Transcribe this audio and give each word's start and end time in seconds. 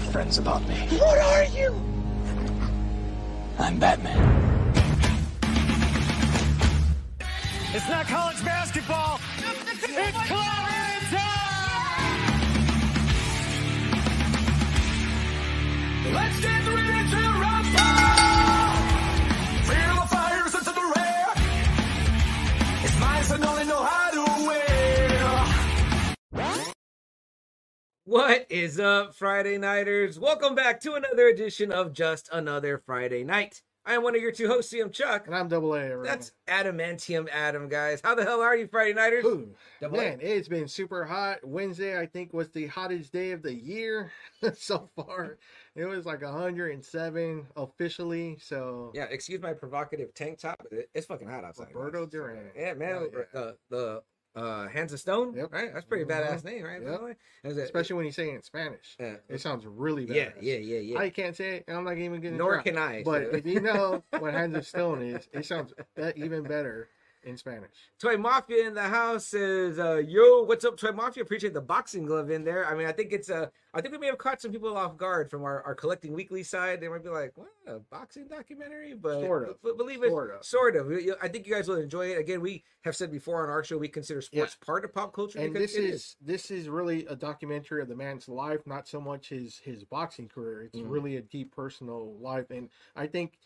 your 0.00 0.12
friends 0.12 0.38
about 0.38 0.66
me. 0.68 0.74
What 0.98 1.18
are 1.18 1.44
you? 1.44 1.74
I'm 3.58 3.78
Batman. 3.78 4.18
It's 7.72 7.88
not 7.88 8.06
college 8.06 8.42
basketball. 8.44 9.19
What 28.10 28.48
is 28.50 28.80
up, 28.80 29.14
Friday 29.14 29.56
Nighters? 29.56 30.18
Welcome 30.18 30.56
back 30.56 30.80
to 30.80 30.94
another 30.94 31.28
edition 31.28 31.70
of 31.70 31.92
Just 31.92 32.28
Another 32.32 32.76
Friday 32.84 33.22
Night. 33.22 33.62
I 33.86 33.94
am 33.94 34.02
one 34.02 34.16
of 34.16 34.20
your 34.20 34.32
two 34.32 34.48
hosts, 34.48 34.74
CM 34.74 34.92
Chuck. 34.92 35.28
And 35.28 35.36
I'm 35.36 35.46
double 35.46 35.74
A. 35.74 35.80
everyone. 35.84 36.06
That's 36.06 36.32
Adamantium 36.48 37.28
Adam, 37.30 37.68
guys. 37.68 38.00
How 38.02 38.16
the 38.16 38.24
hell 38.24 38.40
are 38.40 38.56
you, 38.56 38.66
Friday 38.66 38.94
Nighters? 38.94 39.24
Ooh, 39.24 39.54
Double 39.80 40.00
A. 40.00 40.02
man, 40.02 40.18
it's 40.20 40.48
been 40.48 40.66
super 40.66 41.04
hot. 41.04 41.38
Wednesday, 41.44 41.96
I 42.00 42.06
think, 42.06 42.32
was 42.32 42.48
the 42.48 42.66
hottest 42.66 43.12
day 43.12 43.30
of 43.30 43.42
the 43.42 43.54
year 43.54 44.10
so 44.54 44.90
far. 44.96 45.38
It 45.76 45.84
was 45.84 46.04
like 46.04 46.22
107 46.22 47.46
officially. 47.54 48.38
So 48.42 48.90
Yeah, 48.92 49.04
excuse 49.04 49.40
my 49.40 49.52
provocative 49.52 50.12
tank 50.14 50.40
top. 50.40 50.60
It's 50.94 51.06
fucking 51.06 51.28
hot 51.28 51.44
outside. 51.44 51.68
Roberto 51.72 52.06
guys. 52.06 52.10
Duran. 52.10 52.50
Yeah, 52.56 52.74
man. 52.74 52.94
Oh, 52.94 53.08
yeah. 53.12 53.22
The 53.32 53.56
the 53.70 54.02
uh, 54.36 54.68
Hands 54.68 54.92
of 54.92 55.00
Stone. 55.00 55.34
Yep. 55.34 55.52
Right. 55.52 55.72
That's 55.72 55.84
a 55.84 55.88
pretty 55.88 56.04
Mhm. 56.04 56.10
badass 56.10 56.44
name, 56.44 56.64
right? 56.64 56.82
by 56.84 56.90
Yep. 56.90 56.98
the 57.00 57.04
way? 57.06 57.16
Is 57.44 57.58
it- 57.58 57.62
especially 57.62 57.96
when 57.96 58.06
you 58.06 58.12
say 58.12 58.30
it 58.30 58.34
in 58.36 58.42
Spanish, 58.42 58.96
Yeah. 59.00 59.16
it 59.28 59.40
sounds 59.40 59.66
really 59.66 60.06
bad. 60.06 60.16
Yeah, 60.16 60.30
yeah, 60.40 60.56
yeah, 60.58 60.78
yeah. 60.78 60.98
I 60.98 61.10
can't 61.10 61.34
say 61.36 61.56
it, 61.56 61.64
and 61.66 61.76
I'm 61.76 61.84
not 61.84 61.98
even 61.98 62.20
getting. 62.20 62.38
Nor 62.38 62.62
can 62.62 62.78
I, 62.78 63.02
But 63.02 63.24
so- 63.30 63.36
if 63.36 63.46
you 63.46 63.60
know 63.60 64.02
what 64.18 64.32
Hands 64.34 64.54
of 64.56 64.66
Stone 64.66 65.02
is, 65.02 65.28
it 65.32 65.44
sounds 65.46 65.72
even 66.16 66.42
better 66.44 66.88
in 67.22 67.36
Spanish. 67.36 67.70
Toy 68.00 68.16
Mafia 68.16 68.66
in 68.66 68.74
the 68.74 68.82
house 68.82 69.26
says, 69.26 69.78
uh, 69.78 69.96
"Yo, 69.96 70.42
what's 70.44 70.64
up, 70.64 70.76
Toy 70.76 70.92
Mafia? 70.92 71.22
Appreciate 71.22 71.54
the 71.54 71.60
boxing 71.60 72.04
glove 72.06 72.30
in 72.30 72.44
there. 72.44 72.66
I 72.66 72.74
mean, 72.74 72.86
I 72.86 72.92
think 72.92 73.12
it's 73.12 73.30
uh, 73.30 73.48
I 73.74 73.80
think 73.80 73.92
we 73.92 73.98
may 73.98 74.06
have 74.06 74.18
caught 74.18 74.40
some 74.40 74.52
people 74.52 74.76
off 74.76 74.96
guard 74.96 75.30
from 75.30 75.44
our, 75.44 75.62
our 75.62 75.74
collecting 75.74 76.12
weekly 76.12 76.42
side. 76.42 76.80
They 76.80 76.88
might 76.88 77.02
be 77.04 77.10
like, 77.10 77.32
"What 77.36 77.48
a 77.66 77.78
boxing 77.78 78.26
documentary?" 78.28 78.94
But 78.94 79.20
Sort 79.20 79.48
of. 79.48 79.56
but 79.62 79.76
believe 79.76 80.02
it, 80.02 80.08
Sort 80.10 80.34
of. 80.34 80.44
sort 80.44 80.76
of. 80.76 80.90
I 81.22 81.28
think 81.28 81.46
you 81.46 81.54
guys 81.54 81.68
will 81.68 81.76
enjoy 81.76 82.08
it. 82.12 82.18
Again, 82.18 82.40
we 82.40 82.64
have 82.82 82.96
said 82.96 83.10
before 83.10 83.42
on 83.42 83.50
our 83.50 83.62
show 83.62 83.76
we 83.76 83.88
consider 83.88 84.20
sports 84.22 84.56
part 84.64 84.84
of 84.84 84.94
pop 84.94 85.12
culture 85.14 85.38
and 85.38 85.54
this 85.54 85.74
is, 85.74 86.16
this 86.20 86.50
is 86.50 86.68
really 86.68 87.04
a 87.06 87.14
documentary 87.14 87.82
of 87.82 87.88
the 87.88 87.94
man's 87.94 88.26
life 88.26 88.60
not 88.66 88.88
so 88.88 88.98
much 88.98 89.28
his 89.28 89.58
his 89.58 89.84
boxing 89.84 90.26
career 90.28 90.62
it's 90.62 90.78
Mhm. 90.78 90.90
really 90.90 91.16
a 91.16 91.20
deep 91.20 91.54
personal 91.54 92.16
life 92.18 92.50
and 92.50 92.70
i 92.96 93.06
think 93.06 93.38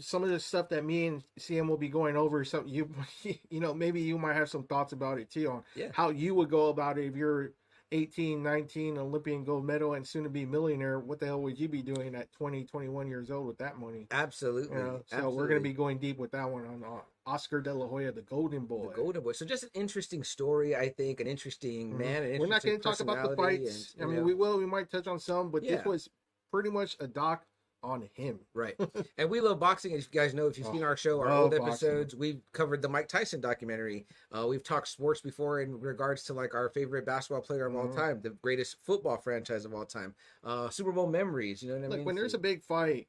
some 0.00 0.22
of 0.22 0.30
the 0.30 0.40
stuff 0.40 0.68
that 0.70 0.84
me 0.84 1.06
and 1.06 1.22
cm 1.38 1.68
will 1.68 1.76
be 1.76 1.88
going 1.88 2.16
over 2.16 2.44
some 2.44 2.66
you 2.66 2.88
you 3.50 3.60
know 3.60 3.74
maybe 3.74 4.00
you 4.00 4.18
might 4.18 4.34
have 4.34 4.48
some 4.48 4.64
thoughts 4.64 4.92
about 4.92 5.18
it 5.18 5.30
too 5.30 5.50
on 5.50 5.62
Yeah. 5.76 5.88
how 5.92 6.10
you 6.10 6.34
would 6.34 6.50
go 6.50 6.68
about 6.68 6.98
it 6.98 7.06
if 7.06 7.16
you're 7.16 7.52
18 7.92 8.42
19 8.42 8.98
olympian 8.98 9.44
gold 9.44 9.64
medal 9.64 9.94
and 9.94 10.06
soon 10.06 10.24
to 10.24 10.30
be 10.30 10.44
millionaire 10.44 10.98
what 10.98 11.20
the 11.20 11.26
hell 11.26 11.40
would 11.42 11.58
you 11.58 11.68
be 11.68 11.82
doing 11.82 12.14
at 12.14 12.32
20 12.32 12.64
21 12.64 13.06
years 13.08 13.30
old 13.30 13.46
with 13.46 13.58
that 13.58 13.78
money 13.78 14.06
absolutely. 14.10 14.76
you 14.76 14.82
know 14.82 15.00
so 15.06 15.30
we're 15.30 15.46
going 15.46 15.60
to 15.60 15.62
be 15.62 15.72
going 15.74 15.98
deep 15.98 16.18
with 16.18 16.32
that 16.32 16.50
one 16.50 16.66
on 16.66 16.82
uh, 16.82 17.00
oscar 17.30 17.60
de 17.60 17.72
la 17.72 17.86
hoya 17.86 18.10
the 18.10 18.22
golden 18.22 18.64
boy 18.66 18.88
the 18.88 18.94
Golden 18.94 19.22
Boy. 19.22 19.32
So 19.32 19.46
just 19.46 19.62
an 19.62 19.70
interesting 19.74 20.22
story, 20.24 20.76
I 20.76 20.88
think, 20.90 21.20
an 21.20 21.26
interesting 21.26 21.92
Mhm. 21.92 21.98
man. 21.98 22.22
An 22.22 22.38
We're 22.40 22.46
not 22.48 22.62
going 22.62 22.76
to 22.76 22.82
talk 22.82 23.00
about 23.00 23.30
the 23.30 23.34
fights. 23.36 23.94
I 24.00 24.04
mean, 24.04 24.22
we 24.24 24.34
will. 24.34 24.58
We 24.58 24.66
might 24.66 24.90
touch 24.90 25.06
on 25.06 25.18
some, 25.18 25.50
but 25.50 25.62
Yeah. 25.62 25.76
this 25.76 25.86
was 25.86 26.10
pretty 26.50 26.70
much 26.70 26.96
a 27.00 27.06
doc 27.06 27.46
on 27.84 28.08
him. 28.14 28.40
Right. 28.54 28.74
and 29.18 29.28
we 29.30 29.40
love 29.40 29.60
boxing. 29.60 29.92
As 29.94 30.08
you 30.10 30.18
guys 30.18 30.34
know, 30.34 30.46
if 30.46 30.56
you've 30.58 30.66
Oh, 30.66 30.72
seen 30.72 30.82
our 30.82 30.96
show, 30.96 31.20
our 31.20 31.30
old 31.30 31.50
boxing. 31.52 31.68
episodes, 31.68 32.16
we've 32.16 32.40
covered 32.52 32.82
the 32.82 32.88
Mike 32.88 33.08
Tyson 33.08 33.40
documentary. 33.40 34.06
Uh, 34.32 34.46
we've 34.48 34.64
talked 34.64 34.88
sports 34.88 35.20
before 35.20 35.60
in 35.60 35.78
regards 35.78 36.24
to 36.24 36.32
like 36.34 36.54
our 36.54 36.68
favorite 36.70 37.04
basketball 37.04 37.42
player 37.42 37.66
of 37.66 37.76
all 37.76 37.86
Mhm. 37.88 37.94
time, 37.94 38.20
the 38.22 38.30
greatest 38.30 38.78
football 38.82 39.18
franchise 39.18 39.64
of 39.64 39.74
all 39.74 39.84
time, 39.84 40.14
uh, 40.42 40.70
Super 40.70 40.92
Bowl 40.92 41.06
memories. 41.06 41.62
You 41.62 41.70
know 41.70 41.76
what 41.78 41.84
I 41.84 41.88
Look, 41.88 41.96
mean? 41.98 42.06
when 42.06 42.14
there's 42.16 42.34
a 42.34 42.38
big 42.38 42.62
fight, 42.62 43.06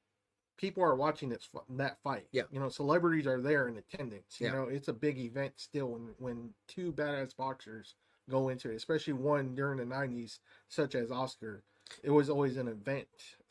people 0.58 0.84
are 0.84 0.96
watching 0.96 1.30
this 1.30 1.50
that 1.70 1.98
fight. 2.04 2.28
Yeah. 2.32 2.44
you 2.52 2.60
know, 2.60 2.70
celebrities 2.70 3.28
are 3.28 3.42
there 3.42 3.68
in 3.68 3.78
attendance. 3.78 4.40
You 4.40 4.48
Yeah. 4.48 4.54
know, 4.54 4.64
it's 4.64 4.88
a 4.90 4.94
big 4.94 5.18
event 5.18 5.54
still 5.58 5.88
when 5.92 6.16
when 6.20 6.54
two 6.68 6.92
badass 6.94 7.36
boxers 7.36 7.96
go 8.30 8.50
into 8.50 8.72
it, 8.72 8.76
especially 8.76 9.14
one 9.14 9.56
during 9.56 9.78
the 9.78 9.86
'90s, 9.86 10.40
such 10.68 10.96
as 10.96 11.12
Oscar. 11.12 11.64
It 12.04 12.10
was 12.10 12.30
always 12.30 12.58
an 12.58 12.68
event 12.68 13.08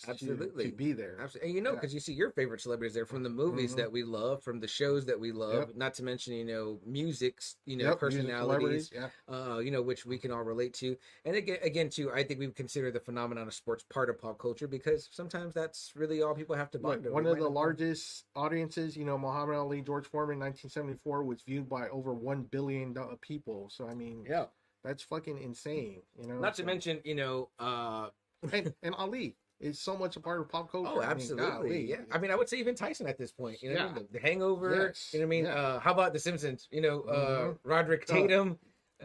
Absolutely. 0.08 0.70
to, 0.70 0.76
be 0.76 0.92
there. 0.92 1.18
Absolutely. 1.20 1.48
And 1.48 1.54
you 1.56 1.62
know, 1.62 1.70
Yeah. 1.70 1.76
because 1.76 1.94
you 1.94 2.00
see 2.00 2.12
your 2.12 2.30
favorite 2.30 2.60
celebrities 2.60 2.94
there 2.94 3.06
from 3.06 3.22
the 3.22 3.30
movies 3.30 3.72
Mhm. 3.72 3.76
that 3.76 3.92
we 3.92 4.02
love, 4.02 4.42
from 4.42 4.60
the 4.60 4.66
shows 4.66 5.06
that 5.06 5.18
we 5.18 5.32
love, 5.32 5.68
Yep. 5.68 5.76
not 5.76 5.94
to 5.94 6.02
mention, 6.02 6.34
you 6.34 6.44
know, 6.44 6.80
music's, 6.84 7.56
you 7.64 7.76
know, 7.76 7.90
Yep, 7.90 7.98
personalities, 8.00 8.90
Yeah, 8.92 9.10
uh, 9.28 9.58
you 9.58 9.70
know, 9.70 9.82
which 9.82 10.04
we 10.04 10.18
can 10.18 10.30
all 10.30 10.42
relate 10.42 10.74
to. 10.74 10.96
And 11.24 11.36
again, 11.36 11.58
again, 11.62 11.88
too, 11.88 12.12
I 12.12 12.22
think 12.24 12.40
we 12.40 12.50
consider 12.50 12.90
the 12.90 13.00
phenomenon 13.00 13.46
of 13.46 13.54
sports 13.54 13.84
part 13.84 14.10
of 14.10 14.18
pop 14.18 14.38
culture 14.38 14.66
because 14.68 15.08
sometimes 15.12 15.54
that's 15.54 15.94
really 15.96 16.22
all 16.22 16.34
people 16.34 16.56
have 16.56 16.70
to 16.72 16.78
Look, 16.78 16.94
bond 16.96 17.06
over. 17.06 17.14
one 17.14 17.26
of 17.26 17.38
the 17.38 17.48
largest 17.48 18.26
audiences, 18.34 18.96
you 18.96 19.04
know, 19.04 19.16
Muhammad 19.16 19.56
Ali, 19.56 19.80
George 19.80 20.06
Foreman, 20.06 20.38
1974 20.38 21.22
was 21.24 21.42
viewed 21.42 21.68
by 21.68 21.88
over 21.88 22.12
one 22.12 22.42
billion 22.42 22.94
people. 23.20 23.70
So 23.70 23.88
I 23.88 23.94
mean, 23.94 24.26
Yeah. 24.28 24.46
that's 24.82 25.02
fucking 25.02 25.38
insane. 25.38 26.02
You 26.20 26.26
know, 26.26 26.40
Not 26.40 26.54
to 26.56 26.64
mention, 26.64 27.00
you 27.04 27.14
know, 27.14 27.50
uh, 27.58 28.10
and, 28.53 28.75
and 28.82 28.94
Ali 28.97 29.37
is 29.60 29.81
so 29.81 29.97
much 29.97 30.16
a 30.16 30.21
part 30.21 30.41
of 30.41 30.49
pop 30.49 30.71
culture. 30.71 30.91
oh, 30.93 30.99
I 31.00 31.03
mean, 31.03 31.10
absolutely, 31.10 31.47
golly. 31.50 31.91
yeah. 31.91 31.97
I 32.12 32.19
mean, 32.19 32.31
I 32.31 32.34
would 32.34 32.49
say 32.49 32.59
even 32.59 32.75
Tyson 32.75 33.06
at 33.06 33.16
this 33.16 33.32
point. 33.32 33.62
You 33.62 33.71
know, 33.72 33.75
what 33.77 33.82
I 33.82 33.87
Yeah. 33.88 33.94
mean? 33.94 34.06
the, 34.12 34.19
the 34.19 34.27
Hangover. 34.27 34.87
Yes, 34.88 35.10
You 35.15 35.21
know 35.21 35.27
what 35.27 35.28
I 35.28 35.31
mean? 35.31 35.44
yeah. 35.47 35.55
Uh, 35.55 35.78
how 35.81 35.93
about 35.93 36.12
The 36.12 36.19
Simpsons? 36.19 36.69
You 36.71 36.81
know, 36.81 37.03
uh, 37.03 37.41
Mhm. 37.49 37.62
Drederick 37.65 38.05
Oh. 38.10 38.12
Tatum. 38.15 38.59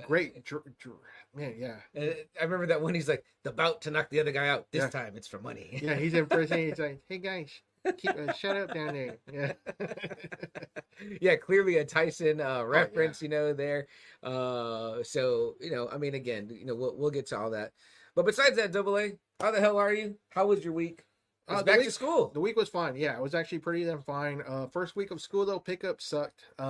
great, 0.08 0.44
dr- 0.46 0.64
dr- 0.80 0.96
man. 1.36 1.56
Yeah, 1.58 1.76
Uh, 1.98 2.14
I 2.40 2.44
remember 2.44 2.68
that 2.68 2.82
when 2.82 2.96
he's 2.96 3.08
like 3.10 3.24
about 3.46 3.82
to 3.84 3.92
knock 3.92 4.10
the 4.10 4.20
other 4.20 4.32
guy 4.32 4.48
out. 4.48 4.68
This 4.72 4.84
Yeah. 4.84 4.90
time 4.90 5.16
it's 5.18 5.28
for 5.28 5.40
money. 5.40 5.80
yeah. 5.82 5.96
He's 5.96 6.14
in 6.14 6.26
prison. 6.26 6.58
He's 6.58 6.80
like, 6.80 7.02
hey 7.10 7.18
guys, 7.18 7.52
keep 7.98 8.12
uh, 8.12 8.32
shut 8.34 8.56
up 8.58 8.74
down 8.74 8.94
there. 8.94 9.18
Yeah, 9.32 9.54
yeah, 11.22 11.36
clearly 11.36 11.78
a 11.78 11.86
Tyson 11.86 12.42
Oh, 12.42 12.62
uh, 12.62 12.64
reference, 12.66 13.22
you 13.22 13.30
know, 13.30 13.54
there. 13.54 13.88
Uh, 14.24 15.04
so 15.04 15.56
you 15.60 15.72
know, 15.72 15.88
I 15.90 15.98
mean, 15.98 16.14
again, 16.16 16.50
you 16.52 16.66
know, 16.66 16.76
we'll 16.76 16.96
we'll 16.98 17.12
get 17.12 17.28
to 17.28 17.38
all 17.38 17.52
that. 17.52 17.72
But 18.19 18.25
besides 18.25 18.57
that, 18.57 18.74
Double 18.74 18.97
A, 18.97 19.13
how 19.40 19.50
the 19.52 19.62
hell 19.62 19.78
are 19.78 19.94
you? 19.94 20.18
How 20.31 20.46
was 20.47 20.62
your 20.62 20.74
week? 20.74 21.06
It's 21.47 21.56
Uh, 21.56 21.59
the 21.59 21.63
back 21.63 21.80
to 21.85 21.90
school. 21.90 22.28
the 22.34 22.41
week 22.41 22.57
was 22.57 22.68
fine. 22.68 22.97
Yeah, 22.97 23.16
it 23.16 23.22
was 23.22 23.34
actually 23.34 23.59
pretty 23.59 23.85
damn 23.85 24.02
fine. 24.02 24.44
Uh, 24.46 24.68
first 24.68 24.97
week 24.97 25.12
of 25.12 25.22
school 25.22 25.46
though, 25.46 25.57
pickup 25.57 26.02
sucked. 26.02 26.44
Uh, 26.59 26.62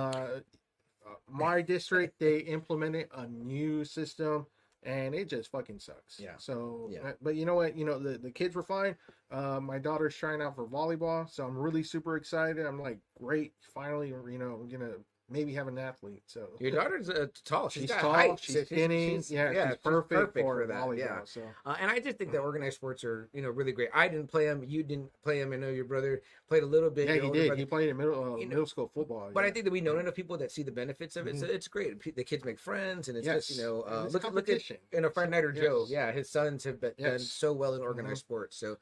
uh, 1.04 1.14
my 1.26 1.60
district 1.74 2.20
they 2.20 2.38
implemented 2.38 3.08
a 3.16 3.26
new 3.26 3.84
system 3.84 4.46
and 4.84 5.12
it 5.12 5.28
just 5.28 5.50
fucking 5.50 5.80
sucks. 5.80 6.20
Yeah. 6.20 6.36
So, 6.38 6.88
Yeah. 6.92 7.00
uh, 7.08 7.12
but 7.20 7.34
you 7.34 7.46
know 7.46 7.56
what? 7.56 7.76
You 7.76 7.84
know 7.84 7.98
the 7.98 8.16
the 8.16 8.30
kids 8.30 8.54
were 8.54 8.62
fine. 8.62 8.96
Uh, 9.32 9.58
my 9.58 9.80
daughter's 9.80 10.14
trying 10.14 10.40
out 10.40 10.54
for 10.54 10.68
volleyball, 10.68 11.28
so 11.28 11.44
I'm 11.44 11.58
really 11.58 11.82
super 11.82 12.14
excited. 12.16 12.64
I'm 12.64 12.80
like, 12.80 13.00
great, 13.20 13.54
finally, 13.74 14.10
you 14.10 14.38
know, 14.38 14.54
I'm 14.54 14.68
gonna 14.68 14.98
maybe 15.30 15.54
have 15.54 15.68
an 15.68 15.78
athlete. 15.78 16.22
So 16.26 16.48
Your 16.60 16.72
daughter's 16.72 17.08
uh, 17.08 17.26
tall. 17.44 17.68
she's, 17.68 17.88
got 17.88 18.00
tall, 18.00 18.12
height. 18.12 18.40
she's 18.40 18.54
So 18.56 18.64
skinny, 18.64 19.14
yeah, 19.28 19.68
she's 19.70 19.76
perfect, 19.78 20.32
for, 20.38 20.66
that 20.66 20.76
volleyball. 20.76 20.98
Yeah. 20.98 21.20
So 21.24 21.42
Uh, 21.64 21.76
and 21.80 21.90
I 21.90 22.00
just 22.00 22.18
think 22.18 22.32
that 22.32 22.38
organized 22.38 22.76
sports 22.76 23.04
are, 23.04 23.28
you 23.32 23.42
know, 23.42 23.50
really 23.50 23.72
great. 23.72 23.88
I 23.94 24.08
didn't 24.08 24.26
play 24.28 24.46
them. 24.46 24.64
You 24.66 24.82
didn't 24.82 25.10
play 25.22 25.40
them. 25.40 25.52
I 25.52 25.56
know 25.56 25.68
your 25.68 25.84
brother 25.84 26.20
played 26.48 26.62
a 26.62 26.66
little 26.66 26.90
bit. 26.90 27.08
yeah, 27.08 27.14
he 27.14 27.20
did. 27.30 27.46
brother- 27.48 27.56
He 27.56 27.64
played 27.64 27.88
in 27.88 27.96
middle 27.96 28.14
uh, 28.14 28.36
You 28.36 28.44
know, 28.44 28.48
middle 28.50 28.66
school 28.66 28.90
football. 28.92 29.30
But 29.32 29.44
I 29.44 29.50
think 29.50 29.64
that 29.64 29.70
we 29.70 29.80
know 29.80 29.98
enough 29.98 30.14
people 30.14 30.36
that 30.38 30.50
see 30.50 30.62
the 30.62 30.72
benefits 30.72 31.16
of 31.16 31.26
it. 31.26 31.38
So 31.38 31.46
Mhm. 31.46 31.50
it's 31.54 31.68
great. 31.68 32.16
The 32.16 32.24
kids 32.24 32.44
make 32.44 32.58
friends, 32.58 33.08
and 33.08 33.16
it's 33.16 33.26
just 33.26 33.50
you 33.56 33.62
know, 33.62 33.82
and 33.84 33.94
uh, 33.94 34.04
look 34.08 34.24
look 34.32 34.48
at 34.48 34.60
in 34.92 35.04
a 35.04 35.10
friend 35.10 35.30
Nighter 35.30 35.52
Joe. 35.52 35.82
Yes. 35.82 35.90
Yeah, 35.90 36.12
his 36.12 36.28
sons 36.28 36.64
have 36.64 36.80
been, 36.80 36.92
done 36.98 37.18
so 37.18 37.52
well 37.52 37.74
in 37.74 37.82
organized 37.82 38.20
sports. 38.20 38.56
So 38.56 38.76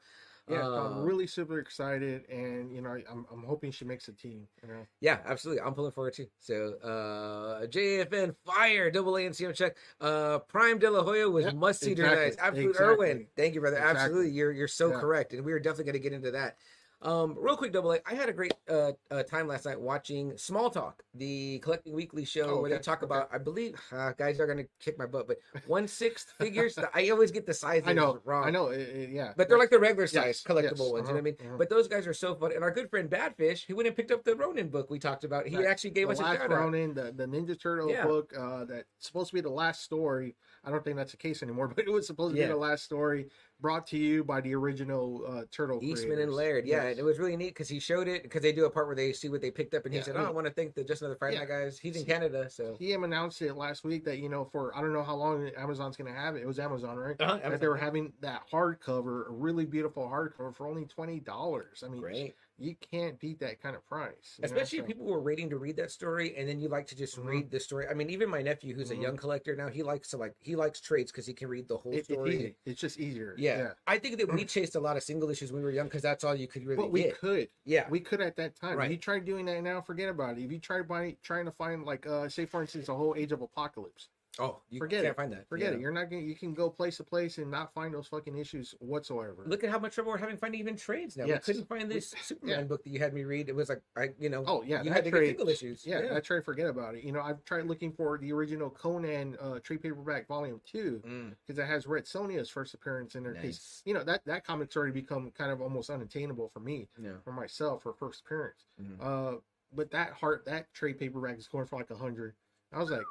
Yeah, 0.49 0.67
uh, 0.67 0.85
I'm 0.85 1.03
really 1.03 1.27
super 1.27 1.59
excited, 1.59 2.27
and 2.29 2.73
you 2.73 2.81
know, 2.81 2.89
I- 2.89 3.03
I'm 3.09 3.25
I'm 3.31 3.43
hoping 3.43 3.71
she 3.71 3.85
makes 3.85 4.07
a 4.07 4.13
team. 4.13 4.47
You 4.63 4.69
know, 4.69 4.85
yeah, 4.99 5.21
absolutely. 5.25 5.61
I'm 5.61 5.73
pulling 5.75 5.91
forward 5.91 6.13
too. 6.13 6.27
So 6.39 6.73
uh 6.79 7.67
JFN 7.67 8.35
fire 8.45 8.89
double 8.89 9.15
A 9.17 9.25
and 9.25 9.35
CM 9.35 9.53
Chuck. 9.53 9.77
Uh 10.01 10.39
Prime 10.39 10.79
De 10.79 10.89
La 10.89 11.03
Hoya 11.03 11.29
was 11.29 11.45
Yep, 11.45 11.53
must 11.53 11.81
see 11.81 11.91
exactly, 11.91 12.31
tonight. 12.31 12.35
Absolute 12.39 12.69
exactly. 12.71 13.07
Irwin. 13.07 13.27
Thank 13.35 13.53
you, 13.53 13.61
brother. 13.61 13.77
Exactly. 13.77 14.01
Absolutely. 14.01 14.31
You're 14.31 14.51
you're 14.51 14.67
so 14.67 14.89
Yeah. 14.89 14.99
correct. 14.99 15.33
And 15.33 15.45
we 15.45 15.53
are 15.53 15.59
definitely 15.59 15.85
gonna 15.85 15.99
get 15.99 16.13
into 16.13 16.31
that. 16.31 16.57
Um, 17.01 17.35
real 17.39 17.55
quick, 17.55 17.71
double 17.71 17.93
A. 17.93 17.99
I 18.05 18.13
had 18.13 18.27
a 18.27 18.33
great 18.33 18.53
uh, 18.69 18.91
uh, 19.09 19.23
time 19.23 19.47
last 19.47 19.65
night 19.65 19.79
watching 19.79 20.37
Small 20.37 20.69
Talk, 20.69 21.01
the 21.13 21.59
collecting 21.59 21.93
weekly 21.93 22.25
show 22.25 22.57
Oh, 22.57 22.61
where 22.61 22.69
they 22.69 22.77
talk 22.79 22.97
okay. 22.97 23.05
about. 23.05 23.29
I 23.31 23.37
believe 23.37 23.79
uh, 23.93 24.11
guys 24.17 24.37
are 24.39 24.45
gonna 24.47 24.65
kick 24.81 24.99
my 24.99 25.05
butt, 25.05 25.25
but 25.25 25.37
one 25.65 25.87
sixth 25.87 26.33
figures. 26.37 26.77
I 26.93 27.09
always 27.09 27.31
get 27.31 27.45
the 27.45 27.53
sizes 27.53 27.83
I 27.87 27.93
know, 27.93 28.19
wrong. 28.25 28.43
I 28.45 28.49
know, 28.49 28.67
it- 28.67 28.81
it- 28.81 29.09
yeah, 29.11 29.31
But 29.37 29.47
they're 29.47 29.57
like 29.57 29.69
the 29.69 29.79
regular 29.79 30.07
size 30.07 30.25
Yes, 30.25 30.43
collectible 30.43 30.61
yes, 30.71 30.91
ones, 30.91 31.07
you 31.07 31.13
know 31.13 31.13
what 31.13 31.17
I 31.17 31.21
mean? 31.21 31.35
uh-huh, 31.39 31.47
uh-huh. 31.49 31.57
But 31.57 31.69
those 31.69 31.87
guys 31.87 32.05
are 32.05 32.13
so 32.13 32.35
fun. 32.35 32.51
And 32.53 32.63
our 32.65 32.71
good 32.71 32.89
friend 32.89 33.09
Badfish, 33.09 33.65
he 33.65 33.71
went 33.73 33.87
and 33.87 33.95
picked 33.95 34.11
up 34.11 34.25
the 34.25 34.35
Ronin 34.35 34.67
book 34.67 34.89
we 34.89 34.99
talked 34.99 35.23
about. 35.23 35.47
He 35.47 35.55
Right. 35.55 35.67
actually 35.67 35.91
gave 35.91 36.07
the 36.07 36.13
us 36.13 36.19
a 36.19 36.23
shout. 36.23 36.49
Ronin, 36.49 36.93
the, 36.93 37.13
the 37.15 37.25
Ninja 37.25 37.57
Turtle 37.59 37.89
Yeah. 37.89 38.05
book, 38.05 38.33
uh, 38.37 38.65
that's 38.65 38.85
supposed 38.99 39.29
to 39.29 39.35
be 39.35 39.41
the 39.41 39.49
last 39.49 39.83
story. 39.83 40.35
I 40.65 40.69
don't 40.69 40.83
think 40.83 40.97
that's 40.97 41.11
the 41.11 41.17
case 41.17 41.41
anymore, 41.43 41.69
but 41.75 41.79
it 41.87 41.91
was 41.91 42.05
supposed 42.07 42.35
to 42.35 42.39
Yeah. 42.41 42.47
be 42.47 42.51
the 42.53 42.57
last 42.59 42.83
story. 42.83 43.29
Brought 43.61 43.85
to 43.87 43.97
you 43.97 44.23
by 44.23 44.39
the 44.41 44.55
original 44.55 45.23
uh, 45.27 45.41
Turtle 45.51 45.79
Eastman 45.83 46.19
and. 46.19 46.29
Laird, 46.29 46.65
yeah, 46.67 46.83
Yes. 46.83 46.91
and 46.91 46.99
it 46.99 47.03
was 47.03 47.17
really 47.19 47.35
neat 47.35 47.49
because 47.49 47.67
he 47.67 47.79
showed 47.79 48.07
it 48.07 48.23
because 48.23 48.41
they 48.41 48.51
do 48.51 48.65
a 48.65 48.69
part 48.69 48.85
where 48.87 48.95
they 48.95 49.11
see 49.11 49.29
what 49.29 49.41
they 49.41 49.51
picked 49.51 49.73
up, 49.73 49.83
and 49.85 49.93
he 49.93 49.99
Yeah, 49.99 50.05
said, 50.05 50.15
I 50.15 50.19
"Oh, 50.19 50.23
I 50.23 50.25
mean- 50.27 50.35
want 50.35 50.47
to 50.47 50.53
thank 50.53 50.75
the 50.75 50.83
Just 50.83 51.01
Another 51.01 51.15
Friday 51.17 51.33
Yeah. 51.35 51.39
Night 51.41 51.49
guys." 51.49 51.79
He's 51.79 51.95
in 51.97 52.05
Canada, 52.05 52.49
so 52.49 52.75
he 52.79 52.93
announced 52.93 53.41
it 53.41 53.55
last 53.55 53.83
week 53.83 54.05
that 54.05 54.19
you 54.19 54.29
know 54.29 54.45
for 54.45 54.75
I 54.77 54.81
don't 54.81 54.93
know 54.93 55.03
how 55.03 55.15
long 55.15 55.49
Amazon's 55.57 55.97
going 55.97 56.11
to 56.13 56.17
have 56.17 56.35
it. 56.35 56.43
It 56.43 56.47
was 56.47 56.59
Amazon, 56.59 56.97
right? 56.97 57.15
Uh-huh, 57.19 57.49
that 57.49 57.59
they 57.59 57.67
were 57.67 57.75
having 57.77 58.13
that 58.21 58.43
hardcover, 58.51 59.27
a 59.27 59.31
really 59.31 59.65
beautiful 59.65 60.03
hardcover 60.07 60.55
for 60.55 60.67
only 60.67 60.85
twenty 60.85 61.19
dollars. 61.19 61.83
I 61.85 61.89
mean, 61.89 62.01
great. 62.01 62.35
You 62.59 62.75
can't 62.91 63.19
beat 63.19 63.39
that 63.39 63.61
kind 63.61 63.75
of 63.75 63.85
price. 63.87 64.39
Especially 64.43 64.79
if 64.79 64.85
people 64.87 65.05
were 65.05 65.21
waiting 65.21 65.49
to 65.49 65.57
read 65.57 65.75
that 65.77 65.91
story, 65.91 66.35
and 66.35 66.47
then 66.47 66.59
you 66.59 66.67
like 66.67 66.87
to 66.87 66.95
just 66.95 67.17
Mhm. 67.17 67.25
read 67.25 67.51
the 67.51 67.59
story. 67.59 67.87
I 67.87 67.93
mean, 67.93 68.09
even 68.09 68.29
my 68.29 68.41
nephew, 68.41 68.73
who's 68.75 68.89
Mhm. 68.89 68.99
a 68.99 69.01
young 69.01 69.17
collector 69.17 69.55
now, 69.55 69.67
he 69.69 69.83
likes 69.83 70.09
to 70.09 70.17
like 70.17 70.35
he 70.39 70.55
likes 70.55 70.79
trades 70.81 71.11
because 71.11 71.25
he 71.25 71.33
can 71.33 71.47
read 71.47 71.67
the 71.67 71.77
whole 71.77 71.93
It- 71.93 72.05
story. 72.05 72.35
easy. 72.35 72.55
It's 72.65 72.79
just 72.79 72.99
easier. 72.99 73.35
Yeah. 73.37 73.73
I 73.87 73.97
think 73.97 74.17
that 74.17 74.31
we 74.31 74.45
chased 74.45 74.75
a 74.75 74.79
lot 74.79 74.97
of 74.97 75.03
single 75.03 75.29
issues 75.29 75.51
when 75.51 75.61
we 75.61 75.65
were 75.65 75.71
young 75.73 75.87
because 75.87 76.01
that's 76.01 76.23
all 76.23 76.35
you 76.35 76.47
could 76.47 76.65
really 76.65 76.77
But 76.77 76.91
we 76.91 77.03
get. 77.03 77.17
could. 77.17 77.49
Yeah, 77.65 77.89
We 77.89 77.99
could 77.99 78.21
at 78.21 78.35
that 78.37 78.55
time. 78.55 78.77
Right. 78.77 78.85
If 78.85 78.91
you 78.91 78.97
try 78.97 79.19
doing 79.19 79.45
that 79.45 79.61
now, 79.63 79.81
forget 79.81 80.09
about 80.09 80.37
it. 80.37 80.43
If 80.43 80.51
you 80.51 80.59
try 80.59 80.81
buying, 80.81 81.17
trying 81.23 81.45
to 81.45 81.51
find, 81.51 81.85
like, 81.85 82.05
uh, 82.07 82.27
say 82.29 82.45
for 82.45 82.61
instance, 82.61 82.87
the 82.87 82.95
whole 82.95 83.15
Age 83.15 83.31
of 83.31 83.41
Apocalypse, 83.41 84.09
oh, 84.39 84.61
you 84.69 84.79
Forget 84.79 85.03
can't 85.03 85.11
it. 85.11 85.15
find 85.15 85.31
that. 85.33 85.47
forget 85.49 85.71
Yeah. 85.71 85.77
it. 85.77 85.81
You're 85.81 85.91
not 85.91 86.09
gonna. 86.09 86.21
You 86.21 86.35
can 86.35 86.53
go 86.53 86.69
place 86.69 86.97
to 86.97 87.03
place 87.03 87.37
and 87.37 87.49
not 87.51 87.73
find 87.73 87.93
those 87.93 88.07
fucking 88.07 88.37
issues 88.37 88.73
whatsoever. 88.79 89.43
Look 89.45 89.63
at 89.63 89.69
how 89.69 89.79
much 89.79 89.93
trouble 89.95 90.11
we're 90.11 90.17
having 90.17 90.37
finding 90.37 90.59
even 90.59 90.75
trades 90.75 91.17
now. 91.17 91.25
Yes. 91.25 91.45
We 91.47 91.53
couldn't 91.53 91.67
find 91.69 91.89
this 91.91 92.13
Superman 92.21 92.59
yeah. 92.59 92.63
book 92.65 92.83
that 92.83 92.89
you 92.89 92.99
had 92.99 93.13
me 93.13 93.23
read. 93.23 93.49
It 93.49 93.55
was 93.55 93.69
like 93.69 93.81
I, 93.97 94.09
you 94.19 94.29
know, 94.29 94.43
Oh 94.47 94.63
yeah, 94.63 94.81
you 94.83 94.91
had 94.91 95.05
trade- 95.05 95.27
single 95.27 95.49
issues. 95.49 95.85
Yeah, 95.85 96.01
that 96.01 96.23
to 96.25 96.41
Forget 96.41 96.67
about 96.67 96.95
it. 96.95 97.03
You 97.03 97.11
know, 97.11 97.21
I've 97.21 97.43
tried 97.45 97.65
looking 97.65 97.91
for 97.91 98.17
the 98.17 98.31
original 98.31 98.69
Conan 98.69 99.37
uh, 99.41 99.59
trade 99.59 99.81
paperback 99.81 100.27
volume 100.27 100.61
two 100.65 101.01
Mm, 101.05 101.35
because 101.45 101.59
it 101.59 101.65
has 101.65 101.85
Red 101.87 102.05
Sonja's 102.05 102.49
first 102.49 102.73
appearance 102.73 103.15
in 103.15 103.23
there. 103.23 103.33
nice. 103.33 103.81
You 103.85 103.93
know 103.93 104.03
that 104.03 104.25
that 104.25 104.45
comic's 104.45 104.75
already 104.75 104.93
become 104.93 105.31
kind 105.31 105.51
of 105.51 105.61
almost 105.61 105.89
unattainable 105.89 106.47
for 106.49 106.59
me, 106.59 106.87
Yeah. 106.97 107.11
for 107.23 107.31
myself, 107.33 107.83
for 107.83 107.93
first 107.93 108.21
appearance. 108.25 108.65
Mhm. 108.81 108.97
Uh, 109.01 109.39
but 109.73 109.91
that 109.91 110.11
heart, 110.13 110.45
that 110.45 110.73
trade 110.73 110.97
paperback 110.97 111.37
is 111.37 111.47
going 111.47 111.65
for 111.67 111.75
like 111.77 111.91
a 111.91 111.95
hundred. 111.95 112.33
I 112.71 112.79
was 112.79 112.89
like, 112.91 113.01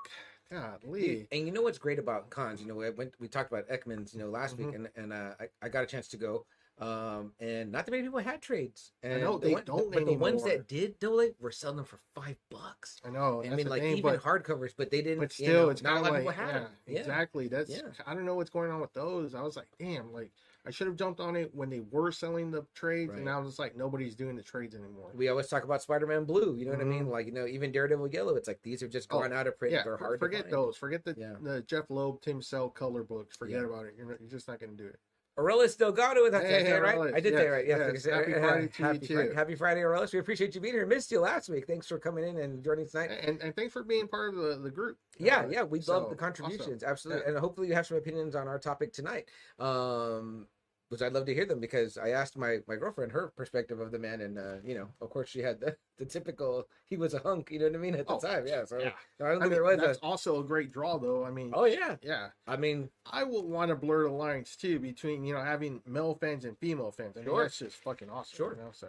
God, 0.50 0.82
Lee. 0.84 1.26
and 1.30 1.46
you 1.46 1.52
know 1.52 1.62
what's 1.62 1.78
great 1.78 1.98
about 1.98 2.30
cons? 2.30 2.60
You 2.60 2.68
know, 2.68 2.74
we 2.74 2.88
went 2.90 3.12
we 3.20 3.28
talked 3.28 3.52
about 3.52 3.68
Ekman's, 3.68 4.14
you 4.14 4.20
know, 4.20 4.30
last 4.30 4.56
week, 4.56 4.68
Mhm. 4.68 4.74
and 4.74 4.88
and 4.96 5.12
uh, 5.12 5.34
I, 5.38 5.48
I 5.62 5.68
got 5.68 5.84
a 5.84 5.86
chance 5.86 6.08
to 6.08 6.16
go. 6.16 6.46
Um, 6.80 7.32
and 7.40 7.72
not 7.72 7.86
that 7.86 7.90
many 7.90 8.04
people 8.04 8.20
had 8.20 8.40
trades. 8.40 8.92
And 9.02 9.20
know, 9.20 9.36
the 9.36 9.48
they 9.48 9.52
one- 9.54 9.64
don't 9.64 9.92
but 9.92 10.06
the 10.06 10.12
ones 10.14 10.44
that 10.44 10.68
did 10.68 10.98
double 11.00 11.28
were 11.40 11.50
selling 11.50 11.76
them 11.78 11.84
for 11.84 11.98
five 12.14 12.36
bucks. 12.50 13.00
I 13.04 13.10
know. 13.10 13.42
I 13.44 13.48
mean, 13.50 13.68
like 13.68 13.82
thing, 13.82 13.96
even 13.98 14.02
but, 14.14 14.22
hardcovers, 14.22 14.74
but 14.76 14.90
they 14.90 15.02
didn't. 15.02 15.18
but 15.18 15.36
you 15.40 15.46
still, 15.46 15.64
know, 15.64 15.68
it's 15.70 15.82
not 15.82 15.94
a 15.94 15.96
of 15.96 16.02
lot 16.02 16.08
of 16.20 16.24
like, 16.24 16.36
people 16.36 16.44
had 16.44 16.54
yeah, 16.54 16.60
them. 16.60 16.72
Yeah. 16.86 16.98
exactly. 17.00 17.48
That's 17.48 17.70
Yeah. 17.70 17.80
I 18.06 18.14
don't 18.14 18.24
know 18.24 18.36
what's 18.36 18.50
going 18.50 18.70
on 18.70 18.80
with 18.80 18.92
those. 18.94 19.34
I 19.34 19.42
was 19.42 19.56
like, 19.56 19.66
damn, 19.78 20.12
like 20.12 20.30
I 20.66 20.70
should 20.70 20.86
have 20.86 20.96
jumped 20.96 21.18
on 21.20 21.34
it 21.36 21.54
when 21.54 21.70
they 21.70 21.80
were 21.80 22.12
selling 22.12 22.50
the 22.50 22.66
trades, 22.74 23.10
and 23.14 23.24
Right. 23.24 23.32
now 23.40 23.46
it's 23.46 23.58
like 23.58 23.76
nobody's 23.76 24.14
doing 24.14 24.36
the 24.36 24.42
trades 24.42 24.74
anymore. 24.74 25.10
We 25.14 25.28
always 25.28 25.48
talk 25.48 25.64
about 25.64 25.80
Spider-Man 25.82 26.24
Blue. 26.24 26.56
You 26.56 26.66
know 26.66 26.72
what 26.72 26.80
I 26.80 26.84
mean? 26.84 27.06
Mhm. 27.06 27.10
Like 27.10 27.26
you 27.26 27.32
know, 27.32 27.46
even 27.46 27.72
Daredevil 27.72 28.08
Yellow. 28.08 28.34
It's 28.36 28.48
like 28.48 28.60
these 28.62 28.82
are 28.82 28.88
just 28.88 29.08
Oh, 29.10 29.22
out 29.22 29.46
of 29.46 29.58
print. 29.58 29.72
Yeah, 29.72 29.84
They're 29.84 29.96
hard. 29.96 30.18
forget 30.20 30.50
those. 30.50 30.76
Forget 30.76 31.04
the 31.04 31.14
Yeah. 31.16 31.36
the 31.40 31.62
Jeph 31.62 31.88
Loeb, 31.90 32.20
Tim 32.20 32.42
Sale 32.42 32.70
color 32.70 33.02
books. 33.02 33.36
Forget 33.36 33.60
Yeah. 33.60 33.66
about 33.68 33.86
it. 33.86 33.94
You're 33.96 34.06
not, 34.06 34.20
you're 34.20 34.30
just 34.30 34.48
not 34.48 34.60
going 34.60 34.76
to 34.76 34.82
do 34.82 34.88
it. 34.88 34.98
Aurelius 35.38 35.76
Delgado. 35.76 36.28
That's 36.30 36.44
Hey, 36.44 36.64
that 36.64 36.82
right? 36.82 37.14
I 37.14 37.20
did 37.20 37.32
yes, 37.32 37.42
that 37.42 37.48
right. 37.48 37.66
Yes, 37.66 37.78
yes. 37.78 37.86
like 37.86 37.94
I 37.94 37.98
said, 37.98 38.12
Happy 38.12 38.34
uh, 38.34 38.40
Friday 38.40 38.66
to 38.68 38.82
you 38.82 38.84
happy 38.84 39.06
Friday, 39.06 39.28
too. 39.28 39.34
happy 39.34 39.54
Friday, 39.54 39.82
Aurelius. 39.84 40.12
We 40.12 40.18
appreciate 40.18 40.54
you 40.54 40.60
being 40.60 40.74
here. 40.74 40.84
Missed 40.86 41.12
you 41.12 41.20
last 41.20 41.48
week. 41.48 41.66
Thanks 41.66 41.86
for 41.86 41.98
coming 41.98 42.24
in 42.28 42.38
and 42.38 42.62
joining 42.64 42.88
tonight. 42.88 43.10
And 43.22 43.40
and 43.40 43.54
thanks 43.54 43.72
for 43.72 43.84
being 43.84 44.08
part 44.08 44.34
of 44.34 44.40
the, 44.40 44.58
the 44.58 44.70
group. 44.70 44.98
Yeah, 45.18 45.40
Uh, 45.42 45.48
yeah, 45.48 45.62
we 45.62 45.80
so, 45.80 45.92
love 45.92 46.02
the 46.02 46.06
awesome. 46.08 46.18
contributions, 46.18 46.82
absolutely, 46.82 47.22
Yeah. 47.24 47.30
and 47.30 47.38
hopefully 47.38 47.68
you 47.68 47.74
have 47.74 47.86
some 47.86 47.96
opinions 47.96 48.34
on 48.34 48.48
our 48.48 48.58
topic 48.58 48.92
tonight. 48.92 49.28
Um, 49.58 50.46
which 50.88 51.02
I'd 51.02 51.12
love 51.12 51.26
to 51.26 51.34
hear 51.34 51.44
them 51.46 51.60
because 51.60 51.98
I 51.98 52.10
asked 52.10 52.36
my 52.36 52.58
my 52.66 52.76
girlfriend 52.76 53.12
her 53.12 53.32
perspective 53.36 53.80
of 53.80 53.90
the 53.92 53.98
man, 53.98 54.20
and 54.20 54.38
uh, 54.38 54.56
you 54.64 54.74
know, 54.74 54.88
of 55.00 55.10
course, 55.10 55.28
she 55.28 55.40
had 55.40 55.60
the, 55.60 55.76
the 55.98 56.04
typical 56.06 56.68
he 56.86 56.96
was 56.96 57.14
a 57.14 57.18
hunk, 57.18 57.50
you 57.50 57.58
know 57.58 57.66
what 57.66 57.74
I 57.74 57.78
mean 57.78 57.94
at 57.94 58.06
the 58.06 58.14
Oh, 58.14 58.18
time, 58.20 58.46
yeah. 58.46 58.64
So 58.64 58.78
yeah. 58.78 58.92
I 59.20 59.28
don't 59.28 59.28
I 59.28 59.30
think 59.32 59.42
mean, 59.42 59.50
there 59.52 59.64
was 59.64 59.76
that's 59.78 59.98
a. 59.98 60.02
also 60.02 60.40
a 60.40 60.44
great 60.44 60.72
draw, 60.72 60.98
though. 60.98 61.24
I 61.24 61.30
mean, 61.30 61.52
Oh 61.54 61.64
yeah, 61.64 61.96
yeah, 62.02 62.28
I 62.46 62.56
mean, 62.56 62.90
I 63.06 63.24
would 63.24 63.44
want 63.44 63.68
to 63.70 63.76
blur 63.76 64.04
the 64.04 64.14
lines 64.14 64.56
too 64.56 64.78
between 64.78 65.24
you 65.24 65.34
know 65.34 65.42
having 65.42 65.82
male 65.86 66.14
fans 66.20 66.44
and 66.44 66.56
female 66.58 66.90
fans. 66.92 67.16
I 67.16 67.20
mean, 67.20 67.28
Sure. 67.28 67.42
that's 67.42 67.58
just 67.58 67.76
fucking 67.76 68.10
awesome. 68.10 68.36
Sure. 68.36 68.56
You 68.56 68.62
know? 68.64 68.70
So, 68.72 68.88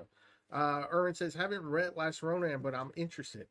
uh, 0.51 0.83
Erwin 0.91 1.13
says, 1.13 1.33
haven't 1.35 1.63
read 1.65 1.91
Last 1.95 2.23
Ronin, 2.23 2.61
but 2.61 2.73
I'm 2.75 2.91
interested. 2.95 3.47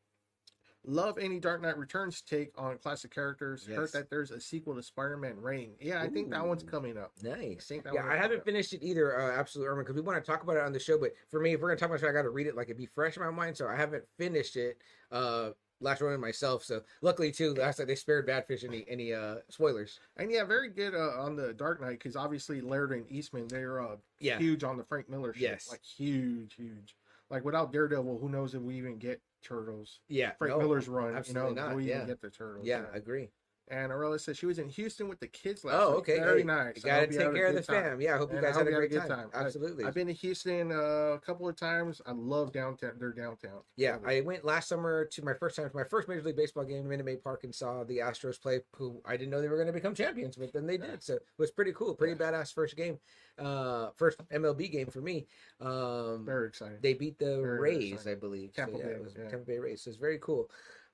Love 0.91 1.19
any 1.19 1.39
Dark 1.39 1.61
Knight 1.61 1.77
Returns 1.77 2.23
take 2.23 2.51
on 2.57 2.79
classic 2.79 3.15
characters. 3.15 3.67
Yes. 3.69 3.77
Heard 3.77 3.93
that 3.93 4.09
there's 4.09 4.31
a 4.31 4.41
sequel 4.41 4.75
to 4.75 4.83
Spider-Man 4.83 5.39
Reign. 5.39 5.73
Yeah, 5.81 6.01
I 6.01 6.09
think 6.09 6.31
that 6.31 6.47
one's 6.47 6.63
coming 6.63 6.97
up. 6.97 7.13
Nice. 7.23 7.69
that 7.69 7.93
Yeah, 7.93 8.07
I 8.07 8.17
haven't 8.17 8.43
finished 8.43 8.73
it 8.73 8.83
either, 8.83 9.21
uh, 9.21 9.39
Absolute 9.39 9.67
Irma, 9.67 9.83
because 9.83 9.97
we 9.97 10.01
want 10.01 10.25
to 10.25 10.27
talk 10.29 10.43
about 10.43 10.57
it 10.57 10.63
on 10.63 10.73
the 10.73 10.79
show. 10.81 10.97
But 10.97 11.13
for 11.31 11.41
me, 11.41 11.53
if 11.53 11.61
we're 11.61 11.69
gonna 11.69 11.79
talk 11.79 11.91
about 11.91 12.03
it, 12.03 12.09
I 12.09 12.13
got 12.13 12.23
to 12.23 12.31
read 12.31 12.47
it 12.47 12.57
like 12.57 12.71
it 12.71 12.79
be 12.79 12.87
fresh 12.87 13.19
in 13.19 13.23
my 13.23 13.31
mind. 13.31 13.57
So 13.57 13.69
I 13.69 13.77
haven't 13.77 14.05
finished 14.17 14.57
it. 14.57 14.79
Uh, 15.13 15.51
last 15.81 16.01
one 16.01 16.19
myself. 16.19 16.65
So 16.65 16.81
luckily 17.03 17.33
too, 17.33 17.53
last 17.53 17.79
night 17.79 17.89
they 17.89 17.95
spared 17.95 18.27
Badfish 18.27 18.65
any 18.65 18.87
any 18.89 19.13
uh 19.13 19.37
spoilers. 19.51 20.01
And 20.17 20.31
yeah, 20.31 20.45
very 20.45 20.71
good 20.71 20.95
uh, 20.95 21.21
on 21.23 21.37
the 21.37 21.53
Dark 21.53 21.83
Knight 21.83 21.99
because 21.99 22.17
obviously 22.17 22.61
Laird 22.63 22.93
and 22.93 23.05
Eastman 23.11 23.47
they're 23.49 23.81
uh, 23.83 23.97
Yeah. 24.21 24.39
huge 24.39 24.65
on 24.65 24.77
the 24.79 24.85
Frank 24.85 25.09
Miller 25.11 25.35
shit. 25.35 25.43
Yes. 25.43 25.69
like 25.71 25.83
huge, 25.85 26.55
huge. 26.55 26.97
Like 27.31 27.45
without 27.45 27.73
Daredevil, 27.73 28.19
who 28.21 28.29
knows 28.31 28.55
if 28.55 28.63
we 28.63 28.77
even 28.77 28.97
get 28.97 29.21
Turtles? 29.43 30.01
Yeah, 30.09 30.33
Frank 30.39 30.55
no, 30.55 30.59
Miller's 30.61 30.89
run, 30.89 31.07
you 31.07 31.13
know, 31.13 31.19
absolutely 31.19 31.55
not, 31.55 31.77
we 31.77 31.85
yeah. 31.85 31.97
even 31.97 32.07
get 32.09 32.21
the 32.21 32.31
Turtles? 32.31 32.67
Yeah, 32.67 32.83
I 32.93 32.97
agree. 32.97 33.29
And 33.71 33.93
Aurelia 33.93 34.19
says 34.19 34.39
she 34.39 34.47
was 34.47 34.59
in 34.59 34.69
Houston 34.71 35.09
with 35.09 35.21
the 35.21 35.27
kids 35.27 35.65
last 35.65 35.75
Oh, 35.79 35.91
week. 35.91 35.99
okay. 35.99 36.19
Very 36.21 36.39
Hey, 36.41 36.45
nice. 36.45 36.77
You 36.77 36.83
gotta 36.83 37.01
hope 37.03 37.13
you 37.13 37.19
take 37.19 37.35
care 37.35 37.47
of 37.49 37.55
the 37.55 37.63
time. 37.63 37.83
fam. 37.83 38.01
Yeah, 38.01 38.15
I 38.15 38.19
hope 38.19 38.31
you 38.33 38.39
And 38.39 38.47
I 38.47 38.49
guys 38.49 38.57
hope 38.57 38.65
had 38.67 38.73
a 38.73 38.77
great 38.77 38.91
good 38.91 39.07
time. 39.07 39.29
Absolutely. 39.35 39.85
I've 39.85 39.95
been 39.95 40.07
to 40.07 40.13
Houston 40.15 40.73
uh, 40.73 40.75
a 41.15 41.19
couple 41.19 41.49
of 41.49 41.57
times. 41.57 42.01
I 42.07 42.13
love 42.13 42.53
downtown. 42.53 42.93
Their 42.99 43.13
downtown. 43.13 43.61
yeah. 43.77 43.99
I 44.07 44.21
went 44.23 44.45
last 44.45 44.69
summer 44.69 45.05
to 45.05 45.23
my 45.25 45.35
first 45.35 45.57
time, 45.57 45.69
to 45.69 45.77
my 45.77 45.85
first 45.85 46.09
Major 46.09 46.23
League 46.23 46.37
Baseball 46.37 46.65
game 46.65 46.79
in 46.79 46.89
Minute 46.89 47.05
Maid 47.07 47.23
Park 47.23 47.45
and 47.45 47.55
saw 47.55 47.85
the 47.85 47.99
Astros 47.99 48.41
play, 48.41 48.61
who 48.77 49.01
I 49.05 49.17
didn't 49.17 49.31
know 49.31 49.41
they 49.43 49.49
were 49.49 49.57
going 49.57 49.67
to 49.67 49.73
become 49.73 49.95
champions, 49.95 50.37
but 50.37 50.53
then 50.53 50.67
they 50.67 50.79
did. 50.79 51.03
So 51.03 51.15
it 51.15 51.23
was 51.39 51.51
pretty 51.51 51.73
cool. 51.73 51.95
Pretty 51.95 52.15
badass 52.15 52.55
first 52.55 52.77
game, 52.77 52.99
uh, 53.39 53.91
first 53.97 54.19
MLB 54.33 54.71
game 54.73 54.87
for 54.87 55.01
me. 55.03 55.27
Um, 55.61 56.25
very 56.25 56.49
exciting. 56.49 56.79
they 56.81 56.95
beat 56.95 57.19
the 57.19 57.27
Very, 57.27 57.43
very 57.43 57.61
Rays, 57.61 57.93
exciting. 57.93 58.13
I 58.13 58.15
believe. 58.21 58.53
Tampa 58.55 58.73
so, 58.73 58.79
yeah, 58.79 58.87
Bay, 58.87 58.93
it 58.95 59.03
was 59.05 59.15
yeah. 59.19 59.29
Tampa 59.29 59.45
Bay 59.47 59.59
Rays. 59.59 59.83
So 59.83 59.91
it's 59.91 59.99
very 59.99 60.19
cool. 60.21 60.49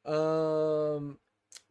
Um, 0.06 1.18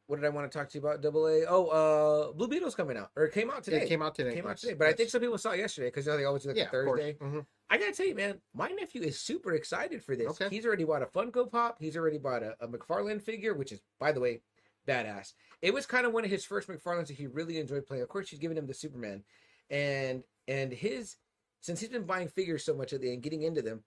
what 0.08 0.18
did 0.18 0.26
I 0.26 0.30
want 0.30 0.52
to 0.52 0.58
talk 0.58 0.70
to 0.70 0.78
you 0.78 0.86
about? 0.86 1.02
Double 1.02 1.28
A. 1.28 1.46
Oh, 1.48 1.68
uh, 1.68 2.32
Blue 2.34 2.48
Beetle's 2.48 2.76
coming 2.76 2.98
out 2.98 3.12
or 3.16 3.26
it 3.26 3.34
came 3.34 3.50
out 3.50 3.64
today. 3.64 3.84
It 3.84 3.88
came 3.88 4.02
out 4.02 4.16
today. 4.16 4.36
Came 4.36 4.48
out 4.48 4.58
today, 4.58 4.74
but 4.74 4.88
I 4.88 4.94
think 4.94 5.10
some 5.10 5.22
people 5.22 5.38
saw 5.38 5.52
it 5.52 5.60
yesterday 5.60 5.88
because 5.88 6.06
you 6.06 6.12
know 6.12 6.18
they 6.18 6.26
always 6.26 6.44
do 6.44 6.50
like 6.50 6.58
yeah, 6.58 6.64
a 6.64 6.66
of 6.66 6.86
course. 6.86 7.02
Thursday. 7.02 7.18
Mhm. 7.22 7.46
I 7.70 7.78
gotta 7.78 7.94
tell 7.94 8.06
you, 8.06 8.16
man, 8.16 8.40
my 8.54 8.68
nephew 8.70 9.02
is 9.02 9.20
super 9.20 9.54
excited 9.54 10.04
for 10.04 10.16
this. 10.16 10.28
Okay. 10.28 10.50
He's 10.50 10.66
already 10.66 10.84
bought 10.84 11.02
a 11.02 11.06
Funko 11.06 11.50
Pop. 11.50 11.78
He's 11.80 11.98
already 11.98 12.18
bought 12.18 12.44
a, 12.44 12.56
a 12.60 12.68
McFarlane 12.68 13.22
figure, 13.22 13.54
which 13.54 13.72
is, 13.72 13.80
by 14.00 14.12
the 14.12 14.20
way, 14.20 14.42
badass. 14.88 15.34
It 15.62 15.74
was 15.74 15.86
kind 15.86 16.06
of 16.06 16.14
one 16.14 16.26
of 16.26 16.30
his 16.30 16.44
first 16.44 16.68
McFarlanes 16.68 17.08
that 17.08 17.18
he 17.18 17.28
really 17.28 17.58
enjoyed 17.60 17.86
playing. 17.86 18.04
Of 18.04 18.10
course, 18.10 18.28
she's 18.28 18.40
giving 18.40 18.58
him 18.58 18.68
the 18.68 18.74
Superman, 18.74 19.24
and 19.70 20.24
and 20.48 20.72
his 20.72 21.16
since 21.62 21.80
he's 21.80 21.90
been 21.90 22.06
buying 22.06 22.28
figures 22.28 22.66
so 22.66 22.74
much 22.74 22.92
lately 22.92 23.14
and 23.14 23.24
getting 23.24 23.44
into 23.44 23.62
them, 23.62 23.84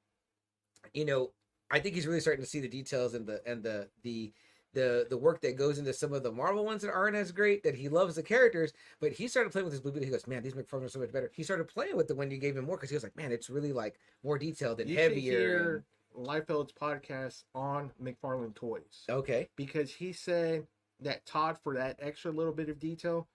you 0.94 1.04
know, 1.04 1.32
I 1.70 1.78
think 1.78 1.94
he's 1.94 2.06
really 2.06 2.20
starting 2.20 2.42
to 2.42 2.48
see 2.48 2.60
the 2.60 2.68
details 2.68 3.14
and 3.14 3.26
the 3.26 3.42
and 3.46 3.62
the 3.62 3.88
the 4.02 4.32
the 4.76 5.06
the 5.10 5.18
work 5.18 5.40
that 5.40 5.56
goes 5.56 5.78
into 5.78 5.92
some 5.92 6.12
of 6.12 6.22
the 6.22 6.30
Marvel 6.30 6.64
ones 6.64 6.82
that 6.82 6.92
aren't 6.92 7.16
as 7.16 7.32
great. 7.32 7.64
That 7.64 7.74
he 7.74 7.88
loves 7.88 8.14
the 8.14 8.22
characters, 8.22 8.72
but 9.00 9.12
he 9.12 9.26
started 9.26 9.50
playing 9.52 9.64
with 9.64 9.72
his 9.72 9.80
Blue 9.80 9.90
Beetle. 9.90 10.06
He 10.06 10.12
goes, 10.12 10.26
"Man, 10.28 10.42
these 10.44 10.54
McFarlanes 10.54 10.84
are 10.86 10.88
so 10.90 11.00
much 11.00 11.12
better." 11.12 11.32
He 11.34 11.42
started 11.42 11.66
playing 11.66 11.96
with 11.96 12.06
the 12.08 12.14
one 12.14 12.30
you 12.30 12.38
gave 12.38 12.56
him 12.56 12.66
more 12.66 12.76
because 12.76 12.90
he 12.90 12.96
was 12.96 13.02
like, 13.02 13.16
"Man, 13.16 13.32
it's 13.32 13.50
really 13.50 13.72
like 13.72 13.98
more 14.22 14.38
detailed 14.38 14.80
and 14.80 14.88
You 14.88 14.96
heavier." 14.96 15.30
hear 15.32 15.84
Liefeld's 16.16 16.72
podcast 16.72 17.44
on 17.54 17.90
McFarlane 18.02 18.54
toys 18.54 19.04
Okay, 19.08 19.48
because 19.56 19.92
he 19.92 20.12
said 20.12 20.66
that 21.00 21.26
Todd 21.26 21.58
for 21.62 21.74
that 21.74 21.96
extra 22.00 22.30
little 22.30 22.52
bit 22.52 22.68
of 22.68 22.78
detail, 22.78 23.28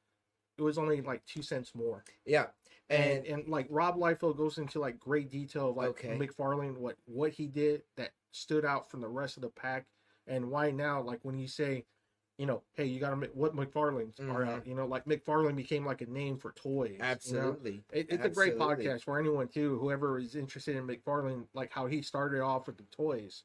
it 0.58 0.62
was 0.62 0.78
only 0.78 1.02
like 1.02 1.26
two 1.26 1.42
cents 1.42 1.74
more. 1.76 2.04
yeah, 2.26 2.48
and 2.90 3.26
and, 3.26 3.26
and 3.42 3.50
like 3.50 3.68
Rob 3.70 3.98
Liefeld 3.98 4.38
goes 4.38 4.58
into 4.58 4.80
like 4.80 5.00
great 5.00 5.30
detail 5.30 5.70
of 5.70 5.78
like 5.78 5.90
Okay. 5.90 6.18
McFarlane 6.18 6.78
what 6.78 6.98
what 7.06 7.32
he 7.32 7.48
did 7.48 7.84
that 7.98 8.12
stood 8.32 8.66
out 8.66 8.90
from 8.90 9.02
the 9.02 9.08
rest 9.08 9.38
of 9.38 9.42
the 9.44 9.50
pack 9.50 9.86
and 10.32 10.50
why 10.50 10.72
now 10.72 11.02
like 11.02 11.20
when 11.24 11.38
you 11.38 11.48
say 11.48 11.86
you 12.38 12.46
know 12.48 12.62
hey 12.74 12.86
you 12.86 13.00
got 13.00 13.12
to 13.12 13.16
make 13.16 13.30
what 13.36 13.56
McFarlane's 13.56 14.20
are 14.20 14.44
Mhm. 14.46 14.48
out 14.48 14.66
you 14.68 14.74
know 14.74 14.86
like 14.88 15.06
McFarlane 15.06 15.56
became 15.56 15.86
like 15.86 16.02
a 16.02 16.08
name 16.10 16.38
for 16.38 16.52
toys 16.54 16.92
you 16.94 16.98
know? 16.98 17.06
absolutely, 17.06 17.84
It, 17.92 18.08
it's 18.10 18.26
a 18.26 18.30
great 18.30 18.58
podcast 18.58 19.04
for 19.04 19.20
anyone 19.20 19.48
too 19.48 19.78
whoever 19.80 20.18
is 20.18 20.36
interested 20.36 20.76
in 20.76 20.88
McFarlane 20.88 21.46
like 21.54 21.72
how 21.72 21.86
he 21.86 22.02
started 22.02 22.42
off 22.42 22.66
with 22.68 22.78
the 22.78 22.86
toys 22.92 23.44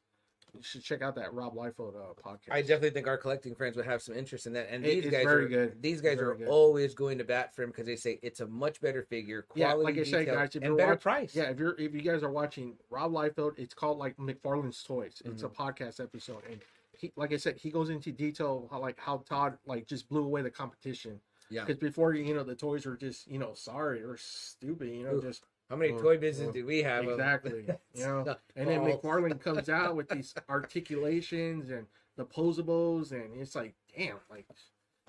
you 0.55 0.63
should 0.63 0.81
check 0.81 1.01
out 1.01 1.13
that 1.15 1.33
Rob 1.33 1.53
Liefeld 1.55 1.93
uh, 1.95 2.13
podcast 2.25 2.53
I 2.53 2.61
definitely 2.61 2.91
think 2.91 3.05
our 3.07 3.17
collecting 3.17 3.53
friends 3.53 3.75
would 3.75 3.85
have 3.85 4.01
some 4.01 4.15
interest 4.15 4.47
in 4.47 4.53
that. 4.53 4.69
And 4.71 4.83
these 4.83 5.03
guys 5.11 5.25
very 5.25 5.43
are 5.45 5.47
good. 5.49 5.81
These 5.81 5.99
guys 6.01 6.19
are 6.19 6.33
good. 6.35 6.47
always 6.47 6.95
going 6.95 7.17
to 7.17 7.25
bat 7.25 7.53
for 7.53 7.63
him 7.63 7.69
because 7.69 7.85
they 7.85 7.97
say 7.97 8.17
it's 8.23 8.39
a 8.39 8.47
much 8.47 8.79
better 8.79 9.03
figure, 9.03 9.45
Yeah, 9.55 9.73
quality, 9.73 9.83
like 9.83 9.97
I 10.07 10.09
said, 10.09 10.25
guys, 10.25 10.55
if 10.55 10.63
and 10.63 10.77
better 10.77 10.95
price. 10.95 11.35
Yeah, 11.35 11.49
if 11.51 11.59
you're 11.59 11.75
if 11.77 11.93
you 11.93 12.01
guys 12.01 12.23
are 12.23 12.31
watching 12.31 12.77
Rob 12.89 13.11
Liefeld, 13.11 13.59
it's 13.59 13.73
called 13.73 13.97
like 13.97 14.15
McFarlane's 14.15 14.81
Toys. 14.81 15.21
It's 15.25 15.43
a 15.43 15.47
Mm-hmm. 15.47 15.61
podcast 15.61 16.01
episode, 16.01 16.43
and 16.49 16.61
he, 16.97 17.11
like 17.15 17.33
I 17.33 17.37
said, 17.37 17.57
he 17.57 17.69
goes 17.69 17.89
into 17.89 18.11
detail 18.11 18.67
how 18.71 18.79
like 18.79 18.99
how 18.99 19.17
Todd 19.27 19.57
like 19.65 19.87
just 19.87 20.09
blew 20.09 20.23
away 20.23 20.41
the 20.41 20.51
competition 20.51 21.19
Yeah. 21.49 21.63
Because 21.63 21.79
before, 21.79 22.13
you 22.13 22.33
know, 22.33 22.43
the 22.43 22.55
toys 22.55 22.85
were 22.85 22.97
just, 22.97 23.27
you 23.27 23.39
know, 23.39 23.53
sorry 23.53 24.01
or 24.03 24.17
stupid, 24.17 24.89
you 24.89 25.03
know, 25.05 25.15
Oof. 25.15 25.23
just 25.23 25.43
How 25.69 25.75
many 25.75 25.93
Oh, 25.93 25.97
toy 25.99 26.17
business 26.17 26.49
oh, 26.49 26.53
did 26.53 26.65
we 26.65 26.81
have? 26.83 27.03
exactly. 27.05 27.65
you 27.93 28.03
know, 28.03 28.35
and 28.55 28.67
then. 28.69 28.81
McFarlane 28.81 29.39
comes 29.39 29.69
out 29.69 29.95
with 29.95 30.09
these 30.09 30.33
articulations 30.49 31.69
and 31.69 31.87
the 32.15 32.25
posables, 32.25 33.11
and 33.11 33.39
it's 33.41 33.55
like, 33.55 33.75
damn, 33.95 34.17
like, 34.29 34.45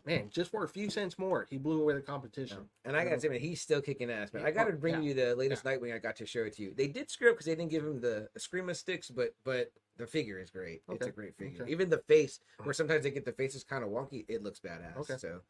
man, 0.08 0.30
just 0.30 0.50
for 0.50 0.64
a 0.64 0.68
few 0.68 0.90
cents 0.90 1.18
more, 1.18 1.46
he 1.50 1.58
blew 1.58 1.82
away 1.82 1.94
the 1.94 2.00
competition. 2.00 2.58
And 2.84 2.96
I 2.96 3.04
gotta 3.04 3.20
say, 3.20 3.28
man, 3.28 3.40
he's 3.40 3.60
still 3.60 3.80
kicking 3.80 4.10
ass, 4.10 4.32
man. 4.32 4.42
Yeah, 4.42 4.48
I 4.48 4.50
gotta 4.52 4.72
oh, 4.72 4.76
bring 4.76 4.96
yeah. 4.96 5.00
you 5.00 5.14
the 5.14 5.36
latest 5.36 5.64
Nightwing. 5.64 5.94
I 5.94 5.98
got 5.98 6.16
to 6.16 6.26
show 6.26 6.40
it 6.40 6.56
to 6.56 6.62
you. 6.62 6.74
They 6.76 6.86
did 6.86 7.10
screw 7.10 7.28
up 7.28 7.34
because 7.34 7.46
they 7.46 7.54
didn't 7.54 7.70
give 7.70 7.84
him 7.84 8.00
the 8.00 8.28
escrima 8.38 8.74
sticks, 8.74 9.10
but 9.10 9.34
but 9.44 9.70
the 9.98 10.06
figure 10.06 10.38
is 10.38 10.50
great. 10.50 10.82
It's 10.90 11.06
a 11.06 11.10
great 11.10 11.36
figure. 11.36 11.64
okay. 11.64 11.72
Even 11.72 11.90
the 11.90 11.98
face, 11.98 12.40
where 12.62 12.72
sometimes 12.72 13.02
they 13.02 13.10
get 13.10 13.24
the 13.24 13.32
faces 13.32 13.64
kind 13.64 13.84
of 13.84 13.90
wonky, 13.90 14.24
it 14.28 14.42
looks 14.42 14.60
badass. 14.60 14.96
Okay. 14.96 15.16
So, 15.18 15.40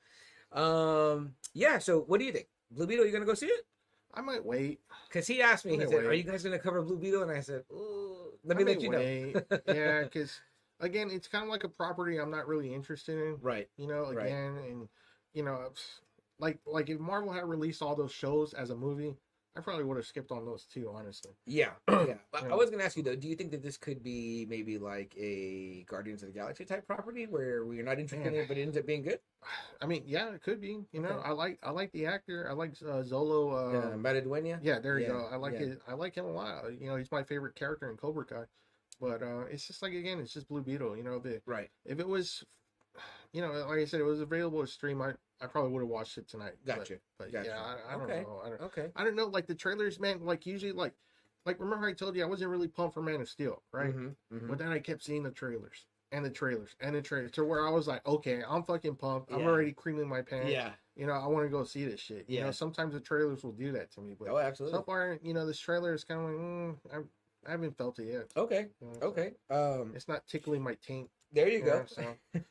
um, 0.58 1.34
yeah. 1.54 1.78
So, 1.78 2.00
what 2.00 2.18
do 2.18 2.26
you 2.26 2.32
think, 2.32 2.48
Blue 2.70 2.86
Beetle? 2.86 3.06
You 3.06 3.12
gonna 3.12 3.24
go 3.24 3.34
see 3.34 3.46
it? 3.46 3.66
I 4.14 4.22
might 4.22 4.44
wait. 4.44 4.80
Because 5.08 5.26
he 5.26 5.42
asked 5.42 5.66
me, 5.66 5.74
I 5.74 5.84
he 5.84 5.90
said, 5.90 6.04
"Are 6.04 6.14
you 6.14 6.24
guys 6.24 6.42
gonna 6.42 6.58
cover 6.58 6.82
Blue 6.82 6.96
Beetle?" 6.96 7.22
And 7.22 7.30
I 7.30 7.40
said, 7.40 7.64
"Let 8.44 8.56
me 8.56 8.64
may 8.64 8.74
let 8.74 8.80
you 8.80 8.90
know." 8.90 9.00
yeah, 9.68 10.02
because 10.04 10.40
again, 10.80 11.10
it's 11.10 11.28
kind 11.28 11.44
of 11.44 11.50
like 11.50 11.64
a 11.64 11.68
property 11.68 12.18
I'm 12.18 12.30
not 12.30 12.46
really 12.48 12.72
interested 12.74 13.18
in. 13.18 13.38
Right. 13.40 13.68
You 13.76 13.86
know, 13.88 14.12
Right. 14.12 14.26
again, 14.26 14.56
and 14.68 14.88
you 15.34 15.42
know, 15.42 15.72
like 16.38 16.58
like 16.66 16.88
if 16.88 16.98
Marvel 17.00 17.32
had 17.32 17.44
released 17.44 17.82
all 17.82 17.94
those 17.96 18.12
shows 18.12 18.54
as 18.54 18.70
a 18.70 18.76
movie, 18.76 19.16
I 19.56 19.60
probably 19.60 19.84
would 19.84 19.96
have 19.96 20.06
skipped 20.06 20.30
on 20.30 20.44
those 20.44 20.64
too. 20.64 20.88
Honestly, 20.94 21.32
Yeah, 21.46 21.72
yeah. 21.88 22.14
But 22.32 22.44
I 22.44 22.54
was 22.54 22.70
gonna 22.70 22.84
ask 22.84 22.96
you 22.96 23.02
though. 23.02 23.16
Do 23.16 23.26
you 23.28 23.34
think 23.34 23.50
that 23.50 23.62
this 23.62 23.76
could 23.76 24.02
be 24.04 24.46
maybe 24.48 24.78
like 24.78 25.14
a 25.18 25.84
Guardians 25.88 26.22
of 26.22 26.28
the 26.28 26.38
Galaxy 26.38 26.64
type 26.64 26.86
property 26.86 27.26
where 27.26 27.64
we're 27.66 27.82
not 27.82 27.98
interested 27.98 28.32
in 28.32 28.34
it, 28.40 28.46
but 28.48 28.56
it 28.56 28.62
ends 28.62 28.76
up 28.76 28.86
being 28.86 29.02
good? 29.02 29.18
I 29.80 29.86
mean, 29.86 30.04
yeah, 30.06 30.30
it 30.32 30.42
could 30.42 30.60
be. 30.60 30.84
You 30.92 31.00
know, 31.00 31.08
Okay. 31.10 31.28
I 31.28 31.32
like 31.32 31.58
I 31.64 31.70
like 31.70 31.90
the 31.92 32.06
actor. 32.06 32.46
I 32.48 32.52
like 32.52 32.70
uh, 32.82 33.02
Xolo. 33.02 33.52
Uh, 33.52 33.78
Uh, 33.78 33.96
Maridueña? 33.96 34.60
yeah, 34.62 34.78
there 34.78 34.98
you 34.98 35.06
yeah, 35.06 35.12
go. 35.12 35.28
I 35.30 35.36
like 35.36 35.54
yeah. 35.54 35.66
it. 35.74 35.82
I 35.88 35.94
like 35.94 36.14
him 36.14 36.26
a 36.26 36.32
lot. 36.32 36.64
You 36.80 36.86
know, 36.86 36.96
he's 36.96 37.10
my 37.10 37.24
favorite 37.24 37.56
character 37.56 37.90
in 37.90 37.96
Cobra 37.96 38.24
Kai. 38.24 38.44
But 39.00 39.22
uh, 39.22 39.44
it's 39.50 39.66
just 39.66 39.82
like 39.82 39.92
again, 39.92 40.18
it's 40.18 40.32
just 40.32 40.48
Blue 40.48 40.62
Beetle. 40.62 40.96
You 40.96 41.02
know, 41.04 41.18
the 41.18 41.40
Right. 41.46 41.70
if 41.84 42.00
it 42.00 42.08
was, 42.08 42.42
you 43.32 43.40
know, 43.40 43.52
like 43.52 43.78
I 43.78 43.84
said, 43.84 44.00
it 44.00 44.04
was 44.04 44.20
available 44.20 44.60
to 44.60 44.66
stream. 44.66 45.00
I 45.02 45.12
I 45.40 45.46
probably 45.46 45.70
would 45.72 45.80
have 45.82 45.88
watched 45.88 46.18
it 46.18 46.28
tonight. 46.28 46.54
But- 46.64 46.76
Gotcha. 46.78 46.98
But, 47.18 47.30
Gotcha. 47.32 47.48
yeah, 47.48 47.60
I, 47.62 47.94
I 47.94 47.98
don't 47.98 48.10
Okay. 48.10 48.22
know. 48.22 48.40
I 48.44 48.48
don't, 48.48 48.60
Okay. 48.62 48.90
I 48.96 49.04
don't 49.04 49.14
know. 49.14 49.26
Like 49.26 49.46
the 49.46 49.54
trailers, 49.54 50.00
man. 50.00 50.24
Like 50.24 50.46
usually, 50.46 50.72
like 50.72 50.94
like 51.46 51.60
remember 51.60 51.86
I 51.86 51.92
told 51.92 52.16
you 52.16 52.22
I 52.24 52.26
wasn't 52.26 52.50
really 52.50 52.68
pumped 52.68 52.94
for 52.94 53.02
Man 53.02 53.20
of 53.20 53.28
Steel, 53.28 53.62
right? 53.72 53.94
Mhm, 53.94 54.16
mhm. 54.32 54.48
But 54.48 54.58
then 54.58 54.68
I 54.72 54.80
kept 54.80 55.02
seeing 55.04 55.22
the 55.22 55.30
trailers 55.30 55.86
and 56.10 56.24
the 56.24 56.30
trailers 56.30 56.74
and 56.80 56.96
the 56.96 57.02
trailers 57.02 57.30
to 57.32 57.44
where 57.44 57.66
I 57.66 57.70
was 57.70 57.86
like, 57.86 58.04
okay, 58.06 58.42
I'm 58.46 58.64
fucking 58.64 58.96
pumped. 58.96 59.30
I'm 59.30 59.42
already 59.42 59.72
creaming 59.72 60.08
my 60.08 60.22
pants. 60.22 60.52
Yeah. 60.52 60.72
You 60.96 61.06
know, 61.06 61.12
I 61.12 61.26
want 61.28 61.46
to 61.46 61.48
go 61.50 61.62
see 61.62 61.84
this 61.84 62.00
shit. 62.00 62.28
You 62.28 62.38
Yeah. 62.38 62.46
know, 62.46 62.50
sometimes 62.50 62.92
the 62.94 63.00
trailers 63.00 63.44
will 63.44 63.52
do 63.52 63.70
that 63.72 63.92
to 63.92 64.00
me, 64.00 64.14
but 64.18 64.28
Oh, 64.28 64.38
absolutely. 64.38 64.78
so 64.78 64.82
far, 64.82 65.18
you 65.22 65.32
know, 65.32 65.46
this 65.46 65.60
trailer 65.60 65.94
is 65.94 66.02
kind 66.02 66.20
of 66.20 66.26
like, 66.26 66.36
mm, 67.04 67.08
I, 67.48 67.52
haven't 67.52 67.76
felt 67.76 67.98
it 67.98 68.12
yet. 68.12 68.26
Okay. 68.36 68.66
you 68.80 68.86
know, 68.88 69.06
Okay. 69.08 69.32
Um. 69.50 69.92
It's 69.94 70.08
not 70.08 70.26
tickling 70.26 70.62
my 70.62 70.76
taint. 70.86 71.08
There 71.32 71.48
you 71.48 71.58
you 71.58 71.64
go. 71.64 71.84
know, 71.84 71.84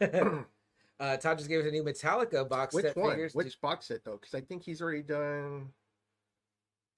so. 0.01 0.45
uh, 0.99 1.17
Todd 1.17 1.37
just 1.37 1.49
gave 1.49 1.61
us 1.61 1.67
a 1.67 1.71
new 1.71 1.83
Metallica 1.83 2.47
box 2.47 2.73
Which 2.75 2.85
set 2.85 2.97
one? 2.97 3.11
figures. 3.11 3.33
Which 3.35 3.59
box 3.61 3.87
set 3.87 4.03
though? 4.03 4.17
Because 4.19 4.33
I 4.35 4.41
think 4.41 4.63
he's 4.63 4.81
already 4.81 5.03
done 5.03 5.69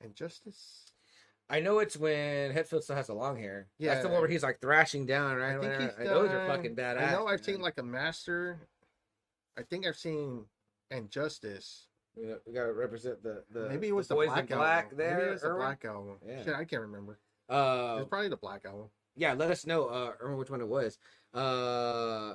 Injustice. 0.04 0.92
I 1.50 1.60
know 1.62 1.80
it's 1.80 1.98
when 1.98 2.54
Hetfield 2.54 2.84
still 2.84 2.96
has 2.96 3.08
the 3.08 3.14
long 3.16 3.38
hair. 3.38 3.68
Yeah, 3.80 3.94
That's 3.96 4.06
the 4.06 4.10
one 4.12 4.20
where 4.22 4.30
he's 4.30 4.44
like 4.44 4.62
thrashing 4.62 5.06
down, 5.08 5.36
right? 5.38 5.58
I 5.58 5.60
think 5.60 5.82
he's 5.98 6.08
Those 6.08 6.30
are 6.30 6.46
fucking 6.46 6.76
badass. 6.76 7.08
I 7.08 7.12
know 7.12 7.26
I've 7.26 7.40
man. 7.40 7.44
seen 7.44 7.62
like 7.62 7.80
a 7.80 7.84
Master. 7.84 8.60
I 9.58 9.64
think 9.64 9.88
I've 9.88 9.98
seen 9.98 10.46
Injustice. 10.92 11.88
We 12.16 12.28
got- 12.28 12.42
gotta 12.54 12.74
represent 12.74 13.24
the 13.24 13.44
the 13.52 13.68
Maybe 13.70 13.88
it 13.88 13.96
was 13.96 14.08
the, 14.08 14.16
boys 14.16 14.28
in 14.28 14.34
Black 14.34 14.48
black 14.48 14.96
there. 14.96 15.18
Maybe 15.18 15.28
it 15.30 15.32
was 15.32 15.42
the 15.42 15.50
Black 15.54 15.86
album. 15.86 16.18
Yeah. 16.26 16.44
Shit, 16.44 16.54
I 16.56 16.66
can't 16.66 16.82
remember. 16.84 17.18
Uh, 17.50 17.98
it's 18.00 18.10
probably 18.10 18.30
the 18.30 18.38
Black 18.38 18.62
album. 18.66 18.90
yeah, 19.16 19.34
let 19.34 19.50
us 19.52 19.66
know. 19.66 19.86
Uh, 19.88 20.12
remember 20.20 20.38
which 20.40 20.50
one 20.50 20.62
it 20.62 20.68
was. 20.68 20.98
Uh, 21.34 22.34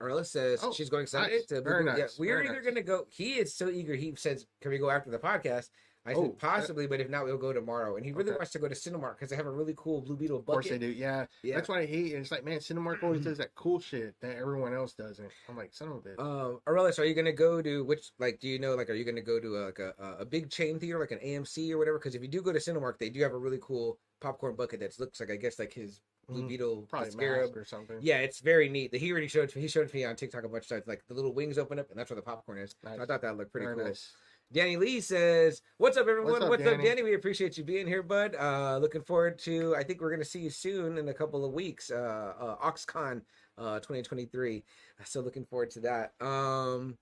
Arla 0.00 0.24
says 0.24 0.60
Oh, 0.62 0.72
she's 0.72 0.88
going 0.88 1.06
Sunday 1.06 1.36
nice. 1.38 1.46
to 1.46 1.60
Very 1.60 1.84
Yeah, 1.84 1.92
nice. 1.96 2.18
we're 2.18 2.36
Very 2.42 2.48
either 2.48 2.62
gonna 2.62 2.82
go. 2.82 3.06
He 3.10 3.34
is 3.34 3.54
so 3.54 3.68
eager. 3.68 3.94
He 3.94 4.14
says, 4.16 4.46
"Can 4.62 4.70
we 4.70 4.78
go 4.78 4.88
after 4.90 5.10
the 5.10 5.18
podcast?" 5.18 5.68
I 6.06 6.14
Oh, 6.14 6.22
said 6.24 6.38
possibly, 6.38 6.86
but 6.86 7.00
if 7.00 7.10
not, 7.10 7.24
we'll 7.26 7.36
go 7.36 7.52
tomorrow. 7.52 7.96
And 7.96 8.06
he 8.06 8.12
really 8.12 8.30
Okay. 8.30 8.38
wants 8.38 8.52
to 8.52 8.58
go 8.58 8.68
to 8.68 8.74
Cinemark 8.74 9.16
because 9.16 9.28
they 9.28 9.36
have 9.36 9.46
a 9.46 9.50
really 9.50 9.74
cool 9.76 10.00
Blue 10.00 10.16
Beetle 10.16 10.38
bucket. 10.38 10.48
Of 10.48 10.54
course 10.54 10.68
they 10.70 10.78
do. 10.78 10.86
Yeah. 10.90 11.26
Yeah. 11.42 11.56
That's 11.56 11.68
what 11.68 11.78
I 11.78 11.84
hate. 11.84 12.12
It. 12.12 12.16
It's 12.16 12.30
like, 12.30 12.42
man, 12.42 12.58
Cinemark 12.58 13.02
always 13.02 13.22
does 13.22 13.36
that 13.38 13.54
cool 13.54 13.80
shit 13.80 14.14
that 14.20 14.36
everyone 14.36 14.72
else 14.72 14.94
doesn't. 14.94 15.30
I'm 15.48 15.56
like, 15.58 15.74
son 15.74 15.88
of 15.88 15.96
a 15.96 16.00
bitch. 16.00 16.18
Um, 16.18 16.60
Aurelis, 16.66 16.98
are 16.98 17.04
you 17.04 17.14
gonna 17.14 17.32
go 17.32 17.60
to 17.60 17.84
which? 17.84 18.12
Like, 18.18 18.40
do 18.40 18.48
you 18.48 18.58
know? 18.58 18.74
Like, 18.76 18.88
are 18.88 18.94
you 18.94 19.04
gonna 19.04 19.20
go 19.20 19.38
to 19.38 19.56
a, 19.58 19.62
like 19.66 19.78
a, 19.78 19.94
a 20.20 20.24
big 20.24 20.50
chain 20.50 20.78
theater, 20.78 20.98
like 20.98 21.10
an 21.10 21.18
AMC 21.18 21.70
or 21.72 21.78
whatever? 21.78 21.98
Because 21.98 22.14
if 22.14 22.22
you 22.22 22.28
do 22.28 22.40
go 22.40 22.52
to 22.52 22.58
Cinemark, 22.58 22.98
they 22.98 23.10
do 23.10 23.20
have 23.22 23.32
a 23.34 23.38
really 23.38 23.58
cool 23.60 23.98
popcorn 24.20 24.54
bucket 24.56 24.80
that 24.80 24.98
looks 24.98 25.20
like 25.20 25.30
I 25.30 25.36
guess 25.36 25.58
like 25.58 25.72
his 25.72 26.00
Blue 26.28 26.42
Mhm. 26.44 26.48
Beetle 26.48 26.86
Probably 26.88 27.10
Scarab. 27.10 27.56
Or 27.56 27.64
something. 27.64 27.98
Yeah, 28.00 28.18
it's 28.18 28.40
very 28.40 28.68
neat. 28.70 28.94
He 28.94 29.10
already 29.12 29.28
showed 29.28 29.50
he 29.52 29.68
showed 29.68 29.92
me 29.92 30.04
on 30.04 30.16
TikTok 30.16 30.44
a 30.44 30.48
bunch 30.48 30.64
of 30.64 30.68
times. 30.70 30.86
Like 30.86 31.02
the 31.08 31.14
little 31.14 31.34
wings 31.34 31.58
open 31.58 31.78
up, 31.78 31.90
and 31.90 31.98
that's 31.98 32.08
where 32.08 32.16
the 32.16 32.22
popcorn 32.22 32.58
is. 32.58 32.74
So 32.82 32.88
I 32.90 33.04
thought 33.04 33.20
that 33.20 33.36
looked 33.36 33.52
pretty 33.52 33.66
Very 33.66 33.76
cool. 33.76 33.84
nice. 33.86 34.12
Danny 34.52 34.76
Lee 34.76 35.00
says, 35.00 35.62
"What's 35.78 35.96
up, 35.96 36.08
everyone? 36.08 36.32
What's 36.32 36.44
What's 36.44 36.62
up, 36.62 36.68
up, 36.68 36.72
Danny? 36.78 36.88
Danny? 36.88 37.02
We 37.02 37.14
appreciate 37.14 37.56
you 37.56 37.62
being 37.62 37.86
here, 37.86 38.02
bud. 38.02 38.34
Uh, 38.34 38.78
looking 38.78 39.02
forward 39.02 39.38
to. 39.40 39.76
I 39.76 39.84
think 39.84 40.00
we're 40.00 40.10
gonna 40.10 40.24
see 40.24 40.40
you 40.40 40.50
soon 40.50 40.98
in 40.98 41.08
a 41.08 41.14
couple 41.14 41.44
of 41.44 41.52
weeks. 41.52 41.90
Uh, 41.90 42.32
uh 42.38 42.56
OxCon, 42.56 43.22
uh, 43.58 43.78
2023. 43.78 44.64
So 45.04 45.20
looking 45.20 45.44
forward 45.44 45.70
to 45.72 45.80
that. 45.80 46.14
Um, 46.20 46.98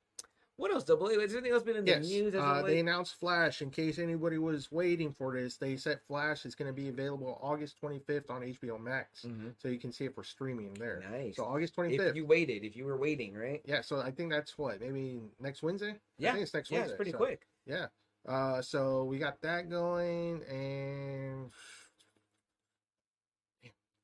what 0.58 0.72
else? 0.72 0.82
Double 0.82 1.06
A? 1.06 1.20
Has 1.20 1.32
anything 1.32 1.52
else 1.52 1.62
been 1.62 1.76
in 1.76 1.84
the 1.84 1.90
Yes, 1.92 2.04
news? 2.08 2.34
uh, 2.34 2.62
they 2.62 2.80
announced 2.80 3.14
Flash. 3.14 3.62
In 3.62 3.70
case 3.70 3.98
anybody 3.98 4.38
was 4.38 4.70
waiting 4.72 5.12
for 5.12 5.32
this, 5.32 5.56
they 5.56 5.76
said 5.76 6.00
Flash 6.08 6.44
is 6.44 6.56
going 6.56 6.66
to 6.68 6.72
be 6.72 6.88
available 6.88 7.38
August 7.40 7.80
25th 7.80 8.28
on 8.28 8.42
HBO 8.42 8.76
Max, 8.76 9.22
Mhm. 9.22 9.54
so 9.56 9.68
you 9.68 9.78
can 9.78 9.92
see 9.92 10.06
it 10.06 10.14
for 10.16 10.24
streaming 10.24 10.74
there. 10.74 11.00
Nice. 11.10 11.36
So 11.36 11.44
August 11.44 11.76
25th. 11.76 12.10
If 12.10 12.16
you 12.16 12.26
waited, 12.26 12.64
if 12.64 12.74
you 12.74 12.84
were 12.84 12.96
waiting, 12.96 13.34
right? 13.34 13.62
Yeah, 13.64 13.82
so 13.82 14.00
I 14.00 14.10
think 14.10 14.32
that's 14.32 14.58
what 14.58 14.80
maybe 14.80 15.20
next 15.38 15.62
Wednesday. 15.62 15.94
Yeah, 16.18 16.30
I 16.30 16.32
think 16.32 16.42
it's 16.42 16.54
next 16.54 16.70
yeah, 16.72 16.78
Wednesday. 16.80 16.88
Yeah, 16.88 16.92
it's 16.92 16.96
pretty 16.96 17.12
so, 17.12 17.18
quick. 17.18 17.46
Yeah. 17.64 17.86
Uh, 18.26 18.60
so 18.60 19.04
we 19.04 19.18
got 19.18 19.40
that 19.42 19.70
going, 19.70 20.42
and 20.44 21.52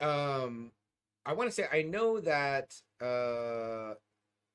Um, 0.00 0.72
I 1.24 1.32
want 1.32 1.48
to 1.48 1.54
say 1.54 1.66
I 1.72 1.82
know 1.82 2.20
that 2.20 2.80
uh, 3.00 3.94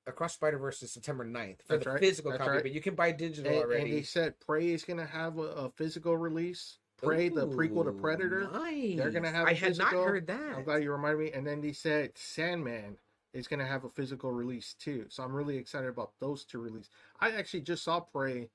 Across 0.09 0.33
Spider 0.35 0.57
Verse 0.57 0.81
is 0.83 0.91
September 0.91 1.25
9th 1.25 1.57
for 1.65 1.73
That's 1.73 1.83
the 1.85 1.91
right, 1.91 1.99
physical 1.99 2.31
that's 2.31 2.39
copy, 2.39 2.51
right. 2.51 2.63
but 2.63 2.71
you 2.71 2.81
can 2.81 2.95
buy 2.95 3.11
digital 3.11 3.51
and, 3.51 3.61
already. 3.63 3.83
and 3.83 3.93
they 3.93 4.01
said 4.03 4.39
Prey 4.39 4.69
is 4.69 4.83
going 4.83 4.99
to 4.99 5.05
have 5.05 5.37
a, 5.37 5.41
a 5.43 5.69
physical 5.71 6.17
release. 6.17 6.77
Prey, 7.01 7.29
the 7.29 7.47
prequel 7.47 7.83
to 7.85 7.91
Ooh, 7.91 7.99
Predator. 8.01 8.49
Nice. 8.51 8.97
They're 8.97 9.11
gonna 9.11 9.31
have 9.31 9.47
I 9.47 9.51
a 9.51 9.55
had 9.55 9.77
not 9.77 9.91
physical. 9.91 10.03
heard 10.03 10.27
that. 10.27 10.53
I'm 10.57 10.65
glad 10.65 10.83
you 10.83 10.91
reminded 10.91 11.19
me. 11.19 11.31
And 11.31 11.47
then 11.47 11.61
they 11.61 11.71
said 11.71 12.11
Sandman 12.15 12.97
is 13.33 13.47
going 13.47 13.59
to 13.59 13.65
have 13.65 13.85
a 13.85 13.89
physical 13.89 14.31
release 14.33 14.73
too. 14.73 15.05
So 15.07 15.23
I'm 15.23 15.33
really 15.33 15.55
excited 15.55 15.87
about 15.87 16.11
those 16.19 16.43
two 16.43 16.59
releases. 16.59 16.89
I 17.21 17.31
actually 17.31 17.61
just 17.61 17.83
saw 17.85 18.01
Prey 18.01 18.49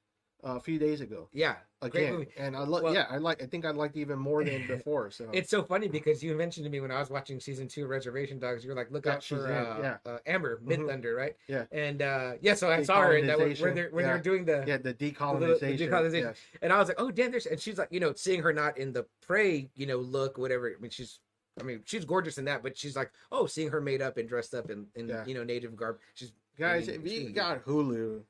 a 0.46 0.60
few 0.60 0.78
days 0.78 1.00
ago 1.00 1.28
yeah, 1.32 1.56
great 1.80 1.94
again, 1.94 2.12
movie. 2.12 2.28
and 2.36 2.54
I 2.54 2.60
like. 2.60 2.82
Well- 2.82 2.92
yeah, 2.94 3.06
I 3.10 3.16
like. 3.16 3.42
I 3.42 3.46
think 3.46 3.64
I 3.64 3.70
liked 3.70 3.96
it 3.96 4.00
even 4.00 4.18
more 4.18 4.44
than 4.44 4.66
before. 4.68 5.10
So 5.10 5.28
It's 5.32 5.48
so 5.50 5.62
funny 5.62 5.88
because 5.88 6.22
you 6.22 6.34
mentioned 6.36 6.64
to 6.64 6.70
me 6.70 6.80
when 6.80 6.90
I 6.90 6.98
was 7.00 7.08
watching 7.10 7.40
season 7.40 7.66
two 7.66 7.84
of 7.84 7.90
Reservation 7.90 8.38
Dogs, 8.38 8.62
you 8.62 8.70
were 8.70 8.76
like, 8.76 8.90
"Look 8.90 9.06
Yeah, 9.06 9.12
out 9.14 9.24
for 9.24 9.46
uh, 9.46 9.78
yeah. 9.80 9.96
uh, 10.12 10.18
Amber 10.26 10.60
Mid 10.62 10.80
Mhm. 10.80 10.88
Thunder, 10.88 11.14
right?" 11.14 11.34
Yeah. 11.48 11.64
and 11.72 12.02
uh, 12.02 12.32
yeah, 12.42 12.54
so 12.54 12.70
I 12.70 12.82
saw 12.82 13.00
her 13.00 13.16
in 13.16 13.26
that 13.26 13.38
Decolonization, 13.38 13.74
they're 13.74 13.88
when 13.90 14.04
yeah. 14.04 14.12
they're 14.12 14.22
doing 14.22 14.44
the 14.44 14.64
yeah, 14.66 14.76
the 14.76 14.92
the 14.92 15.10
decolonization. 15.12 15.78
decolonization. 15.78 16.20
yes. 16.22 16.36
And 16.62 16.72
I 16.72 16.78
was 16.78 16.88
like, 16.88 17.00
oh 17.00 17.10
damn, 17.10 17.30
there's 17.30 17.46
and 17.46 17.58
she's 17.58 17.78
like, 17.78 17.88
you 17.90 18.00
know, 18.00 18.12
seeing 18.14 18.42
her 18.42 18.52
not 18.52 18.76
in 18.78 18.92
the 18.92 19.06
prey, 19.26 19.70
you 19.74 19.86
know, 19.86 19.96
look, 19.98 20.36
whatever. 20.38 20.68
I 20.76 20.80
mean, 20.80 20.90
she's 20.90 21.20
I 21.58 21.62
mean, 21.62 21.80
she's 21.84 22.04
gorgeous 22.04 22.36
in 22.38 22.44
that, 22.46 22.62
but 22.62 22.76
she's 22.76 22.96
like, 22.96 23.10
oh, 23.32 23.46
seeing 23.46 23.70
her 23.70 23.80
made 23.80 24.02
up 24.02 24.16
and 24.18 24.28
dressed 24.28 24.54
up 24.54 24.70
in, 24.70 24.86
in 24.96 25.08
Yeah. 25.08 25.24
you 25.24 25.34
know, 25.34 25.44
native 25.44 25.74
garb. 25.76 25.98
She's 26.14 26.32
Guys, 26.58 26.86
mean, 26.86 27.00
if 27.04 27.12
you 27.12 27.30
got 27.30 27.64
Hulu, 27.64 28.22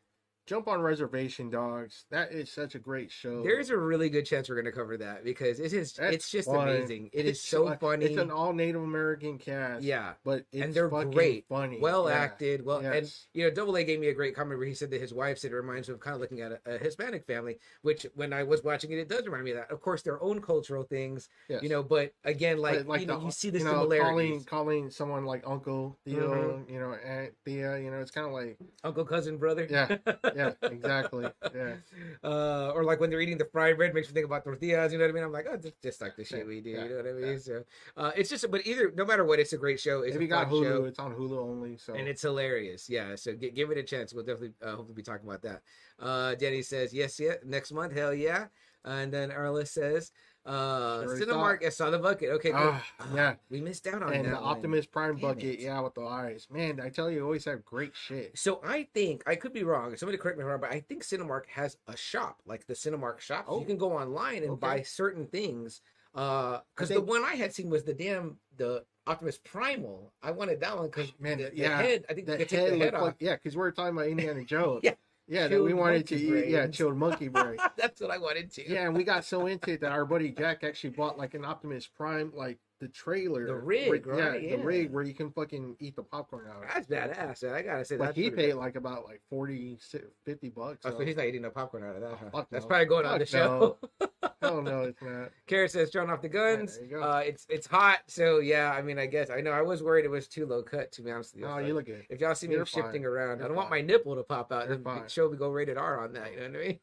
jump 0.46 0.68
on 0.68 0.80
Reservation 0.80 1.50
Dogs. 1.50 2.04
That 2.10 2.32
is 2.32 2.50
such 2.52 2.74
a 2.74 2.78
great 2.78 3.10
show. 3.10 3.42
there's 3.42 3.70
a 3.70 3.76
really 3.76 4.08
good 4.10 4.26
chance 4.26 4.48
we're 4.48 4.56
gonna 4.56 4.72
cover 4.72 4.96
that 4.98 5.24
because 5.24 5.60
it 5.60 5.72
is 5.72 5.94
That's 5.94 6.14
it's 6.16 6.30
just 6.30 6.48
fun. 6.48 6.68
amazing. 6.68 7.10
It 7.12 7.24
is 7.26 7.38
It's 7.38 7.48
so 7.48 7.66
fun. 7.68 7.78
funny. 7.78 8.04
It's 8.06 8.16
an 8.18 8.30
all 8.30 8.52
Native 8.52 8.82
American 8.82 9.38
cast. 9.38 9.82
yeah. 9.82 10.12
but 10.24 10.44
it's 10.52 10.62
and 10.64 10.74
they're 10.74 10.88
great, 10.88 11.46
funny, 11.48 11.78
well 11.80 12.08
Yeah. 12.08 12.14
acted, 12.16 12.64
well, 12.64 12.78
and 12.78 13.12
you 13.32 13.44
know, 13.44 13.50
Double 13.50 13.76
A 13.76 13.84
gave 13.84 14.00
me 14.00 14.08
a 14.08 14.14
great 14.14 14.34
comment 14.36 14.58
where 14.58 14.66
he 14.68 14.74
said 14.74 14.90
that 14.90 15.00
his 15.00 15.14
wife 15.14 15.38
said 15.38 15.52
it 15.52 15.56
reminds 15.56 15.88
him 15.88 15.94
of 15.94 16.00
kind 16.00 16.14
of 16.14 16.20
looking 16.20 16.40
at 16.40 16.52
a, 16.66 16.74
a 16.74 16.78
Hispanic 16.78 17.26
family, 17.26 17.58
which 17.82 18.06
when 18.14 18.32
I 18.32 18.42
was 18.42 18.62
watching 18.62 18.92
it, 18.92 18.98
it 18.98 19.08
does 19.08 19.24
remind 19.24 19.44
me 19.44 19.52
of 19.52 19.56
that. 19.58 19.70
Of 19.70 19.80
course, 19.80 20.02
their 20.02 20.22
own 20.22 20.40
cultural 20.40 20.84
things, 20.84 21.28
Yes. 21.48 21.62
you 21.62 21.68
know, 21.68 21.82
but 21.82 22.12
again, 22.24 22.58
like, 22.58 22.86
But, 22.86 23.00
you 23.00 23.06
know, 23.06 23.20
you 23.24 23.30
see 23.30 23.50
the 23.50 23.58
you 23.58 23.64
know, 23.64 23.70
similarities. 23.88 24.44
calling 24.44 24.44
calling 24.44 24.90
someone 24.90 25.24
like 25.24 25.42
Uncle 25.46 25.96
Theo, 26.04 26.58
Mhm. 26.66 26.70
you 26.72 26.78
know, 26.80 26.92
Aunt 26.94 27.32
Thea, 27.44 27.78
you 27.78 27.90
know, 27.90 28.00
it's 28.00 28.10
kind 28.10 28.26
of 28.26 28.32
like 28.32 28.58
Uncle, 28.82 29.04
cousin, 29.04 29.36
brother. 29.38 29.66
Yeah. 29.70 29.96
yeah, 30.34 30.50
exactly. 30.62 31.26
Yeah. 31.54 31.74
Uh, 32.22 32.72
or 32.74 32.84
like 32.84 33.00
when 33.00 33.10
they're 33.10 33.20
eating 33.20 33.36
the 33.36 33.44
fried 33.44 33.76
bread, 33.76 33.92
makes 33.92 34.08
me 34.08 34.14
think 34.14 34.24
about 34.24 34.44
tortillas. 34.44 34.92
You 34.92 34.98
know 34.98 35.04
what 35.04 35.10
I 35.10 35.12
mean? 35.12 35.24
I'm 35.24 35.32
like, 35.32 35.46
oh, 35.50 35.56
just, 35.58 35.80
just 35.82 36.00
like 36.00 36.16
the 36.16 36.24
shit 36.24 36.46
we 36.46 36.60
do. 36.62 36.70
yeah, 36.70 36.84
you 36.84 36.88
know 36.90 36.96
what 36.96 37.06
I 37.06 37.12
mean? 37.12 37.32
yeah. 37.32 37.38
So 37.38 37.64
uh, 37.98 38.10
it's 38.16 38.30
just, 38.30 38.50
but 38.50 38.66
either, 38.66 38.92
no 38.96 39.04
matter 39.04 39.24
what, 39.24 39.38
it's 39.38 39.52
a 39.52 39.58
great 39.58 39.78
show. 39.78 40.00
It's 40.00 40.16
If 40.16 40.22
you 40.22 40.28
got 40.28 40.48
Hulu, 40.48 40.62
show. 40.62 40.84
it's 40.84 40.98
on 40.98 41.12
Hulu 41.14 41.38
only. 41.38 41.76
So 41.76 41.94
and 41.94 42.08
it's 42.08 42.22
hilarious. 42.22 42.88
Yeah, 42.88 43.14
so 43.16 43.34
g- 43.34 43.50
give 43.50 43.70
it 43.70 43.78
a 43.78 43.82
chance. 43.82 44.14
We'll 44.14 44.24
definitely, 44.24 44.54
uh, 44.62 44.70
hopefully, 44.76 44.94
be 44.94 45.02
talking 45.02 45.28
about 45.28 45.42
that. 45.42 45.60
Uh, 46.00 46.34
Danny 46.34 46.62
says 46.62 46.94
yes, 46.94 47.20
yeah, 47.20 47.34
next 47.44 47.72
month, 47.72 47.92
hell 47.94 48.14
yeah. 48.14 48.46
And 48.86 49.12
then 49.12 49.30
Arla 49.30 49.66
says, 49.66 50.12
uh, 50.46 51.02
Cinemark, 51.04 51.64
I 51.64 51.70
saw 51.70 51.90
the 51.90 51.98
bucket. 51.98 52.30
Okay, 52.32 52.50
cool. 52.50 52.60
Ah, 52.74 52.84
yeah. 53.14 53.34
we 53.50 53.60
missed 53.60 53.86
out 53.86 54.02
on 54.02 54.12
and 54.12 54.24
that. 54.26 54.30
the 54.30 54.34
one. 54.36 54.44
Optimus 54.44 54.86
Prime 54.86 55.12
Damn 55.16 55.20
bucket, 55.20 55.44
it. 55.44 55.60
yeah, 55.60 55.80
with 55.80 55.94
the 55.94 56.02
eyes. 56.02 56.46
Man, 56.50 56.80
I 56.80 56.88
tell 56.90 57.10
you, 57.10 57.18
you 57.18 57.24
always 57.24 57.44
have 57.46 57.64
great 57.64 57.92
shit. 57.94 58.36
So 58.38 58.60
I 58.64 58.86
think 58.94 59.22
I 59.26 59.36
could 59.36 59.52
be 59.52 59.64
wrong. 59.64 59.96
Somebody 59.96 60.18
correct 60.18 60.36
me 60.38 60.42
if 60.42 60.46
I'm 60.46 60.50
wrong, 60.52 60.60
but 60.60 60.70
I 60.70 60.80
think 60.80 61.02
Cinemark 61.02 61.46
has 61.48 61.76
a 61.88 61.96
shop, 61.96 62.40
like 62.46 62.66
the 62.66 62.74
Cinemark 62.74 63.20
shop. 63.20 63.46
Oh. 63.48 63.60
you 63.60 63.66
can 63.66 63.78
go 63.78 63.92
online 63.96 64.42
and 64.42 64.52
Okay. 64.52 64.60
buy 64.60 64.82
certain 64.82 65.26
things. 65.26 65.80
Uh, 66.14 66.60
because 66.76 66.90
the 66.90 67.00
one 67.00 67.24
I 67.24 67.34
had 67.34 67.52
seen 67.52 67.68
was 67.70 67.82
the 67.82 67.94
damn 67.94 68.36
the 68.56 68.84
Optimus 69.06 69.38
Primal. 69.38 70.12
I 70.22 70.30
wanted 70.30 70.60
that 70.60 70.76
one 70.76 70.86
because 70.86 71.12
Man, 71.18 71.38
the, 71.38 71.44
the 71.50 71.56
yeah, 71.56 71.82
head. 71.82 72.04
I 72.08 72.14
think 72.14 72.26
The 72.28 72.32
you 72.34 72.38
head, 72.38 72.48
take 72.48 72.70
the 72.70 72.78
head 72.78 72.94
off. 72.94 73.02
like 73.02 73.16
yeah, 73.18 73.34
because 73.34 73.56
we 73.56 73.60
were 73.60 73.72
talking 73.72 73.94
about 73.96 74.06
Indiana 74.06 74.44
Jones. 74.46 74.80
Yeah. 74.84 74.92
Yeah, 75.26 75.48
that 75.48 75.62
we 75.62 75.74
wanted 75.74 76.06
to 76.08 76.16
eat. 76.16 76.48
Yeah, 76.48 76.66
chilled 76.66 76.96
monkey 76.96 77.28
brain. 77.28 77.56
That's 77.76 78.00
what 78.00 78.10
I 78.10 78.18
wanted 78.18 78.50
to. 78.52 78.70
yeah, 78.70 78.86
and 78.86 78.96
we 78.96 79.04
got 79.04 79.24
so 79.24 79.46
into 79.46 79.72
it 79.72 79.80
that 79.80 79.92
our 79.92 80.04
buddy 80.04 80.30
Jack 80.30 80.64
actually 80.64 80.90
bought 80.90 81.18
like 81.18 81.34
an 81.34 81.44
Optimus 81.44 81.86
Prime, 81.86 82.32
like 82.34 82.58
the 82.80 82.88
trailer, 82.88 83.46
The 83.46 83.54
rig, 83.54 83.88
where- 84.06 84.16
right, 84.16 84.42
Yeah, 84.42 84.50
yeah. 84.50 84.56
the 84.56 84.62
rig 84.64 84.90
where 84.92 85.04
you 85.04 85.14
can 85.14 85.30
fucking 85.30 85.76
eat 85.80 85.96
the 85.96 86.02
popcorn 86.02 86.46
out. 86.50 86.64
of. 86.64 86.68
That's 86.68 86.86
badass. 86.88 87.42
Man. 87.44 87.54
I 87.54 87.62
gotta 87.62 87.84
say 87.84 87.96
that's 87.96 88.16
he 88.16 88.30
paid 88.30 88.50
bad. 88.50 88.56
like 88.58 88.76
about 88.76 89.04
like 89.04 89.22
40, 89.30 89.78
50 90.24 90.48
bucks. 90.50 90.80
Oh, 90.84 90.90
so 90.90 90.98
so- 90.98 91.04
he's 91.04 91.16
not 91.16 91.26
eating 91.26 91.42
the 91.42 91.50
popcorn 91.50 91.84
out 91.84 91.94
of 91.96 92.02
that. 92.02 92.10
Oh, 92.12 92.18
huh? 92.20 92.30
fuck 92.32 92.48
That's 92.50 92.64
no. 92.64 92.68
probably 92.68 92.86
going 92.86 93.06
on 93.06 93.18
the 93.20 93.26
Fuck 93.26 93.40
show. 93.40 93.76
Hell 94.42 94.60
no, 94.60 94.82
it's 94.82 95.00
not. 95.00 95.30
Carrot 95.46 95.70
says 95.70 95.90
throwing 95.90 96.10
off 96.10 96.20
the 96.20 96.28
guns. 96.28 96.78
go. 96.90 97.02
uh, 97.02 97.22
it's 97.24 97.46
it's 97.48 97.66
hot, 97.66 98.00
so 98.08 98.40
yeah. 98.40 98.70
I 98.72 98.82
mean, 98.82 98.98
I 98.98 99.06
guess 99.06 99.30
I 99.30 99.40
know 99.40 99.52
I 99.52 99.62
was 99.62 99.82
worried 99.82 100.04
it 100.04 100.10
was 100.10 100.28
too 100.28 100.44
low 100.44 100.62
cut. 100.62 100.92
To 100.92 101.02
be 101.02 101.10
honest 101.10 101.32
with 101.34 101.40
you, 101.42 101.46
No, 101.48 101.54
But 101.54 101.64
you 101.66 101.72
look 101.74 101.86
good. 101.86 102.04
if 102.10 102.20
y'all 102.20 102.34
see 102.34 102.48
me 102.48 102.56
You're 102.56 102.66
shifting 102.66 103.02
fine. 103.02 103.04
around, 103.06 103.36
I 103.38 103.40
You're 103.40 103.48
don't 103.48 103.56
want 103.56 103.70
my 103.70 103.80
nipple 103.80 104.14
to 104.16 104.22
pop 104.22 104.52
out. 104.52 104.64
You're 104.64 104.74
and 104.74 104.84
the 104.84 104.90
fine. 104.90 105.08
show 105.08 105.28
we 105.28 105.38
go 105.38 105.48
rated 105.48 105.78
R 105.78 106.00
on 106.04 106.12
that. 106.12 106.32
You 106.34 106.40
know 106.40 106.58
what 106.58 106.60
I 106.60 106.66
mean? 106.66 106.78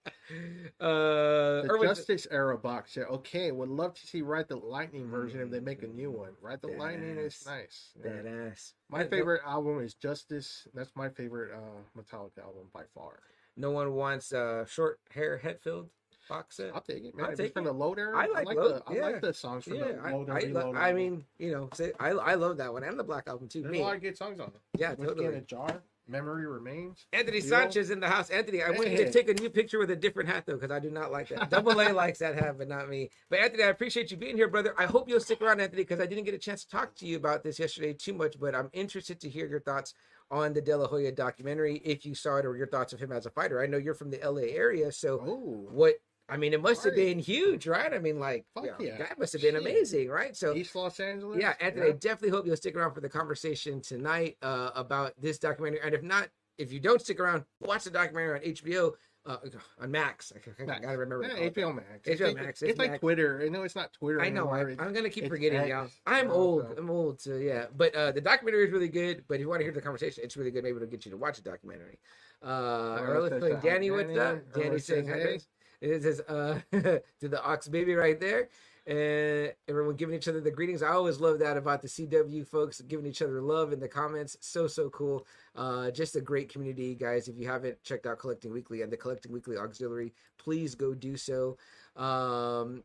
uh, 0.80 1.62
The 1.62 1.78
Justice 1.82 2.26
Era 2.30 2.56
box 2.56 2.94
set. 2.94 3.08
Okay, 3.08 3.52
would 3.52 3.68
love 3.68 3.94
to 3.94 4.06
see 4.06 4.22
Ride 4.22 4.48
the 4.52 4.66
Lightning 4.66 5.08
version 5.08 5.40
if 5.40 5.50
they 5.50 5.60
make 5.60 5.82
a 5.82 5.86
new 5.86 6.10
one. 6.10 6.32
right? 6.42 6.60
the 6.60 6.68
Lightning 6.68 7.16
is 7.16 7.42
Yes. 7.42 7.46
nice. 7.46 7.90
Yeah. 8.04 8.10
badass. 8.10 8.72
My 8.90 8.98
Yeah, 8.98 9.04
no- 9.04 9.10
favorite 9.10 9.42
album 9.46 9.80
is 9.82 9.94
Justice. 9.94 10.68
That's 10.74 10.94
my 10.94 11.08
favorite 11.08 11.52
uh 11.54 11.80
Metallica 12.00 12.40
album 12.42 12.68
by 12.72 12.84
far. 12.94 13.20
No, 13.56 13.70
one 13.70 13.92
wants 13.94 14.32
uh, 14.32 14.64
short 14.66 14.98
hair 15.10 15.38
Hetfield 15.42 15.88
box 16.28 16.56
set. 16.56 16.74
I'll 16.74 16.80
take 16.80 17.04
it, 17.04 17.14
man. 17.16 17.26
I'll 17.26 17.36
take 17.36 17.52
from 17.52 17.64
it. 17.64 17.66
the 17.66 17.72
Load 17.72 17.98
era, 17.98 18.16
I 18.16 18.26
like 18.26 18.46
the 18.48 18.54
Load, 18.54 18.82
I 18.86 18.94
like 18.98 19.20
the 19.20 19.34
songs 19.34 19.64
from 19.64 19.74
Yeah, 19.76 19.92
the 19.92 19.98
I, 20.00 20.12
Load 20.12 20.30
I, 20.30 20.40
lo- 20.40 20.74
I 20.74 20.92
mean, 20.92 21.24
you 21.38 21.50
know, 21.52 21.68
say, 21.74 21.92
I 22.00 22.10
I 22.10 22.34
love 22.34 22.56
that 22.58 22.72
one 22.72 22.82
and 22.84 22.98
the 22.98 23.04
Black 23.04 23.26
Album 23.28 23.48
too. 23.48 23.60
there's 23.62 23.72
Me, 23.72 23.80
a 23.80 23.82
lot 23.82 23.96
of 23.96 24.02
good 24.02 24.16
songs 24.16 24.38
on 24.40 24.48
it. 24.48 24.60
yeah, 24.78 24.90
Whiskey 24.90 25.06
totally. 25.06 25.26
in 25.28 25.34
a 25.34 25.40
jar. 25.42 25.82
Memory 26.12 26.46
remains. 26.46 27.06
Anthony? 27.12 27.40
Sanchez 27.40 27.90
in 27.90 27.98
the 27.98 28.08
house. 28.08 28.28
Anthony, 28.28 28.62
I 28.62 28.70
want 28.70 28.90
you 28.90 28.98
to 28.98 29.10
take 29.10 29.28
a 29.30 29.34
new 29.34 29.48
picture 29.48 29.78
with 29.78 29.90
a 29.90 29.96
different 29.96 30.28
hat 30.28 30.44
though, 30.46 30.54
because 30.54 30.70
I 30.70 30.78
do 30.78 30.90
not 30.90 31.10
like 31.10 31.28
that. 31.28 31.48
Double 31.50 31.72
A 31.80 31.88
likes 31.92 32.18
that 32.18 32.34
hat, 32.34 32.56
but 32.58 32.68
not 32.68 32.88
me. 32.88 33.10
But 33.30 33.40
Anthony, 33.40 33.64
I 33.64 33.68
appreciate 33.68 34.10
you 34.10 34.18
being 34.18 34.36
here, 34.36 34.48
brother. 34.48 34.74
I 34.78 34.84
hope 34.84 35.08
you'll 35.08 35.20
stick 35.20 35.40
around, 35.40 35.60
Anthony, 35.60 35.82
because 35.82 36.00
I 36.00 36.06
didn't 36.06 36.24
get 36.24 36.34
a 36.34 36.38
chance 36.38 36.64
to 36.64 36.70
talk 36.70 36.94
to 36.96 37.06
you 37.06 37.16
about 37.16 37.42
this 37.42 37.58
yesterday 37.58 37.94
too 37.94 38.12
much, 38.12 38.38
but 38.38 38.54
I'm 38.54 38.68
interested 38.74 39.20
to 39.20 39.28
hear 39.30 39.46
your 39.46 39.60
thoughts 39.60 39.94
on 40.30 40.52
the 40.52 40.60
De 40.60 40.76
La 40.76 40.86
Hoya 40.86 41.12
documentary, 41.12 41.80
if 41.84 42.04
you 42.06 42.14
saw 42.14 42.36
it, 42.36 42.46
or 42.46 42.56
your 42.56 42.66
thoughts 42.66 42.92
of 42.92 43.00
him 43.00 43.10
as 43.12 43.26
a 43.26 43.30
fighter. 43.30 43.62
I 43.62 43.66
know 43.66 43.78
you're 43.78 43.94
from 43.94 44.10
the 44.10 44.20
LA 44.22 44.54
area, 44.54 44.92
so 44.92 45.20
Oh, 45.26 45.66
what? 45.70 45.94
I 46.32 46.36
mean, 46.38 46.52
it 46.54 46.62
must 46.62 46.82
have 46.84 46.94
been 46.94 47.18
huge, 47.18 47.66
right? 47.66 47.92
I 47.92 47.98
mean, 47.98 48.18
like, 48.18 48.46
Fuck 48.54 48.64
you 48.64 48.74
yeah. 48.80 48.98
that 48.98 49.18
must 49.18 49.32
have 49.34 49.42
been 49.42 49.54
Shit. 49.54 49.60
amazing, 49.62 50.08
right? 50.08 50.34
So, 50.36 50.54
East 50.54 50.74
Los 50.74 50.98
Angeles. 50.98 51.38
yeah, 51.40 51.54
Anthony, 51.60 51.88
I 51.88 51.92
definitely 51.92 52.30
hope 52.30 52.46
you'll 52.46 52.56
stick 52.56 52.74
around 52.76 52.94
for 52.94 53.00
the 53.02 53.08
conversation 53.08 53.80
tonight 53.82 54.36
uh, 54.42 54.70
about 54.74 55.12
this 55.20 55.38
documentary. 55.38 55.80
And 55.84 55.94
if 55.94 56.02
not, 56.02 56.28
if 56.58 56.72
you 56.72 56.80
don't 56.80 57.00
stick 57.00 57.20
around, 57.20 57.44
watch 57.60 57.84
the 57.84 57.90
documentary 57.90 58.38
on 58.38 58.54
HBO 58.54 58.92
uh, 59.24 59.36
on 59.80 59.90
Max. 59.90 60.32
I, 60.34 60.62
I 60.62 60.66
Max. 60.66 60.80
gotta 60.80 60.98
remember. 60.98 61.24
Yeah, 61.28 61.48
HBO 61.50 61.74
Max. 61.76 62.08
HBO 62.08 62.34
Max, 62.34 62.62
It's, 62.62 62.70
it's 62.72 62.78
like 62.78 62.98
Twitter. 63.00 63.40
I 63.44 63.48
know 63.48 63.62
it's 63.62 63.76
not 63.76 63.92
Twitter. 63.92 64.20
I 64.20 64.28
know. 64.30 64.48
I, 64.48 64.60
I'm 64.62 64.92
gonna 64.92 65.10
keep 65.10 65.28
forgetting, 65.28 65.68
y'all. 65.68 65.88
I'm 66.06 66.26
know, 66.28 66.32
old. 66.34 66.62
so- 66.68 66.74
I'm 66.78 66.90
old, 66.90 67.20
so 67.20 67.36
yeah. 67.36 67.66
But 67.76 67.94
uh, 67.94 68.10
the 68.12 68.20
documentary 68.20 68.64
is 68.64 68.72
really 68.72 68.88
good. 68.88 69.24
But 69.28 69.34
if 69.34 69.40
you 69.42 69.48
want 69.48 69.60
to 69.60 69.64
hear 69.64 69.72
the 69.72 69.80
conversation, 69.80 70.24
it's 70.24 70.36
really 70.36 70.50
good. 70.50 70.64
Maybe 70.64 70.76
it'll 70.76 70.88
get 70.88 71.04
you 71.04 71.10
to 71.12 71.16
watch 71.16 71.36
the 71.36 71.48
documentary. 71.48 71.98
Uh, 72.42 72.46
Well, 72.48 72.98
Earl 73.04 73.24
is 73.26 73.38
playing 73.38 73.60
Danny. 73.60 73.90
Danny. 73.90 74.18
up? 74.18 74.52
Danny 74.54 74.78
saying 74.80 75.06
hi. 75.06 75.38
It 75.82 76.02
says 76.02 76.20
uh, 76.20 76.60
to 76.72 77.28
the 77.28 77.42
Ox 77.42 77.68
baby 77.68 77.94
right 77.94 78.18
there. 78.18 78.48
And 78.84 79.52
everyone 79.68 79.94
giving 79.94 80.16
each 80.16 80.26
other 80.26 80.40
the 80.40 80.50
greetings. 80.50 80.82
I 80.82 80.88
always 80.88 81.20
love 81.20 81.38
that 81.38 81.56
about 81.56 81.82
the 81.82 81.88
CW 81.88 82.46
folks 82.48 82.80
giving 82.80 83.06
each 83.06 83.22
other 83.22 83.40
love 83.40 83.72
in 83.72 83.78
the 83.78 83.86
comments. 83.86 84.36
So 84.40 84.66
so 84.66 84.90
cool. 84.90 85.24
Uh, 85.54 85.92
just 85.92 86.16
a 86.16 86.20
great 86.20 86.48
community, 86.48 86.96
guys. 86.96 87.28
If 87.28 87.38
you 87.38 87.46
haven't 87.46 87.80
checked 87.84 88.06
out 88.06 88.18
Collecting 88.18 88.52
Weekly 88.52 88.82
and 88.82 88.90
the 88.90 88.96
Collecting 88.96 89.30
Weekly 89.30 89.56
Auxiliary, 89.56 90.12
please 90.36 90.74
go 90.74 90.94
do 90.94 91.16
so. 91.16 91.56
Um, 91.96 92.82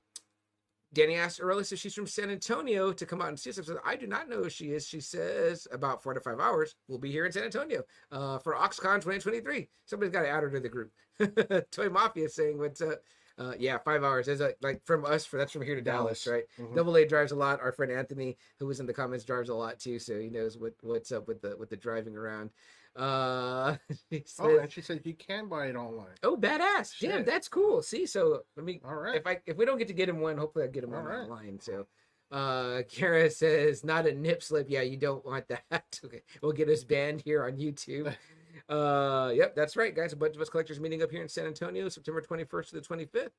Danny 0.94 1.16
asked 1.16 1.40
Aurelis 1.40 1.72
if 1.72 1.80
she's 1.80 1.94
from 1.94 2.08
San 2.08 2.30
Antonio 2.30 2.94
to 2.94 3.06
come 3.06 3.22
out 3.22 3.28
and 3.28 3.40
see 3.40 3.50
us. 3.50 3.60
I 3.60 3.64
said, 3.64 3.76
I 3.86 3.96
do 3.96 4.08
not 4.08 4.30
know 4.30 4.44
who 4.44 4.50
she 4.50 4.72
is. 4.72 4.88
She 4.88 5.02
says 5.02 5.68
about 5.72 6.02
four 6.02 6.14
to 6.14 6.22
five 6.22 6.40
hours. 6.40 6.76
We'll 6.88 6.98
be 6.98 7.12
here 7.12 7.26
in 7.26 7.32
San 7.32 7.44
Antonio 7.44 7.84
uh, 8.12 8.40
for 8.40 8.56
OxCon 8.56 8.96
2023. 9.02 9.68
Somebody's 9.86 10.14
got 10.14 10.22
to 10.22 10.30
add 10.30 10.44
her 10.44 10.50
to 10.50 10.60
the 10.60 10.70
group. 10.70 10.92
Toy 11.72 11.90
Mafia 11.90 12.26
is 12.26 12.36
saying, 12.36 12.58
"What's 12.58 12.82
up?" 12.82 13.00
Uh, 13.40 13.54
yeah, 13.60 13.78
five 13.78 14.04
hours. 14.04 14.28
Is 14.28 14.42
like 14.62 14.82
from 14.86 15.06
us 15.06 15.26
for 15.26 15.38
that's 15.38 15.52
from 15.52 15.62
here 15.62 15.76
to 15.76 15.82
Dallas, 15.82 16.24
Dallas. 16.24 16.46
right? 16.60 16.66
Mhm. 16.66 16.76
Double 16.76 16.96
A 16.98 17.06
drives 17.06 17.32
a 17.32 17.36
lot. 17.36 17.60
Our 17.60 17.72
friend 17.72 17.92
Anthony, 17.92 18.38
who 18.60 18.66
was 18.66 18.80
in 18.80 18.86
the 18.88 18.94
comments, 18.94 19.26
drives 19.26 19.50
a 19.50 19.54
lot 19.54 19.80
too, 19.80 20.00
so 20.00 20.20
he 20.20 20.30
knows 20.30 20.58
what 20.58 20.74
what's 20.82 21.12
up 21.12 21.28
with 21.28 21.42
the 21.42 21.56
with 21.58 21.70
the 21.70 21.76
driving 21.78 22.16
around. 22.16 22.50
Uh, 22.98 23.78
says, 24.12 24.36
Oh, 24.40 24.58
and 24.58 24.72
she 24.72 24.82
said 24.82 25.02
you 25.04 25.14
can 25.14 25.48
buy 25.48 25.68
it 25.68 25.76
online. 25.76 26.16
Oh, 26.24 26.36
badass! 26.36 27.00
Damn, 27.00 27.24
that's 27.26 27.48
cool. 27.48 27.82
See, 27.84 28.06
so 28.08 28.42
let 28.56 28.66
me 28.66 28.82
All 28.84 28.96
right. 28.96 29.16
if 29.16 29.28
I 29.28 29.40
if 29.46 29.56
we 29.58 29.66
don't 29.66 29.78
get 29.78 29.88
to 29.90 29.94
get 29.94 30.10
him 30.10 30.20
one, 30.20 30.38
hopefully 30.38 30.66
I 30.66 30.68
get 30.68 30.84
him 30.84 30.92
one 30.92 31.04
right. 31.06 31.20
online. 31.20 31.60
So 31.60 31.86
uh 32.32 32.82
Kara 32.90 33.30
says 33.30 33.84
not 33.84 34.08
a 34.08 34.12
nip 34.14 34.42
slip. 34.44 34.68
Yeah, 34.70 34.82
you 34.82 34.98
don't 34.98 35.24
want 35.26 35.48
that. 35.72 36.00
okay. 36.04 36.22
We'll 36.42 36.52
get 36.54 36.70
us 36.70 36.84
banned 36.84 37.22
here 37.22 37.46
on 37.46 37.54
YouTube. 37.58 38.14
uh 38.70 39.32
yep, 39.36 39.56
that's 39.56 39.76
right, 39.78 39.96
guys. 39.96 40.14
A 40.14 40.18
bunch 40.18 40.36
of 40.36 40.42
us 40.42 40.50
collectors 40.50 40.80
meeting 40.80 41.04
up 41.04 41.12
here 41.12 41.22
in 41.22 41.30
San 41.30 41.46
Antonio, 41.46 41.88
September 41.90 42.22
21st 42.22 42.70
to 42.70 42.76
the 42.76 42.82
25th. 42.82 43.30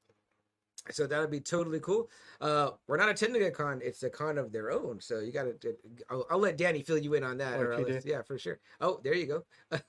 So 0.90 1.07
that'll 1.07 1.27
be 1.27 1.40
totally 1.40 1.81
cool. 1.81 2.11
Uh, 2.40 2.70
we're 2.87 2.96
not 2.96 3.09
attending 3.09 3.42
a 3.44 3.51
con; 3.51 3.81
it's 3.83 4.03
a 4.03 4.11
con 4.11 4.38
of 4.38 4.53
their 4.53 4.70
own. 4.70 5.01
So 5.01 5.20
you 5.20 5.33
got 5.33 5.61
to. 5.61 5.77
I'll, 6.11 6.27
I'll 6.31 6.38
let 6.38 6.57
Danny 6.57 6.83
fill 6.83 6.98
you 6.98 7.14
in 7.14 7.24
on 7.24 7.38
that. 7.38 7.59
Oh, 7.59 8.01
yeah, 8.05 8.22
for 8.22 8.38
sure. 8.38 8.59
Oh, 8.81 9.01
there 9.03 9.14
you 9.14 9.27
go. 9.27 9.81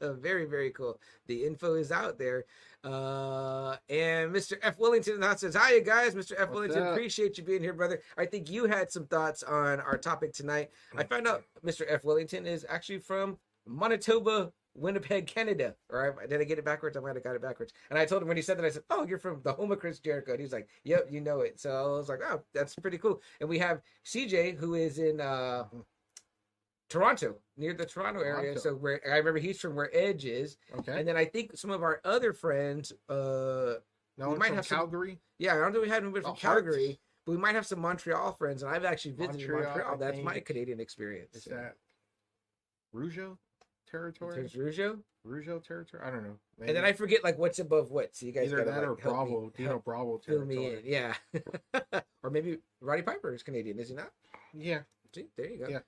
very, 0.20 0.44
very 0.44 0.70
cool. 0.70 1.00
The 1.26 1.44
info 1.44 1.74
is 1.74 1.90
out 1.90 2.18
there. 2.18 2.44
Uh, 2.84 3.76
and 3.88 4.32
Mr. 4.32 4.56
F. 4.62 4.78
Wellington 4.78 5.22
house 5.22 5.40
says, 5.40 5.54
"Hi, 5.54 5.74
you 5.74 5.82
guys. 5.82 6.14
Mr. 6.14 6.32
F. 6.32 6.48
What's 6.48 6.54
Wellington, 6.54 6.82
up? 6.82 6.92
appreciate 6.92 7.38
you 7.38 7.44
being 7.44 7.62
here, 7.62 7.72
brother. 7.72 8.00
I 8.16 8.26
think 8.26 8.50
you 8.50 8.66
had 8.66 8.90
some 8.90 9.06
thoughts 9.06 9.42
on 9.42 9.80
our 9.80 9.98
topic 9.98 10.32
tonight. 10.32 10.70
I 10.96 11.04
found 11.04 11.26
out 11.26 11.42
Mr. 11.64 11.82
F. 11.88 12.04
Wellington 12.04 12.46
is 12.46 12.64
actually 12.68 12.98
from 12.98 13.38
Manitoba, 13.66 14.52
Winnipeg, 14.78 15.26
Canada. 15.26 15.74
Or 15.90 16.24
did 16.28 16.40
I 16.40 16.44
get 16.44 16.58
it 16.58 16.64
backwards? 16.64 16.96
I 16.96 17.00
might 17.00 17.14
have 17.16 17.24
got 17.24 17.34
it 17.36 17.42
backwards. 17.42 17.72
And 17.90 17.98
I 17.98 18.04
told 18.06 18.22
him 18.22 18.28
when 18.28 18.36
he 18.36 18.42
said 18.42 18.58
that, 18.58 18.64
I 18.64 18.70
said, 18.70 18.82
"Oh, 18.90 19.04
you're 19.06 19.18
from 19.18 19.40
the 19.42 19.52
home 19.52 19.70
of 19.72 19.78
Chris 19.80 19.98
Jericho." 19.98 20.32
And 20.32 20.40
he 20.40 20.44
was 20.44 20.52
like, 20.52 20.68
"Yep, 20.84 21.08
you 21.10 21.20
know 21.20 21.40
it." 21.40 21.58
So 21.60 21.70
I 21.70 21.98
was 21.98 22.08
like, 22.08 22.20
"Oh, 22.24 22.42
that's 22.54 22.74
pretty 22.76 22.98
cool." 22.98 23.20
And 23.40 23.48
we 23.48 23.58
have 23.58 23.80
CJ, 24.04 24.56
who 24.56 24.74
is 24.74 24.98
in 24.98 25.20
uh, 25.20 25.64
Toronto, 26.88 27.36
near 27.56 27.74
the 27.74 27.84
Toronto 27.84 28.20
area. 28.20 28.54
Toronto. 28.54 28.60
So 28.60 28.74
where 28.74 29.00
I 29.06 29.16
remember 29.18 29.38
he's 29.40 29.60
from 29.60 29.74
where 29.74 29.94
Edge 29.94 30.24
is. 30.24 30.56
Okay. 30.78 30.98
And 30.98 31.06
then 31.06 31.16
I 31.16 31.24
think 31.26 31.56
some 31.56 31.70
of 31.70 31.82
our 31.82 32.00
other 32.04 32.32
friends, 32.32 32.92
uh, 33.10 33.74
no, 34.16 34.30
we 34.30 34.36
might 34.36 34.54
have 34.54 34.66
some- 34.66 34.78
Calgary. 34.78 35.20
yeah, 35.38 35.54
I 35.54 35.58
don't 35.58 35.72
think 35.72 35.84
we 35.84 35.90
had 35.90 36.02
anybody 36.02 36.22
from 36.22 36.30
Oh, 36.30 36.34
Harts. 36.34 36.40
Calgary, 36.42 36.98
but 37.26 37.32
we 37.32 37.38
might 37.38 37.54
have 37.54 37.66
some 37.66 37.80
Montreal 37.80 38.32
friends, 38.32 38.62
and 38.62 38.74
I've 38.74 38.84
actually 38.86 39.12
visited 39.12 39.48
Montreal. 39.50 39.62
Montreal, 39.64 39.96
That's 39.98 40.18
my. 40.20 40.40
Canadian 40.40 40.80
experience. 40.80 41.36
Is 41.36 41.44
that 41.44 41.74
Rougeau 42.94 43.36
territory? 43.90 44.34
There's 44.36 44.54
Rougeau, 44.54 44.98
Rougeau 45.26 45.62
territory? 45.62 46.02
I 46.04 46.10
don't 46.10 46.24
know. 46.24 46.36
and 46.60 46.76
then 46.76 46.84
I 46.84 46.92
forget 46.92 47.22
like 47.24 47.38
what's 47.38 47.58
above 47.58 47.90
what. 47.90 48.14
So 48.16 48.26
you 48.26 48.32
guys 48.32 48.46
either 48.46 48.58
gotta 48.58 48.70
that 48.70 48.76
like, 48.78 48.88
or 48.88 49.00
help 49.00 49.26
me- 49.28 49.32
Bravo. 49.34 49.52
Dino 49.56 49.68
help 49.70 49.84
Bravo 49.84 50.18
fill 50.18 50.44
me 50.44 50.56
in, 50.56 50.82
territory. 50.82 50.92
yeah. 51.92 52.00
or 52.22 52.30
maybe 52.30 52.58
Roddy 52.80 53.02
Piper 53.02 53.32
is 53.34 53.42
Canadian, 53.42 53.78
is 53.78 53.88
he 53.88 53.94
not? 53.94 54.10
Yeah. 54.54 54.80
See, 55.14 55.26
there 55.36 55.50
you 55.50 55.58
go. 55.58 55.68
Yeah. 55.68 55.78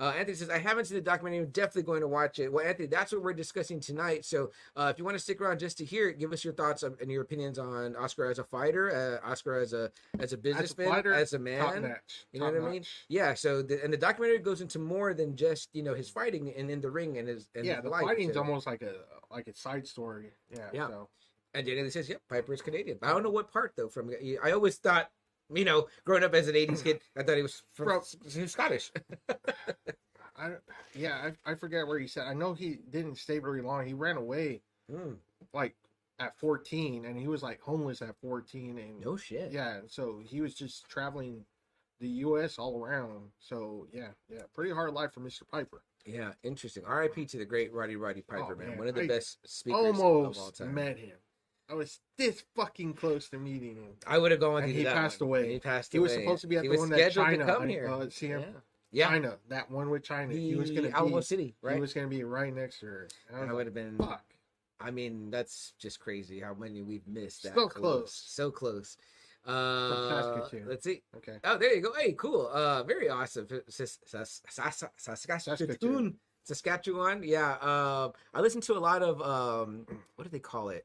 Uh, 0.00 0.14
Anthony 0.16 0.34
says, 0.34 0.48
I 0.48 0.56
haven't 0.58 0.86
seen 0.86 0.94
the 0.96 1.02
documentary. 1.02 1.40
I'm 1.44 1.50
definitely 1.50 1.82
going 1.82 2.00
to 2.00 2.08
watch 2.08 2.38
it. 2.38 2.50
Well, 2.50 2.66
Anthony, 2.66 2.88
that's 2.88 3.12
what 3.12 3.22
we're 3.22 3.34
discussing 3.34 3.80
tonight. 3.80 4.24
So 4.24 4.50
uh, 4.74 4.88
if 4.90 4.98
you 4.98 5.04
want 5.04 5.14
to 5.18 5.22
stick 5.22 5.42
around 5.42 5.58
just 5.58 5.76
to 5.78 5.84
hear 5.84 6.08
it, 6.08 6.18
give 6.18 6.32
us 6.32 6.42
your 6.42 6.54
thoughts 6.54 6.82
and 6.82 7.10
your 7.10 7.20
opinions 7.20 7.58
on 7.58 7.94
Oscar 7.96 8.30
as 8.30 8.38
a 8.38 8.44
fighter, 8.44 9.20
uh, 9.22 9.28
Oscar 9.30 9.60
as 9.60 9.74
a 9.74 9.92
as 10.18 10.32
a 10.32 10.38
businessman, 10.38 10.86
as 10.86 10.92
a, 11.34 11.38
fighter, 11.38 11.58
Top 11.58 11.72
man. 11.74 11.82
notch. 11.82 12.26
You 12.32 12.40
know 12.40 12.46
what 12.50 12.56
I 12.56 12.70
mean? 12.72 12.84
Yeah. 13.08 13.34
So 13.34 13.60
the, 13.60 13.84
and 13.84 13.92
the 13.92 13.98
documentary 13.98 14.38
goes 14.38 14.62
into 14.62 14.78
more 14.78 15.12
than 15.12 15.36
just 15.36 15.68
you 15.74 15.82
know 15.82 15.92
his 15.92 16.08
fighting 16.08 16.50
and 16.56 16.70
in 16.70 16.80
the 16.80 16.90
ring 16.90 17.18
and 17.18 17.28
his 17.28 17.48
and 17.54 17.66
Yeah, 17.66 17.76
his 17.76 17.84
the 17.84 17.90
life. 17.90 18.02
fighting's 18.04 18.34
So- 18.34 18.40
almost 18.40 18.66
like 18.66 18.80
a 18.80 18.94
like 19.30 19.48
a 19.48 19.54
side 19.54 19.86
story. 19.86 20.30
Yeah. 20.50 20.68
Yeah. 20.72 20.88
So. 20.88 21.08
And 21.52 21.66
Daniel 21.66 21.90
says, 21.90 22.08
"Yep, 22.08 22.22
Piper 22.28 22.54
is 22.54 22.62
Canadian." 22.62 22.98
I 23.02 23.08
don't 23.08 23.22
know 23.24 23.30
what 23.30 23.52
part 23.52 23.72
though. 23.76 23.88
From 23.88 24.10
I 24.42 24.52
always 24.52 24.76
thought, 24.76 25.10
you 25.52 25.64
know, 25.64 25.86
growing 26.04 26.24
up 26.24 26.34
as 26.34 26.48
an 26.48 26.54
'80s 26.54 26.82
kid, 26.84 27.00
I 27.16 27.22
thought 27.22 27.36
he 27.36 27.42
was 27.42 27.62
from 27.72 27.86
Bro. 27.86 28.02
he 28.32 28.40
was 28.42 28.52
Scottish. 28.52 28.90
I 30.36 30.52
yeah, 30.94 31.30
I, 31.46 31.52
I 31.52 31.54
forget 31.54 31.86
where 31.86 31.98
he 31.98 32.06
said. 32.06 32.24
I 32.26 32.34
know 32.34 32.54
he 32.54 32.78
didn't 32.90 33.16
stay 33.18 33.38
very 33.38 33.62
long. 33.62 33.86
He 33.86 33.92
ran 33.94 34.16
away 34.16 34.62
Mm, 34.90 35.16
like 35.52 35.76
at 36.18 36.36
14, 36.38 37.04
and 37.04 37.16
he 37.16 37.28
was 37.28 37.42
like 37.44 37.60
homeless 37.60 38.02
at 38.02 38.16
14, 38.20 38.76
and 38.78 39.00
no 39.00 39.16
shit. 39.16 39.52
yeah, 39.52 39.80
so 39.86 40.20
he 40.24 40.40
was 40.40 40.52
just 40.54 40.88
traveling 40.88 41.44
the 42.00 42.08
U.S. 42.08 42.58
all 42.58 42.82
around. 42.82 43.30
So 43.38 43.86
yeah, 43.92 44.08
yeah, 44.28 44.42
pretty 44.54 44.72
hard 44.72 44.92
life 44.94 45.12
for 45.12 45.20
Mr. 45.20 45.42
Piper. 45.48 45.82
Yeah, 46.04 46.32
interesting. 46.42 46.82
R.I.P. 46.86 47.26
to 47.26 47.38
the 47.38 47.44
great 47.44 47.72
Roddy 47.72 47.94
Roddy 47.94 48.22
Piper, 48.22 48.54
Oh, 48.54 48.56
man. 48.56 48.68
man, 48.70 48.78
One 48.78 48.88
of 48.88 48.94
the 48.94 49.02
I 49.02 49.06
best 49.06 49.38
speakers 49.46 49.86
of 49.86 50.00
all 50.00 50.16
Almost 50.24 50.56
time. 50.56 50.74
met 50.74 50.98
him. 50.98 51.16
I 51.70 51.74
was 51.74 52.00
this 52.18 52.42
fucking 52.56 52.94
close 52.94 53.28
to 53.30 53.38
meeting 53.38 53.76
him. 53.76 53.92
I 54.06 54.18
would 54.18 54.30
have 54.32 54.40
gone 54.40 54.54
with 54.54 54.64
And 54.64 54.72
you. 54.72 54.80
he 54.80 54.84
passed 54.84 55.20
one. 55.20 55.28
away. 55.28 55.52
He 55.52 55.58
passed 55.60 55.92
He 55.92 55.98
away. 55.98 56.02
was 56.04 56.12
supposed 56.14 56.40
to 56.42 56.46
be 56.48 56.56
at 56.56 56.64
He 56.64 56.68
the 56.68 56.78
one 56.78 56.88
that 56.90 56.98
scheduled 56.98 57.26
Chyna. 57.28 57.46
to 57.46 57.52
come 57.54 57.68
here. 57.68 57.88
Uh, 57.88 58.10
see 58.10 58.26
him. 58.28 58.44
yeah. 58.90 59.10
yeah. 59.10 59.18
Chyna, 59.18 59.36
that 59.48 59.70
one 59.70 59.88
with 59.90 60.02
Chyna. 60.02 60.30
The 60.30 60.40
he 60.40 60.54
was 60.56 60.70
gonna 60.72 60.88
Alamo 60.90 61.18
be. 61.18 61.22
City, 61.22 61.54
right? 61.62 61.74
He 61.76 61.80
was 61.80 61.92
gonna 61.94 62.08
be 62.08 62.24
right 62.24 62.52
next 62.54 62.80
to 62.80 62.86
her. 62.86 63.08
And 63.28 63.36
I 63.36 63.40
was 63.40 63.48
That 63.48 63.54
would 63.54 63.66
have 63.66 63.74
been. 63.74 63.96
fuck. 63.98 64.24
I 64.80 64.90
mean, 64.90 65.30
that's 65.30 65.74
just 65.78 66.00
crazy 66.00 66.40
how 66.40 66.54
many 66.54 66.80
we've 66.82 67.06
missed. 67.06 67.42
That 67.44 67.54
So 67.54 67.68
close. 67.68 68.12
so 68.12 68.50
close. 68.50 68.96
Uh, 69.46 70.46
let's 70.66 70.84
see. 70.84 71.02
Okay. 71.16 71.38
Oh, 71.44 71.56
there 71.56 71.74
you 71.74 71.80
go. 71.82 71.92
Hey, 71.94 72.12
cool. 72.12 72.48
Uh, 72.48 72.82
very 72.82 73.08
awesome. 73.08 73.46
Sas- 73.68 73.98
Sas- 74.04 74.42
Sas- 74.48 74.84
Saskatchewan. 74.96 76.16
Saskatchewan. 76.44 77.22
Yeah. 77.22 77.52
Uh, 77.60 78.10
I 78.34 78.40
listen 78.40 78.60
to 78.62 78.74
a 78.74 78.78
lot 78.80 79.02
of 79.02 79.20
um, 79.22 79.86
what 80.16 80.24
do 80.24 80.30
they 80.30 80.38
call 80.40 80.70
it? 80.70 80.84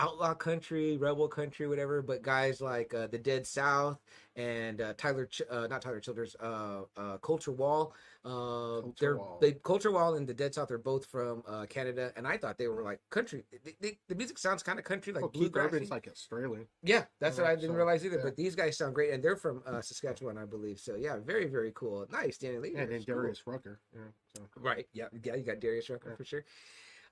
Outlaw 0.00 0.32
country, 0.34 0.96
rebel 0.96 1.28
country, 1.28 1.68
whatever. 1.68 2.00
But 2.00 2.22
guys 2.22 2.60
like 2.60 2.94
uh, 2.94 3.06
the 3.06 3.18
Dead 3.18 3.46
South 3.46 3.98
and 4.34 4.80
uh, 4.80 4.94
Tyler, 4.96 5.26
Ch- 5.26 5.42
uh, 5.50 5.66
not 5.68 5.82
Tyler 5.82 6.00
Childers, 6.00 6.34
uh, 6.40 6.82
uh, 6.96 7.18
Colter 7.18 7.52
Wall. 7.52 7.92
Uh, 8.24 8.80
Culture 8.80 8.92
they're 8.98 9.16
Wall. 9.16 9.38
they 9.40 9.52
Colter 9.52 9.90
Wall 9.92 10.14
and 10.14 10.26
the 10.26 10.32
Dead 10.34 10.54
South 10.54 10.70
are 10.70 10.78
both 10.78 11.04
from 11.06 11.42
uh, 11.46 11.66
Canada, 11.66 12.12
and 12.16 12.26
I 12.26 12.38
thought 12.38 12.56
they 12.56 12.68
were 12.68 12.82
like 12.82 13.00
country. 13.10 13.44
They, 13.64 13.74
they, 13.80 13.98
the 14.08 14.14
music 14.14 14.38
sounds 14.38 14.62
kind 14.62 14.78
of 14.78 14.84
country, 14.84 15.12
like 15.12 15.22
Well, 15.22 15.30
Keith 15.30 15.52
bluegrassy. 15.52 15.90
Like 15.90 16.08
Australian. 16.10 16.66
Yeah, 16.82 17.04
that's 17.20 17.36
what 17.38 17.46
I 17.46 17.54
didn't 17.54 17.70
so, 17.72 17.76
realize 17.76 18.04
either. 18.04 18.16
yeah. 18.16 18.24
But 18.24 18.36
these 18.36 18.54
guys 18.54 18.78
sound 18.78 18.94
great, 18.94 19.12
and 19.12 19.22
they're 19.22 19.36
from 19.36 19.62
uh, 19.66 19.82
Saskatchewan, 19.82 20.38
I 20.38 20.44
believe. 20.46 20.78
So 20.80 20.94
yeah, 20.96 21.16
very 21.18 21.46
very 21.46 21.72
cool. 21.74 22.06
Nice, 22.10 22.38
Danny 22.38 22.58
Lee. 22.58 22.68
And 22.70 22.78
then 22.78 22.90
That's 22.90 23.04
cool. 23.04 23.14
Darius 23.16 23.42
Rucker. 23.46 23.80
Yeah. 23.94 24.00
So. 24.36 24.42
Right. 24.56 24.86
Yeah. 24.92 25.06
Yeah. 25.22 25.34
You 25.36 25.42
got 25.42 25.60
Darius 25.60 25.90
Rucker 25.90 26.10
Yeah. 26.10 26.16
for 26.16 26.24
sure. 26.24 26.44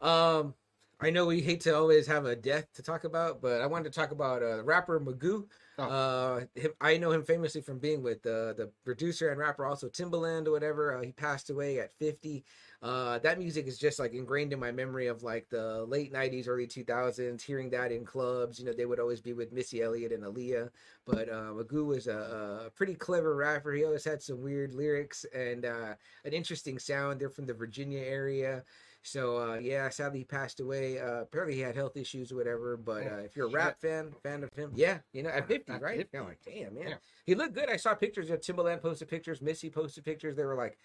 Um, 0.01 0.55
I 1.01 1.11
know 1.11 1.27
we 1.27 1.41
hate 1.41 1.61
to 1.61 1.77
always 1.77 2.09
have 2.09 2.25
a 2.25 2.35
death 2.35 2.67
to 2.75 2.83
talk 2.83 3.05
about, 3.05 3.41
but 3.41 3.61
I 3.61 3.67
wanted 3.67 3.93
to 3.93 3.99
talk 3.99 4.11
about 4.11 4.43
uh, 4.43 4.65
rapper 4.65 4.99
Magoo. 4.99 5.45
Oh. 5.79 5.85
Uh, 5.85 6.41
him, 6.57 6.73
I 6.81 6.97
know 6.97 7.13
him 7.13 7.23
famously 7.23 7.61
from 7.61 7.79
being 7.79 8.03
with 8.03 8.27
uh, 8.27 8.53
the 8.55 8.73
producer 8.85 9.31
and 9.31 9.39
rapper, 9.39 9.65
also 9.65 9.89
Timbaland 9.89 10.49
or 10.49 10.51
whatever. 10.51 10.97
Uh, 10.97 11.03
he 11.03 11.13
passed 11.13 11.51
away 11.51 11.79
at 11.79 11.97
50. 12.01 12.45
Uh, 12.83 13.21
that 13.21 13.39
music 13.39 13.69
is 13.69 13.79
just 13.79 14.01
like 14.01 14.13
ingrained 14.13 14.53
in 14.53 14.59
my 14.59 14.73
memory 14.73 15.07
of 15.07 15.23
like 15.23 15.49
the 15.51 15.85
late 15.85 16.13
90s, 16.13 16.49
early 16.49 16.67
2000s, 16.67 17.43
hearing 17.43 17.71
that 17.71 17.93
in 17.93 18.05
clubs. 18.05 18.59
You 18.59 18.65
know, 18.65 18.73
they 18.73 18.87
would 18.87 18.99
always 18.99 19.21
be 19.21 19.35
with 19.35 19.53
Missy 19.53 19.83
Elliott 19.83 20.11
and 20.11 20.25
Aaliyah. 20.25 20.69
But 21.07 21.29
uh, 21.29 21.53
Magoo 21.53 21.87
was 21.87 22.09
a, 22.09 22.65
a 22.67 22.71
pretty 22.71 22.95
clever 22.95 23.37
rapper. 23.37 23.73
He 23.73 23.85
always 23.85 24.05
had 24.05 24.21
some 24.21 24.43
weird 24.43 24.75
lyrics 24.75 25.25
and 25.33 25.65
uh, 25.65 25.95
an 26.25 26.33
interesting 26.33 26.81
sound. 26.81 27.21
They're 27.21 27.31
from 27.31 27.47
the 27.47 27.55
Virginia 27.55 28.01
area. 28.01 28.65
So 29.09 29.39
uh, 29.39 29.59
yeah, 29.59 29.89
sadly 29.89 30.21
he 30.21 30.25
passed 30.25 30.61
away. 30.61 30.99
Uh, 30.99 31.23
apparently 31.23 31.55
he 31.57 31.61
had 31.63 31.75
health 31.75 31.97
issues 31.97 32.31
or 32.31 32.37
whatever. 32.37 32.77
But 32.77 33.07
uh, 33.07 33.17
if 33.25 33.37
you're 33.37 33.47
a 33.47 33.51
rap 33.51 33.81
fan, 33.81 34.13
fan 34.23 34.45
of 34.45 34.53
him, 34.55 34.73
yeah, 34.75 34.99
you 35.13 35.23
know, 35.23 35.31
at 35.31 35.49
50, 35.49 35.73
At 35.73 35.83
right? 35.83 35.97
50. 35.99 36.17
You're 36.17 36.25
like, 36.25 36.39
damn, 36.45 36.75
man, 36.75 36.89
Yeah. 36.89 36.95
he 37.27 37.35
looked 37.35 37.55
good. 37.55 37.71
I 37.71 37.77
saw 37.77 37.95
pictures 37.95 38.31
of 38.31 38.41
Timbaland 38.41 38.83
posted 38.83 39.09
pictures, 39.09 39.41
Missy 39.41 39.71
posted 39.71 40.05
pictures. 40.05 40.37
They 40.37 40.45
were 40.45 40.55
like, 40.57 40.79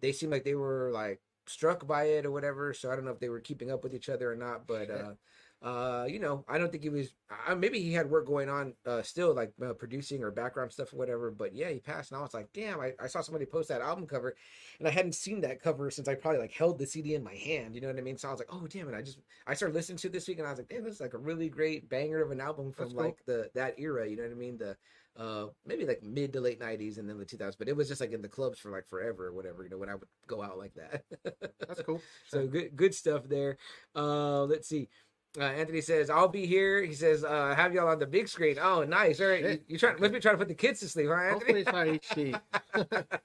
they 0.00 0.12
seemed 0.12 0.32
like 0.32 0.44
they 0.44 0.54
were 0.54 0.90
like 0.92 1.20
struck 1.46 1.86
by 1.86 2.04
it 2.04 2.26
or 2.26 2.30
whatever. 2.30 2.74
So 2.74 2.90
I 2.90 2.96
don't 2.96 3.04
know 3.04 3.10
if 3.12 3.20
they 3.20 3.28
were 3.28 3.40
keeping 3.40 3.70
up 3.70 3.82
with 3.82 3.94
each 3.94 4.08
other 4.08 4.30
or 4.30 4.36
not. 4.36 4.66
But. 4.66 4.90
Uh, 5.62 6.06
you 6.08 6.18
know, 6.18 6.42
I 6.48 6.56
don't 6.56 6.70
think 6.70 6.82
he 6.82 6.88
was. 6.88 7.12
Uh, 7.46 7.54
maybe 7.54 7.80
he 7.80 7.92
had 7.92 8.08
work 8.08 8.26
going 8.26 8.48
on 8.48 8.72
uh, 8.86 9.02
still, 9.02 9.34
like 9.34 9.52
uh, 9.62 9.74
producing 9.74 10.22
or 10.22 10.30
background 10.30 10.72
stuff 10.72 10.92
or 10.92 10.96
whatever. 10.96 11.30
But 11.30 11.54
yeah, 11.54 11.68
he 11.68 11.80
passed, 11.80 12.10
and 12.10 12.18
I 12.18 12.22
was 12.22 12.32
like, 12.32 12.48
damn. 12.54 12.80
I, 12.80 12.92
I 12.98 13.08
saw 13.08 13.20
somebody 13.20 13.44
post 13.44 13.68
that 13.68 13.82
album 13.82 14.06
cover, 14.06 14.34
and 14.78 14.88
I 14.88 14.90
hadn't 14.90 15.14
seen 15.14 15.42
that 15.42 15.62
cover 15.62 15.90
since 15.90 16.08
I 16.08 16.14
probably 16.14 16.40
like 16.40 16.52
held 16.52 16.78
the 16.78 16.86
CD 16.86 17.14
in 17.14 17.22
my 17.22 17.34
hand. 17.34 17.74
You 17.74 17.82
know 17.82 17.88
what 17.88 17.98
I 17.98 18.02
mean? 18.02 18.16
So 18.16 18.28
I 18.28 18.30
was 18.30 18.40
like, 18.40 18.52
oh 18.52 18.66
damn 18.68 18.88
it! 18.88 18.94
I 18.94 19.02
just 19.02 19.18
I 19.46 19.52
started 19.52 19.74
listening 19.74 19.98
to 19.98 20.06
it 20.06 20.14
this 20.14 20.28
week, 20.28 20.38
and 20.38 20.46
I 20.46 20.50
was 20.50 20.58
like, 20.58 20.68
damn, 20.68 20.84
this 20.84 20.94
is 20.94 21.00
like 21.00 21.14
a 21.14 21.18
really 21.18 21.50
great 21.50 21.90
banger 21.90 22.22
of 22.22 22.30
an 22.30 22.40
album 22.40 22.72
from 22.72 22.90
cool. 22.90 23.04
like 23.04 23.18
the 23.26 23.50
that 23.54 23.78
era. 23.78 24.08
You 24.08 24.16
know 24.16 24.22
what 24.22 24.32
I 24.32 24.36
mean? 24.36 24.56
The 24.56 24.76
uh 25.16 25.46
maybe 25.66 25.84
like 25.84 26.02
mid 26.02 26.32
to 26.32 26.40
late 26.40 26.60
90s 26.60 26.98
and 26.98 27.08
then 27.08 27.18
the 27.18 27.24
2000s 27.24 27.56
but 27.58 27.68
it 27.68 27.76
was 27.76 27.88
just 27.88 28.00
like 28.00 28.12
in 28.12 28.22
the 28.22 28.28
clubs 28.28 28.58
for 28.58 28.70
like 28.70 28.86
forever 28.88 29.26
or 29.26 29.32
whatever 29.32 29.64
you 29.64 29.68
know 29.68 29.76
when 29.76 29.88
i 29.88 29.94
would 29.94 30.08
go 30.26 30.42
out 30.42 30.56
like 30.56 30.72
that 30.74 31.02
That's 31.58 31.82
cool. 31.82 32.00
so 32.28 32.46
good 32.46 32.76
good 32.76 32.94
stuff 32.94 33.28
there 33.28 33.58
uh 33.96 34.44
let's 34.44 34.68
see 34.68 34.88
uh, 35.38 35.42
Anthony 35.44 35.80
says, 35.80 36.10
"I'll 36.10 36.28
be 36.28 36.46
here." 36.46 36.82
He 36.82 36.94
says, 36.94 37.22
uh, 37.24 37.54
"Have 37.54 37.72
y'all 37.72 37.88
on 37.88 37.98
the 37.98 38.06
big 38.06 38.28
screen?" 38.28 38.56
Oh, 38.60 38.82
nice. 38.82 39.20
All 39.20 39.28
right, 39.28 39.44
you, 39.44 39.58
you 39.68 39.78
trying? 39.78 40.00
Must 40.00 40.12
be 40.12 40.18
trying 40.18 40.34
to 40.34 40.38
put 40.38 40.48
the 40.48 40.54
kids 40.54 40.80
to 40.80 40.88
sleep, 40.88 41.06
huh, 41.08 41.14
Anthony? 41.14 41.32
Hopefully 41.32 41.60
it's 41.60 41.72
not 41.72 41.86
HD. 41.86 42.40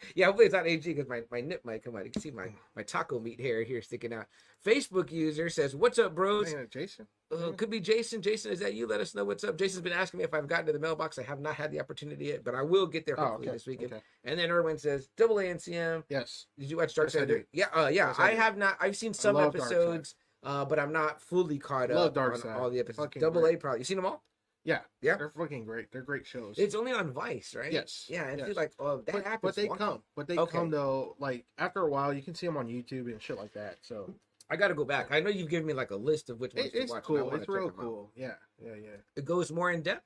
yeah, 0.16 0.26
hopefully 0.28 0.46
it's 0.46 0.54
not 0.54 0.66
HG 0.66 0.84
because 0.84 1.08
my, 1.08 1.22
my 1.32 1.42
nip 1.42 1.66
might 1.66 1.84
come 1.84 1.96
out. 1.96 2.06
You 2.06 2.12
can 2.12 2.22
see 2.22 2.32
my, 2.32 2.50
my 2.76 2.84
taco 2.84 3.20
meat 3.20 3.40
hair 3.40 3.64
here 3.64 3.82
sticking 3.82 4.14
out. 4.14 4.26
Facebook 4.64 5.12
user 5.12 5.50
says, 5.50 5.76
"What's 5.76 5.98
up, 5.98 6.14
bros?" 6.14 6.54
Man, 6.54 6.68
Jason. 6.70 7.08
Uh, 7.32 7.52
could 7.54 7.72
be 7.72 7.80
Jason. 7.80 8.22
Jason, 8.22 8.52
is 8.52 8.60
that 8.60 8.76
you? 8.76 8.86
Let 8.86 9.02
us 9.02 9.16
know 9.16 9.26
what's 9.26 9.44
up. 9.44 9.58
Jason's 9.58 9.82
been 9.82 9.92
asking 9.94 10.20
me 10.20 10.24
if 10.26 10.34
I've 10.34 10.48
gotten 10.48 10.68
to 10.68 10.74
the 10.74 10.80
mailbox. 10.80 11.18
I 11.18 11.24
have 11.24 11.40
not 11.40 11.56
had 11.56 11.72
the 11.72 11.80
opportunity 11.80 12.26
yet, 12.26 12.44
but 12.44 12.54
I 12.54 12.62
will 12.62 12.86
get 12.86 13.08
there 13.08 13.20
Oh, 13.20 13.24
hopefully 13.24 13.48
okay. 13.48 13.56
this 13.56 13.66
weekend. 13.66 13.94
Okay. 13.94 14.02
And 14.26 14.40
then 14.40 14.52
Erwin 14.52 14.78
says, 14.78 15.10
"Double 15.18 15.40
A 15.40 15.44
NCM." 15.44 16.04
Yes. 16.10 16.46
Did 16.60 16.70
you 16.70 16.78
watch 16.78 16.94
Dark 16.94 17.12
Yes, 17.12 17.28
Side? 17.28 17.46
Yeah, 17.52 17.66
uh, 17.76 17.88
yeah. 17.88 18.10
Yes, 18.10 18.16
I 18.20 18.30
I 18.30 18.36
have 18.36 18.58
not. 18.58 18.78
I've 18.80 18.96
seen 18.96 19.14
some 19.14 19.38
episodes, 19.38 20.14
uh, 20.46 20.64
but 20.66 20.80
I'm 20.80 20.94
not 20.94 21.20
fully 21.22 21.58
caught 21.58 21.90
Love 21.90 22.08
up 22.08 22.14
Dark 22.14 22.34
on 22.36 22.42
Side. 22.42 22.56
all 22.58 22.70
the 22.70 22.80
episodes. 22.80 23.06
Fucking 23.06 23.22
Double 23.22 23.40
A, 23.46 23.50
great. 23.50 23.60
probably. 23.60 23.80
You 23.80 23.86
seen 23.86 23.98
them 23.98 24.06
all? 24.06 24.24
Yeah. 24.64 24.80
Yeah. 25.02 25.18
They're 25.18 25.30
fucking 25.30 25.66
great. 25.66 25.92
They're 25.92 26.02
great 26.02 26.26
shows. 26.26 26.58
It's 26.58 26.74
only 26.76 26.92
on 26.92 27.12
Vice, 27.12 27.54
right? 27.56 27.72
Yes, 27.72 28.06
Yeah, 28.10 28.24
and 28.28 28.40
yes. 28.40 28.48
it's 28.50 28.58
like, 28.58 28.72
oh, 28.80 28.98
that 29.02 29.12
but, 29.14 29.24
happens. 29.24 29.40
but 29.42 29.56
they 29.56 29.68
come. 29.68 30.02
But 30.16 30.28
they 30.28 30.38
Okay. 30.38 30.52
come 30.58 30.70
though. 30.72 31.16
Like 31.20 31.46
after 31.58 31.82
a 31.82 31.90
while, 31.90 32.14
you 32.14 32.22
can 32.24 32.34
see 32.34 32.48
them 32.48 32.58
on 32.58 32.68
YouTube 32.68 33.12
and 33.12 33.22
shit 33.22 33.38
like 33.38 33.54
that. 33.54 33.78
So 33.84 34.14
I 34.50 34.56
got 34.56 34.70
to 34.70 34.74
go 34.76 34.84
back. 34.86 35.08
I 35.12 35.20
know 35.20 35.30
you've 35.30 35.50
given 35.50 35.68
me 35.68 35.74
like 35.74 35.92
a 35.92 35.96
list 35.96 36.30
of 36.32 36.40
which 36.40 36.56
ones 36.56 36.68
it, 36.68 36.74
to 36.74 36.80
it's 36.82 36.92
watch. 36.92 37.04
and 37.10 37.18
I 37.18 37.20
cool. 37.22 37.26
wanna 37.28 37.38
It's 37.38 37.46
check 37.46 37.56
real 37.56 37.68
them 37.68 37.76
out. 37.80 37.82
cool. 37.82 38.12
Yeah. 38.16 38.34
Yeah. 38.64 38.76
Yeah. 38.76 38.90
It 39.16 39.26
goes 39.26 39.52
more 39.52 39.70
in 39.72 39.82
depth. 39.84 40.04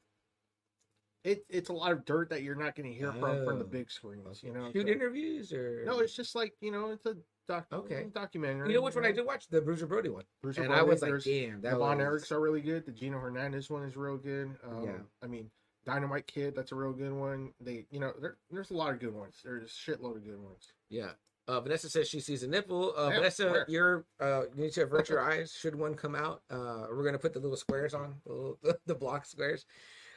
It, 1.23 1.45
it's 1.49 1.69
a 1.69 1.73
lot 1.73 1.91
of 1.91 2.05
dirt 2.05 2.29
that 2.29 2.43
you're 2.43 2.55
not 2.55 2.75
going 2.75 2.89
to 2.89 2.97
hear 2.97 3.11
from 3.11 3.43
from 3.43 3.59
the 3.59 3.65
Oh. 3.65 3.67
big 3.67 3.91
screens. 3.91 4.41
You 4.41 4.53
know. 4.53 4.71
Shoot 4.71 4.87
so- 4.87 4.91
interviews 4.93 5.51
or 5.53 5.83
No, 5.85 5.99
it's 5.99 6.15
just 6.15 6.33
like 6.35 6.53
you 6.61 6.71
know, 6.71 6.91
it's 6.91 7.05
a 7.05 7.15
doc. 7.49 7.65
Okay. 7.73 8.05
Documentary. 8.13 8.69
You 8.69 8.75
know 8.75 8.81
which 8.81 8.95
one 8.95 9.05
I 9.05 9.11
did 9.11 9.25
watch? 9.25 9.47
The 9.49 9.59
Bruiser 9.61 9.87
Brody 9.87 10.09
one. 10.09 10.23
Bruiser 10.41 10.63
Brody, 10.63 10.79
I 10.79 10.83
was 10.83 11.01
like, 11.01 11.21
damn, 11.23 11.61
that 11.61 11.71
the 11.71 11.77
Von 11.77 11.97
was... 11.97 12.05
Erichs 12.23 12.31
are 12.31 12.39
really 12.39 12.61
good. 12.61 12.85
The 12.85 12.91
Gino 12.91 13.19
Hernandez 13.19 13.69
one 13.69 13.83
is 13.83 13.97
real 13.97 14.17
good. 14.17 14.55
Um, 14.63 14.83
Yeah. 14.83 14.97
I 15.23 15.27
mean, 15.27 15.49
Dynamite 15.85 16.27
Kid, 16.27 16.55
that's 16.55 16.71
a 16.71 16.75
real 16.75 16.93
good 16.93 17.11
one. 17.11 17.51
They, 17.59 17.85
you 17.89 17.99
know, 17.99 18.13
there, 18.21 18.37
there's 18.51 18.71
a 18.71 18.75
lot 18.75 18.91
of 18.93 18.99
good 18.99 19.13
ones. 19.13 19.41
There's 19.43 19.63
a 19.63 19.65
shitload 19.65 20.17
of 20.17 20.23
good 20.23 20.39
ones. 20.41 20.71
Yeah. 20.89 21.11
Uh, 21.47 21.59
Vanessa 21.61 21.89
says 21.89 22.07
she 22.07 22.19
sees 22.19 22.43
a 22.43 22.47
nipple. 22.47 22.93
Uh, 22.95 23.09
Yeah, 23.09 23.15
Vanessa, 23.15 23.49
where? 23.49 23.65
you're 23.67 24.05
uh, 24.19 24.43
you 24.55 24.65
need 24.65 24.73
to 24.73 24.83
avert 24.83 25.09
your 25.09 25.19
eyes. 25.19 25.51
Should 25.59 25.73
one 25.73 25.95
come 25.95 26.13
out, 26.13 26.43
uh, 26.51 26.85
we're 26.91 27.03
gonna 27.03 27.17
put 27.17 27.33
the 27.33 27.39
little 27.39 27.57
squares 27.57 27.95
on 27.95 28.15
the, 28.25 28.31
little, 28.31 28.57
the 28.85 28.93
block 28.93 29.25
squares. 29.25 29.65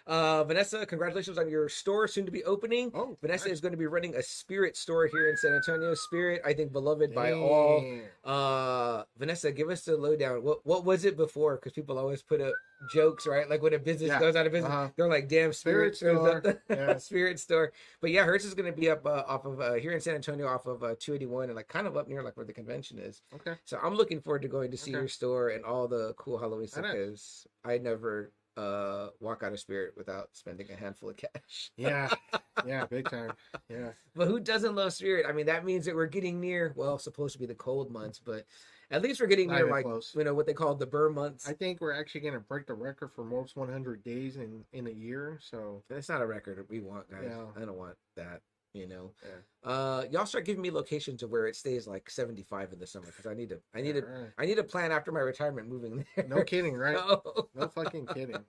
Uh, 0.07 0.45
Vanessa, 0.45 0.85
congratulations 0.85 1.39
on 1.39 1.49
your 1.49 1.69
store 1.69 2.09
soon 2.09 2.27
to 2.27 2.33
be 2.33 2.43
opening. 2.45 2.91
Oh, 2.95 3.17
Vanessa 3.21 3.47
nice. 3.47 3.55
is 3.55 3.61
going 3.61 3.73
to 3.73 3.79
be 3.79 3.87
running 3.87 4.15
a 4.17 4.23
Spirit 4.23 4.77
store 4.77 5.07
here 5.07 5.29
in 5.29 5.37
San 5.37 5.55
Antonio. 5.55 5.95
Spirit, 5.95 6.43
I 6.45 6.53
think, 6.55 6.73
beloved 6.73 7.15
by 7.15 7.33
all. 7.33 7.85
Uh, 8.25 9.05
Vanessa, 9.19 9.53
give 9.53 9.69
us 9.69 9.85
the 9.85 9.97
lowdown. 9.97 10.43
What 10.43 10.65
what 10.65 10.85
was 10.85 11.05
it 11.05 11.17
before? 11.17 11.57
Because 11.57 11.73
people 11.73 11.99
always 11.99 12.23
put 12.23 12.41
up 12.41 12.55
jokes, 12.93 13.27
right? 13.27 13.49
Like 13.49 13.63
when 13.63 13.75
a 13.75 13.79
business 13.79 14.09
Yeah. 14.11 14.19
goes 14.21 14.35
out 14.37 14.47
of 14.47 14.53
business, 14.53 14.73
Uh-huh. 14.73 14.89
they're 14.97 15.09
like, 15.09 15.29
"Damn, 15.29 15.53
Spirit, 15.53 15.97
Spirit 15.97 16.43
store. 16.43 16.63
Yeah. 16.69 16.99
Spirit 16.99 17.39
store." 17.41 17.73
But 18.01 18.11
yeah, 18.11 18.25
hers 18.25 18.45
is 18.45 18.55
going 18.55 18.73
to 18.73 18.79
be 18.79 18.91
up 18.91 19.07
uh, 19.07 19.23
off 19.27 19.45
of 19.45 19.61
uh, 19.61 19.75
here 19.75 19.93
in 19.93 20.01
San 20.01 20.15
Antonio, 20.17 20.47
off 20.47 20.67
of 20.67 20.83
uh, 20.83 20.95
281, 20.99 21.45
and 21.51 21.55
like 21.57 21.69
kind 21.69 21.87
of 21.87 21.97
up 21.97 22.09
near 22.09 22.23
like 22.23 22.37
where 22.37 22.47
the 22.47 22.53
convention 22.53 22.99
is. 22.99 23.23
Okay. 23.35 23.55
So 23.65 23.79
I'm 23.83 23.95
looking 23.95 24.21
forward 24.21 24.43
to 24.43 24.49
going 24.49 24.71
to 24.73 24.77
see 24.77 24.91
Okay. 24.93 24.99
your 24.99 25.09
store 25.09 25.51
and 25.51 25.65
all 25.65 25.87
the 25.89 26.15
cool 26.17 26.39
Halloween 26.39 26.67
stuff 26.69 26.87
because 26.93 27.47
I 27.65 27.79
never 27.79 28.33
uh 28.57 29.09
walk 29.21 29.43
out 29.43 29.53
of 29.53 29.61
spirit 29.61 29.95
without 29.97 30.29
spending 30.33 30.71
a 30.71 30.77
handful 30.77 31.11
of 31.11 31.17
cash. 31.17 31.71
Yeah, 31.77 32.11
yeah, 32.67 32.85
big 32.87 33.09
time. 33.09 33.33
Yeah, 33.69 33.91
But 34.15 34.29
who 34.29 34.41
doesn't 34.41 34.75
love 34.75 34.93
spirit? 34.93 35.27
I 35.29 35.33
mean, 35.33 35.47
that 35.47 35.65
means 35.65 35.87
that 35.87 35.95
we're 35.95 36.07
getting 36.07 36.41
near. 36.41 36.73
Well, 36.77 36.99
supposed 36.99 37.33
to 37.35 37.39
be 37.39 37.47
the 37.47 37.55
cold 37.55 37.91
months, 37.91 38.19
but 38.19 38.45
at 38.91 39.01
least 39.03 39.21
we're 39.21 39.27
getting 39.27 39.49
Not 39.49 39.57
near 39.57 39.71
like 39.71 39.85
close. 39.85 40.15
you 40.15 40.23
know 40.25 40.35
what 40.35 40.47
they 40.47 40.53
call 40.53 40.75
the 40.75 40.87
burr 40.87 41.09
months. 41.09 41.49
I 41.49 41.55
think 41.55 41.81
we're 41.81 41.99
actually 41.99 42.21
gonna 42.23 42.41
break 42.41 42.67
the 42.67 42.75
record 42.75 43.13
for 43.15 43.25
most 43.25 43.57
100 43.57 44.05
days 44.05 44.37
in 44.37 44.65
in 44.73 44.87
a 44.87 44.91
year. 44.91 45.39
So 45.43 45.83
That's 45.89 46.09
not 46.09 46.21
a 46.21 46.27
record 46.27 46.65
we 46.69 46.81
want, 46.81 47.11
guys. 47.11 47.33
I 47.57 47.61
don't 47.61 47.79
want 47.79 47.97
that. 48.17 48.43
You 48.75 48.87
know, 48.87 49.11
Yeah. 49.23 49.71
uh, 49.71 50.05
y'all 50.11 50.25
start 50.25 50.47
giving 50.47 50.63
me 50.63 50.71
locations 50.71 51.23
of 51.23 51.31
where 51.31 51.47
it 51.47 51.57
stays 51.57 51.87
like 51.87 52.09
seventy 52.09 52.43
five 52.43 52.73
in 52.73 52.79
the 52.79 52.87
summer 52.87 53.07
because 53.07 53.27
I 53.27 53.35
need 53.35 53.51
to. 53.51 53.61
I 53.75 53.83
need 53.83 53.97
to. 53.97 54.03
Alright. 54.05 54.31
I 54.39 54.47
need 54.47 54.55
to 54.57 54.65
plan 54.65 54.91
after 54.93 55.13
my 55.13 55.21
retirement 55.21 55.69
moving 55.69 56.03
there. 56.17 56.27
No 56.27 56.43
kidding, 56.43 56.75
right? 56.77 56.95
No. 56.95 57.23
No 57.55 57.69
fucking 57.69 58.07
kidding. 58.07 58.43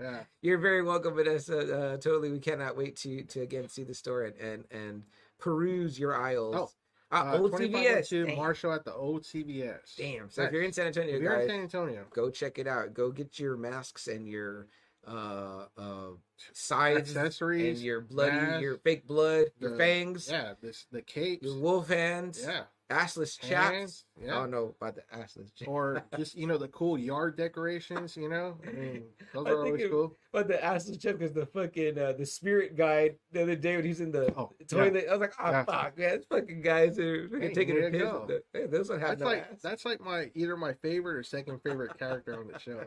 Yeah, 0.00 0.20
You're 0.40 0.58
very 0.58 0.82
welcome, 0.82 1.14
Vanessa. 1.14 1.58
Uh, 1.58 1.96
totally, 1.98 2.30
we 2.30 2.38
cannot 2.40 2.76
wait 2.78 2.96
to 2.96 3.24
to 3.24 3.42
again 3.42 3.68
see 3.68 3.84
the 3.84 3.92
store 3.94 4.22
and 4.24 4.36
and, 4.36 4.64
and 4.70 5.02
peruse 5.38 5.98
your 5.98 6.16
aisles. 6.16 6.56
Oh, 6.56 6.70
uh, 7.16 7.32
uh, 7.34 7.38
old 7.38 7.52
2502 7.52 8.24
CVS. 8.24 8.26
Damn. 8.26 8.36
Marshall 8.36 8.72
at 8.72 8.84
the 8.86 8.94
old 8.94 9.22
CVS. 9.22 9.96
Damn. 9.96 10.30
So 10.30 10.42
if 10.44 10.52
you're 10.52 10.62
in 10.62 10.72
San 10.72 10.86
Antonio, 10.86 11.14
If 11.14 11.22
you're 11.22 11.34
in 11.34 11.40
guys, 11.40 11.48
San 11.50 11.60
Antonio, 11.60 12.04
go 12.12 12.30
check 12.30 12.58
it 12.58 12.66
out. 12.66 12.94
Go 12.94 13.10
get 13.10 13.38
your 13.38 13.56
masks 13.58 14.08
and 14.08 14.26
your 14.26 14.66
uh 15.06 15.66
uh 15.76 16.08
sides 16.52 17.16
accessories, 17.16 17.78
and 17.78 17.84
your 17.86 18.00
bloody 18.00 18.36
masks, 18.36 18.62
your 18.62 18.76
fake 18.78 19.06
blood, 19.06 19.46
your 19.58 19.70
the- 19.70 19.76
fangs, 19.76 20.28
yeah, 20.30 20.54
this 20.60 20.86
the 20.90 21.02
capes, 21.02 21.44
your 21.44 21.58
wolf 21.58 21.88
hands, 21.88 22.42
yeah, 22.42 22.64
assless 22.90 23.38
chaps. 23.40 23.70
hands, 23.74 24.04
I 24.20 24.26
yeah, 24.26 24.30
don't 24.34 24.50
know 24.50 24.74
about 24.80 24.94
the 24.94 25.02
assless 25.16 25.52
chaps. 25.54 25.66
or 25.68 26.02
just 26.16 26.34
you 26.36 26.46
know 26.46 26.56
the 26.58 26.68
cool 26.68 26.96
yard 26.98 27.36
decorations. 27.36 28.16
You 28.16 28.28
know, 28.28 28.56
I 28.66 28.70
mean 28.72 29.02
those 29.34 29.46
I 29.46 29.50
are 29.50 29.64
always 29.64 29.82
it- 29.82 29.90
cool. 29.90 30.16
But 30.32 30.48
the 30.48 30.54
assless 30.54 31.00
chap 31.00 31.18
because 31.18 31.32
the 31.32 31.46
fucking 31.46 31.98
uh, 31.98 32.12
the 32.12 32.26
spirit 32.26 32.76
guide 32.76 33.16
the 33.32 33.42
other 33.42 33.56
day 33.56 33.76
when 33.76 33.84
he's 33.86 34.00
in 34.00 34.12
the 34.12 34.32
Oh, 34.36 34.52
toilet, 34.68 35.06
I 35.08 35.12
was 35.12 35.20
like, 35.20 35.32
oh 35.42 35.50
Yeah. 35.50 35.64
fuck, 35.64 35.98
man, 35.98 36.16
these 36.18 36.26
fucking 36.26 36.60
guys 36.62 36.98
are 36.98 37.28
fucking 37.28 37.40
Hey, 37.48 37.54
taking 37.54 37.76
a 37.84 37.90
piss. 37.90 38.00
the- 38.02 38.42
Hey, 38.52 38.66
those 38.66 38.88
don't 38.88 39.00
That's 39.00 39.20
no 39.20 39.26
like 39.26 39.46
ass. 39.50 39.60
that's 39.62 39.84
like 39.84 40.00
my 40.00 40.30
either 40.34 40.56
my 40.56 40.74
favorite 40.74 41.16
or 41.16 41.22
second 41.22 41.60
favorite 41.62 41.98
character 41.98 42.38
on 42.38 42.48
the 42.48 42.58
show. 42.58 42.82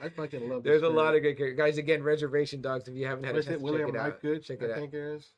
I 0.00 0.08
fucking 0.08 0.48
love. 0.48 0.64
There's 0.64 0.80
this 0.82 0.90
a 0.90 0.92
lot 0.92 1.14
of 1.14 1.22
good 1.22 1.36
characters, 1.36 1.58
guys. 1.58 1.78
Again, 1.78 2.02
reservation 2.02 2.60
dogs. 2.60 2.88
If 2.88 2.94
you 2.96 3.06
haven't 3.06 3.24
had 3.24 3.34
What 3.34 3.44
a 3.44 3.48
chance? 3.48 3.62
William 3.62 3.86
check 3.92 3.94
it 3.94 4.00
out, 4.00 4.22
Knifegood. 4.22 4.42
check 4.44 4.62
it 4.62 4.70
I 4.70 4.72
out. 4.72 4.78
think 4.78 4.94
it 4.94 4.98
is 5.16 5.28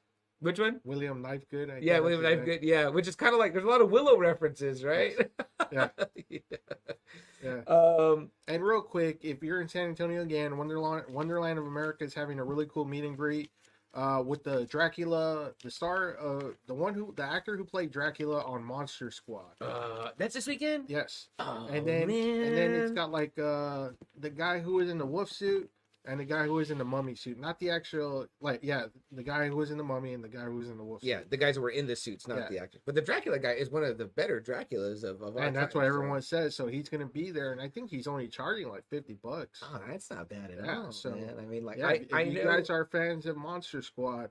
Which 0.42 0.58
one? 0.58 0.80
William 0.84 1.22
Knifegood. 1.22 1.72
I 1.72 1.78
Yeah, 1.78 2.00
William 2.00 2.22
that's 2.22 2.36
Knife 2.36 2.44
Good. 2.44 2.62
Yeah, 2.62 2.88
which 2.88 3.06
is 3.06 3.14
kind 3.14 3.32
of 3.32 3.38
like 3.38 3.52
there's 3.52 3.64
a 3.64 3.68
lot 3.68 3.80
of 3.80 3.90
Willow 3.90 4.18
references, 4.18 4.84
right? 4.84 5.14
Yeah. 5.70 5.88
Yeah. 6.28 6.38
Yeah. 7.42 7.60
Um. 7.66 8.30
And 8.46 8.62
real 8.62 8.82
quick, 8.82 9.20
if 9.22 9.42
you're 9.42 9.62
in 9.62 9.68
San 9.68 9.88
Antonio 9.88 10.20
again, 10.20 10.58
Wonderland 10.58 11.04
Wonderland 11.08 11.58
of 11.58 11.66
America 11.66 12.04
is 12.04 12.12
having 12.12 12.38
a 12.40 12.44
really 12.44 12.66
cool 12.66 12.84
meet 12.84 13.04
and 13.04 13.16
greet 13.16 13.50
uh, 13.94 14.22
with 14.24 14.42
the 14.44 14.64
Dracula, 14.66 15.52
the 15.62 15.70
star, 15.70 16.18
uh, 16.20 16.50
the 16.66 16.74
one 16.74 16.94
who, 16.94 17.12
the 17.16 17.24
actor 17.24 17.56
who 17.56 17.64
played 17.64 17.90
Dracula 17.90 18.42
on 18.42 18.62
Monster 18.64 19.10
Squad. 19.10 19.54
Uh, 19.60 20.10
that's 20.16 20.34
this 20.34 20.46
weekend. 20.46 20.84
Yes. 20.88 21.28
Oh, 21.38 21.68
and 21.70 21.86
then 21.86 22.10
and 22.10 22.56
then 22.56 22.74
it's 22.74 22.90
man. 22.90 22.94
got 22.94 23.10
like 23.10 23.38
uh 23.38 23.90
the 24.18 24.30
guy 24.30 24.58
who 24.58 24.74
was 24.74 24.90
in 24.90 24.98
the 24.98 25.06
wolf 25.06 25.30
suit 25.30 25.70
and 26.04 26.18
the 26.18 26.24
guy 26.24 26.44
who 26.44 26.54
was 26.54 26.70
in 26.70 26.78
the 26.78 26.84
mummy 26.84 27.14
suit. 27.14 27.38
Not 27.38 27.58
the 27.60 27.70
actual 27.70 28.26
like 28.40 28.60
yeah, 28.62 28.86
the 29.10 29.22
guy 29.22 29.46
who 29.48 29.56
was 29.56 29.70
in 29.70 29.78
the 29.78 29.84
mummy 29.84 30.14
and 30.14 30.22
the 30.24 30.28
guy 30.28 30.44
who 30.44 30.56
was 30.56 30.68
in 30.68 30.76
the 30.76 30.84
wolf 30.84 31.02
Yeah, 31.02 31.20
suit. 31.20 31.30
the 31.30 31.36
guys 31.36 31.56
who 31.56 31.62
were 31.62 31.70
in 31.70 31.86
the 31.86 31.94
suits, 31.96 32.26
not 32.26 32.38
Yeah. 32.38 32.48
the 32.50 32.58
actors. 32.58 32.82
But 32.84 32.94
the 32.94 33.02
Dracula 33.02 33.38
guy 33.38 33.52
is 33.52 33.70
one 33.70 33.84
of 33.84 33.98
the 33.98 34.06
better 34.06 34.40
Draculas 34.40 35.04
of, 35.04 35.22
of 35.22 35.36
our 35.36 35.42
And 35.44 35.54
that's 35.56 35.72
time, 35.74 35.82
what 35.82 35.88
so- 35.90 35.94
everyone 35.94 36.22
says. 36.22 36.56
So 36.56 36.66
he's 36.66 36.88
gonna 36.88 37.06
be 37.06 37.30
there, 37.30 37.52
and 37.52 37.60
I 37.60 37.68
think 37.68 37.90
he's 37.90 38.06
only 38.06 38.28
charging 38.28 38.68
like 38.68 38.84
fifty 38.90 39.14
bucks. 39.14 39.60
Oh, 39.62 39.80
that's 39.88 40.10
not 40.10 40.28
bad 40.28 40.50
at 40.50 40.64
Yeah, 40.64 40.78
all, 40.82 40.92
so- 40.92 41.10
man. 41.12 41.36
I 41.38 41.44
mean, 41.46 41.64
like, 41.64 41.78
yeah, 41.78 41.86
I, 41.88 42.06
I 42.12 42.20
you 42.22 42.42
know. 42.42 42.44
guys 42.44 42.68
are 42.70 42.84
fans 42.86 43.26
of 43.26 43.36
Monster 43.36 43.82
Squad, 43.82 44.30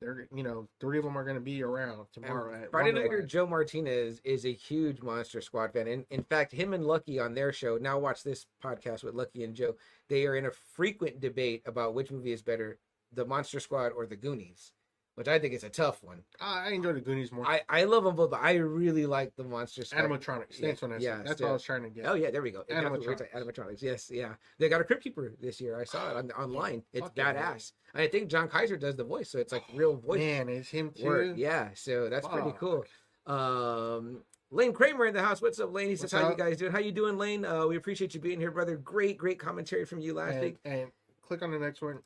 they're 0.00 0.26
you 0.34 0.42
know 0.42 0.68
three 0.80 0.98
of 0.98 1.04
them 1.04 1.16
are 1.16 1.24
gonna 1.24 1.40
be 1.40 1.62
around 1.62 2.06
tomorrow. 2.12 2.54
And 2.54 2.64
At 2.64 2.70
Friday 2.70 2.92
Nighter 2.92 3.22
Joe 3.22 3.46
Martinez 3.46 4.20
is 4.24 4.44
a 4.44 4.52
huge 4.52 5.02
Monster 5.02 5.40
Squad 5.40 5.72
fan. 5.72 5.86
And 5.88 6.04
in 6.10 6.22
fact, 6.24 6.52
him 6.52 6.72
and 6.72 6.86
Lucky 6.86 7.18
on 7.18 7.34
their 7.34 7.52
show, 7.52 7.76
now 7.76 7.98
watch 7.98 8.22
this 8.22 8.46
podcast 8.62 9.04
with 9.04 9.14
Lucky 9.14 9.44
and 9.44 9.54
Joe, 9.54 9.76
they 10.08 10.26
are 10.26 10.36
in 10.36 10.46
a 10.46 10.50
frequent 10.50 11.20
debate 11.20 11.62
about 11.66 11.94
which 11.94 12.10
movie 12.10 12.32
is 12.32 12.42
better, 12.42 12.78
the 13.12 13.26
Monster 13.26 13.60
Squad 13.60 13.92
or 13.92 14.06
the 14.06 14.16
Goonies, 14.16 14.72
which 15.14 15.28
I 15.28 15.38
think 15.38 15.54
is 15.54 15.64
a 15.64 15.68
tough 15.68 16.02
one. 16.02 16.22
I 16.40 16.68
I 16.68 16.70
enjoy 16.70 16.92
the 16.92 17.00
Goonies 17.00 17.32
more. 17.32 17.46
I, 17.46 17.62
I 17.68 17.84
love 17.84 18.04
them 18.04 18.16
both, 18.16 18.30
but 18.30 18.40
I 18.42 18.54
really 18.54 19.06
like 19.06 19.34
the 19.36 19.44
Monster 19.44 19.84
Squad. 19.84 20.04
Animatronics. 20.04 20.58
Yeah, 20.58 20.66
Thanks, 20.66 20.80
Vanessa. 20.80 21.04
yeah, 21.04 21.22
That's 21.24 21.40
what 21.40 21.50
I 21.50 21.52
was 21.52 21.62
trying 21.62 21.82
to 21.82 21.90
get. 21.90 22.06
Oh 22.06 22.14
yeah, 22.14 22.30
there 22.30 22.42
we 22.42 22.50
go. 22.50 22.64
That's 22.68 22.88
what 22.88 23.00
Animatronics. 23.00 23.32
Animatronics. 23.34 23.82
Yes, 23.82 24.10
yeah. 24.10 24.34
They 24.58 24.68
got 24.68 24.80
a 24.80 24.84
Crypt 24.84 25.02
Keeper 25.02 25.34
this 25.40 25.60
year. 25.60 25.78
I 25.78 25.84
saw 25.84 26.10
it 26.10 26.16
on 26.16 26.30
online. 26.32 26.82
It's 26.92 27.08
badass. 27.10 27.72
And 27.94 28.02
I 28.02 28.08
think 28.08 28.28
John 28.28 28.48
Kassir 28.48 28.78
does 28.78 28.96
the 28.96 29.04
voice, 29.04 29.30
so 29.30 29.38
it's 29.38 29.52
like 29.52 29.64
real 29.74 29.96
voice 29.96 30.18
Man, 30.20 30.48
it's 30.48 30.68
him 30.68 30.90
too. 30.96 31.04
work. 31.04 31.32
Yeah, 31.36 31.70
so 31.74 32.08
that's 32.08 32.26
pretty 32.28 32.52
cool. 32.58 32.84
Um, 33.26 34.22
Lane 34.52 34.72
Kramer 34.72 35.06
in 35.06 35.14
the 35.14 35.22
house. 35.22 35.40
What's 35.40 35.60
up, 35.60 35.72
Lane? 35.72 35.88
He 35.88 35.96
says, 35.96 36.12
What's 36.12 36.24
"How 36.24 36.30
you 36.30 36.36
guys 36.36 36.56
doing? 36.56 36.72
How 36.72 36.78
you 36.80 36.92
doing, 36.92 37.16
Lane? 37.18 37.44
Uh, 37.44 37.66
we 37.66 37.76
appreciate 37.76 38.14
you 38.14 38.20
being 38.20 38.40
here, 38.40 38.50
brother. 38.50 38.76
Great, 38.76 39.16
great 39.16 39.38
commentary 39.38 39.84
from 39.84 40.00
you 40.00 40.14
last 40.14 40.34
and, 40.34 40.40
week. 40.42 40.56
and 40.64 40.90
click 41.22 41.42
on 41.42 41.52
the 41.52 41.58
next 41.58 41.82
one. 41.82 42.00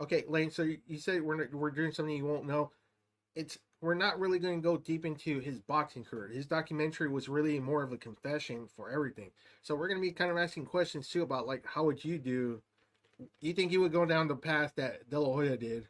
Okay, 0.00 0.24
Lane. 0.28 0.50
So 0.50 0.62
you, 0.62 0.98
said 0.98 1.22
we're 1.22 1.48
we're 1.52 1.70
doing 1.70 1.92
something 1.92 2.16
you 2.16 2.24
won't 2.24 2.46
know. 2.46 2.70
It's 3.34 3.58
we're 3.80 3.94
not 3.94 4.18
really 4.18 4.38
going 4.38 4.60
to 4.60 4.62
go 4.62 4.76
deep 4.76 5.04
into 5.04 5.38
his 5.40 5.60
boxing 5.60 6.04
career. 6.04 6.28
His 6.28 6.46
documentary 6.46 7.08
was 7.08 7.28
really 7.28 7.60
more 7.60 7.82
of 7.82 7.92
a 7.92 7.96
confession 7.96 8.68
for 8.76 8.90
everything. 8.90 9.30
So 9.62 9.74
we're 9.74 9.88
going 9.88 10.00
to 10.00 10.06
be 10.06 10.12
kind 10.12 10.30
of 10.30 10.36
asking 10.36 10.66
questions 10.66 11.08
too 11.08 11.22
about 11.22 11.46
like 11.46 11.64
how 11.66 11.84
would 11.84 12.04
you 12.04 12.18
do? 12.18 12.62
You 13.40 13.52
think 13.52 13.72
you 13.72 13.80
would 13.80 13.92
go 13.92 14.04
down 14.04 14.28
the 14.28 14.36
path 14.36 14.72
that 14.76 15.10
De 15.10 15.18
La 15.18 15.32
Hoya 15.32 15.56
did, 15.56 15.88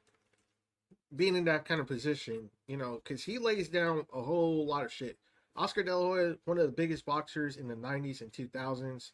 being 1.14 1.36
in 1.36 1.44
that 1.44 1.66
kind 1.66 1.80
of 1.80 1.86
position? 1.86 2.50
You 2.66 2.78
know, 2.78 3.00
because 3.02 3.24
he 3.24 3.38
lays 3.38 3.68
down 3.68 4.06
a 4.14 4.22
whole 4.22 4.66
lot 4.66 4.84
of 4.84 4.92
shit. 4.92 5.18
Oscar 5.54 5.82
De 5.82 5.94
La 5.94 6.06
Hoya, 6.06 6.36
one 6.46 6.58
of 6.58 6.64
the 6.64 6.72
biggest 6.72 7.04
boxers 7.04 7.56
in 7.58 7.68
the 7.68 7.74
'90s 7.74 8.22
and 8.22 8.32
2000s 8.32 9.12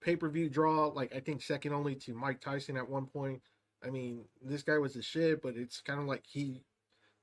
pay 0.00 0.16
per 0.16 0.28
view 0.28 0.48
draw, 0.48 0.86
like 0.86 1.14
I 1.14 1.20
think 1.20 1.42
second 1.42 1.72
only 1.72 1.94
to 1.96 2.14
Mike 2.14 2.40
Tyson 2.40 2.76
at 2.76 2.88
one 2.88 3.06
point. 3.06 3.42
I 3.84 3.90
mean, 3.90 4.24
this 4.42 4.62
guy 4.62 4.78
was 4.78 4.94
the 4.94 5.02
shit, 5.02 5.42
but 5.42 5.56
it's 5.56 5.80
kind 5.80 6.00
of 6.00 6.06
like 6.06 6.24
he. 6.26 6.62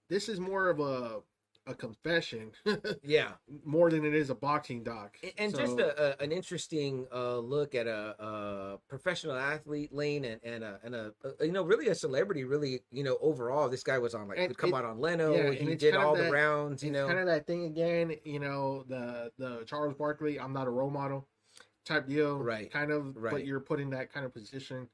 This 0.10 0.30
is 0.30 0.40
more 0.40 0.70
of 0.70 0.80
a 0.80 1.20
a 1.68 1.74
confession 1.74 2.52
Yeah, 3.04 3.32
more 3.64 3.90
than 3.90 4.06
it 4.06 4.14
is 4.14 4.30
a 4.30 4.36
boxing 4.36 4.84
doc. 4.84 5.18
and, 5.24 5.32
and 5.40 5.56
just 5.56 5.80
a, 5.80 6.20
a, 6.20 6.24
an 6.24 6.32
interesting 6.32 7.08
uh, 7.12 7.40
look 7.40 7.74
at 7.74 7.88
a, 7.88 8.16
a 8.24 8.78
professional 8.88 9.36
athlete, 9.36 9.92
Lane, 9.92 10.26
and 10.26 10.40
and 10.44 10.64
a, 10.64 10.80
and 10.84 10.94
a, 10.94 11.12
you 11.42 11.52
know 11.52 11.64
really 11.64 11.88
a 11.88 11.96
celebrity. 11.96 12.44
Really, 12.44 12.82
you 12.92 13.04
know, 13.04 13.18
overall, 13.20 13.68
this 13.68 13.82
guy 13.82 13.98
was 13.98 14.14
on 14.14 14.28
like 14.28 14.38
would 14.38 14.58
come 14.60 14.70
it- 14.74 14.76
out 14.76 14.86
on 14.86 15.00
Leno. 15.00 15.34
yeah, 15.34 15.52
he 15.52 15.74
did 15.74 15.96
all 15.96 16.16
the 16.16 16.30
rounds. 16.30 16.84
You 16.84 16.92
know, 16.92 17.08
kind 17.08 17.18
of 17.20 17.26
that 17.26 17.48
thing 17.48 17.66
again. 17.66 18.14
You 18.24 18.40
know, 18.40 18.84
the 18.88 19.32
the 19.40 19.64
Charles 19.66 19.96
Barkley, 19.96 20.40
I'm 20.40 20.54
not 20.54 20.68
a 20.68 20.72
role 20.72 20.92
model 20.92 21.28
type 21.84 22.08
deal. 22.08 22.38
Right. 22.38 22.72
Kind 22.72 22.92
of, 22.92 23.16
Right. 23.16 23.32
but 23.32 23.46
you're 23.46 23.60
put 23.60 23.80
in 23.80 23.90
that 23.92 24.14
kind 24.14 24.26
of 24.26 24.34
position. 24.34 24.88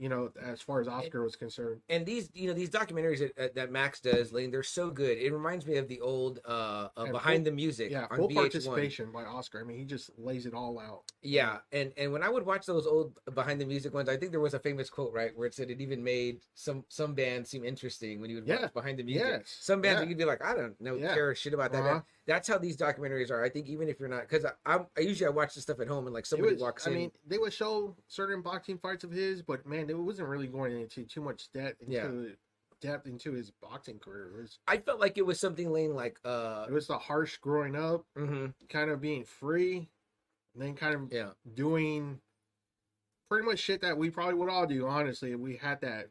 You 0.00 0.08
know, 0.08 0.32
as 0.42 0.62
far 0.62 0.80
as 0.80 0.88
Oscar 0.88 1.22
was 1.22 1.36
concerned. 1.36 1.82
and 1.90 2.06
these 2.06 2.30
you 2.32 2.48
know 2.48 2.54
these 2.54 2.70
documentaries 2.70 3.30
that, 3.36 3.54
that 3.54 3.70
Max 3.70 4.00
does, 4.00 4.32
Lane, 4.32 4.50
they're 4.50 4.62
so 4.62 4.90
good. 4.90 5.18
It 5.18 5.30
reminds 5.30 5.66
me 5.66 5.76
of 5.76 5.88
the 5.88 6.00
old 6.00 6.40
uh, 6.46 6.88
uh 6.96 7.12
behind 7.12 7.44
full- 7.44 7.50
the 7.52 7.56
music 7.56 7.90
Yeah, 7.90 8.06
on 8.10 8.16
full 8.16 8.28
VH1. 8.30 8.34
participation 8.34 9.12
by 9.12 9.24
Oscar. 9.24 9.60
I 9.60 9.64
mean, 9.64 9.76
he 9.76 9.84
just 9.84 10.10
lays 10.18 10.46
it 10.46 10.54
all 10.54 10.78
out. 10.78 11.02
Yeah, 11.20 11.58
and 11.70 11.92
and 11.98 12.14
when 12.14 12.22
I 12.22 12.30
would 12.30 12.46
watch 12.46 12.64
those 12.64 12.86
old 12.86 13.18
behind 13.34 13.60
the 13.60 13.66
music 13.66 13.92
ones, 13.92 14.08
I 14.08 14.16
think 14.16 14.30
there 14.30 14.40
was 14.40 14.54
a 14.54 14.58
famous 14.58 14.88
quote 14.88 15.12
right 15.12 15.36
where 15.36 15.46
it 15.46 15.52
said 15.54 15.70
it 15.70 15.82
even 15.82 16.02
made 16.02 16.40
some 16.54 16.82
some 16.88 17.12
bands 17.12 17.50
seem 17.50 17.62
interesting 17.62 18.22
when 18.22 18.30
you 18.30 18.36
would 18.36 18.48
watch 18.48 18.58
Yeah, 18.58 18.68
behind 18.68 18.98
the 18.98 19.02
music. 19.02 19.26
yes, 19.28 19.54
Some 19.60 19.82
bands 19.82 20.00
yeah. 20.00 20.08
you'd 20.08 20.16
be 20.16 20.24
like, 20.24 20.42
I 20.42 20.54
don't 20.54 20.80
know, 20.80 20.94
Yeah. 20.94 21.12
care 21.12 21.34
shit 21.34 21.52
about 21.52 21.72
that. 21.72 21.84
Uh-huh. 21.84 22.00
That's 22.30 22.46
how 22.46 22.58
these 22.58 22.76
documentaries 22.76 23.32
are. 23.32 23.42
I 23.42 23.48
think 23.48 23.66
even 23.66 23.88
if 23.88 23.98
you're 23.98 24.08
not, 24.08 24.28
because 24.28 24.44
I, 24.44 24.52
I 24.64 24.78
I 24.96 25.00
usually 25.00 25.26
I 25.26 25.30
watch 25.30 25.52
this 25.54 25.64
stuff 25.64 25.80
at 25.80 25.88
home 25.88 26.06
and 26.06 26.14
like 26.14 26.26
somebody 26.26 26.52
was- 26.52 26.62
walks 26.62 26.86
I 26.86 26.90
in. 26.90 26.96
I 26.96 27.00
mean, 27.00 27.10
they 27.26 27.38
would 27.38 27.52
show 27.52 27.96
certain 28.06 28.40
boxing 28.40 28.78
fights 28.78 29.02
of 29.02 29.10
his, 29.10 29.42
but 29.42 29.66
man, 29.66 29.90
it 29.90 29.98
wasn't 29.98 30.28
really 30.28 30.46
going 30.46 30.80
into 30.80 31.04
too 31.04 31.22
much 31.22 31.50
depth 31.52 31.82
into 31.82 31.92
Yeah. 32.28 32.34
depth 32.80 33.08
into 33.08 33.32
his 33.32 33.50
boxing 33.50 33.98
career. 33.98 34.30
It 34.32 34.42
was 34.42 34.60
I 34.68 34.76
felt 34.76 35.00
like 35.00 35.18
it 35.18 35.26
was 35.26 35.40
something 35.40 35.72
Lane 35.72 35.92
like 35.96 36.20
uh 36.24 36.66
it 36.68 36.72
was 36.72 36.86
the 36.86 36.98
harsh 36.98 37.36
growing 37.38 37.74
up, 37.74 38.04
mhm, 38.16 38.54
kind 38.68 38.90
of 38.92 39.00
being 39.00 39.24
free, 39.24 39.88
and 40.54 40.62
then 40.62 40.76
kind 40.76 40.94
of 40.94 41.12
yeah 41.12 41.30
doing 41.52 42.20
pretty 43.28 43.44
much 43.44 43.58
shit 43.58 43.80
that 43.80 43.98
we 43.98 44.08
probably 44.08 44.34
would 44.34 44.48
all 44.50 44.66
do. 44.66 44.86
Honestly, 44.86 45.32
if 45.32 45.40
we 45.40 45.56
had 45.56 45.80
that 45.80 46.10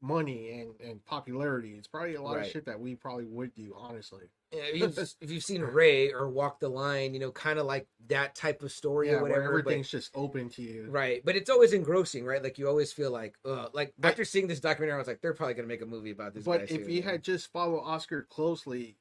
money 0.00 0.60
and 0.60 0.74
and 0.80 1.04
popularity. 1.04 1.74
It's 1.76 1.88
probably 1.88 2.14
a 2.14 2.22
lot 2.22 2.36
Right. 2.36 2.46
of 2.46 2.52
shit 2.52 2.64
that 2.66 2.78
we 2.80 2.94
probably 2.94 3.24
would 3.26 3.54
do. 3.54 3.74
Honestly, 3.76 4.24
Yeah, 4.52 4.60
if 4.72 4.76
you've, 4.96 4.98
if 5.20 5.30
you've 5.30 5.42
seen 5.44 5.62
Ray 5.62 6.12
or 6.12 6.28
Walk 6.28 6.60
the 6.60 6.68
Line, 6.68 7.14
you 7.14 7.20
know, 7.20 7.32
kind 7.32 7.58
of 7.58 7.66
like 7.66 7.86
that 8.08 8.34
type 8.36 8.62
of 8.62 8.70
story 8.70 9.08
yeah, 9.08 9.14
or 9.14 9.22
whatever. 9.22 9.42
but- 9.42 9.58
everything's 9.60 9.90
just 9.90 10.10
open 10.14 10.48
to 10.50 10.62
you. 10.62 10.86
Right, 10.88 11.20
but 11.24 11.34
it's 11.36 11.50
always 11.50 11.72
engrossing, 11.72 12.24
right? 12.24 12.42
Like 12.42 12.58
you 12.58 12.68
always 12.68 12.92
feel 12.92 13.10
like, 13.10 13.36
uh, 13.44 13.68
like 13.72 13.92
after 14.02 14.24
seeing 14.24 14.46
this 14.46 14.60
documentary, 14.60 14.94
I 14.94 14.98
was 14.98 15.08
like, 15.08 15.20
they're 15.20 15.34
probably 15.34 15.54
gonna 15.54 15.68
make 15.68 15.82
a 15.82 15.86
movie 15.86 16.12
about 16.12 16.34
this. 16.34 16.44
But 16.44 16.70
if 16.70 16.88
you 16.88 17.02
had 17.02 17.22
just 17.22 17.50
followed 17.52 17.80
Oscar 17.80 18.22
closely, 18.30 18.96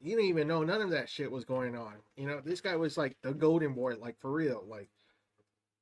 you 0.00 0.16
didn't 0.16 0.30
even 0.30 0.48
know 0.48 0.62
none 0.64 0.80
of 0.80 0.90
that 0.90 1.10
shit 1.10 1.30
was 1.30 1.44
going 1.44 1.76
on. 1.76 1.92
You 2.16 2.26
know, 2.26 2.40
this 2.42 2.62
guy 2.62 2.76
was 2.76 2.96
like 2.96 3.18
the 3.20 3.34
golden 3.34 3.74
boy, 3.74 3.96
like 4.00 4.18
for 4.18 4.30
real. 4.32 4.64
Like 4.66 4.88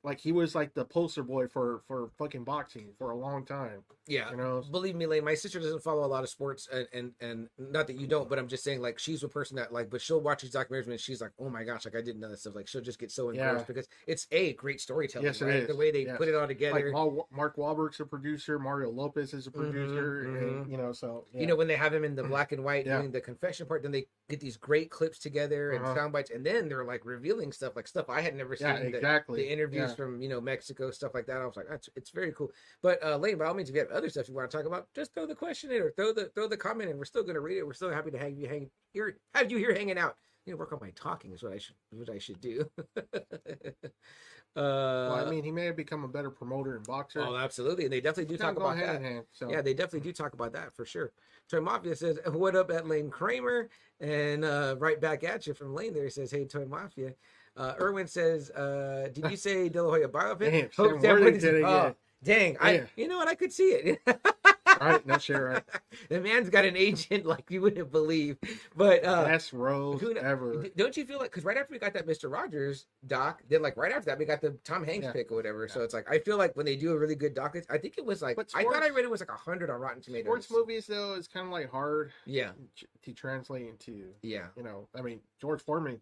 like 0.05 0.21
he 0.21 0.31
was 0.33 0.55
like 0.55 0.75
the 0.75 0.85
poster 0.85 1.23
boy 1.23 1.49
for 1.49 1.83
for 1.89 2.11
fucking 2.19 2.45
boxing 2.45 2.89
for 2.99 3.11
a 3.11 3.17
long 3.17 3.45
time. 3.45 3.83
Yeah. 4.07 4.31
You 4.31 4.37
know, 4.37 4.63
Believe 4.71 4.95
me, 4.95 5.07
Lane, 5.07 5.25
my 5.25 5.35
sister 5.35 5.59
doesn't 5.59 5.83
follow 5.83 6.05
a 6.05 6.07
lot 6.07 6.23
of 6.23 6.31
sports 6.31 6.69
and, 6.73 6.87
and 6.93 7.13
and 7.21 7.49
not 7.59 7.87
that 7.89 7.97
you 7.97 8.07
don't, 8.07 8.29
but 8.29 8.39
I'm 8.39 8.49
just 8.49 8.65
saying 8.65 8.81
like 8.81 8.99
she's 8.99 9.23
a 9.23 9.29
person 9.29 9.57
that 9.57 9.73
like 9.73 9.91
but 9.91 10.01
she'll 10.01 10.21
watch 10.21 10.43
these 10.43 10.53
documentaries 10.53 10.87
and 10.89 11.01
she's 11.01 11.21
like, 11.21 11.33
Oh 11.39 11.51
my 11.51 11.65
gosh, 11.65 11.85
like 11.85 11.97
I 11.97 12.01
didn't 12.01 12.21
know 12.21 12.31
this 12.31 12.41
stuff. 12.43 12.55
Like 12.55 12.69
she'll 12.69 12.81
just 12.81 12.99
get 12.99 13.11
so 13.11 13.31
engrossed 13.31 13.61
Yeah. 13.61 13.65
because 13.67 13.89
it's 14.07 14.27
a 14.31 14.53
great 14.55 14.81
storytelling, 14.81 15.27
Yes, 15.27 15.43
it 15.43 15.45
right? 15.47 15.67
The 15.69 15.77
way 15.77 15.91
they 15.91 16.05
Yes. 16.07 16.17
put 16.17 16.29
it 16.29 16.35
all 16.35 16.47
together. 16.47 16.91
Mal- 16.93 17.29
Mark 17.31 17.57
Wahlberg's 17.57 18.01
a 18.01 18.07
producer, 18.07 18.59
Mario 18.59 18.91
Lopez 18.91 19.35
is 19.35 19.47
a 19.47 19.51
Mhm, 19.51 19.55
producer, 19.55 20.23
and 20.23 20.67
mhm. 20.67 20.71
you 20.71 20.77
know, 20.77 20.93
so 20.93 21.27
yeah. 21.35 21.41
You 21.41 21.47
know, 21.49 21.57
when 21.57 21.67
they 21.67 21.77
have 21.77 21.93
him 21.93 22.05
in 22.05 22.15
the 22.15 22.23
black 22.25 22.53
and 22.53 22.65
white 22.65 22.87
Yeah. 22.87 22.99
doing 23.01 23.11
the 23.13 23.21
confession 23.21 23.67
part, 23.67 23.83
then 23.83 23.93
they 23.93 24.07
get 24.31 24.41
these 24.41 24.57
great 24.57 24.91
clips 24.91 25.19
together 25.19 25.73
and 25.73 25.85
Uh-huh. 25.85 25.95
sound 25.95 26.13
bites, 26.13 26.31
and 26.31 26.47
then 26.47 26.69
they're 26.69 26.85
like 26.85 27.05
revealing 27.05 27.53
stuff 27.53 27.75
like 27.77 27.89
stuff 27.89 28.09
I 28.09 28.21
had 28.21 28.35
never 28.37 28.55
seen. 28.57 28.69
yeah, 28.69 28.79
the- 28.81 28.87
exactly. 28.97 29.43
the 29.43 29.49
interviews 29.51 29.88
Yeah. 29.91 29.97
from 29.97 30.21
you 30.23 30.29
know 30.29 30.41
Mexico, 30.41 30.91
stuff 30.91 31.13
like 31.15 31.27
that. 31.27 31.41
I 31.41 31.47
was 31.47 31.57
like, 31.57 31.69
that's 31.69 31.89
it's 31.97 32.11
very 32.11 32.33
cool. 32.33 32.51
But 32.83 33.03
uh, 33.05 33.17
Lane, 33.17 33.39
by 33.39 33.47
all 33.47 33.55
means, 33.55 33.69
if 33.69 33.75
you 33.75 33.81
have 33.81 33.91
other 33.91 34.09
stuff 34.09 34.29
you 34.29 34.35
want 34.35 34.51
to 34.51 34.57
talk 34.57 34.67
about, 34.67 34.89
just 34.95 35.15
throw 35.15 35.27
the 35.27 35.35
question 35.35 35.71
in 35.71 35.83
or 35.83 35.91
throw 35.91 36.13
the 36.13 36.31
throw 36.35 36.49
the 36.49 36.57
comment 36.57 36.91
in. 36.91 36.99
We're 36.99 37.05
still 37.05 37.23
gonna 37.25 37.41
read 37.41 37.59
it. 37.59 37.67
We're 37.67 37.73
still 37.75 37.91
happy 37.91 38.11
to 38.11 38.19
have 38.19 38.33
you 38.33 38.49
hang 38.49 38.71
here, 38.93 39.17
have 39.35 39.51
you 39.51 39.59
here 39.59 39.75
hanging 39.75 39.99
out. 39.99 40.17
You 40.47 40.53
know, 40.55 40.59
work 40.59 40.73
on 40.73 40.79
my 40.81 40.91
talking 40.91 41.33
is 41.33 41.43
what 41.43 41.53
I 41.53 41.59
should 41.59 41.75
what 41.91 42.09
I 42.09 42.19
should 42.19 42.41
do. 42.41 42.65
uh, 42.97 43.03
well, 44.57 45.27
I 45.27 45.31
mean, 45.31 45.45
he 45.45 45.51
may 45.51 45.67
have 45.67 45.77
become 45.77 46.05
a 46.05 46.09
better 46.09 46.31
promoter 46.31 46.77
and 46.77 46.87
boxer. 46.87 47.21
oh, 47.21 47.37
absolutely, 47.37 47.85
and 47.85 47.93
they 47.93 48.01
definitely 48.01 48.35
do 48.35 48.39
talk 48.39 48.57
about 48.57 48.77
hand 48.77 48.89
that. 48.89 48.97
in 48.97 49.03
hand. 49.03 49.25
So 49.33 49.51
Yeah, 49.51 49.61
they 49.61 49.75
definitely 49.75 50.09
do 50.09 50.13
talk 50.13 50.33
about 50.33 50.53
that 50.55 50.75
for 50.75 50.87
sure. 50.87 51.13
Toy 51.51 51.61
Mafia 51.61 51.97
says, 51.97 52.19
"What 52.27 52.57
up, 52.57 52.71
at 52.71 52.87
Lane 52.87 53.11
Kramer?" 53.11 53.69
And 54.01 54.45
uh, 54.45 54.77
right 54.79 55.01
back 55.01 55.25
at 55.25 55.47
you 55.47 55.55
from 55.55 55.75
Lane 55.75 55.93
there 55.93 56.05
he 56.05 56.11
says, 56.11 56.31
"Hey, 56.31 56.47
Toy 56.47 56.65
Mafia." 56.65 57.15
Uh, 57.59 57.75
Erwin 57.81 58.07
says, 58.07 58.51
uh, 58.51 59.09
"Did 59.13 59.31
you 59.31 59.37
say 59.37 59.69
De 59.69 59.83
La 59.83 59.91
Hoya 59.91 60.09
biopic?" 60.09 60.51
Damn, 60.51 60.71
Hope 60.77 60.93
Sam 60.93 61.01
Sam 61.01 61.21
Worthington 61.21 61.25
Worthington- 61.25 61.57
again. 61.57 61.65
oh, 61.67 61.95
dang, 62.23 62.57
I 62.61 62.85
you 62.97 63.09
know 63.09 63.19
what? 63.19 63.27
I 63.29 63.35
could 63.35 63.53
see 63.53 63.71
it. 63.71 64.01
all 64.07 64.89
right, 64.89 65.05
no 65.07 65.19
shit, 65.19 65.37
right? 65.41 65.65
the 66.09 66.21
man's 66.21 66.51
got 66.51 66.65
an 66.65 66.77
agent 66.77 67.27
like 67.33 67.51
you 67.51 67.61
wouldn't 67.61 67.91
believe. 67.91 68.37
But 68.77 69.05
uh, 69.05 69.25
Best 69.25 69.53
roles 69.53 70.01
who 70.01 70.15
ever. 70.17 70.67
don't 70.77 70.97
you 70.97 71.05
feel 71.05 71.19
like 71.19 71.31
because 71.33 71.45
right 71.45 71.57
after 71.57 71.73
we 71.73 71.81
got 71.81 71.95
that 71.95 72.07
Mister 72.07 72.29
Rogers 72.29 72.87
doc, 73.09 73.43
then 73.49 73.61
like 73.61 73.77
right 73.77 73.91
after 73.91 74.07
that 74.07 74.19
we 74.21 74.25
got 74.25 74.41
the 74.41 74.51
Tom 74.65 74.85
Hanks 74.85 75.07
Yeah. 75.07 75.13
pick 75.13 75.33
or 75.33 75.35
whatever. 75.37 75.67
So 75.67 75.83
it's 75.83 75.95
like 75.95 76.09
I 76.09 76.21
feel 76.21 76.39
like 76.39 76.55
when 76.55 76.65
they 76.65 76.77
do 76.77 76.93
a 76.93 76.99
really 76.99 77.17
good 77.17 77.35
doc, 77.35 77.57
I 77.69 77.77
think 77.79 77.99
it 77.99 78.05
was 78.07 78.23
like 78.23 78.37
But 78.37 78.51
I 78.55 78.63
thought 78.63 78.85
I 78.85 78.91
read 78.91 79.05
it 79.05 79.11
was 79.11 79.21
like 79.21 79.31
hundred 79.31 79.69
on 79.71 79.81
Rotten 79.81 80.01
Tomatoes. 80.01 80.27
Sports 80.27 80.51
movies 80.53 80.87
though 80.87 81.15
is 81.15 81.27
kind 81.27 81.47
of 81.47 81.53
like 81.53 81.71
hard 81.73 82.13
Yeah, 82.25 82.51
to- 82.77 82.87
to 83.03 83.13
translate 83.13 83.67
into. 83.67 84.05
yeah. 84.23 84.47
You 84.57 84.63
know, 84.63 84.87
I 84.97 85.01
mean, 85.03 85.19
George 85.41 85.61
Foreman 85.63 86.01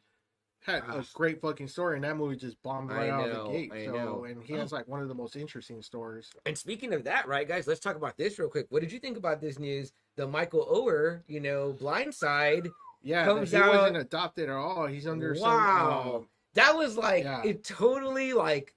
had 0.67 0.83
a 0.89 1.05
great 1.15 1.41
fucking 1.41 1.69
story, 1.69 1.95
and 1.97 2.05
that 2.05 2.17
movie 2.17 2.37
just 2.37 2.61
bombed 2.63 2.91
I 2.93 2.97
right 2.97 3.11
out 3.11 3.29
of 3.31 3.47
the 3.47 3.53
gate. 3.53 3.73
I 3.73 3.85
so, 3.87 3.93
know. 3.93 4.25
and 4.25 4.43
he 4.43 4.53
has 4.55 4.73
like 4.73 4.87
one 4.89 5.01
of 5.01 5.09
the 5.09 5.15
most 5.15 5.37
interesting 5.37 5.81
stories. 5.81 6.31
And 6.45 6.59
speaking 6.59 6.93
of 6.93 7.05
that, 7.05 7.27
right, 7.29 7.47
guys, 7.47 7.67
let's 7.67 7.81
talk 7.81 7.97
about 7.97 8.17
this 8.17 8.39
real 8.39 8.49
quick. 8.49 8.67
What 8.71 8.83
did 8.83 8.91
you 8.93 8.99
think 8.99 9.17
about 9.17 9.41
this 9.41 9.59
news? 9.59 9.93
The 10.17 10.27
Michael 10.27 10.67
Oher, 10.67 11.23
you 11.29 11.41
know, 11.41 11.73
Blindside. 11.79 12.69
Yeah, 13.03 13.25
Comes 13.25 13.53
he 13.53 13.57
out- 13.57 13.69
wasn't 13.69 13.97
adopted 13.99 14.49
at 14.49 14.55
all. 14.57 14.87
He's 14.87 15.07
under 15.07 15.35
Wow. 15.39 16.01
some. 16.03 16.15
um, 16.17 16.29
That 16.55 16.77
was 16.77 16.97
like 16.97 17.25
Yeah. 17.25 17.43
it 17.45 17.63
totally 17.65 18.33
like. 18.33 18.75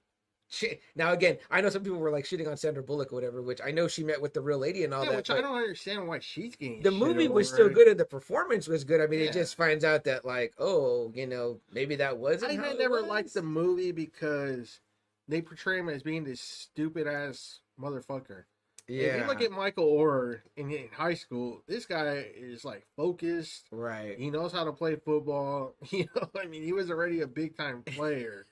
Shit. 0.52 0.82
Now 0.96 1.12
again, 1.12 1.38
I 1.48 1.60
know 1.60 1.70
some 1.70 1.84
people 1.84 1.98
were 1.98 2.10
like 2.10 2.24
shitting 2.24 2.48
on 2.48 2.56
Sandra 2.56 2.82
Bullock 2.82 3.12
or 3.12 3.14
whatever, 3.14 3.40
which 3.40 3.60
I 3.64 3.70
know 3.70 3.86
she 3.86 4.02
met 4.02 4.20
with 4.20 4.34
the 4.34 4.40
real 4.40 4.58
lady 4.58 4.82
and 4.82 4.92
all 4.92 5.04
yeah, 5.04 5.10
that. 5.10 5.16
which 5.16 5.30
I 5.30 5.40
don't 5.40 5.54
understand 5.54 6.08
why 6.08 6.18
she's 6.18 6.56
getting. 6.56 6.82
the 6.82 6.90
movie 6.90 7.28
was 7.28 7.48
still 7.48 7.68
good 7.68 7.86
and 7.86 7.98
the 7.98 8.04
performance 8.04 8.66
was 8.66 8.82
good. 8.82 9.00
I 9.00 9.06
mean, 9.06 9.20
it 9.20 9.32
just 9.32 9.54
finds 9.54 9.84
out 9.84 10.02
that 10.04 10.24
like, 10.24 10.52
oh, 10.58 11.12
you 11.14 11.28
know, 11.28 11.60
maybe 11.72 11.94
that 11.96 12.18
wasn't. 12.18 12.58
I 12.58 12.72
never 12.72 13.00
was. 13.00 13.08
liked 13.08 13.32
the 13.32 13.42
movie 13.42 13.92
because 13.92 14.80
they 15.28 15.40
portray 15.40 15.78
him 15.78 15.88
as 15.88 16.02
being 16.02 16.24
this 16.24 16.40
stupid 16.40 17.06
ass 17.06 17.60
motherfucker. 17.80 18.44
Yeah. 18.88 19.02
If 19.04 19.20
you 19.20 19.26
look 19.28 19.42
at 19.42 19.52
Michael 19.52 19.86
Oher 19.86 20.40
in, 20.56 20.72
in 20.72 20.88
high 20.92 21.14
school, 21.14 21.62
this 21.68 21.86
guy 21.86 22.26
is 22.36 22.64
like 22.64 22.84
focused. 22.96 23.68
right. 23.70 24.18
He 24.18 24.30
knows 24.30 24.52
how 24.52 24.64
to 24.64 24.72
play 24.72 24.96
football. 24.96 25.74
You 25.90 26.06
know, 26.16 26.28
I 26.40 26.46
mean, 26.46 26.64
he 26.64 26.72
was 26.72 26.90
already 26.90 27.20
a 27.20 27.26
big 27.28 27.56
time 27.56 27.82
player. 27.82 28.46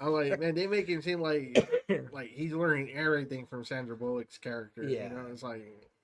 I'm 0.00 0.12
like, 0.12 0.38
man, 0.40 0.54
they 0.54 0.66
make 0.66 0.88
him 0.88 1.02
seem 1.02 1.20
like 1.20 1.56
like 2.12 2.30
he's 2.30 2.52
learning 2.52 2.92
everything 2.92 3.46
from 3.46 3.64
Sandra 3.64 3.96
Bullock's 3.96 4.38
character. 4.38 4.84
Yeah. 4.84 5.04
You 5.04 5.14
know, 5.16 5.26
it's 5.30 5.42
like 5.42 5.62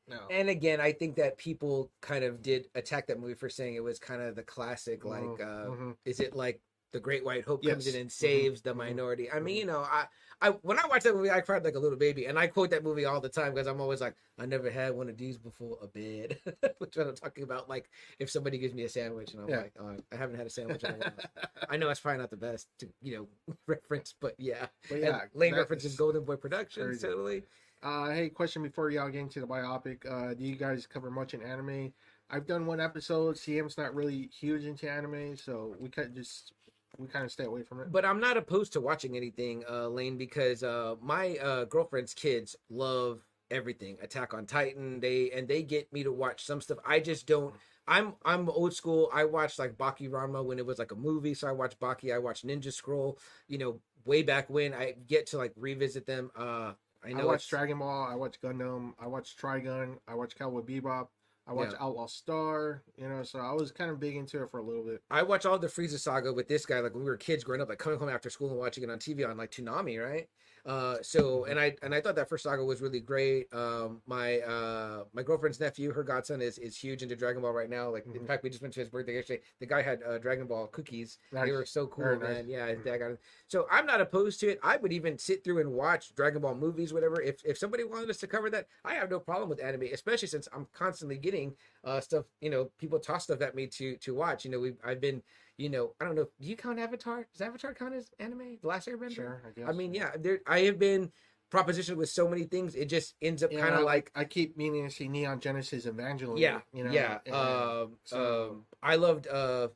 no. 0.08 0.18
And 0.30 0.48
again, 0.48 0.80
I 0.80 0.92
think 0.92 1.16
that 1.16 1.38
people 1.38 1.90
kind 2.02 2.24
of 2.24 2.42
did 2.42 2.68
attack 2.74 3.06
that 3.06 3.18
movie 3.18 3.34
for 3.34 3.48
saying 3.48 3.74
it 3.74 3.82
was 3.82 3.98
kind 3.98 4.20
of 4.20 4.34
the 4.36 4.42
classic, 4.42 5.04
like, 5.04 5.22
Mhm, 5.22 5.40
uh, 5.40 5.70
mhm. 5.70 5.96
is 6.04 6.20
it 6.20 6.36
like 6.36 6.60
the 6.94 7.00
Great 7.00 7.26
White 7.26 7.44
Hope 7.44 7.66
comes 7.66 7.86
Yes. 7.86 7.88
in 7.88 7.96
and 8.00 8.10
saves 8.12 8.62
the 8.62 8.74
mhm, 8.74 8.78
minority? 8.78 9.30
I 9.30 9.40
mean, 9.40 9.56
mhm. 9.56 9.58
you 9.58 9.66
know, 9.66 9.80
I, 9.80 10.06
I 10.40 10.50
when 10.62 10.78
I 10.78 10.86
watch 10.88 11.04
that 11.04 11.14
movie, 11.14 11.30
I 11.30 11.42
cried 11.42 11.64
like 11.64 11.76
a 11.76 11.80
little 11.80 11.98
baby, 11.98 12.26
and 12.26 12.38
I 12.38 12.48
quote 12.48 12.70
that 12.70 12.84
movie 12.84 13.04
all 13.06 13.20
the 13.20 13.28
time 13.28 13.54
because 13.54 13.68
I'm 13.68 13.80
always 13.82 14.00
like, 14.00 14.16
I 14.38 14.46
never 14.46 14.70
had 14.70 14.94
one 14.94 15.10
of 15.10 15.18
these 15.18 15.38
before, 15.38 15.78
a 15.82 15.88
bed, 15.88 16.38
which 16.78 16.96
I'm 16.96 17.14
talking 17.16 17.44
about, 17.44 17.68
like 17.68 17.90
if 18.20 18.30
somebody 18.30 18.58
gives 18.58 18.74
me 18.74 18.84
a 18.84 18.88
sandwich 18.88 19.34
and 19.34 19.42
I'm 19.42 19.50
Yeah. 19.50 19.56
like, 19.56 19.74
oh, 19.80 19.96
I 20.12 20.16
haven't 20.16 20.36
had 20.36 20.46
a 20.46 20.50
sandwich 20.50 20.84
in 20.84 20.90
a 20.92 20.96
while. 20.96 21.22
I 21.68 21.76
know 21.76 21.90
it's 21.90 22.00
probably 22.00 22.20
not 22.20 22.30
the 22.30 22.36
best 22.36 22.68
to 22.80 22.88
you 23.02 23.16
know 23.48 23.56
reference, 23.66 24.14
but 24.20 24.34
yeah, 24.38 24.66
but 24.88 25.00
and 25.02 25.02
yeah, 25.02 25.20
Lane 25.34 25.52
that 25.52 25.58
references 25.58 25.96
Golden 25.96 26.24
Boy 26.24 26.36
Productions, 26.36 26.98
crazy. 26.98 27.08
totally. 27.08 27.44
Uh, 27.82 28.10
hey, 28.10 28.28
question 28.30 28.62
before 28.62 28.90
y'all 28.90 29.10
get 29.10 29.20
into 29.20 29.40
the 29.40 29.46
biopic. 29.46 30.10
Uh, 30.10 30.34
do 30.34 30.44
you 30.44 30.56
guys 30.56 30.86
cover 30.86 31.10
much 31.10 31.34
in 31.34 31.42
anime? 31.42 31.92
I've 32.30 32.46
done 32.46 32.66
one 32.66 32.80
episode. 32.80 33.36
CM's 33.36 33.76
not 33.76 33.94
really 33.94 34.28
huge 34.28 34.64
into 34.64 34.90
anime, 34.90 35.36
so 35.36 35.76
we 35.78 35.90
of 35.90 36.14
just 36.14 36.52
we 36.98 37.08
kind 37.08 37.24
of 37.24 37.32
stay 37.32 37.44
away 37.44 37.62
from 37.62 37.80
it. 37.80 37.92
but 37.92 38.04
I'm 38.04 38.20
not 38.20 38.36
opposed 38.36 38.72
to 38.74 38.80
watching 38.80 39.16
anything, 39.16 39.64
uh, 39.70 39.88
Lane, 39.88 40.16
because 40.16 40.62
uh, 40.62 40.96
my 41.02 41.36
uh, 41.36 41.64
girlfriend's 41.64 42.14
kids 42.14 42.56
love 42.70 43.24
everything. 43.50 43.96
Attack 44.02 44.34
on 44.34 44.46
Titan, 44.46 45.00
they 45.00 45.30
and 45.30 45.48
they 45.48 45.62
get 45.62 45.92
me 45.92 46.02
to 46.02 46.12
watch 46.12 46.44
some 46.44 46.60
stuff. 46.60 46.78
I 46.86 47.00
just 47.00 47.26
don't. 47.26 47.54
I'm 47.86 48.14
I'm 48.24 48.48
old 48.48 48.74
school. 48.74 49.10
I 49.12 49.24
watched 49.24 49.58
like 49.58 49.76
Baki 49.76 50.10
Hanma 50.10 50.44
when 50.44 50.58
it 50.58 50.66
was 50.66 50.78
like 50.78 50.92
a 50.92 50.96
movie, 50.96 51.34
so 51.34 51.48
I 51.48 51.52
watched 51.52 51.80
Baki. 51.80 52.14
I 52.14 52.18
watched 52.18 52.46
Ninja 52.46 52.72
Scroll. 52.72 53.18
You 53.48 53.58
know, 53.58 53.80
way 54.04 54.22
back 54.22 54.48
when. 54.50 54.74
I 54.74 54.94
get 55.06 55.26
to 55.28 55.38
like 55.38 55.52
revisit 55.56 56.06
them. 56.06 56.30
Uh, 56.36 56.72
I 57.04 57.12
know 57.12 57.22
I, 57.22 57.26
watched 57.26 57.50
Dragon 57.50 57.78
Ball. 57.78 58.08
I 58.10 58.14
watched 58.14 58.40
Gundam. 58.40 58.94
I 58.98 59.06
watched 59.06 59.38
Trigun. 59.38 59.98
I 60.08 60.14
watched 60.14 60.38
Cowboy 60.38 60.62
Bebop. 60.62 61.08
I 61.46 61.52
watched 61.52 61.72
Yeah. 61.72 61.78
Outlaw 61.84 62.06
Star. 62.06 62.82
You 62.96 63.08
know, 63.08 63.22
so 63.22 63.38
I 63.38 63.52
was 63.52 63.70
kind 63.70 63.90
of 63.90 64.00
big 64.00 64.16
into 64.16 64.42
it 64.42 64.50
for 64.50 64.58
a 64.58 64.62
little 64.62 64.84
bit. 64.84 65.02
I 65.10 65.22
watch 65.22 65.44
all 65.44 65.58
the 65.58 65.66
Frieza 65.66 65.98
saga 65.98 66.32
with 66.32 66.48
this 66.48 66.64
guy, 66.64 66.80
like 66.80 66.94
when 66.94 67.04
we 67.04 67.10
were 67.10 67.16
kids 67.16 67.44
growing 67.44 67.60
up, 67.60 67.68
like 67.68 67.78
coming 67.78 67.98
home 67.98 68.08
after 68.08 68.30
school 68.30 68.50
and 68.50 68.58
watching 68.58 68.82
it 68.84 68.90
on 68.90 68.98
TV 68.98 69.28
on 69.28 69.36
like 69.36 69.50
Toonami, 69.50 70.02
right? 70.02 70.28
Uh, 70.66 70.96
so 71.02 71.44
and 71.44 71.60
I 71.60 71.76
and 71.82 71.94
I 71.94 72.00
thought 72.00 72.14
that 72.16 72.28
first 72.28 72.44
saga 72.44 72.64
was 72.64 72.80
really 72.80 73.00
great. 73.00 73.52
Um, 73.52 74.00
my 74.06 74.40
uh, 74.40 75.04
my 75.12 75.22
girlfriend's 75.22 75.60
nephew, 75.60 75.92
her 75.92 76.02
godson, 76.02 76.40
is 76.40 76.56
is 76.56 76.74
huge 76.76 77.02
into 77.02 77.14
Dragon 77.16 77.42
Ball 77.42 77.52
right 77.52 77.68
now. 77.68 77.90
Like 77.90 78.06
in 78.06 78.22
Mhm. 78.22 78.26
fact, 78.26 78.42
we 78.42 78.48
just 78.48 78.62
went 78.62 78.72
to 78.74 78.80
his 78.80 78.88
birthday 78.88 79.16
yesterday. 79.16 79.42
The 79.60 79.66
guy 79.66 79.82
had 79.82 80.02
uh, 80.02 80.16
Dragon 80.18 80.46
Ball 80.46 80.66
cookies. 80.68 81.18
Nice. 81.32 81.46
They 81.46 81.52
were 81.52 81.66
so 81.66 81.86
cool, 81.88 82.04
Very 82.04 82.18
man. 82.18 82.34
nice. 82.36 82.46
Yeah, 82.46 82.66
his 82.68 82.80
dad 82.82 82.96
got 82.98 83.10
it. 83.10 83.20
So 83.46 83.66
I'm 83.70 83.84
not 83.84 84.00
opposed 84.00 84.40
to 84.40 84.48
it. 84.48 84.58
I 84.62 84.78
would 84.78 84.92
even 84.92 85.18
sit 85.18 85.44
through 85.44 85.58
and 85.60 85.70
watch 85.72 86.14
Dragon 86.14 86.40
Ball 86.40 86.54
movies, 86.54 86.94
whatever. 86.94 87.20
If 87.20 87.44
if 87.44 87.58
somebody 87.58 87.84
wanted 87.84 88.08
us 88.08 88.18
to 88.18 88.26
cover 88.26 88.48
that, 88.50 88.66
I 88.86 88.94
have 88.94 89.10
no 89.10 89.20
problem 89.20 89.50
with 89.50 89.62
anime, 89.62 89.88
especially 89.92 90.28
since 90.28 90.48
I'm 90.50 90.66
constantly 90.72 91.18
getting 91.18 91.54
uh 91.84 92.00
stuff. 92.00 92.24
You 92.40 92.48
know, 92.48 92.70
people 92.78 92.98
toss 92.98 93.24
stuff 93.24 93.42
at 93.42 93.54
me 93.54 93.66
to 93.66 93.96
to 93.98 94.14
watch. 94.14 94.46
You 94.46 94.50
know, 94.50 94.60
we 94.60 94.72
I've 94.82 95.00
been. 95.02 95.22
You 95.56 95.68
know, 95.70 95.94
I 96.00 96.04
don't 96.04 96.16
know. 96.16 96.26
Do 96.40 96.48
you 96.48 96.56
count 96.56 96.78
Avatar? 96.80 97.26
Does 97.32 97.40
Avatar 97.40 97.74
count 97.74 97.94
as 97.94 98.10
anime? 98.18 98.58
The 98.60 98.66
Last 98.68 98.88
Airbender? 98.88 99.14
Sure, 99.14 99.42
I 99.46 99.50
guess. 99.58 99.68
I 99.68 99.72
mean, 99.72 99.94
yeah. 99.94 100.10
There, 100.18 100.40
I 100.46 100.60
have 100.60 100.78
been 100.78 101.12
propositioned 101.52 101.96
with 101.96 102.08
so 102.08 102.28
many 102.28 102.42
things. 102.44 102.74
It 102.74 102.86
just 102.86 103.14
ends 103.22 103.42
up 103.44 103.52
Yeah, 103.52 103.60
kind 103.60 103.74
of 103.76 103.82
like 103.84 104.10
I 104.16 104.24
keep 104.24 104.56
meaning 104.56 104.88
to 104.88 104.90
see 104.92 105.06
Neon 105.08 105.38
Genesis 105.38 105.86
Evangelion. 105.86 106.40
yeah, 106.40 106.60
you 106.72 106.82
know, 106.82 106.90
yeah. 106.90 107.18
Um, 107.32 107.98
so- 108.04 108.50
um, 108.50 108.64
I 108.82 108.96
loved. 108.96 109.28
Uh. 109.28 109.68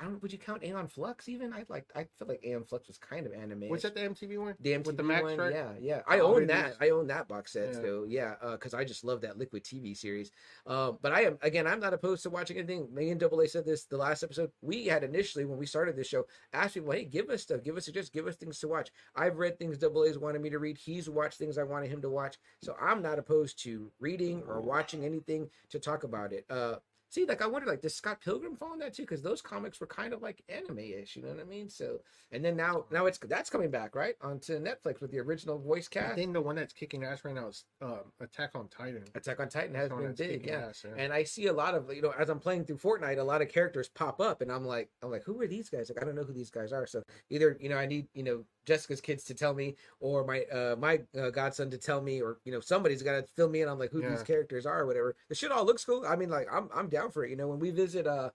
I 0.00 0.04
don't 0.04 0.22
would 0.22 0.32
you 0.32 0.38
count 0.38 0.62
Aeon 0.64 0.88
Flux 0.88 1.28
even? 1.28 1.52
I 1.52 1.64
like. 1.68 1.86
I 1.94 2.06
feel 2.18 2.28
like 2.28 2.44
Aeon 2.44 2.64
Flux 2.64 2.88
was 2.88 2.98
kind 2.98 3.26
of 3.26 3.32
anime. 3.32 3.68
was 3.68 3.82
that 3.82 3.94
the 3.94 4.00
MTV 4.00 4.38
one? 4.38 4.54
the 4.60 4.72
MTV 4.72 4.86
with 4.86 4.96
the 4.96 5.02
Max 5.02 5.22
one? 5.22 5.32
Strike? 5.34 5.54
Yeah, 5.54 5.70
yeah. 5.80 6.02
I 6.06 6.18
Oh, 6.20 6.34
own 6.34 6.46
that. 6.48 6.76
I 6.80 6.90
own 6.90 7.06
that 7.08 7.28
box 7.28 7.52
set 7.52 7.74
Yeah. 7.74 7.80
though. 7.80 8.04
Yeah, 8.04 8.34
because 8.52 8.74
I 8.74 8.84
just 8.84 9.04
love 9.04 9.20
that 9.22 9.38
Liquid 9.38 9.64
TV 9.64 9.96
series. 9.96 10.30
Um, 10.66 10.98
but 11.02 11.12
I 11.12 11.22
am 11.22 11.38
again. 11.42 11.66
I'm 11.66 11.80
not 11.80 11.94
opposed 11.94 12.22
to 12.24 12.30
watching 12.30 12.56
anything. 12.58 12.92
Me 12.94 13.10
and 13.10 13.20
Double 13.20 13.40
A 13.40 13.48
said 13.48 13.64
this 13.64 13.84
the 13.84 13.96
last 13.96 14.22
episode. 14.22 14.50
We 14.60 14.86
had 14.86 15.04
initially 15.04 15.44
when 15.44 15.58
we 15.58 15.66
started 15.66 15.96
this 15.96 16.06
show 16.08 16.26
asked 16.52 16.74
people, 16.74 16.92
"Hey, 16.92 17.04
give 17.04 17.30
us 17.30 17.42
stuff. 17.42 17.62
Give 17.62 17.76
us 17.76 17.86
just 17.86 18.12
give 18.12 18.26
us 18.26 18.36
things 18.36 18.58
to 18.60 18.68
watch." 18.68 18.90
I've 19.14 19.38
read 19.38 19.58
things 19.58 19.78
Double 19.78 20.04
A's 20.04 20.18
wanted 20.18 20.42
me 20.42 20.50
to 20.50 20.58
read. 20.58 20.78
He's 20.78 21.08
watched 21.08 21.38
things 21.38 21.58
I 21.58 21.62
wanted 21.62 21.90
him 21.90 22.02
to 22.02 22.10
watch. 22.10 22.38
So 22.62 22.76
I'm 22.80 23.02
not 23.02 23.18
opposed 23.18 23.62
to 23.64 23.90
reading 24.00 24.42
or 24.46 24.60
watching 24.60 25.04
anything 25.04 25.50
to 25.70 25.78
talk 25.78 26.04
about 26.04 26.32
it. 26.32 26.44
Uh, 26.50 26.76
see, 27.12 27.26
like 27.26 27.42
I 27.42 27.46
wonder, 27.46 27.68
like 27.68 27.82
does 27.82 27.94
Scott 27.94 28.20
Pilgrim 28.20 28.56
fall 28.56 28.72
in 28.72 28.78
that 28.80 28.94
too? 28.94 29.02
Because 29.02 29.22
those 29.22 29.42
comics 29.42 29.80
were 29.80 29.86
kind 29.86 30.12
of 30.12 30.22
like 30.22 30.42
anime-ish. 30.48 31.16
You 31.16 31.22
know 31.22 31.28
what 31.28 31.40
I 31.40 31.44
mean? 31.44 31.68
So 31.68 31.98
and 32.32 32.44
then 32.44 32.56
now 32.56 32.86
now 32.90 33.06
it's 33.06 33.18
that's 33.18 33.50
coming 33.50 33.70
back 33.70 33.94
right 33.94 34.14
onto 34.22 34.58
Netflix 34.58 35.00
with 35.00 35.10
the 35.10 35.20
original 35.20 35.58
voice 35.58 35.88
cast. 35.88 36.12
I 36.12 36.14
think 36.16 36.32
the 36.32 36.40
one 36.40 36.56
that's 36.56 36.72
kicking 36.72 37.04
ass 37.04 37.24
right 37.24 37.34
now 37.34 37.48
is 37.48 37.64
um, 37.82 38.00
Attack 38.20 38.50
on 38.54 38.68
Titan. 38.68 39.04
Attack 39.14 39.40
on 39.40 39.48
Titan 39.48 39.74
has 39.74 39.90
been 39.90 40.14
big, 40.14 40.46
yeah. 40.46 40.68
ass, 40.68 40.84
And 40.96 41.12
I 41.12 41.24
see 41.24 41.46
a 41.48 41.52
lot 41.52 41.74
of 41.74 41.92
you 41.94 42.02
know 42.02 42.14
as 42.18 42.30
I'm 42.30 42.40
playing 42.40 42.64
through 42.64 42.78
Fortnite, 42.78 43.18
a 43.18 43.22
lot 43.22 43.42
of 43.42 43.48
characters 43.48 43.88
pop 43.88 44.20
up, 44.20 44.40
and 44.40 44.50
I'm 44.50 44.64
like, 44.64 44.88
I'm 45.02 45.10
like, 45.10 45.24
who 45.24 45.40
are 45.42 45.46
these 45.46 45.68
guys? 45.68 45.90
Like 45.90 46.02
I 46.02 46.06
don't 46.06 46.14
know 46.14 46.24
who 46.24 46.32
these 46.32 46.50
guys 46.50 46.72
are. 46.72 46.86
So 46.86 47.02
either 47.30 47.58
you 47.60 47.68
know 47.68 47.76
I 47.76 47.86
need 47.86 48.08
you 48.14 48.22
know 48.22 48.44
Jessica's 48.66 49.00
kids 49.00 49.24
to 49.24 49.34
tell 49.34 49.54
me, 49.54 49.76
or 50.00 50.24
my 50.24 50.42
uh 50.52 50.76
my 50.78 51.00
uh, 51.18 51.30
godson 51.30 51.70
to 51.70 51.78
tell 51.78 52.00
me, 52.00 52.20
or 52.22 52.38
you 52.44 52.52
know 52.52 52.60
somebody's 52.60 53.02
got 53.02 53.12
to 53.12 53.22
fill 53.34 53.48
me 53.48 53.62
in 53.62 53.68
on 53.68 53.78
like 53.78 53.90
who 53.90 54.00
these 54.00 54.22
characters 54.22 54.66
are 54.66 54.80
or 54.82 54.86
whatever. 54.86 55.16
The 55.28 55.34
shit 55.34 55.52
all 55.52 55.64
looks 55.64 55.84
cool. 55.84 56.04
I 56.06 56.16
mean, 56.16 56.30
like 56.30 56.48
I'm 56.52 56.68
I'm 56.74 56.88
down 56.88 57.10
for 57.10 57.24
it. 57.24 57.30
You 57.30 57.36
know, 57.36 57.48
when 57.48 57.58
we 57.58 57.70
visit 57.70 58.06
uh. 58.06 58.30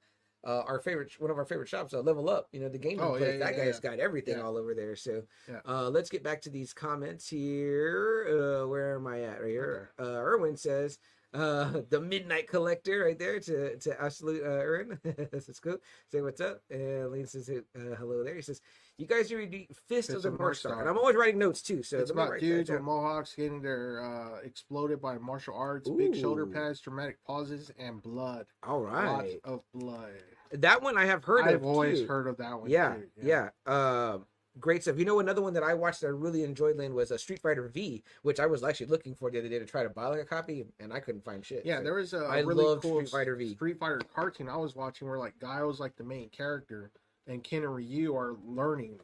Uh, 0.45 0.63
our 0.67 0.79
favorite, 0.79 1.11
one 1.19 1.31
of 1.31 1.37
our 1.37 1.43
favorite 1.45 1.67
shops, 1.67 1.93
uh, 1.93 1.99
Level 1.99 2.29
Up. 2.29 2.47
You 2.53 2.61
know 2.61 2.69
the 2.69 2.77
game 2.77 2.99
Oh, 3.01 3.15
yeah, 3.17 3.31
yeah, 3.31 3.37
that 3.39 3.57
yeah, 3.57 3.65
guy's 3.65 3.79
got 3.81 3.99
everything 3.99 4.37
Yeah. 4.37 4.43
all 4.43 4.55
over 4.55 4.73
there. 4.75 4.95
So, 4.95 5.23
Yeah. 5.49 5.59
uh, 5.67 5.89
let's 5.89 6.09
get 6.09 6.23
back 6.23 6.41
to 6.43 6.49
these 6.49 6.73
comments 6.73 7.27
here. 7.27 8.27
Uh, 8.63 8.67
where 8.67 8.95
am 8.95 9.07
I 9.07 9.23
at? 9.23 9.41
Right 9.41 9.49
here. 9.49 9.91
Uh, 9.99 10.03
Erwin 10.03 10.55
says, 10.55 10.99
uh, 11.33 11.81
the 11.89 11.99
Midnight 11.99 12.47
Collector 12.47 13.03
right 13.05 13.17
there 13.19 13.39
to 13.41 13.77
to 13.77 14.01
absolute 14.01 14.43
uh, 14.43 14.61
Erwin. 14.61 14.99
this 15.31 15.49
is 15.49 15.59
cool. 15.59 15.77
Say 16.11 16.21
what's 16.21 16.39
up. 16.39 16.61
And 16.69 17.11
Lane 17.11 17.25
says 17.25 17.49
uh, 17.49 17.95
hello 17.97 18.23
there. 18.23 18.35
He 18.35 18.41
says, 18.41 18.61
"You 18.97 19.05
guys 19.05 19.31
are 19.31 19.37
reading 19.37 19.67
Fist, 19.87 20.09
of 20.09 20.21
the 20.23 20.31
North 20.31 20.57
Star. 20.57 20.79
and 20.79 20.89
I'm 20.89 20.97
always 20.97 21.15
writing 21.15 21.39
notes 21.39 21.61
too. 21.61 21.83
So 21.83 21.99
it's 21.99 22.11
about 22.11 22.39
dudes 22.39 22.69
with 22.69 22.81
mohawks 22.81 23.33
getting 23.35 23.61
their 23.61 24.03
uh, 24.03 24.39
exploded 24.43 25.01
by 25.01 25.17
martial 25.17 25.55
arts, 25.55 25.89
big 25.89 26.15
shoulder 26.15 26.45
pads, 26.45 26.79
dramatic 26.81 27.17
pauses, 27.25 27.71
and 27.77 28.01
blood. 28.01 28.45
All 28.63 28.81
right, 28.81 29.05
Lots 29.07 29.33
of 29.43 29.61
blood. 29.73 30.11
that 30.51 30.81
one 30.81 30.97
I 30.97 31.05
have 31.05 31.23
heard 31.23 31.41
of. 31.41 31.47
I've 31.47 31.55
of. 31.55 31.65
always 31.65 31.99
too. 32.01 32.07
heard 32.07 32.27
of 32.27 32.37
that 32.37 32.59
one. 32.59 32.69
yeah, 32.69 32.95
too. 32.95 33.07
yeah. 33.21 33.49
Um, 33.65 34.25
great 34.59 34.81
stuff. 34.81 34.97
You 34.97 35.05
know, 35.05 35.19
another 35.19 35.41
one 35.43 35.53
that 35.53 35.61
I 35.63 35.75
watched 35.75 36.01
that 36.01 36.07
I 36.07 36.11
really 36.11 36.43
enjoyed, 36.43 36.77
Lane, 36.77 36.95
was 36.95 37.11
a 37.11 37.19
Street 37.19 37.39
Fighter 37.39 37.67
V, 37.67 38.03
which 38.23 38.39
I 38.39 38.47
was 38.47 38.63
actually 38.63 38.87
looking 38.87 39.13
for 39.13 39.29
the 39.29 39.37
other 39.37 39.49
day 39.49 39.59
to 39.59 39.65
try 39.65 39.83
to 39.83 39.89
buy 39.89 40.07
like 40.07 40.21
a 40.21 40.25
copy, 40.25 40.65
and 40.79 40.91
I 40.91 40.99
couldn't 40.99 41.23
find 41.23 41.45
shit. 41.45 41.63
Yeah, 41.65 41.77
So- 41.77 41.83
there 41.83 41.93
was 41.93 42.13
a 42.13 42.43
really 42.43 42.79
cool 42.81 42.97
Street 43.05 43.09
Fighter 43.09 43.35
V. 43.35 43.53
Street 43.53 43.77
Fighter 43.79 44.01
cartoon 44.15 44.49
I 44.49 44.57
was 44.57 44.75
watching 44.75 45.07
where 45.07 45.19
like 45.19 45.37
Guy 45.39 45.61
was 45.63 45.79
like 45.79 45.95
the 45.97 46.03
main 46.03 46.29
character 46.29 46.89
and 47.27 47.43
Ken 47.43 47.63
and 47.63 47.73
Ryu 47.75 48.15
are 48.15 48.35
learning. 48.45 48.99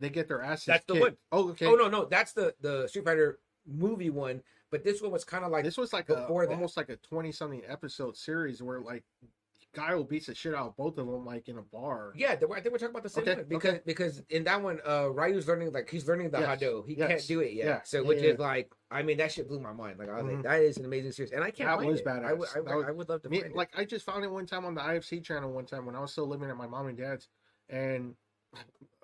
They 0.00 0.10
get 0.10 0.28
their 0.28 0.42
asses 0.42 0.66
That's 0.66 0.84
the 0.86 0.94
one. 0.94 1.16
Oh, 1.32 1.50
okay. 1.50 1.66
Oh 1.66 1.74
no, 1.74 1.88
no, 1.88 2.04
that's 2.04 2.32
the 2.32 2.54
the 2.60 2.86
Street 2.88 3.04
Fighter 3.04 3.38
movie 3.66 4.10
one, 4.10 4.42
but 4.70 4.84
this 4.84 5.02
one 5.02 5.10
was 5.10 5.24
kind 5.24 5.44
of 5.44 5.50
like 5.50 5.64
this 5.64 5.76
was 5.76 5.92
like 5.92 6.08
a, 6.10 6.14
that. 6.14 6.28
almost 6.28 6.76
like 6.76 6.88
a 6.88 6.96
twenty 6.96 7.32
something 7.32 7.62
episode 7.66 8.16
series 8.16 8.62
where 8.62 8.80
like 8.80 9.04
Guy 9.74 9.94
will 9.94 10.02
beats 10.04 10.26
the 10.26 10.34
shit 10.34 10.54
out 10.54 10.68
of 10.68 10.76
both 10.76 10.96
of 10.96 11.06
them 11.06 11.26
like 11.26 11.46
in 11.48 11.58
a 11.58 11.62
bar. 11.62 12.12
Yeah, 12.16 12.36
they 12.36 12.46
were, 12.46 12.56
I 12.56 12.60
think 12.62 12.72
we're 12.72 12.78
talking 12.78 12.90
about 12.94 13.02
the 13.02 13.10
same 13.10 13.22
Okay, 13.22 13.34
one 13.34 13.44
because 13.48 13.70
okay. 13.74 13.82
because 13.84 14.22
in 14.30 14.44
that 14.44 14.62
one, 14.62 14.80
uh, 14.86 15.10
Ryu's 15.10 15.46
learning 15.46 15.72
like 15.72 15.90
he's 15.90 16.08
learning 16.08 16.30
the 16.30 16.38
Yes, 16.40 16.60
Hado. 16.62 16.86
He 16.88 16.94
yes, 16.94 17.08
can't 17.08 17.26
do 17.26 17.40
it 17.40 17.52
yet. 17.52 17.66
yeah, 17.66 17.80
so 17.84 18.00
yeah, 18.00 18.08
which 18.08 18.22
yeah. 18.22 18.30
is 18.30 18.38
like, 18.38 18.72
I 18.90 19.02
mean, 19.02 19.18
that 19.18 19.30
shit 19.30 19.46
blew 19.46 19.60
my 19.60 19.72
mind. 19.74 19.98
Like 19.98 20.08
I 20.08 20.22
was 20.22 20.24
Mhm. 20.24 20.34
like, 20.36 20.42
that 20.44 20.62
is 20.62 20.78
an 20.78 20.86
amazing 20.86 21.12
series, 21.12 21.32
and 21.32 21.44
I 21.44 21.50
can't. 21.50 21.68
That 21.80 21.86
was 21.86 22.00
it. 22.00 22.06
I 22.06 22.10
badass. 22.10 22.38
would, 22.38 22.48
That 22.54 22.76
was- 22.76 22.84
I 22.88 22.90
would 22.92 23.08
love 23.10 23.22
to 23.22 23.28
Me, 23.28 23.42
like 23.54 23.68
I 23.76 23.84
just 23.84 24.06
found 24.06 24.24
it 24.24 24.30
one 24.30 24.46
time 24.46 24.64
on 24.64 24.74
the 24.74 24.80
IFC 24.80 25.22
channel 25.22 25.52
one 25.52 25.66
time 25.66 25.84
when 25.84 25.94
I 25.94 26.00
was 26.00 26.12
still 26.12 26.26
living 26.26 26.48
at 26.48 26.56
my 26.56 26.66
mom 26.66 26.86
and 26.86 26.96
dad's, 26.96 27.28
and 27.68 28.14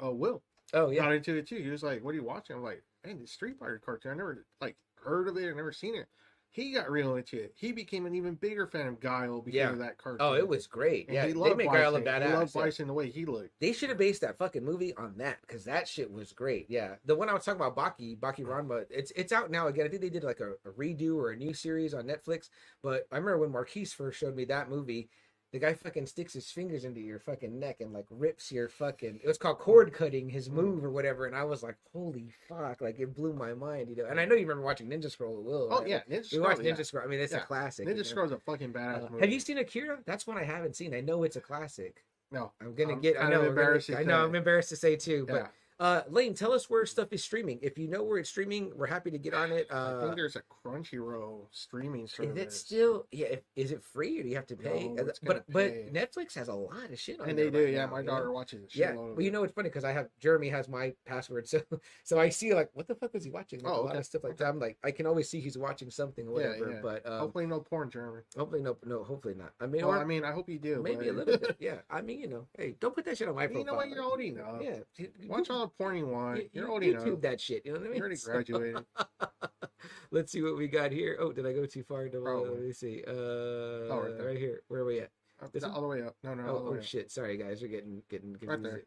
uh, 0.03 0.11
Will. 0.11 0.43
Oh 0.73 0.91
yeah, 0.91 1.03
got 1.03 1.13
into 1.13 1.37
it 1.37 1.47
too. 1.47 1.57
He 1.63 1.69
was 1.71 1.83
like, 1.83 2.03
"What 2.03 2.13
are 2.13 2.15
you 2.19 2.25
watching?" 2.25 2.57
I'm 2.57 2.63
like, 2.63 2.83
"Man, 3.05 3.21
this 3.21 3.33
Street 3.33 3.59
Fighter 3.59 3.81
cartoon. 3.85 4.13
I 4.13 4.17
never 4.17 4.45
like 4.61 4.77
heard 5.03 5.29
of 5.29 5.37
it. 5.37 5.49
I 5.51 5.55
never 5.55 5.73
seen 5.73 5.95
it." 5.95 6.07
He 6.51 6.71
got 6.73 6.89
real 6.89 7.17
into 7.17 7.37
it. 7.37 7.53
He 7.57 7.73
became 7.73 8.07
an 8.07 8.15
even 8.15 8.37
bigger 8.37 8.69
fan 8.69 8.87
of 8.87 9.01
Guile 9.01 9.41
because 9.43 9.57
Yeah. 9.57 9.71
of 9.71 9.79
that 9.81 9.99
cartoon. 9.99 10.19
oh, 10.21 10.35
it 10.35 10.47
was 10.47 10.69
great. 10.69 11.09
And 11.09 11.15
yeah, 11.17 11.27
he 11.27 11.33
they 11.33 11.39
loved 11.41 11.57
made 11.57 11.67
Bison. 11.67 11.81
Guile 11.83 11.97
a 11.97 11.99
He 11.99 12.05
badass. 12.05 12.33
loved 12.33 12.55
yeah. 12.55 12.63
Bison 12.63 12.87
the 12.87 12.93
way 12.93 13.11
he 13.11 13.25
looked. 13.25 13.51
They 13.59 13.73
should 13.73 13.89
have 13.89 13.99
based 13.99 14.21
that 14.21 14.39
fucking 14.39 14.65
movie 14.65 14.95
on 14.95 15.15
that 15.19 15.39
because 15.41 15.65
that 15.65 15.89
shit 15.89 16.13
was 16.13 16.33
great. 16.33 16.67
Yeah, 16.69 16.95
the 17.05 17.17
one 17.17 17.29
I 17.29 17.35
was 17.35 17.45
talking 17.45 17.61
about, 17.61 17.77
Baki, 17.77 18.17
Baki 18.21 18.45
Hanma, 18.45 18.85
it's 18.89 19.11
it's 19.17 19.33
out 19.33 19.51
now 19.51 19.67
again. 19.67 19.85
I 19.85 19.89
think 19.89 20.01
they 20.01 20.11
did 20.11 20.23
like 20.23 20.39
a, 20.39 20.53
a 20.65 20.71
redo 20.79 21.17
or 21.17 21.31
a 21.33 21.37
new 21.37 21.55
series 21.55 21.93
on 21.93 22.05
Netflix. 22.05 22.51
But 22.85 23.09
I 23.11 23.17
remember 23.17 23.39
when 23.39 23.51
Marquise 23.51 23.93
first 23.93 24.21
showed 24.21 24.37
me 24.37 24.45
that 24.45 24.71
movie, 24.71 25.09
the 25.55 25.61
guy 25.61 25.73
fucking 25.73 26.05
sticks 26.05 26.33
his 26.33 26.51
fingers 26.51 26.85
into 26.85 27.01
your 27.01 27.21
fucking 27.21 27.61
neck 27.61 27.77
and 27.81 27.93
like 27.93 28.07
rips 28.11 28.51
your 28.51 28.69
fucking. 28.69 29.21
It 29.23 29.27
was 29.29 29.39
called 29.39 29.61
cord 29.61 29.93
cutting, 29.93 30.29
his 30.29 30.49
Mm. 30.49 30.55
move 30.55 30.85
or 30.85 30.91
whatever, 30.91 31.27
and 31.27 31.35
I 31.37 31.45
was 31.45 31.63
like, 31.63 31.77
holy 31.93 32.31
fuck! 32.49 32.81
Like 32.81 32.99
it 32.99 33.15
blew 33.15 33.33
my 33.33 33.55
mind, 33.55 33.89
you 33.89 33.95
know. 33.97 34.07
And 34.07 34.19
I 34.19 34.25
know 34.25 34.35
you 34.35 34.43
remember 34.43 34.65
watching 34.65 34.89
Ninja 34.89 35.09
Scroll, 35.09 35.41
Will. 35.43 35.69
Oh 35.71 35.79
right? 35.79 35.89
yeah, 35.89 36.01
Ninja 36.11 36.23
we 36.23 36.23
Scroll. 36.25 36.43
watched 36.49 36.63
yeah. 36.63 36.73
Ninja 36.73 36.85
Scroll. 36.85 37.05
I 37.05 37.07
mean, 37.07 37.21
it's 37.21 37.33
a 37.33 37.37
Yeah. 37.37 37.43
classic. 37.45 37.87
you 37.87 37.95
know. 37.95 38.01
Ninja 38.01 38.05
Scroll's 38.05 38.33
a 38.33 38.39
fucking 38.39 38.73
badass 38.73 39.07
Uh, 39.07 39.11
movie. 39.11 39.21
have 39.21 39.31
you 39.33 39.39
seen 39.41 39.59
Akira? 39.59 40.01
That's 40.05 40.27
one 40.27 40.37
I 40.39 40.43
haven't 40.43 40.75
seen. 40.75 40.93
I 40.93 41.01
know 41.01 41.23
it's 41.23 41.37
a 41.37 41.41
classic. 41.41 42.05
No, 42.33 42.51
I'm 42.61 42.75
gonna 42.75 42.95
I'm 42.95 43.01
get. 43.01 43.17
I 43.23 43.31
know. 43.31 43.41
we're 43.43 43.55
gonna- 43.55 44.01
I 44.01 44.03
know. 44.03 44.25
I'm 44.25 44.35
embarrassed 44.35 44.71
to 44.71 44.77
say 44.77 44.97
too. 44.97 45.25
But 45.29 45.35
Yeah. 45.37 45.49
Uh, 45.81 46.03
Lane, 46.09 46.35
tell 46.35 46.53
us 46.53 46.71
where 46.71 46.87
stuff 46.87 47.13
is 47.13 47.23
streaming. 47.25 47.59
If 47.63 47.77
you 47.79 47.89
know 47.89 48.03
where 48.05 48.19
it's 48.19 48.31
streaming, 48.31 48.71
we're 48.77 48.87
happy 48.87 49.11
to 49.11 49.19
get 49.19 49.35
on 49.35 49.51
it. 49.51 49.67
I 49.71 49.75
Uh, 49.75 50.01
think 50.03 50.17
there's 50.17 50.37
a 50.37 50.43
Crunchyroll 50.43 51.47
streaming 51.51 52.07
service. 52.07 52.33
is 52.37 52.43
it 52.43 52.53
still? 52.53 53.07
Yeah. 53.11 53.27
If, 53.27 53.41
is 53.57 53.73
it 53.73 53.83
free 53.83 54.19
or 54.21 54.23
do 54.23 54.29
you 54.29 54.37
have 54.37 54.47
to 54.47 54.57
pay? 54.57 54.89
No, 54.89 55.03
Uh, 55.03 55.07
it's 55.07 55.19
gonna 55.19 55.43
but 55.49 55.53
but. 55.53 55.93
Netflix 55.93 56.35
has 56.35 56.49
a 56.49 56.55
lot 56.55 56.91
of 56.91 56.99
shit 56.99 57.21
on 57.21 57.29
And 57.29 57.39
they 57.39 57.51
do, 57.51 57.65
right 57.65 57.73
yeah. 57.73 57.87
now, 57.87 57.93
My 57.93 58.03
daughter 58.03 58.27
know? 58.27 58.33
watches 58.33 58.75
Yeah, 58.75 58.95
well, 58.95 59.21
you 59.21 59.31
know 59.31 59.43
it's 59.45 59.53
funny 59.53 59.69
because 59.69 59.85
I 59.85 59.93
have 59.93 60.09
Jeremy 60.21 60.49
has 60.51 60.69
my 60.69 60.95
password, 61.07 61.49
so 61.55 61.61
so 62.05 62.19
I 62.19 62.29
see 62.29 62.55
like 62.55 62.71
what 62.75 62.87
the 62.87 62.95
fuck 62.95 63.15
is 63.15 63.25
he 63.25 63.31
watching? 63.31 63.61
Like, 63.61 63.73
Oh, 63.73 63.81
a 63.81 63.83
lot 63.83 63.91
okay, 63.91 63.99
of 63.99 64.07
stuff 64.07 64.25
like 64.25 64.37
that. 64.37 64.47
I'm 64.49 64.59
like 64.59 64.79
I 64.85 64.91
can 64.91 65.07
always 65.07 65.29
see 65.29 65.41
he's 65.41 65.59
watching 65.59 65.91
something 65.91 66.27
or 66.29 66.41
Yeah, 66.41 66.49
whatever. 66.51 66.71
yeah. 66.73 66.81
But 66.83 67.07
um, 67.07 67.19
Hopefully 67.21 67.47
no 67.47 67.61
porn, 67.61 67.91
Jeremy. 67.91 68.23
hopefully 68.37 68.63
no 68.63 68.77
no 68.85 69.03
hopefully 69.05 69.35
not. 69.35 69.53
I 69.61 69.67
mean, 69.67 69.83
Well, 69.87 69.95
or 69.97 69.99
I 70.01 70.05
mean, 70.05 70.25
I 70.25 70.33
hope 70.33 70.49
you 70.49 70.59
do. 70.59 70.83
maybe 70.83 71.09
a 71.09 71.13
little 71.13 71.37
bit. 71.39 71.57
Yeah, 71.61 71.79
I 71.91 72.01
mean 72.03 72.21
you 72.21 72.29
know, 72.29 72.47
hey, 72.57 72.77
don't 72.81 72.95
put 72.95 73.05
that 73.07 73.19
shit 73.19 73.29
on 73.29 73.35
my 73.35 73.43
You 73.45 73.49
profile. 73.49 73.65
know 73.65 73.75
what? 73.75 73.89
You're 73.89 74.03
old 74.03 74.21
enough. 74.21 74.61
Yeah, 74.63 75.07
Watch 75.27 75.51
all 75.51 75.64
porn 75.69 75.97
you 75.97 76.07
want. 76.07 76.39
You- 76.39 76.49
You're 76.53 76.67
you- 76.67 76.73
old 76.73 76.83
YouTube 76.83 77.07
enough. 77.07 77.21
that 77.23 77.41
shit. 77.41 77.65
You 77.65 77.73
know 77.73 77.79
what 77.81 77.87
I 77.87 77.89
mean? 77.91 77.97
You 77.97 78.03
already 78.03 78.17
graduated. 78.25 78.85
Let's 80.11 80.33
see 80.33 80.43
what 80.43 80.57
we 80.57 80.69
got 80.69 80.93
here. 80.93 81.17
Oh, 81.21 81.33
did 81.33 81.47
I 81.47 81.53
go 81.53 81.67
too 81.67 81.83
far? 81.83 82.09
Uh, 82.13 82.41
let 82.41 82.61
me 82.63 82.73
see. 82.73 83.03
Uh, 83.07 83.13
right 83.13 84.17
there. 84.17 84.27
right 84.27 84.39
here. 84.39 84.63
Where 84.69 84.81
are 84.81 84.85
we 84.85 85.01
at? 85.01 85.11
Up- 85.43 85.53
This 85.53 85.63
one? 85.65 85.73
all 85.73 85.83
the 85.83 85.89
way 85.89 86.03
up. 86.03 86.15
No, 86.23 86.35
no, 86.35 86.45
Oh, 86.49 86.65
oh 86.71 86.75
up. 86.77 86.83
shit. 86.83 87.11
Sorry, 87.11 87.37
guys. 87.37 87.61
We're 87.61 87.69
getting 87.69 88.03
getting 88.09 88.33
Right 88.33 88.41
confused. 88.41 88.65
there. 88.65 88.83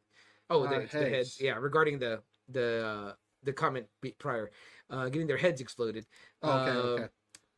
Oh, 0.49 0.63
Uh, 0.63 0.69
the, 0.79 0.87
the 0.99 1.09
heads. 1.09 1.39
Yeah, 1.39 1.55
regarding 1.57 1.99
the 1.99 2.21
the 2.49 2.85
uh, 2.85 3.13
the 3.43 3.53
comment 3.53 3.85
prior, 4.17 4.49
uh, 4.89 5.09
getting 5.09 5.27
their 5.27 5.37
heads 5.37 5.61
exploded. 5.61 6.05
Oh, 6.41 6.51
okay, 6.61 6.71
Um, 6.71 6.77
okay. 6.77 7.07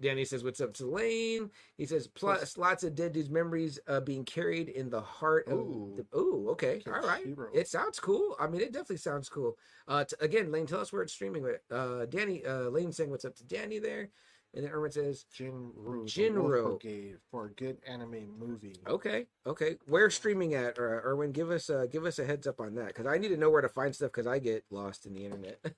Danny 0.02 0.26
says, 0.26 0.44
"What's 0.44 0.62
up 0.62 0.74
to 0.76 0.86
Lane?" 0.86 1.52
He 1.78 1.86
says, 1.86 2.08
"Plus 2.08 2.58
lots 2.58 2.84
of 2.84 2.96
dead 2.96 3.14
dudes' 3.14 3.30
memories 3.30 3.80
uh, 3.88 4.00
being 4.00 4.24
carried 4.24 4.70
in 4.70 4.90
the 4.90 5.02
heart 5.02 5.48
of 5.48 5.60
Ooh. 5.60 5.94
the." 5.98 6.18
Ooh, 6.18 6.50
okay, 6.52 6.82
all 6.88 7.02
right. 7.02 7.26
It 7.54 7.68
sounds 7.68 8.00
cool. 8.00 8.36
I 8.40 8.48
mean, 8.48 8.62
it 8.62 8.72
definitely 8.72 8.98
sounds 8.98 9.30
cool. 9.30 9.58
Uh, 9.88 10.06
t- 10.06 10.16
again, 10.22 10.52
Lane, 10.52 10.68
tell 10.68 10.80
us 10.80 10.94
where 10.94 11.02
it's 11.02 11.14
streaming. 11.14 11.44
With 11.44 11.60
uh, 11.72 12.06
Danny, 12.06 12.46
uh, 12.46 12.70
Lane 12.70 12.92
saying, 12.92 13.10
"What's 13.10 13.26
up 13.26 13.36
to 13.36 13.44
Danny?" 13.44 13.80
There, 13.80 14.10
and 14.54 14.64
then 14.66 14.72
Erwin 14.72 14.92
says, 14.92 15.26
Jin-Roh. 15.32 16.02
the 16.04 16.08
Jin-Roh. 16.08 16.68
Wolf 16.70 16.82
Brigade 16.82 17.16
for 17.30 17.46
a 17.46 17.50
good 17.52 17.78
anime 17.88 18.28
movie. 18.38 18.76
"Okay, 18.88 19.28
okay, 19.46 19.78
Where 19.88 20.10
streaming 20.10 20.56
at?" 20.56 20.78
Uh, 20.80 20.82
Erwin, 20.82 21.32
give 21.32 21.52
us 21.52 21.70
uh, 21.70 21.86
give 21.92 22.06
us 22.06 22.20
a 22.20 22.26
heads 22.26 22.48
up 22.48 22.60
on 22.60 22.76
that 22.76 22.88
because 22.88 23.06
I 23.06 23.18
need 23.18 23.30
to 23.30 23.38
know 23.38 23.50
where 23.50 23.62
to 23.62 23.70
find 23.70 23.94
stuff 23.96 24.12
because 24.12 24.28
I 24.28 24.40
get 24.40 24.64
lost 24.72 25.06
in 25.06 25.14
the 25.14 25.26
internet. 25.26 25.60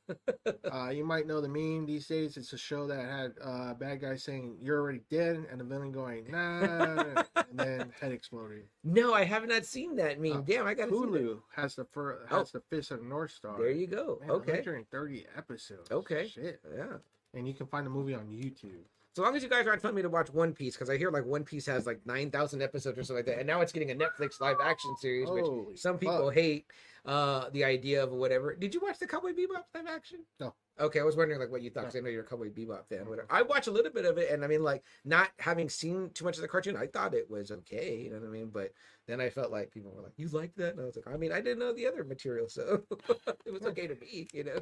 Uh, 0.72 0.90
you 0.90 1.04
might 1.04 1.28
know 1.28 1.42
the 1.42 1.50
meme 1.50 1.86
these 1.86 2.08
days. 2.08 2.38
It's 2.38 2.54
a 2.54 2.58
show 2.58 2.88
that 2.88 3.06
had 3.06 3.34
uh, 3.44 3.74
bad 3.74 4.00
guys 4.00 4.24
saying 4.24 4.56
"You're 4.62 4.80
already 4.80 5.02
dead" 5.10 5.46
and 5.52 5.60
the 5.60 5.66
villain 5.66 5.92
going 5.92 6.32
"Nah," 6.32 7.24
and 7.36 7.60
then 7.60 7.92
head 8.00 8.14
exploding. 8.14 8.64
no, 8.84 9.14
I 9.14 9.26
have 9.26 9.46
not 9.48 9.66
seen 9.66 9.98
that 9.98 10.20
meme. 10.20 10.38
Uh, 10.38 10.42
Damn, 10.42 10.68
I 10.68 10.74
that. 10.76 10.90
Hulu 10.90 11.40
has 11.56 11.76
the 11.76 11.84
fir- 11.86 12.26
has 12.30 12.52
the 12.52 12.62
fist 12.70 12.92
of 12.92 13.00
the 13.00 13.06
North 13.06 13.32
Star. 13.32 13.58
There 13.58 13.70
you 13.72 13.86
go. 13.88 14.20
Man, 14.22 14.32
okay, 14.32 14.52
130 14.54 15.26
episodes. 15.38 15.92
Okay. 15.92 16.30
Shit. 16.30 16.62
yeah. 16.76 16.98
And 17.34 17.48
you 17.48 17.54
can 17.54 17.68
find 17.68 17.86
the 17.86 17.90
movie 17.90 18.14
on 18.14 18.28
YouTube. 18.28 18.84
So 19.14 19.22
long 19.24 19.36
as 19.36 19.44
you 19.44 19.50
guys 19.50 19.68
aren't 19.68 19.82
telling 19.82 19.96
me 19.96 20.02
to 20.02 20.10
watch 20.10 20.34
One 20.34 20.54
Piece, 20.54 20.76
because 20.76 20.90
I 20.90 20.98
hear 20.98 21.12
like 21.12 21.26
One 21.26 21.44
Piece 21.44 21.66
has 21.66 21.86
like 21.86 22.00
nine 22.06 22.32
thousand 22.32 22.62
episodes 22.62 22.98
or 22.98 23.04
something 23.04 23.18
like 23.18 23.26
that, 23.26 23.40
and 23.40 23.48
now 23.48 23.60
it's 23.62 23.74
getting 23.74 23.92
a 23.92 23.96
Netflix 23.96 24.40
live 24.40 24.58
action 24.64 24.96
series, 25.00 25.30
which 25.30 25.44
Holy 25.44 25.76
some 25.76 25.98
people 25.98 26.30
hate 26.30 26.66
uh 27.06 27.50
the 27.50 27.64
idea 27.64 28.04
of 28.04 28.12
whatever. 28.12 28.56
Did 28.56 28.74
you 28.74 28.80
watch 28.82 29.00
the 29.00 29.08
Cowboy 29.08 29.32
Bebop 29.34 29.64
live 29.74 29.88
action? 29.88 30.20
No. 30.40 30.54
Okay, 30.80 31.00
I 31.00 31.04
was 31.04 31.16
wondering 31.16 31.40
like 31.40 31.52
what 31.52 31.62
you 31.62 31.70
thought 31.70 31.82
because 31.82 31.96
I 31.96 32.00
know 32.00 32.10
you're 32.10 32.24
a 32.24 32.28
Cowboy 32.28 32.50
Bebop 32.50 32.88
fan. 32.88 33.08
Whatever. 33.08 33.28
I 33.30 33.42
watched 33.42 33.68
a 33.68 33.72
little 33.72 33.92
bit 33.92 34.06
of 34.06 34.18
it, 34.18 34.32
and 34.32 34.44
I 34.44 34.48
mean, 34.48 34.64
like 34.64 34.84
not 35.04 35.30
having 35.38 35.70
seen 35.70 36.10
too 36.14 36.26
much 36.26 36.38
of 36.38 36.42
the 36.42 36.48
cartoon, 36.48 36.76
I 36.76 36.88
thought 36.88 37.14
it 37.14 37.30
was 37.30 37.52
okay. 37.52 38.00
You 38.00 38.12
know 38.12 38.20
what 38.20 38.28
I 38.28 38.32
mean? 38.32 38.50
But 38.50 38.72
then 39.06 39.20
I 39.22 39.30
felt 39.30 39.52
like 39.52 39.72
people 39.72 39.92
were 39.92 40.02
like, 40.02 40.18
"You 40.18 40.30
liked 40.30 40.58
that?" 40.58 40.72
And 40.72 40.82
I 40.82 40.86
was 40.86 40.96
like, 40.96 41.08
"I 41.08 41.18
mean, 41.18 41.32
I 41.32 41.42
didn't 41.42 41.60
know 41.60 41.74
the 41.74 41.88
other 41.88 42.04
material, 42.04 42.48
so 42.50 42.84
it 43.46 43.52
was 43.52 43.64
okay 43.64 43.88
to 43.88 43.96
me." 43.96 44.28
You 44.34 44.44
know. 44.46 44.62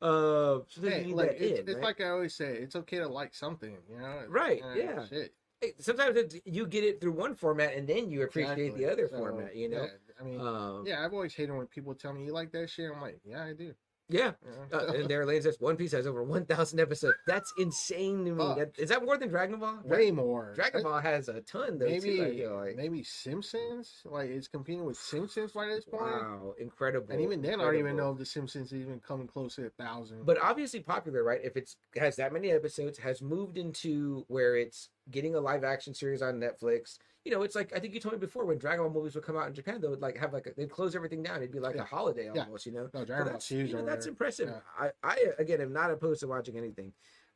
Uh, 0.00 0.60
so 0.68 0.82
Hey, 0.82 1.04
like, 1.06 1.30
it's, 1.30 1.60
in, 1.60 1.68
it's 1.68 1.74
right? 1.74 1.82
like 1.82 2.00
I 2.00 2.10
always 2.10 2.34
say, 2.34 2.56
it's 2.56 2.76
okay 2.76 2.98
to 2.98 3.08
like 3.08 3.34
something, 3.34 3.76
you 3.90 3.98
know? 3.98 4.26
Right, 4.28 4.62
Uh, 4.62 4.74
yeah. 4.74 5.06
Shit. 5.06 5.34
Sometimes 5.80 6.16
it's, 6.16 6.36
you 6.44 6.66
get 6.66 6.84
it 6.84 7.00
through 7.00 7.12
one 7.12 7.34
format 7.34 7.74
and 7.74 7.88
then 7.88 8.10
you 8.10 8.22
appreciate 8.22 8.58
Exactly. 8.58 8.84
the 8.84 8.92
other 8.92 9.08
So, 9.08 9.16
format 9.16 9.56
you 9.56 9.68
know 9.68 9.82
Yeah, 9.82 10.07
I 10.20 10.24
mean, 10.24 10.40
um 10.40 10.84
yeah, 10.86 10.98
yeah, 10.98 11.04
I've 11.04 11.12
always 11.12 11.34
hated 11.34 11.52
when 11.56 11.66
people 11.66 11.94
tell 11.94 12.12
me 12.12 12.24
you 12.24 12.32
like 12.32 12.52
that 12.52 12.70
shit. 12.70 12.90
I'm 12.94 13.00
like, 13.00 13.20
yeah, 13.24 13.44
I 13.44 13.52
do. 13.52 13.74
yeah. 14.08 14.32
know? 14.72 14.78
Uh, 14.78 14.92
and 14.94 15.04
there 15.10 15.26
Lane 15.26 15.42
says 15.42 15.56
one 15.60 15.76
piece 15.76 15.92
has 15.92 16.06
over 16.06 16.22
1000 16.22 16.80
episodes 16.80 17.14
that's 17.26 17.52
insane 17.58 18.24
to 18.24 18.32
me 18.32 18.44
that, 18.56 18.72
is 18.78 18.88
that 18.88 19.04
more 19.04 19.18
than 19.18 19.28
dragon 19.28 19.58
ball 19.60 19.78
Way 19.84 20.10
more. 20.10 20.54
dragon 20.54 20.82
ball 20.82 20.98
has 21.00 21.28
a 21.28 21.42
ton 21.42 21.78
though 21.78 21.84
maybe 21.86 22.16
too, 22.16 22.50
like 22.54 22.74
maybe 22.76 23.02
Simpsons. 23.04 24.00
Like 24.06 24.30
it's 24.30 24.48
competing 24.48 24.84
with 24.86 24.96
Simpsons 24.96 25.52
by 25.52 25.66
this 25.66 25.84
point. 25.84 26.02
wow 26.02 26.54
incredible 26.58 27.12
And 27.12 27.20
even 27.20 27.42
then, 27.42 27.60
I 27.60 27.64
don't 27.64 27.76
even 27.76 27.96
know 27.96 28.12
if 28.12 28.18
the 28.18 28.26
Simpsons 28.26 28.72
is 28.72 28.80
even 28.80 28.98
coming 29.00 29.26
close 29.26 29.56
to 29.56 29.66
a 29.66 29.70
thousand. 29.70 30.24
but 30.24 30.38
obviously 30.42 30.80
popular 30.80 31.22
right 31.22 31.40
if 31.44 31.56
it's 31.56 31.76
has 31.96 32.16
that 32.16 32.32
many 32.32 32.50
episodes 32.50 32.98
has 32.98 33.20
moved 33.20 33.58
into 33.58 34.24
where 34.28 34.56
it's 34.56 34.88
getting 35.10 35.34
a 35.34 35.40
live 35.40 35.64
action 35.64 35.92
series 35.94 36.22
on 36.22 36.40
Netflix. 36.40 36.98
You 37.28 37.34
know, 37.34 37.42
it's 37.42 37.54
like 37.54 37.76
I 37.76 37.78
think 37.78 37.92
you 37.92 38.00
told 38.00 38.14
me 38.14 38.18
before 38.20 38.46
when 38.46 38.56
Dragon 38.56 38.86
Ball 38.86 38.90
movies 38.94 39.14
would 39.14 39.22
come 39.22 39.36
out 39.36 39.48
in 39.48 39.52
Japan, 39.52 39.82
they 39.82 39.86
would 39.88 40.00
like 40.00 40.16
have 40.16 40.32
like 40.32 40.46
a, 40.46 40.54
they'd 40.56 40.70
close 40.70 40.96
everything 40.96 41.22
down. 41.22 41.36
It'd 41.36 41.52
be 41.52 41.60
like 41.60 41.74
Yeah. 41.76 41.82
a 41.82 41.84
holiday 41.84 42.30
Yeah. 42.34 42.44
almost. 42.44 42.64
You 42.64 42.72
know, 42.72 42.88
No, 42.94 43.04
Dragon 43.04 43.24
Ball 43.26 43.32
that's, 43.34 43.46
Z's 43.48 43.68
you 43.70 43.76
know, 43.76 43.84
that's 43.84 44.06
impressive. 44.06 44.48
Yeah. 44.48 44.60
I, 44.78 44.90
I 45.02 45.18
again 45.38 45.60
am 45.60 45.70
not 45.74 45.90
opposed 45.90 46.20
to 46.20 46.26
watching 46.26 46.56
anything. 46.56 46.94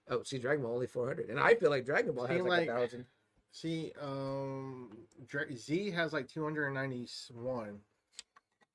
Oh, 0.08 0.22
see, 0.22 0.38
Dragon 0.38 0.62
Ball 0.64 0.72
only 0.72 0.86
four 0.86 1.06
hundred, 1.06 1.28
and 1.28 1.38
I 1.38 1.56
feel 1.56 1.68
like 1.68 1.84
Dragon 1.84 2.14
Ball 2.14 2.26
See, 2.26 2.32
has 2.32 2.42
like, 2.42 2.48
like- 2.60 2.68
a 2.68 2.72
thousand. 2.72 3.04
See, 3.50 3.92
um, 4.00 4.96
Dra- 5.26 5.54
Z 5.54 5.90
has 5.90 6.14
like 6.14 6.26
291. 6.26 7.78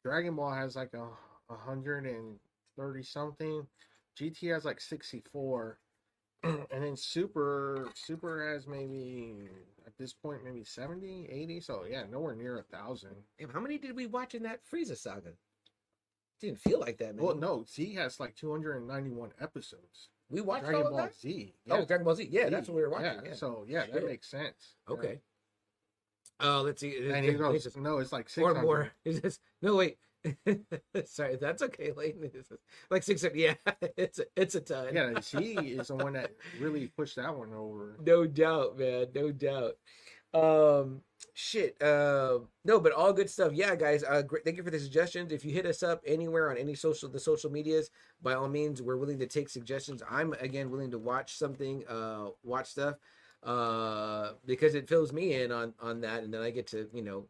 Dragon 0.04 0.36
Ball 0.36 0.54
has 0.54 0.76
like 0.76 0.94
a 0.94 1.08
130 1.48 3.04
something. 3.04 3.66
GT 4.16 4.54
has 4.54 4.66
like 4.66 4.80
64. 4.80 5.80
and 6.44 6.68
then 6.70 6.96
Super 6.96 7.90
Super 7.96 8.54
has 8.54 8.68
maybe 8.68 9.50
at 9.88 9.98
this 9.98 10.14
point 10.14 10.44
maybe 10.44 10.64
70, 10.64 11.28
80. 11.32 11.60
So 11.62 11.86
yeah, 11.90 12.04
nowhere 12.12 12.36
near 12.36 12.60
a 12.60 12.64
thousand. 12.64 13.16
Damn, 13.40 13.50
how 13.50 13.62
many 13.62 13.78
did 13.78 13.96
we 13.96 14.06
watch 14.06 14.36
in 14.36 14.44
that 14.44 14.60
Frieza 14.70 14.98
saga? 14.98 15.32
Didn't 16.40 16.60
feel 16.60 16.80
like 16.80 16.98
that, 17.00 17.16
man. 17.16 17.26
Well, 17.26 17.36
no, 17.36 17.66
Z 17.68 17.94
has 17.96 18.20
like 18.20 18.36
291 18.36 19.32
episodes. 19.42 20.10
we 20.30 20.42
watched 20.42 20.66
Dragon 20.66 20.84
all 20.84 20.90
Ball 20.92 20.98
that. 21.00 21.16
Z. 21.16 21.54
Oh, 21.72 21.86
Dragon 21.86 22.06
Ball 22.06 22.16
Z. 22.16 22.28
Yeah, 22.30 22.46
Z, 22.46 22.50
that's 22.52 22.68
what 22.68 22.76
we 22.76 22.82
were 22.84 22.90
watching. 22.90 23.22
Yeah. 23.26 23.34
So 23.34 23.66
yeah, 23.68 23.86
that 23.88 23.94
Shit. 23.94 24.06
makes 24.06 24.30
sense. 24.30 24.76
Yeah. 24.88 24.94
Okay. 24.94 25.22
Uh, 26.40 26.62
let's 26.62 26.82
see. 26.82 27.10
And 27.10 27.26
he 27.26 27.34
goes, 27.34 27.68
no, 27.76 27.98
it's 27.98 28.12
like 28.12 28.30
or 28.38 28.62
more. 28.62 28.92
Is 29.06 29.22
this 29.22 29.40
no 29.62 29.76
wait? 29.76 29.98
Sorry, 31.06 31.36
that's 31.38 31.62
okay, 31.62 31.92
Layton. 31.96 32.30
Like 32.90 33.04
six. 33.04 33.26
Yeah, 33.34 33.56
it's 33.98 34.20
a, 34.20 34.26
it's 34.36 34.56
a 34.56 34.62
ton. 34.62 34.94
Yeah, 34.94 35.20
she 35.22 35.78
is 35.78 35.88
the 35.88 35.96
one 35.96 36.14
that 36.14 36.32
really 36.60 36.88
pushed 36.88 37.16
that 37.18 37.36
one 37.36 37.54
over. 37.54 37.98
no 38.06 38.26
doubt, 38.26 38.78
man. 38.78 39.08
No 39.14 39.32
doubt. 39.32 39.76
Um, 40.34 41.02
shit. 41.34 41.82
Uh, 41.82 42.40
no, 42.66 42.80
but 42.80 42.92
all 42.92 43.14
good 43.14 43.30
stuff. 43.30 43.54
Yeah, 43.54 43.76
guys. 43.76 44.04
Uh, 44.04 44.22
great. 44.22 44.44
Thank 44.44 44.58
you 44.58 44.64
for 44.64 44.72
the 44.72 44.80
suggestions. 44.80 45.32
If 45.32 45.46
you 45.46 45.52
hit 45.52 45.66
us 45.66 45.84
up 45.84 46.02
anywhere 46.06 46.52
on 46.52 46.58
any 46.58 46.76
social 46.76 47.10
the 47.10 47.20
social 47.20 47.52
medias, 47.52 47.90
by 48.22 48.34
all 48.34 48.50
means, 48.50 48.82
we're 48.82 48.98
willing 48.98 49.20
to 49.20 49.28
take 49.28 49.50
suggestions. 49.50 50.02
I'm 50.10 50.34
again 50.34 50.70
willing 50.70 50.92
to 50.92 51.00
watch 51.00 51.38
something. 51.38 51.84
Uh, 51.88 52.30
watch 52.44 52.68
stuff. 52.68 52.96
Uh, 53.44 54.32
because 54.46 54.74
it 54.76 54.90
fills 54.90 55.14
me 55.14 55.34
in 55.42 55.52
on 55.52 55.74
on 55.80 56.02
that, 56.02 56.24
and 56.24 56.34
then 56.34 56.42
I 56.42 56.50
get 56.50 56.68
to 56.68 56.90
you 56.94 57.04
know 57.04 57.28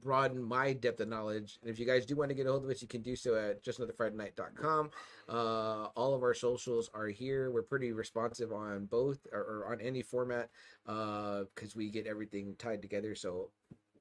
broaden 0.00 0.42
my 0.42 0.72
depth 0.72 1.00
of 1.00 1.08
knowledge. 1.08 1.58
And 1.62 1.70
if 1.70 1.78
you 1.78 1.86
guys 1.86 2.06
do 2.06 2.16
want 2.16 2.30
to 2.30 2.34
get 2.34 2.46
a 2.46 2.50
hold 2.50 2.64
of 2.64 2.70
us, 2.70 2.82
you 2.82 2.88
can 2.88 3.02
do 3.02 3.16
so 3.16 3.34
at 3.34 3.62
justanotherfridaynight.com. 3.64 4.90
Uh, 5.28 5.88
all 5.94 6.14
of 6.14 6.22
our 6.22 6.34
socials 6.34 6.90
are 6.94 7.08
here. 7.08 7.50
We're 7.50 7.62
pretty 7.62 7.92
responsive 7.92 8.52
on 8.52 8.86
both 8.86 9.26
or, 9.32 9.40
or 9.40 9.72
on 9.72 9.80
any 9.80 10.02
format 10.02 10.50
because 10.84 11.76
we 11.76 11.90
get 11.90 12.06
everything 12.06 12.54
tied 12.58 12.82
together. 12.82 13.14
So 13.14 13.50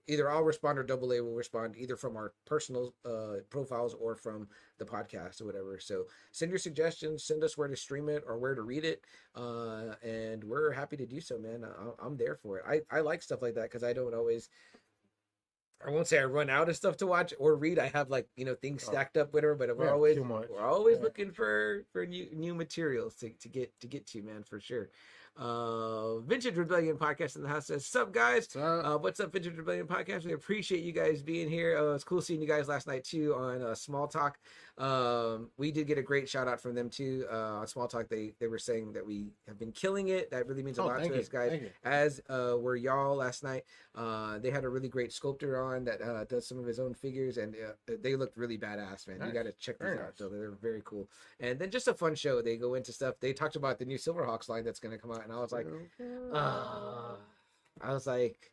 either 0.10 0.30
I'll 0.30 0.44
respond 0.44 0.80
or 0.80 0.84
Double 0.84 1.14
A 1.14 1.22
will 1.22 1.36
respond 1.36 1.76
either 1.78 1.96
from 1.96 2.18
our 2.18 2.34
personal 2.46 2.96
uh, 3.06 3.42
profiles 3.50 3.94
or 3.94 4.16
from 4.16 4.48
the 4.80 4.86
podcast 4.86 5.40
or 5.40 5.46
whatever. 5.46 5.80
So 5.80 6.06
send 6.32 6.50
your 6.50 6.58
suggestions, 6.58 7.24
send 7.24 7.44
us 7.44 7.58
where 7.58 7.68
to 7.68 7.76
stream 7.76 8.10
it 8.10 8.24
or 8.26 8.40
where 8.40 8.56
to 8.56 8.64
read 8.64 8.86
it, 8.86 9.06
uh, 9.36 9.94
and 10.04 10.44
we're 10.44 10.72
happy 10.72 10.98
to 10.98 11.06
do 11.06 11.22
so, 11.22 11.38
man. 11.38 11.64
I, 11.64 12.06
I'm 12.06 12.18
there 12.18 12.36
for 12.36 12.58
it. 12.58 12.66
I, 12.68 12.82
I 12.92 13.02
like 13.02 13.22
stuff 13.22 13.44
like 13.44 13.54
that 13.56 13.64
because 13.64 13.84
I 13.84 13.94
don't 13.94 14.16
always. 14.16 14.50
I 15.86 15.90
won't 15.90 16.08
say 16.08 16.20
I 16.20 16.26
run 16.26 16.50
out 16.50 16.68
of 16.68 16.76
stuff 16.76 16.98
to 16.98 17.08
watch 17.08 17.34
or 17.40 17.56
read. 17.56 17.80
I 17.80 17.88
have 17.88 18.10
like 18.10 18.28
you 18.36 18.46
know 18.46 18.56
things 18.56 18.84
Oh. 18.84 18.92
stacked 18.92 19.18
up, 19.18 19.34
whatever. 19.34 19.56
But 19.56 19.76
we're 19.78 19.86
Yeah, 19.86 19.92
always 19.92 20.18
we're 20.18 20.62
always 20.62 20.98
Yeah. 20.98 21.04
looking 21.04 21.32
for 21.32 21.86
for 21.92 22.06
new 22.06 22.30
new 22.34 22.54
materials 22.54 23.16
to, 23.18 23.30
to 23.30 23.50
get 23.50 23.80
to 23.80 23.88
get 23.88 24.06
to, 24.08 24.22
man, 24.22 24.44
for 24.44 24.60
sure. 24.60 24.90
Uh, 25.38 26.20
Vintage 26.20 26.56
Rebellion 26.56 26.98
podcast 26.98 27.36
in 27.36 27.44
the 27.44 27.48
house 27.50 27.68
says, 27.68 27.86
"Sup 27.86 28.12
guys? 28.12 28.48
So, 28.50 28.62
Uh, 28.62 28.98
what's 28.98 29.20
up, 29.20 29.32
Vintage 29.32 29.58
Rebellion 29.58 29.88
podcast? 29.88 30.26
We 30.26 30.34
appreciate 30.34 30.84
you 30.84 30.92
guys 30.92 31.22
being 31.22 31.50
here. 31.50 31.78
Uh, 31.78 31.96
it's 31.96 32.04
cool 32.04 32.22
seeing 32.22 32.42
you 32.42 32.48
guys 32.48 32.68
last 32.68 32.88
night 32.88 33.04
too 33.04 33.34
on 33.36 33.62
uh, 33.62 33.76
Small 33.76 34.08
Talk. 34.08 34.38
Um, 34.78 35.50
we 35.58 35.72
did 35.72 35.88
get 35.88 35.98
a 35.98 36.02
great 36.02 36.30
shout 36.30 36.48
out 36.48 36.62
from 36.62 36.74
them 36.74 36.90
too 36.90 37.26
uh, 37.32 37.60
on 37.60 37.68
Small 37.68 37.88
Talk. 37.88 38.08
They 38.08 38.34
they 38.40 38.48
were 38.48 38.58
saying 38.58 38.94
that 38.94 39.06
we 39.06 39.34
have 39.48 39.60
been 39.60 39.72
killing 39.72 40.10
it. 40.10 40.32
That 40.32 40.48
really 40.48 40.64
means 40.64 40.78
a 40.78 40.84
oh, 40.84 40.88
lot 40.88 41.04
to 41.04 41.08
you, 41.08 41.16
us, 41.16 41.28
guys 41.28 41.62
as 41.84 42.22
uh, 42.30 42.56
were 42.58 42.76
y'all 42.76 43.16
last 43.16 43.44
night. 43.44 43.64
Uh, 43.96 44.40
they 44.40 44.50
had 44.50 44.64
a 44.64 44.70
really 44.70 44.88
great 44.88 45.12
sculptor 45.12 45.62
on 45.62 45.84
that 45.84 46.02
uh, 46.02 46.24
does 46.26 46.48
some 46.48 46.58
of 46.58 46.66
his 46.66 46.80
own 46.80 46.94
figures, 46.94 47.38
and 47.38 47.56
uh, 47.56 47.94
they 48.02 48.16
looked 48.16 48.38
really 48.38 48.58
badass, 48.58 49.08
man. 49.08 49.26
You 49.26 49.34
got 49.34 49.44
to 49.44 49.52
check 49.54 49.80
these 49.80 49.90
out. 49.90 49.96
nice. 49.98 50.12
So 50.16 50.30
they're 50.30 50.52
very 50.52 50.82
cool. 50.86 51.10
And 51.40 51.60
then 51.60 51.70
just 51.72 51.88
a 51.88 51.94
fun 51.94 52.16
show. 52.16 52.42
They 52.42 52.56
go 52.56 52.76
into 52.76 52.94
stuff. 52.94 53.16
They 53.20 53.34
talked 53.34 53.56
about 53.56 53.80
the 53.80 53.86
new 53.86 53.98
Silverhawks 53.98 54.48
line 54.48 54.64
that's 54.64 54.80
going 54.80 54.96
to 54.96 54.98
come 54.98 55.12
out, 55.12 55.19
and 55.24 55.32
I 55.34 55.40
was 55.40 55.52
like, 55.52 55.68
ah. 56.34 57.16
I 57.82 57.94
was 57.94 58.08
like, 58.08 58.52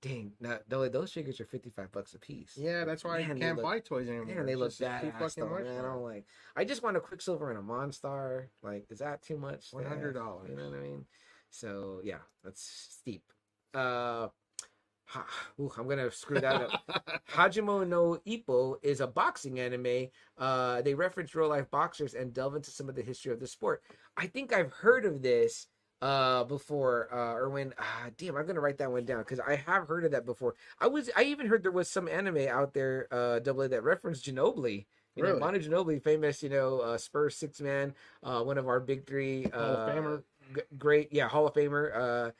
dang, 0.00 0.32
now 0.40 0.58
those 0.68 1.12
figures 1.12 1.40
are 1.40 1.46
fifty 1.46 1.70
five 1.70 1.90
bucks 1.92 2.14
a 2.14 2.18
piece. 2.18 2.52
yeah, 2.56 2.84
that's 2.84 3.04
why 3.04 3.20
Man, 3.22 3.32
I 3.36 3.38
can't 3.38 3.56
look- 3.56 3.64
buy 3.64 3.78
toys 3.80 4.08
anymore. 4.08 4.26
Man, 4.34 4.46
they 4.46 4.54
look 4.54 4.72
badass 4.72 5.18
fucking 5.18 5.44
though, 5.48 5.58
man. 5.64 5.84
I'm 5.84 6.02
like, 6.02 6.24
I 6.56 6.64
just 6.64 6.82
want 6.82 6.96
a 6.96 7.00
Quicksilver 7.00 7.50
and 7.50 7.58
a 7.58 7.62
Monstar. 7.62 8.46
Like, 8.62 8.86
is 8.90 8.98
that 8.98 9.22
too 9.22 9.36
much? 9.38 9.70
$100. 9.72 10.48
You 10.48 10.56
know 10.56 10.70
what 10.70 10.78
I 10.78 10.82
mean? 10.82 11.04
So 11.50 12.00
yeah, 12.04 12.18
that's 12.44 12.62
steep. 12.62 13.24
Uh, 13.74 14.28
ha, 15.06 15.26
ooh, 15.60 15.70
I'm 15.76 15.88
gonna 15.88 16.10
screw 16.10 16.40
that 16.40 16.62
up. 16.62 17.22
Hajime 17.32 17.88
no 17.88 18.18
Ippo 18.26 18.76
is 18.82 19.00
a 19.00 19.06
boxing 19.06 19.60
anime. 19.60 20.08
Uh, 20.38 20.82
they 20.82 20.94
reference 20.94 21.34
real 21.34 21.48
life 21.48 21.70
boxers 21.70 22.14
and 22.14 22.32
delve 22.32 22.56
into 22.56 22.70
some 22.70 22.88
of 22.88 22.94
the 22.94 23.02
history 23.02 23.32
of 23.32 23.40
the 23.40 23.46
sport. 23.46 23.82
I 24.16 24.26
think 24.26 24.52
I've 24.52 24.72
heard 24.72 25.04
of 25.04 25.22
this 25.22 25.66
uh 26.02 26.42
before 26.44 27.08
uh 27.14 27.32
or 27.34 27.48
when 27.48 27.72
ah 27.78 28.06
damn 28.18 28.36
i'm 28.36 28.44
gonna 28.46 28.60
write 28.60 28.76
that 28.78 28.90
one 28.90 29.04
down 29.04 29.20
because 29.20 29.40
i 29.40 29.54
have 29.54 29.86
heard 29.88 30.04
of 30.04 30.10
that 30.10 30.26
before 30.26 30.54
i 30.80 30.86
was 30.86 31.08
i 31.16 31.22
even 31.22 31.46
heard 31.46 31.62
there 31.62 31.70
was 31.70 31.88
some 31.88 32.08
anime 32.08 32.48
out 32.48 32.74
there 32.74 33.06
uh 33.12 33.38
double 33.38 33.62
A 33.62 33.68
that 33.68 33.84
referenced 33.84 34.24
ginobili 34.26 34.86
you 35.14 35.22
know 35.22 35.28
Really? 35.28 35.40
Manu 35.40 35.60
Ginobili 35.60 36.02
famous 36.02 36.42
you 36.42 36.48
know 36.48 36.80
uh 36.80 36.98
spurs 36.98 37.36
six 37.36 37.60
man 37.60 37.94
uh 38.24 38.42
one 38.42 38.58
of 38.58 38.66
our 38.68 38.80
big 38.80 39.06
three 39.06 39.46
uh 39.52 39.58
Hall 39.58 39.74
of 39.76 39.88
Famer. 39.94 40.22
g- 40.56 40.60
great 40.76 41.12
yeah 41.12 41.28
hall 41.28 41.46
of 41.46 41.54
famer 41.54 41.96
uh 41.96 42.30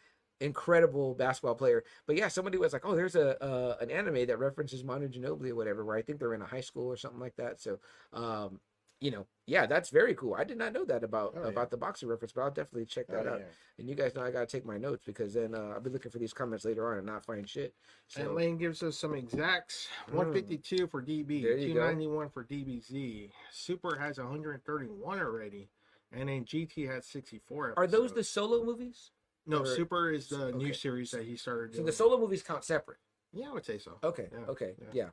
incredible 0.40 1.14
basketball 1.14 1.54
player 1.54 1.84
but 2.06 2.16
yeah 2.16 2.26
somebody 2.26 2.58
was 2.58 2.72
like 2.72 2.84
oh 2.84 2.96
there's 2.96 3.14
a 3.14 3.40
uh, 3.44 3.76
an 3.80 3.92
anime 3.92 4.26
that 4.26 4.40
references 4.40 4.82
Manu 4.82 5.08
Ginobili 5.08 5.50
or 5.50 5.54
whatever 5.54 5.84
where 5.84 5.96
i 5.96 6.02
think 6.02 6.18
they're 6.18 6.34
in 6.34 6.42
a 6.42 6.46
high 6.46 6.60
school 6.60 6.88
or 6.88 6.96
something 6.96 7.20
like 7.20 7.36
that 7.36 7.60
so 7.60 7.78
um 8.12 8.58
you 9.02 9.10
know 9.10 9.26
yeah 9.46 9.66
that's 9.66 9.90
very 9.90 10.14
cool 10.14 10.34
i 10.34 10.44
did 10.44 10.56
not 10.56 10.72
know 10.72 10.84
that 10.84 11.02
about 11.02 11.34
Oh, 11.36 11.42
yeah. 11.42 11.48
about 11.48 11.70
the 11.70 11.76
boxing 11.76 12.08
reference 12.08 12.32
but 12.32 12.42
i'll 12.42 12.50
definitely 12.50 12.86
check 12.86 13.08
that 13.08 13.26
Oh, 13.26 13.32
out 13.32 13.40
yeah. 13.40 13.46
and 13.78 13.88
you 13.88 13.96
guys 13.96 14.14
know 14.14 14.22
I 14.22 14.30
gotta 14.30 14.46
take 14.46 14.64
my 14.64 14.78
notes 14.78 15.02
because 15.04 15.34
then 15.34 15.54
uh, 15.56 15.72
I'll 15.74 15.80
be 15.80 15.90
looking 15.90 16.12
for 16.12 16.18
these 16.18 16.32
comments 16.32 16.64
later 16.64 16.88
on 16.92 16.98
and 16.98 17.06
not 17.06 17.24
find 17.24 17.48
shit. 17.48 17.74
And 18.16 18.26
So 18.26 18.32
Lane 18.32 18.56
gives 18.58 18.82
us 18.82 18.96
some 18.96 19.14
exacts. 19.14 19.88
152 20.10 20.86
for 20.86 21.02
DB, 21.02 21.40
you 21.40 21.56
go. 21.56 21.56
291 21.66 22.28
for 22.28 22.44
DBZ. 22.44 23.30
Super 23.50 23.96
has 23.98 24.18
131 24.18 25.18
already, 25.18 25.68
and 26.12 26.28
then 26.28 26.44
GT 26.44 26.86
has 26.88 27.06
64. 27.06 27.74
are 27.76 27.86
those 27.86 28.12
the 28.12 28.22
solo 28.22 28.62
movies? 28.64 29.10
No, 29.46 29.60
or- 29.62 29.66
Super 29.66 30.10
is 30.12 30.28
the 30.28 30.44
Okay. 30.46 30.58
new 30.58 30.72
series 30.74 31.10
that 31.10 31.24
he 31.24 31.34
started. 31.36 31.74
So 31.74 31.82
the 31.82 31.92
solo 31.92 32.18
movies 32.18 32.42
count 32.42 32.62
separate. 32.64 32.98
Yeah, 33.32 33.48
I 33.50 33.52
would 33.54 33.64
say 33.64 33.78
so. 33.78 33.98
Okay. 34.04 34.28
Yeah, 34.30 34.38
Okay. 34.48 34.74
Yeah. 34.78 34.86
yeah. 34.92 35.08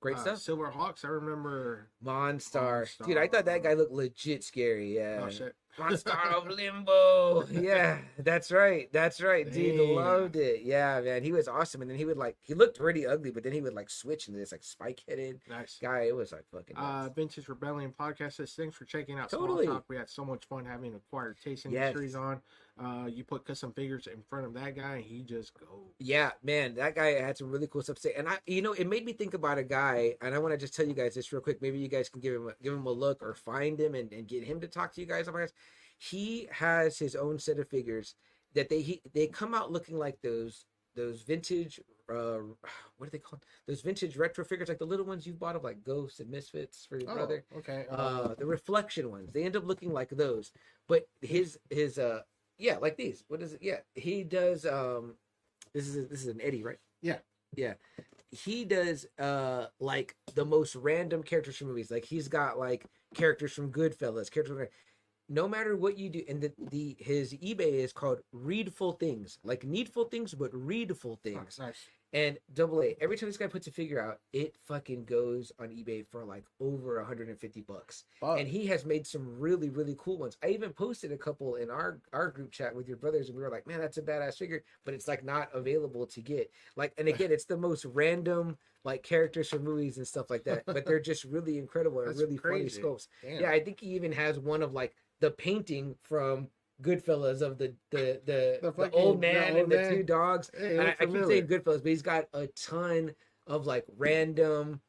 Great 0.00 0.16
Uh, 0.16 0.20
stuff. 0.20 0.38
Silver 0.38 0.70
Hawks. 0.70 1.04
I 1.04 1.08
remember. 1.08 1.88
Monstar. 2.04 2.88
Dude, 3.06 3.18
I 3.18 3.28
thought 3.28 3.44
that 3.44 3.62
guy 3.62 3.74
looked 3.74 3.92
legit 3.92 4.42
scary. 4.42 4.96
Yeah. 4.96 5.22
Oh 5.24 5.30
shit. 5.30 5.54
Monstar 5.78 6.32
of 6.34 6.48
Limbo. 6.48 7.46
Yeah, 7.50 7.98
that's 8.18 8.50
right. 8.50 8.92
That's 8.92 9.20
right. 9.22 9.50
Dude, 9.50 9.78
loved 9.94 10.36
it. 10.36 10.62
Yeah, 10.62 11.00
man. 11.00 11.22
He 11.22 11.32
was 11.32 11.48
awesome. 11.48 11.80
And 11.80 11.90
then 11.90 11.96
he 11.96 12.04
would 12.04 12.16
like 12.18 12.36
he 12.42 12.54
looked 12.54 12.78
pretty 12.78 13.06
ugly, 13.06 13.30
but 13.30 13.44
then 13.44 13.52
he 13.52 13.60
would 13.60 13.74
like 13.74 13.88
switch 13.88 14.26
into 14.26 14.38
this 14.40 14.52
like 14.52 14.64
spike 14.64 15.02
headed 15.08 15.40
Nice. 15.48 15.78
guy. 15.80 16.02
It 16.02 16.16
was 16.16 16.32
like 16.32 16.44
fucking 16.52 16.76
Uh, 16.76 17.02
nuts. 17.04 17.14
Vintage 17.14 17.48
Rebellion 17.48 17.94
podcast 17.98 18.32
says 18.34 18.52
thanks 18.52 18.76
for 18.76 18.84
checking 18.84 19.18
out 19.18 19.30
Totally. 19.30 19.66
Small 19.66 19.76
Talk. 19.76 19.84
We 19.88 19.96
had 19.96 20.10
so 20.10 20.24
much 20.24 20.44
fun 20.46 20.64
having 20.64 20.94
acquired 20.94 21.36
taste 21.42 21.64
Yes. 21.66 21.88
industries 21.88 22.14
on. 22.16 22.42
Uh, 22.82 23.06
you 23.06 23.24
put 23.24 23.44
custom 23.44 23.72
figures 23.72 24.06
in 24.06 24.22
front 24.22 24.46
of 24.46 24.54
that 24.54 24.74
guy, 24.74 24.96
and 24.96 25.04
he 25.04 25.22
just 25.22 25.52
goes. 25.52 25.68
Yeah, 25.98 26.30
man, 26.42 26.74
that 26.76 26.94
guy 26.94 27.20
had 27.20 27.36
some 27.36 27.50
really 27.50 27.66
cool 27.66 27.82
stuff 27.82 27.96
to 27.96 28.02
say, 28.02 28.14
and 28.16 28.26
I, 28.26 28.38
you 28.46 28.62
know, 28.62 28.72
it 28.72 28.86
made 28.88 29.04
me 29.04 29.12
think 29.12 29.34
about 29.34 29.58
a 29.58 29.62
guy, 29.62 30.14
and 30.22 30.34
I 30.34 30.38
want 30.38 30.54
to 30.54 30.58
just 30.58 30.74
tell 30.74 30.86
you 30.86 30.94
guys 30.94 31.14
this 31.14 31.30
real 31.32 31.42
quick. 31.42 31.60
Maybe 31.60 31.78
you 31.78 31.88
guys 31.88 32.08
can 32.08 32.20
give 32.22 32.34
him 32.34 32.48
a, 32.48 32.52
give 32.62 32.72
him 32.72 32.86
a 32.86 32.90
look 32.92 33.22
or 33.22 33.34
find 33.34 33.78
him 33.78 33.94
and, 33.94 34.10
and 34.12 34.26
get 34.26 34.44
him 34.44 34.60
to 34.62 34.66
talk 34.66 34.94
to 34.94 35.00
you 35.00 35.06
guys 35.06 35.28
about 35.28 35.38
this. 35.40 35.52
He 35.98 36.48
has 36.52 36.98
his 36.98 37.14
own 37.14 37.38
set 37.38 37.58
of 37.58 37.68
figures 37.68 38.14
that 38.54 38.70
they 38.70 38.80
he, 38.80 39.02
they 39.12 39.26
come 39.26 39.54
out 39.54 39.70
looking 39.70 39.98
like 39.98 40.18
those 40.22 40.64
those 40.96 41.22
vintage 41.22 41.78
uh 42.12 42.38
what 42.96 43.06
are 43.06 43.10
they 43.10 43.18
called 43.18 43.44
those 43.68 43.80
vintage 43.80 44.16
retro 44.16 44.44
figures 44.44 44.68
like 44.68 44.78
the 44.78 44.84
little 44.84 45.06
ones 45.06 45.24
you 45.24 45.32
bought 45.32 45.54
of 45.54 45.62
like 45.62 45.84
ghosts 45.84 46.18
and 46.18 46.28
misfits 46.28 46.84
for 46.84 46.98
your 46.98 47.08
Oh, 47.10 47.14
brother 47.14 47.44
okay. 47.58 47.84
uh 47.88 48.34
the 48.36 48.44
reflection 48.46 49.08
ones 49.08 49.30
they 49.32 49.44
end 49.44 49.54
up 49.54 49.64
looking 49.64 49.92
like 49.92 50.08
those 50.10 50.50
but 50.88 51.06
his 51.20 51.60
his 51.70 51.96
uh 51.98 52.22
yeah 52.60 52.78
like 52.78 52.96
these. 52.96 53.24
What 53.28 53.42
is 53.42 53.54
it? 53.54 53.60
Yeah 53.62 53.78
he 53.94 54.24
does 54.24 54.64
um 54.66 55.14
this 55.74 55.88
is 55.88 56.08
this 56.08 56.22
is 56.22 56.28
an 56.28 56.40
eddie 56.40 56.62
right? 56.62 56.78
Yeah. 57.02 57.18
yeah. 57.56 57.74
He 58.30 58.64
does 58.64 59.06
uh 59.18 59.66
like 59.80 60.14
the 60.34 60.44
most 60.44 60.76
random 60.76 61.22
characters 61.22 61.56
from 61.56 61.68
movies. 61.68 61.90
Like 61.90 62.04
he's 62.04 62.28
got 62.28 62.58
like 62.58 62.84
characters 63.14 63.52
from 63.52 63.72
goodfellas 63.72 64.30
characters 64.30 64.56
from 64.56 64.66
no 65.30 65.46
matter 65.46 65.76
what 65.76 65.96
you 65.96 66.10
do, 66.10 66.22
and 66.28 66.42
the, 66.42 66.52
the 66.70 66.96
his 66.98 67.32
eBay 67.34 67.74
is 67.74 67.92
called 67.92 68.20
Readful 68.32 68.92
Things, 68.92 69.38
like 69.44 69.64
needful 69.64 70.04
things, 70.06 70.34
but 70.34 70.50
readful 70.52 71.20
things. 71.22 71.56
Nice. 71.58 71.86
And 72.12 72.38
double 72.54 72.82
A, 72.82 72.96
every 73.00 73.16
time 73.16 73.28
this 73.28 73.36
guy 73.36 73.46
puts 73.46 73.68
a 73.68 73.70
figure 73.70 74.00
out, 74.00 74.18
it 74.32 74.56
fucking 74.66 75.04
goes 75.04 75.52
on 75.60 75.68
eBay 75.68 76.04
for 76.04 76.24
like 76.24 76.44
over 76.58 76.96
150 76.96 77.60
bucks. 77.62 78.04
Fuck. 78.18 78.40
And 78.40 78.48
he 78.48 78.66
has 78.66 78.84
made 78.84 79.06
some 79.06 79.38
really, 79.38 79.70
really 79.70 79.94
cool 79.98 80.18
ones. 80.18 80.36
I 80.42 80.48
even 80.48 80.72
posted 80.72 81.12
a 81.12 81.16
couple 81.16 81.54
in 81.54 81.70
our 81.70 82.00
our 82.12 82.30
group 82.30 82.50
chat 82.50 82.74
with 82.74 82.88
your 82.88 82.96
brothers, 82.96 83.28
and 83.28 83.36
we 83.36 83.42
were 83.42 83.50
like, 83.50 83.66
"Man, 83.66 83.78
that's 83.78 83.98
a 83.98 84.02
badass 84.02 84.38
figure," 84.38 84.64
but 84.84 84.94
it's 84.94 85.06
like 85.06 85.24
not 85.24 85.50
available 85.54 86.06
to 86.06 86.20
get. 86.20 86.50
Like, 86.76 86.92
and 86.98 87.06
again, 87.08 87.30
it's 87.30 87.44
the 87.44 87.56
most 87.56 87.84
random 87.84 88.56
like 88.84 89.02
characters 89.02 89.48
from 89.48 89.62
movies 89.62 89.98
and 89.98 90.06
stuff 90.06 90.30
like 90.30 90.44
that, 90.44 90.64
but 90.66 90.84
they're 90.86 91.00
just 91.00 91.24
really 91.24 91.58
incredible 91.58 92.00
and 92.00 92.18
really 92.18 92.36
crazy. 92.36 92.80
funny 92.80 92.94
sculpts. 92.94 93.08
Damn. 93.22 93.42
Yeah, 93.42 93.50
I 93.50 93.60
think 93.60 93.80
he 93.80 93.88
even 93.88 94.10
has 94.12 94.38
one 94.38 94.62
of 94.62 94.72
like 94.72 94.96
the 95.20 95.30
painting 95.30 95.94
from 96.02 96.48
Goodfellas 96.82 97.42
of 97.42 97.58
the 97.58 97.74
the 97.90 98.20
the, 98.24 98.58
The 98.62 98.66
the, 98.68 98.72
fucking- 98.72 98.92
old 98.98 99.16
the 99.16 99.20
man 99.20 99.52
old 99.56 99.62
and 99.62 99.72
the 99.72 99.88
two 99.96 100.02
dogs. 100.02 100.50
Hey, 100.56 100.78
And 100.78 100.88
I, 100.88 100.96
I 101.00 101.06
keep 101.06 101.24
saying 101.24 101.46
Goodfellas, 101.46 101.82
but 101.82 101.86
he's 101.86 102.02
got 102.02 102.26
a 102.32 102.46
ton 102.48 103.12
of 103.46 103.66
like 103.66 103.84
random 103.96 104.80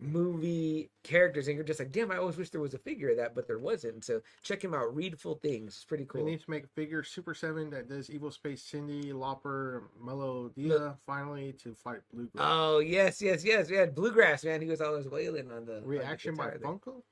movie 0.00 0.90
characters, 1.02 1.48
and 1.48 1.56
you're 1.56 1.64
just 1.64 1.80
like, 1.80 1.90
damn, 1.90 2.10
I 2.12 2.18
always 2.18 2.36
wish 2.36 2.50
there 2.50 2.60
was 2.60 2.74
a 2.74 2.78
figure 2.78 3.10
of 3.10 3.16
that, 3.16 3.34
but 3.34 3.46
there 3.48 3.58
wasn't. 3.58 4.04
So 4.04 4.20
check 4.42 4.62
him 4.62 4.74
out. 4.74 4.94
Readful 4.94 5.36
Things. 5.42 5.74
It's 5.74 5.84
pretty 5.84 6.04
cool. 6.04 6.24
We 6.24 6.30
need 6.32 6.40
to 6.40 6.50
make 6.50 6.64
a 6.64 6.68
figure 6.68 7.02
Super 7.02 7.34
Seven 7.34 7.70
that 7.70 7.88
does 7.88 8.08
Evil 8.10 8.30
Space 8.30 8.62
Cindy, 8.62 9.12
Lauper, 9.12 9.82
Melodia 10.00 10.96
finally 11.04 11.52
to 11.64 11.74
fight 11.74 12.00
Bluegrass. 12.12 12.46
Oh 12.48 12.78
yes, 12.78 13.20
yes, 13.20 13.44
yes. 13.44 13.70
We 13.70 13.76
had 13.76 13.94
Bluegrass, 13.94 14.44
man. 14.44 14.60
He 14.62 14.68
was 14.68 14.80
always 14.80 15.08
wailing 15.08 15.50
on 15.50 15.64
the 15.66 15.76
on 15.78 15.82
the 15.82 15.88
Reaction 15.88 16.34
by. 16.34 16.50
Funko. 16.50 17.02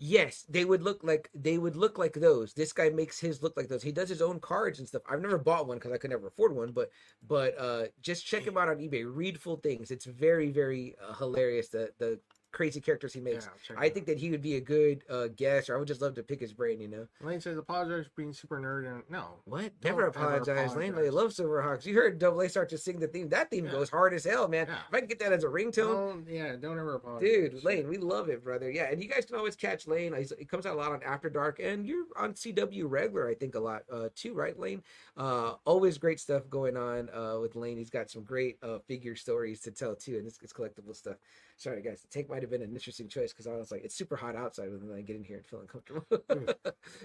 Yes, 0.00 0.44
they 0.48 0.64
would 0.64 0.82
look 0.82 1.02
like 1.02 1.28
they 1.34 1.58
would 1.58 1.74
look 1.74 1.98
like 1.98 2.14
those. 2.14 2.54
This 2.54 2.72
guy 2.72 2.88
makes 2.88 3.18
his 3.18 3.42
look 3.42 3.56
like 3.56 3.66
those. 3.68 3.82
He 3.82 3.90
does 3.90 4.08
his 4.08 4.22
own 4.22 4.38
cards 4.38 4.78
and 4.78 4.86
stuff. 4.86 5.02
I've 5.08 5.20
never 5.20 5.38
bought 5.38 5.66
one 5.66 5.78
because 5.78 5.90
I 5.90 5.98
could 5.98 6.10
never 6.10 6.28
afford 6.28 6.54
one, 6.54 6.70
but 6.70 6.90
but 7.26 7.58
uh 7.58 7.86
just 8.00 8.24
check 8.24 8.46
him 8.46 8.56
out 8.56 8.68
on 8.68 8.78
eBay. 8.78 9.04
Readful 9.04 9.56
things. 9.56 9.90
It's 9.90 10.04
very 10.04 10.50
very 10.50 10.94
uh, 11.04 11.14
hilarious. 11.14 11.68
The 11.68 11.90
the 11.98 12.20
crazy 12.58 12.80
characters 12.80 13.14
he 13.14 13.20
makes. 13.20 13.48
check 13.64 13.76
I 13.78 13.88
think 13.88 14.06
that 14.06 14.18
he 14.18 14.30
would 14.32 14.42
be 14.42 14.56
a 14.56 14.60
good 14.60 15.04
uh 15.08 15.28
guest, 15.28 15.70
or 15.70 15.76
I 15.76 15.78
would 15.78 15.86
just 15.86 16.02
love 16.02 16.14
to 16.16 16.24
pick 16.24 16.40
his 16.40 16.52
brain. 16.52 16.80
You 16.80 16.88
know. 16.88 17.06
Lane 17.22 17.40
says 17.40 17.56
apologize 17.56 18.06
for 18.06 18.12
being 18.16 18.32
super 18.32 18.58
nerd 18.60 18.90
and 18.92 19.04
no. 19.08 19.26
what? 19.44 19.72
Never 19.84 20.02
ever 20.02 20.08
apologize, 20.08 20.74
Lane. 20.74 20.94
They 20.94 21.06
apologize. 21.08 21.14
love 21.14 21.30
Silverhawks. 21.48 21.86
You 21.86 21.94
heard 21.94 22.18
Double 22.18 22.40
A 22.40 22.48
start 22.48 22.68
to 22.70 22.78
sing 22.78 22.98
the 22.98 23.06
theme. 23.06 23.28
That 23.28 23.48
theme 23.50 23.66
Yeah. 23.66 23.70
goes 23.70 23.88
hard 23.90 24.12
as 24.12 24.24
hell, 24.24 24.48
man. 24.48 24.66
Yeah. 24.68 24.78
If 24.88 24.94
I 24.94 24.98
can 24.98 25.08
get 25.08 25.20
that 25.20 25.32
as 25.32 25.44
a 25.44 25.46
ringtone, 25.46 25.76
Don't, 25.76 26.28
yeah, 26.28 26.56
don't 26.56 26.78
ever 26.78 26.96
apologize. 26.96 27.52
Dude, 27.52 27.64
Lane, 27.64 27.88
we 27.88 27.96
love 27.96 28.28
it, 28.28 28.42
brother. 28.42 28.70
Yeah, 28.70 28.90
and 28.90 29.00
you 29.00 29.08
guys 29.08 29.24
can 29.24 29.36
always 29.36 29.54
catch 29.54 29.86
Lane. 29.86 30.12
He's, 30.16 30.32
he 30.36 30.44
comes 30.44 30.66
out 30.66 30.74
a 30.74 30.78
lot 30.78 30.90
on 30.90 31.02
After 31.04 31.30
Dark, 31.30 31.60
and 31.60 31.86
you're 31.86 32.06
on 32.16 32.34
CW 32.34 32.84
regular, 32.90 33.28
I 33.28 33.34
think, 33.34 33.54
a 33.54 33.60
lot 33.60 33.82
uh, 33.92 34.08
too, 34.16 34.34
right, 34.34 34.58
Lane? 34.58 34.82
Uh, 35.16 35.54
always 35.64 35.96
great 35.98 36.18
stuff 36.18 36.48
going 36.50 36.76
on 36.76 37.08
uh, 37.10 37.38
with 37.40 37.54
Lane. 37.54 37.78
He's 37.78 37.90
got 37.90 38.10
some 38.10 38.22
great 38.24 38.58
uh, 38.62 38.78
figure 38.88 39.14
stories 39.14 39.60
to 39.62 39.70
tell 39.70 39.94
too, 39.94 40.16
and 40.18 40.26
it's, 40.26 40.38
it's 40.42 40.52
collectible 40.52 40.94
stuff. 40.96 41.16
Sorry, 41.58 41.82
guys, 41.82 42.02
the 42.02 42.08
take 42.08 42.30
might 42.30 42.40
have 42.42 42.52
been 42.52 42.62
an 42.62 42.72
interesting 42.72 43.08
choice 43.08 43.32
because 43.32 43.48
I 43.48 43.56
was 43.56 43.72
like, 43.72 43.82
it's 43.82 43.96
super 43.96 44.14
hot 44.14 44.36
outside, 44.36 44.68
and 44.68 44.80
then 44.80 44.96
I 44.96 45.00
get 45.00 45.16
in 45.16 45.24
here 45.24 45.38
and 45.38 45.46
feel 45.46 45.58
uncomfortable. 45.58 46.06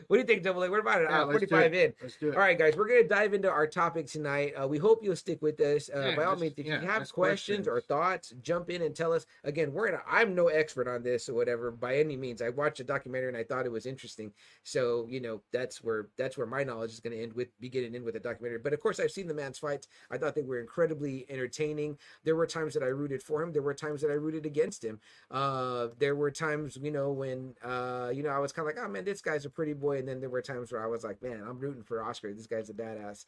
what 0.08 0.16
do 0.16 0.18
you 0.20 0.24
think, 0.24 0.44
Double 0.44 0.62
A? 0.62 0.70
What 0.70 0.80
about 0.80 1.02
it? 1.02 1.08
Yeah, 1.10 1.24
uh, 1.24 1.26
let's 1.26 1.40
do 1.40 1.48
45 1.48 1.74
in. 1.74 1.94
Let's 2.00 2.18
do 2.18 2.30
it. 2.30 2.36
All 2.36 2.40
right, 2.40 2.56
guys, 2.56 2.76
we're 2.78 2.88
gonna 2.88 3.08
dive 3.08 3.34
into 3.34 3.50
our 3.50 3.66
topic 3.66 4.06
tonight. 4.06 4.54
Uh, 4.54 4.68
we 4.68 4.78
hope 4.78 5.04
you'll 5.04 5.16
stick 5.16 5.42
with 5.42 5.60
us. 5.60 5.90
Uh, 5.90 6.10
Yeah, 6.10 6.16
by 6.16 6.26
all 6.26 6.36
means, 6.36 6.54
if 6.56 6.68
yeah, 6.68 6.82
you 6.82 6.88
have 6.88 7.02
ask 7.02 7.16
questions, 7.16 7.68
or 7.68 7.82
thoughts, 7.82 8.32
jump 8.44 8.70
in 8.70 8.84
and 8.84 8.96
tell 8.96 9.12
us. 9.12 9.26
Again, 9.44 9.74
we're 9.74 9.88
in. 9.88 9.96
A, 9.96 10.02
I'm 10.08 10.36
no 10.36 10.50
expert 10.50 10.88
on 10.88 11.02
this 11.02 11.28
or 11.28 11.34
whatever 11.34 11.72
by 11.72 11.96
any 11.96 12.16
means. 12.16 12.40
I 12.40 12.50
watched 12.50 12.80
a 12.80 12.84
documentary 12.84 13.30
and 13.30 13.38
I 13.38 13.44
thought 13.44 13.66
it 13.66 13.72
was 13.72 13.88
interesting. 13.88 14.32
So 14.62 15.08
you 15.10 15.20
know, 15.20 15.42
that's 15.52 15.84
where 15.84 16.10
that's 16.16 16.38
where 16.38 16.46
my 16.46 16.64
knowledge 16.64 16.92
is 16.92 17.00
going 17.00 17.18
to 17.18 17.24
end 17.24 17.34
with 17.34 17.48
beginning 17.60 17.96
in 17.96 18.04
with 18.06 18.18
a 18.18 18.20
documentary. 18.20 18.60
But 18.60 18.74
of 18.74 18.80
course, 18.82 19.00
I've 19.00 19.10
seen 19.10 19.26
the 19.26 19.34
man's 19.34 19.58
fights. 19.58 19.88
I 20.12 20.20
thought 20.20 20.36
they 20.36 20.44
were 20.44 20.60
incredibly 20.60 21.26
entertaining. 21.28 21.98
There 22.24 22.36
were 22.36 22.46
times 22.46 22.76
that 22.76 22.84
I 22.84 22.88
rooted 22.88 23.24
for 23.24 23.42
him. 23.42 23.52
There 23.52 23.64
were 23.64 23.74
times 23.74 24.02
that 24.02 24.12
I 24.12 24.14
rooted 24.14 24.43
against 24.46 24.84
him. 24.84 25.00
Uh, 25.32 25.88
there 26.00 26.16
were 26.16 26.32
times, 26.32 26.78
you 26.82 26.92
know, 26.92 27.12
when 27.12 27.54
uh, 27.64 28.12
you 28.14 28.24
know, 28.24 28.30
I 28.30 28.40
was 28.40 28.52
kind 28.52 28.68
of 28.68 28.76
like, 28.76 28.84
oh 28.84 28.90
man, 28.90 29.06
this 29.06 29.22
guy's 29.22 29.46
a 29.46 29.50
pretty 29.50 29.74
boy, 29.74 29.98
and 30.00 30.08
then 30.08 30.20
there 30.20 30.30
were 30.30 30.42
times 30.42 30.72
where 30.72 30.84
I 30.84 30.88
was 30.88 31.04
like, 31.04 31.22
man, 31.22 31.44
I'm 31.48 31.60
rooting 31.60 31.84
for 31.84 32.04
Oscar. 32.04 32.34
This 32.34 32.48
guy's 32.48 32.70
a 32.70 32.74
badass. 32.74 33.26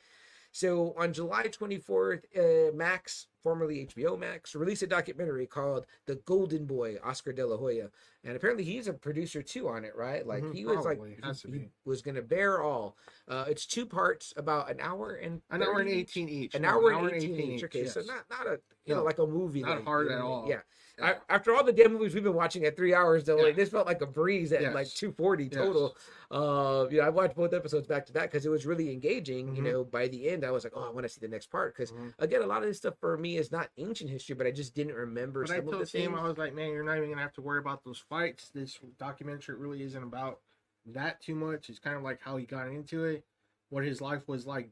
So 0.51 0.93
on 0.97 1.11
July 1.11 1.47
24th, 1.47 2.24
uh, 2.38 2.74
Max, 2.74 3.28
formerly 3.50 3.86
HBO 3.86 4.18
Max, 4.18 4.56
released 4.56 4.82
a 4.82 4.88
documentary 4.88 5.46
called 5.46 5.86
"The 6.08 6.16
Golden 6.26 6.66
Boy," 6.66 6.98
Oscar 7.04 7.32
De 7.32 7.46
La 7.46 7.56
Hoya, 7.58 7.91
and 8.24 8.36
apparently 8.36 8.64
he's 8.64 8.88
a 8.88 8.93
producer 8.93 9.43
too 9.43 9.68
on 9.70 9.86
it, 9.86 9.96
right? 9.96 10.26
Like 10.26 10.43
Mhm, 10.43 10.56
he 10.56 10.66
was 10.66 10.84
like 10.84 10.98
probably. 10.98 11.12
He, 11.52 11.60
he 11.60 11.70
was 11.86 12.02
going 12.02 12.16
to 12.16 12.24
bear 12.24 12.64
all. 12.64 12.98
Uh, 13.28 13.46
it's 13.48 13.68
two 13.68 13.86
parts, 13.86 14.34
about 14.36 14.72
an 14.72 14.80
hour 14.82 15.12
and 15.14 15.43
An 15.52 15.62
hour 15.62 15.80
and 15.80 15.88
30 15.89 15.91
eighteen 15.91 16.28
each. 16.28 16.56
an 16.56 16.64
No, 16.64 16.70
hour, 16.70 16.89
and 16.91 17.14
18, 17.14 17.39
each. 17.39 17.64
Okay, 17.66 17.84
yes. 17.84 17.93
so 17.93 18.02
not 18.02 18.26
not 18.32 18.48
a 18.48 18.60
you 18.88 18.96
know 18.96 19.04
like 19.04 19.20
a 19.20 19.28
movie, 19.28 19.62
not 19.62 19.84
hard 19.84 20.08
you 20.10 20.16
know 20.16 20.18
at 20.18 20.24
what 20.24 20.30
I 20.30 20.34
mean? 20.34 20.41
all. 20.43 20.50
Yeah. 20.50 20.60
Yeah. 20.98 21.06
I, 21.30 21.34
after 21.36 21.54
all 21.54 21.62
the 21.62 21.74
damn 21.74 21.91
movies 21.91 22.14
we've 22.16 22.24
been 22.24 22.34
watching 22.34 22.64
at 22.64 22.78
three 22.78 22.93
hours, 22.93 23.26
though, 23.26 23.36
Yeah. 23.38 23.43
like 23.43 23.58
this 23.58 23.68
felt 23.70 23.86
like 23.86 24.02
a 24.02 24.06
breeze 24.08 24.54
at 24.54 24.62
Yes. 24.62 24.74
like 24.74 24.88
two 24.88 25.12
forty 25.12 25.43
Yes. 25.43 25.54
total. 25.54 25.98
Uh, 26.32 26.88
you 26.89 26.98
know, 27.00 27.04
I 27.04 27.10
watched 27.10 27.36
both 27.36 27.54
episodes 27.54 27.86
back 27.86 28.06
to 28.08 28.14
back 28.14 28.32
because 28.32 28.46
it 28.46 28.50
was 28.50 28.66
really 28.66 28.91
engaging. 28.93 29.54
You 29.56 29.62
Mhm. 29.62 29.66
know, 29.72 29.84
by 29.84 30.08
the 30.08 30.30
end, 30.30 30.46
I 30.46 30.52
was 30.52 30.64
like, 30.64 30.72
oh, 30.76 30.84
I 30.88 30.89
want 30.89 31.04
to 31.04 31.10
see 31.10 31.20
the 31.20 31.28
next 31.28 31.48
part 31.48 31.76
because 31.76 31.91
Mhm. 31.91 32.14
again, 32.20 32.41
a 32.41 32.46
lot 32.48 32.62
of 32.64 32.70
this 32.70 32.78
stuff 32.78 32.96
for 33.00 33.18
me 33.18 33.34
is 33.38 33.51
not 33.51 33.69
ancient 33.77 34.09
history, 34.09 34.36
but 34.36 34.47
I 34.47 34.51
just 34.51 34.75
didn't 34.75 34.95
remember 34.95 35.43
But 35.43 35.51
I 35.51 35.55
some 35.55 35.65
of 35.65 35.65
the 35.65 35.71
told 35.77 35.89
Sam. 35.89 36.15
I 36.15 36.27
was 36.27 36.38
like, 36.38 36.53
man, 36.53 36.71
you're 36.71 36.83
not 36.83 36.97
even 36.97 37.09
gonna 37.09 37.21
have 37.21 37.33
to 37.33 37.41
worry 37.41 37.59
about 37.59 37.83
those 37.83 38.03
fights. 38.09 38.49
This 38.53 38.79
documentary 38.97 39.55
really 39.55 39.83
isn't 39.83 40.03
about 40.03 40.39
that 40.88 41.21
too 41.21 41.36
much. 41.36 41.69
It's 41.69 41.79
kind 41.79 41.95
of 41.95 42.03
like 42.03 42.19
how 42.21 42.38
he 42.38 42.45
got 42.45 42.67
into 42.67 43.05
it, 43.05 43.23
what 43.69 43.83
his 43.83 44.01
life 44.01 44.27
was 44.27 44.45
like 44.45 44.69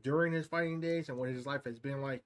during 0.00 0.32
his 0.32 0.46
fighting 0.46 0.80
days, 0.80 1.08
and 1.08 1.18
what 1.18 1.28
his 1.28 1.46
life 1.46 1.64
has 1.64 1.78
been 1.78 2.02
like 2.02 2.22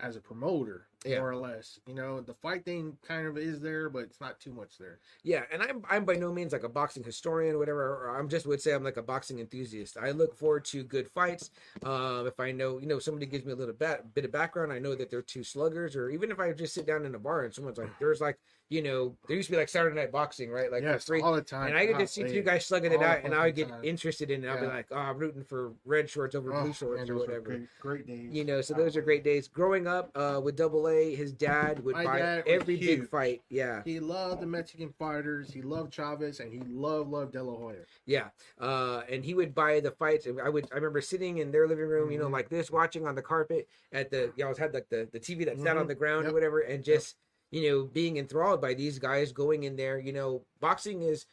as 0.00 0.16
a 0.16 0.20
promoter, 0.20 0.86
Yeah. 1.04 1.18
more 1.18 1.30
or 1.30 1.36
less. 1.36 1.80
You 1.86 1.94
know, 1.94 2.20
the 2.20 2.34
fight 2.34 2.64
thing 2.64 2.96
kind 3.02 3.26
of 3.26 3.36
is 3.36 3.60
there, 3.60 3.88
but 3.90 4.00
it's 4.04 4.20
not 4.20 4.38
too 4.40 4.52
much 4.52 4.78
there. 4.78 5.00
Yeah, 5.22 5.44
and 5.50 5.62
I'm 5.62 5.82
I'm 5.88 6.04
by 6.04 6.14
no 6.14 6.32
means 6.32 6.52
like 6.52 6.62
a 6.62 6.68
boxing 6.68 7.02
historian 7.02 7.56
or 7.56 7.58
whatever. 7.58 7.82
Or 8.06 8.16
I'm 8.16 8.28
just 8.28 8.46
would 8.46 8.60
say 8.60 8.72
I'm 8.72 8.84
like 8.84 8.96
a 8.96 9.02
boxing 9.02 9.40
enthusiast. 9.40 9.96
I 10.00 10.10
look 10.12 10.36
forward 10.36 10.64
to 10.66 10.84
good 10.84 11.08
fights. 11.10 11.50
Um, 11.82 12.26
if 12.26 12.38
I 12.38 12.52
know, 12.52 12.78
you 12.78 12.86
know, 12.86 12.98
somebody 12.98 13.26
gives 13.26 13.44
me 13.44 13.52
a 13.52 13.56
little 13.56 13.74
bit 13.74 14.14
bit 14.14 14.24
of 14.24 14.32
background, 14.32 14.72
I 14.72 14.78
know 14.78 14.94
that 14.94 15.10
they're 15.10 15.22
two 15.22 15.42
sluggers. 15.44 15.96
Or 15.96 16.10
even 16.10 16.30
if 16.30 16.38
I 16.38 16.52
just 16.52 16.74
sit 16.74 16.86
down 16.86 17.04
in 17.04 17.14
a 17.14 17.18
bar 17.18 17.44
and 17.44 17.54
someone's 17.54 17.78
like, 17.78 17.98
"There's 17.98 18.20
like, 18.20 18.38
you 18.70 18.82
know, 18.82 19.16
there 19.26 19.36
used 19.36 19.46
to 19.48 19.52
be 19.52 19.56
like 19.58 19.68
Saturday 19.68 19.96
Night 19.96 20.12
Boxing, 20.12 20.50
right? 20.50 20.70
Like 20.70 20.82
yes, 20.82 21.04
three, 21.04 21.22
all 21.22 21.32
the 21.34 21.40
time. 21.40 21.68
and 21.68 21.76
I 21.78 21.86
could 21.86 21.98
just 21.98 22.12
see 22.12 22.24
two 22.24 22.42
guys 22.42 22.66
slugging 22.66 22.92
it 22.92 22.96
All 22.96 23.00
the 23.02 23.08
out, 23.08 23.24
and 23.24 23.34
I 23.34 23.46
would 23.46 23.54
get 23.54 23.68
time. 23.70 23.82
interested 23.82 24.30
in 24.30 24.44
it. 24.44 24.48
I'll 24.48 24.60
be 24.60 24.66
like, 24.66 24.86
"Oh, 24.90 24.96
I'm 24.96 25.16
rooting 25.16 25.42
for 25.42 25.72
red 25.86 26.10
shorts 26.10 26.34
over 26.34 26.52
Oh, 26.52 26.62
blue 26.64 26.72
shorts 26.74 27.08
or 27.08 27.16
whatever." 27.16 27.40
Great, 27.40 27.68
great 27.80 28.06
days. 28.06 28.30
You 28.30 28.44
know, 28.44 28.60
so 28.60 28.74
those 28.74 28.96
are 28.96 29.00
great 29.00 29.24
days. 29.24 29.48
Growing 29.48 29.86
up 29.86 30.10
uh, 30.14 30.40
with 30.42 30.56
Double 30.56 30.86
A, 30.88 31.14
his 31.14 31.32
dad 31.32 31.82
would 31.84 31.94
buy 31.94 32.18
dad 32.18 32.44
every 32.46 32.76
big 32.76 33.08
fight. 33.08 33.42
Yeah, 33.48 33.82
He 33.84 34.00
loved 34.00 34.42
the 34.42 34.46
Mexican 34.46 34.92
fighters. 34.98 35.50
He 35.50 35.62
loved 35.62 35.92
Chavez, 35.94 36.40
and 36.40 36.52
he 36.52 36.60
loved 36.68 37.10
loved 37.10 37.32
De 37.32 37.42
La 37.42 37.54
Hoya. 37.56 37.76
Yeah, 38.04 38.28
uh, 38.60 39.02
and 39.08 39.24
he 39.24 39.32
would 39.32 39.54
buy 39.54 39.80
the 39.80 39.92
fights. 39.92 40.26
and 40.26 40.40
I 40.40 40.50
would. 40.50 40.68
I 40.72 40.74
remember 40.74 41.00
sitting 41.00 41.38
in 41.38 41.50
their 41.50 41.66
living 41.66 41.86
room, 41.88 42.10
you 42.10 42.18
know, 42.18 42.28
Mhm. 42.28 42.32
like 42.32 42.48
this, 42.50 42.70
watching 42.70 43.06
on 43.06 43.14
the 43.14 43.22
carpet 43.22 43.66
at 43.92 44.10
the. 44.10 44.30
You 44.36 44.44
always 44.44 44.58
had 44.58 44.74
like 44.74 44.88
the 44.90 45.08
the 45.10 45.20
TV 45.20 45.44
that 45.46 45.58
sat 45.58 45.76
on 45.78 45.84
Mhm. 45.86 45.88
the 45.88 45.94
ground 45.94 46.26
or 46.26 46.34
whatever, 46.34 46.60
and 46.60 46.84
just 46.84 47.16
you 47.50 47.68
know 47.70 47.84
being 47.84 48.16
enthralled 48.18 48.60
by 48.60 48.74
these 48.74 48.98
guys 48.98 49.32
going 49.32 49.64
in 49.64 49.76
there. 49.76 49.98
You 49.98 50.12
know, 50.12 50.42
boxing 50.60 51.02
is 51.02 51.26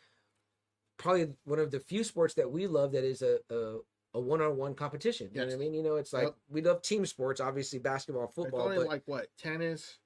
probably 0.98 1.34
one 1.44 1.60
of 1.60 1.72
the 1.72 1.80
few 1.80 2.04
sports 2.04 2.34
that 2.36 2.50
we 2.50 2.68
love 2.68 2.92
that 2.94 3.04
is 3.04 3.22
a. 3.22 3.40
a 3.50 3.78
a 4.14 4.18
one-on-one 4.18 4.74
competition. 4.76 5.30
You 5.34 5.42
know 5.42 5.48
what 5.48 5.56
I 5.56 5.58
mean? 5.58 5.74
You 5.74 5.84
know, 5.84 5.98
it's 5.98 6.14
like 6.14 6.24
Yep. 6.24 6.36
we 6.48 6.62
love 6.62 6.82
team 6.82 7.06
sports, 7.06 7.42
obviously 7.42 7.80
basketball, 7.80 8.28
football, 8.30 8.70
but 8.74 8.88
like 8.88 9.02
what 9.08 9.28
tennis, 9.38 9.98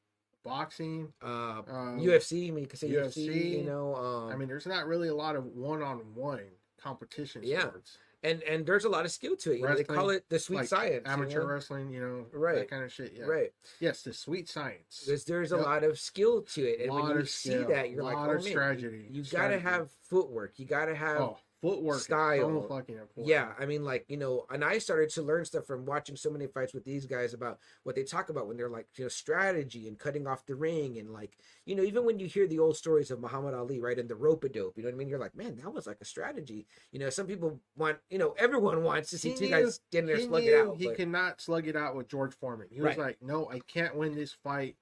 boxing, 0.43 1.13
uh, 1.21 1.61
um, 1.67 1.99
UFC. 1.99 2.47
I 2.47 2.49
mean, 2.49 2.63
you 2.63 2.67
could 2.67 2.79
say 2.79 2.89
UFC. 2.89 3.27
UFC, 3.27 3.51
You 3.59 3.63
know, 3.65 3.93
um, 3.93 4.31
I 4.31 4.35
mean, 4.35 4.47
there's 4.47 4.65
not 4.65 4.87
really 4.87 5.09
a 5.09 5.13
lot 5.13 5.35
of 5.35 5.45
one-on-one 5.45 6.41
competition 6.81 7.43
Yeah. 7.43 7.67
sports. 7.67 7.99
And 8.23 8.41
and 8.43 8.65
there's 8.65 8.85
a 8.85 8.89
lot 8.89 9.05
of 9.05 9.11
skill 9.11 9.35
to 9.37 9.51
it. 9.51 9.59
You 9.59 9.67
know, 9.67 9.75
they 9.75 9.83
call 9.83 10.09
it 10.09 10.25
the 10.29 10.39
sweet 10.39 10.57
like 10.57 10.67
science. 10.67 11.03
you 11.05 11.11
amateur 11.11 11.39
know? 11.41 11.45
wrestling, 11.47 11.91
you 11.91 12.01
know, 12.01 12.25
Right. 12.33 12.55
that 12.55 12.69
kind 12.69 12.83
of 12.83 12.91
shit. 12.91 13.13
Yeah. 13.15 13.25
right? 13.25 13.51
Yes, 13.79 14.01
the 14.03 14.13
sweet 14.13 14.49
science. 14.49 15.03
There's 15.07 15.25
there's 15.25 15.51
a 15.51 15.57
lot 15.57 15.83
of 15.83 15.99
skill 15.99 16.41
to 16.41 16.61
it, 16.63 16.81
and 16.81 16.93
when 16.93 17.17
you 17.17 17.25
see 17.25 17.49
skill, 17.49 17.67
that, 17.69 17.89
you're 17.91 18.03
like, 18.03 18.17
oh 18.17 18.31
of 18.31 18.43
man, 18.43 18.51
strategy, 18.51 19.07
you, 19.09 19.21
you 19.21 19.23
gotta 19.23 19.59
have 19.59 19.89
footwork. 20.09 20.59
You 20.59 20.65
gotta 20.65 20.95
have. 20.95 21.21
oh, 21.21 21.37
footwork, 21.61 21.99
style. 21.99 22.67
so. 22.67 23.05
Yeah, 23.17 23.53
I 23.59 23.65
mean, 23.65 23.83
like 23.83 24.05
you 24.07 24.17
know, 24.17 24.45
and 24.49 24.63
I 24.63 24.77
started 24.77 25.09
to 25.11 25.21
learn 25.21 25.45
stuff 25.45 25.65
from 25.65 25.85
watching 25.85 26.15
so 26.15 26.29
many 26.29 26.47
fights 26.47 26.73
with 26.73 26.85
these 26.85 27.05
guys 27.05 27.33
about 27.33 27.59
what 27.83 27.95
they 27.95 28.03
talk 28.03 28.29
about 28.29 28.47
when 28.47 28.57
they're 28.57 28.69
like, 28.69 28.87
you 28.95 29.05
know, 29.05 29.09
strategy 29.09 29.87
and 29.87 29.97
cutting 29.99 30.27
off 30.27 30.45
the 30.45 30.55
ring, 30.55 30.97
and 30.97 31.11
like, 31.11 31.37
you 31.65 31.75
know, 31.75 31.83
even 31.83 32.05
when 32.05 32.19
you 32.19 32.27
hear 32.27 32.47
the 32.47 32.59
old 32.59 32.77
stories 32.77 33.11
of 33.11 33.19
Muhammad 33.19 33.53
Ali, 33.53 33.79
right, 33.79 33.99
and 33.99 34.09
the 34.09 34.15
rope 34.15 34.43
a 34.43 34.49
dope, 34.49 34.77
you 34.77 34.83
know 34.83 34.89
what 34.89 34.95
I 34.95 34.97
mean? 34.97 35.09
You're 35.09 35.19
like, 35.19 35.35
man, 35.35 35.55
that 35.57 35.73
was 35.73 35.87
like 35.87 35.97
a 36.01 36.05
strategy. 36.05 36.65
You 36.91 36.99
know, 36.99 37.09
some 37.09 37.27
people 37.27 37.59
want, 37.75 37.97
you 38.09 38.17
know, 38.17 38.35
everyone 38.37 38.83
wants 38.83 39.09
to 39.11 39.17
see 39.17 39.29
He 39.31 39.35
two 39.35 39.45
knew- 39.45 39.51
guys 39.51 39.79
getting 39.91 40.07
there 40.07 40.17
he 40.17 40.25
slug 40.25 40.43
it 40.43 40.53
out. 40.59 40.77
he 40.77 40.87
but- 40.87 40.97
cannot 40.97 41.41
slug 41.41 41.67
it 41.67 41.75
out 41.75 41.95
with 41.95 42.07
George 42.07 42.33
Foreman. 42.35 42.67
He 42.71 42.79
was 42.81 42.89
Right. 42.97 42.97
like, 42.97 43.21
"No, 43.21 43.49
I 43.49 43.59
can't 43.59 43.95
win 43.95 44.15
this 44.15 44.33
fight." 44.33 44.75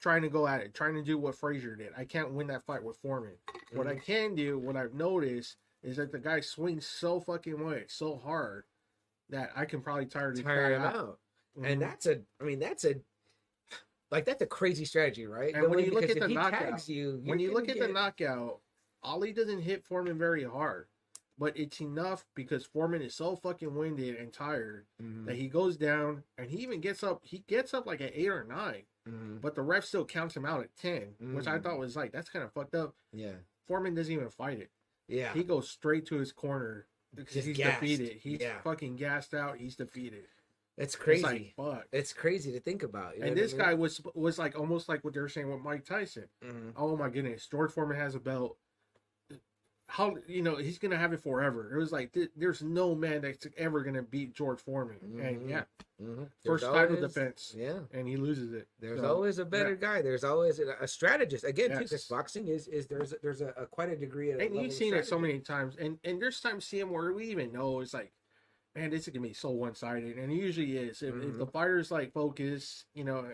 Trying 0.00 0.22
to 0.22 0.28
go 0.28 0.46
at 0.46 0.60
it, 0.60 0.74
trying 0.74 0.94
to 0.94 1.02
do 1.02 1.18
what 1.18 1.34
Frazier 1.34 1.74
did. 1.74 1.90
I 1.96 2.04
can't 2.04 2.30
win 2.32 2.46
that 2.46 2.64
fight 2.64 2.84
with 2.84 2.96
Foreman. 2.98 3.34
What 3.72 3.88
I 3.88 3.96
Mhm. 3.96 4.02
can 4.04 4.34
do, 4.36 4.56
what 4.56 4.76
I've 4.76 4.94
noticed, 4.94 5.56
is 5.82 5.96
that 5.96 6.12
the 6.12 6.18
guy 6.18 6.40
swings 6.40 6.86
so 6.86 7.20
fucking 7.20 7.64
way, 7.64 7.84
so 7.88 8.16
hard 8.16 8.64
that 9.30 9.50
I 9.54 9.64
can 9.64 9.80
probably 9.80 10.06
tire 10.06 10.34
the 10.34 10.42
tire 10.42 10.74
him 10.74 10.82
out. 10.82 11.20
Mhm. 11.58 11.66
And 11.72 11.82
that's 11.82 12.06
a, 12.06 12.20
I 12.40 12.44
mean, 12.44 12.58
that's 12.58 12.84
a, 12.84 12.94
like 14.10 14.24
that's 14.24 14.42
a 14.42 14.46
crazy 14.46 14.84
strategy, 14.84 15.26
right? 15.26 15.54
And 15.54 15.68
when 15.68 15.78
you 15.84 15.90
look 15.92 16.08
at 16.08 16.18
the 16.18 16.28
knockout- 16.28 16.88
you, 16.88 17.20
when 17.24 17.38
you're 17.38 17.52
look 17.52 17.68
at 17.68 17.78
the 17.78 17.88
knockout, 17.88 18.60
Ali 19.02 19.32
doesn't 19.32 19.60
hit 19.60 19.84
Foreman 19.84 20.18
very 20.18 20.44
hard, 20.44 20.88
but 21.38 21.56
it's 21.56 21.80
enough 21.80 22.24
because 22.34 22.64
Foreman 22.64 23.02
is 23.02 23.14
so 23.14 23.36
fucking 23.36 23.74
winded 23.74 24.16
and 24.16 24.32
tired 24.32 24.86
Mhm, 25.00 25.26
that 25.26 25.36
he 25.36 25.48
goes 25.48 25.76
down 25.76 26.24
and 26.38 26.50
he 26.50 26.58
even 26.58 26.80
gets 26.80 27.02
up. 27.04 27.20
He 27.22 27.40
gets 27.40 27.74
up 27.74 27.86
like 27.86 28.00
an 28.00 28.10
eight 28.14 28.28
or 28.28 28.44
nine, 28.44 28.86
mhm, 29.06 29.40
but 29.42 29.54
the 29.54 29.62
ref 29.62 29.84
still 29.84 30.06
counts 30.06 30.34
him 30.36 30.46
out 30.46 30.62
at 30.64 30.74
ten, 30.76 31.14
which 31.34 31.46
I 31.46 31.58
Mm. 31.58 31.62
thought 31.62 31.78
was 31.78 31.94
like 31.94 32.10
that's 32.12 32.30
kind 32.30 32.44
of 32.44 32.52
fucked 32.52 32.74
up. 32.74 32.96
yeah, 33.12 33.34
Foreman 33.66 33.94
doesn't 33.94 34.12
even 34.12 34.30
fight 34.30 34.58
it. 34.58 34.70
Yeah, 35.08 35.32
He 35.32 35.42
goes 35.44 35.68
straight 35.70 36.06
to 36.06 36.16
his 36.16 36.32
corner 36.32 36.86
because 37.14 37.34
Just 37.34 37.48
he's 37.48 37.56
gassed. 37.56 37.80
defeated. 37.80 38.18
He's 38.18 38.40
Yeah. 38.40 38.60
fucking 38.60 38.96
gassed 38.96 39.34
out. 39.34 39.56
He's 39.56 39.74
defeated. 39.76 40.24
it's 40.76 40.94
It's 40.94 40.96
crazy. 41.02 41.22
like 41.24 41.54
fuck. 41.56 41.86
it's 41.92 42.12
crazy 42.12 42.52
to 42.52 42.60
think 42.60 42.82
about. 42.84 43.14
you 43.14 43.20
know 43.22 43.26
and 43.26 43.34
what 43.34 43.38
I 43.40 43.42
this 43.42 43.52
mean? 43.52 43.60
guy 43.62 43.74
was 43.74 44.00
was 44.14 44.38
like 44.38 44.56
almost 44.58 44.88
like 44.88 45.02
what 45.04 45.12
they 45.14 45.20
were 45.20 45.28
saying 45.28 45.50
with 45.50 45.60
Mike 45.60 45.84
Tyson. 45.84 46.28
Mhm. 46.44 46.72
Oh 46.76 46.96
my 46.96 47.08
goodness, 47.10 47.48
George 47.48 47.72
Foreman 47.72 47.96
has 47.96 48.14
a 48.14 48.20
belt. 48.20 48.58
How 49.88 50.16
you 50.26 50.42
know 50.42 50.56
he's 50.56 50.78
gonna 50.78 50.98
have 50.98 51.14
it 51.14 51.22
forever? 51.22 51.74
It 51.74 51.78
was 51.78 51.92
like 51.92 52.12
th- 52.12 52.30
there's 52.36 52.62
no 52.62 52.94
man 52.94 53.22
that's 53.22 53.46
ever 53.56 53.82
gonna 53.82 54.02
beat 54.02 54.34
George 54.34 54.60
Foreman, 54.60 54.98
and 55.18 55.40
Mhm. 55.40 55.48
yeah, 55.48 55.64
Mhm. 55.98 56.30
first 56.44 56.44
There's 56.44 56.62
title 56.62 56.96
defense, 57.00 57.54
Yeah, 57.56 57.80
and 57.92 58.06
he 58.06 58.18
loses 58.18 58.52
it. 58.52 58.68
there's 58.78 59.00
So, 59.00 59.06
always 59.14 59.38
a 59.38 59.46
better 59.46 59.70
yeah. 59.70 59.76
guy. 59.76 60.02
There's 60.02 60.24
always 60.24 60.58
a, 60.58 60.76
a 60.80 60.86
strategist. 60.86 61.42
Again, 61.44 61.70
too, 61.70 61.78
because 61.84 62.04
boxing 62.04 62.48
is 62.48 62.68
is 62.68 62.86
there's 62.86 63.14
a, 63.14 63.16
there's 63.22 63.40
a, 63.40 63.48
a 63.56 63.66
quite 63.66 63.88
a 63.88 63.96
degree 63.96 64.30
of 64.30 64.40
And 64.40 64.54
you've 64.54 64.74
seen 64.74 64.92
it 64.92 65.06
so 65.06 65.18
many 65.18 65.40
times, 65.40 65.76
and 65.76 65.98
and 66.04 66.20
there's 66.20 66.40
times 66.40 66.66
see 66.66 66.80
him 66.80 66.90
where 66.90 67.10
we 67.14 67.24
even 67.28 67.50
know 67.50 67.80
it's 67.80 67.94
like, 67.94 68.12
man, 68.76 68.90
this 68.90 69.08
is 69.08 69.14
gonna 69.14 69.26
be 69.26 69.32
so 69.32 69.50
one 69.50 69.74
sided, 69.74 70.18
and 70.18 70.30
it 70.30 70.36
usually 70.36 70.76
is. 70.76 71.02
If, 71.02 71.14
if 71.14 71.22
Mhm. 71.34 71.38
the 71.38 71.46
fighters 71.46 71.90
like 71.90 72.12
focus, 72.12 72.84
you 72.92 73.04
know, 73.04 73.26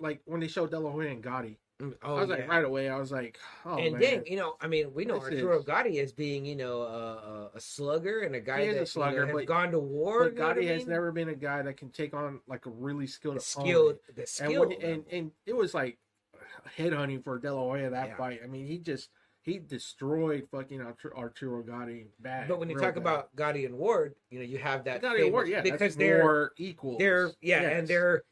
like 0.00 0.22
when 0.24 0.40
they 0.40 0.48
show 0.48 0.66
De 0.66 0.76
La 0.78 0.90
Hoya 0.90 1.10
and 1.10 1.22
Gatti, 1.22 1.60
Oh, 2.02 2.16
I 2.16 2.20
was 2.20 2.28
yeah. 2.28 2.34
like 2.36 2.48
right 2.48 2.64
away, 2.64 2.88
I 2.88 2.96
was 2.98 3.10
like, 3.12 3.38
oh 3.64 3.76
and 3.78 3.92
man, 3.92 4.00
dang, 4.00 4.26
you 4.26 4.36
know, 4.36 4.54
I 4.60 4.66
mean, 4.66 4.92
we 4.92 5.04
know 5.04 5.14
This 5.18 5.24
Arturo 5.34 5.58
is- 5.60 5.64
Gatti 5.64 5.98
as 6.00 6.12
being, 6.12 6.44
you 6.44 6.56
know, 6.56 6.82
a, 6.82 7.50
a, 7.54 7.60
slugger 7.60 8.20
and 8.20 8.34
a 8.34 8.40
guy 8.40 8.60
is 8.60 8.76
a 8.76 8.78
that 8.80 8.88
slugger, 8.88 9.14
you 9.14 9.20
know, 9.20 9.26
has 9.28 9.34
but- 9.36 9.46
gone 9.46 9.70
to 9.72 9.78
war. 9.78 10.24
but 10.24 10.32
you 10.34 10.38
know 10.38 10.44
I 10.46 10.54
Gatti 10.54 10.66
has 10.66 10.78
mean? 10.82 10.88
never 10.90 11.12
been 11.12 11.28
a 11.30 11.34
guy 11.34 11.62
that 11.62 11.76
can 11.76 11.90
take 11.90 12.12
on 12.14 12.40
like 12.46 12.66
a 12.66 12.70
really 12.70 13.06
skilled 13.06 13.36
The 13.38 13.60
opponent. 13.60 13.98
skilled, 13.98 13.98
the 14.14 14.44
and 14.44 14.58
when, 14.68 14.82
and 14.82 15.04
and 15.10 15.30
it 15.46 15.56
was 15.56 15.72
like 15.74 15.98
headhunting 16.76 17.24
for 17.24 17.38
De 17.38 17.52
La 17.52 17.60
Hoya 17.60 17.90
that 17.90 18.08
Yeah. 18.08 18.16
fight. 18.16 18.40
I 18.44 18.46
mean, 18.46 18.66
he 18.66 18.78
just 18.78 19.08
he 19.42 19.58
destroyed 19.58 20.46
fucking 20.50 20.82
Arturo, 20.82 21.16
Arturo 21.16 21.62
Gatti 21.62 22.08
bad. 22.20 22.46
but 22.46 22.58
when 22.60 22.68
you 22.68 22.76
talk 22.76 22.94
bad. 22.94 22.98
about 23.00 23.34
Gatti 23.36 23.64
and 23.64 23.74
Ward, 23.78 24.14
you 24.28 24.38
know, 24.38 24.44
you 24.44 24.58
have 24.58 24.84
that 24.84 25.00
Gatti 25.00 25.30
Ward, 25.30 25.48
yeah, 25.48 25.62
because 25.62 25.96
they're 25.96 26.52
equal. 26.58 26.98
they're 26.98 27.28
yeah, 27.40 27.62
Yes. 27.62 27.72
and 27.78 27.88
they're 27.88 28.22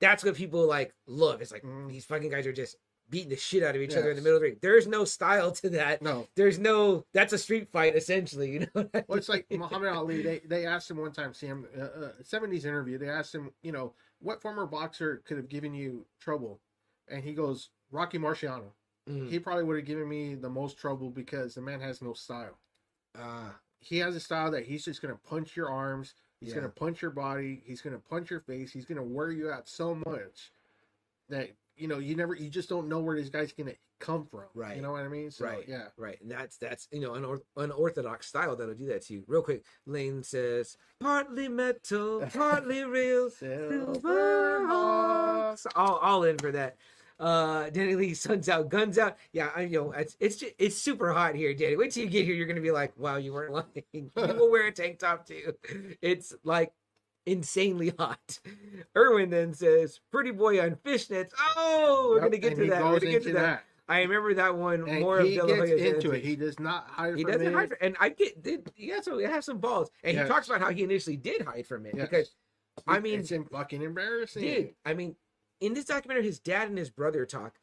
that's 0.00 0.22
what 0.22 0.34
people 0.36 0.66
like 0.66 0.94
love. 1.06 1.40
It's 1.42 1.50
like 1.50 1.62
Mhm. 1.62 1.88
these 1.88 2.04
fucking 2.04 2.30
guys 2.30 2.46
are 2.46 2.52
just 2.52 2.76
beating 3.10 3.30
the 3.30 3.36
shit 3.36 3.62
out 3.62 3.74
of 3.74 3.82
each 3.82 3.94
other 3.96 4.10
in 4.10 4.16
the 4.16 4.22
middle 4.22 4.36
of 4.36 4.42
the 4.42 4.48
ring. 4.48 4.56
There's 4.60 4.86
no 4.86 5.04
style 5.04 5.50
to 5.52 5.70
that. 5.70 6.02
no. 6.02 6.26
There's 6.34 6.58
no 6.58 7.04
that's 7.12 7.32
a 7.32 7.38
street 7.38 7.68
fight 7.72 7.96
essentially. 7.96 8.50
You 8.52 8.60
know. 8.74 8.88
Well, 9.08 9.18
it's 9.18 9.28
like 9.28 9.46
Muhammad 9.50 9.90
Ali. 9.90 10.22
They 10.22 10.40
they 10.40 10.66
asked 10.66 10.90
him 10.90 10.98
one 10.98 11.12
time, 11.12 11.32
see 11.34 11.46
him, 11.46 11.66
uh, 11.78 11.82
uh, 11.82 12.12
70s 12.22 12.64
interview. 12.64 12.98
They 12.98 13.08
asked 13.08 13.34
him, 13.34 13.50
you 13.62 13.72
know, 13.72 13.94
what 14.20 14.42
former 14.42 14.66
boxer 14.66 15.22
could 15.24 15.36
have 15.36 15.48
given 15.48 15.74
you 15.74 16.04
trouble, 16.20 16.60
and 17.08 17.22
he 17.22 17.32
goes, 17.34 17.70
Rocky 17.90 18.18
Marciano. 18.18 18.72
Mm. 19.08 19.30
He 19.30 19.38
probably 19.38 19.64
would 19.64 19.76
have 19.76 19.86
given 19.86 20.08
me 20.08 20.34
the 20.34 20.50
most 20.50 20.76
trouble 20.76 21.08
because 21.08 21.54
the 21.54 21.62
man 21.62 21.80
has 21.80 22.02
no 22.02 22.12
style. 22.12 22.58
Ah, 23.16 23.54
he 23.80 23.98
has 23.98 24.14
a 24.16 24.20
style 24.20 24.50
that 24.50 24.64
he's 24.64 24.84
just 24.84 25.00
gonna 25.00 25.18
punch 25.28 25.56
your 25.56 25.70
arms, 25.70 26.14
he's 26.40 26.50
Yeah. 26.50 26.56
gonna 26.56 26.68
punch 26.68 27.00
your 27.00 27.10
body, 27.12 27.62
he's 27.64 27.80
gonna 27.80 27.98
punch 27.98 28.30
your 28.30 28.40
face, 28.40 28.70
he's 28.72 28.84
gonna 28.84 29.02
wear 29.02 29.30
you 29.30 29.50
out 29.50 29.66
so 29.68 29.94
much 29.94 30.52
that 31.30 31.50
you 31.78 31.88
know 31.88 31.98
you 31.98 32.16
never 32.16 32.34
you 32.34 32.50
just 32.50 32.68
don't 32.68 32.88
know 32.88 33.00
where 33.00 33.16
these 33.16 33.30
guy's 33.30 33.52
gonna 33.52 33.72
come 34.00 34.26
from. 34.26 34.44
Right. 34.54 34.76
You 34.76 34.82
know 34.82 34.92
what 34.92 35.02
I 35.02 35.08
mean? 35.08 35.30
So 35.30 35.44
right. 35.44 35.64
yeah. 35.66 35.84
Right. 35.96 36.20
And 36.20 36.30
that's 36.30 36.56
that's 36.56 36.88
you 36.92 37.00
know 37.00 37.14
an 37.14 37.40
unorthodox 37.56 38.26
style 38.26 38.56
that'll 38.56 38.74
do 38.74 38.86
that 38.86 39.02
to 39.06 39.14
you. 39.14 39.24
Real 39.26 39.42
quick, 39.42 39.64
Lane 39.86 40.22
says 40.22 40.76
partly 41.00 41.48
metal, 41.48 42.26
partly 42.34 42.84
real, 42.84 43.30
silver 43.30 44.66
hawks. 44.66 45.66
All 45.74 45.96
all 45.96 46.24
in 46.24 46.38
for 46.38 46.52
that. 46.52 46.76
Uh, 47.20 47.68
Danny 47.70 47.96
Lee, 47.96 48.14
suns 48.14 48.48
out, 48.48 48.68
guns 48.68 48.96
out. 48.96 49.16
Yeah, 49.32 49.50
I 49.54 49.62
you 49.62 49.80
know 49.80 49.92
it's 49.92 50.16
it's 50.20 50.36
just, 50.36 50.54
it's 50.58 50.76
super 50.76 51.12
hot 51.12 51.34
here, 51.34 51.52
Danny. 51.52 51.76
Wait 51.76 51.90
till 51.90 52.04
you 52.04 52.10
get 52.10 52.24
here, 52.24 52.34
you're 52.34 52.46
gonna 52.46 52.60
be 52.60 52.70
like, 52.70 52.92
wow, 52.96 53.16
you 53.16 53.32
weren't 53.32 53.52
lying. 53.52 53.84
You 53.92 54.10
will 54.16 54.50
wear 54.50 54.68
a 54.68 54.72
tank 54.72 54.98
top 55.00 55.26
too. 55.26 55.54
It's 56.00 56.34
like 56.44 56.72
insanely 57.28 57.92
hot. 57.98 58.40
Erwin 58.96 59.30
then 59.30 59.54
says, 59.54 60.00
"Pretty 60.10 60.30
boy 60.30 60.60
on 60.60 60.76
fishnets." 60.76 61.30
Oh, 61.56 62.08
we're 62.10 62.16
Yep, 62.16 62.24
gonna 62.24 62.38
get 62.38 62.56
to 62.56 62.66
that. 62.70 62.82
We're 62.84 63.00
gonna 63.00 63.12
get 63.12 63.22
to 63.24 63.28
into 63.28 63.32
that. 63.40 63.64
I 63.90 64.02
remember 64.02 64.34
that 64.34 64.54
one 64.56 64.86
And 64.86 65.00
more 65.00 65.20
he 65.20 65.38
of 65.38 65.46
De 65.46 65.54
La 65.54 65.64
gets 65.64 65.70
Hoya's 65.70 65.94
into 65.94 66.10
it. 66.10 66.22
He 66.22 66.36
does 66.36 66.60
not 66.60 66.88
hide 66.88 67.16
He 67.16 67.22
from 67.22 67.32
doesn't 67.32 67.46
it. 67.46 67.54
hide, 67.54 67.68
from, 67.70 67.78
and 67.80 67.96
I 67.98 68.10
get 68.10 68.42
did 68.42 68.70
he 68.74 68.88
has 68.88 69.04
some, 69.06 69.18
he 69.18 69.24
has 69.24 69.46
some 69.46 69.58
balls, 69.58 69.90
and 70.04 70.18
he 70.18 70.24
talks 70.24 70.46
about 70.48 70.60
how 70.60 70.70
he 70.70 70.82
initially 70.82 71.16
did 71.16 71.42
hide 71.42 71.66
from 71.66 71.86
it 71.86 71.94
Yes. 71.96 72.08
because 72.08 72.30
I 72.86 73.00
mean, 73.00 73.20
it's 73.20 73.30
in 73.32 73.44
fucking 73.44 73.80
embarrassing. 73.82 74.42
dude, 74.42 74.74
I 74.84 74.92
mean, 74.94 75.16
in 75.60 75.72
this 75.74 75.86
documentary, 75.86 76.24
his 76.24 76.38
dad 76.38 76.68
and 76.68 76.76
his 76.78 76.90
brother 76.90 77.24
talk. 77.26 77.58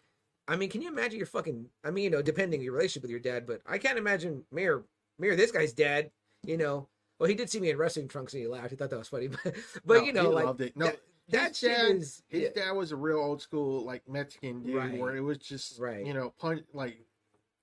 I 0.48 0.56
mean, 0.58 0.70
can 0.70 0.82
you 0.82 0.90
imagine 0.90 1.18
your 1.18 1.28
fucking? 1.28 1.68
I 1.84 1.92
mean, 1.92 2.04
you 2.06 2.10
know, 2.10 2.22
depending 2.22 2.60
on 2.60 2.64
your 2.64 2.74
relationship 2.74 3.04
with 3.04 3.12
your 3.12 3.20
dad, 3.20 3.46
but 3.48 3.62
I 3.66 3.78
can't 3.78 3.98
imagine 3.98 4.44
Mayor 4.52 4.84
Mayor 5.20 5.36
this 5.36 5.52
guy's 5.52 5.74
dad. 5.74 6.10
You 6.44 6.58
know, 6.58 6.88
well, 7.20 7.30
he 7.30 7.36
did 7.36 7.50
see 7.50 7.60
me 7.60 7.70
in 7.70 7.78
wrestling 7.78 8.08
trunks 8.08 8.34
and 8.34 8.42
he 8.42 8.48
laughed. 8.48 8.70
He 8.72 8.76
thought 8.76 8.90
that 8.90 9.00
was 9.00 9.08
funny, 9.08 9.28
but 9.44 9.56
but 9.86 9.98
No, 10.00 10.04
you 10.04 10.14
know, 10.14 10.22
he 10.24 10.28
like 10.28 10.46
loved 10.46 10.62
it. 10.62 10.76
No, 10.78 10.88
that, 10.88 11.00
that 11.30 11.56
shit 11.56 11.72
dad- 11.78 11.96
is 11.96 12.24
his 12.28 12.42
yeah, 12.44 12.50
dad 12.56 12.72
was 12.72 12.92
a 12.92 12.96
real 12.96 13.18
old 13.20 13.42
school 13.42 13.84
like 13.86 14.08
Mexican 14.08 14.64
dude, 14.64 14.76
Right. 14.76 14.98
where 15.00 15.16
it 15.16 15.22
was 15.22 15.38
just 15.38 15.80
Right. 15.80 16.06
you 16.06 16.14
know 16.14 16.34
punch 16.40 16.62
like 16.74 16.98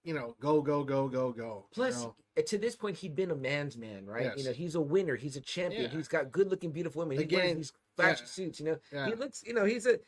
you 0.05 0.15
know 0.15 0.35
go 0.41 0.61
go 0.63 0.83
go 0.85 1.09
go 1.09 1.33
go. 1.33 1.65
you 1.69 1.75
Plus, 1.75 2.03
know? 2.03 2.15
to 2.47 2.59
this 2.59 2.75
point, 2.75 2.97
he'd 2.97 3.15
been 3.15 3.31
a 3.31 3.35
man's 3.37 3.77
man, 3.77 4.07
right? 4.07 4.37
You 4.39 4.45
know, 4.45 4.53
he's 4.53 4.75
a 4.75 4.81
winner. 4.81 5.17
He's 5.17 5.37
a 5.37 5.41
champion. 5.41 5.83
Yeah. 5.83 5.89
He's 5.89 6.09
got 6.09 6.33
good-looking, 6.33 6.71
beautiful 6.71 7.01
women. 7.03 7.19
He 7.19 7.25
wears 7.27 7.45
Again, 7.45 7.57
these 7.59 7.73
flashy 7.95 8.23
yeah. 8.23 8.27
suits. 8.27 8.59
You 8.61 8.67
know, 8.91 9.05
he 9.05 9.15
looks. 9.15 9.43
You 9.47 9.53
know, 9.55 9.65
he's 9.67 9.87
a. 9.87 9.99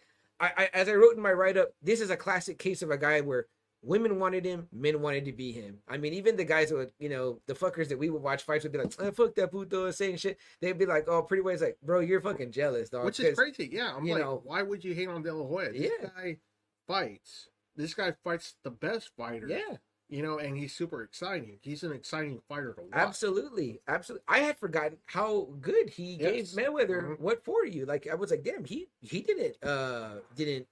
I, 0.40 0.50
I 0.56 0.70
as 0.72 0.88
I 0.88 0.94
wrote 0.94 1.14
in 1.16 1.22
my 1.22 1.32
write-up, 1.32 1.68
this 1.82 2.00
is 2.00 2.08
a 2.10 2.16
classic 2.16 2.58
case 2.58 2.80
of 2.82 2.90
a 2.90 2.96
guy 2.96 3.20
where 3.20 3.46
women 3.84 4.18
wanted 4.18 4.44
him, 4.44 4.68
men 4.72 5.00
wanted 5.02 5.24
to 5.26 5.32
be 5.32 5.52
him. 5.52 5.78
I 5.86 5.98
mean, 5.98 6.14
even 6.14 6.36
the 6.36 6.44
guys 6.44 6.70
that 6.70 6.76
would, 6.76 6.90
you 6.98 7.08
know, 7.08 7.40
the 7.46 7.54
fuckers 7.54 7.88
that 7.88 7.98
we 7.98 8.10
would 8.10 8.22
watch 8.22 8.42
fights 8.42 8.64
would 8.64 8.72
be 8.72 8.78
like, 8.78 8.92
oh, 8.98 9.10
"Fuck 9.12 9.34
that 9.36 9.50
puto," 9.50 9.90
saying 9.90 10.16
shit. 10.16 10.38
They'd 10.60 10.78
be 10.78 10.86
like, 10.86 11.06
"Oh, 11.08 11.22
pretty 11.22 11.42
ways 11.42 11.60
like, 11.62 11.76
bro, 11.82 12.00
you're 12.00 12.20
fucking 12.20 12.52
jealous, 12.52 12.88
dog." 12.90 13.04
Which 13.04 13.20
is 13.20 13.36
crazy. 13.38 13.68
Yeah, 13.70 13.94
I'm 13.94 14.06
like, 14.06 14.22
know- 14.22 14.40
why 14.44 14.62
would 14.62 14.82
you 14.84 14.94
hate 14.94 15.08
on 15.08 15.22
De 15.22 15.32
La 15.32 15.46
Hoya? 15.46 15.72
This 15.72 15.90
Yeah. 16.00 16.08
guy 16.16 16.38
fights. 16.86 17.48
This 17.76 17.94
guy 17.94 18.12
fights 18.24 18.54
the 18.62 18.70
best 18.70 19.10
fighter. 19.16 19.48
Yeah, 19.48 19.78
you 20.08 20.22
know, 20.22 20.38
and 20.38 20.56
he's 20.56 20.74
super 20.74 21.02
exciting. 21.02 21.58
He's 21.60 21.82
an 21.82 21.92
exciting 21.92 22.40
fighter 22.48 22.72
to 22.74 22.82
watch. 22.82 22.90
absolutely, 22.92 23.80
absolutely. 23.88 24.24
I 24.28 24.38
had 24.40 24.58
forgotten 24.58 24.98
how 25.06 25.48
good 25.60 25.90
he 25.90 26.14
Yes. 26.14 26.54
gave 26.54 26.64
Mayweather. 26.64 27.02
Mhm. 27.02 27.20
What 27.20 27.44
for 27.44 27.64
you? 27.66 27.84
Like 27.86 28.06
I 28.06 28.14
was 28.14 28.30
like, 28.30 28.44
damn, 28.44 28.64
he 28.64 28.88
he 29.00 29.22
didn't 29.22 29.56
uh 29.62 30.20
didn't 30.36 30.68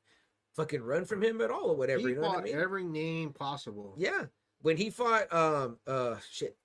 fucking 0.56 0.82
run 0.82 1.04
from 1.04 1.22
him 1.22 1.40
at 1.40 1.50
all 1.50 1.70
or 1.70 1.76
whatever. 1.76 2.00
He 2.00 2.08
you 2.10 2.14
know 2.16 2.22
what 2.22 2.30
I 2.30 2.34
fought 2.34 2.44
mean? 2.44 2.54
every 2.58 2.84
name 2.84 3.32
possible. 3.32 3.94
Yeah, 3.96 4.26
when 4.62 4.76
he 4.76 4.90
fought 4.90 5.32
um 5.32 5.78
uh 5.86 6.16
shit 6.30 6.56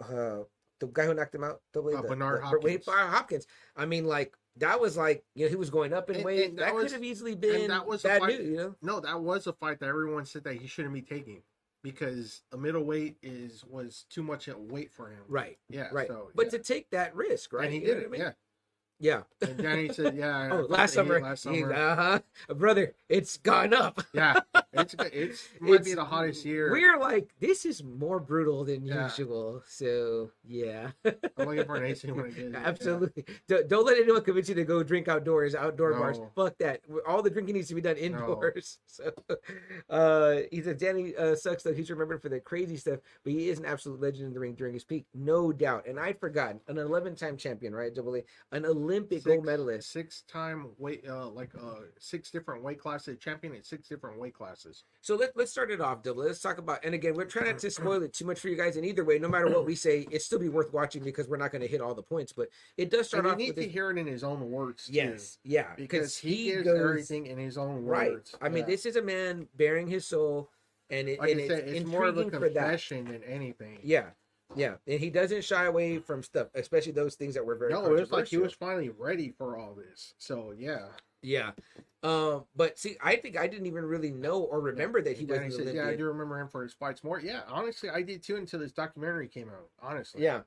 uh 0.00 0.40
the 0.78 0.86
guy 0.92 1.06
who 1.06 1.14
knocked 1.14 1.34
him 1.34 1.44
out 1.44 1.60
the 1.72 1.80
way 1.82 1.94
Uh, 1.94 2.02
the, 2.02 2.08
Bernard 2.08 2.42
the, 2.42 2.46
Hopkins. 2.46 2.84
fought 2.84 3.08
Hopkins. 3.08 3.46
I 3.76 3.86
mean, 3.86 4.04
like 4.06 4.36
that 4.58 4.80
was 4.80 4.96
like 4.96 5.24
you 5.34 5.44
know 5.44 5.50
he 5.50 5.56
was 5.56 5.70
going 5.70 5.92
up 5.92 6.10
in 6.10 6.16
And- 6.16 6.24
weight. 6.24 6.50
and 6.50 6.58
that 6.58 6.66
that 6.66 6.72
could 6.74 6.82
was- 6.84 6.92
have 6.92 7.04
easily 7.04 7.34
been 7.34 7.68
that 7.68 7.86
was 7.86 8.04
a 8.04 8.08
bad 8.08 8.20
fight- 8.20 8.38
news. 8.40 8.48
You 8.48 8.56
know. 8.56 8.74
No, 8.82 9.00
that 9.00 9.20
was 9.20 9.46
a 9.46 9.52
fight 9.52 9.80
that 9.80 9.88
everyone 9.88 10.24
said 10.26 10.44
that 10.44 10.54
he 10.56 10.66
shouldn't 10.66 10.94
be 10.94 11.02
taking 11.02 11.42
because 11.82 12.42
a 12.52 12.56
middleweight 12.56 13.16
is 13.22 13.64
was 13.64 14.06
too 14.10 14.22
much 14.22 14.48
weight 14.48 14.90
for 14.90 15.08
him. 15.10 15.20
Right, 15.28 15.58
Yeah. 15.68 15.88
right. 15.92 16.08
So, 16.08 16.30
but 16.34 16.46
yeah. 16.46 16.50
to 16.50 16.58
take 16.58 16.90
that 16.90 17.14
risk, 17.14 17.52
right? 17.52 17.66
and 17.66 17.74
he 17.74 17.80
You 17.80 17.86
did 17.86 17.98
it. 17.98 18.06
I 18.06 18.08
mean? 18.08 18.20
Yeah. 18.22 18.32
Yeah. 18.98 19.22
And 19.42 19.58
Danny 19.58 19.88
said, 19.92 20.16
"Yeah." 20.16 20.48
Oh, 20.52 20.66
last 20.68 20.94
summer, 20.94 21.20
Last 21.20 21.46
uh 21.46 21.52
summer. 21.52 21.72
huh, 21.74 22.20
brother, 22.54 22.94
it's 23.08 23.36
gone 23.36 23.74
up. 23.74 24.02
yeah. 24.14 24.40
It's. 24.72 24.94
It's 25.12 25.48
might 25.60 25.84
be 25.84 25.94
the 25.94 26.04
hottest 26.04 26.44
year. 26.44 26.70
We're 26.70 26.98
like, 26.98 27.30
this 27.40 27.64
is 27.64 27.82
more 27.82 28.20
brutal 28.20 28.64
than 28.64 28.84
Yeah. 28.84 29.04
usual. 29.04 29.62
So 29.66 30.30
yeah, 30.46 30.90
I'm 31.04 31.46
looking 31.46 31.64
for 31.64 31.76
an 31.76 31.84
AC 31.84 32.10
when 32.10 32.26
it. 32.36 32.52
yeah. 32.52 32.62
absolutely. 32.64 33.24
Don't, 33.48 33.68
don't 33.68 33.84
let 33.86 33.98
anyone 33.98 34.22
convince 34.22 34.48
you 34.48 34.54
to 34.54 34.64
go 34.64 34.82
drink 34.82 35.08
outdoors, 35.08 35.54
outdoor 35.54 35.92
bars. 35.94 36.18
Fuck 36.34 36.56
that. 36.58 36.80
All 37.06 37.22
the 37.22 37.30
drinking 37.30 37.54
needs 37.56 37.68
to 37.68 37.74
be 37.74 37.80
done 37.80 37.96
indoors. 37.96 38.78
So, 38.86 39.10
uh, 39.90 40.36
he 40.50 40.62
said 40.62 40.78
Danny 40.78 41.14
uh, 41.16 41.34
sucks 41.34 41.62
though. 41.62 41.72
He's 41.74 41.90
remembered 41.90 42.22
for 42.22 42.28
the 42.28 42.40
crazy 42.40 42.76
stuff, 42.76 43.00
but 43.24 43.32
he 43.32 43.48
is 43.48 43.58
an 43.58 43.64
absolute 43.66 44.00
legend 44.00 44.26
in 44.28 44.32
the 44.34 44.40
ring 44.40 44.54
during 44.54 44.74
his 44.74 44.84
peak, 44.84 45.06
no 45.14 45.52
doubt. 45.52 45.86
And 45.86 45.98
I'd 46.00 46.18
forgotten 46.18 46.60
an 46.68 46.76
11-time 46.76 47.36
champion, 47.36 47.74
right? 47.74 47.94
Double 47.94 48.16
A, 48.16 48.22
an 48.52 48.64
Olympic 48.86 49.18
Six- 49.18 49.26
gold 49.26 49.44
medalist. 49.44 49.90
six-time 49.90 50.68
weight, 50.78 51.04
uh, 51.08 51.28
like 51.28 51.50
uh, 51.54 51.80
six 51.98 52.30
different 52.30 52.62
weight 52.62 52.78
classes, 52.78 53.18
champion 53.18 53.54
in 53.54 53.62
six 53.62 53.88
different 53.88 54.18
weight 54.18 54.34
classes. 54.34 54.84
So 55.00 55.16
let, 55.16 55.36
let's 55.36 55.50
start 55.50 55.70
it 55.70 55.80
off, 55.80 56.02
Double. 56.02 56.24
Let's 56.24 56.40
talk 56.40 56.58
about, 56.58 56.84
and 56.84 56.94
again, 56.94 57.14
we're 57.14 57.24
trying 57.24 57.46
not 57.46 57.58
to 57.58 57.70
spoil 57.70 58.02
it 58.02 58.12
too 58.12 58.24
much 58.24 58.38
for 58.40 58.48
you 58.48 58.56
guys. 58.56 58.76
And 58.76 58.84
either 58.86 59.04
way, 59.04 59.18
no 59.18 59.28
matter 59.28 59.48
what 59.48 59.66
we 59.66 59.74
say, 59.74 60.06
it 60.10 60.22
still 60.22 60.38
be 60.38 60.48
worth 60.48 60.72
watching 60.72 61.02
because 61.02 61.28
we're 61.28 61.36
not 61.36 61.50
going 61.52 61.62
to 61.62 61.68
hit 61.68 61.80
all 61.80 61.94
the 61.94 62.02
points. 62.02 62.32
But 62.32 62.48
it 62.76 62.90
does 62.90 63.08
start 63.08 63.26
And 63.26 63.40
you 63.40 63.46
need 63.48 63.56
to 63.56 63.68
hear 63.68 63.90
it 63.90 63.98
in 63.98 64.06
his 64.06 64.22
own 64.24 64.50
words, 64.50 64.86
too, 64.86 64.92
yes, 64.94 65.38
yeah, 65.44 65.74
because 65.76 66.16
he, 66.16 66.46
gives 66.46 66.64
goes 66.64 66.80
everything 66.80 67.26
in 67.26 67.38
his 67.38 67.58
own 67.58 67.84
words. 67.84 68.34
right. 68.40 68.46
I 68.46 68.48
mean, 68.52 68.66
this 68.66 68.86
is 68.86 68.96
a 68.96 69.02
man 69.02 69.48
bearing 69.56 69.86
his 69.88 70.06
soul, 70.06 70.50
and 70.90 71.08
it 71.08 71.18
like 71.18 71.32
and 71.32 71.40
said, 71.40 71.58
it's, 71.68 71.80
it's 71.80 71.86
more 71.86 72.06
of 72.06 72.16
a 72.16 72.20
intriguing 72.22 72.40
for 72.40 72.48
that. 72.54 72.60
confession 72.62 73.04
than 73.06 73.22
anything. 73.24 73.78
Yeah, 73.82 74.06
yeah, 74.54 74.76
and 74.86 75.00
he 75.00 75.10
doesn't 75.10 75.44
shy 75.44 75.64
away 75.64 75.98
from 75.98 76.22
stuff, 76.22 76.48
especially 76.54 76.92
those 76.92 77.14
things 77.14 77.34
that 77.34 77.44
were 77.44 77.56
very. 77.56 77.72
No, 77.72 77.84
it 77.86 78.00
was 78.00 78.12
like 78.12 78.28
he 78.28 78.38
was 78.38 78.52
finally 78.52 78.90
ready 78.90 79.30
for 79.30 79.58
all 79.58 79.74
this. 79.74 80.14
So 80.18 80.52
yeah, 80.56 80.88
Yeah. 81.22 81.52
Um, 82.02 82.44
but 82.54 82.78
see, 82.78 82.96
I 83.02 83.16
think 83.16 83.36
I 83.36 83.48
didn't 83.48 83.66
even 83.66 83.84
really 83.84 84.12
know 84.12 84.42
or 84.42 84.60
remember 84.60 85.02
that 85.02 85.16
he 85.16 85.24
was 85.24 85.56
he 85.56 85.62
an 85.62 85.74
"Yeah, 85.74 85.88
I 85.88 85.96
do 85.96 86.04
remember 86.04 86.38
him 86.38 86.48
for 86.48 86.62
his 86.62 86.72
fights 86.72 87.02
more." 87.02 87.18
Yeah, 87.20 87.42
honestly, 87.48 87.88
I 87.88 88.02
did 88.02 88.22
too 88.22 88.36
until 88.36 88.60
this 88.60 88.72
documentary 88.72 89.26
came 89.26 89.48
out. 89.48 89.68
Honestly, 89.82 90.22
Yeah. 90.22 90.42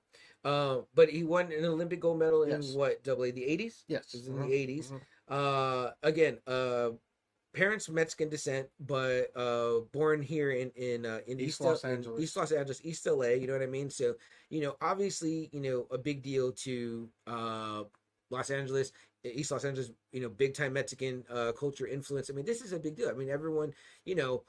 Uh, 0.45 0.81
but 0.93 1.09
he 1.09 1.23
won 1.23 1.51
an 1.51 1.65
Olympic 1.65 1.99
gold 1.99 2.19
medal 2.19 2.43
in 2.43 2.49
Yes. 2.49 2.73
what 2.75 3.03
double 3.03 3.25
A 3.25 3.31
the 3.31 3.43
eighties? 3.43 3.83
yes, 3.87 4.13
It 4.13 4.17
was 4.19 4.27
in 4.29 4.35
Mhm, 4.35 4.47
the 4.47 4.53
80s. 4.53 4.91
mhm. 4.91 5.01
Uh, 5.27 5.91
again, 6.01 6.39
uh, 6.47 6.91
parents 7.59 7.89
of 7.89 7.93
Mexican 7.93 8.29
descent, 8.29 8.67
but 8.79 9.35
uh, 9.35 9.81
born 9.91 10.21
here 10.21 10.51
in 10.51 10.71
in 10.77 11.05
uh, 11.05 11.19
in 11.27 11.39
East 11.39 11.59
East, 11.59 11.61
Los 11.61 11.83
Angeles. 11.83 12.21
East 12.21 12.37
Los 12.37 12.51
Angeles, 12.51 12.81
East 12.83 13.05
LA. 13.05 13.27
You 13.27 13.47
know 13.47 13.53
what 13.53 13.61
I 13.61 13.67
mean? 13.67 13.89
So 13.89 14.15
you 14.49 14.61
know, 14.61 14.77
obviously, 14.81 15.49
you 15.51 15.59
know, 15.59 15.85
a 15.91 15.97
big 15.97 16.23
deal 16.23 16.53
to 16.53 17.09
uh, 17.27 17.83
Los 18.29 18.49
Angeles, 18.49 18.93
East 19.25 19.51
Los 19.51 19.65
Angeles. 19.65 19.91
You 20.13 20.21
know, 20.21 20.29
big 20.29 20.53
time 20.53 20.73
Mexican 20.73 21.25
uh, 21.29 21.51
culture 21.51 21.85
influence. 21.85 22.29
I 22.29 22.33
mean, 22.33 22.45
this 22.45 22.61
is 22.61 22.71
a 22.71 22.79
big 22.79 22.95
deal. 22.95 23.09
I 23.09 23.13
mean, 23.13 23.29
everyone, 23.29 23.73
you 24.05 24.15
know. 24.15 24.43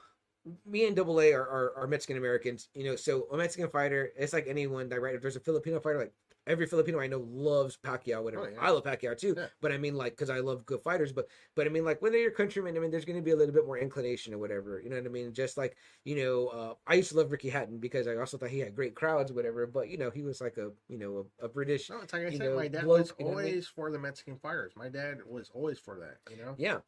Me 0.64 0.86
and 0.86 0.96
Double 0.96 1.20
A 1.20 1.34
are, 1.34 1.46
are, 1.46 1.74
are 1.76 1.86
Mexican 1.86 2.16
Americans, 2.16 2.70
you 2.72 2.82
know. 2.82 2.96
So 2.96 3.26
a 3.30 3.36
Mexican 3.36 3.68
fighter, 3.68 4.10
it's 4.16 4.32
like 4.32 4.46
anyone 4.48 4.88
that 4.88 5.02
right. 5.02 5.14
If 5.14 5.20
there's 5.20 5.36
a 5.36 5.40
Filipino 5.40 5.78
fighter, 5.80 5.98
like 5.98 6.14
every 6.46 6.66
Filipino 6.66 6.98
I 7.00 7.06
know 7.06 7.24
loves 7.28 7.76
Pacquiao, 7.76 8.22
whatever. 8.22 8.48
Oh, 8.48 8.50
yeah. 8.52 8.60
I 8.60 8.70
love 8.70 8.84
Pacquiao 8.84 9.16
too, 9.16 9.34
Yeah. 9.36 9.46
but 9.60 9.72
I 9.72 9.78
mean 9.78 9.94
like 9.94 10.12
because 10.12 10.30
I 10.30 10.38
love 10.40 10.66
good 10.66 10.80
fighters. 10.82 11.12
But 11.12 11.28
but 11.54 11.66
I 11.66 11.70
mean 11.70 11.84
like 11.84 12.02
when 12.02 12.12
they're 12.12 12.20
your 12.20 12.30
countrymen, 12.30 12.76
I 12.76 12.80
mean 12.80 12.90
there's 12.90 13.04
going 13.04 13.16
to 13.18 13.22
be 13.22 13.30
a 13.32 13.36
little 13.36 13.54
bit 13.54 13.66
more 13.66 13.78
inclination 13.78 14.34
or 14.34 14.38
whatever. 14.38 14.80
You 14.80 14.90
know 14.90 14.96
what 14.96 15.06
I 15.06 15.08
mean? 15.08 15.32
Just 15.32 15.56
like 15.56 15.76
you 16.04 16.16
know, 16.16 16.48
uh, 16.48 16.74
I 16.86 16.94
used 16.94 17.10
to 17.10 17.16
love 17.16 17.30
Ricky 17.32 17.50
Hatton 17.50 17.78
because 17.78 18.06
I 18.06 18.16
also 18.16 18.36
thought 18.38 18.50
he 18.50 18.58
had 18.60 18.74
great 18.74 18.94
crowds, 18.94 19.32
whatever. 19.32 19.66
But 19.66 19.88
you 19.88 19.98
know, 19.98 20.10
he 20.10 20.22
was 20.22 20.40
like 20.40 20.56
a 20.56 20.70
you 20.88 20.98
know 20.98 21.26
a, 21.40 21.46
a 21.46 21.48
British. 21.48 21.90
No, 21.90 22.00
it's 22.00 22.12
like 22.12 22.26
I 22.26 22.30
said, 22.30 22.40
know, 22.40 22.56
my 22.56 22.68
dad 22.68 22.84
bloke, 22.84 22.98
was 22.98 23.12
you 23.18 23.24
know 23.26 23.32
I 23.32 23.34
mean? 23.36 23.44
always 23.46 23.66
for 23.66 23.90
the 23.90 23.98
Mexican 23.98 24.36
fighters. 24.38 24.72
My 24.76 24.88
dad 24.88 25.18
was 25.26 25.50
always 25.54 25.78
for 25.78 25.98
that. 26.00 26.30
You 26.30 26.42
know. 26.42 26.54
Yeah. 26.58 26.78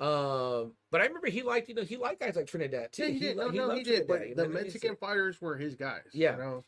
Um, 0.00 0.72
but 0.90 1.02
I 1.02 1.04
remember 1.04 1.28
he 1.28 1.42
liked, 1.42 1.68
you 1.68 1.74
know, 1.74 1.82
he 1.82 1.98
liked 1.98 2.20
guys 2.20 2.34
like 2.34 2.46
Trinidad 2.46 2.90
too. 2.90 3.02
Yeah, 3.02 3.08
he 3.10 3.18
did. 3.18 3.36
No, 3.36 3.46
li- 3.48 3.58
no, 3.58 3.70
he 3.74 3.82
did. 3.82 4.06
But 4.06 4.20
Trinidad, 4.20 4.28
you 4.30 4.34
the 4.34 4.42
know 4.44 4.50
I 4.50 4.54
mean? 4.54 4.62
Mexican 4.64 4.96
fighters 4.96 5.40
were 5.42 5.56
his 5.58 5.74
guys. 5.74 6.04
Yeah. 6.14 6.36
You 6.36 6.42
know? 6.42 6.64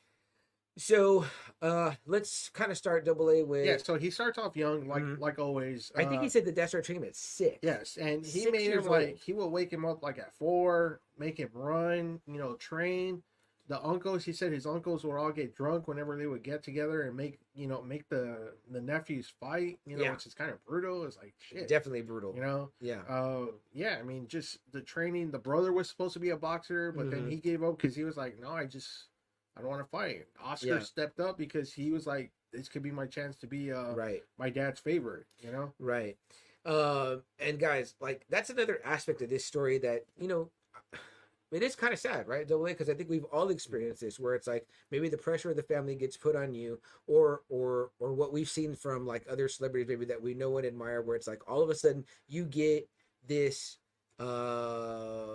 So, 0.78 1.26
uh, 1.60 1.94
let's 2.06 2.48
kind 2.50 2.70
of 2.70 2.78
start 2.78 3.04
double 3.04 3.30
A 3.30 3.42
with. 3.42 3.66
Yeah. 3.66 3.76
So 3.76 3.96
he 3.96 4.10
starts 4.10 4.38
off 4.38 4.56
young, 4.56 4.88
like 4.88 5.02
Mhm. 5.02 5.18
like 5.18 5.38
always. 5.38 5.92
I 5.94 6.04
think 6.04 6.20
Uh, 6.20 6.22
he 6.22 6.28
said 6.30 6.44
the 6.46 6.52
started 6.66 6.84
training 6.86 7.02
him 7.02 7.08
at 7.10 7.16
six. 7.16 7.58
Yes, 7.62 7.96
and 7.98 8.24
he 8.24 8.40
Six 8.40 8.52
made 8.52 8.70
him 8.70 8.84
like 8.86 9.08
old. 9.10 9.18
he 9.18 9.32
would 9.34 9.48
wake 9.48 9.70
him 9.72 9.84
up 9.84 10.02
like 10.02 10.18
at 10.18 10.32
four, 10.32 11.00
make 11.18 11.38
him 11.38 11.50
run, 11.52 12.22
you 12.26 12.38
know, 12.38 12.54
train. 12.56 13.22
The 13.68 13.80
uncles, 13.84 14.24
he 14.24 14.32
said 14.32 14.50
his 14.52 14.66
uncles 14.66 15.04
would 15.04 15.14
all 15.16 15.30
get 15.30 15.54
drunk 15.54 15.86
whenever 15.88 16.16
they 16.16 16.26
would 16.26 16.42
get 16.42 16.62
together 16.62 17.02
and 17.02 17.16
make 17.16 17.38
you 17.54 17.66
know 17.66 17.82
make 17.82 18.08
the 18.08 18.54
the 18.70 18.80
nephews 18.80 19.28
fight, 19.28 19.78
you 19.84 19.96
know, 19.96 20.04
Yeah. 20.04 20.12
which 20.12 20.26
is 20.26 20.34
kind 20.34 20.50
of 20.50 20.62
brutal. 20.64 21.04
It's 21.04 21.16
like 21.18 21.34
shit, 21.38 21.68
Definitely 21.68 22.02
brutal. 22.02 22.34
you 22.34 22.40
know. 22.40 22.72
Yeah. 22.80 23.02
Uh, 23.02 23.52
yeah, 23.72 23.98
I 23.98 24.02
mean, 24.02 24.26
just 24.26 24.58
the 24.72 24.80
training. 24.80 25.30
The 25.30 25.38
brother 25.38 25.72
was 25.72 25.88
supposed 25.88 26.14
to 26.14 26.20
be 26.20 26.30
a 26.30 26.36
boxer, 26.36 26.92
but 26.92 27.06
Mhm. 27.06 27.10
then 27.10 27.30
he 27.30 27.36
gave 27.36 27.62
up 27.62 27.76
because 27.76 27.94
he 27.94 28.04
was 28.04 28.16
like, 28.16 28.38
no, 28.38 28.50
I 28.50 28.64
just 28.66 29.08
I 29.56 29.60
don't 29.60 29.70
want 29.70 29.82
to 29.82 29.88
fight. 29.90 30.26
Oscar 30.42 30.66
Yeah. 30.66 30.78
stepped 30.80 31.20
up 31.20 31.36
because 31.38 31.72
he 31.72 31.90
was 31.90 32.06
like, 32.06 32.32
this 32.52 32.68
could 32.68 32.82
be 32.82 32.90
my 32.90 33.06
chance 33.06 33.36
to 33.36 33.46
be 33.46 33.72
uh 33.72 33.94
right. 33.94 34.22
my 34.38 34.50
dad's 34.50 34.80
favorite, 34.80 35.26
you 35.40 35.52
know. 35.52 35.72
Right. 35.78 36.16
Um, 36.64 37.22
and 37.38 37.58
guys, 37.58 37.94
like 38.00 38.24
that's 38.28 38.50
another 38.50 38.80
aspect 38.84 39.20
of 39.22 39.30
this 39.30 39.44
story 39.44 39.78
that, 39.78 40.04
you 40.18 40.28
know, 40.28 40.50
it 41.50 41.62
is 41.62 41.74
kind 41.74 41.92
of 41.92 41.98
sad, 41.98 42.28
right? 42.28 42.46
Double 42.46 42.66
A, 42.66 42.70
because 42.70 42.88
I 42.88 42.94
think 42.94 43.10
we've 43.10 43.24
all 43.24 43.48
experienced 43.50 44.00
this 44.00 44.18
where 44.20 44.34
it's 44.34 44.46
like 44.46 44.66
maybe 44.90 45.08
the 45.08 45.18
pressure 45.18 45.50
of 45.50 45.56
the 45.56 45.62
family 45.62 45.94
gets 45.96 46.16
put 46.16 46.36
on 46.36 46.54
you, 46.54 46.80
or 47.06 47.42
or 47.48 47.90
or 47.98 48.12
what 48.14 48.32
we've 48.32 48.48
seen 48.48 48.74
from 48.74 49.06
like 49.06 49.26
other 49.28 49.48
celebrities 49.48 49.88
maybe 49.88 50.06
that 50.06 50.22
we 50.22 50.34
know 50.34 50.56
and 50.58 50.66
admire, 50.66 51.02
where 51.02 51.16
it's 51.16 51.26
like 51.26 51.46
all 51.50 51.62
of 51.62 51.68
a 51.70 51.74
sudden 51.74 52.04
you 52.28 52.44
get 52.44 52.88
this 53.26 53.78
uh 54.18 55.26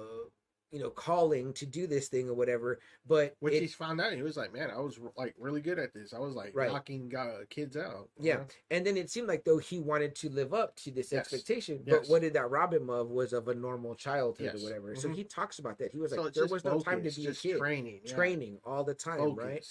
you 0.72 0.80
know 0.80 0.89
calling 0.89 1.53
to 1.53 1.65
do 1.65 1.88
this 1.88 2.07
thing 2.09 2.28
or 2.30 2.34
whatever 2.34 2.80
but 3.05 3.36
Which 3.39 3.53
it- 3.53 3.61
he's 3.61 3.74
found 3.76 4.01
out. 4.01 4.11
He 4.13 4.22
was 4.22 4.36
like, 4.36 4.51
man, 4.53 4.70
I 4.70 4.80
was 4.80 4.99
like 5.15 5.34
really 5.39 5.61
good 5.61 5.80
at 5.80 5.93
this. 5.93 6.13
I 6.13 6.20
was 6.20 6.36
like 6.36 6.51
Right. 6.53 6.70
knocking 6.72 7.13
uh, 7.15 7.45
kids 7.49 7.78
out. 7.78 8.09
Yeah, 8.20 8.36
know? 8.38 8.45
and 8.72 8.86
then 8.86 8.97
it 8.97 9.09
seemed 9.09 9.28
like 9.30 9.45
though 9.45 9.59
he 9.59 9.80
wanted 9.80 10.13
to 10.15 10.30
live 10.30 10.53
up 10.53 10.76
to 10.78 10.91
this 10.91 11.11
Yes. 11.11 11.22
expectation, 11.22 11.84
but 11.86 12.01
Yes. 12.01 12.09
what 12.09 12.22
did 12.22 12.34
that 12.34 12.49
rob 12.49 12.74
him 12.74 12.89
of 12.89 13.09
was 13.09 13.32
of 13.32 13.47
a 13.47 13.53
normal 13.55 13.95
childhood 13.95 14.51
Yes. 14.53 14.61
or 14.61 14.65
whatever. 14.65 14.95
So 14.95 15.07
Mhm. 15.07 15.15
he 15.15 15.24
talks 15.24 15.59
about 15.59 15.78
that. 15.78 15.91
He 15.91 15.97
was 15.99 16.11
So 16.11 16.24
like, 16.24 16.34
there 16.34 16.47
was 16.47 16.65
no 16.65 16.80
time 16.82 16.97
to 17.03 17.09
be 17.15 17.24
just 17.24 17.45
a 17.45 17.47
kid, 17.47 17.57
training, 17.59 18.01
yeah. 18.03 18.13
training 18.15 18.59
all 18.65 18.84
the 18.84 18.93
time, 18.93 19.36
right? 19.36 19.65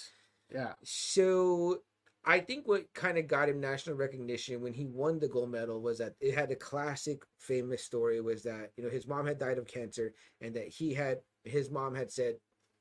Yeah. 0.50 0.74
So 0.82 1.82
I 2.28 2.40
think 2.40 2.66
what 2.66 2.92
kind 2.92 3.18
of 3.18 3.28
got 3.28 3.48
him 3.48 3.60
national 3.60 3.94
recognition 3.96 4.60
when 4.60 4.74
he 4.74 4.84
won 4.84 5.20
the 5.20 5.28
gold 5.28 5.50
medal 5.50 5.80
was 5.80 5.98
that 5.98 6.14
it 6.20 6.34
had 6.34 6.50
a 6.50 6.56
classic 6.56 7.22
famous 7.38 7.84
story 7.84 8.20
was 8.20 8.42
that 8.42 8.72
you 8.76 8.82
know 8.82 8.90
his 8.90 9.06
mom 9.06 9.26
had 9.26 9.38
died 9.38 9.58
of 9.58 9.66
cancer 9.68 10.12
and 10.40 10.54
that 10.54 10.66
he 10.66 10.92
had 10.92 11.18
his 11.44 11.70
mom 11.70 11.94
had 11.94 12.10
said 12.10 12.34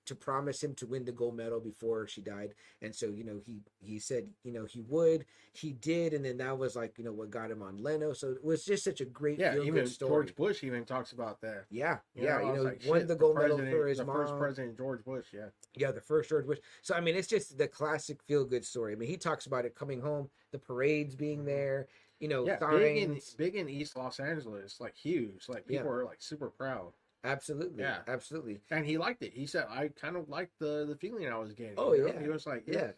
to 0.06 0.16
promise 0.16 0.64
him 0.64 0.74
to 0.76 0.86
win 0.86 1.04
the 1.06 1.12
gold 1.12 1.36
medal 1.36 1.60
before 1.60 2.08
she 2.08 2.22
died 2.22 2.54
and 2.82 2.94
so 2.96 3.08
you 3.08 3.24
know 3.24 3.40
he 3.46 3.60
he 3.80 4.00
said 4.00 4.28
you 4.44 4.52
know 4.52 4.66
he 4.66 4.82
would 4.82 5.26
he 5.54 5.72
did 5.74 6.14
and 6.14 6.24
then 6.26 6.38
that 6.38 6.58
was 6.58 6.76
like 6.76 6.98
you 6.98 7.04
know 7.04 7.12
what 7.14 7.30
got 7.30 7.50
him 7.52 7.62
on 7.62 7.78
Leno 7.78 8.14
so 8.14 8.30
it 8.32 8.44
was 8.44 8.64
just 8.66 8.84
such 8.84 9.02
a 9.02 9.06
great 9.06 9.40
Yeah. 9.40 9.54
feel 9.54 9.64
Even 9.64 9.84
good 9.84 9.90
story 9.90 10.10
George 10.10 10.36
Bush 10.36 10.64
even 10.64 10.86
talks 10.86 11.12
about 11.12 11.42
that. 11.42 11.66
yeah 11.70 11.98
You 12.14 12.24
yeah 12.26 12.38
know, 12.38 12.48
you 12.48 12.56
know 12.58 12.62
like, 12.64 12.82
won 12.86 13.00
shit, 13.00 13.08
the 13.08 13.16
gold 13.16 13.36
medal 13.38 13.58
president- 13.58 13.78
for 13.82 13.88
his 13.88 13.98
the 13.98 14.06
mom 14.06 14.16
first 14.18 14.38
president, 14.38 14.78
George 14.78 15.04
Bush. 15.04 15.26
Yeah. 15.34 15.48
yeah, 15.76 15.92
the 15.92 16.02
first 16.02 16.30
George 16.30 16.46
Bush. 16.46 16.60
So 16.82 16.96
I 16.96 17.02
mean, 17.02 17.16
it's 17.16 17.28
just 17.28 17.58
the 17.58 17.68
classic 17.68 18.22
feel 18.24 18.46
good 18.46 18.66
story. 18.66 18.94
I 18.94 18.96
mean, 18.96 19.10
he 19.10 19.18
talks 19.18 19.46
about 19.46 19.66
it 19.66 19.76
coming 19.76 20.02
home, 20.02 20.30
the 20.52 20.60
parades 20.60 21.16
being 21.16 21.46
there, 21.46 21.88
you 22.20 22.28
know, 22.28 22.44
Mm-hmm. 22.46 22.64
Yeah. 22.74 22.80
Big 22.80 22.98
in, 22.98 23.20
big 23.38 23.56
in 23.56 23.70
East 23.70 23.96
Los 23.98 24.20
Angeles, 24.20 24.80
like 24.80 24.96
huge. 24.96 25.48
Like 25.50 25.64
Yeah. 25.68 25.80
people 25.80 25.92
are 25.94 26.06
like 26.06 26.22
super 26.22 26.50
proud. 26.50 26.94
Absolutely, 27.26 27.84
Yeah. 27.84 28.00
absolutely. 28.08 28.62
And 28.72 28.86
he 28.86 28.98
liked 28.98 29.22
it. 29.24 29.34
He 29.34 29.46
said, 29.46 29.66
I 29.70 29.90
kind 29.90 30.16
of 30.16 30.30
liked 30.30 30.54
the, 30.60 30.86
the 30.88 30.96
feeling 30.96 31.28
I 31.28 31.38
was 31.38 31.54
getting. 31.54 31.76
Oh, 31.78 31.94
you 31.94 32.02
know? 32.02 32.14
yeah. 32.14 32.22
He 32.22 32.30
was 32.30 32.46
like, 32.46 32.64
Yeah. 32.68 32.74
yeah. 32.74 32.92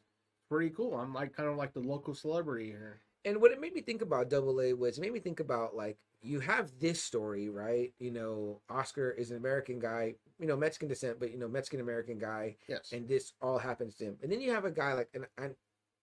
Pretty 0.49 0.69
cool. 0.69 0.95
I'm 0.95 1.13
like 1.13 1.33
kind 1.35 1.49
of 1.49 1.55
like 1.57 1.73
the 1.73 1.81
local 1.81 2.13
celebrity 2.13 2.67
here. 2.67 3.01
And 3.25 3.41
what 3.41 3.51
it 3.51 3.59
made 3.59 3.73
me 3.73 3.81
think 3.81 4.01
about 4.01 4.29
Double 4.29 4.61
A 4.61 4.71
was 4.73 4.97
it 4.97 5.01
made 5.01 5.11
me 5.11 5.19
think 5.19 5.39
about 5.41 5.75
like 5.75 5.97
you 6.21 6.39
have 6.39 6.71
this 6.79 7.03
story, 7.03 7.49
right? 7.49 7.93
You 7.99 8.11
know, 8.11 8.61
Oscar 8.69 9.11
is 9.11 9.31
an 9.31 9.37
American 9.37 9.77
guy, 9.79 10.15
you 10.39 10.47
know, 10.47 10.55
Mexican 10.55 10.87
descent, 10.87 11.19
but 11.19 11.31
you 11.31 11.37
know, 11.37 11.47
Mexican 11.49 11.81
American 11.81 12.17
guy, 12.17 12.55
Yes. 12.69 12.91
and 12.93 13.07
this 13.07 13.33
all 13.41 13.57
happens 13.57 13.95
to 13.95 14.05
him. 14.05 14.17
And 14.23 14.31
then 14.31 14.39
you 14.41 14.51
have 14.51 14.65
a 14.65 14.71
guy 14.71 14.93
like, 14.93 15.09
and, 15.13 15.25
and 15.37 15.53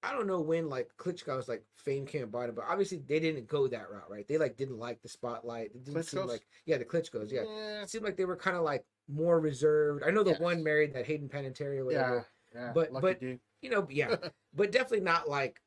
I 0.05 0.13
don't 0.13 0.27
know 0.27 0.41
when 0.41 0.69
like 0.69 0.91
Klitschko's 0.99 1.49
like 1.49 1.65
fame 1.77 2.07
came 2.07 2.25
about 2.25 2.49
him, 2.49 2.55
but 2.55 2.65
obviously 2.69 2.99
they 3.07 3.21
didn't 3.21 3.49
go 3.49 3.67
that 3.69 3.91
route, 3.91 4.11
right? 4.11 4.27
They 4.29 4.39
like 4.39 4.57
didn't 4.57 4.79
like 4.79 5.01
the 5.03 5.09
spotlight. 5.09 5.67
It 5.75 5.85
didn't 5.85 6.03
seem 6.05 6.21
Klitschko's? 6.21 6.29
like 6.29 6.47
yeah, 6.67 6.79
the 6.79 6.85
Klitschko's, 6.85 7.33
yeah. 7.33 7.43
Yeah. 7.45 7.83
It 7.83 7.91
seemed 7.91 8.05
like 8.05 8.17
they 8.17 8.25
were 8.25 8.37
kind 8.37 8.57
of 8.57 8.63
like 8.63 8.85
more 9.09 9.41
reserved. 9.41 10.03
I 10.07 10.11
know 10.11 10.23
the 10.23 10.31
Yes. 10.33 10.41
one 10.41 10.63
married 10.63 10.95
that 10.95 11.07
Hayden 11.07 11.29
Panettiere 11.29 11.85
whatever. 11.85 12.27
Yeah. 12.55 12.61
yeah. 12.61 12.73
But- 12.75 12.93
Lucky 12.93 13.03
but- 13.07 13.21
dude. 13.21 13.41
You 13.63 13.71
know, 13.71 13.87
yeah, 13.91 14.17
but 14.55 14.73
definitely 14.73 15.01
not 15.01 15.27
like 15.27 15.59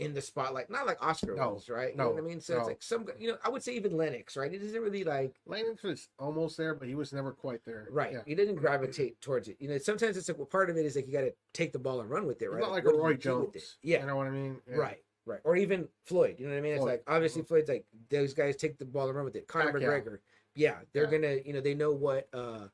in 0.00 0.14
the 0.14 0.20
spotlight. 0.20 0.70
Not 0.70 0.86
like 0.86 0.96
Oscar 1.04 1.34
No, 1.34 1.50
was, 1.50 1.68
right? 1.68 1.90
You 1.92 1.96
know 1.98 2.10
what 2.10 2.18
I 2.18 2.22
mean? 2.22 2.40
So 2.40 2.56
it's 2.58 2.66
like 2.66 2.82
some, 2.82 3.06
you 3.18 3.28
know, 3.28 3.36
I 3.44 3.48
would 3.48 3.62
say 3.62 3.74
even 3.74 3.96
Lennox, 3.96 4.36
right? 4.36 4.52
It 4.52 4.62
isn't 4.62 4.80
really 4.80 5.04
like 5.04 5.36
Lennox 5.46 5.82
was 5.82 6.08
almost 6.18 6.56
there, 6.56 6.74
but 6.74 6.88
he 6.88 6.94
was 6.94 7.12
never 7.12 7.32
quite 7.32 7.64
there. 7.64 7.86
right. 7.90 8.12
Yeah. 8.12 8.20
He 8.26 8.34
didn't 8.34 8.56
gravitate 8.56 9.20
towards 9.20 9.48
it. 9.48 9.56
You 9.60 9.68
know, 9.68 9.78
sometimes 9.78 10.16
it's 10.16 10.28
like 10.28 10.38
well, 10.38 10.46
part 10.46 10.70
of 10.70 10.76
it 10.76 10.86
is 10.86 10.96
like 10.96 11.06
you 11.06 11.12
got 11.12 11.20
to 11.22 11.34
take 11.54 11.72
the 11.72 11.78
ball 11.78 12.00
and 12.00 12.08
run 12.10 12.26
with 12.26 12.42
it, 12.42 12.50
right? 12.50 12.60
not 12.60 12.70
like 12.72 12.84
what 12.84 12.94
a 12.94 12.98
Roy 12.98 13.14
do 13.14 13.40
with 13.40 13.48
it? 13.56 13.58
Jones. 13.60 13.76
Yeah, 13.82 14.00
You 14.00 14.06
know 14.06 14.16
what 14.16 14.26
I 14.26 14.30
mean? 14.30 14.56
Yeah. 14.68 14.76
right, 14.76 14.98
right. 15.26 15.40
Or 15.44 15.56
even 15.56 15.86
Floyd. 16.04 16.36
You 16.38 16.46
know 16.46 16.52
what 16.52 16.58
I 16.58 16.62
mean? 16.62 16.74
It's 16.74 16.84
like 16.84 17.02
obviously 17.06 17.42
Floyd's 17.42 17.68
like 17.68 17.84
those 18.10 18.34
guys 18.34 18.56
take 18.56 18.78
the 18.78 18.84
ball 18.84 19.06
and 19.08 19.16
run 19.16 19.24
with 19.24 19.36
it. 19.36 19.46
Conor 19.46 19.72
Pacquiao. 19.72 20.02
McGregor, 20.02 20.18
yeah, 20.54 20.76
they're 20.92 21.04
Yeah. 21.04 21.10
gonna, 21.10 21.36
you 21.44 21.52
know, 21.52 21.60
they 21.60 21.74
know 21.74 21.92
what. 21.92 22.28
uh 22.32 22.68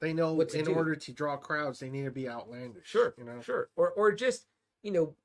They 0.00 0.12
know 0.12 0.40
in 0.40 0.64
do. 0.64 0.74
order 0.74 0.94
to 0.94 1.12
draw 1.12 1.36
crowds, 1.36 1.80
they 1.80 1.90
need 1.90 2.04
to 2.04 2.10
be 2.12 2.28
outlandish. 2.28 2.86
Sure, 2.86 3.14
You 3.18 3.24
know? 3.24 3.40
sure, 3.40 3.68
or 3.74 3.90
or 3.92 4.12
just 4.12 4.46
you 4.82 4.92
know 4.92 5.16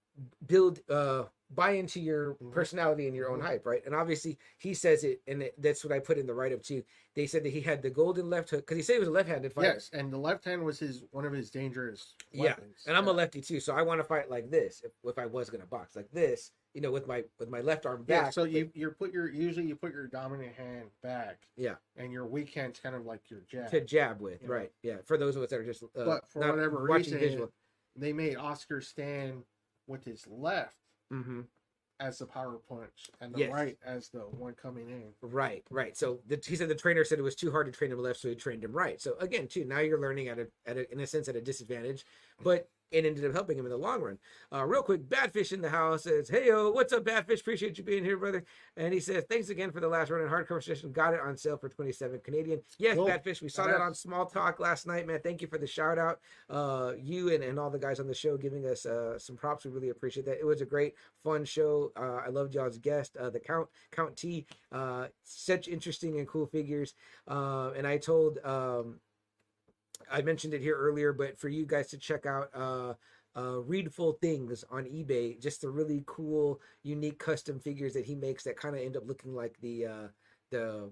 build 0.47 0.79
uh 0.89 1.23
buy 1.49 1.71
into 1.71 1.99
your 1.99 2.33
Mhm. 2.35 2.51
personality 2.51 3.05
and 3.05 3.15
your 3.15 3.29
own 3.29 3.37
Mhm. 3.39 3.43
hype, 3.43 3.65
right? 3.67 3.85
And 3.85 3.93
obviously 3.93 4.39
he 4.57 4.73
says 4.73 5.03
it, 5.03 5.21
and 5.27 5.43
it, 5.43 5.53
that's 5.61 5.83
what 5.83 5.93
I 5.93 5.99
put 5.99 6.17
in 6.17 6.25
the 6.25 6.33
write 6.33 6.51
up 6.51 6.63
too. 6.63 6.83
They 7.13 7.27
said 7.27 7.43
that 7.43 7.51
he 7.51 7.61
had 7.61 7.83
the 7.83 7.91
golden 7.91 8.27
left 8.27 8.49
hook 8.49 8.61
because 8.61 8.77
he 8.77 8.81
said 8.81 8.93
he 8.93 8.99
was 8.99 9.07
a 9.07 9.11
left-handed 9.11 9.53
fighter. 9.53 9.73
Yes, 9.73 9.91
and 9.93 10.11
the 10.11 10.17
left 10.17 10.45
hand 10.45 10.65
was 10.65 10.79
his 10.79 11.03
one 11.11 11.25
of 11.25 11.31
his 11.33 11.51
dangerous 11.51 12.15
Weapons. 12.33 12.81
Yeah, 12.85 12.89
and 12.89 12.97
I'm 12.97 13.07
a 13.07 13.11
lefty 13.11 13.39
too, 13.39 13.59
so 13.59 13.75
I 13.75 13.83
want 13.83 13.99
to 13.99 14.03
fight 14.03 14.31
like 14.31 14.49
this. 14.49 14.81
If, 14.83 14.93
if 15.03 15.19
I 15.19 15.27
was 15.27 15.51
gonna 15.51 15.67
box 15.67 15.95
like 15.95 16.09
this, 16.11 16.51
you 16.73 16.81
know, 16.81 16.91
with 16.91 17.05
my 17.05 17.23
with 17.37 17.49
my 17.49 17.61
left 17.61 17.85
arm 17.85 18.03
Yeah, 18.07 18.23
back. 18.23 18.33
so 18.33 18.45
you 18.45 18.71
you 18.73 18.89
put 18.89 19.13
your 19.13 19.29
usually 19.29 19.67
you 19.67 19.75
put 19.75 19.93
your 19.93 20.07
dominant 20.07 20.55
hand 20.55 20.89
back. 21.03 21.47
Yeah. 21.55 21.75
And 21.97 22.11
your 22.11 22.25
weak 22.25 22.51
hand's 22.55 22.79
kind 22.79 22.95
of 22.95 23.05
like 23.05 23.29
your 23.29 23.41
jab. 23.41 23.69
to 23.69 23.81
jab 23.81 24.21
with, 24.21 24.41
Yeah. 24.41 24.47
right? 24.49 24.71
Yeah, 24.81 24.97
for 25.03 25.17
those 25.19 25.35
of 25.35 25.43
us 25.43 25.51
that 25.51 25.59
are 25.59 25.63
just 25.65 25.83
uh, 25.83 25.87
but 25.93 26.27
for 26.29 26.39
whatever 26.39 26.79
watching 26.87 27.13
reason, 27.13 27.19
visual. 27.19 27.53
they 27.95 28.11
made 28.11 28.37
Oscar 28.37 28.81
stand 28.81 29.45
with 29.87 30.03
his 30.03 30.25
left 30.27 30.77
hmm 31.09 31.41
as 31.99 32.17
the 32.17 32.25
power 32.25 32.59
punch 32.67 33.09
and 33.21 33.33
the 33.33 33.39
Yes. 33.39 33.53
right 33.53 33.77
as 33.85 34.09
the 34.09 34.19
one 34.19 34.53
coming 34.55 34.89
in. 34.89 35.13
Right, 35.21 35.63
right. 35.69 35.95
So 35.95 36.19
the, 36.27 36.41
he 36.43 36.55
said 36.55 36.67
the 36.67 36.75
trainer 36.75 37.05
said 37.05 37.19
it 37.19 37.21
was 37.21 37.35
too 37.35 37.51
hard 37.51 37.67
to 37.67 37.71
train 37.71 37.91
him 37.91 37.99
left, 37.99 38.19
so 38.19 38.29
he 38.29 38.35
trained 38.35 38.63
him 38.63 38.73
right. 38.73 38.99
So 38.99 39.15
again, 39.19 39.47
too, 39.47 39.63
now 39.63 39.79
you're 39.79 40.01
learning 40.01 40.27
at 40.27 40.39
a, 40.39 40.47
at 40.65 40.75
a 40.77 40.91
in 40.91 40.99
a 40.99 41.07
sense 41.07 41.29
at 41.29 41.35
a 41.35 41.41
disadvantage, 41.41 42.03
but 42.41 42.67
it 42.91 43.05
ended 43.05 43.25
up 43.25 43.33
helping 43.33 43.57
him 43.57 43.65
in 43.65 43.71
the 43.71 43.77
long 43.77 44.01
run. 44.01 44.19
Uh, 44.51 44.63
real 44.65 44.83
quick, 44.83 45.01
Badfish 45.09 45.51
in 45.51 45.61
the 45.61 45.69
house 45.69 46.03
says, 46.03 46.29
"Hey 46.29 46.47
yo, 46.47 46.69
what's 46.71 46.93
up, 46.93 47.03
Badfish? 47.03 47.41
Appreciate 47.41 47.77
you 47.77 47.83
being 47.83 48.03
here, 48.05 48.17
brother." 48.17 48.43
And 48.77 48.93
he 48.93 48.99
says, 48.99 49.23
"Thanks 49.29 49.49
again 49.49 49.71
for 49.71 49.79
the 49.79 49.87
Last 49.87 50.09
Ronin 50.11 50.29
hardcover 50.29 50.63
session. 50.63 50.91
Got 50.91 51.13
it 51.15 51.19
on 51.21 51.35
sale 51.37 51.57
for 51.57 51.69
27 51.69 52.19
Canadian. 52.23 52.61
Yes, 52.77 52.95
Cool. 52.95 53.07
Badfish, 53.07 53.41
we 53.41 53.49
saw 53.49 53.65
that 53.67 53.81
on 53.81 53.93
Small 53.95 54.25
Talk 54.25 54.59
last 54.59 54.85
night, 54.87 55.07
man. 55.07 55.19
Thank 55.23 55.41
you 55.41 55.47
for 55.47 55.57
the 55.57 55.67
shout 55.67 55.97
out. 55.97 56.19
Uh, 56.49 56.93
you 56.97 57.33
and, 57.33 57.43
and 57.43 57.59
all 57.59 57.69
the 57.69 57.79
guys 57.79 57.99
on 57.99 58.07
the 58.07 58.13
show 58.13 58.37
giving 58.37 58.65
us 58.65 58.85
uh, 58.85 59.17
some 59.17 59.35
props. 59.35 59.65
We 59.65 59.71
really 59.71 59.89
appreciate 59.89 60.25
that. 60.27 60.39
It 60.39 60.45
was 60.45 60.61
a 60.61 60.65
great, 60.65 60.93
fun 61.23 61.45
show. 61.45 61.91
Uh, 61.95 62.21
I 62.25 62.29
loved 62.29 62.53
y'all's 62.53 62.77
guest, 62.77 63.17
uh, 63.17 63.29
the 63.29 63.39
Count 63.39 63.69
Count 63.91 64.15
T. 64.15 64.45
Uh, 64.71 65.07
such 65.23 65.67
interesting 65.67 66.19
and 66.19 66.27
cool 66.27 66.45
figures. 66.45 66.93
Uh, 67.27 67.71
and 67.75 67.87
I 67.87 67.97
told, 67.97 68.37
um, 68.43 68.99
I 70.11 70.21
mentioned 70.21 70.53
it 70.53 70.61
here 70.61 70.75
earlier, 70.77 71.13
but 71.13 71.37
for 71.37 71.49
you 71.49 71.65
guys 71.65 71.87
to 71.87 71.97
check 71.97 72.25
out 72.25 72.49
uh, 72.53 72.93
uh, 73.35 73.61
Readful 73.61 74.13
Things 74.21 74.63
on 74.69 74.85
eBay, 74.85 75.39
just 75.41 75.61
the 75.61 75.69
really 75.69 76.03
cool, 76.05 76.61
unique 76.83 77.19
custom 77.19 77.59
figures 77.59 77.93
that 77.93 78.05
he 78.05 78.15
makes 78.15 78.43
that 78.43 78.57
kind 78.57 78.75
of 78.75 78.81
end 78.81 78.97
up 78.97 79.07
looking 79.07 79.33
like 79.33 79.55
the 79.61 79.85
uh, 79.85 80.07
the 80.51 80.89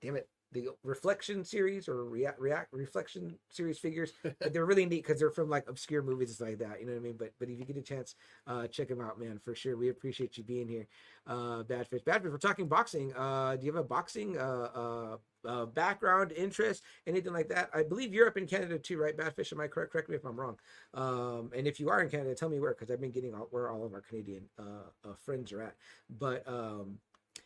damn 0.00 0.16
it 0.16 0.28
the 0.52 0.68
reflection 0.82 1.44
series 1.44 1.88
or 1.88 2.04
react 2.04 2.40
react 2.40 2.72
reflection 2.72 3.36
series 3.50 3.78
figures 3.78 4.12
but 4.22 4.52
they're 4.52 4.66
really 4.66 4.84
neat 4.84 5.02
because 5.04 5.18
they're 5.18 5.30
from 5.30 5.48
like 5.48 5.68
obscure 5.68 6.02
movies 6.02 6.40
like 6.40 6.58
that 6.58 6.80
you 6.80 6.86
know 6.86 6.92
what 6.92 6.98
i 6.98 7.02
mean? 7.02 7.16
But 7.16 7.32
but 7.38 7.48
if 7.48 7.58
you 7.58 7.64
get 7.64 7.76
a 7.76 7.82
chance 7.82 8.16
uh 8.46 8.66
check 8.66 8.88
them 8.88 9.00
out 9.00 9.20
man 9.20 9.38
for 9.44 9.54
sure. 9.54 9.76
We 9.76 9.90
appreciate 9.90 10.36
you 10.36 10.44
being 10.44 10.68
here 10.68 10.88
uh 11.26 11.62
badfish. 11.62 12.02
Badfish 12.04 12.30
we're 12.30 12.38
talking 12.38 12.66
boxing 12.66 13.12
uh 13.14 13.56
do 13.56 13.66
you 13.66 13.72
have 13.72 13.80
a 13.80 13.86
boxing 13.86 14.38
uh 14.38 14.68
uh 14.74 15.16
uh, 15.46 15.64
background 15.66 16.32
interest 16.32 16.82
anything 17.06 17.32
like 17.32 17.48
that 17.48 17.70
i 17.74 17.82
believe 17.82 18.12
europe 18.12 18.36
and 18.36 18.48
canada 18.48 18.78
too 18.78 18.98
right 18.98 19.16
badfish 19.16 19.52
am 19.52 19.60
i 19.60 19.66
correct 19.66 19.92
correct 19.92 20.08
me 20.08 20.16
if 20.16 20.24
i'm 20.24 20.38
wrong 20.38 20.56
um 20.94 21.50
and 21.56 21.66
if 21.66 21.80
you 21.80 21.88
are 21.88 22.02
in 22.02 22.08
canada 22.08 22.34
tell 22.34 22.48
me 22.48 22.60
where 22.60 22.74
because 22.74 22.90
i've 22.90 23.00
been 23.00 23.10
getting 23.10 23.34
all, 23.34 23.48
where 23.50 23.70
all 23.70 23.84
of 23.84 23.92
our 23.92 24.00
canadian 24.00 24.44
uh, 24.58 25.08
uh 25.08 25.14
friends 25.14 25.52
are 25.52 25.62
at 25.62 25.74
but 26.18 26.46
um 26.48 26.98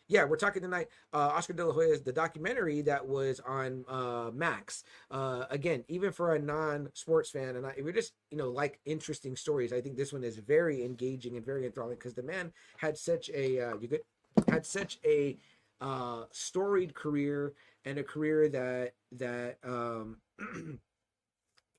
yeah, 0.07 0.23
we're 0.23 0.37
talking 0.37 0.61
tonight. 0.61 0.87
Uh, 1.13 1.31
Oscar 1.33 1.53
De 1.53 1.65
La 1.65 1.73
Hoya's 1.73 2.01
the 2.01 2.11
documentary 2.11 2.81
that 2.81 3.05
was 3.05 3.39
on 3.39 3.83
uh, 3.87 4.29
Max. 4.33 4.83
Uh, 5.09 5.45
again, 5.49 5.83
even 5.87 6.11
for 6.11 6.35
a 6.35 6.39
non-sports 6.39 7.31
fan, 7.31 7.55
and 7.55 7.65
I, 7.65 7.73
we 7.83 7.91
just 7.91 8.13
you 8.29 8.37
know 8.37 8.49
like 8.49 8.79
interesting 8.85 9.35
stories. 9.35 9.73
I 9.73 9.81
think 9.81 9.97
this 9.97 10.13
one 10.13 10.23
is 10.23 10.37
very 10.37 10.83
engaging 10.85 11.37
and 11.37 11.45
very 11.45 11.65
enthralling 11.65 11.95
because 11.95 12.13
the 12.13 12.23
man 12.23 12.51
had 12.77 12.97
such 12.97 13.29
a 13.33 13.59
uh, 13.59 13.77
you 13.77 13.87
could 13.87 14.01
had 14.47 14.65
such 14.65 14.99
a 15.03 15.37
uh, 15.81 16.23
storied 16.31 16.93
career 16.93 17.53
and 17.85 17.97
a 17.97 18.03
career 18.03 18.49
that 18.49 18.93
that 19.13 19.57
um, 19.63 20.17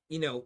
you 0.08 0.18
know 0.18 0.44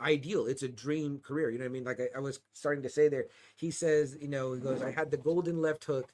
ideal. 0.00 0.46
It's 0.46 0.62
a 0.62 0.68
dream 0.68 1.18
career. 1.18 1.50
You 1.50 1.58
know 1.58 1.64
what 1.64 1.70
I 1.70 1.72
mean? 1.72 1.84
Like 1.84 2.00
I, 2.00 2.18
I 2.18 2.20
was 2.20 2.40
starting 2.52 2.82
to 2.82 2.90
say 2.90 3.08
there. 3.08 3.26
He 3.56 3.70
says, 3.70 4.16
you 4.20 4.28
know, 4.28 4.52
he 4.52 4.60
goes, 4.60 4.82
I 4.82 4.90
had 4.90 5.10
the 5.10 5.16
golden 5.16 5.60
left 5.60 5.84
hook. 5.84 6.12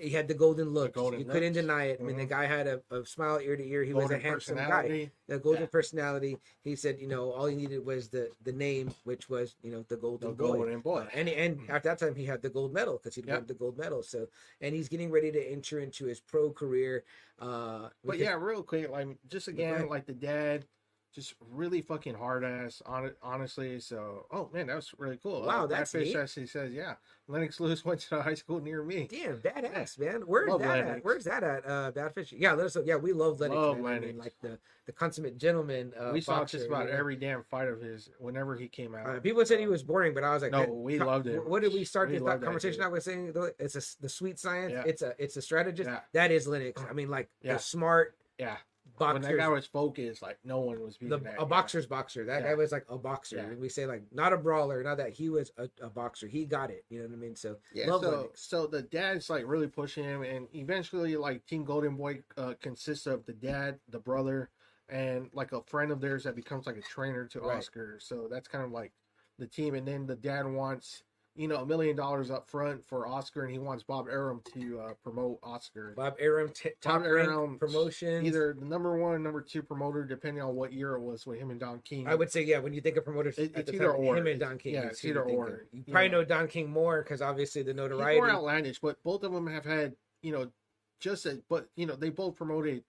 He 0.00 0.10
had 0.10 0.28
the 0.28 0.34
golden 0.34 0.70
look. 0.70 0.94
golden 0.94 1.20
you 1.20 1.26
couldn't 1.26 1.52
deny 1.52 1.84
it. 1.84 2.00
I 2.00 2.02
mean, 2.04 2.16
the 2.16 2.24
guy 2.24 2.46
had 2.46 2.66
a, 2.66 2.80
a 2.90 3.04
smile 3.04 3.38
ear 3.38 3.56
to 3.56 3.62
ear. 3.64 3.84
He 3.84 3.92
was 3.92 4.10
a 4.10 4.18
handsome 4.18 4.56
guy. 4.56 5.10
The 5.28 5.38
golden 5.38 5.62
Yeah. 5.62 5.68
personality. 5.68 6.38
He 6.64 6.74
said, 6.76 6.98
you 6.98 7.06
know, 7.06 7.30
all 7.32 7.46
he 7.46 7.54
needed 7.54 7.84
was 7.84 8.08
the 8.08 8.30
the 8.42 8.52
name, 8.52 8.92
which 9.04 9.28
was, 9.28 9.56
you 9.62 9.70
know, 9.70 9.84
the 9.88 9.96
golden 9.96 10.30
The 10.30 10.34
boy. 10.34 10.56
golden 10.56 10.80
boy. 10.80 11.06
And 11.12 11.28
and 11.28 11.60
at 11.68 11.82
that 11.84 11.98
time 11.98 12.14
he 12.14 12.24
had 12.24 12.40
the 12.42 12.50
gold 12.50 12.72
medal 12.72 12.94
because 12.98 13.14
he'd 13.14 13.26
Yeah. 13.26 13.34
won 13.36 13.46
the 13.46 13.54
gold 13.54 13.76
medal. 13.78 14.02
So 14.02 14.28
and 14.60 14.74
he's 14.74 14.88
getting 14.88 15.10
ready 15.10 15.30
to 15.32 15.42
enter 15.56 15.78
into 15.80 16.06
his 16.06 16.20
pro 16.20 16.50
career. 16.50 17.04
Uh, 17.38 17.90
But 18.04 18.18
yeah, 18.18 18.34
real 18.40 18.62
quick, 18.62 18.90
like 18.90 19.08
just 19.28 19.48
again, 19.48 19.88
like 19.88 20.06
the 20.06 20.14
dad, 20.14 20.64
just 21.12 21.34
really 21.50 21.82
fucking 21.82 22.14
hard 22.14 22.44
ass 22.44 22.82
on 22.86 23.06
it, 23.06 23.16
honestly. 23.22 23.80
So, 23.80 24.26
oh 24.30 24.48
man, 24.52 24.68
that 24.68 24.76
was 24.76 24.92
really 24.98 25.18
cool. 25.22 25.42
Wow, 25.42 25.64
uh, 25.64 25.66
that's 25.66 25.92
Fish 25.92 26.14
actually 26.14 26.46
says, 26.46 26.72
yeah, 26.72 26.94
Lennox 27.26 27.58
Lewis 27.58 27.84
went 27.84 28.00
to 28.02 28.18
a 28.18 28.22
high 28.22 28.34
school 28.34 28.60
near 28.60 28.82
me. 28.82 29.08
Damn, 29.10 29.38
badass, 29.38 29.98
man. 29.98 30.22
Where's 30.26 30.48
Love 30.48 30.60
that 30.60 30.78
at? 30.78 30.86
Lennox. 30.86 31.04
Where's 31.04 31.24
that 31.24 31.42
at? 31.42 31.66
Uh, 31.66 31.92
Badfish. 31.92 32.32
Yeah, 32.36 32.52
let 32.52 32.66
us 32.66 32.76
know. 32.76 32.82
Yeah, 32.84 32.96
we 32.96 33.12
love 33.12 33.40
Lennox. 33.40 33.56
Love 33.56 33.78
man. 33.78 33.92
I 33.92 33.98
mean, 34.00 34.18
like 34.18 34.34
the 34.40 34.58
the 34.86 34.92
consummate 34.92 35.36
gentleman. 35.38 35.92
Uh, 35.98 36.10
we 36.12 36.20
saw 36.20 36.38
boxer, 36.38 36.58
just 36.58 36.68
about 36.68 36.86
you 36.86 36.92
know? 36.92 36.98
every 36.98 37.16
damn 37.16 37.42
fight 37.42 37.68
of 37.68 37.80
his 37.80 38.08
whenever 38.18 38.56
he 38.56 38.68
came 38.68 38.94
out. 38.94 39.08
Uh, 39.08 39.20
people 39.20 39.44
said 39.44 39.58
he 39.60 39.66
was 39.66 39.82
boring, 39.82 40.14
but 40.14 40.24
I 40.24 40.32
was 40.32 40.42
like, 40.42 40.52
No, 40.52 40.64
we 40.64 40.98
co- 40.98 41.06
loved 41.06 41.26
it. 41.26 41.44
What 41.44 41.62
did 41.62 41.72
we 41.72 41.84
start 41.84 42.10
We 42.10 42.18
that 42.18 42.42
conversation 42.42 42.82
out 42.82 42.92
with 42.92 43.02
saying? 43.02 43.32
It's 43.58 43.74
a 43.74 44.02
the 44.02 44.08
sweet 44.08 44.38
science. 44.38 44.72
Yeah. 44.72 44.84
It's 44.86 45.02
a 45.02 45.14
it's 45.18 45.36
a 45.36 45.42
strategist. 45.42 45.88
Yeah. 45.90 46.00
That 46.12 46.30
is 46.30 46.46
Lennox. 46.46 46.82
I 46.88 46.92
mean, 46.92 47.08
like 47.08 47.28
Yeah. 47.42 47.54
the 47.54 47.58
smart 47.58 48.14
yeah, 48.40 48.56
when 49.00 49.22
that 49.22 49.36
guy 49.36 49.48
was 49.48 49.66
focused, 49.66 50.22
like 50.22 50.38
no 50.44 50.60
one 50.60 50.80
was 50.80 50.96
beating 50.96 51.10
The, 51.18 51.24
that. 51.24 51.34
a 51.34 51.38
guy. 51.38 51.44
boxer's 51.44 51.86
boxer. 51.86 52.24
That 52.24 52.42
Yeah. 52.42 52.48
guy 52.50 52.54
was 52.54 52.72
like 52.72 52.84
a 52.88 52.98
boxer. 52.98 53.36
Yeah. 53.36 53.42
And 53.44 53.60
we 53.60 53.68
say 53.68 53.86
like 53.86 54.02
not 54.12 54.32
a 54.32 54.36
brawler, 54.36 54.82
not 54.82 54.96
that 54.98 55.10
he 55.10 55.28
was 55.28 55.52
a, 55.56 55.68
a 55.82 55.90
boxer. 55.90 56.26
He 56.28 56.44
got 56.44 56.70
it. 56.70 56.84
You 56.88 57.00
know 57.00 57.08
what 57.08 57.14
I 57.14 57.18
mean? 57.18 57.36
So 57.36 57.56
Yeah, 57.72 57.86
so 57.86 57.96
Lennox. 57.98 58.40
so 58.42 58.66
the 58.66 58.82
dad's 58.82 59.28
like 59.30 59.44
really 59.46 59.66
pushing 59.68 60.04
him, 60.04 60.22
and 60.22 60.46
eventually, 60.54 61.16
like 61.16 61.44
Team 61.46 61.64
Golden 61.64 61.96
Boy 61.96 62.22
uh, 62.36 62.54
consists 62.60 63.06
of 63.06 63.24
the 63.26 63.32
dad, 63.32 63.78
the 63.88 63.98
brother, 64.00 64.50
and 64.88 65.30
like 65.32 65.52
a 65.52 65.62
friend 65.62 65.92
of 65.92 66.00
theirs 66.00 66.24
that 66.24 66.34
becomes 66.36 66.66
like 66.66 66.76
a 66.76 66.82
trainer 66.82 67.26
to 67.26 67.40
Right. 67.40 67.58
Oscar. 67.58 67.98
So 68.00 68.28
that's 68.30 68.48
kind 68.48 68.64
of 68.64 68.72
like 68.72 68.92
the 69.38 69.46
team, 69.46 69.74
and 69.74 69.86
then 69.86 70.06
the 70.06 70.16
dad 70.16 70.46
wants 70.46 71.02
you 71.36 71.46
know 71.48 71.56
a 71.58 71.66
million 71.66 71.96
dollars 71.96 72.30
up 72.30 72.48
front 72.48 72.84
for 72.84 73.06
Oscar, 73.06 73.42
and 73.44 73.52
he 73.52 73.58
wants 73.58 73.82
Bob 73.84 74.08
Arum 74.08 74.42
to 74.52 74.80
uh, 74.80 74.92
promote 75.02 75.38
Oscar. 75.42 75.94
Bob 75.96 76.14
Arum, 76.18 76.50
t- 76.52 76.70
top 76.80 77.00
Bob 77.00 77.06
Arum, 77.06 77.58
promotions. 77.58 78.26
Either 78.26 78.54
the 78.58 78.64
number 78.66 78.96
one, 78.98 79.22
number 79.22 79.40
two 79.40 79.62
promoter, 79.62 80.04
depending 80.04 80.42
on 80.42 80.54
what 80.54 80.72
year 80.72 80.94
it 80.94 81.00
was 81.00 81.26
with 81.26 81.38
him 81.38 81.50
and 81.50 81.60
Don 81.60 81.78
King. 81.80 82.08
I 82.08 82.14
would 82.14 82.30
say, 82.30 82.42
yeah, 82.42 82.58
when 82.58 82.72
you 82.72 82.80
think 82.80 82.96
of 82.96 83.04
promoters, 83.04 83.38
It- 83.38 83.52
it's 83.56 83.70
either 83.72 83.92
time, 83.92 84.00
or. 84.04 84.16
him 84.16 84.26
and 84.26 84.40
Don 84.40 84.58
King. 84.58 84.74
yeah, 84.74 84.86
it's 84.86 85.04
either 85.04 85.22
or. 85.22 85.66
You 85.72 85.82
You 85.86 85.92
probably 85.92 86.08
know. 86.08 86.18
know 86.20 86.24
Don 86.24 86.48
King 86.48 86.68
more 86.70 87.02
because 87.02 87.22
obviously 87.22 87.62
the 87.62 87.70
He's 87.72 87.76
notoriety. 87.76 88.20
more 88.20 88.30
outlandish, 88.30 88.80
but 88.80 89.02
both 89.02 89.22
of 89.22 89.32
them 89.32 89.46
have 89.46 89.64
had, 89.64 89.94
you 90.22 90.32
know, 90.32 90.50
just 90.98 91.24
a, 91.26 91.40
but 91.48 91.68
you 91.76 91.86
know, 91.86 91.96
they 91.96 92.10
both 92.10 92.36
promoted 92.36 92.82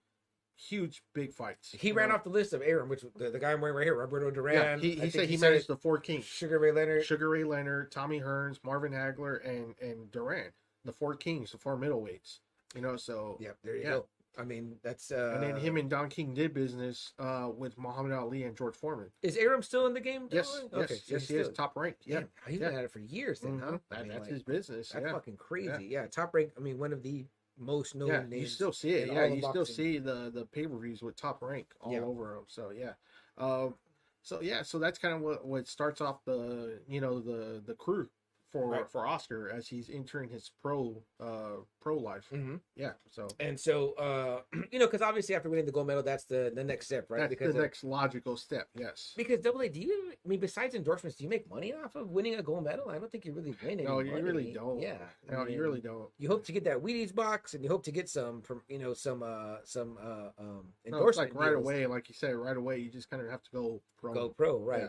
huge 0.56 1.02
big 1.14 1.32
fights. 1.32 1.74
He 1.78 1.92
ran 1.92 2.08
know. 2.08 2.14
off 2.16 2.24
the 2.24 2.30
list 2.30 2.52
of 2.52 2.62
Arum, 2.62 2.88
which 2.88 3.04
the, 3.16 3.30
the 3.30 3.38
guy 3.38 3.52
I'm 3.52 3.60
wearing 3.60 3.76
right 3.76 3.84
here, 3.84 3.94
Roberto 3.96 4.30
Duran. 4.30 4.54
Yeah, 4.54 4.76
he, 4.78 4.94
he 4.94 5.10
said 5.10 5.28
he 5.28 5.36
managed 5.36 5.66
the 5.68 5.76
four 5.76 5.98
kings: 5.98 6.24
Sugar 6.24 6.58
Ray 6.58 6.72
Leonard. 6.72 7.04
Sugar 7.04 7.28
Ray 7.28 7.44
Leonard, 7.44 7.90
Tommy 7.90 8.20
Hearns, 8.20 8.58
Marvin 8.62 8.92
Hagler, 8.92 9.44
and 9.48 9.74
and 9.80 10.10
Duran, 10.10 10.50
the 10.84 10.92
four 10.92 11.14
kings, 11.14 11.52
the 11.52 11.58
four 11.58 11.76
middleweights. 11.76 12.38
You 12.74 12.80
know, 12.80 12.96
so 12.96 13.36
yeah, 13.40 13.50
there 13.62 13.76
you 13.76 13.82
Yeah. 13.82 13.90
go. 13.90 14.06
I 14.38 14.44
mean, 14.44 14.76
that's 14.82 15.12
uh. 15.12 15.32
and 15.34 15.42
then 15.42 15.56
him 15.56 15.76
and 15.76 15.90
Don 15.90 16.08
King 16.08 16.32
did 16.32 16.54
business 16.54 17.12
uh, 17.18 17.50
with 17.54 17.76
Muhammad 17.76 18.12
Ali 18.12 18.44
and 18.44 18.56
George 18.56 18.74
Foreman. 18.74 19.10
is 19.20 19.36
Arum 19.36 19.62
still 19.62 19.86
in 19.86 19.92
the 19.92 20.00
game? 20.00 20.26
Yes, 20.30 20.50
yes, 20.72 20.72
Okay, 20.72 20.94
yes, 20.94 21.20
he's 21.20 21.28
he 21.28 21.34
is 21.36 21.50
top 21.50 21.76
ranked. 21.76 22.06
Yeah, 22.06 22.20
Damn, 22.20 22.28
he's 22.48 22.60
yeah. 22.60 22.68
been 22.70 22.78
at 22.78 22.84
it 22.84 22.90
for 22.90 23.00
years 23.00 23.40
then, 23.40 23.58
huh? 23.58 23.72
Mhm. 23.72 23.80
I 23.90 23.94
That- 23.96 24.00
mean, 24.00 24.08
that's 24.08 24.20
like, 24.22 24.30
his 24.30 24.42
business. 24.42 24.88
That's 24.88 25.04
yeah. 25.04 25.12
fucking 25.12 25.36
crazy. 25.36 25.84
Yeah. 25.84 26.06
top 26.06 26.32
rank. 26.32 26.52
I 26.56 26.60
mean, 26.60 26.78
one 26.78 26.94
of 26.94 27.02
the 27.02 27.26
most 27.62 27.94
known 27.94 28.08
yeah, 28.10 28.18
names. 28.20 28.32
you 28.42 28.46
still 28.46 28.72
see 28.72 28.90
it. 28.90 29.12
Yeah, 29.12 29.26
you 29.26 29.40
still 29.42 29.64
boxing. 29.64 29.74
see 29.74 29.98
the 29.98 30.30
the 30.34 30.46
pay 30.46 30.66
per 30.66 30.78
views 30.78 31.02
with 31.02 31.16
top 31.16 31.42
rank 31.42 31.68
all 31.80 31.92
Yeah. 31.92 32.00
over 32.00 32.34
them. 32.34 32.44
So 32.48 32.70
yeah, 32.70 32.92
um, 33.38 33.74
so 34.22 34.40
yeah, 34.40 34.62
so 34.62 34.78
that's 34.78 34.98
kind 34.98 35.14
of 35.14 35.20
what 35.20 35.46
what 35.46 35.66
starts 35.68 36.00
off 36.00 36.24
the 36.24 36.80
you 36.88 37.00
know 37.00 37.20
the 37.20 37.62
the 37.66 37.74
crew 37.74 38.08
for 38.52 38.68
Right. 38.68 38.88
for 38.90 39.06
Oscar 39.06 39.48
as 39.50 39.66
he's 39.66 39.88
entering 39.90 40.28
his 40.28 40.50
pro 40.60 41.02
uh 41.18 41.56
pro 41.80 41.96
life. 41.96 42.28
Mhm. 42.30 42.60
Yeah, 42.76 42.92
so 43.08 43.26
And 43.40 43.58
so, 43.58 43.92
uh, 43.94 44.42
you 44.70 44.78
know, 44.78 44.86
because 44.86 45.02
obviously 45.02 45.34
after 45.34 45.48
winning 45.50 45.64
the 45.66 45.72
gold 45.72 45.86
medal, 45.86 46.02
that's 46.02 46.24
the 46.24 46.52
the 46.54 46.62
next 46.62 46.86
step, 46.86 47.06
right? 47.10 47.20
that's 47.20 47.30
because 47.30 47.54
the 47.54 47.58
of- 47.58 47.64
next 47.64 47.82
logical 47.82 48.36
step. 48.36 48.68
Yes. 48.74 49.14
Because 49.16 49.40
Double 49.40 49.62
A, 49.62 49.68
do 49.68 49.80
you? 49.80 50.12
I 50.24 50.28
mean, 50.28 50.38
besides 50.38 50.74
endorsements, 50.74 51.16
do 51.16 51.24
you 51.24 51.30
make 51.30 51.48
money 51.50 51.72
off 51.72 51.96
of 51.96 52.10
winning 52.10 52.34
a 52.36 52.42
gold 52.42 52.64
medal? 52.64 52.88
I 52.90 52.98
don't 52.98 53.10
think 53.10 53.24
you 53.24 53.32
really 53.32 53.56
win 53.62 53.72
any 53.80 53.84
No, 53.84 53.98
you 54.00 54.12
money. 54.12 54.22
really 54.22 54.52
don't. 54.52 54.78
Yeah, 54.80 54.98
I 55.28 55.32
No, 55.32 55.44
mean, 55.44 55.54
you 55.54 55.62
really 55.62 55.80
don't. 55.80 56.10
You 56.18 56.28
hope 56.28 56.44
to 56.44 56.52
get 56.52 56.64
that 56.64 56.76
Wheaties 56.78 57.14
box, 57.14 57.54
and 57.54 57.64
you 57.64 57.70
hope 57.70 57.82
to 57.84 57.90
get 57.92 58.08
some 58.08 58.42
from 58.42 58.62
you 58.68 58.78
know 58.78 58.92
some 58.94 59.22
uh 59.22 59.56
some 59.64 59.98
uh 60.00 60.28
um 60.38 60.72
No, 60.86 61.08
it's 61.08 61.16
like 61.18 61.34
right 61.34 61.50
deals. 61.50 61.64
away, 61.64 61.86
like 61.86 62.08
you 62.08 62.14
said, 62.14 62.34
right 62.36 62.56
away. 62.56 62.78
You 62.78 62.90
just 62.90 63.08
kind 63.10 63.22
of 63.22 63.30
have 63.30 63.42
to 63.42 63.50
go 63.50 63.82
pro. 63.98 64.12
Go 64.14 64.28
pro, 64.28 64.58
right? 64.60 64.82
Yeah. 64.82 64.88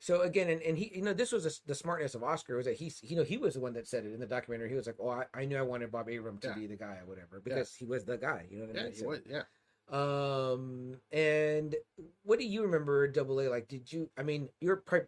So 0.00 0.20
again, 0.22 0.50
and, 0.50 0.60
and 0.62 0.76
he, 0.76 0.90
you 0.94 1.02
know, 1.02 1.14
this 1.14 1.32
was 1.32 1.46
a, 1.46 1.50
the 1.66 1.74
smartness 1.74 2.14
of 2.14 2.22
Oscar 2.22 2.56
was 2.56 2.66
that 2.66 2.76
he's, 2.76 3.00
you 3.02 3.16
know, 3.16 3.22
he 3.24 3.38
was 3.38 3.54
the 3.54 3.60
one 3.60 3.72
that 3.74 3.86
said 3.88 4.04
it 4.04 4.12
in 4.12 4.20
the 4.20 4.26
documentary. 4.26 4.68
He 4.68 4.74
was 4.74 4.86
like, 4.86 4.96
"Oh, 5.00 5.08
I, 5.08 5.24
I 5.34 5.44
knew 5.46 5.56
I 5.56 5.62
wanted 5.62 5.90
Bob 5.90 6.08
Arum 6.10 6.38
to 6.38 6.48
Yeah. 6.48 6.54
be 6.54 6.66
the 6.66 6.76
guy 6.76 6.98
or 7.00 7.06
whatever 7.06 7.40
because 7.42 7.74
he 7.74 7.86
was 7.86 8.04
the 8.04 8.18
guy." 8.18 8.46
You 8.50 8.58
know 8.58 8.66
what 8.66 8.76
I 8.76 8.78
Yeah, 8.78 8.84
mean? 8.84 8.92
he 8.92 8.98
So- 8.98 9.08
was, 9.08 9.20
yeah. 9.26 9.42
Um, 9.90 10.96
and 11.12 11.74
what 12.22 12.38
do 12.38 12.46
you 12.46 12.62
remember, 12.62 13.06
Double 13.08 13.40
A? 13.40 13.48
Like, 13.48 13.68
did 13.68 13.90
you? 13.92 14.10
I 14.18 14.22
mean, 14.22 14.48
you're 14.60 14.76
probably, 14.76 15.06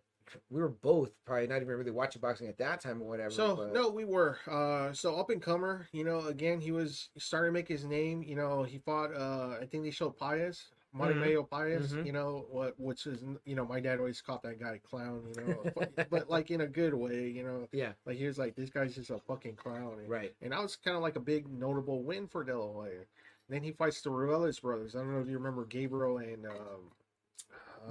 we 0.51 0.61
were 0.61 0.69
both 0.69 1.13
probably 1.25 1.47
not 1.47 1.57
even 1.63 1.69
really 1.77 1.91
watching 1.91 2.21
boxing 2.21 2.49
at 2.49 2.59
that 2.59 2.81
time 2.81 3.01
or 3.03 3.07
whatever. 3.09 3.31
So 3.31 3.57
but- 3.57 3.73
no, 3.73 3.89
we 3.89 4.05
were. 4.05 4.39
Uh, 4.47 4.93
so 4.93 5.17
up 5.17 5.31
and 5.31 5.41
comer, 5.43 5.89
you 5.93 6.05
know. 6.05 6.27
Again, 6.27 6.61
he 6.61 6.73
was 6.73 7.09
starting 7.19 7.49
to 7.49 7.53
make 7.53 7.69
his 7.69 7.85
name. 7.85 8.23
You 8.23 8.37
know, 8.37 8.63
he 8.63 8.79
fought. 8.79 9.15
Uh, 9.15 9.57
I 9.61 9.67
think 9.67 9.83
they 9.85 9.91
showed 9.91 10.17
Paez, 10.19 10.65
Mario 10.97 11.43
Paez. 11.43 11.93
Mhm. 11.93 12.07
You 12.07 12.13
know 12.13 12.47
what? 12.51 12.79
Which 12.79 13.07
is, 13.07 13.23
you 13.45 13.55
know, 13.55 13.65
my 13.65 13.81
dad 13.81 13.99
always 13.99 14.21
called 14.21 14.43
that 14.43 14.61
guy 14.61 14.75
a 14.75 14.79
clown. 14.79 15.23
You 15.37 15.45
know, 15.45 15.73
but, 15.77 16.11
but 16.11 16.31
like 16.31 16.51
in 16.51 16.63
a 16.63 16.67
good 16.67 16.95
way. 16.95 17.29
You 17.29 17.45
know, 17.45 17.69
yeah, 17.73 17.93
like 18.05 18.17
he 18.17 18.27
was 18.27 18.39
like, 18.39 18.57
this 18.57 18.71
guy's 18.71 18.95
just 18.95 19.11
a 19.11 19.19
fucking 19.19 19.57
clown. 19.57 19.99
And, 20.01 20.09
right. 20.09 20.35
and 20.43 20.53
that 20.53 20.63
was 20.63 20.77
kind 20.77 20.97
of 20.97 21.03
like 21.03 21.17
a 21.17 21.21
big 21.21 21.49
notable 21.49 22.03
win 22.03 22.27
for 22.27 22.45
De 22.45 22.57
La 22.57 22.87
Then 23.49 23.63
he 23.63 23.73
fights 23.73 24.01
the 24.01 24.11
Ruelas 24.11 24.61
brothers. 24.61 24.95
I 24.95 25.01
don't 25.01 25.13
know 25.13 25.21
if 25.21 25.29
you 25.29 25.39
remember 25.39 25.65
Gabriel 25.65 26.19
and 26.19 26.47
um, 26.47 26.91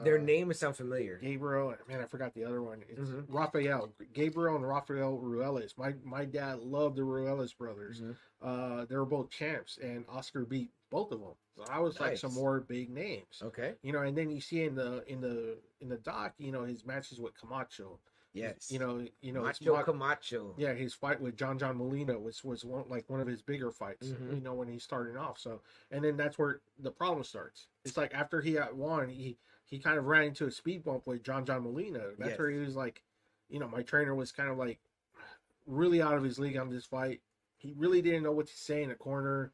Their 0.04 0.18
name 0.18 0.48
names 0.48 0.60
sound 0.60 0.76
familiar. 0.76 1.18
Gabriel, 1.18 1.76
man, 1.88 2.02
I 2.02 2.06
forgot 2.06 2.34
the 2.34 2.44
other 2.44 2.62
one. 2.62 2.84
It's 2.90 3.10
Mhm. 3.10 3.26
Raphael, 3.30 3.94
Gabriel 4.14 4.56
and 4.56 4.68
Raphael 4.68 5.18
Ruelas. 5.18 5.78
My 5.78 5.94
my 6.04 6.26
dad 6.26 6.60
loved 6.60 6.98
the 6.98 7.04
Ruelas 7.04 7.54
brothers. 7.58 8.02
Mhm. 8.02 8.16
Uh, 8.42 8.86
they 8.86 8.96
were 8.96 9.06
both 9.06 9.30
champs, 9.30 9.78
and 9.78 10.06
Oscar 10.10 10.46
beat 10.46 10.72
both 10.90 11.12
of 11.12 11.20
them. 11.22 11.36
So 11.56 11.64
I 11.70 11.80
was 11.80 12.00
like 12.00 12.18
some 12.18 12.34
more 12.34 12.60
big 12.60 12.90
names, 12.90 13.42
Okay. 13.42 13.76
you 13.82 13.92
know. 13.94 14.02
And 14.02 14.18
then 14.18 14.30
you 14.30 14.42
see 14.42 14.64
in 14.64 14.76
the 14.76 15.04
in 15.10 15.22
the 15.22 15.58
in 15.80 15.90
the 15.90 15.98
doc, 15.98 16.34
you 16.38 16.52
know, 16.52 16.64
his 16.64 16.86
matches 16.86 17.20
with 17.20 17.34
Camacho. 17.36 18.00
Yes. 18.34 18.70
you 18.70 18.80
know, 18.80 19.08
you 19.22 19.32
know, 19.32 19.44
Macho 19.44 19.72
Ma- 19.78 19.84
Camacho. 19.84 20.56
yeah, 20.58 20.74
his 20.74 20.94
fight 20.94 21.22
with 21.22 21.38
John 21.38 21.58
John 21.58 21.78
Molina 21.78 22.20
was 22.20 22.44
was 22.44 22.66
one 22.66 22.84
like 22.90 23.10
one 23.10 23.22
of 23.22 23.28
his 23.28 23.42
bigger 23.42 23.72
fights. 23.72 24.10
Mhm. 24.10 24.36
You 24.36 24.42
know, 24.42 24.54
when 24.54 24.68
he's 24.68 24.84
starting 24.84 25.16
off. 25.16 25.40
So, 25.40 25.62
and 25.90 26.04
then 26.04 26.18
that's 26.18 26.38
where 26.38 26.60
the 26.78 26.92
problem 26.92 27.24
starts. 27.24 27.70
It's 27.86 27.96
like 27.96 28.14
after 28.14 28.42
he 28.42 28.56
had 28.56 28.74
won, 28.74 29.08
he 29.08 29.38
he 29.66 29.80
kind 29.80 29.98
of 29.98 30.06
ran 30.06 30.26
into 30.26 30.46
a 30.46 30.52
speed 30.52 30.84
bump 30.84 31.08
with 31.08 31.24
John 31.24 31.46
John 31.46 31.64
Molina. 31.64 32.12
That's 32.18 32.32
Yes. 32.32 32.40
where 32.40 32.50
he 32.50 32.60
was 32.60 32.76
like, 32.76 33.04
you 33.50 33.60
know, 33.60 33.68
my 33.68 33.82
trainer 33.82 34.16
was 34.16 34.32
kind 34.32 34.50
of 34.50 34.58
like 34.58 34.80
really 35.66 36.02
out 36.02 36.16
of 36.16 36.24
his 36.24 36.40
league 36.40 36.58
on 36.58 36.70
this 36.70 36.86
fight. 36.86 37.22
He 37.58 37.74
really 37.76 38.02
didn't 38.02 38.24
know 38.24 38.32
what 38.32 38.48
to 38.48 38.56
say 38.56 38.84
in 38.84 38.90
the 38.90 38.96
corner, 38.96 39.52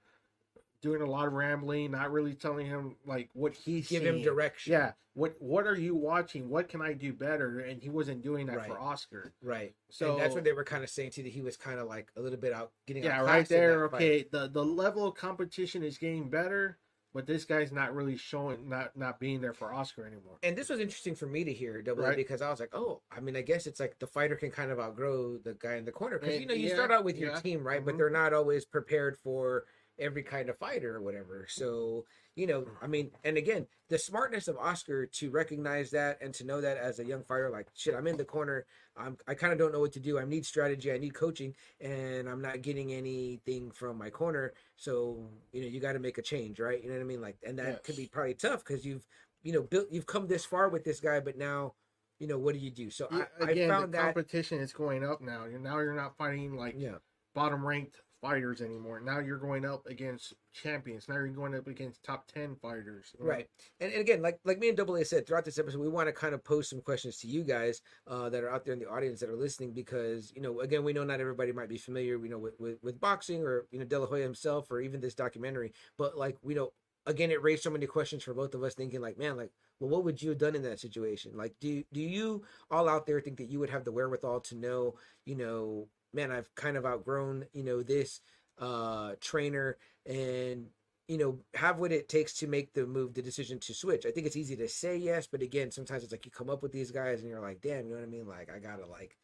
doing 0.82 1.02
a 1.02 1.06
lot 1.06 1.28
of 1.28 1.34
rambling, 1.34 1.92
not 1.92 2.12
really 2.12 2.34
telling 2.34 2.66
him 2.66 2.96
like 3.06 3.30
what 3.34 3.54
he's 3.54 3.88
Give 3.88 4.04
him 4.04 4.22
direction. 4.22 4.74
Yeah, 4.74 4.92
what 5.14 5.36
what 5.40 5.66
are 5.68 5.76
you 5.76 5.96
watching? 5.96 6.50
What 6.50 6.68
can 6.68 6.82
I 6.82 6.94
do 6.94 7.14
better? 7.14 7.60
And 7.60 7.82
he 7.82 7.90
wasn't 7.90 8.22
doing 8.22 8.48
that 8.48 8.66
for 8.66 8.80
Oscar. 8.80 9.32
Right. 9.42 9.74
So 9.90 10.14
and 10.14 10.22
that's 10.22 10.36
what 10.36 10.44
they 10.44 10.54
were 10.54 10.64
kind 10.64 10.84
of 10.84 10.90
saying 10.90 11.12
too 11.12 11.24
that 11.24 11.32
he 11.32 11.42
was 11.42 11.56
kind 11.56 11.80
of 11.80 11.88
like 11.88 12.12
a 12.18 12.22
little 12.22 12.40
bit 12.40 12.54
out 12.54 12.72
getting 12.86 13.04
yeah, 13.04 13.20
outclassed 13.20 13.28
right 13.28 13.50
there. 13.50 13.82
that 13.82 13.92
fight. 13.92 13.98
Okay, 13.98 14.28
the 14.30 14.50
the 14.50 14.64
level 14.66 15.08
of 15.08 15.16
competition 15.16 15.84
is 15.84 15.98
getting 15.98 16.30
better, 16.30 16.78
but 17.14 17.28
this 17.28 17.46
guy's 17.46 17.72
not 17.72 17.94
really 17.94 18.16
showing, 18.16 18.70
not 18.70 18.96
not 18.96 19.20
being 19.20 19.42
there 19.42 19.54
for 19.54 19.74
Oscar 19.74 20.06
anymore. 20.06 20.38
And 20.44 20.58
this 20.58 20.70
was 20.70 20.80
interesting 20.80 21.16
for 21.16 21.28
me 21.28 21.44
to 21.44 21.54
hear, 21.54 21.82
Double 21.82 22.04
A, 22.04 22.08
Right. 22.10 22.16
because 22.18 22.42
I 22.42 22.50
was 22.50 22.60
like, 22.60 22.74
oh, 22.74 23.02
I 23.12 23.20
mean, 23.20 23.36
I 23.36 23.42
guess 23.42 23.68
it's 23.68 23.80
like 23.80 24.00
the 24.00 24.08
fighter 24.08 24.36
can 24.36 24.52
kind 24.52 24.72
of 24.72 24.80
outgrow 24.80 25.38
the 25.38 25.54
guy 25.54 25.76
in 25.76 25.86
the 25.86 25.92
corner 25.92 26.20
because 26.20 26.40
you 26.40 26.46
know 26.46 26.54
you 26.54 26.70
yeah, 26.70 26.76
start 26.76 26.92
out 26.92 27.04
with 27.04 27.18
your 27.18 27.32
yeah, 27.32 27.40
team, 27.40 27.66
right? 27.66 27.84
But 27.84 27.96
mhm. 27.96 27.98
they're 27.98 28.10
not 28.10 28.34
always 28.34 28.66
prepared 28.66 29.18
for 29.18 29.66
every 30.02 30.24
kind 30.24 30.50
of 30.50 30.58
fighter 30.58 30.96
or 30.96 31.02
whatever. 31.02 31.46
So 31.50 32.06
you 32.36 32.48
know, 32.48 32.62
hmm. 32.62 32.84
I 32.84 32.88
mean, 32.88 33.12
and 33.24 33.38
again, 33.38 33.68
the 33.90 33.98
smartness 33.98 34.48
of 34.48 34.58
Oscar 34.58 35.06
to 35.06 35.30
recognize 35.30 35.92
that 35.92 36.18
and 36.22 36.34
to 36.36 36.46
know 36.46 36.62
that 36.62 36.78
as 36.78 37.00
a 37.00 37.06
young 37.06 37.24
fighter, 37.24 37.50
like 37.50 37.68
shit, 37.76 37.94
I'm 37.94 38.08
in 38.08 38.18
the 38.18 38.26
corner. 38.26 38.66
I'm 38.98 39.18
I 39.28 39.34
kind 39.34 39.54
of 39.54 39.60
don't 39.60 39.72
know 39.72 39.80
what 39.80 39.94
to 39.94 40.00
do. 40.00 40.20
I 40.20 40.26
need 40.26 40.46
strategy. 40.46 40.92
I 40.92 40.98
need 40.98 41.14
coaching, 41.14 41.54
and 41.80 42.28
I'm 42.28 42.42
not 42.42 42.62
getting 42.62 42.94
anything 42.94 43.72
from 43.72 43.98
my 43.98 44.10
corner. 44.10 44.54
So 44.76 45.24
you 45.52 45.62
know, 45.62 45.68
you 45.68 45.80
got 45.80 45.94
to 45.94 46.00
make 46.00 46.18
a 46.18 46.22
change, 46.22 46.60
right? 46.60 46.82
You 46.82 46.90
know 46.90 46.96
what 46.96 47.04
I 47.04 47.06
mean? 47.06 47.22
Like, 47.22 47.38
and 47.46 47.60
that 47.60 47.84
could 47.84 47.98
be 47.98 48.08
probably 48.08 48.34
tough 48.34 48.64
because 48.66 48.86
you've 48.86 49.06
you 49.44 49.54
know 49.54 49.64
built 49.64 49.88
you've 49.92 50.08
come 50.08 50.28
this 50.28 50.46
far 50.46 50.70
with 50.70 50.84
this 50.84 51.00
guy, 51.00 51.20
but 51.20 51.38
now 51.38 51.74
you 52.20 52.28
know 52.28 52.38
what 52.38 52.54
do 52.54 52.60
you 52.60 52.72
do? 52.72 52.90
So 52.90 53.08
Yeah, 53.12 53.26
I, 53.42 53.52
I 53.52 53.68
found 53.68 53.94
the 53.94 53.98
that 53.98 54.14
competition 54.14 54.60
is 54.60 54.72
going 54.72 55.04
up 55.04 55.22
now. 55.22 55.46
You're 55.46 55.60
now 55.60 55.80
you're 55.80 55.96
not 55.96 56.16
fighting 56.18 56.56
like 56.56 56.76
yeah, 56.78 56.96
bottom 57.34 57.66
ranked 57.66 58.00
fighters 58.22 58.62
anymore. 58.62 59.00
Now 59.00 59.20
you're 59.20 59.38
going 59.38 59.66
up 59.66 59.86
against 59.88 60.34
champions. 60.54 61.10
Now 61.10 61.16
you're 61.16 61.28
going 61.30 61.56
up 61.56 61.68
against 61.68 62.04
top 62.04 62.28
ten 62.28 62.56
fighters. 62.56 63.12
know? 63.20 63.26
right. 63.26 63.48
And, 63.80 63.92
and 63.92 64.02
again, 64.02 64.22
like 64.22 64.40
like 64.46 64.60
me 64.60 64.70
and 64.70 64.78
Double 64.78 64.96
A 64.96 65.04
said 65.04 65.26
throughout 65.26 65.46
this 65.46 65.60
episode, 65.60 65.80
we 65.80 65.90
want 65.90 66.08
to 66.08 66.14
kind 66.14 66.34
of 66.34 66.44
pose 66.44 66.70
some 66.70 66.82
questions 66.82 67.18
to 67.18 67.28
you 67.28 67.44
guys 67.44 67.82
uh, 68.08 68.30
that 68.30 68.44
are 68.44 68.52
out 68.52 68.64
there 68.64 68.74
in 68.74 68.80
the 68.80 68.90
audience 68.90 69.20
that 69.20 69.30
are 69.30 69.36
listening 69.36 69.74
because 69.74 70.32
you 70.36 70.42
know 70.42 70.62
again 70.62 70.84
we 70.84 70.94
know 70.94 71.04
not 71.04 71.20
everybody 71.20 71.52
might 71.52 71.70
be 71.70 71.78
familiar 71.78 72.18
you 72.24 72.30
know 72.30 72.40
with 72.40 72.60
with, 72.60 72.78
with 72.84 73.00
boxing 73.00 73.44
or 73.44 73.66
you 73.72 73.80
know 73.80 73.86
De 73.86 73.98
La 74.00 74.06
Hoya 74.06 74.24
himself 74.24 74.70
or 74.72 74.82
even 74.82 75.02
this 75.02 75.16
documentary, 75.16 75.74
but 75.98 76.18
like 76.18 76.38
we 76.42 76.54
know 76.54 76.72
again 77.06 77.32
it 77.32 77.42
raised 77.42 77.64
so 77.64 77.70
many 77.70 77.88
questions 77.88 78.24
for 78.24 78.34
both 78.34 78.54
of 78.54 78.64
us 78.64 78.76
thinking 78.76 79.02
like 79.02 79.18
man 79.18 79.36
like 79.36 79.50
well 79.80 79.90
what 79.90 80.04
would 80.04 80.22
you 80.22 80.30
have 80.30 80.38
done 80.38 80.56
in 80.56 80.62
that 80.62 80.80
situation 80.80 81.32
like 81.36 81.54
do 81.60 81.84
do 81.92 82.00
you 82.00 82.44
all 82.70 82.88
out 82.88 83.06
there 83.06 83.20
think 83.20 83.38
that 83.38 83.50
you 83.50 83.60
would 83.60 83.70
have 83.70 83.84
the 83.84 83.92
wherewithal 83.92 84.40
to 84.40 84.56
know 84.56 84.94
you 85.26 85.36
know 85.36 85.88
man 86.14 86.32
i've 86.32 86.54
kind 86.56 86.78
of 86.78 86.86
outgrown 86.86 87.46
you 87.54 87.64
know 87.64 87.82
this 87.84 88.22
uh 88.60 89.14
trainer 89.20 89.78
and 90.06 90.68
you 91.08 91.18
know 91.18 91.40
have 91.54 91.80
what 91.80 91.92
it 91.92 92.10
takes 92.10 92.34
to 92.34 92.48
make 92.48 92.74
the 92.74 92.86
move 92.86 93.14
the 93.14 93.22
decision 93.22 93.60
to 93.60 93.74
switch 93.74 94.06
i 94.06 94.12
think 94.12 94.26
it's 94.26 94.36
easy 94.36 94.56
to 94.56 94.68
say 94.68 94.96
yes 94.96 95.28
but 95.28 95.42
again 95.42 95.72
sometimes 95.72 96.04
it's 96.04 96.12
like 96.12 96.26
you 96.26 96.32
come 96.32 96.50
up 96.50 96.64
with 96.64 96.72
these 96.72 96.92
guys 96.92 97.22
and 97.22 97.30
you're 97.30 97.42
like 97.42 97.62
damn 97.62 97.86
you 97.86 97.92
know 97.92 98.00
what 98.00 98.04
i 98.04 98.10
mean 98.10 98.28
like 98.28 98.50
i 98.54 98.60
gotta 98.60 98.86
like 98.86 99.18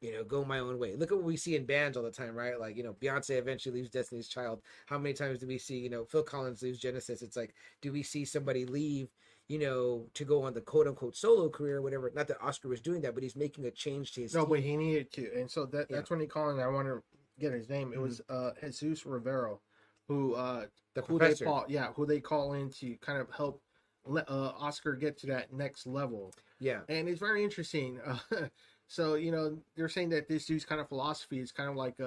you 0.00 0.12
know, 0.12 0.24
go 0.24 0.44
my 0.44 0.60
own 0.60 0.78
way. 0.78 0.96
Look 0.96 1.12
at 1.12 1.18
what 1.18 1.26
we 1.26 1.36
see 1.36 1.56
in 1.56 1.66
bands 1.66 1.96
all 1.96 2.02
the 2.02 2.10
time, 2.10 2.34
right? 2.34 2.58
Like, 2.58 2.76
you 2.76 2.82
know, 2.82 2.94
Beyonce 2.94 3.38
eventually 3.38 3.74
leaves 3.76 3.90
Destiny's 3.90 4.28
Child. 4.28 4.62
How 4.86 4.98
many 4.98 5.12
times 5.12 5.40
do 5.40 5.46
we 5.46 5.58
see, 5.58 5.78
you 5.78 5.90
know, 5.90 6.04
Phil 6.04 6.22
Collins 6.22 6.62
leaves 6.62 6.78
Genesis? 6.78 7.22
It's 7.22 7.36
like, 7.36 7.54
do 7.82 7.92
we 7.92 8.02
see 8.02 8.24
somebody 8.24 8.64
leave, 8.64 9.08
you 9.50 9.58
know, 9.58 10.06
to 10.14 10.24
go 10.24 10.44
on 10.44 10.54
the 10.54 10.60
quote 10.60 10.86
unquote 10.86 11.16
solo 11.16 11.48
career 11.48 11.78
or 11.78 11.82
whatever? 11.82 12.08
Not 12.14 12.28
that 12.28 12.40
Oscar 12.40 12.68
was 12.68 12.80
doing 12.80 13.00
that, 13.00 13.14
but 13.14 13.24
he's 13.24 13.34
making 13.34 13.64
a 13.64 13.70
change 13.72 14.12
to 14.12 14.20
his 14.22 14.32
No, 14.32 14.42
team. 14.42 14.48
but 14.50 14.60
he 14.60 14.76
needed 14.76 15.10
to, 15.14 15.28
and 15.34 15.50
so 15.50 15.66
that 15.66 15.88
Yeah. 15.90 15.96
that's 15.96 16.08
when 16.08 16.20
he 16.20 16.28
called. 16.28 16.52
And 16.52 16.60
I 16.60 16.68
want 16.68 16.86
to 16.86 17.02
get 17.40 17.52
his 17.52 17.68
name. 17.68 17.92
It 17.92 17.98
Mhm. 17.98 18.02
was 18.02 18.20
uh 18.28 18.52
Jesus 18.62 19.04
Rivero, 19.04 19.60
who 20.06 20.34
uh 20.34 20.66
the 20.94 21.02
who 21.02 21.18
professor. 21.18 21.44
they 21.44 21.50
call 21.50 21.64
yeah 21.68 21.92
who 21.94 22.06
they 22.06 22.20
call 22.20 22.52
in 22.52 22.70
to 22.70 22.96
kind 22.98 23.18
of 23.20 23.28
help 23.32 23.60
let 24.04 24.30
uh, 24.30 24.52
Oscar 24.56 24.94
get 24.94 25.18
to 25.18 25.26
that 25.26 25.52
next 25.52 25.84
level. 25.84 26.32
Yeah. 26.60 26.82
and 26.88 27.08
it's 27.08 27.18
very 27.18 27.42
interesting. 27.42 28.00
Uh, 28.00 28.18
so 28.92 29.14
you 29.14 29.30
know 29.30 29.56
they're 29.76 29.88
saying 29.88 30.08
that 30.08 30.26
this 30.28 30.46
dude's 30.46 30.64
kind 30.64 30.80
of 30.80 30.88
philosophy 30.88 31.38
is 31.38 31.52
kind 31.52 31.70
of 31.70 31.76
like 31.76 32.00
a, 32.00 32.04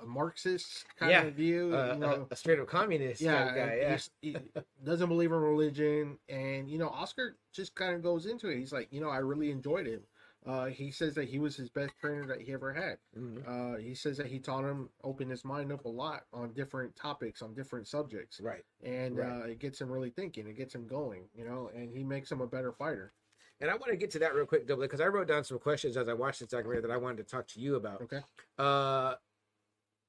a 0.00 0.06
Marxist 0.06 0.84
kind 0.96 1.10
Yeah. 1.10 1.22
of 1.24 1.34
view. 1.34 1.74
Uh, 1.76 1.94
you 1.94 1.98
know, 2.00 2.26
a, 2.30 2.34
a 2.34 2.36
straight 2.36 2.60
up 2.60 2.68
communist 2.68 3.20
yeah, 3.20 3.52
guy. 3.52 3.76
Yeah. 3.80 3.98
he 4.22 4.36
doesn't 4.84 5.08
believe 5.08 5.32
in 5.32 5.38
religion, 5.38 6.16
and 6.28 6.70
you 6.70 6.78
know 6.78 6.88
Oscar 6.88 7.36
just 7.52 7.74
kind 7.74 7.96
of 7.96 8.02
goes 8.02 8.26
into 8.26 8.48
it. 8.48 8.58
He's 8.58 8.72
like, 8.72 8.86
you 8.92 9.00
know, 9.00 9.08
I 9.10 9.18
really 9.18 9.50
enjoyed 9.50 9.86
him. 9.88 10.02
Uh, 10.46 10.66
he 10.66 10.90
says 10.92 11.14
that 11.14 11.24
he 11.26 11.38
was 11.40 11.56
his 11.56 11.68
best 11.70 11.94
trainer 12.00 12.26
that 12.26 12.40
he 12.42 12.52
ever 12.52 12.72
had. 12.72 12.98
Mhm. 13.18 13.42
Uh, 13.48 13.78
he 13.78 13.94
says 13.94 14.16
that 14.18 14.26
he 14.26 14.38
taught 14.38 14.62
him 14.62 14.90
open 15.02 15.28
his 15.30 15.44
mind 15.44 15.72
up 15.72 15.84
a 15.84 15.88
lot 15.88 16.26
on 16.32 16.52
different 16.52 16.94
topics, 16.94 17.40
on 17.42 17.54
different 17.54 17.88
subjects, 17.88 18.40
Right. 18.40 18.62
and 18.84 19.16
Right. 19.16 19.32
uh, 19.42 19.46
it 19.46 19.58
gets 19.58 19.80
him 19.80 19.90
really 19.90 20.10
thinking. 20.10 20.46
It 20.46 20.52
gets 20.56 20.74
him 20.74 20.86
going, 20.86 21.24
you 21.34 21.44
know, 21.44 21.70
and 21.74 21.90
he 21.90 22.04
makes 22.04 22.30
him 22.30 22.40
a 22.42 22.46
better 22.46 22.72
fighter. 22.72 23.12
And 23.60 23.70
I 23.70 23.74
want 23.74 23.90
to 23.90 23.96
get 23.96 24.10
to 24.12 24.18
that 24.18 24.34
real 24.34 24.46
quick, 24.46 24.66
Double, 24.66 24.82
because 24.82 25.00
I 25.00 25.06
wrote 25.06 25.28
down 25.28 25.44
some 25.44 25.58
questions 25.58 25.96
as 25.96 26.08
I 26.08 26.12
watched 26.12 26.40
this 26.40 26.48
documentary 26.48 26.82
that 26.82 26.90
I 26.90 26.96
wanted 26.96 27.18
to 27.18 27.24
talk 27.24 27.46
to 27.48 27.60
you 27.60 27.76
about. 27.76 28.02
Okay. 28.02 28.20
Uh, 28.58 29.14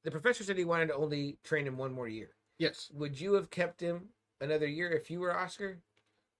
the 0.03 0.11
professor 0.11 0.43
said 0.43 0.57
he 0.57 0.65
wanted 0.65 0.87
to 0.87 0.95
only 0.95 1.37
train 1.43 1.65
him 1.67 1.77
one 1.77 1.93
more 1.93 2.07
year. 2.07 2.29
Yes. 2.57 2.89
Would 2.93 3.19
you 3.19 3.33
have 3.33 3.49
kept 3.49 3.79
him 3.79 4.09
another 4.41 4.67
year 4.67 4.89
if 4.91 5.09
you 5.09 5.19
were 5.19 5.35
Oscar? 5.35 5.79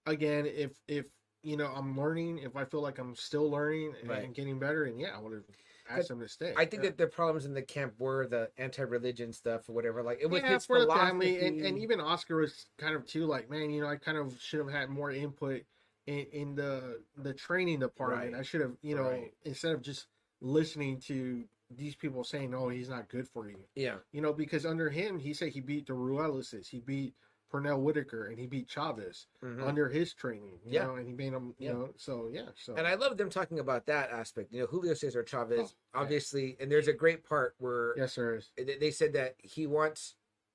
Again, 0.06 0.46
if 0.46 0.80
if 0.86 1.06
you 1.42 1.56
know 1.56 1.66
I'm 1.74 1.98
learning, 1.98 2.38
if 2.38 2.56
I 2.56 2.64
feel 2.64 2.80
like 2.80 2.98
I'm 2.98 3.14
still 3.16 3.50
learning 3.50 3.94
and 4.00 4.08
Right. 4.10 4.32
getting 4.32 4.58
better, 4.58 4.84
and 4.84 5.00
yeah, 5.00 5.16
I 5.16 5.20
would 5.20 5.32
have 5.32 5.44
asked 5.88 6.10
him 6.10 6.20
to 6.20 6.28
stay. 6.28 6.54
I 6.56 6.64
think 6.64 6.82
Yeah. 6.84 6.90
that 6.90 6.98
the 6.98 7.06
problems 7.08 7.44
in 7.44 7.54
the 7.54 7.62
camp 7.62 7.94
were 7.98 8.26
the 8.26 8.50
anti-religion 8.56 9.32
stuff 9.32 9.68
or 9.68 9.72
whatever. 9.72 10.02
Like 10.02 10.20
it 10.20 10.26
was 10.26 10.42
yeah, 10.42 10.54
his 10.54 10.66
for 10.66 10.78
the 10.78 10.84
philosophy. 10.86 11.06
family, 11.08 11.46
and, 11.46 11.60
and 11.60 11.78
even 11.78 12.00
Oscar 12.00 12.36
was 12.36 12.66
kind 12.78 12.94
of 12.94 13.04
too 13.06 13.26
like, 13.26 13.50
man, 13.50 13.70
you 13.70 13.80
know, 13.80 13.88
I 13.88 13.96
kind 13.96 14.16
of 14.18 14.40
should 14.40 14.60
have 14.60 14.70
had 14.70 14.90
more 14.90 15.10
input 15.10 15.62
in, 16.06 16.26
in 16.32 16.54
the 16.54 17.02
the 17.16 17.34
training 17.34 17.80
department. 17.80 18.32
Right. 18.32 18.40
I 18.40 18.42
should 18.42 18.60
have, 18.60 18.76
you 18.82 18.94
know, 18.96 19.08
Right. 19.08 19.32
instead 19.44 19.72
of 19.72 19.82
just 19.82 20.06
listening 20.40 21.00
to 21.00 21.44
these 21.70 21.96
people 21.96 22.22
saying, 22.22 22.54
"Oh, 22.54 22.68
he's 22.68 22.88
not 22.88 23.08
good 23.08 23.28
for 23.28 23.48
you," 23.48 23.58
yeah, 23.74 23.96
you 24.12 24.20
know, 24.20 24.32
because 24.32 24.64
under 24.64 24.88
him, 24.88 25.18
he 25.18 25.34
said 25.34 25.48
he 25.50 25.60
beat 25.60 25.86
the 25.86 25.94
Ruelises, 25.94 26.68
he 26.68 26.78
beat 26.80 27.14
Pernell 27.52 27.80
Whitaker, 27.80 28.26
and 28.26 28.38
he 28.38 28.46
beat 28.46 28.68
Chavez 28.68 29.26
Mhm. 29.42 29.62
under 29.66 29.88
his 29.88 30.14
training, 30.14 30.60
you 30.64 30.72
Yeah. 30.74 30.84
know, 30.86 30.94
and 30.96 31.06
he 31.06 31.12
made 31.12 31.32
him, 31.32 31.54
you 31.58 31.68
Yeah. 31.68 31.72
know, 31.72 31.92
so 31.96 32.28
yeah, 32.28 32.50
so 32.56 32.74
and 32.76 32.86
I 32.86 32.94
love 32.94 33.16
them 33.16 33.30
talking 33.30 33.58
about 33.58 33.86
that 33.86 34.10
aspect. 34.10 34.52
You 34.52 34.60
know, 34.60 34.66
Julio 34.66 34.94
Cesar 34.94 35.24
Chavez, 35.24 35.58
Oh, 35.58 35.62
yeah. 35.94 36.00
obviously, 36.00 36.56
and 36.60 36.70
there's 36.70 36.88
a 36.88 36.92
great 36.92 37.24
part 37.24 37.54
where 37.58 37.96
yes, 37.96 38.14
there 38.14 38.36
is. 38.36 38.52
they 38.56 38.90
said 38.92 39.12
that 39.14 39.34
he 39.42 39.66
wants 39.66 40.14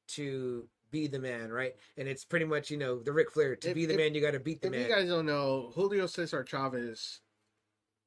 to 0.09 0.69
be 0.91 1.07
the 1.07 1.19
man, 1.19 1.51
right? 1.51 1.76
And 1.97 2.07
it's 2.07 2.26
pretty 2.26 2.45
much 2.45 2.69
you 2.69 2.77
know 2.77 2.99
the 3.01 3.11
Ric 3.13 3.31
Flair 3.31 3.55
to 3.55 3.69
If- 3.69 3.76
be 3.76 3.85
the 3.85 3.93
if- 3.93 3.97
man, 3.99 4.13
you 4.13 4.22
got 4.22 4.31
to 4.31 4.39
beat 4.39 4.61
the 4.61 4.68
If 4.68 4.72
man. 4.73 4.81
you 4.81 4.88
guys 4.95 5.07
don't 5.09 5.26
know, 5.26 5.72
Julio 5.76 6.05
Cesar 6.05 6.43
Chavez 6.43 7.22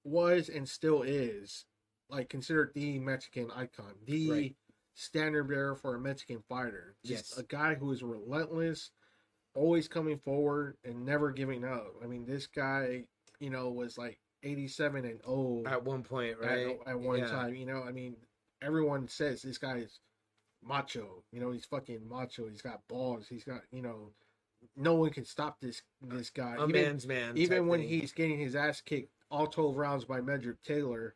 was 0.05 0.49
and 0.49 0.69
still 0.69 1.03
is 1.03 1.65
like 2.11 2.29
considered 2.29 2.73
the 2.75 2.99
Mexican 2.99 3.51
icon, 3.51 3.95
the 4.05 4.31
Right. 4.31 4.57
standard 4.93 5.45
bearer 5.49 5.75
for 5.75 5.95
a 5.95 5.99
Mexican 6.01 6.43
fighter. 6.43 6.95
Just 7.05 7.31
Yes. 7.31 7.39
a 7.39 7.43
guy 7.43 7.75
who 7.75 7.91
is 7.91 8.03
relentless, 8.03 8.91
always 9.55 9.89
coming 9.89 10.19
forward 10.19 10.77
and 10.85 11.05
never 11.05 11.33
giving 11.33 11.65
up. 11.65 11.95
I 12.03 12.07
mean, 12.07 12.27
this 12.27 12.47
guy, 12.47 13.07
you 13.41 13.49
know, 13.51 13.71
was 13.71 13.97
like 13.97 14.21
87 14.43 15.07
and 15.07 15.21
old 15.25 15.67
At 15.67 15.83
one 15.85 16.03
point, 16.03 16.33
at, 16.33 16.41
right? 16.41 16.79
at 16.87 17.01
one 17.01 17.21
Yeah. 17.21 17.29
time. 17.29 17.55
You 17.55 17.65
know, 17.65 17.83
I 17.83 17.93
mean, 17.93 18.17
everyone 18.61 19.09
says 19.09 19.41
this 19.41 19.59
guy 19.59 19.79
is 19.79 19.99
macho. 20.67 21.23
You 21.33 21.41
know, 21.41 21.51
he's 21.51 21.65
fucking 21.65 22.09
macho. 22.09 22.49
He's 22.49 22.63
got 22.63 22.81
balls. 22.89 23.27
He's 23.29 23.45
got, 23.45 23.61
you 23.71 23.83
know, 23.83 24.11
no 24.77 24.95
one 24.95 25.11
can 25.11 25.25
stop 25.25 25.61
this 25.61 25.83
this 26.03 26.31
guy. 26.31 26.57
A 26.59 26.67
even 26.69 26.73
man's 26.73 27.07
man. 27.07 27.37
even 27.37 27.67
when 27.67 27.81
thing. 27.81 27.89
he's 27.89 28.13
getting 28.13 28.39
his 28.39 28.57
ass 28.57 28.81
kicked 28.81 29.11
all 29.31 29.47
12 29.47 29.77
rounds 29.77 30.05
by 30.05 30.21
Meldrick 30.21 30.63
Taylor, 30.65 31.15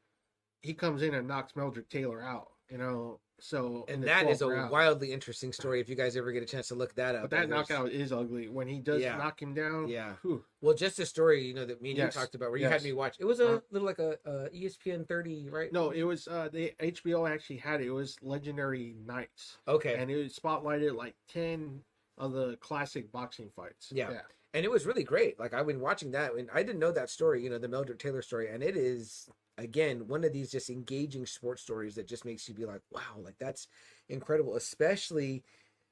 he 0.60 0.74
comes 0.74 1.02
in 1.02 1.14
and 1.14 1.28
knocks 1.28 1.52
Meldrick 1.52 1.88
Taylor 1.88 2.22
out. 2.22 2.48
You 2.70 2.78
know, 2.78 3.20
so 3.40 3.84
and 3.88 4.02
that 4.04 4.28
is 4.28 4.42
a 4.42 4.48
round. 4.48 4.70
wildly 4.70 5.12
interesting 5.12 5.52
story. 5.52 5.80
If 5.80 5.88
you 5.88 5.94
guys 5.94 6.16
ever 6.16 6.32
get 6.32 6.42
a 6.42 6.46
chance 6.46 6.68
to 6.68 6.74
look 6.74 6.94
that 6.96 7.14
up, 7.14 7.22
But 7.22 7.30
that 7.30 7.48
knockout 7.48 7.90
is 7.90 8.12
ugly 8.12 8.48
when 8.48 8.66
he 8.68 8.78
does 8.80 9.00
Yeah. 9.02 9.16
knock 9.16 9.40
him 9.40 9.54
down. 9.54 9.88
Yeah. 9.88 10.14
whew, 10.22 10.44
Well, 10.60 10.74
just 10.74 10.98
a 10.98 11.06
story, 11.06 11.44
you 11.44 11.54
know, 11.54 11.64
that 11.64 11.80
me 11.80 11.90
and 11.90 11.98
Yes. 11.98 12.14
you 12.14 12.20
talked 12.20 12.34
about, 12.34 12.50
where 12.50 12.58
you 12.58 12.64
Yes. 12.64 12.72
had 12.72 12.82
me 12.82 12.92
watch. 12.92 13.16
It 13.20 13.24
was 13.24 13.40
a 13.40 13.46
Uh-huh. 13.48 13.60
little 13.70 13.86
like 13.86 13.98
a 14.00 14.18
ESPN 14.52 15.04
30, 15.06 15.48
right? 15.50 15.72
No, 15.72 15.90
it 15.90 16.02
was 16.02 16.26
uh 16.28 16.48
the 16.52 16.72
HBO 16.80 17.26
actually 17.26 17.58
had 17.58 17.80
it. 17.80 17.86
It 17.86 17.90
was 17.92 18.16
Legendary 18.22 18.94
Nights. 19.06 19.58
Okay. 19.68 19.94
and 19.94 20.10
it 20.10 20.32
spotlighted 20.32 20.94
like 20.96 21.14
10 21.28 21.84
of 22.16 22.32
the 22.32 22.56
classic 22.56 23.12
boxing 23.12 23.50
fights. 23.50 23.92
Yeah. 23.92 24.22
and 24.54 24.64
it 24.64 24.70
was 24.70 24.86
really 24.86 25.04
great. 25.04 25.38
Like 25.38 25.52
I've 25.52 25.66
been 25.66 25.78
watching 25.80 26.10
that, 26.12 26.32
and 26.34 26.50
I 26.52 26.62
didn't 26.62 26.78
know 26.80 26.90
that 26.92 27.10
story, 27.10 27.42
you 27.44 27.50
know, 27.50 27.58
the 27.58 27.68
Meldrick 27.68 27.98
Taylor 27.98 28.22
story, 28.22 28.48
and 28.48 28.62
it 28.62 28.76
is 28.78 29.28
again 29.58 30.06
one 30.08 30.24
of 30.24 30.32
these 30.32 30.50
just 30.50 30.70
engaging 30.70 31.26
sports 31.26 31.62
stories 31.62 31.94
that 31.96 32.08
just 32.08 32.24
makes 32.24 32.48
you 32.48 32.54
be 32.54 32.64
like, 32.64 32.80
wow, 32.90 33.18
like 33.22 33.36
that's 33.38 33.68
incredible, 34.08 34.56
especially 34.56 35.42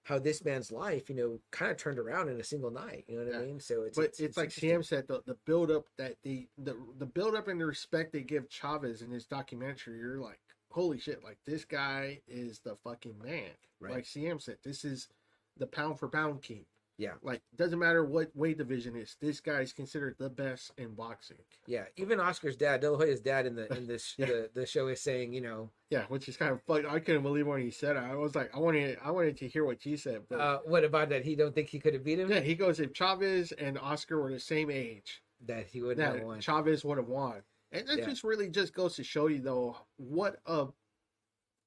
how 0.04 0.20
this 0.20 0.44
man's 0.44 0.70
life, 0.70 1.10
you 1.10 1.16
know, 1.16 1.40
kind 1.50 1.70
of 1.70 1.76
turned 1.76 1.98
around 1.98 2.28
in 2.28 2.38
a 2.40 2.44
single 2.44 2.70
night. 2.70 3.04
You 3.08 3.18
know 3.18 3.26
what 3.26 3.34
I 3.34 3.44
mean? 3.44 3.58
So 3.58 3.82
it's 3.82 3.98
But 3.98 4.14
it's, 4.20 4.36
like. 4.36 4.52
Sam 4.52 4.84
said, 4.84 5.08
the, 5.08 5.20
the 5.26 5.36
build 5.46 5.70
up 5.70 5.86
that 5.98 6.14
the, 6.22 6.46
the 6.58 6.76
the 6.98 7.06
build 7.06 7.34
up 7.34 7.48
and 7.48 7.60
the 7.60 7.66
respect 7.66 8.12
they 8.12 8.20
give 8.20 8.48
Chavez 8.48 9.02
in 9.02 9.10
his 9.10 9.26
documentary, 9.26 9.98
you're 9.98 10.20
like, 10.20 10.38
holy 10.70 11.00
shit, 11.00 11.24
like 11.24 11.38
this 11.44 11.64
guy 11.64 12.20
is 12.28 12.60
the 12.60 12.76
fucking 12.84 13.16
man. 13.22 13.50
Right. 13.80 13.94
Like 13.94 14.06
Sam 14.06 14.38
said, 14.38 14.58
this 14.64 14.84
is 14.84 15.08
the 15.56 15.66
pound 15.66 15.98
for 15.98 16.08
pound 16.08 16.40
king. 16.40 16.66
Yeah. 16.98 17.12
Like 17.22 17.42
doesn't 17.56 17.78
matter 17.78 18.04
what 18.04 18.30
weight 18.34 18.56
division 18.58 18.96
is, 18.96 19.16
this 19.20 19.40
guy 19.40 19.60
is 19.60 19.72
considered 19.72 20.16
the 20.18 20.30
best 20.30 20.70
in 20.78 20.94
boxing. 20.94 21.36
Yeah, 21.66 21.84
even 21.96 22.20
Oscar's 22.20 22.56
dad, 22.56 22.80
De 22.80 22.90
La 22.90 22.96
Hoya's 22.96 23.20
dad 23.20 23.44
in 23.46 23.54
the 23.54 23.70
in 23.76 23.86
this 23.92 24.14
Yeah. 24.16 24.26
the, 24.26 24.50
the 24.54 24.66
show 24.66 24.86
is 24.88 25.00
saying, 25.02 25.32
you 25.34 25.42
know, 25.42 25.70
Yeah, 25.90 26.04
which 26.08 26.26
is 26.28 26.36
kind 26.38 26.52
of 26.52 26.62
fun. 26.62 26.86
I 26.86 26.98
couldn't 27.00 27.22
believe 27.22 27.46
when 27.46 27.60
he 27.60 27.70
said 27.70 27.96
it. 27.96 28.02
I 28.02 28.14
was 28.14 28.34
like, 28.34 28.50
I 28.54 28.58
wanted 28.58 28.98
I 29.04 29.10
wanted 29.10 29.36
to 29.38 29.48
hear 29.48 29.64
what 29.66 29.84
you 29.84 29.96
said. 29.96 30.22
But 30.28 30.40
uh, 30.40 30.58
what 30.64 30.84
about 30.84 31.10
that? 31.10 31.24
He 31.24 31.36
don't 31.36 31.54
think 31.54 31.68
he 31.68 31.78
could 31.78 31.92
have 31.94 32.04
beat 32.04 32.18
him. 32.18 32.30
yeah, 32.30 32.40
he 32.40 32.54
goes, 32.54 32.80
if 32.80 32.92
Chavez 32.94 33.52
and 33.52 33.78
Oscar 33.78 34.20
were 34.22 34.32
the 34.32 34.40
same 34.40 34.70
age, 34.70 35.22
That 35.46 35.66
he 35.66 35.82
would 35.82 35.98
not 35.98 36.22
won. 36.24 36.40
Chavez 36.40 36.82
would 36.84 36.96
have 36.98 37.08
won. 37.08 37.42
And 37.72 37.86
that 37.88 37.98
Yeah. 37.98 38.06
just 38.06 38.24
really 38.24 38.48
just 38.48 38.72
goes 38.72 38.96
to 38.96 39.04
show 39.04 39.26
you 39.26 39.40
though 39.40 39.76
what 39.98 40.36
a 40.46 40.68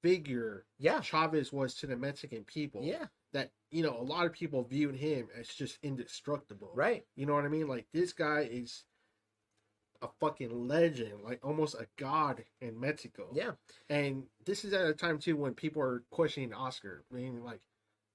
figure 0.01 0.65
Yeah, 0.80 1.01
Chavez 1.01 1.51
was 1.51 1.76
to 1.76 1.88
the 1.88 1.97
Mexican 1.97 2.43
people. 2.45 2.81
yeah, 2.84 3.06
you 3.71 3.83
know, 3.83 3.97
a 3.99 4.03
lot 4.03 4.25
of 4.25 4.33
people 4.33 4.63
viewed 4.63 4.95
him 4.95 5.27
as 5.37 5.47
just 5.47 5.77
indestructible. 5.83 6.71
right. 6.73 7.05
You 7.15 7.25
know 7.25 7.33
what 7.33 7.45
I 7.45 7.49
mean? 7.49 7.67
Like 7.67 7.87
this 7.93 8.13
guy 8.13 8.47
is 8.51 8.83
a 10.01 10.07
fucking 10.19 10.67
legend, 10.67 11.23
like 11.23 11.39
almost 11.43 11.75
a 11.75 11.85
god 11.97 12.43
in 12.61 12.79
Mexico. 12.79 13.27
Yeah, 13.33 13.51
And 13.89 14.23
this 14.45 14.63
is 14.63 14.71
at 14.73 14.85
a 14.87 14.93
time 14.93 15.19
too 15.19 15.35
when 15.35 15.53
people 15.53 15.81
are 15.81 16.03
questioning 16.09 16.53
Oscar, 16.53 17.03
meaning 17.11 17.43
like, 17.43 17.59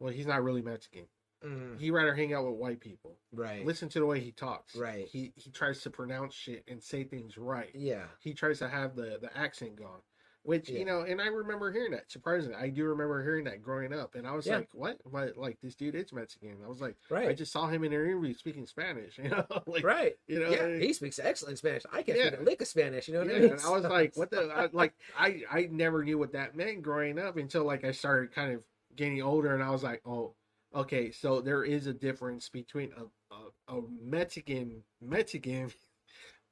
well, 0.01 0.13
he's 0.13 0.27
not 0.27 0.43
really 0.43 0.63
Mexican. 0.63 1.07
Mhm. 1.45 1.79
He 1.79 1.91
rather 1.91 2.15
hang 2.15 2.33
out 2.33 2.47
with 2.47 2.55
white 2.59 2.81
people. 2.81 3.19
right. 3.33 3.67
Listen 3.67 3.91
to 3.91 3.99
the 4.01 4.07
way 4.07 4.19
he 4.19 4.33
talks. 4.33 4.75
Right. 4.75 5.07
He 5.07 5.33
he 5.37 5.51
tries 5.51 5.83
to 5.83 5.91
pronounce 5.91 6.33
shit 6.35 6.65
and 6.67 6.83
say 6.83 7.05
things 7.05 7.37
right. 7.37 7.71
Yeah, 7.75 8.07
He 8.21 8.33
tries 8.33 8.61
to 8.61 8.69
have 8.69 8.97
the 8.97 9.19
the 9.21 9.37
accent 9.37 9.77
gone. 9.77 10.01
Which 10.45 10.69
Yeah. 10.69 10.81
you 10.81 10.85
know, 10.85 11.01
and 11.01 11.23
I 11.23 11.27
remember 11.29 11.73
hearing 11.73 11.93
that. 11.93 12.11
Surprisingly, 12.13 12.55
I 12.55 12.69
do 12.69 12.85
remember 12.85 13.23
hearing 13.23 13.45
that 13.45 13.63
growing 13.63 13.95
up, 13.95 14.15
and 14.15 14.27
I 14.27 14.33
was 14.33 14.47
Yeah. 14.47 14.59
like, 14.59 14.69
"What? 14.75 14.99
But 15.11 15.39
like 15.39 15.59
this 15.63 15.75
dude 15.75 15.95
is 15.95 16.13
Mexican." 16.13 16.59
I 16.63 16.69
was 16.69 16.83
like, 16.83 16.97
right. 17.09 17.29
I 17.29 17.33
just 17.33 17.51
saw 17.51 17.67
him 17.67 17.83
in 17.83 17.95
an 17.95 17.99
interview 18.01 18.35
speaking 18.35 18.67
Spanish. 18.67 19.19
You 19.25 19.31
know, 19.31 19.47
like 19.67 19.83
right. 19.85 20.15
you 20.27 20.41
know, 20.41 20.51
yeah, 20.51 20.65
and- 20.67 20.83
he 20.83 20.93
speaks 20.93 21.19
excellent 21.19 21.57
Spanish. 21.57 21.85
I 21.91 22.03
can't 22.03 22.19
Yeah. 22.19 22.27
speak 22.29 22.41
a 22.41 22.43
lick 22.43 22.61
of 22.61 22.69
Spanish. 22.69 23.09
You 23.09 23.15
know 23.15 23.21
what 23.21 23.31
yeah, 23.31 23.37
I 23.37 23.41
mean? 23.41 23.51
and 23.53 23.61
I 23.63 23.71
was 23.71 23.85
like, 23.85 24.17
what 24.17 24.31
the? 24.31 24.43
I, 24.55 24.69
like, 24.73 24.93
I 25.19 25.45
I 25.51 25.69
never 25.73 26.05
knew 26.05 26.19
what 26.19 26.33
that 26.33 26.55
meant 26.55 26.83
growing 26.83 27.19
up 27.19 27.39
until 27.39 27.65
like 27.65 27.83
I 27.85 27.93
started 27.93 28.31
kind 28.33 28.53
of 28.53 28.63
getting 28.97 29.23
older, 29.23 29.55
and 29.55 29.63
I 29.63 29.71
was 29.71 29.83
like, 29.83 30.03
oh, 30.05 30.35
okay, 30.75 31.11
so 31.11 31.41
there 31.41 31.65
is 31.65 31.87
a 31.87 31.95
difference 31.95 32.51
between 32.51 32.93
a 32.99 33.35
a, 33.35 33.79
a 33.79 33.83
Mexican 34.03 34.83
Mexican 35.01 35.73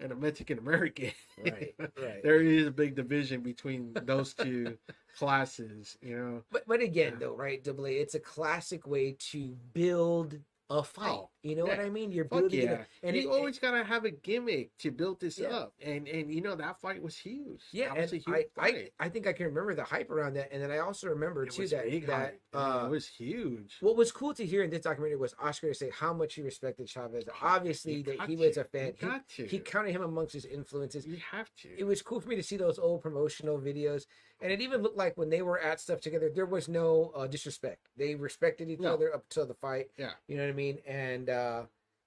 and 0.02 0.12
a 0.12 0.16
Mexican 0.16 0.58
American. 0.58 1.12
right, 1.44 1.74
right. 1.78 2.22
there 2.22 2.42
is 2.42 2.66
a 2.66 2.70
big 2.70 2.94
division 2.94 3.40
between 3.40 3.94
those 4.04 4.34
two 4.34 4.76
classes, 5.18 5.96
you 6.02 6.16
know. 6.18 6.42
But 6.50 6.64
but 6.66 6.80
again, 6.80 7.14
Yeah. 7.14 7.26
though, 7.26 7.36
right, 7.36 7.62
Double 7.62 7.86
A, 7.86 7.90
it's 7.92 8.14
a 8.14 8.20
classic 8.20 8.86
way 8.86 9.16
to 9.30 9.56
build 9.72 10.38
a 10.78 10.82
fight. 10.82 11.10
Oh, 11.10 11.28
you 11.42 11.54
know 11.54 11.64
what. 11.64 11.78
I 11.78 11.90
mean? 11.90 12.10
You're 12.12 12.24
Fuck 12.24 12.40
building 12.40 12.60
it, 12.60 12.64
yeah. 12.64 12.84
and 13.02 13.14
you 13.16 13.30
it, 13.30 13.34
always 13.34 13.58
gotta 13.58 13.84
have 13.84 14.04
a 14.04 14.10
gimmick 14.10 14.70
to 14.78 14.90
build 14.90 15.20
this 15.20 15.38
Yeah. 15.38 15.48
up, 15.48 15.74
and 15.84 16.08
and 16.08 16.32
you 16.32 16.40
know 16.40 16.56
that 16.56 16.80
fight 16.80 17.02
was 17.02 17.16
huge. 17.16 17.60
yeah, 17.72 17.92
was 17.92 18.12
a 18.12 18.16
huge 18.16 18.28
I, 18.28 18.44
I 18.58 18.72
fight. 18.72 18.92
I 18.98 19.08
think 19.08 19.26
I 19.26 19.32
can 19.32 19.46
remember 19.46 19.74
the 19.74 19.84
hype 19.84 20.10
around 20.10 20.34
that, 20.34 20.48
and 20.52 20.62
then 20.62 20.70
I 20.70 20.78
also 20.78 21.08
remember 21.08 21.44
It 21.44 21.52
too 21.52 21.68
that 21.68 21.84
that 22.06 22.10
hype. 22.10 22.40
I 22.54 22.58
mean, 22.58 22.82
uh, 22.82 22.86
it 22.86 22.90
was 22.90 23.06
huge. 23.08 23.76
What 23.80 23.96
was 23.96 24.10
cool 24.12 24.32
to 24.34 24.46
hear 24.46 24.62
in 24.62 24.70
this 24.70 24.82
documentary 24.82 25.16
was 25.18 25.34
Oscar 25.42 25.68
to 25.68 25.74
say 25.74 25.90
how 25.94 26.12
much 26.14 26.34
he 26.34 26.42
respected 26.42 26.88
Chavez. 26.88 27.24
Obviously, 27.42 27.96
You 27.96 28.02
that 28.04 28.28
he 28.28 28.36
was 28.36 28.56
a 28.56 28.64
fan. 28.64 28.92
He, 28.98 29.06
got 29.06 29.28
to. 29.36 29.46
he 29.46 29.58
counted 29.58 29.92
him 29.92 30.02
amongst 30.02 30.32
his 30.32 30.44
influences. 30.46 31.06
You 31.06 31.18
have 31.30 31.50
to. 31.62 31.68
It 31.78 31.84
was 31.84 32.00
cool 32.02 32.20
for 32.20 32.28
me 32.28 32.36
to 32.36 32.42
see 32.42 32.56
those 32.56 32.78
old 32.78 33.02
promotional 33.02 33.58
videos, 33.58 34.04
and 34.42 34.52
it 34.52 34.60
even 34.60 34.82
looked 34.82 34.96
like 34.96 35.16
when 35.16 35.30
they 35.30 35.42
were 35.42 35.58
at 35.58 35.80
stuff 35.80 36.00
together, 36.00 36.30
there 36.34 36.46
was 36.46 36.68
no 36.68 37.12
uh, 37.14 37.26
disrespect. 37.26 37.88
They 37.96 38.14
respected 38.14 38.68
each 38.68 38.80
No. 38.80 38.94
other 38.94 39.14
up 39.14 39.24
till 39.28 39.46
the 39.46 39.54
fight. 39.54 39.90
Yeah. 39.96 40.12
you 40.28 40.36
know 40.36 40.42
what 40.44 40.50
I 40.50 40.54
mean. 40.54 40.78
And 40.86 41.30
uh, 41.30 41.62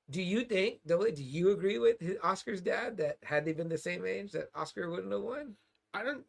do 0.10 0.22
you 0.22 0.44
think, 0.44 0.80
Double 0.86 1.06
do 1.12 1.24
you 1.24 1.52
agree 1.52 1.80
with 1.80 2.00
his, 2.00 2.18
Oscar's 2.24 2.62
dad 2.62 2.98
that 2.98 3.18
had 3.24 3.46
they 3.46 3.54
been 3.54 3.70
the 3.70 3.78
same 3.78 4.06
age, 4.06 4.32
that 4.34 4.50
Oscar 4.54 4.90
wouldn't 4.90 5.12
have 5.12 5.22
won? 5.22 5.56
I 5.94 6.04
don't. 6.04 6.24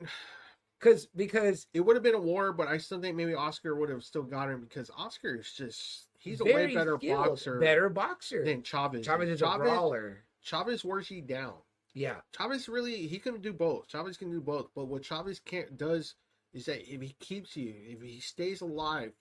Because 0.78 1.06
because 1.16 1.66
It 1.72 1.80
would 1.80 1.96
have 1.96 2.02
been 2.02 2.14
a 2.14 2.20
war, 2.20 2.52
but 2.52 2.68
I 2.68 2.76
still 2.78 3.00
think 3.00 3.16
maybe 3.16 3.34
Oscar 3.34 3.74
would 3.74 3.88
have 3.88 4.04
still 4.04 4.22
got 4.22 4.50
him 4.50 4.60
because 4.60 4.90
Oscar 4.96 5.36
is 5.36 5.50
just 5.52 6.08
he's 6.18 6.40
a 6.40 6.44
way 6.44 6.72
better 6.74 6.96
skilled, 6.98 7.26
boxer 7.26 7.58
better 7.60 7.88
boxer. 7.88 8.44
than 8.44 8.62
Chavez. 8.62 9.04
Chavez 9.06 9.28
is 9.30 9.42
a 9.42 9.56
brawler. 9.56 10.18
Chavez 10.42 10.84
wears 10.84 11.10
you 11.10 11.22
down. 11.22 11.54
Yeah, 11.96 12.16
Chavez 12.36 12.68
really 12.68 13.06
he 13.06 13.18
can 13.18 13.40
do 13.40 13.54
both. 13.54 13.88
Chavez 13.88 14.18
can 14.18 14.30
do 14.30 14.42
both, 14.42 14.68
but 14.74 14.84
what 14.84 15.02
Chavez 15.02 15.40
can't 15.40 15.78
does 15.78 16.14
is 16.52 16.66
that 16.66 16.86
if 16.92 17.00
he 17.00 17.16
keeps 17.20 17.56
you, 17.56 17.72
if 17.74 18.02
he 18.02 18.20
stays 18.20 18.60
alive, 18.60 19.12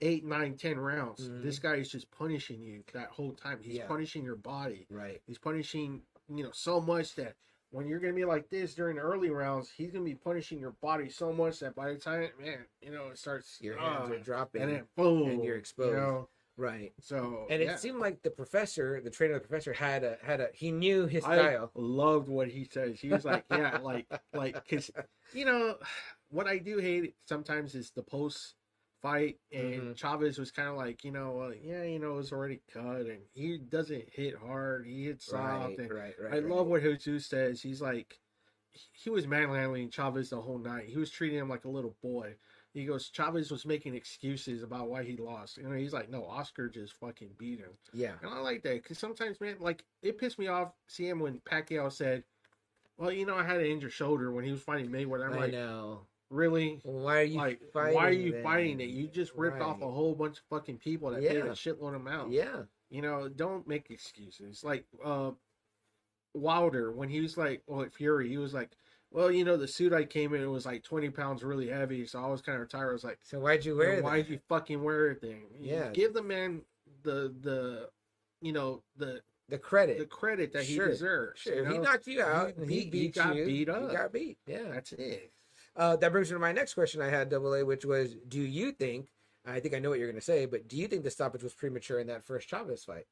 eight, 0.00 0.24
nine, 0.24 0.56
ten 0.56 0.80
rounds, 0.80 1.28
Mhm. 1.28 1.42
this 1.44 1.60
guy 1.60 1.76
is 1.76 1.88
just 1.88 2.10
punishing 2.10 2.60
you 2.60 2.82
that 2.92 3.10
whole 3.10 3.32
time. 3.34 3.60
He's 3.62 3.76
Yeah. 3.76 3.86
punishing 3.86 4.24
your 4.24 4.34
body. 4.34 4.88
right. 4.90 5.22
He's 5.26 5.38
punishing 5.38 6.02
you 6.28 6.42
know 6.42 6.50
so 6.50 6.80
much 6.80 7.14
that 7.14 7.36
when 7.70 7.86
you're 7.86 8.00
gonna 8.00 8.14
be 8.14 8.24
like 8.24 8.48
this 8.48 8.74
during 8.74 8.96
the 8.96 9.02
early 9.02 9.30
rounds, 9.30 9.70
he's 9.70 9.92
gonna 9.92 10.04
be 10.04 10.16
punishing 10.16 10.58
your 10.58 10.72
body 10.72 11.08
so 11.08 11.32
much 11.32 11.60
that 11.60 11.76
by 11.76 11.92
the 11.92 11.98
time 12.00 12.32
man, 12.40 12.66
you 12.80 12.90
know, 12.90 13.10
it 13.10 13.18
starts 13.18 13.60
Your 13.60 13.78
hands 13.78 14.10
ah, 14.10 14.12
are 14.12 14.18
dropping, 14.18 14.62
and 14.62 14.72
then 14.72 14.88
boom, 14.96 15.28
and 15.30 15.44
you're 15.44 15.56
exposed. 15.56 15.90
You 15.90 15.96
know? 15.96 16.28
Right? 16.56 16.92
So 17.00 17.46
And 17.50 17.62
it 17.62 17.66
yeah. 17.66 17.76
seemed 17.76 17.98
like 18.00 18.22
the 18.22 18.30
professor, 18.30 19.00
the 19.00 19.10
trainer, 19.10 19.34
the 19.34 19.40
professor 19.40 19.72
had 19.72 20.04
a 20.04 20.16
had 20.22 20.40
a 20.40 20.48
he 20.54 20.72
knew 20.72 21.06
his 21.06 21.24
I 21.24 21.36
style. 21.36 21.70
loved 21.74 22.28
what 22.28 22.48
he 22.48 22.64
says. 22.64 23.00
He 23.00 23.08
was 23.10 23.24
like, 23.24 23.44
yeah, 23.50 23.78
like, 23.82 24.06
like, 24.34 24.54
because, 24.54 24.90
you 25.32 25.44
know, 25.44 25.76
what 26.30 26.46
I 26.46 26.58
do 26.58 26.78
hate 26.78 27.14
sometimes 27.26 27.74
is 27.74 27.90
the 27.90 28.02
post 28.02 28.54
fight, 29.02 29.36
and 29.52 29.94
Mhm. 29.94 29.96
Chavez 29.96 30.38
was 30.38 30.50
kind 30.50 30.68
of 30.68 30.76
like, 30.76 31.04
you 31.04 31.12
know, 31.12 31.32
well, 31.32 31.52
yeah, 31.54 31.82
you 31.84 31.98
know, 31.98 32.12
it 32.14 32.16
was 32.16 32.32
already 32.32 32.62
cut, 32.72 33.06
and 33.06 33.20
he 33.34 33.58
doesn't 33.58 34.08
hit 34.12 34.34
hard, 34.36 34.86
he 34.86 35.04
hits 35.04 35.26
soft. 35.26 35.78
Right, 35.78 35.78
and 35.78 35.90
right, 35.92 36.14
right. 36.18 36.32
I 36.32 36.36
right. 36.38 36.44
love 36.46 36.66
what 36.66 36.82
Jesus 36.82 37.26
says. 37.26 37.60
He's 37.62 37.80
like, 37.82 38.18
he 38.92 39.10
was 39.10 39.26
manhandling 39.26 39.90
Chavez 39.90 40.30
the 40.30 40.40
whole 40.40 40.58
night. 40.58 40.86
He 40.88 40.96
was 40.98 41.10
treating 41.10 41.38
him 41.38 41.48
like 41.48 41.64
a 41.64 41.70
little 41.70 41.96
boy. 42.02 42.34
He 42.76 42.84
goes, 42.84 43.08
Chavez 43.08 43.50
was 43.50 43.64
making 43.64 43.94
excuses 43.94 44.62
about 44.62 44.90
why 44.90 45.02
he 45.02 45.16
lost. 45.16 45.56
You 45.56 45.62
know, 45.62 45.74
he's 45.76 45.94
like, 45.94 46.10
no, 46.10 46.26
Oscar 46.26 46.68
just 46.68 46.92
fucking 46.92 47.30
beat 47.38 47.58
him. 47.58 47.70
Yeah, 47.94 48.12
And 48.20 48.30
I 48.30 48.38
like 48.40 48.62
that 48.64 48.82
because 48.82 48.98
sometimes, 48.98 49.40
man, 49.40 49.56
like 49.60 49.82
it 50.02 50.18
pissed 50.18 50.38
me 50.38 50.48
off 50.48 50.72
seeing 50.86 51.18
when 51.18 51.40
Pacquiao 51.50 51.90
said, 51.90 52.22
"Well, 52.98 53.10
you 53.10 53.24
know, 53.24 53.34
I 53.34 53.44
had 53.44 53.60
an 53.60 53.66
injured 53.66 53.92
shoulder 53.94 54.30
when 54.30 54.44
he 54.44 54.50
was 54.50 54.60
fighting 54.60 54.90
Mayweather." 54.90 55.24
I'm 55.26 55.32
I 55.32 55.36
like, 55.38 55.52
know. 55.52 56.00
really? 56.28 56.78
Why 56.82 57.20
are 57.20 57.22
you 57.22 57.38
Like, 57.38 57.60
fighting? 57.72 57.94
why 57.94 58.08
are 58.08 58.12
you 58.12 58.42
fighting 58.42 58.78
it? 58.80 58.90
You 58.90 59.06
just 59.08 59.32
ripped 59.34 59.62
off 59.62 59.80
a 59.80 59.90
whole 59.90 60.14
bunch 60.14 60.36
of 60.36 60.44
fucking 60.50 60.76
people 60.76 61.08
that 61.12 61.22
paid 61.22 61.32
Yeah. 61.36 61.44
a 61.46 61.52
shitload 61.52 61.96
amount. 61.96 62.32
Yeah, 62.32 62.64
You 62.90 63.00
know, 63.00 63.26
don't 63.30 63.66
make 63.66 63.90
excuses. 63.90 64.62
Like, 64.62 64.84
uh, 65.02 65.30
Wilder 66.34 66.92
when 66.92 67.08
he 67.08 67.22
was 67.22 67.38
like, 67.38 67.62
well, 67.66 67.86
Fury, 67.90 68.28
he 68.28 68.36
was 68.36 68.52
like, 68.52 68.70
well, 69.10 69.30
you 69.30 69.44
know, 69.44 69.56
the 69.56 69.68
suit 69.68 69.92
I 69.92 70.04
came 70.04 70.34
in 70.34 70.42
it 70.42 70.46
was 70.46 70.66
like 70.66 70.82
twenty 70.82 71.10
pounds 71.10 71.42
really 71.42 71.68
heavy, 71.68 72.06
so 72.06 72.22
I 72.22 72.26
was 72.28 72.42
kind 72.42 72.60
of 72.60 72.68
tired. 72.68 72.90
I 72.90 72.92
was 72.92 73.04
like, 73.04 73.18
So 73.22 73.38
why'd 73.40 73.64
you 73.64 73.76
"Then 73.76 73.86
wear 73.88 74.02
why 74.02 74.16
that? 74.18 74.22
did 74.24 74.32
you 74.32 74.40
fucking 74.48 74.82
wear 74.82 75.10
it 75.12 75.20
then? 75.22 75.42
Yeah. 75.58 75.90
give 75.90 76.12
the 76.14 76.22
man 76.22 76.62
the 77.02 77.34
the 77.40 77.88
you 78.42 78.52
know 78.52 78.82
the 78.96 79.20
the 79.48 79.58
credit? 79.58 79.98
the 79.98 80.06
credit 80.06 80.52
that 80.52 80.66
Sure, 80.66 80.86
he 80.86 80.90
deserves. 80.92 81.40
Sure, 81.40 81.54
you 81.54 81.64
if 81.66 81.72
he 81.72 81.78
knocked 81.78 82.06
you 82.06 82.22
out. 82.22 82.52
He 82.56 82.62
and 82.62 82.70
he 82.70 82.84
beat- 82.86 82.92
he 82.94 83.08
got 83.08 83.36
you. 83.36 83.46
beat 83.46 83.68
up. 83.68 83.90
He 83.90 83.96
got 83.96 84.12
beat. 84.12 84.38
Yeah. 84.46 84.70
That's 84.72 84.92
it. 84.92 85.30
Uh, 85.76 85.94
that 85.96 86.10
brings 86.10 86.30
me 86.30 86.34
to 86.34 86.38
my 86.40 86.52
next 86.52 86.72
question 86.74 87.02
I 87.02 87.08
had, 87.10 87.28
Double 87.28 87.52
A, 87.54 87.62
which 87.64 87.84
was, 87.84 88.16
do 88.28 88.40
you 88.40 88.72
think? 88.72 89.08
I 89.44 89.60
think 89.60 89.74
I 89.74 89.78
know 89.78 89.90
what 89.90 89.98
you're 89.98 90.08
going 90.08 90.18
to 90.18 90.24
say, 90.24 90.46
but 90.46 90.66
do 90.68 90.76
you 90.76 90.88
think 90.88 91.04
the 91.04 91.10
stoppage 91.10 91.42
was 91.42 91.52
premature 91.52 92.00
in 92.00 92.06
that 92.06 92.24
first 92.24 92.48
Chavez 92.48 92.82
fight? 92.84 93.04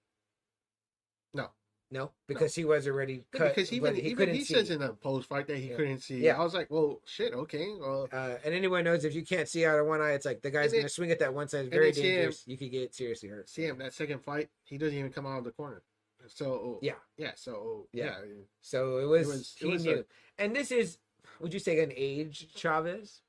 No. 1.35 1.49
No, 1.95 2.11
because 2.27 2.57
he 2.57 2.65
was 2.65 2.89
already 2.89 3.23
Yeah, 3.33 3.49
because 3.49 3.73
even 3.73 3.95
he 3.95 4.01
even 4.03 4.17
couldn't 4.17 4.35
he 4.35 4.43
see. 4.43 4.55
says 4.55 4.69
in 4.71 4.81
the 4.81 4.95
post 4.95 5.29
fight 5.29 5.47
that 5.47 5.59
he 5.59 5.69
Yeah. 5.71 5.77
couldn't 5.77 6.01
see. 6.01 6.19
Yeah. 6.19 6.41
I 6.41 6.43
was 6.43 6.53
like, 6.53 6.69
well, 6.69 7.01
shit, 7.07 7.33
okay, 7.33 7.69
well, 7.79 8.09
Uh, 8.11 8.37
and 8.45 8.53
anyone 8.53 8.83
knows 8.83 9.05
if 9.05 9.15
you 9.15 9.25
can't 9.25 9.49
see 9.49 9.65
out 9.65 9.79
of 9.79 9.87
one 9.87 10.01
eye, 10.01 10.11
it's 10.15 10.27
like 10.27 10.43
the 10.43 10.51
guy's 10.51 10.73
going 10.73 10.83
to 10.83 10.89
swing 10.89 11.13
at 11.13 11.21
that 11.21 11.33
one 11.33 11.47
side. 11.47 11.67
It's 11.67 11.73
very 11.73 11.93
see 11.93 12.03
him- 12.03 12.15
dangerous. 12.17 12.43
You 12.49 12.59
could 12.59 12.73
get 12.73 12.93
seriously 12.97 13.29
hurt. 13.29 13.49
see 13.49 13.63
him 13.65 13.79
that 13.79 13.93
second 13.93 14.25
fight, 14.25 14.51
he 14.65 14.77
doesn't 14.77 14.99
even 14.99 15.13
come 15.13 15.25
out 15.25 15.39
of 15.39 15.45
the 15.45 15.53
corner. 15.53 15.83
So 16.27 16.81
Yeah. 16.83 16.95
yeah, 17.17 17.35
so 17.37 17.87
Yeah. 17.93 18.25
yeah, 18.27 18.35
So 18.61 18.99
it 18.99 19.05
was, 19.05 19.29
was- 19.29 19.57
it 19.61 19.65
he 19.67 19.71
was 19.73 19.85
knew. 19.85 19.99
a- 20.01 20.43
and 20.43 20.57
this 20.57 20.73
is, 20.73 20.99
would 21.39 21.55
you 21.55 21.61
say, 21.61 21.79
an 21.81 21.93
age 21.95 22.53
Chavez? 22.57 23.23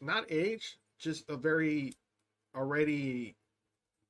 not 0.00 0.24
age, 0.32 0.78
just 0.98 1.28
a 1.28 1.36
very 1.36 1.92
already 2.54 3.36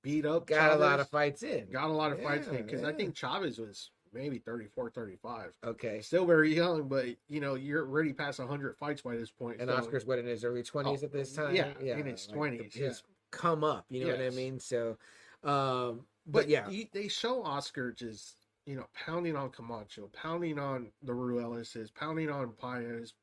beat 0.03 0.27
up. 0.27 0.47
Got 0.47 0.73
a 0.73 0.77
lot 0.77 1.01
of 1.01 1.09
fights 1.09 1.43
in. 1.43 1.67
got 1.71 1.89
a 1.89 1.93
lot 1.93 2.13
of 2.13 2.23
fights 2.23 2.49
in 2.49 2.57
because 2.65 2.85
I 2.85 2.93
think 2.93 3.15
Chavez 3.15 3.59
was 3.59 3.91
maybe 4.13 4.39
34, 4.39 4.91
35. 4.91 5.53
Okay. 5.65 6.01
Still 6.03 6.27
very 6.27 6.55
young, 6.55 6.89
but 6.89 7.07
you 7.29 7.41
know 7.41 7.55
you're 7.55 7.87
already 7.87 8.13
past 8.13 8.41
hundred 8.41 8.77
fights 8.77 9.03
by 9.03 9.17
this 9.17 9.31
point. 9.31 9.61
And 9.61 9.69
so- 9.71 9.77
Oscar's 9.77 10.05
what 10.07 10.19
in 10.19 10.27
his 10.27 10.45
early 10.45 10.63
twenties 10.63 11.03
Oh, 11.03 11.07
at 11.07 11.13
this 11.13 11.35
time. 11.35 11.55
yeah, 11.55 11.73
in 11.81 12.07
his 12.07 12.29
like, 12.29 12.39
20s, 12.39 12.77
yeah. 12.77 12.87
His 12.89 13.03
come 13.31 13.65
up, 13.65 13.87
you 13.89 14.05
know 14.05 14.13
what 14.13 14.21
I 14.21 14.31
mean? 14.31 14.59
So, 14.61 14.99
um, 15.45 16.05
but, 16.27 16.33
But 16.43 16.49
yeah, 16.49 16.69
you- 16.69 16.87
they 16.93 17.09
show 17.09 17.43
Oscar 17.43 17.93
just 17.93 18.37
you 18.67 18.77
know 18.77 18.87
pounding 18.95 19.37
on 19.37 19.51
Camacho, 19.51 20.09
pounding 20.13 20.59
on 20.59 20.93
the 21.03 21.13
Ruelas, 21.13 21.93
pounding 21.95 22.31
on 22.31 22.53
Paez, 22.53 23.15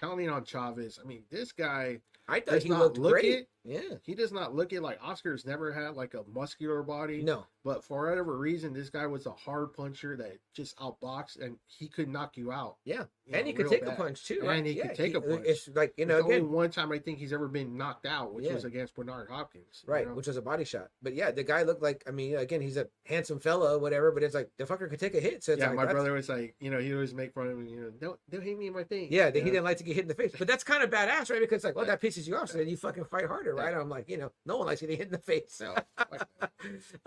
pounding 0.00 0.28
on 0.28 0.44
Chavez. 0.44 0.98
I 1.02 1.06
mean, 1.06 1.22
this 1.30 1.52
guy 1.52 2.00
I 2.28 2.40
thought 2.40 2.62
he 2.62 2.68
looked 2.68 2.98
look 2.98 3.12
great. 3.12 3.24
it. 3.24 3.48
Yeah. 3.64 3.80
he 4.02 4.14
does 4.14 4.32
not 4.32 4.54
look 4.54 4.72
it 4.72 4.82
like 4.82 4.98
Oscar's 5.02 5.44
never 5.46 5.72
had 5.72 5.94
like 5.94 6.14
a 6.14 6.22
muscular 6.32 6.82
body. 6.82 7.22
No. 7.22 7.46
But 7.64 7.84
for 7.84 8.08
whatever 8.08 8.36
reason, 8.36 8.72
this 8.72 8.90
guy 8.90 9.06
was 9.06 9.26
a 9.26 9.30
hard 9.30 9.72
puncher 9.72 10.16
that 10.16 10.38
just 10.54 10.76
outboxed 10.78 11.40
and 11.40 11.56
he 11.66 11.86
could 11.88 12.08
knock 12.08 12.36
you 12.36 12.50
out. 12.50 12.76
Yeah. 12.84 13.04
you 13.24 13.34
and 13.34 13.42
know, 13.42 13.46
he 13.46 13.52
could 13.52 13.68
take 13.68 13.86
a 13.86 13.92
punch 13.92 14.24
too. 14.24 14.38
And 14.40 14.48
right? 14.48 14.66
he 14.66 14.74
could 14.74 14.84
Yeah, 14.86 14.94
take 14.94 15.14
a 15.14 15.18
uh, 15.18 15.20
punch. 15.20 15.42
It's 15.46 15.68
like 15.74 15.94
you 15.96 16.06
know 16.06 16.16
It's 16.16 16.24
only 16.24 16.40
one 16.40 16.70
time 16.70 16.90
I 16.90 16.98
think 16.98 17.18
he's 17.18 17.32
ever 17.32 17.46
been 17.46 17.76
knocked 17.76 18.04
out, 18.06 18.34
which 18.34 18.46
Yeah. 18.46 18.54
was 18.54 18.64
against 18.64 18.96
Bernard 18.96 19.28
Hopkins. 19.30 19.84
you 19.86 19.92
right, 19.92 20.08
know? 20.08 20.14
which 20.14 20.26
was 20.26 20.36
a 20.36 20.42
body 20.42 20.64
shot. 20.64 20.88
But 21.00 21.14
yeah, 21.14 21.30
the 21.30 21.44
guy 21.44 21.62
looked 21.62 21.82
like 21.82 22.02
I 22.08 22.10
mean, 22.10 22.36
again, 22.36 22.60
he's 22.60 22.76
a 22.76 22.88
handsome 23.06 23.38
fella, 23.38 23.78
whatever. 23.78 24.10
But 24.10 24.24
it's 24.24 24.34
like 24.34 24.50
the 24.58 24.64
fucker 24.64 24.90
could 24.90 24.98
take 24.98 25.14
a 25.14 25.20
hit. 25.20 25.44
So 25.44 25.52
it's 25.52 25.60
yeah, 25.60 25.68
like, 25.68 25.76
my 25.76 25.82
that's- 25.82 25.94
brother 25.94 26.12
was 26.12 26.28
like, 26.28 26.56
you 26.58 26.70
know, 26.70 26.78
he 26.80 26.92
always 26.92 27.14
make 27.14 27.32
fun 27.32 27.46
of 27.46 27.56
me. 27.58 27.70
You 27.70 27.80
know, 27.80 27.90
don't 28.00 28.18
don't 28.28 28.42
hit 28.42 28.58
me 28.58 28.66
in 28.66 28.72
my 28.72 28.82
thing. 28.84 29.06
Yeah, 29.10 29.30
he 29.30 29.38
know? 29.38 29.44
didn't 29.46 29.64
like 29.64 29.76
to 29.76 29.84
get 29.84 29.94
hit 29.94 30.02
in 30.02 30.08
the 30.08 30.14
face. 30.14 30.34
But 30.36 30.48
that's 30.48 30.64
kind 30.64 30.82
of 30.82 30.90
badass, 30.90 31.30
right? 31.30 31.40
Because 31.40 31.62
like, 31.62 31.76
well, 31.76 31.86
that 31.86 32.00
pisses 32.00 32.26
you 32.26 32.36
off, 32.36 32.50
so 32.50 32.58
then 32.58 32.68
you 32.68 32.76
fucking 32.76 33.04
fight 33.04 33.26
harder, 33.26 33.51
right? 33.54 33.74
I'm 33.74 33.88
like, 33.88 34.08
you 34.08 34.16
know, 34.18 34.32
no 34.46 34.56
one 34.58 34.66
likes 34.66 34.80
getting 34.80 34.96
hit 34.96 35.06
in 35.06 35.12
the 35.12 35.18
face. 35.18 35.60
No, 35.72 35.74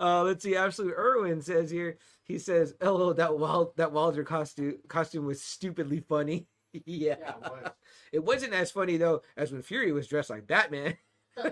uh, 0.00 0.22
let's 0.22 0.42
see. 0.44 0.56
Absolute 0.56 0.94
Irwin 0.96 1.42
says 1.42 1.70
here. 1.70 1.98
He 2.24 2.38
says, 2.38 2.74
"Oh, 2.80 3.12
that 3.14 3.38
Wild 3.38 3.76
that 3.76 3.92
Wilder 3.92 4.24
costume 4.24 4.78
costume 4.88 5.26
was 5.26 5.42
stupidly 5.42 6.00
funny." 6.00 6.46
yeah, 6.72 7.16
Yeah, 7.20 7.30
it 7.30 7.40
was. 7.40 7.70
it 8.12 8.24
wasn't 8.24 8.54
as 8.54 8.70
funny 8.70 8.96
though 8.96 9.22
as 9.36 9.52
when 9.52 9.62
Fury 9.62 9.92
was 9.92 10.08
dressed 10.08 10.30
like 10.30 10.46
Batman. 10.46 10.96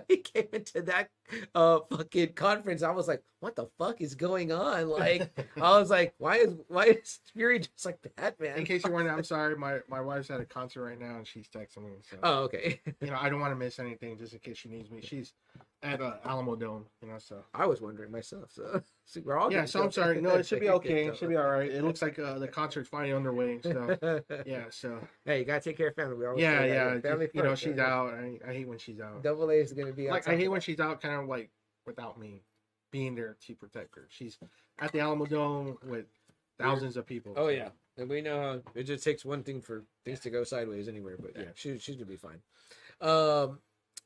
he 0.08 0.16
came 0.18 0.48
into 0.52 0.82
that 0.82 1.10
uh 1.54 1.80
fucking 1.90 2.32
conference. 2.34 2.82
I 2.82 2.90
was 2.90 3.08
like, 3.08 3.22
"What 3.40 3.56
the 3.56 3.66
fuck 3.78 4.00
is 4.00 4.14
going 4.14 4.52
on?" 4.52 4.88
Like, 4.94 5.30
I 5.60 5.78
was 5.78 5.90
like, 5.90 6.14
"Why 6.18 6.36
is 6.36 6.54
why 6.68 6.84
is 6.84 7.20
Fury 7.32 7.58
just 7.60 7.84
like 7.86 7.98
Batman?" 8.16 8.58
In 8.58 8.64
case 8.64 8.84
you're 8.84 8.92
wondering, 8.92 9.16
I'm 9.16 9.24
sorry. 9.34 9.56
My 9.56 9.78
my 9.88 10.00
wife's 10.00 10.30
at 10.30 10.40
a 10.40 10.44
concert 10.44 10.84
right 10.84 11.00
now 11.00 11.16
and 11.16 11.26
she's 11.26 11.48
texting 11.48 11.84
me. 11.84 11.92
So 12.08 12.16
Oh, 12.22 12.34
okay. 12.44 12.80
you 13.00 13.08
know, 13.08 13.18
I 13.20 13.28
don't 13.28 13.40
want 13.40 13.52
to 13.52 13.56
miss 13.56 13.78
anything 13.78 14.16
just 14.18 14.32
in 14.32 14.38
case 14.40 14.58
she 14.58 14.68
needs 14.68 14.90
me. 14.90 15.00
She's 15.02 15.32
at 15.82 16.00
uh, 16.00 16.14
Alamo 16.24 16.56
Dome. 16.56 16.86
You 17.02 17.08
know, 17.08 17.18
so 17.18 17.44
I 17.52 17.66
was 17.66 17.80
wondering 17.82 18.10
myself. 18.10 18.50
So, 18.52 18.80
so 19.04 19.20
we're 19.24 19.36
all 19.38 19.52
yeah. 19.52 19.64
So 19.66 19.82
I'm 19.82 19.92
sorry. 19.92 20.20
No, 20.20 20.30
it 20.34 20.46
should 20.46 20.60
be 20.60 20.70
okay. 20.70 21.06
It 21.06 21.16
should 21.16 21.28
be 21.28 21.36
all 21.36 21.50
right. 21.50 21.70
It 21.70 21.84
looks 21.84 22.00
like 22.02 22.18
uh, 22.18 22.38
the 22.38 22.48
concert's 22.48 22.88
finally 22.88 23.12
underway. 23.12 23.60
So 23.62 23.98
yeah. 24.46 24.64
So 24.70 24.98
hey, 25.24 25.40
you 25.40 25.44
gotta 25.44 25.60
take 25.60 25.76
care 25.76 25.88
of 25.88 25.94
family. 25.94 26.16
We 26.16 26.26
always 26.26 26.42
yeah, 26.42 26.64
yeah. 26.64 27.00
Family 27.00 27.26
just, 27.26 27.34
you 27.36 27.42
know, 27.42 27.54
she's 27.54 27.76
right? 27.76 27.80
out. 27.80 28.14
I, 28.14 28.38
I 28.48 28.52
hate 28.54 28.68
when 28.68 28.78
she's 28.78 29.00
out. 29.00 29.22
Double 29.22 29.50
A 29.50 29.54
is 29.54 29.72
gonna 29.72 29.92
be 29.92 30.08
like 30.08 30.26
I 30.26 30.36
hate 30.36 30.48
when 30.48 30.60
she's 30.62 30.80
out, 30.80 31.02
kind 31.02 31.13
of 31.13 31.13
like 31.22 31.50
without 31.86 32.18
me 32.18 32.42
being 32.90 33.14
there 33.14 33.36
to 33.46 33.54
protect 33.54 33.94
her. 33.96 34.06
She's 34.08 34.38
at 34.78 34.92
the 34.92 35.00
Alamo 35.00 35.26
Dome 35.26 35.76
with 35.86 36.06
thousands 36.58 36.96
of 36.96 37.06
people. 37.06 37.34
Oh 37.36 37.48
yeah, 37.48 37.70
and 37.96 38.08
we 38.08 38.20
know 38.20 38.40
how 38.40 38.60
it 38.74 38.84
just 38.84 39.02
takes 39.04 39.24
one 39.24 39.42
thing 39.42 39.60
for 39.60 39.84
things 40.04 40.20
to 40.20 40.30
go 40.30 40.44
sideways 40.44 40.88
anywhere. 40.88 41.16
But 41.18 41.32
yeah, 41.34 41.42
Yeah. 41.42 41.48
she, 41.54 41.78
she's 41.78 41.96
gonna 41.96 42.06
be 42.06 42.16
fine. 42.16 42.40
Um, 43.00 43.58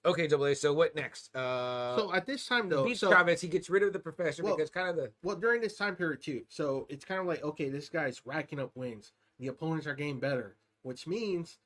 okay, 0.04 0.26
Double 0.26 0.46
A. 0.46 0.54
So 0.54 0.72
what 0.72 0.94
next? 0.94 1.34
Uh, 1.36 1.96
So 1.96 2.14
at 2.14 2.26
this 2.26 2.46
time 2.46 2.68
though, 2.68 2.92
so. 2.94 3.24
He 3.40 3.48
gets 3.48 3.68
rid 3.68 3.82
of 3.82 3.92
the 3.92 3.98
professor 3.98 4.42
Well- 4.42 4.56
because 4.56 4.70
kind 4.70 4.88
of 4.88 4.96
the 4.96 5.12
well 5.22 5.36
during 5.36 5.60
this 5.60 5.76
time 5.76 5.96
period 5.96 6.22
too. 6.22 6.42
So 6.48 6.86
it's 6.88 7.04
kind 7.04 7.20
of 7.20 7.26
like 7.26 7.42
okay, 7.42 7.68
this 7.68 7.88
guy's 7.88 8.24
racking 8.24 8.58
up 8.60 8.70
wins. 8.74 9.12
The 9.38 9.48
opponents 9.48 9.86
are 9.86 9.94
getting 9.94 10.18
better, 10.18 10.56
which 10.82 11.06
means 11.06 11.58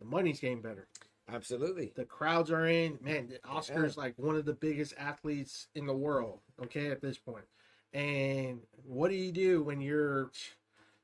the 0.00 0.04
money's 0.06 0.40
getting 0.40 0.62
better. 0.62 0.88
Absolutely. 1.32 1.92
The 1.94 2.04
crowds 2.04 2.50
are 2.50 2.66
in. 2.66 2.98
Man, 3.02 3.28
the 3.28 3.40
Oscar's 3.48 3.96
like 3.96 4.14
one 4.16 4.36
of 4.36 4.44
the 4.44 4.52
biggest 4.54 4.94
athletes 4.98 5.68
in 5.74 5.86
the 5.86 5.94
world. 5.96 6.40
Okay, 6.62 6.88
at 6.90 7.00
this 7.00 7.18
point. 7.18 7.44
And 7.92 8.60
what 8.84 9.10
do 9.10 9.16
you 9.16 9.32
do 9.32 9.62
when 9.62 9.80
you're, 9.80 10.30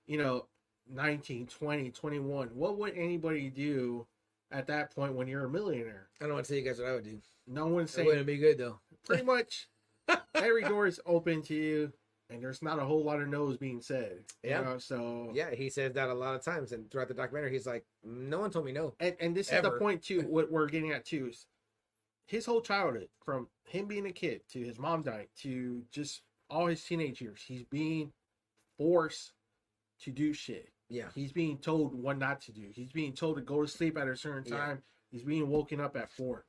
you 0.06 0.18
know, 0.18 0.46
19, 0.88 1.46
20, 1.46 1.90
21? 1.90 2.48
What 2.48 2.78
would 2.78 2.96
anybody 2.96 3.50
do 3.50 4.06
at 4.52 4.66
that 4.68 4.94
point 4.94 5.14
when 5.14 5.26
you're 5.26 5.44
a 5.46 5.50
millionaire? 5.50 6.08
I 6.20 6.24
don't 6.26 6.34
want 6.34 6.46
to 6.46 6.52
tell 6.52 6.58
you 6.62 6.64
guys 6.68 6.78
what 6.78 6.88
I 6.88 6.94
would 6.94 7.04
do. 7.04 7.18
No 7.48 7.66
one's 7.66 7.96
It 7.96 8.06
wouldn't 8.06 8.26
be 8.26 8.36
good 8.38 8.58
though. 8.58 8.78
pretty 9.04 9.24
much 9.24 9.68
every 10.34 10.62
door 10.62 10.86
is 10.86 11.00
open 11.06 11.42
to 11.42 11.54
you, 11.54 11.92
and 12.30 12.42
there's 12.42 12.62
not 12.62 12.78
a 12.78 12.84
whole 12.84 13.04
lot 13.04 13.20
of 13.20 13.28
no's 13.28 13.56
being 13.56 13.80
said. 13.80 14.24
you 14.42 14.50
Yeah. 14.50 14.60
know, 14.62 14.78
so 14.78 15.30
Yeah, 15.34 15.54
he 15.54 15.70
says 15.70 15.92
that 15.94 16.08
a 16.08 16.14
lot 16.14 16.34
of 16.34 16.42
times, 16.44 16.72
and 16.72 16.90
throughout 16.90 17.08
the 17.08 17.14
documentary, 17.14 17.52
he's 17.52 17.66
like, 17.66 17.84
"No 18.02 18.40
one 18.40 18.50
told 18.50 18.64
me 18.64 18.72
no." 18.72 18.94
and 19.00 19.16
and 19.20 19.36
this 19.36 19.52
is 19.52 19.62
the 19.62 19.70
point 19.72 20.02
too. 20.02 20.22
What 20.28 20.50
we're 20.50 20.66
getting 20.68 20.92
at 20.92 21.04
too 21.04 21.28
is 21.28 21.46
his 22.26 22.44
whole 22.46 22.60
childhood, 22.60 23.08
from 23.24 23.48
him 23.64 23.86
being 23.86 24.06
a 24.06 24.12
kid 24.12 24.42
to 24.50 24.60
his 24.60 24.78
mom 24.78 25.02
dying 25.02 25.28
to 25.42 25.84
just 25.90 26.22
all 26.50 26.66
his 26.66 26.82
teenage 26.84 27.20
years, 27.20 27.42
he's 27.46 27.64
being 27.64 28.12
forced 28.78 29.32
to 30.00 30.10
do 30.10 30.32
shit. 30.32 30.70
Yeah, 30.88 31.08
He's 31.14 31.32
being 31.32 31.58
told 31.58 31.94
what 31.94 32.16
not 32.18 32.40
to 32.42 32.52
do. 32.52 32.70
He's 32.72 32.92
being 32.92 33.12
told 33.12 33.36
to 33.36 33.42
go 33.42 33.60
to 33.62 33.66
sleep 33.66 33.98
at 33.98 34.06
a 34.06 34.16
certain 34.16 34.44
Yeah. 34.46 34.56
time. 34.58 34.82
He's 35.10 35.24
being 35.24 35.48
woken 35.48 35.80
up 35.80 35.96
at 35.96 36.12
four. 36.12 36.44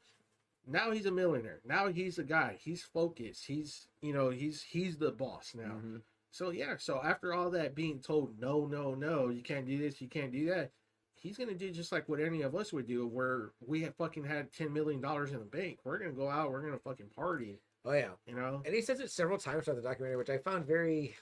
Now 0.69 0.91
he's 0.91 1.05
a 1.05 1.11
millionaire. 1.11 1.61
Now 1.65 1.87
he's 1.87 2.19
a 2.19 2.23
guy. 2.23 2.57
He's 2.59 2.83
focused. 2.83 3.45
He's 3.45 3.87
you 4.01 4.13
know 4.13 4.29
he's 4.29 4.61
he's 4.61 4.97
the 4.97 5.11
boss 5.11 5.53
now. 5.55 5.75
Mhm. 5.83 6.01
So 6.31 6.49
yeah, 6.51 6.75
so 6.77 7.01
after 7.03 7.33
all 7.33 7.49
that 7.51 7.73
being 7.73 7.99
told 7.99 8.39
no, 8.39 8.65
no, 8.65 8.93
no, 8.93 9.29
you 9.29 9.41
can't 9.41 9.65
do 9.65 9.77
this, 9.77 10.01
you 10.01 10.07
can't 10.09 10.31
do 10.31 10.45
that, 10.49 10.71
he's 11.15 11.37
gonna 11.37 11.53
do 11.55 11.71
just 11.71 11.91
like 11.91 12.07
what 12.09 12.19
any 12.19 12.41
of 12.43 12.53
us 12.55 12.71
would 12.73 12.85
do, 12.85 13.07
where 13.07 13.51
we 13.65 13.81
have 13.83 13.95
fucking 13.95 14.25
had 14.25 14.51
ten 14.53 14.71
million 14.73 15.01
dollars 15.01 15.31
in 15.31 15.39
the 15.39 15.45
bank. 15.45 15.79
We're 15.83 15.97
gonna 15.97 16.11
go 16.11 16.29
out, 16.29 16.51
we're 16.51 16.61
gonna 16.61 16.77
fucking 16.79 17.09
party, 17.15 17.59
Oh 17.85 17.93
yeah, 17.93 18.09
you 18.27 18.35
know? 18.35 18.61
and 18.65 18.75
he 18.75 18.81
says 18.81 18.99
it 18.99 19.09
several 19.09 19.37
times 19.39 19.63
throughout 19.65 19.77
the 19.77 19.81
documentary, 19.87 20.17
which 20.17 20.29
I 20.29 20.37
found 20.37 20.65
very 20.67 21.15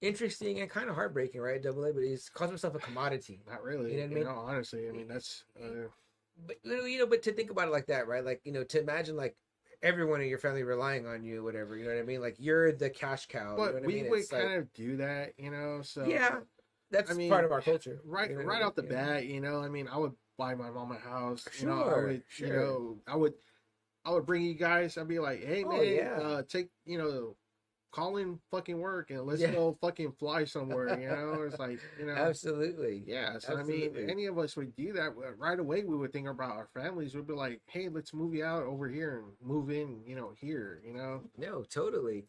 interesting 0.00 0.60
and 0.60 0.70
kind 0.70 0.88
of 0.88 0.94
heartbreaking, 0.94 1.40
right? 1.40 1.62
Double 1.62 1.84
A, 1.84 1.92
but 1.92 2.02
he's 2.02 2.28
calls 2.30 2.50
himself 2.50 2.74
a 2.74 2.78
commodity. 2.78 3.40
Not 3.46 3.62
really, 3.62 3.92
You 3.94 4.08
know 4.08 4.16
know, 4.16 4.24
what 4.24 4.28
I 4.28 4.40
mean? 4.46 4.54
honestly. 4.56 4.88
I 4.88 4.92
mean 4.92 5.08
that's 5.08 5.44
uh, 5.62 5.88
But 6.46 6.56
you 6.64 6.98
know, 6.98 7.06
but 7.06 7.22
to 7.24 7.32
think 7.32 7.50
about 7.50 7.68
it 7.68 7.72
like 7.72 7.86
that, 7.86 8.06
right? 8.08 8.24
Like 8.24 8.40
you 8.44 8.52
know, 8.52 8.64
to 8.64 8.80
imagine 8.80 9.16
like 9.16 9.36
everyone 9.82 10.20
in 10.20 10.28
your 10.28 10.38
family 10.38 10.62
relying 10.62 11.06
on 11.06 11.22
you, 11.24 11.42
whatever. 11.42 11.76
You 11.76 11.84
know 11.84 11.94
what 11.94 12.00
I 12.00 12.04
mean? 12.04 12.20
Like 12.20 12.36
you're 12.38 12.72
the 12.72 12.90
cash 12.90 13.26
cow. 13.26 13.38
you 13.38 13.44
know 13.50 13.56
but 13.56 13.74
what 13.74 13.82
I 13.82 13.86
we 13.86 13.94
mean? 14.02 14.10
would 14.10 14.20
It's 14.20 14.32
like- 14.32 14.42
kind 14.42 14.54
of 14.58 14.72
do 14.74 14.96
that, 14.98 15.32
you 15.38 15.50
know. 15.50 15.80
So 15.82 16.04
yeah, 16.06 16.40
that's 16.90 17.10
I 17.10 17.14
mean, 17.14 17.30
part 17.30 17.44
of 17.44 17.52
our 17.52 17.60
culture. 17.62 18.00
right 18.04 18.30
you 18.30 18.36
know 18.36 18.44
what 18.44 18.46
I 18.46 18.52
right 18.54 18.58
mean? 18.58 18.66
out 18.66 18.76
the 18.76 18.82
Yeah. 18.84 19.06
bat, 19.06 19.26
you 19.26 19.40
know. 19.40 19.60
I 19.62 19.68
mean, 19.68 19.88
I 19.88 19.96
would 19.98 20.12
buy 20.38 20.54
my 20.54 20.70
mom 20.70 20.92
a 20.92 20.98
house. 20.98 21.46
you 21.60 21.66
know, 21.66 21.82
I 21.82 21.84
Sure, 21.88 22.06
would, 22.06 22.22
sure. 22.28 22.46
you 22.46 22.52
know, 22.54 22.98
I 23.06 23.16
would, 23.16 23.34
I 24.04 24.10
would 24.12 24.24
bring 24.26 24.42
you 24.42 24.54
guys. 24.54 24.96
I'd 24.96 25.08
be 25.08 25.18
like, 25.18 25.42
hey 25.44 25.64
Oh, 25.64 25.68
man, 25.68 25.86
yeah. 25.94 26.18
uh, 26.20 26.42
take 26.48 26.68
you 26.86 26.96
know, 26.98 27.36
call 27.92 28.16
in 28.18 28.38
fucking 28.50 28.78
work 28.78 29.10
and 29.10 29.22
let's 29.26 29.40
Yeah. 29.40 29.52
go 29.52 29.76
fucking 29.80 30.12
fly 30.12 30.44
somewhere. 30.44 30.98
You 31.00 31.08
know, 31.08 31.42
it's 31.42 31.58
like 31.58 31.80
you 31.98 32.06
know, 32.06 32.12
Absolutely. 32.14 33.02
yeah. 33.06 33.38
So 33.38 33.56
I 33.56 33.62
mean, 33.62 33.96
any 34.08 34.26
of 34.26 34.38
us 34.38 34.56
would 34.56 34.74
do 34.76 34.92
that 34.94 35.10
right 35.38 35.58
away. 35.58 35.84
We 35.84 35.96
would 35.96 36.12
think 36.12 36.28
about 36.28 36.52
our 36.52 36.68
families. 36.74 37.14
We'd 37.14 37.26
be 37.26 37.32
like, 37.34 37.60
hey, 37.66 37.88
let's 37.88 38.14
move 38.14 38.34
you 38.34 38.44
out 38.44 38.62
over 38.62 38.88
here 38.88 39.18
and 39.18 39.32
move 39.48 39.70
in. 39.70 40.02
You 40.06 40.16
know, 40.16 40.32
here. 40.40 40.80
You 40.86 40.94
know, 40.94 41.22
No, 41.36 41.62
totally. 41.64 42.26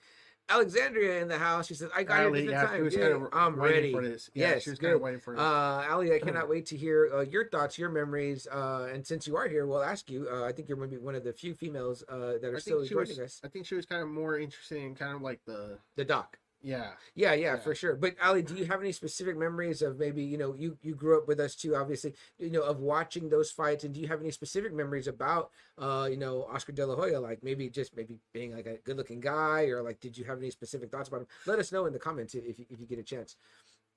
Alexandria 0.52 1.22
in 1.22 1.28
the 1.28 1.38
house. 1.38 1.68
She 1.68 1.74
says, 1.74 1.90
"I 1.96 2.04
got 2.04 2.26
Ali, 2.26 2.42
here 2.42 2.50
in 2.50 2.56
yeah, 2.56 2.66
time. 2.66 2.84
Yeah, 2.90 3.00
kind 3.00 3.14
of 3.14 3.30
I'm 3.34 3.56
ready." 3.60 3.92
for 3.92 4.02
this. 4.02 4.30
Yeah, 4.34 4.50
Yes, 4.50 4.64
she 4.64 4.70
was 4.70 4.80
kind 4.80 4.94
of 4.94 5.00
good. 5.00 5.06
waiting 5.06 5.20
for 5.20 5.34
this. 5.34 5.42
Uh, 5.42 5.88
Ali, 5.90 6.14
I 6.14 6.20
cannot 6.28 6.50
wait 6.50 6.66
to 6.68 6.78
hear 6.78 7.10
uh, 7.14 7.22
your 7.22 7.48
thoughts, 7.50 7.78
your 7.78 7.90
memories, 7.90 8.48
uh, 8.52 8.90
and 8.94 9.06
since 9.06 9.28
you 9.28 9.36
are 9.38 9.48
here, 9.48 9.66
we'll 9.66 9.84
ask 9.84 10.10
you. 10.10 10.28
Uh, 10.32 10.44
I 10.44 10.52
think 10.52 10.68
you're 10.68 10.78
maybe 10.78 10.98
one 10.98 11.16
of 11.16 11.24
the 11.24 11.34
few 11.34 11.54
females 11.54 12.04
uh, 12.10 12.34
that 12.42 12.54
are 12.54 12.60
still 12.60 12.86
joining 12.86 13.20
us. 13.22 13.42
I 13.44 13.48
think 13.48 13.66
she 13.66 13.76
was 13.76 13.86
kind 13.86 14.02
of 14.02 14.10
more 14.10 14.38
interested 14.38 14.78
in 14.78 14.96
kind 14.96 15.16
of 15.16 15.22
like 15.22 15.40
the 15.46 15.78
The 15.96 16.06
doc. 16.06 16.38
Yeah. 16.62 16.92
Yeah, 17.16 17.34
yeah, 17.34 17.54
Yeah. 17.54 17.60
for 17.60 17.74
sure. 17.76 17.96
But 17.96 18.16
Ali, 18.22 18.42
do 18.44 18.56
you 18.56 18.66
have 18.72 18.82
any 18.82 18.92
specific 18.92 19.38
memories 19.38 19.82
of 19.82 19.98
maybe 19.98 20.24
you 20.24 20.38
know 20.38 20.54
you 20.56 20.78
you 20.82 20.96
grew 20.96 21.18
up 21.18 21.28
with 21.28 21.40
us 21.40 21.56
too, 21.56 21.76
obviously, 21.76 22.14
you 22.38 22.50
know, 22.52 22.62
of 22.62 22.80
watching 22.80 23.30
those 23.30 23.52
fights, 23.52 23.84
and 23.84 23.94
do 23.94 24.00
you 24.02 24.08
have 24.08 24.22
any 24.22 24.32
specific 24.32 24.74
memories 24.74 25.08
about 25.08 25.52
uh 25.78 26.08
you 26.10 26.18
know 26.18 26.44
Oscar 26.52 26.72
De 26.72 26.86
La 26.86 26.96
Hoya, 26.96 27.20
like 27.20 27.44
maybe 27.44 27.70
just 27.70 27.96
maybe 27.96 28.20
being 28.34 28.54
like 28.56 28.66
a 28.68 28.78
good 28.78 28.98
looking 28.98 29.20
guy, 29.20 29.64
or 29.66 29.82
like 29.82 30.00
did 30.00 30.18
you 30.18 30.26
have 30.26 30.38
any 30.40 30.52
specific 30.52 30.92
thoughts 30.92 31.10
about 31.10 31.22
him? 31.22 31.28
Let 31.46 31.60
us 31.60 31.72
know 31.72 31.86
in 31.86 31.94
the 31.94 32.00
comments 32.00 32.36
if 32.36 32.46
you, 32.60 32.66
if 32.70 32.80
you 32.80 32.86
get 32.86 33.00
a 33.00 33.04
chance. 33.04 33.36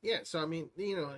Yeah, 0.02 0.18
so 0.22 0.38
I 0.38 0.46
mean, 0.46 0.68
you 0.76 0.96
know, 0.96 1.14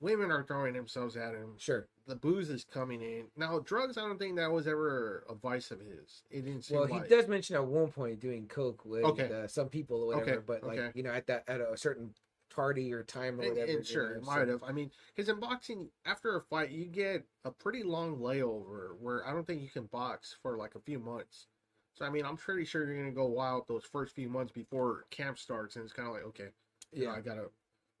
women 0.00 0.30
are 0.30 0.42
throwing 0.44 0.74
themselves 0.74 1.16
at 1.16 1.34
him. 1.34 1.54
Sure. 1.56 1.86
The 2.06 2.16
booze 2.16 2.50
is 2.50 2.64
coming 2.64 3.00
in. 3.00 3.24
Now, 3.36 3.58
drugs, 3.60 3.96
I 3.96 4.02
don't 4.02 4.18
think 4.18 4.36
that 4.36 4.50
was 4.52 4.66
ever 4.66 5.24
a 5.28 5.34
vice 5.34 5.70
of 5.70 5.80
his. 5.80 6.22
It 6.30 6.42
didn't 6.44 6.62
seem 6.62 6.78
Well, 6.78 6.88
like. 6.88 7.04
he 7.04 7.08
does 7.08 7.28
mention 7.28 7.56
at 7.56 7.64
one 7.64 7.88
point 7.88 8.20
doing 8.20 8.46
coke 8.46 8.84
with 8.84 9.04
Okay. 9.04 9.32
uh, 9.32 9.46
some 9.46 9.68
people 9.68 10.02
or 10.02 10.06
whatever, 10.08 10.30
Okay, 10.32 10.40
but 10.46 10.62
like 10.64 10.78
okay. 10.78 10.90
you 10.94 11.02
know 11.02 11.10
at 11.12 11.26
that 11.28 11.44
at 11.48 11.60
a 11.60 11.76
certain 11.76 12.12
party 12.50 12.92
or 12.92 13.02
time 13.02 13.40
or 13.40 13.44
And, 13.44 13.52
whatever. 13.56 13.72
and 13.78 13.86
sure, 13.86 14.10
know, 14.10 14.16
it 14.18 14.24
so- 14.24 14.30
might 14.30 14.48
have. 14.48 14.62
I 14.62 14.72
mean, 14.72 14.90
because 15.14 15.28
in 15.30 15.40
boxing, 15.40 15.88
after 16.04 16.36
a 16.36 16.42
fight, 16.42 16.70
you 16.70 16.84
get 16.84 17.24
a 17.44 17.50
pretty 17.50 17.82
long 17.82 18.18
layover 18.18 18.96
where 19.00 19.26
I 19.26 19.32
don't 19.32 19.46
think 19.46 19.62
you 19.62 19.68
can 19.70 19.86
box 19.86 20.36
for 20.42 20.56
like 20.58 20.74
a 20.74 20.80
few 20.80 20.98
months. 20.98 21.46
So 21.94 22.04
I 22.04 22.10
mean, 22.10 22.26
I'm 22.26 22.36
pretty 22.36 22.64
sure 22.66 22.84
you're 22.84 22.96
gonna 22.98 23.12
go 23.12 23.26
wild 23.26 23.66
those 23.68 23.84
first 23.84 24.14
few 24.14 24.28
months 24.28 24.52
before 24.52 25.06
camp 25.10 25.38
starts, 25.38 25.76
and 25.76 25.84
it's 25.84 25.92
kind 25.94 26.08
of 26.08 26.14
like, 26.14 26.24
okay, 26.24 26.48
you 26.92 27.06
know, 27.06 27.12
Yeah. 27.12 27.16
I 27.16 27.20
gotta 27.22 27.50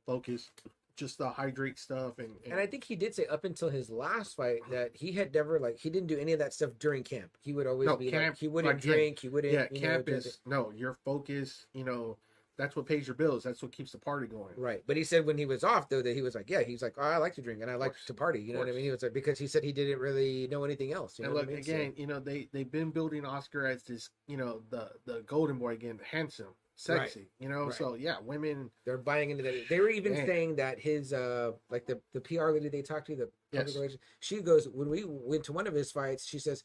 focus, 0.04 0.50
just 0.96 1.18
the 1.18 1.28
hydrate 1.28 1.78
stuff, 1.78 2.18
and 2.18 2.30
And 2.44 2.54
I 2.60 2.66
think 2.66 2.84
he 2.84 2.96
did 2.96 3.14
say 3.14 3.26
up 3.26 3.44
until 3.44 3.68
his 3.68 3.90
last 3.90 4.36
fight 4.36 4.60
that 4.70 4.90
he 4.94 5.12
had 5.12 5.34
never 5.34 5.58
like 5.58 5.78
he 5.78 5.90
didn't 5.90 6.08
do 6.08 6.18
any 6.18 6.32
of 6.32 6.38
that 6.38 6.52
stuff 6.52 6.70
during 6.78 7.02
camp. 7.02 7.30
He 7.40 7.52
would 7.52 7.66
always 7.66 7.86
No, 7.86 7.96
be 7.96 8.10
camp, 8.10 8.34
like 8.34 8.38
he 8.38 8.48
wouldn't 8.48 8.74
like, 8.74 8.82
drink, 8.82 9.18
he 9.20 9.28
wouldn't 9.28 9.52
yeah, 9.52 9.66
you 9.70 9.80
know, 9.80 9.88
camp 9.88 10.08
is 10.08 10.38
no, 10.46 10.70
your 10.74 10.96
focus. 11.04 11.66
You 11.74 11.84
know, 11.84 12.16
that's 12.56 12.76
what 12.76 12.86
pays 12.86 13.08
your 13.08 13.16
bills. 13.16 13.42
That's 13.42 13.60
what 13.62 13.72
keeps 13.72 13.90
the 13.90 13.98
party 13.98 14.28
going. 14.28 14.54
right. 14.56 14.82
But 14.86 14.96
he 14.96 15.02
said 15.02 15.26
when 15.26 15.36
he 15.36 15.44
was 15.46 15.64
off 15.64 15.88
though 15.88 16.02
that 16.02 16.14
he 16.14 16.22
was 16.22 16.36
like, 16.36 16.48
yeah, 16.48 16.62
he's 16.62 16.82
like, 16.82 16.94
oh, 16.96 17.02
I 17.02 17.16
like 17.16 17.34
to 17.34 17.42
drink 17.42 17.62
and 17.62 17.70
I 17.70 17.74
like 17.74 17.94
to 18.06 18.14
party. 18.14 18.40
You 18.40 18.52
know 18.52 18.60
what 18.60 18.68
I 18.68 18.72
mean? 18.72 18.84
He 18.84 18.90
was 18.92 19.02
like 19.02 19.12
because 19.12 19.38
he 19.38 19.48
said 19.48 19.64
he 19.64 19.72
didn't 19.72 19.98
really 19.98 20.46
know 20.46 20.62
anything 20.64 20.92
else. 20.92 21.18
You 21.18 21.24
know 21.24 21.30
and 21.30 21.34
what 21.34 21.46
look 21.46 21.52
I 21.52 21.54
mean? 21.56 21.64
So- 21.64 21.72
again, 21.72 21.92
you 21.96 22.06
know 22.06 22.20
they 22.20 22.48
they've 22.52 22.70
been 22.70 22.90
building 22.90 23.24
Oscar 23.26 23.66
as 23.66 23.82
this, 23.82 24.10
you 24.28 24.36
know, 24.36 24.62
the 24.70 24.90
the 25.04 25.22
golden 25.26 25.58
boy 25.58 25.72
again, 25.72 25.96
the 25.96 26.04
handsome, 26.04 26.54
sexy, 26.76 27.28
you 27.38 27.48
know. 27.48 27.64
Right. 27.66 27.74
So 27.74 27.94
yeah, 27.94 28.16
women. 28.22 28.70
they're 28.84 28.98
buying 28.98 29.30
into 29.30 29.42
that. 29.44 29.68
They 29.68 29.80
were 29.80 29.90
even 29.90 30.12
Man. 30.12 30.26
saying 30.26 30.56
that 30.56 30.78
his 30.78 31.12
uh 31.12 31.52
like 31.70 31.86
the 31.86 32.00
the 32.12 32.20
PR 32.20 32.50
lady 32.50 32.68
they 32.68 32.82
talked 32.82 33.06
to 33.08 33.16
the 33.16 33.30
Yes. 33.52 33.74
relations, 33.74 34.00
she 34.20 34.40
goes 34.40 34.68
when 34.68 34.88
we 34.88 35.04
went 35.06 35.44
to 35.44 35.52
one 35.52 35.66
of 35.66 35.74
his 35.74 35.90
fights, 35.92 36.26
she 36.26 36.38
says. 36.38 36.62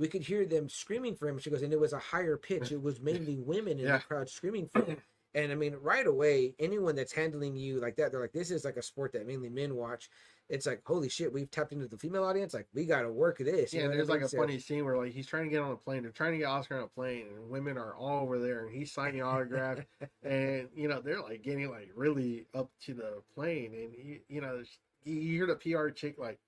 We 0.00 0.06
could 0.06 0.22
hear 0.22 0.46
them 0.46 0.68
screaming 0.68 1.16
for 1.16 1.26
him. 1.26 1.38
She 1.40 1.50
goes, 1.50 1.62
and 1.62 1.72
it 1.72 1.80
was 1.80 1.92
a 1.92 1.98
higher 1.98 2.36
pitch. 2.36 2.70
It 2.70 2.80
was 2.80 3.00
mainly 3.02 3.36
women 3.40 3.80
in 3.80 3.86
Yeah. 3.86 3.98
the 3.98 4.04
crowd 4.04 4.28
screaming 4.28 4.68
for 4.68 4.84
him. 4.84 4.96
And 5.34 5.50
I 5.50 5.56
mean, 5.56 5.74
right 5.82 6.06
away, 6.06 6.54
anyone 6.60 6.94
that's 6.94 7.12
handling 7.12 7.56
you 7.56 7.80
like 7.80 7.96
that, 7.96 8.12
they're 8.12 8.20
like, 8.20 8.32
this 8.32 8.52
is 8.52 8.64
like 8.64 8.76
a 8.76 8.82
sport 8.82 9.12
that 9.14 9.26
mainly 9.26 9.48
men 9.48 9.74
watch. 9.74 10.08
It's 10.48 10.64
like, 10.66 10.80
holy 10.86 11.08
shit, 11.10 11.30
we've 11.32 11.50
tapped 11.50 11.72
into 11.72 11.86
the 11.88 11.98
female 11.98 12.24
audience. 12.24 12.54
Like, 12.54 12.66
we 12.72 12.86
got 12.86 13.02
to 13.02 13.10
work 13.12 13.36
this. 13.38 13.72
you 13.74 13.80
Yeah, 13.80 13.86
I 13.86 13.88
there's 13.90 14.08
like 14.08 14.22
a 14.22 14.28
So- 14.28 14.38
funny 14.38 14.58
scene 14.58 14.84
where 14.84 14.96
like 14.96 15.12
he's 15.12 15.26
trying 15.26 15.44
to 15.44 15.50
get 15.50 15.60
on 15.60 15.72
a 15.72 15.76
plane. 15.76 16.02
They're 16.02 16.10
trying 16.10 16.32
to 16.32 16.38
get 16.38 16.46
Oscar 16.46 16.78
on 16.78 16.84
a 16.84 16.88
plane, 16.88 17.26
and 17.34 17.50
women 17.50 17.76
are 17.76 17.94
all 17.94 18.22
over 18.22 18.38
there, 18.38 18.64
and 18.66 18.74
he's 18.74 18.90
signing 18.90 19.22
autographs, 19.22 19.82
and 20.22 20.68
you 20.74 20.88
know 20.88 21.00
they're 21.00 21.20
like 21.20 21.42
getting 21.42 21.68
like 21.70 21.90
really 21.94 22.46
up 22.54 22.70
to 22.86 22.94
the 22.94 23.22
plane, 23.34 23.74
and 23.74 23.92
he, 23.94 24.20
you 24.28 24.40
know 24.40 24.62
you 25.04 25.20
hear 25.20 25.46
the 25.46 25.54
PR 25.56 25.88
chick 25.90 26.18
like, 26.18 26.38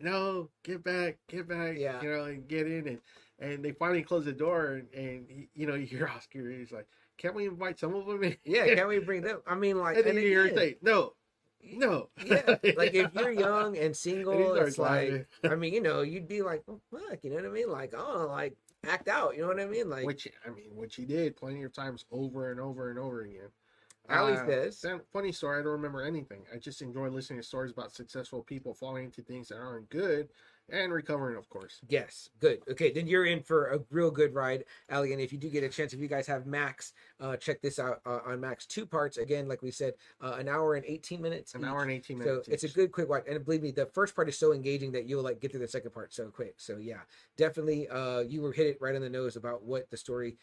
no, 0.00 0.48
get 0.64 0.82
back, 0.82 1.18
get 1.28 1.46
back, 1.48 1.76
Yeah. 1.78 2.00
you 2.02 2.10
know, 2.10 2.24
and 2.24 2.48
get 2.48 2.66
in, 2.66 2.88
and 2.88 2.98
and 3.38 3.62
they 3.64 3.72
finally 3.72 4.02
close 4.02 4.24
the 4.24 4.32
door, 4.32 4.74
and, 4.74 4.88
and 4.94 5.46
you 5.54 5.66
know 5.66 5.74
you 5.74 5.86
hear 5.86 6.08
Oscar, 6.16 6.50
he's 6.50 6.72
like, 6.72 6.86
can't 7.18 7.34
we 7.34 7.46
invite 7.46 7.78
some 7.78 7.94
of 7.94 8.06
them 8.06 8.22
in? 8.24 8.36
Yeah, 8.44 8.66
can 8.74 8.88
we 8.88 8.98
bring 8.98 9.20
them? 9.22 9.40
I 9.46 9.54
mean, 9.54 9.78
like, 9.78 9.96
and 9.96 10.06
then 10.06 10.16
and 10.16 10.24
you 10.24 10.30
hear 10.30 10.48
her 10.56 10.70
no, 10.80 11.12
no, 11.62 12.08
yeah, 12.24 12.56
like 12.76 12.94
if 12.94 13.14
you're 13.14 13.30
young 13.32 13.76
and 13.76 13.96
single, 14.06 14.54
it's 14.54 14.78
like. 14.78 15.26
I 15.44 15.54
mean, 15.54 15.72
you 15.74 15.80
know, 15.80 16.02
you'd 16.02 16.28
be 16.28 16.42
like, 16.42 16.62
oh, 16.68 16.80
fuck, 16.90 17.22
you 17.22 17.30
know 17.30 17.36
what 17.36 17.46
I 17.46 17.48
mean? 17.48 17.70
Like, 17.70 17.94
oh, 17.96 18.26
like 18.28 18.56
act 18.84 19.08
out, 19.08 19.36
you 19.36 19.42
know 19.42 19.48
what 19.48 19.60
I 19.60 19.66
mean? 19.66 19.88
Like, 19.88 20.06
which 20.06 20.28
I 20.46 20.50
mean, 20.50 20.74
which 20.74 20.96
he 20.96 21.04
did 21.04 21.36
plenty 21.36 21.62
of 21.62 21.72
times 21.72 22.04
over 22.10 22.50
and 22.50 22.60
over 22.60 22.90
and 22.90 22.98
over 22.98 23.22
again. 23.22 23.50
Ali 24.10 24.32
Uh, 24.32 24.46
says, 24.46 24.84
funny 25.12 25.30
story, 25.30 25.60
I 25.60 25.62
don't 25.62 25.72
remember 25.72 26.02
anything. 26.02 26.42
I 26.52 26.58
just 26.58 26.82
enjoy 26.82 27.08
listening 27.08 27.38
to 27.38 27.46
stories 27.46 27.70
about 27.70 27.92
successful 27.92 28.42
people 28.42 28.74
falling 28.74 29.04
into 29.04 29.22
things 29.22 29.48
that 29.48 29.58
aren't 29.58 29.88
good 29.90 30.28
and 30.70 30.92
recovering, 30.92 31.36
of 31.36 31.48
course. 31.48 31.80
Yes, 31.88 32.30
good. 32.40 32.60
Okay, 32.70 32.90
then 32.92 33.06
you're 33.06 33.26
in 33.26 33.42
for 33.42 33.66
a 33.72 33.80
real 33.90 34.10
good 34.10 34.34
ride, 34.34 34.64
Ali. 34.90 35.12
And 35.12 35.20
if 35.20 35.32
you 35.32 35.38
do 35.38 35.50
get 35.50 35.64
a 35.64 35.68
chance, 35.68 35.92
if 35.92 36.00
you 36.00 36.08
guys 36.08 36.26
have 36.26 36.46
Max, 36.46 36.92
uh, 37.20 37.36
check 37.36 37.60
this 37.60 37.78
out 37.78 38.00
uh, 38.06 38.20
on 38.26 38.40
Max. 38.40 38.64
Two 38.66 38.86
parts, 38.86 39.18
again, 39.18 39.48
like 39.48 39.60
we 39.62 39.70
said, 39.70 39.94
uh, 40.22 40.36
an 40.38 40.48
hour 40.48 40.74
and 40.74 40.84
18 40.86 41.20
minutes. 41.20 41.54
An 41.54 41.60
each. 41.62 41.66
hour 41.66 41.82
and 41.82 41.90
18 41.90 42.18
minutes. 42.18 42.28
So 42.46 42.50
minutes. 42.50 42.64
it's 42.64 42.72
a 42.72 42.76
good 42.76 42.92
quick 42.92 43.08
watch, 43.08 43.24
and 43.28 43.44
believe 43.44 43.62
me, 43.62 43.70
the 43.70 43.86
first 43.86 44.14
part 44.14 44.28
is 44.28 44.38
so 44.38 44.52
engaging 44.52 44.92
that 44.92 45.06
you'll 45.06 45.22
like 45.22 45.40
get 45.40 45.50
through 45.50 45.60
the 45.60 45.68
second 45.68 45.92
part 45.92 46.14
so 46.14 46.28
quick. 46.28 46.54
So 46.58 46.78
yeah, 46.78 47.00
definitely, 47.36 47.88
uh, 47.88 48.20
you 48.20 48.40
were 48.40 48.52
hit 48.52 48.66
it 48.66 48.78
right 48.80 48.94
on 48.94 49.02
the 49.02 49.10
nose 49.10 49.36
about 49.36 49.62
what 49.64 49.90
the 49.90 49.96
story, 49.96 50.36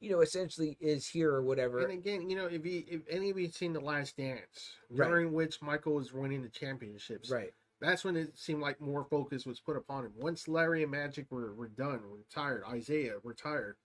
you 0.00 0.10
know, 0.10 0.20
essentially 0.20 0.76
is 0.80 1.06
here 1.06 1.30
or 1.32 1.42
whatever. 1.42 1.80
And 1.80 1.92
again, 1.92 2.28
you 2.28 2.34
know, 2.36 2.46
if 2.46 2.64
you 2.64 2.82
if 2.88 3.02
any 3.08 3.30
of 3.30 3.38
you 3.38 3.48
seen 3.50 3.72
The 3.72 3.80
Last 3.80 4.16
Dance, 4.16 4.72
Right. 4.90 5.06
during 5.08 5.32
which 5.32 5.60
Michael 5.62 5.94
was 5.94 6.12
winning 6.12 6.42
the 6.42 6.48
championships, 6.48 7.30
Right. 7.30 7.52
That's 7.80 8.04
when 8.04 8.16
it 8.16 8.38
seemed 8.38 8.60
like 8.60 8.80
more 8.80 9.04
focus 9.04 9.46
was 9.46 9.60
put 9.60 9.76
upon 9.76 10.04
him. 10.04 10.12
Once 10.18 10.48
Larry 10.48 10.82
and 10.82 10.92
Magic 10.92 11.26
were, 11.30 11.54
were 11.54 11.68
done, 11.68 12.00
retired, 12.10 12.62
Isaiah 12.68 13.14
retired, 13.24 13.76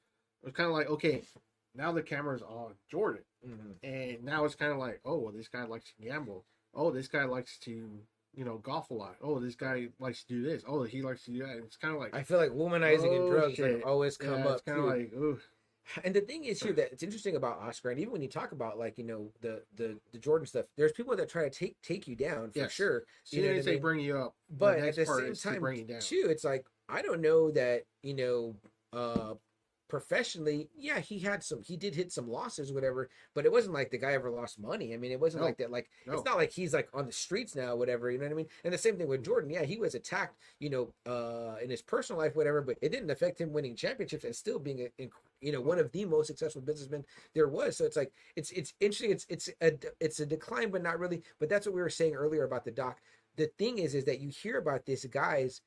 it 0.43 0.47
was 0.47 0.53
kind 0.53 0.67
of 0.69 0.75
like, 0.75 0.89
okay, 0.89 1.23
now 1.73 1.91
the 1.91 2.01
camera's 2.03 2.41
on 2.41 2.73
Jordan. 2.89 3.23
Mhm. 3.47 3.75
And 3.83 4.23
now 4.23 4.45
it's 4.45 4.55
kind 4.55 4.71
of 4.71 4.77
like, 4.77 4.99
oh, 5.05 5.17
well, 5.17 5.31
this 5.31 5.47
guy 5.47 5.63
likes 5.65 5.85
to 5.93 6.03
gamble. 6.07 6.45
Oh, 6.73 6.91
this 6.91 7.07
guy 7.07 7.23
likes 7.25 7.57
to, 7.59 7.71
you 8.33 8.43
know, 8.45 8.57
golf 8.57 8.89
a 8.89 8.93
lot. 8.93 9.15
Oh, 9.21 9.39
this 9.39 9.55
guy 9.55 9.87
likes 9.99 10.23
to 10.25 10.33
do 10.33 10.41
this. 10.43 10.63
Oh, 10.67 10.83
he 10.83 11.01
likes 11.01 11.23
to 11.25 11.31
do 11.31 11.39
that. 11.39 11.57
It's 11.65 11.77
kind 11.77 11.93
of 11.93 11.99
like, 12.01 12.13
I 12.13 12.23
feel 12.23 12.37
like 12.37 12.51
womanizing 12.51 13.15
and 13.15 13.23
Oh, 13.25 13.29
drugs 13.31 13.55
shit. 13.55 13.75
like 13.77 13.85
always 13.87 14.17
come 14.17 14.39
yeah, 14.39 14.45
up. 14.47 14.53
it's 14.53 14.61
kind 14.63 14.79
of 14.79 14.85
like, 14.85 15.13
ooh, 15.13 15.39
And 16.03 16.13
the 16.13 16.21
thing 16.21 16.45
is 16.45 16.61
here 16.61 16.73
that 16.73 16.91
it's 16.91 17.03
interesting 17.03 17.35
about 17.35 17.59
Oscar, 17.59 17.91
and 17.91 17.99
even 17.99 18.11
when 18.11 18.21
you 18.21 18.27
talk 18.27 18.51
about 18.51 18.77
like 18.79 18.97
you 18.97 19.03
know 19.03 19.29
the 19.41 19.61
the 19.75 19.97
the 20.11 20.17
Jordan 20.17 20.47
stuff, 20.47 20.65
there's 20.77 20.91
people 20.91 21.15
that 21.15 21.29
try 21.29 21.43
to 21.43 21.49
take 21.49 21.75
take 21.81 22.07
you 22.07 22.15
down 22.15 22.51
for 22.51 22.59
Yes. 22.59 22.71
sure. 22.71 23.03
You 23.31 23.43
know 23.43 23.49
as 23.49 23.65
they 23.65 23.73
mean? 23.73 23.81
bring 23.81 23.99
you 23.99 24.17
up, 24.17 24.35
but 24.49 24.79
at 24.79 24.95
the 24.95 25.05
same 25.05 25.33
to 25.33 25.41
time 25.41 25.85
down. 25.87 25.99
too, 26.01 26.27
it's 26.29 26.43
like 26.43 26.65
I 26.89 27.01
don't 27.01 27.21
know 27.21 27.51
that 27.51 27.83
you 28.03 28.13
know 28.15 28.55
uh 28.93 29.35
professionally, 29.87 30.67
yeah, 30.75 30.99
he 30.99 31.19
had 31.19 31.43
some, 31.43 31.61
he 31.61 31.77
did 31.77 31.93
hit 31.93 32.11
some 32.11 32.27
losses, 32.27 32.73
whatever. 32.73 33.07
But 33.35 33.45
it 33.45 33.51
wasn't 33.51 33.75
like 33.75 33.91
the 33.91 33.99
guy 33.99 34.13
ever 34.13 34.31
lost 34.31 34.59
money. 34.59 34.95
I 34.95 34.97
mean, 34.97 35.11
it 35.11 35.19
wasn't 35.19 35.41
No. 35.41 35.45
like 35.47 35.57
that. 35.59 35.69
Like 35.69 35.89
No. 36.07 36.13
it's 36.13 36.25
not 36.25 36.37
like 36.37 36.51
he's 36.51 36.73
like 36.73 36.89
on 36.91 37.05
the 37.05 37.11
streets 37.11 37.55
now, 37.55 37.75
whatever. 37.75 38.09
You 38.09 38.17
know 38.17 38.25
what 38.25 38.31
I 38.31 38.35
mean? 38.35 38.47
And 38.63 38.73
the 38.73 38.79
same 38.79 38.97
thing 38.97 39.07
with 39.07 39.23
Jordan. 39.23 39.51
Yeah, 39.51 39.63
he 39.63 39.77
was 39.77 39.93
attacked, 39.93 40.39
you 40.59 40.71
know, 40.71 40.93
uh 41.05 41.57
in 41.61 41.69
his 41.69 41.83
personal 41.83 42.19
life, 42.19 42.35
whatever. 42.35 42.61
But 42.61 42.77
it 42.81 42.91
didn't 42.91 43.11
affect 43.11 43.39
him 43.39 43.53
winning 43.53 43.75
championships 43.75 44.23
and 44.23 44.35
still 44.35 44.57
being 44.57 44.81
a, 44.81 45.01
inc- 45.03 45.11
you 45.41 45.51
know, 45.51 45.61
one 45.61 45.79
of 45.79 45.91
the 45.91 46.05
most 46.05 46.27
successful 46.27 46.61
businessmen 46.61 47.03
there 47.33 47.47
was. 47.47 47.77
So 47.77 47.85
it's 47.85 47.97
like 47.97 48.11
it's 48.35 48.51
it's 48.51 48.73
interesting. 48.79 49.11
It's 49.11 49.25
it's 49.29 49.49
a 49.61 49.73
it's 49.99 50.19
a 50.19 50.25
decline, 50.25 50.71
but 50.71 50.83
not 50.83 50.99
really. 50.99 51.23
But 51.39 51.49
that's 51.49 51.65
what 51.65 51.75
we 51.75 51.81
were 51.81 51.89
saying 51.89 52.15
earlier 52.15 52.43
about 52.43 52.65
the 52.65 52.71
doc. 52.71 52.99
The 53.37 53.49
thing 53.57 53.79
is, 53.79 53.95
is 53.95 54.05
that 54.05 54.19
you 54.19 54.29
hear 54.29 54.57
about 54.57 54.85
this 54.85 55.05
guy's 55.05 55.61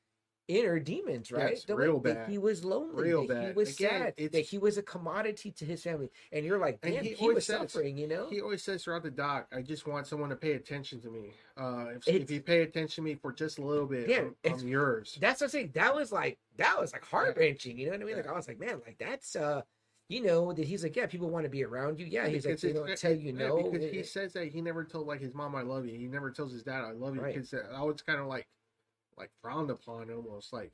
inner 0.48 0.78
demons, 0.80 1.30
right? 1.30 1.50
Yes, 1.52 1.68
real 1.68 2.00
that. 2.00 2.28
He 2.28 2.38
was 2.38 2.64
lonely. 2.64 3.02
Real 3.04 3.26
that 3.28 3.48
He 3.48 3.52
was 3.52 3.74
Again, 3.74 3.90
sad. 3.90 4.14
it's- 4.16 4.32
That 4.32 4.40
he 4.40 4.58
was 4.58 4.78
a 4.78 4.82
commodity 4.82 5.52
to 5.52 5.64
his 5.64 5.82
family, 5.82 6.10
and 6.32 6.44
you're 6.44 6.58
like, 6.58 6.78
And 6.82 6.94
damn, 6.94 7.04
he 7.04 7.12
he, 7.12 7.28
was 7.28 7.44
says- 7.46 7.58
suffering. 7.72 7.96
You 7.98 8.08
know, 8.08 8.28
He 8.30 8.40
always 8.40 8.62
says 8.62 8.82
throughout 8.82 9.02
the 9.02 9.10
doc, 9.10 9.46
I 9.52 9.60
just 9.62 9.86
want 9.86 10.06
someone 10.06 10.30
to 10.30 10.36
pay 10.36 10.52
attention 10.52 11.00
to 11.02 11.10
me. 11.10 11.32
Uh, 11.56 11.86
if, 11.96 12.08
if 12.08 12.30
you 12.30 12.40
pay 12.40 12.62
attention 12.62 13.04
to 13.04 13.08
me 13.10 13.14
for 13.14 13.32
just 13.32 13.58
a 13.58 13.62
little 13.62 13.86
bit, 13.86 14.08
Yeah, 14.08 14.24
I'm, 14.44 14.54
I'm 14.60 14.66
yours. 14.66 15.18
that's 15.20 15.40
what 15.40 15.46
I'm 15.48 15.50
saying. 15.50 15.70
That 15.74 15.94
was 15.94 16.10
like 16.12 16.38
that 16.56 16.80
was 16.80 16.92
like 16.92 17.04
heart 17.04 17.36
wrenching. 17.36 17.78
You 17.78 17.86
know 17.86 17.92
what 17.92 18.00
I 18.00 18.04
mean? 18.04 18.16
Like 18.16 18.26
I 18.28 18.32
was 18.32 18.48
like, 18.48 18.58
man, 18.58 18.80
like 18.86 18.96
that's 18.98 19.36
uh, 19.36 19.62
you 20.08 20.22
know, 20.22 20.54
that 20.54 20.64
he's 20.64 20.82
like, 20.82 20.96
yeah, 20.96 21.04
people 21.06 21.28
want 21.28 21.44
to 21.44 21.50
be 21.50 21.62
around 21.64 22.00
you. 22.00 22.06
Yeah, 22.06 22.26
he's 22.28 22.46
like, 22.46 22.58
they 22.58 22.72
don't 22.72 22.96
tell 22.96 23.12
you 23.14 23.32
yeah, 23.32 23.48
no. 23.48 23.70
because 23.70 23.90
he 23.90 23.98
It- 23.98 24.06
says 24.08 24.32
that 24.32 24.46
he 24.48 24.62
never 24.62 24.82
told 24.84 25.06
like 25.06 25.20
his 25.20 25.34
mom 25.34 25.54
I 25.54 25.60
love 25.62 25.84
you. 25.84 25.98
He 25.98 26.06
never 26.06 26.30
tells 26.30 26.52
his 26.52 26.62
dad 26.62 26.82
I 26.84 26.92
love 26.92 27.14
you 27.14 27.20
Right. 27.20 27.34
because 27.34 27.52
I 27.74 27.82
was 27.82 28.00
kind 28.00 28.18
of 28.18 28.26
like 28.26 28.46
like 29.18 29.30
frowned 29.42 29.70
upon 29.70 30.10
almost 30.10 30.52
like 30.52 30.72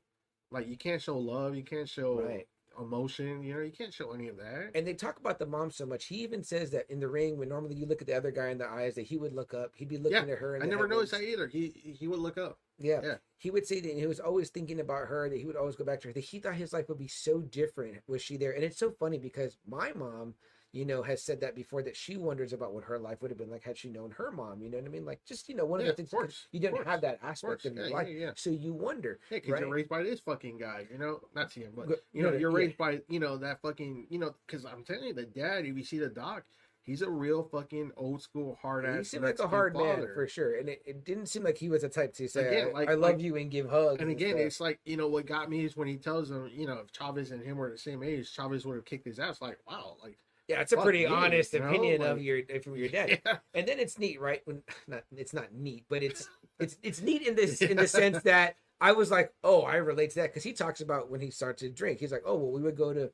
like 0.51 0.69
you 0.69 0.77
can't 0.77 1.03
show 1.03 1.19
love, 1.19 1.57
you 1.57 1.65
can't 1.65 1.89
show 1.89 2.21
Right. 2.21 2.47
emotion, 2.81 3.43
you 3.43 3.55
know, 3.55 3.61
you 3.61 3.73
can't 3.73 3.93
show 3.93 4.13
any 4.13 4.29
of 4.29 4.37
that. 4.37 4.71
And 4.75 4.87
they 4.87 4.95
talk 4.95 5.19
about 5.19 5.39
the 5.39 5.47
mom 5.47 5.71
so 5.71 5.87
much. 5.87 6.05
He 6.07 6.17
even 6.17 6.43
says 6.45 6.71
that 6.71 6.89
in 6.91 7.01
the 7.01 7.09
ring, 7.09 7.39
when 7.39 7.49
normally 7.49 7.75
you 7.75 7.87
look 7.87 8.01
at 8.01 8.07
the 8.07 8.17
other 8.17 8.31
guy 8.31 8.51
in 8.51 8.59
the 8.59 8.69
eyes, 8.69 8.95
that 8.97 9.03
he 9.07 9.17
would 9.17 9.33
look 9.33 9.55
up. 9.55 9.73
He'd 9.75 9.89
be 9.89 9.97
looking 9.97 10.29
Yeah, 10.29 10.35
at 10.35 10.39
her. 10.39 10.59
I 10.63 10.67
never 10.67 10.87
noticed 10.87 11.13
that 11.13 11.23
either. 11.23 11.47
He 11.49 11.69
he 11.99 12.07
would 12.09 12.19
look 12.21 12.39
up. 12.39 12.59
Yeah. 12.79 13.01
Yeah. 13.03 13.17
He 13.39 13.51
would 13.51 13.67
say 13.67 13.81
that 13.81 13.93
he 13.95 14.07
was 14.07 14.21
always 14.21 14.51
thinking 14.51 14.81
about 14.81 15.07
her, 15.09 15.29
that 15.29 15.39
he 15.39 15.47
would 15.47 15.57
always 15.57 15.77
go 15.77 15.85
back 15.85 16.01
to 16.03 16.09
her, 16.09 16.15
that 16.15 16.21
he 16.25 16.39
thought 16.41 16.55
his 16.55 16.73
life 16.73 16.89
would 16.89 16.99
be 16.99 17.09
so 17.09 17.41
different 17.41 17.99
was 18.07 18.23
she 18.23 18.37
there. 18.37 18.53
And 18.53 18.65
it's 18.65 18.79
so 18.79 18.91
funny 18.91 19.19
because 19.19 19.57
my 19.67 19.93
mom 19.95 20.35
you 20.75 20.85
know, 20.85 21.03
has 21.03 21.23
said 21.23 21.41
that 21.41 21.55
before 21.55 21.83
that 21.85 21.97
she 21.97 22.17
wonders 22.17 22.53
about 22.53 22.75
what 22.75 22.83
her 22.85 22.99
life 22.99 23.23
would 23.23 23.31
have 23.31 23.39
been 23.39 23.51
like 23.51 23.63
had 23.63 23.79
she 23.79 23.89
known 23.89 24.11
her 24.11 24.33
mom. 24.33 24.61
You 24.61 24.69
know 24.69 24.79
what 24.79 24.87
I 24.87 24.91
mean? 24.91 25.05
Like 25.07 25.21
just 25.25 25.49
you 25.49 25.55
know, 25.55 25.65
one 25.65 25.79
Yeah, 25.81 25.87
of 25.87 25.91
of 25.91 25.97
the 25.97 26.03
things 26.03 26.11
course, 26.11 26.47
you 26.51 26.59
of 26.59 26.63
didn't 26.63 26.75
course, 26.79 26.87
have 26.89 27.01
that 27.03 27.21
aspect 27.23 27.65
of 27.65 27.75
your 27.77 27.87
Yeah, 27.87 27.95
life, 27.95 28.09
yeah, 28.11 28.31
so 28.35 28.51
you 28.51 28.75
wonder. 28.75 29.21
Yeah, 29.31 29.37
because 29.39 29.53
right? 29.53 29.61
you're 29.61 29.71
raised 29.71 29.89
by 29.89 30.03
this 30.03 30.19
fucking 30.21 30.59
guy, 30.59 30.87
you 30.91 30.99
know. 30.99 31.21
Not 31.35 31.51
to 31.53 31.61
him, 31.61 31.73
but 31.77 32.01
you 32.13 32.23
know, 32.25 32.33
you're 32.33 32.51
raised 32.51 32.77
by 32.77 33.01
you 33.09 33.21
know 33.21 33.37
that 33.39 33.63
fucking 33.63 34.09
you 34.11 34.19
know. 34.19 34.35
Because 34.47 34.65
I'm 34.65 34.83
telling 34.85 35.05
you, 35.05 35.15
the 35.15 35.27
dad, 35.27 35.65
if 35.65 35.77
you 35.77 35.85
see 35.85 35.99
the 35.99 36.09
doc, 36.09 36.43
he's 36.83 37.03
a 37.03 37.09
real 37.11 37.45
fucking 37.45 37.93
old 37.97 38.21
school 38.23 38.59
hard 38.61 38.85
ass. 38.85 38.99
He 38.99 39.05
seemed 39.05 39.25
like 39.25 39.39
a 39.39 39.47
hard 39.47 39.77
man 39.77 40.09
for 40.13 40.27
sure, 40.27 40.57
and 40.59 40.69
it, 40.69 40.83
it 40.85 41.05
didn't 41.05 41.27
seem 41.27 41.45
like 41.45 41.57
he 41.59 41.69
was 41.69 41.85
a 41.85 41.89
type 41.89 42.15
to 42.15 42.27
say, 42.29 42.49
Again, 42.49 42.69
"I, 42.71 42.73
like- 42.73 42.89
I 42.91 42.95
love 42.95 43.13
like- 43.13 43.21
you" 43.21 43.37
and 43.37 43.49
give 43.49 43.71
hugs. 43.71 44.01
And 44.03 44.11
again, 44.11 44.31
stuff. 44.33 44.41
it's 44.41 44.61
like 44.61 44.81
you 44.85 44.97
know 44.97 45.07
what 45.07 45.25
got 45.27 45.49
me 45.49 45.65
is 45.65 45.77
when 45.77 45.87
he 45.87 45.99
tells 45.99 46.33
him, 46.33 46.51
you 46.53 46.67
know, 46.67 46.81
if 46.85 46.91
Chavez 46.93 47.31
and 47.31 47.45
him 47.45 47.59
were 47.59 47.71
the 47.71 47.79
same 47.79 48.03
age, 48.03 48.33
Chavez 48.33 48.67
would 48.67 48.75
have 48.75 48.85
kicked 48.85 49.07
his 49.07 49.21
ass. 49.21 49.41
Like, 49.41 49.59
wow, 49.69 49.97
like 50.03 50.19
yeah, 50.49 50.61
it's 50.61 50.73
a 50.73 50.77
fuck 50.77 50.85
pretty 50.85 51.07
me, 51.07 51.07
honest 51.07 51.53
you 51.53 51.61
know, 51.61 51.69
opinion 51.69 52.03
of 52.03 52.21
your 52.21 52.43
from 52.63 52.77
your 52.77 52.89
dad. 52.89 53.21
yeah, 53.27 53.39
and 53.55 53.67
then 53.67 53.79
it's 53.79 53.99
neat, 53.99 54.21
right? 54.21 54.43
When 54.45 54.63
not 54.87 55.05
it's 55.17 55.33
not 55.33 55.53
neat, 55.55 55.85
but 55.89 56.03
it's 56.03 56.29
it's 56.59 56.77
it's 56.83 57.01
neat 57.01 57.23
in 57.23 57.35
this 57.35 57.63
in 57.63 57.77
the 57.77 57.87
sense 57.87 58.23
that 58.25 58.57
I 58.81 58.93
was 58.93 59.11
like, 59.11 59.33
oh, 59.43 59.63
I 59.63 59.77
relate 59.77 60.11
to 60.11 60.17
that 60.17 60.31
because 60.31 60.43
he 60.43 60.53
talks 60.53 60.81
about 60.81 61.11
when 61.11 61.21
he 61.21 61.31
starts 61.31 61.63
to 61.63 61.71
drink. 61.71 62.01
He's 62.01 62.13
like, 62.13 62.25
oh, 62.27 62.37
well, 62.37 62.51
we 62.51 62.61
would 62.61 62.77
go 62.77 62.93
to 62.93 63.11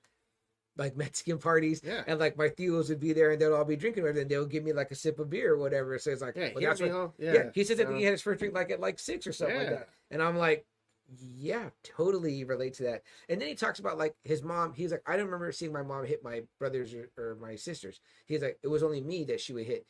like 0.77 0.97
Mexican 0.97 1.39
parties, 1.39 1.83
yeah. 1.85 2.03
and 2.07 2.19
like 2.19 2.37
my 2.37 2.49
theos 2.49 2.89
would 2.89 3.01
be 3.01 3.13
there, 3.13 3.31
and 3.31 3.41
they'll 3.41 3.55
all 3.55 3.65
be 3.65 3.77
drinking, 3.77 4.07
and 4.07 4.17
then 4.17 4.27
they'll 4.27 4.47
give 4.47 4.65
me 4.65 4.73
like 4.73 4.91
a 4.91 4.95
sip 4.95 5.19
of 5.21 5.31
beer 5.31 5.53
or 5.53 5.59
whatever. 5.59 5.99
So 5.99 6.11
it's 6.11 6.23
like, 6.23 6.35
Yeah, 6.37 6.51
well, 6.55 6.61
he 6.61 6.67
that's 6.67 6.81
what, 6.81 7.13
yeah. 7.19 7.33
yeah. 7.33 7.51
He 7.55 7.63
says 7.63 7.79
that 7.79 7.93
he 7.93 8.03
had 8.03 8.13
his 8.13 8.23
first 8.23 8.41
drink 8.41 8.55
like 8.55 8.71
at 8.71 8.81
like 8.81 8.99
six 8.99 9.27
or 9.27 9.33
something 9.33 9.57
like 9.57 9.71
that, 9.71 9.89
and 10.11 10.23
I'm 10.23 10.37
like. 10.37 10.67
Yeah, 11.19 11.71
totally 11.83 12.45
relate 12.45 12.75
to 12.75 12.85
that. 12.85 13.03
And 13.29 13.41
then 13.41 13.49
he 13.49 13.55
talks 13.55 13.79
about 13.81 13.99
like 13.99 14.15
his 14.23 14.43
mom. 14.43 14.73
He's 14.75 14.93
like, 14.93 15.03
I 15.07 15.17
don't 15.17 15.27
remember 15.27 15.51
seeing 15.53 15.73
my 15.73 15.83
mom 15.83 16.05
hit 16.07 16.23
my 16.23 16.43
brothers 16.59 16.95
or, 16.95 17.11
or 17.19 17.37
my 17.41 17.57
sisters. 17.57 18.01
He's 18.27 18.43
like, 18.43 18.59
it 18.63 18.69
was 18.69 18.83
only 18.83 19.01
me 19.01 19.25
that 19.25 19.41
she 19.41 19.53
would 19.53 19.67
hit. 19.67 19.87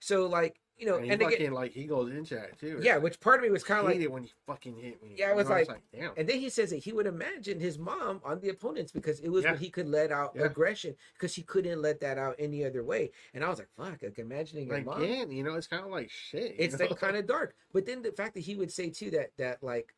So 0.00 0.26
like, 0.26 0.60
you 0.76 0.86
know, 0.86 0.94
and 0.94 1.06
he 1.06 1.10
and 1.10 1.20
fucking 1.20 1.36
again, 1.38 1.52
like 1.52 1.72
he 1.72 1.86
goes 1.86 2.12
into 2.12 2.36
that 2.36 2.56
too. 2.56 2.78
yeah, 2.80 2.98
which 2.98 3.18
part 3.18 3.38
of 3.38 3.42
me 3.42 3.50
was 3.50 3.64
kind 3.64 3.80
of 3.80 3.86
like, 3.86 3.96
it 3.96 4.12
when 4.12 4.22
he 4.22 4.30
fucking 4.46 4.76
hit 4.76 5.02
me. 5.02 5.16
Yeah, 5.18 5.26
I 5.26 5.30
You 5.30 5.36
was 5.36 5.48
know, 5.48 5.56
it's 5.56 5.68
like- 5.68 5.82
damn. 5.92 6.12
and 6.16 6.28
then 6.28 6.38
he 6.38 6.48
says 6.50 6.70
that 6.70 6.76
he 6.76 6.92
would 6.92 7.06
imagine 7.08 7.58
his 7.58 7.80
mom 7.80 8.20
on 8.24 8.38
the 8.38 8.50
opponents 8.50 8.92
because 8.92 9.18
it 9.18 9.28
was 9.28 9.42
Yeah. 9.42 9.52
when 9.52 9.60
he 9.60 9.70
could 9.70 9.88
let 9.88 10.12
out 10.12 10.34
Yeah. 10.36 10.42
aggression 10.44 10.94
because 11.14 11.34
he 11.34 11.42
couldn't 11.42 11.82
let 11.82 11.98
that 12.00 12.16
out 12.16 12.36
any 12.38 12.64
other 12.64 12.84
way. 12.84 13.10
And 13.34 13.42
I 13.42 13.48
was 13.48 13.58
like, 13.58 13.70
fuck, 13.76 14.02
like 14.02 14.20
imagining 14.20 14.68
your 14.68 14.82
mom. 14.82 15.02
Again, 15.02 15.32
you 15.32 15.42
know, 15.42 15.54
it's 15.56 15.66
kind 15.66 15.84
of 15.84 15.90
like 15.90 16.10
shit. 16.10 16.54
It's 16.58 16.78
know? 16.78 16.86
like 16.86 16.96
kind 17.00 17.16
of 17.16 17.26
dark. 17.26 17.56
But 17.72 17.84
then 17.84 18.02
the 18.02 18.12
fact 18.12 18.34
that 18.34 18.40
he 18.40 18.54
would 18.54 18.70
say 18.70 18.88
too 18.90 19.10
that 19.10 19.30
that 19.38 19.60
like, 19.64 19.94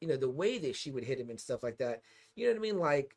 you 0.00 0.08
know, 0.08 0.16
the 0.16 0.30
way 0.30 0.58
that 0.58 0.76
she 0.76 0.90
would 0.90 1.04
hit 1.04 1.20
him 1.20 1.30
and 1.30 1.40
stuff 1.40 1.62
like 1.62 1.78
that. 1.78 2.02
You 2.34 2.46
know 2.46 2.52
what 2.52 2.58
I 2.58 2.62
mean? 2.62 2.78
Like, 2.78 3.16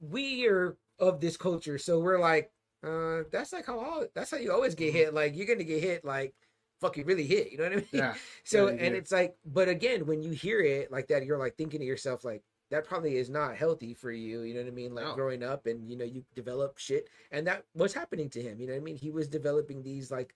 we 0.00 0.46
are 0.46 0.76
of 0.98 1.20
this 1.20 1.36
culture, 1.36 1.78
so 1.78 2.00
we're 2.00 2.20
like, 2.20 2.50
uh, 2.84 3.22
that's 3.32 3.52
like 3.52 3.66
how 3.66 3.78
all, 3.78 4.06
that's 4.14 4.30
how 4.30 4.36
you 4.36 4.52
always 4.52 4.74
get 4.74 4.92
hit. 4.92 5.14
Like 5.14 5.36
you're 5.36 5.46
gonna 5.46 5.64
get 5.64 5.82
hit 5.82 6.04
like 6.04 6.34
fucking 6.80 7.06
really 7.06 7.26
hit. 7.26 7.50
You 7.52 7.58
know 7.58 7.64
what 7.64 7.72
I 7.72 7.76
mean? 7.76 7.84
Mm-hmm. 7.86 7.98
yeah, 7.98 8.14
So 8.44 8.68
Yeah, 8.68 8.74
and 8.86 8.94
it's 8.94 9.12
like, 9.12 9.36
but 9.44 9.68
again, 9.68 10.06
when 10.06 10.22
you 10.22 10.30
hear 10.32 10.60
it 10.60 10.92
like 10.92 11.08
that, 11.08 11.24
you're 11.24 11.38
like 11.38 11.56
thinking 11.56 11.80
to 11.80 11.86
yourself 11.86 12.24
like. 12.24 12.42
That 12.70 12.84
probably 12.84 13.16
is 13.16 13.30
not 13.30 13.56
healthy 13.56 13.94
for 13.94 14.12
you, 14.12 14.42
you 14.42 14.52
know 14.52 14.60
what 14.60 14.68
I 14.68 14.72
mean? 14.72 14.94
Like 14.94 15.06
No. 15.06 15.14
growing 15.14 15.42
up 15.42 15.66
and 15.66 15.88
you 15.88 15.96
know, 15.96 16.04
you 16.04 16.22
develop 16.34 16.76
shit 16.76 17.08
and 17.32 17.46
that 17.46 17.64
was 17.74 17.94
happening 17.94 18.28
to 18.28 18.42
him, 18.42 18.60
you 18.60 18.66
know 18.66 18.74
what 18.74 18.80
I 18.80 18.84
mean? 18.84 18.96
He 18.98 19.10
was 19.10 19.26
developing 19.26 19.82
these 19.82 20.10
like 20.10 20.34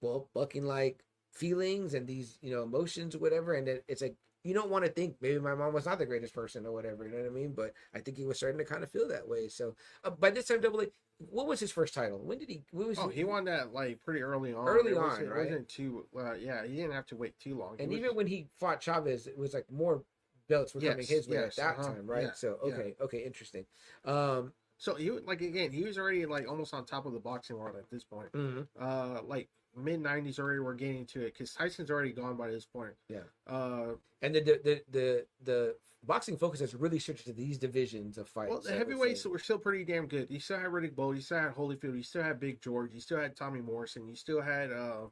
well, 0.00 0.28
fucking 0.34 0.64
like 0.64 1.04
feelings 1.32 1.94
and 1.94 2.06
these, 2.06 2.38
you 2.42 2.54
know, 2.54 2.62
emotions 2.62 3.14
or 3.14 3.18
whatever. 3.18 3.54
And 3.54 3.68
it, 3.68 3.84
it's 3.88 4.02
like, 4.02 4.16
you 4.42 4.54
don't 4.54 4.70
want 4.70 4.84
to 4.86 4.90
think 4.90 5.16
maybe 5.20 5.38
my 5.38 5.54
mom 5.54 5.74
was 5.74 5.84
not 5.84 5.98
the 5.98 6.06
greatest 6.06 6.34
person 6.34 6.64
or 6.64 6.72
whatever, 6.72 7.04
you 7.04 7.10
know 7.12 7.18
what 7.18 7.26
I 7.26 7.30
mean? 7.30 7.52
But 7.54 7.72
I 7.94 8.00
think 8.00 8.16
he 8.16 8.24
was 8.24 8.38
starting 8.38 8.58
to 8.58 8.64
kind 8.64 8.82
of 8.82 8.90
feel 8.90 9.06
that 9.08 9.28
way. 9.28 9.48
So 9.48 9.74
uh, 10.02 10.10
by 10.10 10.30
this 10.30 10.46
time, 10.46 10.60
Double 10.62 10.80
A, 10.80 10.86
what 11.18 11.46
was 11.46 11.60
his 11.60 11.70
first 11.70 11.92
title? 11.92 12.18
When 12.24 12.38
did 12.38 12.48
he, 12.48 12.62
what 12.70 12.88
was 12.88 12.98
Oh, 12.98 13.08
he 13.08 13.24
won 13.24 13.44
that 13.44 13.74
like 13.74 14.00
pretty 14.02 14.22
early 14.22 14.54
on. 14.54 14.66
Early 14.66 14.92
It 14.92 14.96
on, 14.96 15.02
wasn't, 15.08 15.28
right? 15.28 15.40
It 15.42 15.50
wasn't 15.50 15.68
too. 15.68 16.06
Uh, 16.16 16.32
yeah, 16.32 16.64
he 16.66 16.76
didn't 16.76 16.92
have 16.92 17.04
to 17.06 17.16
wait 17.16 17.38
too 17.38 17.58
long. 17.58 17.74
He 17.76 17.82
And 17.82 17.92
was- 17.92 17.98
even 18.00 18.16
when 18.16 18.26
he 18.26 18.48
fought 18.58 18.80
Chavez, 18.80 19.26
it 19.26 19.36
was 19.36 19.52
like 19.52 19.70
more 19.70 20.02
belts 20.48 20.74
were 20.74 20.80
coming 20.80 21.06
his 21.06 21.28
way 21.28 21.36
yes, 21.36 21.58
at 21.58 21.64
that 21.64 21.78
uh-huh, 21.80 21.92
time, 21.94 22.06
right? 22.06 22.24
yeah, 22.24 22.32
so, 22.32 22.58
yeah. 22.64 22.72
okay, 22.72 22.96
okay, 23.02 23.18
interesting. 23.18 23.66
Um, 24.06 24.52
so 24.78 24.94
he 24.94 25.10
like 25.10 25.42
again, 25.42 25.70
he 25.70 25.82
was 25.82 25.98
already 25.98 26.24
like 26.24 26.48
almost 26.48 26.72
on 26.72 26.86
top 26.86 27.04
of 27.04 27.12
the 27.12 27.20
boxing 27.20 27.58
world 27.58 27.76
at 27.76 27.90
this 27.90 28.04
point. 28.04 28.32
mhm. 28.32 28.66
Uh, 28.80 29.20
like 29.22 29.50
mid 29.80 30.02
'90s 30.02 30.38
already. 30.38 30.60
We're 30.60 30.74
getting 30.74 31.06
to 31.06 31.20
it 31.22 31.34
because 31.34 31.52
Tyson's 31.54 31.90
already 31.90 32.12
gone 32.12 32.36
by 32.36 32.50
this 32.50 32.66
point. 32.66 32.92
Yeah. 33.08 33.20
Uh, 33.46 33.94
and 34.22 34.34
the, 34.34 34.40
the, 34.40 34.60
the, 34.64 34.82
the, 34.90 35.26
the 35.44 35.76
boxing 36.04 36.36
focus 36.36 36.60
has 36.60 36.74
really 36.74 36.98
shifted 36.98 37.24
to 37.26 37.32
these 37.32 37.58
divisions 37.58 38.18
of 38.18 38.28
fights. 38.28 38.50
well, 38.50 38.60
the 38.60 38.72
heavyweights 38.72 39.24
were 39.26 39.38
still 39.38 39.58
pretty 39.58 39.84
damn 39.84 40.06
good. 40.06 40.26
You 40.30 40.38
still 40.40 40.58
had 40.58 40.68
Riddick 40.70 40.94
Bowe. 40.94 41.12
You 41.12 41.20
still 41.20 41.38
had 41.38 41.54
Holyfield. 41.54 41.96
You 41.96 42.02
still 42.02 42.22
had 42.22 42.38
Big 42.40 42.60
George. 42.60 42.92
You 42.92 43.00
still 43.00 43.18
had 43.18 43.34
Tommy 43.36 43.60
Morrison. 43.60 44.06
You 44.08 44.14
still 44.14 44.40
had 44.42 44.70
uh, 44.72 45.06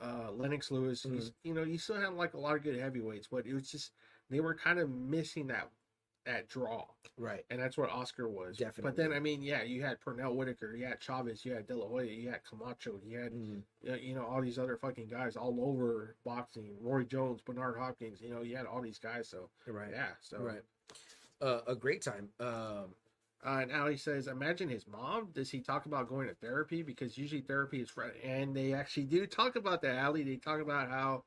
uh, 0.00 0.30
Lennox 0.32 0.70
Lewis. 0.70 1.04
You, 1.04 1.12
Mhm. 1.12 1.18
s- 1.20 1.32
you 1.44 1.54
know, 1.54 1.62
you 1.62 1.78
still 1.78 1.96
had 2.00 2.12
like 2.14 2.34
a 2.34 2.38
lot 2.38 2.56
of 2.56 2.62
good 2.62 2.78
heavyweights, 2.78 3.28
but 3.30 3.46
it 3.46 3.54
was 3.54 3.70
just 3.70 3.92
they 4.30 4.40
were 4.40 4.54
kind 4.54 4.78
of 4.78 4.88
missing 4.90 5.46
that 5.48 5.68
that 6.24 6.48
draw. 6.48 6.84
right. 7.16 7.44
and 7.50 7.60
that's 7.60 7.76
what 7.76 7.90
Oscar 7.90 8.28
was. 8.28 8.60
But 8.82 8.96
then, 8.96 9.12
I 9.12 9.20
mean, 9.20 9.42
yeah, 9.42 9.62
you 9.62 9.82
had 9.82 10.00
Pernell 10.00 10.34
Whitaker, 10.34 10.74
you 10.74 10.86
had 10.86 11.00
Chavez, 11.00 11.44
you 11.44 11.52
had 11.52 11.66
De 11.66 11.76
La 11.76 11.86
Hoya, 11.86 12.06
you 12.10 12.30
had 12.30 12.40
Camacho, 12.44 13.00
you 13.04 13.18
had 13.18 13.32
Mhm. 13.32 13.62
uh, 13.88 13.94
you 13.94 14.14
know 14.14 14.24
all 14.24 14.40
these 14.40 14.58
other 14.58 14.76
fucking 14.76 15.08
guys 15.08 15.36
all 15.36 15.58
over 15.60 16.16
boxing. 16.24 16.76
Roy 16.80 17.04
Jones, 17.04 17.40
Bernard 17.42 17.76
Hopkins, 17.78 18.20
you 18.20 18.30
know, 18.30 18.42
you 18.42 18.56
had 18.56 18.66
all 18.66 18.80
these 18.80 18.98
guys. 18.98 19.28
So 19.28 19.50
Right. 19.66 19.90
yeah, 19.90 20.14
so 20.20 20.38
Right. 20.40 20.62
Uh, 21.40 21.62
a 21.66 21.74
great 21.74 22.02
time. 22.02 22.30
Um, 22.40 22.94
Uh, 23.42 23.60
and 23.62 23.72
Ali 23.72 23.96
says, 23.96 24.26
imagine 24.26 24.68
his 24.68 24.86
mom. 24.86 25.30
Does 25.32 25.48
he 25.50 25.60
talk 25.62 25.86
about 25.86 26.10
going 26.10 26.28
to 26.28 26.34
therapy? 26.34 26.82
Because 26.82 27.16
usually 27.16 27.40
therapy 27.40 27.80
is 27.80 27.88
for, 27.88 28.02
and 28.22 28.54
they 28.54 28.74
actually 28.74 29.06
do 29.06 29.26
talk 29.26 29.56
about 29.56 29.80
that. 29.80 29.96
Ali, 30.04 30.22
they 30.24 30.36
talk 30.36 30.60
about 30.60 30.90
how, 30.90 31.24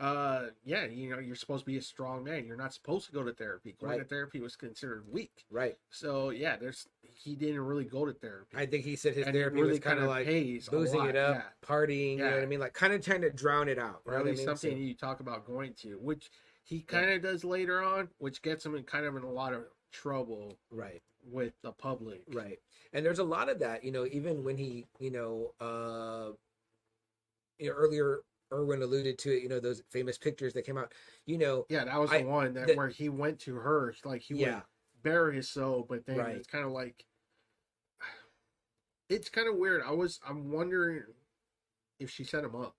uh, 0.00 0.46
yeah, 0.64 0.86
you 0.86 1.10
know, 1.10 1.18
you're 1.18 1.36
supposed 1.36 1.60
to 1.60 1.66
be 1.66 1.76
a 1.76 1.82
strong 1.82 2.24
man. 2.24 2.46
You're 2.46 2.56
not 2.56 2.72
supposed 2.72 3.06
to 3.06 3.12
go 3.12 3.22
to 3.22 3.32
therapy. 3.32 3.76
Going 3.78 3.98
to 3.98 4.04
therapy 4.04 4.40
was 4.40 4.56
considered 4.56 5.04
weak. 5.10 5.44
right. 5.50 5.76
So 5.90 6.30
yeah, 6.30 6.56
there's 6.56 6.88
he 7.02 7.36
didn't 7.36 7.60
really 7.60 7.84
go 7.84 8.06
to 8.06 8.12
therapy. 8.14 8.56
I 8.56 8.64
think 8.64 8.84
he 8.84 8.96
said 8.96 9.14
his 9.14 9.26
And 9.26 9.34
therapy 9.34 9.56
really 9.56 9.72
was 9.72 9.80
kind 9.80 9.98
of 9.98 10.06
like 10.08 10.26
boozing 10.26 11.04
it 11.04 11.16
up, 11.16 11.34
yeah. 11.36 11.42
partying. 11.62 12.12
You 12.12 12.24
know 12.24 12.30
what 12.30 12.42
I 12.42 12.46
mean? 12.46 12.60
Like 12.60 12.72
kind 12.72 12.94
of 12.94 13.04
trying 13.04 13.20
to 13.20 13.30
drown 13.30 13.68
it 13.68 13.78
out. 13.78 14.00
or 14.06 14.16
at 14.16 14.24
least 14.24 14.44
something 14.44 14.72
So- 14.72 14.76
you 14.76 14.94
talk 14.94 15.20
about 15.20 15.46
going 15.46 15.74
to, 15.82 15.98
which 16.00 16.30
he 16.64 16.80
kind 16.80 17.10
of 17.10 17.20
does 17.20 17.44
later 17.44 17.82
on, 17.82 18.08
which 18.18 18.40
gets 18.42 18.64
him 18.64 18.74
in 18.74 18.84
kind 18.84 19.04
of 19.04 19.16
in 19.16 19.22
a 19.22 19.30
lot 19.30 19.52
of 19.52 19.64
trouble 19.92 20.56
right. 20.70 21.02
with 21.30 21.52
the 21.62 21.72
public. 21.72 22.22
Right. 22.32 22.58
And 22.94 23.04
there's 23.04 23.18
a 23.18 23.24
lot 23.24 23.50
of 23.50 23.58
that, 23.58 23.84
you 23.84 23.92
know, 23.92 24.06
even 24.10 24.44
when 24.44 24.56
he, 24.56 24.86
you 24.98 25.10
know, 25.10 25.52
uh 25.60 26.32
you 27.58 27.68
know, 27.68 27.74
earlier 27.74 28.20
Erwin 28.52 28.82
alluded 28.82 29.18
to 29.18 29.36
it, 29.36 29.42
you 29.42 29.48
know, 29.48 29.60
those 29.60 29.82
famous 29.90 30.18
pictures 30.18 30.52
that 30.54 30.64
came 30.66 30.76
out, 30.78 30.92
you 31.26 31.38
know, 31.38 31.66
Yeah, 31.68 31.84
that 31.84 31.98
was 31.98 32.10
I- 32.10 32.22
the 32.22 32.28
one 32.28 32.54
that 32.54 32.66
the- 32.68 32.74
where 32.74 32.88
he 32.88 33.08
went 33.08 33.38
to 33.40 33.54
her, 33.56 33.94
like 34.04 34.22
he 34.22 34.34
yeah, 34.34 34.54
would 34.56 34.62
bare 35.02 35.30
his 35.32 35.48
soul, 35.48 35.84
but 35.88 36.04
then 36.06 36.18
Right. 36.18 36.36
it's 36.36 36.48
kind 36.48 36.64
of 36.64 36.72
like 36.72 37.04
it's 39.08 39.28
kind 39.28 39.48
of 39.48 39.56
weird. 39.56 39.82
I 39.82 39.92
was 39.92 40.20
I'm 40.26 40.50
wondering 40.50 41.04
if 41.98 42.10
she 42.10 42.24
set 42.24 42.44
him 42.44 42.56
up 42.56 42.76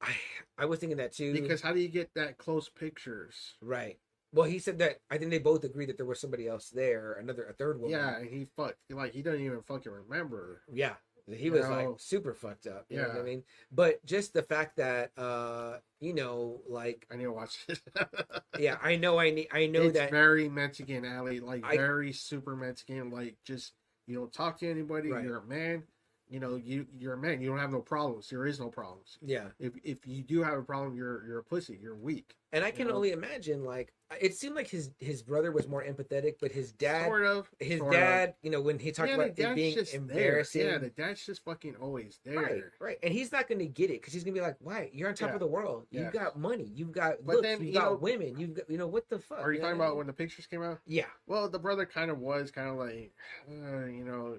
I 0.00 0.14
I 0.58 0.64
was 0.66 0.80
thinking 0.80 0.98
that 0.98 1.12
too. 1.12 1.32
because 1.32 1.60
how 1.62 1.72
do 1.72 1.80
you 1.80 1.88
get 1.88 2.12
that 2.14 2.38
close 2.38 2.68
pictures? 2.68 3.56
right. 3.60 3.98
Well, 4.32 4.44
he 4.46 4.58
said 4.58 4.78
that 4.80 5.00
I 5.08 5.16
think 5.16 5.30
they 5.30 5.38
both 5.38 5.64
agreed 5.64 5.88
that 5.88 5.96
there 5.96 6.04
was 6.04 6.20
somebody 6.20 6.46
else 6.46 6.68
there, 6.68 7.14
another 7.14 7.46
a 7.46 7.54
third 7.54 7.76
woman. 7.78 7.92
Yeah, 7.98 8.18
and 8.18 8.28
he 8.28 8.44
fuck 8.44 8.76
like 8.90 9.12
he 9.12 9.22
doesn't 9.22 9.40
even 9.40 9.62
fucking 9.62 9.90
remember. 9.90 10.62
Yeah. 10.70 10.96
He 11.30 11.46
You 11.46 11.52
was 11.52 11.68
know? 11.68 11.70
like 11.74 11.88
super 11.98 12.34
fucked 12.34 12.66
up. 12.66 12.86
You 12.88 12.98
know 12.98 13.08
what 13.08 13.16
I 13.18 13.22
mean? 13.22 13.42
But 13.72 14.04
just 14.06 14.32
the 14.32 14.42
fact 14.42 14.76
that 14.76 15.10
uh, 15.16 15.78
you 16.00 16.14
know, 16.14 16.60
like 16.68 17.06
I 17.12 17.16
need 17.16 17.24
to 17.24 17.32
watch 17.32 17.58
it. 17.68 17.80
yeah, 18.58 18.76
I 18.82 18.96
know 18.96 19.18
I 19.18 19.30
need 19.30 19.48
I 19.52 19.66
know 19.66 19.82
it's 19.82 19.98
that 19.98 20.10
very 20.10 20.48
Mexican, 20.48 21.04
Ali. 21.04 21.40
Like 21.40 21.64
I- 21.64 21.76
very 21.76 22.12
super 22.12 22.54
Mexican. 22.54 23.10
Like 23.10 23.36
just 23.44 23.72
you 24.06 24.14
don't 24.16 24.32
talk 24.32 24.58
to 24.60 24.70
anybody. 24.70 25.10
Right. 25.10 25.24
You're 25.24 25.38
a 25.38 25.46
man. 25.46 25.82
You 26.28 26.40
know 26.40 26.56
you 26.56 26.86
you're 26.98 27.14
a 27.14 27.18
man. 27.18 27.40
You 27.40 27.48
don't 27.50 27.58
have 27.58 27.70
no 27.72 27.80
problems. 27.80 28.28
There 28.30 28.46
is 28.46 28.58
no 28.60 28.68
problems. 28.68 29.18
yeah. 29.22 29.46
If 29.58 29.72
if 29.84 30.06
you 30.06 30.22
do 30.22 30.42
have 30.42 30.58
a 30.58 30.62
problem, 30.62 30.94
you're 30.96 31.24
you're 31.26 31.38
a 31.38 31.44
pussy. 31.44 31.78
You're 31.80 31.96
weak. 31.96 32.36
And 32.52 32.64
I 32.64 32.70
can 32.70 32.88
know? 32.88 32.94
only 32.94 33.12
imagine 33.12 33.64
like 33.64 33.92
it 34.20 34.34
seemed 34.36 34.54
like 34.54 34.68
his 34.68 34.90
his 34.98 35.20
brother 35.22 35.50
was 35.50 35.66
more 35.66 35.82
empathetic, 35.82 36.34
but 36.40 36.52
his 36.52 36.70
dad 36.72 37.06
sort 37.06 37.24
of. 37.24 37.50
his 37.58 37.78
sort 37.80 37.92
of. 37.94 38.00
dad, 38.00 38.34
you 38.42 38.50
know, 38.50 38.60
when 38.60 38.78
he 38.78 38.92
talked 38.92 39.08
Yeah, 39.08 39.16
about 39.16 39.38
it 39.38 39.54
being 39.56 39.74
just 39.74 39.92
there. 39.92 40.00
embarrassing. 40.00 40.66
Yeah, 40.66 40.78
the 40.78 40.90
dad's 40.90 41.26
just 41.26 41.44
fucking 41.44 41.74
always 41.76 42.20
there. 42.24 42.36
Right, 42.40 42.62
right, 42.80 42.98
and 43.02 43.12
he's 43.12 43.32
not 43.32 43.48
going 43.48 43.58
to 43.58 43.66
get 43.66 43.90
it 43.90 44.00
because 44.00 44.12
he's 44.12 44.22
going 44.22 44.34
to 44.34 44.40
be 44.40 44.46
like, 44.46 44.56
"Why? 44.60 44.90
You're 44.92 45.08
on 45.08 45.14
top 45.16 45.30
Yeah. 45.30 45.34
of 45.34 45.40
the 45.40 45.46
world. 45.46 45.86
Yeah. 45.90 46.02
You've 46.02 46.12
got 46.12 46.38
money. 46.38 46.70
You've 46.74 46.92
got 46.92 47.16
But 47.24 47.36
looks. 47.36 47.42
then, 47.48 47.58
you've 47.58 47.68
you 47.68 47.72
got 47.74 47.90
know- 47.92 47.96
women. 47.96 48.38
You've 48.38 48.54
got, 48.54 48.70
you 48.70 48.78
know, 48.78 48.86
what 48.86 49.08
the 49.08 49.18
fuck? 49.18 49.40
Are 49.40 49.52
you 49.52 49.58
know 49.58 49.64
talking 49.66 49.78
what 49.78 49.84
I 49.84 49.86
about 49.86 49.92
mean? 49.94 49.98
when 49.98 50.06
the 50.06 50.12
pictures 50.12 50.46
came 50.46 50.62
out? 50.62 50.78
Yeah, 50.86 51.06
Well, 51.26 51.48
the 51.48 51.58
brother 51.58 51.84
kind 51.84 52.10
of 52.10 52.18
was 52.20 52.50
kind 52.52 52.68
of 52.68 52.76
like, 52.76 53.12
uh, 53.50 53.86
you 53.86 54.04
know, 54.04 54.38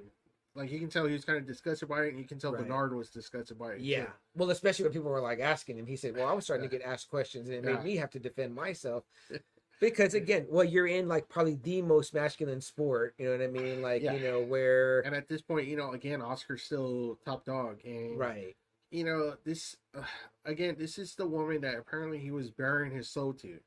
like 0.55 0.71
you 0.71 0.79
can 0.79 0.89
tell 0.89 1.05
he 1.05 1.13
was 1.13 1.23
kind 1.25 1.37
of 1.37 1.45
disgusted 1.45 1.87
by 1.89 2.03
it, 2.05 2.09
and 2.09 2.19
you 2.19 2.25
can 2.25 2.39
tell 2.39 2.51
Right. 2.53 2.63
Bernard 2.63 2.95
was 2.95 3.09
disgusted 3.09 3.59
by 3.59 3.73
it. 3.73 3.81
yeah. 3.81 4.05
too. 4.05 4.11
Well, 4.35 4.49
especially 4.49 4.83
when 4.85 4.93
people 4.93 5.11
were 5.11 5.19
like 5.21 5.39
asking 5.39 5.77
him, 5.77 5.85
he 5.85 5.95
said, 5.97 6.15
"Well, 6.15 6.25
I 6.27 6.31
was 6.33 6.45
starting 6.45 6.67
to 6.69 6.75
get 6.77 6.85
asked 6.87 7.09
questions, 7.09 7.47
and 7.49 7.57
it 7.57 7.63
Yeah. 7.63 7.75
made 7.75 7.83
me 7.83 7.95
have 7.97 8.09
to 8.11 8.19
defend 8.19 8.55
myself." 8.55 9.03
because 9.79 10.13
again, 10.13 10.47
well, 10.49 10.63
you're 10.63 10.87
in 10.87 11.07
like 11.07 11.29
probably 11.29 11.55
the 11.55 11.81
most 11.81 12.13
masculine 12.13 12.61
sport. 12.61 13.13
You 13.17 13.25
know 13.25 13.31
what 13.31 13.41
I 13.41 13.47
mean? 13.47 13.81
Like 13.81 14.01
Yeah. 14.01 14.13
you 14.13 14.19
know 14.21 14.41
where 14.41 15.01
and 15.01 15.15
at 15.15 15.27
this 15.27 15.41
point, 15.41 15.67
you 15.67 15.77
know, 15.77 15.91
again, 15.93 16.21
Oscar's 16.21 16.63
still 16.63 17.17
top 17.25 17.45
dog, 17.45 17.79
and 17.85 18.17
right. 18.17 18.55
you 18.91 19.03
know, 19.03 19.35
this 19.45 19.75
uh, 19.95 20.01
again, 20.45 20.75
this 20.77 20.97
is 20.97 21.15
the 21.15 21.27
woman 21.27 21.61
that 21.61 21.75
apparently 21.75 22.19
he 22.19 22.31
was 22.31 22.49
bearing 22.51 22.91
his 22.91 23.09
soul 23.09 23.33
to. 23.33 23.59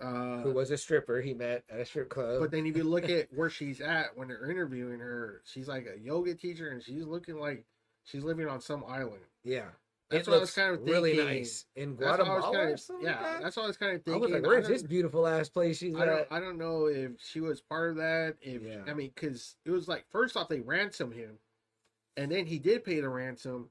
Uh, 0.00 0.42
Who 0.42 0.52
was 0.52 0.70
a 0.70 0.78
stripper 0.78 1.20
he 1.20 1.34
met 1.34 1.64
at 1.68 1.80
a 1.80 1.84
strip 1.84 2.08
club? 2.08 2.38
but 2.40 2.52
then 2.52 2.64
if 2.66 2.76
you 2.76 2.84
look 2.84 3.04
at 3.10 3.26
where 3.34 3.50
she's 3.50 3.80
at 3.80 4.16
when 4.16 4.28
they're 4.28 4.48
interviewing 4.48 5.00
her, 5.00 5.42
she's 5.44 5.66
like 5.66 5.86
a 5.92 5.98
yoga 5.98 6.34
teacher, 6.34 6.70
and 6.70 6.80
she's 6.82 7.04
looking 7.04 7.36
like 7.40 7.64
she's 8.04 8.22
living 8.22 8.46
on 8.48 8.60
some 8.60 8.84
island. 8.88 9.22
yeah, 9.42 9.70
That's 10.10 10.26
it 10.26 10.30
what 10.30 10.36
I 10.38 10.40
was 10.40 10.50
kind 10.52 10.74
of 10.74 10.82
really 10.84 11.16
nice 11.16 11.66
in 11.76 11.96
That's 11.96 12.18
what 12.18 12.28
I 12.28 12.34
was 12.34 12.44
Guatemala. 12.44 12.52
kind 12.66 12.72
of, 12.74 13.02
yeah, 13.02 13.10
like 13.10 13.20
that? 13.22 13.42
that's 13.42 13.56
what 13.56 13.62
I 13.64 13.66
was 13.66 13.76
kind 13.76 13.92
of 13.94 14.00
I 14.00 14.02
thinking. 14.04 14.20
was 14.22 14.30
like, 14.30 14.42
where's 14.46 14.68
this 14.68 14.82
beautiful 14.82 15.26
ass 15.26 15.48
place 15.50 15.76
she's 15.78 15.94
I 15.94 16.06
don't, 16.06 16.18
at? 16.20 16.28
I 16.30 16.40
don't 16.40 16.56
know 16.58 16.86
if 16.86 17.12
she 17.22 17.40
was 17.40 17.60
part 17.60 17.90
of 17.90 17.96
that. 17.96 18.36
If 18.40 18.62
Yeah. 18.62 18.78
I 18.86 18.94
mean, 18.94 19.10
because 19.14 19.56
it 19.66 19.70
was 19.70 19.86
like 19.86 20.06
first 20.10 20.36
off 20.36 20.48
they 20.48 20.60
ransomed 20.60 21.14
him, 21.14 21.38
and 22.16 22.32
then 22.32 22.46
he 22.46 22.58
did 22.58 22.84
pay 22.84 23.00
the 23.00 23.08
ransom, 23.10 23.68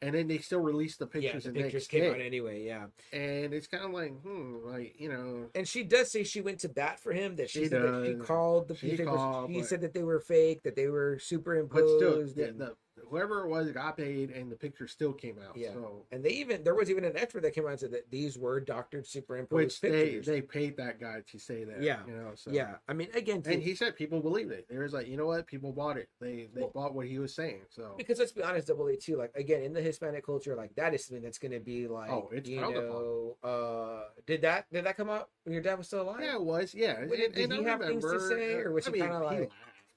and 0.00 0.14
then 0.14 0.28
they 0.28 0.38
still 0.38 0.60
released 0.60 1.00
the 1.00 1.06
yeah, 1.06 1.20
pictures 1.32 1.44
the 1.44 1.50
the, 1.50 1.62
pictures 1.62 1.86
came 1.88 2.02
day. 2.02 2.10
out 2.10 2.20
anyway. 2.20 2.64
Yeah, 2.64 2.84
And 3.12 3.52
it's 3.52 3.66
kind 3.66 3.84
of 3.84 3.90
like, 3.90 4.12
hmm, 4.22 4.58
like 4.64 4.94
you 4.98 5.08
know, 5.10 5.48
and 5.56 5.66
she 5.66 5.82
does 5.82 6.10
say 6.12 6.22
she 6.22 6.40
went 6.40 6.60
to 6.60 6.68
bat 6.68 7.00
for 7.00 7.12
him. 7.12 7.34
That 7.36 7.50
she, 7.50 7.64
She 7.64 7.68
said 7.68 7.82
that 7.82 8.06
she 8.06 8.14
called 8.24 8.68
the 8.68 8.76
She 8.76 8.96
called, 8.96 9.50
She 9.50 9.58
but- 9.58 9.66
said 9.68 9.80
that 9.80 9.92
they 9.92 10.04
were 10.04 10.20
fake, 10.20 10.62
that 10.62 10.76
they 10.76 10.86
were 10.86 11.14
but 11.16 11.22
superimposed. 11.22 11.98
still, 11.98 12.26
yeah, 12.36 12.50
and, 12.50 12.60
the, 12.60 12.76
whoever 13.08 13.44
it 13.44 13.48
was 13.48 13.70
got 13.72 13.96
paid, 13.96 14.30
and 14.30 14.50
the 14.50 14.56
picture 14.56 14.86
still 14.88 15.12
came 15.12 15.36
out. 15.46 15.56
Yeah. 15.56 15.72
So, 15.72 16.04
and 16.12 16.24
they 16.24 16.30
even 16.30 16.62
there 16.64 16.74
was 16.74 16.90
even 16.90 17.04
an 17.04 17.16
expert 17.16 17.42
that 17.42 17.54
came 17.54 17.64
out 17.64 17.70
and 17.72 17.80
said 17.80 17.92
that 17.92 18.10
these 18.10 18.38
were 18.38 18.60
doctored 18.60 19.06
superimposed 19.06 19.54
which 19.54 19.80
they 19.80 19.90
pictures. 20.04 20.26
they 20.26 20.40
paid 20.42 20.76
that 20.76 21.00
guy 21.00 21.22
to 21.30 21.38
say 21.38 21.64
that. 21.64 21.82
Yeah. 21.82 22.00
you 22.06 22.12
know. 22.14 22.30
So 22.34 22.50
yeah, 22.50 22.74
I 22.88 22.92
mean, 22.92 23.08
again, 23.14 23.42
And 23.46 23.62
he 23.62 23.74
said 23.74 23.96
people 23.96 24.20
believed 24.20 24.52
it. 24.52 24.66
They 24.68 24.78
was 24.78 24.92
like, 24.92 25.06
you 25.08 25.16
know 25.16 25.26
what? 25.26 25.46
People 25.46 25.72
bought 25.72 25.96
it. 25.96 26.08
They 26.20 26.48
they 26.54 26.60
Well- 26.62 26.70
bought 26.74 26.94
what 26.94 27.06
he 27.06 27.18
was 27.18 27.34
saying. 27.34 27.62
So 27.70 27.94
because 27.96 28.18
let's 28.18 28.32
be 28.32 28.42
honest, 28.42 28.68
double 28.68 28.86
A 28.88 28.96
too. 28.96 29.16
Like 29.16 29.32
again, 29.34 29.62
in 29.62 29.72
the 29.72 29.80
Hispanic 29.82 30.24
culture, 30.24 30.54
like 30.54 30.74
that 30.76 30.94
is 30.94 31.04
something 31.04 31.22
that's 31.22 31.38
going 31.38 31.52
to 31.52 31.60
be 31.60 31.88
like, 31.88 32.10
Oh, 32.10 32.28
it's 32.32 32.48
you 32.48 32.60
know, 32.60 33.36
uh, 33.42 34.04
did 34.26 34.42
that 34.42 34.66
did 34.72 34.84
that 34.84 34.96
come 34.96 35.08
up 35.10 35.30
when 35.44 35.52
your 35.52 35.62
dad 35.62 35.78
was 35.78 35.86
still 35.86 36.02
alive? 36.02 36.20
yeah, 36.22 36.34
it 36.34 36.42
was. 36.42 36.74
Yeah, 36.74 37.04
did- 37.06 37.34
did 37.34 37.52
I 37.52 37.56
he 37.56 37.64
have 37.64 37.80
things 37.80 38.04
to 38.04 38.20
say, 38.28 38.54
or 38.54 38.72
was 38.72 38.86
I 38.86 38.90
he 38.92 38.98
kinda 39.00 39.18
like- 39.18 39.38
laughed. 39.40 39.52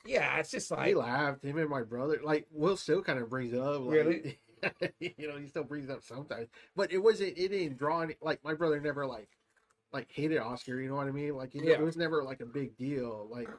Yeah, 0.06 0.38
it's 0.38 0.52
just 0.52 0.70
like 0.72 0.88
he 0.88 0.96
laughed. 0.96 1.44
Him 1.44 1.58
and 1.58 1.70
my 1.70 1.84
brother, 1.84 2.20
like 2.24 2.48
Will, 2.52 2.76
still 2.78 3.02
kind 3.02 3.20
of 3.20 3.30
brings 3.30 3.54
it 3.54 3.60
up. 3.60 3.82
Like, 3.82 3.94
Really? 3.96 4.40
you 5.00 5.28
know, 5.28 5.38
he 5.38 5.48
still 5.48 5.64
brings 5.64 5.86
it 5.90 5.92
up 5.92 6.04
sometimes. 6.04 6.48
But 6.76 6.92
it 6.92 6.98
wasn't. 6.98 7.38
It 7.38 7.50
didn't 7.50 7.78
draw 7.78 8.02
any. 8.02 8.16
Like 8.22 8.44
my 8.44 8.54
brother 8.54 8.80
never 8.80 9.06
like, 9.06 9.30
like 9.92 10.12
hated 10.12 10.40
Oscar. 10.40 10.80
You 10.80 10.90
know 10.90 10.96
what 10.96 11.08
I 11.08 11.12
mean? 11.12 11.36
Like, 11.36 11.54
you 11.56 11.62
know, 11.64 11.70
Yeah. 11.72 11.80
it 11.80 11.84
was 11.84 11.98
never 11.98 12.24
like 12.24 12.42
a 12.42 12.46
big 12.46 12.76
deal. 12.78 13.28
Like, 13.32 13.50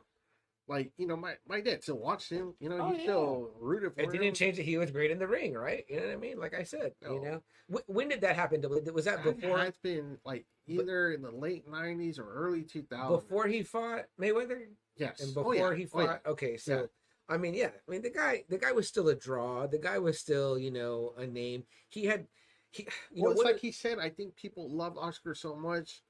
like 0.66 0.92
you 0.96 1.06
know, 1.06 1.16
my 1.16 1.34
my 1.46 1.60
dad 1.60 1.82
still 1.82 1.98
watched 1.98 2.30
him. 2.30 2.54
You 2.60 2.68
know, 2.70 2.78
Oh, 2.80 2.90
he 2.92 2.96
yeah. 2.98 3.02
still 3.02 3.50
rooted 3.60 3.94
for 3.94 4.00
it 4.00 4.06
him. 4.06 4.12
didn't 4.12 4.34
change 4.36 4.56
that 4.56 4.64
he 4.64 4.78
was 4.78 4.90
great 4.90 5.10
in 5.10 5.18
the 5.18 5.28
ring, 5.28 5.54
right? 5.54 5.84
You 5.88 5.96
know 6.00 6.06
what 6.06 6.12
I 6.12 6.16
mean? 6.16 6.38
Like 6.38 6.54
I 6.54 6.62
said, 6.64 6.92
you 7.02 7.20
know, 7.22 7.42
Wh- 7.70 7.88
when 7.88 8.08
did 8.08 8.20
that 8.22 8.36
happen? 8.36 8.62
Was 8.92 9.04
that 9.06 9.22
before 9.22 9.60
It's 9.60 9.78
been 9.78 10.18
like 10.24 10.46
either 10.66 11.12
in 11.12 11.20
the 11.22 11.30
late 11.30 11.68
'90s 11.68 12.18
or 12.18 12.30
early 12.32 12.62
2000s. 12.64 13.08
before 13.22 13.46
he 13.46 13.62
fought 13.62 14.04
Mayweather? 14.20 14.66
Yes, 14.96 15.20
and 15.20 15.30
Oh, 15.36 15.42
before 15.52 15.72
yeah. 15.72 15.74
he 15.74 15.88
Oh, 15.92 16.00
yeah. 16.00 16.18
okay 16.26 16.56
so 16.56 16.72
Yeah. 16.80 16.86
i 17.28 17.36
mean 17.36 17.54
yeah 17.54 17.70
i 17.86 17.90
mean 17.90 18.02
the 18.02 18.10
guy 18.10 18.44
the 18.48 18.58
guy 18.58 18.72
was 18.72 18.86
still 18.88 19.08
a 19.08 19.14
draw 19.14 19.66
the 19.66 19.78
guy 19.78 19.98
was 19.98 20.18
still 20.18 20.58
you 20.58 20.70
know 20.70 21.14
a 21.16 21.26
name 21.26 21.64
he 21.88 22.04
had 22.04 22.26
he 22.70 22.82
you 23.12 23.22
well, 23.22 23.32
know 23.34 23.40
it's 23.40 23.44
like 23.44 23.58
he 23.60 23.70
said. 23.72 23.98
I 23.98 24.10
think 24.10 24.34
people 24.36 24.68
loved 24.68 24.96
Oscar 24.98 25.34
so 25.34 25.54
much 25.54 26.02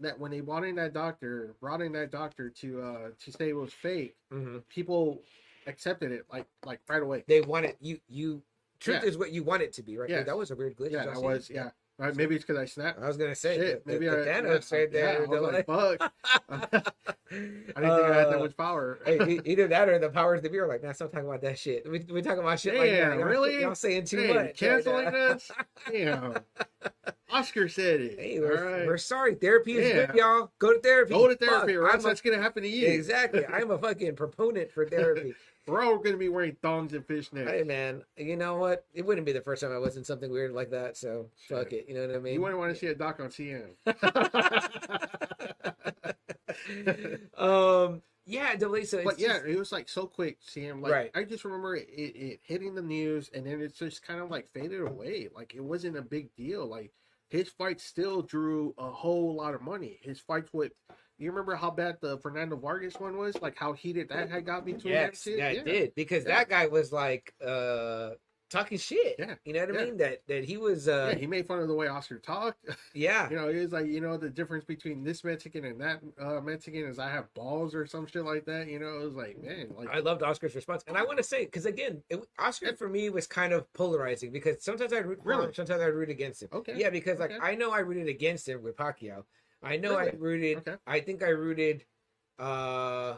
that 0.00 0.18
when 0.18 0.30
they 0.30 0.40
brought 0.40 0.64
in 0.64 0.74
that 0.76 0.92
doctor, 0.92 1.54
brought 1.60 1.80
in 1.80 1.92
that 1.92 2.10
doctor 2.10 2.50
to 2.50 2.82
uh 2.82 3.08
to 3.24 3.32
say 3.32 3.48
it 3.50 3.56
was 3.56 3.72
fake, 3.72 4.16
Mhm. 4.32 4.62
people 4.68 5.22
accepted 5.66 6.12
it 6.12 6.26
like 6.30 6.46
like 6.64 6.80
right 6.88 7.02
away. 7.02 7.24
they 7.28 7.40
wanted 7.40 7.76
you 7.80 8.00
you 8.08 8.42
truth 8.80 9.02
Yeah. 9.02 9.08
is 9.08 9.16
what 9.16 9.30
you 9.32 9.42
want 9.44 9.62
it 9.62 9.72
to 9.74 9.82
be 9.82 9.96
right 9.96 10.10
Yes. 10.10 10.26
that 10.26 10.36
was 10.36 10.50
a 10.50 10.56
weird 10.56 10.76
glitch 10.76 10.90
Yeah, 10.90 11.06
that 11.06 11.22
was 11.22 11.48
it? 11.50 11.72
Yeah. 12.02 12.06
Right, 12.08 12.16
maybe 12.16 12.34
it's 12.34 12.44
because 12.44 12.60
I 12.60 12.64
snapped. 12.66 13.00
i 13.02 13.06
was 13.06 13.16
gonna 13.16 13.34
say 13.34 13.56
Shit, 13.56 13.84
the, 13.86 13.92
maybe 13.92 14.06
the, 14.06 14.12
I 14.12 14.16
the 14.16 14.48
Thanos 14.48 14.72
right 14.72 14.88
yeah, 14.92 15.24
I 15.24 15.26
was 15.28 15.52
like, 15.52 15.66
fuck. 15.66 16.12
I 17.32 17.40
didn't 17.40 17.64
think 17.74 17.84
I 17.84 18.14
had 18.14 18.26
that 18.28 18.36
Uh, 18.36 18.40
much 18.40 18.56
power. 18.56 18.98
hey, 19.06 19.40
either 19.44 19.66
that 19.68 19.88
or 19.88 19.98
the 19.98 20.10
powers 20.10 20.42
that 20.42 20.52
be 20.52 20.58
are 20.58 20.66
like, 20.66 20.82
nah, 20.82 20.92
stop 20.92 21.12
talking 21.12 21.26
about 21.28 21.40
that 21.42 21.58
shit. 21.58 21.90
We 21.90 22.00
we 22.12 22.20
talking 22.22 22.40
about 22.40 22.60
shit 22.60 22.74
like 22.74 22.90
that. 22.90 23.18
Y'all, 23.18 23.24
really? 23.26 23.60
Y'all 23.60 23.74
saying 23.74 24.04
too 24.04 24.18
Hey, 24.18 24.34
much. 24.34 24.56
canceling 24.58 25.04
now. 25.06 25.10
this? 25.10 25.50
Damn. 25.90 26.34
Oscar 27.30 27.68
said 27.68 28.00
it. 28.02 28.18
Hey, 28.20 28.40
we're, 28.40 28.78
right. 28.78 28.86
we're 28.86 28.98
sorry. 28.98 29.34
Therapy 29.34 29.78
is 29.78 29.88
Yeah. 29.88 30.06
good, 30.06 30.16
y'all. 30.16 30.52
Go 30.58 30.74
to 30.74 30.80
therapy. 30.80 31.14
Go 31.14 31.28
to 31.28 31.34
therapy, 31.36 31.74
else 31.74 32.04
a- 32.04 32.08
that's 32.08 32.20
gonna 32.20 32.42
happen 32.42 32.62
to 32.62 32.68
you. 32.68 32.88
Exactly. 32.88 33.46
I'm 33.46 33.70
a 33.70 33.78
fucking 33.78 34.16
proponent 34.16 34.70
for 34.70 34.86
therapy. 34.86 35.34
We're 35.66 35.82
all 35.84 35.98
gonna 35.98 36.16
be 36.16 36.28
wearing 36.28 36.56
thongs 36.60 36.92
and 36.92 37.06
fishnets. 37.06 37.48
hey 37.48 37.62
man, 37.62 38.02
you 38.16 38.36
know 38.36 38.56
what? 38.56 38.84
It 38.94 39.06
wouldn't 39.06 39.26
be 39.26 39.32
the 39.32 39.40
first 39.40 39.62
time 39.62 39.72
I 39.72 39.78
was 39.78 39.96
in 39.96 40.04
something 40.04 40.30
weird 40.30 40.52
like 40.52 40.70
that. 40.70 40.96
So 40.96 41.28
fuck 41.48 41.72
it. 41.72 41.86
You 41.88 41.94
know 41.94 42.06
what 42.06 42.16
I 42.16 42.18
mean? 42.18 42.34
You 42.34 42.40
wouldn't 42.40 42.58
want 42.58 42.72
to 42.74 42.78
see 42.78 42.88
a 42.88 42.94
doc 42.94 43.20
on 43.20 43.28
CN. 43.28 43.70
um. 47.38 48.02
Yeah, 48.24 48.54
delay. 48.54 48.84
So 48.84 49.02
but 49.02 49.18
yeah, 49.18 49.34
just- 49.34 49.46
it 49.46 49.58
was 49.58 49.72
like 49.72 49.88
so 49.88 50.06
quick, 50.06 50.38
Sam. 50.40 50.80
Like 50.80 50.92
Right. 50.92 51.10
I 51.14 51.24
just 51.24 51.44
remember 51.44 51.74
it, 51.74 51.88
it, 51.88 52.16
it 52.16 52.40
hitting 52.44 52.74
the 52.74 52.82
news, 52.82 53.30
and 53.34 53.44
then 53.44 53.60
it's 53.60 53.78
just 53.78 54.06
kind 54.06 54.20
of 54.20 54.30
like 54.30 54.48
faded 54.48 54.80
away. 54.80 55.28
Like 55.34 55.54
it 55.54 55.60
wasn't 55.62 55.96
a 55.96 56.02
big 56.02 56.34
deal. 56.36 56.64
Like 56.66 56.92
his 57.28 57.48
fight 57.48 57.80
still 57.80 58.22
drew 58.22 58.74
a 58.78 58.90
whole 58.90 59.34
lot 59.34 59.54
of 59.54 59.62
money. 59.62 59.98
His 60.02 60.20
fights 60.20 60.50
with. 60.52 60.72
You 61.18 61.30
remember 61.30 61.54
how 61.54 61.70
bad 61.70 61.98
the 62.00 62.18
Fernando 62.18 62.56
Vargas 62.56 62.98
one 62.98 63.16
was? 63.16 63.40
Like 63.40 63.56
how 63.56 63.72
heated 63.72 64.08
that 64.08 64.30
had 64.30 64.44
got 64.46 64.64
between 64.64 64.94
them 64.94 65.10
yes, 65.12 65.22
two? 65.24 65.32
yeah, 65.36 65.48
it 65.50 65.64
did 65.64 65.94
because 65.94 66.24
Yeah. 66.24 66.36
that 66.38 66.48
guy 66.48 66.66
was 66.66 66.92
like 66.92 67.32
uh 67.44 68.10
talking 68.50 68.76
shit. 68.76 69.16
Yeah, 69.18 69.34
You 69.46 69.54
know 69.54 69.60
what 69.66 69.76
I 69.80 69.84
mean? 69.84 69.96
That 69.96 70.18
that 70.28 70.44
he 70.44 70.56
was. 70.58 70.86
uh 70.88 71.10
Yeah, 71.12 71.18
he 71.18 71.26
made 71.26 71.46
fun 71.46 71.60
of 71.60 71.68
the 71.68 71.74
way 71.74 71.86
Oscar 71.86 72.18
talked. 72.18 72.58
Yeah. 72.94 73.30
you 73.30 73.36
know, 73.36 73.48
he 73.48 73.58
was 73.58 73.72
like, 73.72 73.86
you 73.86 74.02
know, 74.02 74.18
the 74.18 74.28
difference 74.28 74.66
between 74.66 75.02
this 75.02 75.24
Mexican 75.24 75.64
and 75.64 75.80
that 75.80 76.00
uh, 76.20 76.40
Mexican 76.42 76.82
is 76.84 76.98
I 76.98 77.08
have 77.08 77.32
balls 77.32 77.74
or 77.74 77.86
some 77.86 78.06
shit 78.06 78.24
like 78.24 78.44
that. 78.44 78.66
You 78.68 78.78
know, 78.80 79.00
it 79.00 79.04
was 79.04 79.14
like, 79.14 79.42
man, 79.42 79.68
like 79.74 79.88
I 79.88 80.00
loved 80.00 80.22
Oscar's 80.22 80.54
response, 80.54 80.84
and 80.86 80.98
I 80.98 81.02
want 81.04 81.16
to 81.16 81.22
say 81.24 81.46
because 81.46 81.64
again, 81.64 82.02
it, 82.10 82.20
Oscar 82.38 82.76
for 82.76 82.88
me 82.90 83.08
was 83.08 83.26
kind 83.26 83.52
of 83.54 83.72
polarizing 83.72 84.30
because 84.32 84.62
sometimes 84.62 84.92
I 84.92 84.98
root 84.98 85.22
for 85.22 85.32
him, 85.32 85.38
Really? 85.40 85.54
sometimes 85.54 85.80
I 85.80 85.86
root 85.86 86.10
against 86.10 86.42
him. 86.42 86.50
Okay. 86.52 86.74
Yeah, 86.76 86.90
because 86.90 87.18
like 87.18 87.30
Okay. 87.30 87.40
I 87.40 87.54
know 87.54 87.70
I 87.70 87.78
rooted 87.78 88.08
against 88.08 88.46
him 88.48 88.62
with 88.62 88.76
Pacquiao. 88.76 89.24
I 89.62 89.76
know 89.76 89.96
I 89.96 90.10
rooted. 90.18 90.58
Okay. 90.58 90.76
I 90.86 91.00
think 91.00 91.22
I 91.22 91.28
rooted. 91.28 91.84
uh 92.38 93.16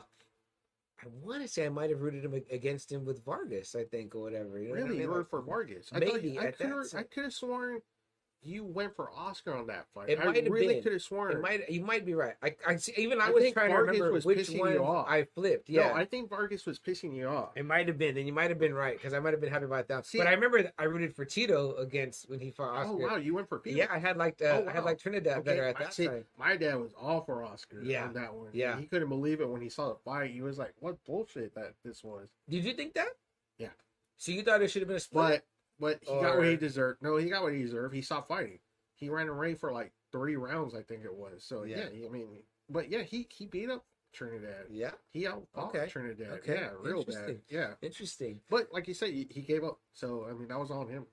I 1.03 1.07
want 1.23 1.43
to 1.43 1.49
say 1.49 1.67
I 1.67 1.69
might 1.69 1.91
have 1.91 2.01
rooted 2.01 2.25
him 2.25 2.35
against 2.51 2.91
him 2.91 3.05
with 3.05 3.23
Vargas. 3.25 3.75
I 3.75 3.85
think 3.85 4.15
or 4.15 4.23
whatever. 4.23 4.59
You 4.59 4.69
know 4.69 4.75
what 4.75 4.79
I 4.79 4.83
Really, 4.85 4.91
mean? 4.93 5.01
you 5.03 5.09
were 5.11 5.19
Like, 5.19 5.29
for 5.29 5.43
Vargas? 5.43 5.91
I 5.93 5.99
maybe 5.99 6.31
you, 6.31 6.41
I 6.41 6.45
at 6.47 6.59
that 6.59 6.71
could 6.71 6.91
time. 6.91 7.01
I 7.01 7.03
could 7.03 7.25
have 7.25 7.33
sworn 7.33 7.81
you 8.45 8.65
went 8.65 8.95
for 8.95 9.11
Oscar 9.17 9.55
on 9.55 9.67
that 9.69 9.87
fight. 9.95 10.09
It 10.11 10.21
I 10.21 10.25
might 10.25 10.49
really 10.51 10.81
could 10.83 10.93
have 10.93 11.03
sworn. 11.03 11.33
It 11.33 11.41
might. 11.41 11.69
You 11.71 11.83
might 11.85 12.05
be 12.05 12.15
right. 12.15 12.35
I. 12.43 12.55
I 12.67 12.77
see, 12.77 12.93
even 12.97 13.21
I, 13.21 13.27
I 13.27 13.31
was 13.31 13.43
think 13.43 13.55
trying 13.55 13.71
Vargas 13.71 13.97
to 13.97 14.03
remember 14.03 14.13
was 14.15 14.25
which 14.25 14.49
one. 14.51 14.79
I 15.09 15.27
flipped. 15.35 15.69
Yeah. 15.69 15.89
No, 15.89 15.95
I 15.95 16.05
think 16.05 16.29
Vargas 16.29 16.67
was 16.67 16.79
pissing 16.79 17.15
you 17.17 17.27
off. 17.27 17.51
It 17.57 17.65
might 17.65 17.89
have 17.89 17.99
been, 17.99 18.17
and 18.17 18.27
you 18.27 18.33
might 18.33 18.51
have 18.51 18.59
been 18.59 18.75
right 18.75 18.97
because 18.97 19.15
I 19.15 19.21
might 19.21 19.33
have 19.33 19.41
been 19.41 19.51
happy 19.53 19.65
about 19.65 19.89
that. 19.89 20.07
See- 20.07 20.19
but 20.19 20.27
I 20.27 20.33
remember 20.33 20.71
I 20.79 20.85
rooted 20.85 21.15
for 21.15 21.25
Tito 21.25 21.75
against 21.77 22.29
when 22.29 22.41
he 22.41 22.51
fought 22.51 22.75
Oscar. 22.77 22.93
Oh 22.93 22.97
wow, 22.97 23.17
you 23.17 23.35
went 23.35 23.49
for 23.49 23.59
Peter. 23.59 23.79
Yeah, 23.79 23.87
I 23.91 23.99
had 23.99 24.17
like 24.17 24.41
uh, 24.43 24.63
Oh, 24.65 24.67
I 24.69 24.73
had 24.73 24.85
like 24.85 24.99
Trinidad 24.99 25.39
Okay, 25.39 25.45
better 25.45 25.65
at 25.65 25.79
my- 25.79 25.85
that 25.85 25.95
see, 25.95 26.07
time. 26.07 26.25
My 26.39 26.57
dad 26.57 26.77
was 26.77 26.93
all 27.01 27.23
for 27.25 27.45
Oscar 27.45 27.83
Yeah. 27.83 28.05
on 28.05 28.15
that 28.15 28.35
one. 28.35 28.51
Yeah. 28.53 28.79
he 28.79 28.87
couldn't 28.87 29.09
believe 29.09 29.41
it 29.41 29.49
when 29.49 29.61
he 29.63 29.69
saw 29.69 29.89
the 29.89 29.97
fight. 30.05 30.31
He 30.31 30.43
was 30.43 30.59
like, 30.59 30.75
"What 30.81 30.97
bullshit 31.05 31.55
that 31.55 31.75
this 31.85 32.05
was." 32.05 32.29
Did 32.49 32.65
you 32.65 32.75
think 32.75 32.95
that? 32.95 33.09
Yeah. 33.59 33.69
So 34.17 34.33
you 34.33 34.43
thought 34.43 34.63
it 34.63 34.71
should 34.71 34.83
have 34.83 34.89
been 34.89 34.97
a 34.97 35.01
split? 35.01 35.23
But 35.23 35.45
but 35.85 35.99
he 36.03 36.21
got 36.21 36.37
what 36.39 36.47
he 36.47 36.57
deserved. 36.57 37.03
No, 37.03 37.17
he 37.17 37.29
got 37.29 37.43
what 37.43 37.53
he 37.53 37.63
deserved. 37.63 37.95
He 37.95 38.01
stopped 38.03 38.29
fighting. 38.29 38.59
He 38.95 39.09
ran 39.11 39.29
a 39.29 39.33
ring 39.33 39.57
for 39.57 39.73
like 39.73 39.93
three 40.13 40.37
rounds, 40.37 40.75
I 40.75 40.83
think 40.83 41.05
it 41.05 41.15
was. 41.15 41.45
So 41.45 41.65
Yeah. 41.65 41.89
yeah, 41.93 42.07
I 42.07 42.11
mean, 42.11 42.29
but 42.71 42.91
yeah, 42.91 43.03
he 43.03 43.27
he 43.31 43.47
beat 43.47 43.69
up 43.71 43.85
Trinidad. 44.13 44.67
yeah. 44.71 44.93
He 45.13 45.27
out 45.27 45.47
Okay. 45.57 45.87
Trinidad. 45.89 46.31
Okay. 46.39 46.55
Yeah, 46.55 46.71
real 46.81 47.05
bad. 47.05 47.15
Interesting. 47.15 47.41
Yeah, 47.49 47.71
Interesting. 47.83 48.41
but 48.49 48.69
like 48.73 48.89
you 48.89 48.95
said, 48.95 49.11
he, 49.11 49.27
he 49.31 49.43
gave 49.43 49.65
up. 49.65 49.79
So 49.93 50.27
I 50.29 50.33
mean, 50.33 50.49
that 50.49 50.59
was 50.59 50.71
on 50.71 50.89
him. 50.89 51.07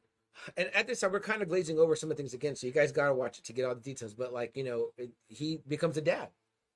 And 0.56 0.69
at 0.73 0.88
this 0.88 1.02
time, 1.02 1.11
we're 1.11 1.19
kind 1.19 1.41
of 1.41 1.49
glazing 1.49 1.77
over 1.77 1.95
some 1.95 2.10
of 2.10 2.15
the 2.15 2.23
things 2.23 2.34
again, 2.34 2.56
so 2.56 2.65
you 2.65 2.72
guys 2.73 2.91
gotta 2.93 3.14
watch 3.14 3.39
it 3.39 3.43
to 3.45 3.53
get 3.53 3.65
all 3.65 3.76
the 3.76 3.81
details. 3.81 4.14
But 4.14 4.31
like 4.31 4.56
you 4.56 4.64
know, 4.64 4.91
it, 4.98 5.11
he 5.27 5.60
becomes 5.68 5.98
a 5.98 6.02
dad. 6.02 6.30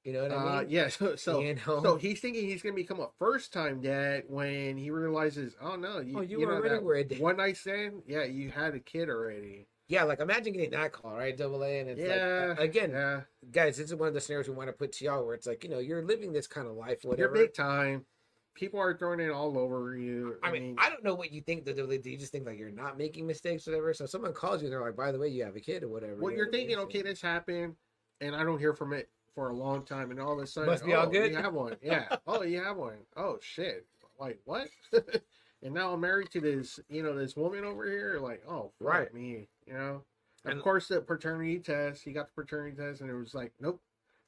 You 0.05 0.13
know 0.13 0.21
what 0.21 0.31
I 0.31 0.35
Uh, 0.35 0.61
mean? 0.61 0.69
yeah. 0.69 0.87
So 0.89 1.15
so, 1.15 1.39
You 1.41 1.55
know? 1.55 1.81
so 1.81 1.95
he's 1.97 2.21
thinking 2.21 2.45
he's 2.47 2.61
gonna 2.61 2.75
become 2.75 2.99
a 2.99 3.09
first 3.19 3.51
time 3.51 3.81
dad 3.81 4.23
when 4.27 4.77
he 4.77 4.91
realizes, 4.91 5.55
oh 5.59 5.75
no, 5.75 5.99
you, 5.99 6.19
Oh, 6.19 6.21
you 6.21 6.45
know 6.45 6.53
already 6.53 6.81
were 6.83 6.95
a 6.95 7.03
dad. 7.03 7.19
one 7.19 7.37
night 7.37 7.57
stand. 7.57 8.03
Yeah, 8.05 8.23
you 8.23 8.51
had 8.51 8.75
a 8.75 8.79
kid 8.79 9.09
already. 9.09 9.67
Yeah, 9.87 10.03
like 10.03 10.19
imagine 10.19 10.53
getting 10.53 10.71
that 10.71 10.91
call, 10.93 11.13
right? 11.15 11.35
Double 11.35 11.63
A, 11.63 11.79
and 11.79 11.89
it's 11.89 11.99
yeah. 11.99 12.45
like 12.49 12.59
uh, 12.59 12.61
again, 12.61 12.91
yeah. 12.91 13.21
guys, 13.51 13.77
this 13.77 13.87
is 13.87 13.95
one 13.95 14.07
of 14.07 14.13
the 14.13 14.21
scenarios 14.21 14.47
we 14.47 14.55
want 14.55 14.69
to 14.69 14.73
put 14.73 14.91
to 14.93 15.05
y'all 15.05 15.25
where 15.25 15.35
it's 15.35 15.47
like 15.47 15.63
you 15.63 15.69
know 15.69 15.79
you're 15.79 16.03
living 16.03 16.31
this 16.33 16.47
kind 16.47 16.67
of 16.67 16.75
life, 16.75 17.03
You're 17.03 17.11
whatever. 17.11 17.33
big 17.33 17.53
time. 17.53 18.05
People 18.53 18.79
are 18.79 18.97
throwing 18.97 19.19
it 19.19 19.29
all 19.31 19.57
over 19.57 19.97
you. 19.97 20.37
I 20.41 20.49
mean, 20.49 20.77
I 20.79 20.89
don't 20.89 21.03
know 21.03 21.13
what 21.13 21.31
you 21.31 21.41
think. 21.41 21.65
Do 21.65 21.73
you 21.73 22.17
just 22.17 22.31
think 22.31 22.45
like 22.47 22.57
you're 22.57 22.71
not 22.71 22.97
making 22.97 23.27
mistakes, 23.27 23.67
or 23.67 23.71
whatever? 23.71 23.93
So 23.93 24.05
someone 24.05 24.33
calls 24.33 24.61
you, 24.61 24.67
and 24.67 24.73
they're 24.73 24.81
like, 24.81 24.95
"By 24.95 25.11
the 25.11 25.19
way, 25.19 25.27
you 25.27 25.43
have 25.43 25.55
a 25.55 25.59
kid 25.59 25.83
or 25.83 25.89
whatever." 25.89 26.15
what 26.15 26.31
you 26.31 26.37
you're 26.37 26.47
I 26.47 26.51
thinking, 26.51 26.77
mean? 26.77 26.85
okay, 26.85 27.01
this 27.01 27.21
happened, 27.21 27.75
and 28.21 28.35
I 28.35 28.43
don't 28.43 28.59
hear 28.59 28.73
from 28.73 28.93
it 28.93 29.09
for 29.35 29.49
a 29.49 29.53
long 29.53 29.83
time, 29.85 30.09
and 30.11 30.19
all 30.19 30.33
of 30.33 30.39
a 30.43 30.47
sudden, 30.47 30.69
Must 30.69 30.85
be 30.85 30.93
all 30.93 31.05
oh, 31.05 31.09
good? 31.09 31.31
You 31.31 31.37
have 31.37 31.53
one, 31.53 31.75
yeah. 31.83 32.15
oh, 32.25 32.41
you 32.43 32.63
have 32.63 32.77
one. 32.77 32.97
Oh 33.15 33.37
shit! 33.41 33.85
Like 34.19 34.39
what? 34.45 34.67
and 35.61 35.73
now 35.73 35.93
I'm 35.93 35.99
married 36.01 36.31
to 36.31 36.39
this, 36.41 36.79
you 36.89 37.03
know, 37.03 37.15
this 37.15 37.35
woman 37.35 37.65
over 37.65 37.85
here. 37.85 38.17
Like, 38.21 38.41
oh, 38.47 38.71
fuck 38.79 38.87
Right. 38.87 39.13
me, 39.13 39.47
you 39.67 39.73
know. 39.73 40.03
Of 40.45 40.51
And- 40.51 40.61
course, 40.61 40.87
the 40.87 41.01
paternity 41.01 41.59
test. 41.59 42.03
He 42.03 42.11
got 42.13 42.27
the 42.27 42.41
paternity 42.41 42.77
test, 42.77 43.01
and 43.01 43.09
it 43.09 43.15
was 43.15 43.33
like, 43.35 43.51
nope, 43.59 43.81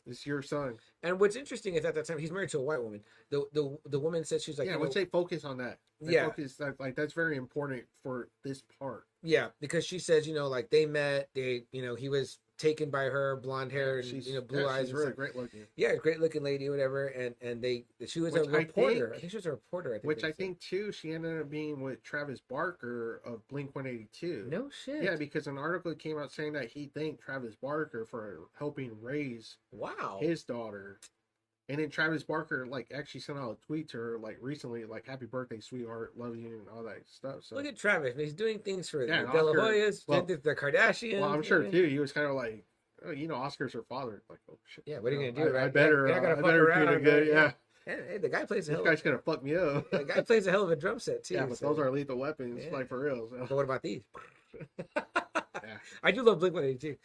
this 0.06 0.18
is 0.20 0.26
your 0.26 0.42
son. 0.42 0.78
And 1.04 1.20
what's 1.20 1.36
interesting 1.36 1.76
is 1.76 1.86
at 1.86 1.96
that 1.96 2.06
time 2.06 2.18
he's 2.18 2.32
married 2.32 2.50
to 2.50 2.60
a 2.60 2.64
white 2.64 2.84
woman. 2.84 3.02
The 3.30 3.46
the 3.54 3.78
the 3.86 4.00
woman 4.00 4.24
said 4.26 4.42
she's 4.42 4.60
like, 4.60 4.68
yeah, 4.68 4.74
you 4.78 4.84
know- 4.84 4.90
they 4.90 5.06
focus 5.06 5.46
on 5.46 5.58
that, 5.60 5.80
they 6.02 6.14
Yeah. 6.14 6.26
focus 6.26 6.56
that, 6.58 6.80
like 6.80 6.96
that's 6.96 7.14
very 7.14 7.38
important 7.38 7.84
for 8.04 8.28
this 8.44 8.62
part. 8.80 9.06
yeah, 9.22 9.48
because 9.62 9.86
she 9.86 10.00
says 10.00 10.28
you 10.28 10.34
know 10.36 10.48
like 10.50 10.70
they 10.70 10.86
met, 10.86 11.30
they 11.34 11.64
you 11.72 11.82
know 11.82 11.96
he 11.96 12.10
was 12.10 12.40
taken 12.58 12.90
by 12.90 13.06
her, 13.06 13.36
blonde 13.38 13.72
hair, 13.72 14.00
and, 14.00 14.08
She's 14.08 14.28
you 14.28 14.36
know 14.36 14.42
blue 14.42 14.62
yeah, 14.62 14.68
eyes, 14.68 14.88
She's 14.88 14.94
really 14.94 15.14
great 15.14 15.36
looking. 15.36 15.62
Yeah, 15.76 15.96
great 15.96 16.20
looking 16.20 16.44
lady, 16.44 16.70
whatever. 16.70 17.08
And 17.08 17.36
and 17.42 17.62
they 17.62 17.86
she 18.06 18.20
was 18.20 18.34
Which 18.34 18.48
a 18.48 18.52
I 18.52 18.58
reporter. 18.58 19.08
I 19.08 19.10
think- 19.12 19.22
think, 19.22 19.32
she 19.32 19.38
was 19.38 19.46
a 19.46 19.52
reporter. 19.52 19.90
I 19.92 19.94
think 19.94 20.04
Which 20.06 20.24
I 20.24 20.32
think 20.32 20.60
too, 20.60 20.92
she 20.92 21.14
ended 21.14 21.40
up 21.42 21.50
being 21.50 21.82
with 21.82 22.04
Travis 22.04 22.42
Barker 22.42 23.22
of 23.26 23.48
Blink 23.48 23.76
One 23.76 23.88
Eighty 23.88 24.08
Two. 24.12 24.48
no 24.50 24.70
shit. 24.70 25.04
Yeah, 25.04 25.16
because 25.16 25.48
an 25.48 25.58
article 25.58 25.94
came 25.96 26.18
out 26.18 26.32
saying 26.32 26.54
that 26.54 26.70
he 26.70 26.88
thanked 26.94 27.22
Travis 27.22 27.56
Barker 27.56 28.06
for 28.06 28.42
helping 28.58 28.92
raise 29.02 29.58
wow. 29.72 30.18
his 30.22 30.44
daughter. 30.44 31.00
And 31.70 31.80
then 31.80 31.90
Travis 31.90 32.24
Barker 32.24 32.66
like 32.66 32.92
actually 32.96 33.20
sent 33.20 33.38
out 33.38 33.58
a 33.62 33.66
tweet 33.66 33.90
to 33.90 33.98
her 33.98 34.18
like 34.20 34.38
recently, 34.42 34.86
like 34.86 35.06
"Happy 35.06 35.26
birthday, 35.26 35.60
sweetheart, 35.60 36.14
love 36.18 36.36
you" 36.38 36.60
and 36.60 36.70
all 36.74 36.82
that 36.84 37.00
stuff. 37.06 37.44
So, 37.44 37.56
Look 37.56 37.66
at 37.66 37.76
Travis. 37.78 38.16
He's 38.16 38.34
doing 38.34 38.60
things 38.60 38.90
for 38.90 39.06
Yeah, 39.06 39.24
the 39.24 39.32
De 39.34 39.44
La 39.44 39.52
Hoyas, 39.54 40.04
well- 40.08 40.24
the, 40.24 40.38
the 40.38 40.56
Kardashians. 40.56 41.20
well, 41.20 41.34
I'm 41.34 41.44
sure 41.44 41.64
too. 41.64 41.84
He 41.84 42.00
was 42.00 42.12
kind 42.14 42.26
of 42.28 42.36
like, 42.36 42.64
oh, 43.06 43.12
you 43.12 43.28
know, 43.28 43.36
Oscar's 43.36 43.74
her 43.74 43.84
father. 43.84 44.24
Like, 44.30 44.40
oh 44.50 44.58
shit. 44.66 44.86
Yeah, 44.88 45.00
what 45.00 45.12
are 45.12 45.16
you 45.22 45.32
know, 45.32 45.38
gonna 45.40 45.52
do, 45.52 45.58
I, 45.58 45.66
I 45.66 45.68
better, 45.68 46.08
not 46.08 46.24
uh, 46.26 46.30
I 46.38 46.42
better 46.42 46.68
around, 46.70 46.88
her 46.88 47.00
good. 47.00 47.28
right? 47.36 47.54
Yeah, 47.86 47.94
Hey, 48.10 48.18
the 48.18 48.28
guy 48.30 48.44
plays 48.46 48.68
a 48.68 48.72
this 48.72 48.78
hell. 48.78 48.86
guy's 48.86 49.02
gonna 49.02 49.18
fuck 49.18 49.44
me 49.44 49.56
up. 49.56 49.90
the 49.92 50.04
guy 50.06 50.22
plays 50.22 50.48
a 50.48 50.52
hell 50.52 50.64
of 50.64 50.72
a 50.72 50.76
drum 50.78 51.00
set 51.00 51.24
too. 51.26 51.34
yeah, 51.36 51.46
but 51.46 51.58
so- 51.58 51.68
those 51.68 51.80
are 51.80 51.92
lethal 51.92 52.18
weapons, 52.18 52.64
Yeah. 52.66 52.72
like 52.72 52.88
for 52.88 53.00
real. 53.00 53.28
So. 53.30 53.38
But 53.48 53.52
what 53.56 53.66
about 53.66 53.82
these? 53.82 54.04
Yeah. 55.64 55.78
I 56.04 56.12
do 56.12 56.22
love 56.24 56.40
Blink 56.40 56.56
One 56.56 56.64
Eighty 56.64 56.78
Two. 56.78 56.96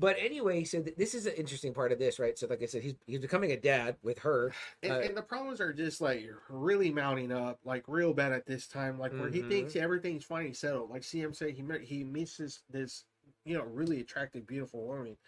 But 0.00 0.16
anyway, 0.18 0.64
so 0.64 0.82
th- 0.82 0.96
this 0.96 1.14
is 1.14 1.26
an 1.26 1.34
interesting 1.34 1.74
part 1.74 1.92
of 1.92 1.98
this, 1.98 2.18
right? 2.18 2.36
So, 2.38 2.46
like 2.46 2.62
I 2.62 2.66
said, 2.66 2.82
he's 2.82 2.94
he's 3.06 3.18
becoming 3.20 3.52
a 3.52 3.56
dad 3.56 3.96
with 4.02 4.18
her. 4.20 4.52
And, 4.82 4.92
Uh, 4.92 4.98
and 5.00 5.16
the 5.16 5.22
problems 5.22 5.60
are 5.60 5.74
just 5.74 6.00
like 6.00 6.26
really 6.48 6.90
mounting 6.90 7.30
up, 7.30 7.60
like 7.64 7.84
real 7.86 8.14
bad 8.14 8.32
at 8.32 8.46
this 8.46 8.66
time. 8.66 8.98
Like 8.98 9.12
where 9.12 9.28
he 9.28 9.40
Mhm. 9.42 9.48
thinks 9.48 9.76
everything's 9.76 10.24
finally 10.24 10.54
settled. 10.54 10.88
Like 10.90 11.02
CM 11.02 11.34
said, 11.34 11.50
he 11.50 11.62
met, 11.62 11.82
he 11.82 12.02
meets 12.02 12.38
this 12.38 12.62
this 12.70 13.04
you 13.44 13.58
know 13.58 13.64
really 13.64 14.00
attractive, 14.00 14.46
beautiful 14.46 14.86
woman, 14.86 15.18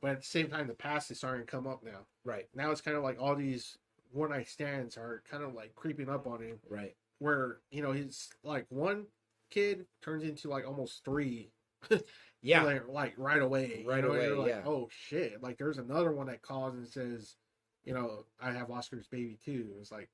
but 0.00 0.10
at 0.10 0.20
the 0.20 0.26
same 0.26 0.48
time, 0.48 0.66
the 0.66 0.74
past 0.74 1.08
is 1.12 1.18
starting 1.18 1.46
to 1.46 1.50
come 1.50 1.68
up 1.68 1.84
now. 1.84 2.06
Right, 2.24 2.48
Now 2.52 2.72
it's 2.72 2.80
kind 2.80 2.96
of 2.96 3.04
like 3.04 3.20
all 3.20 3.36
these 3.36 3.78
one 4.10 4.30
night 4.30 4.48
stands 4.48 4.96
are 4.96 5.22
kind 5.30 5.44
of 5.44 5.54
like 5.54 5.74
creeping 5.76 6.08
up 6.08 6.26
on 6.26 6.40
him. 6.42 6.58
right. 6.68 6.96
Where 7.20 7.60
you 7.70 7.80
know 7.80 7.92
he's 7.92 8.28
like 8.42 8.66
one 8.70 9.06
kid 9.50 9.86
turns 10.02 10.24
into 10.24 10.48
like 10.48 10.66
almost 10.66 11.04
three. 11.04 11.52
Yeah, 12.42 12.62
like, 12.62 12.88
like 12.88 13.14
right 13.16 13.42
away. 13.42 13.84
Right 13.86 14.04
you're 14.04 14.14
away, 14.14 14.30
like, 14.30 14.48
yeah. 14.48 14.62
Oh 14.64 14.88
shit! 14.90 15.42
Like 15.42 15.58
there's 15.58 15.78
another 15.78 16.12
one 16.12 16.26
that 16.28 16.42
calls 16.42 16.74
and 16.74 16.86
says, 16.86 17.36
you 17.84 17.94
know, 17.94 18.24
I 18.40 18.52
have 18.52 18.70
Oscar's 18.70 19.08
baby 19.08 19.38
too. 19.44 19.68
It's 19.80 19.90
like, 19.90 20.08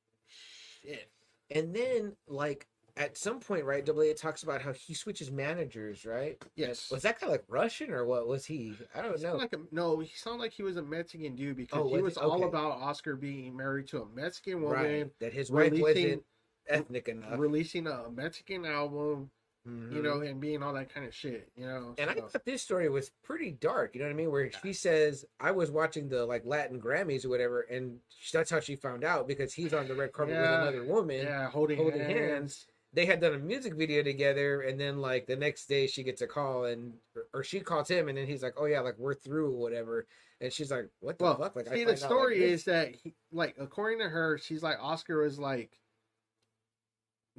shit. 0.82 1.10
and 1.50 1.74
then 1.74 2.16
like 2.26 2.66
at 2.96 3.16
some 3.16 3.40
point, 3.40 3.64
right? 3.64 3.84
Double 3.84 4.02
A 4.02 4.12
talks 4.14 4.42
about 4.42 4.60
how 4.60 4.72
he 4.72 4.94
switches 4.94 5.30
managers, 5.30 6.04
right? 6.04 6.42
Yes. 6.56 6.90
Was 6.90 7.02
that 7.02 7.18
kind 7.18 7.30
of 7.30 7.32
like 7.32 7.44
Russian 7.48 7.90
or 7.90 8.04
what 8.04 8.28
was 8.28 8.44
he? 8.44 8.74
I 8.94 9.00
don't 9.00 9.16
He 9.16 9.24
know. 9.24 9.36
like 9.36 9.52
a, 9.54 9.58
no, 9.70 9.98
he 10.00 10.12
sounded 10.14 10.42
like 10.42 10.52
he 10.52 10.62
was 10.62 10.76
a 10.76 10.82
Mexican 10.82 11.34
dude 11.34 11.56
because 11.56 11.80
Oh, 11.80 11.88
he 11.88 11.94
was 11.94 12.02
was 12.02 12.14
he? 12.16 12.20
all 12.20 12.34
Okay. 12.34 12.44
about 12.44 12.72
Oscar 12.72 13.16
being 13.16 13.56
married 13.56 13.88
to 13.88 14.02
a 14.02 14.06
Mexican 14.14 14.62
woman, 14.62 14.82
right, 14.82 15.18
that 15.20 15.32
his 15.32 15.50
wife 15.50 15.72
wasn't 15.78 16.22
ethnic 16.68 17.08
enough. 17.08 17.38
releasing 17.38 17.86
a 17.86 18.10
Mexican 18.10 18.66
album, 18.66 19.30
Mhm. 19.66 19.92
you 19.92 20.02
know, 20.02 20.20
and 20.22 20.40
being 20.40 20.60
all 20.62 20.72
that 20.74 20.92
kind 20.92 21.06
of 21.06 21.14
shit, 21.14 21.48
you 21.54 21.64
know. 21.66 21.94
And 21.96 22.10
I 22.10 22.14
thought 22.14 22.44
this 22.44 22.62
story 22.62 22.88
was 22.88 23.10
pretty 23.22 23.52
dark. 23.52 23.94
You 23.94 24.00
know 24.00 24.08
what 24.08 24.12
I 24.14 24.16
mean? 24.16 24.30
Where 24.32 24.50
she 24.50 24.72
says, 24.72 25.24
"I 25.38 25.52
was 25.52 25.70
watching 25.70 26.08
the 26.08 26.26
like 26.26 26.44
Latin 26.44 26.80
Grammys 26.80 27.24
or 27.24 27.28
whatever," 27.28 27.60
and 27.62 28.00
that's 28.32 28.50
how 28.50 28.58
she 28.58 28.74
found 28.74 29.04
out 29.04 29.28
because 29.28 29.54
he's 29.54 29.72
on 29.72 29.86
the 29.86 29.94
red 29.94 30.12
carpet 30.12 30.34
Yeah. 30.34 30.64
with 30.64 30.74
another 30.74 30.84
woman. 30.92 31.22
yeah, 31.24 31.48
holding, 31.48 31.76
holding 31.76 32.00
hands. 32.00 32.10
hands. 32.10 32.66
They 32.94 33.06
had 33.06 33.20
done 33.20 33.34
a 33.34 33.38
music 33.38 33.74
video 33.74 34.02
together, 34.02 34.62
and 34.62 34.78
then 34.80 35.00
like 35.00 35.26
the 35.26 35.36
next 35.36 35.66
day 35.66 35.86
she 35.86 36.02
gets 36.02 36.22
a 36.22 36.26
call, 36.26 36.64
and 36.64 36.98
or 37.32 37.44
she 37.44 37.60
calls 37.60 37.88
him, 37.88 38.08
and 38.08 38.18
then 38.18 38.26
he's 38.26 38.42
like, 38.42 38.54
"Oh 38.56 38.64
yeah, 38.66 38.80
like 38.80 38.98
we're 38.98 39.14
through 39.14 39.54
whatever," 39.56 40.06
and 40.40 40.52
she's 40.52 40.72
like, 40.72 40.88
"What 40.98 41.18
the 41.18 41.24
Well, 41.24 41.38
fuck?" 41.38 41.54
Like, 41.54 41.68
see, 41.68 41.84
the 41.84 41.96
story 41.96 42.40
like, 42.40 42.48
is 42.50 42.64
that, 42.64 42.94
he, 42.96 43.14
like, 43.30 43.54
according 43.58 44.00
to 44.00 44.08
her, 44.08 44.38
she's 44.38 44.62
like, 44.64 44.76
Oscar 44.80 45.22
was 45.22 45.38
like, 45.38 45.80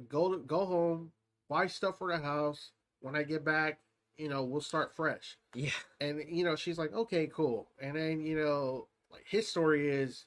go 0.08 0.38
go 0.38 0.64
home, 0.64 1.12
buy 1.54 1.66
stuff 1.68 1.98
for 1.98 2.10
the 2.10 2.22
house. 2.22 2.72
When 3.00 3.14
I 3.14 3.22
get 3.22 3.44
back, 3.44 3.78
you 4.16 4.28
know, 4.28 4.42
we'll 4.42 4.60
start 4.60 4.96
fresh. 4.96 5.38
yeah, 5.54 5.70
And 6.00 6.22
you 6.28 6.44
know, 6.44 6.56
she's 6.56 6.78
like, 6.78 6.92
okay, 6.92 7.28
cool. 7.32 7.68
And 7.80 7.96
then 7.96 8.20
you 8.20 8.36
know, 8.36 8.88
like 9.10 9.24
his 9.26 9.48
story 9.48 9.88
is, 9.88 10.24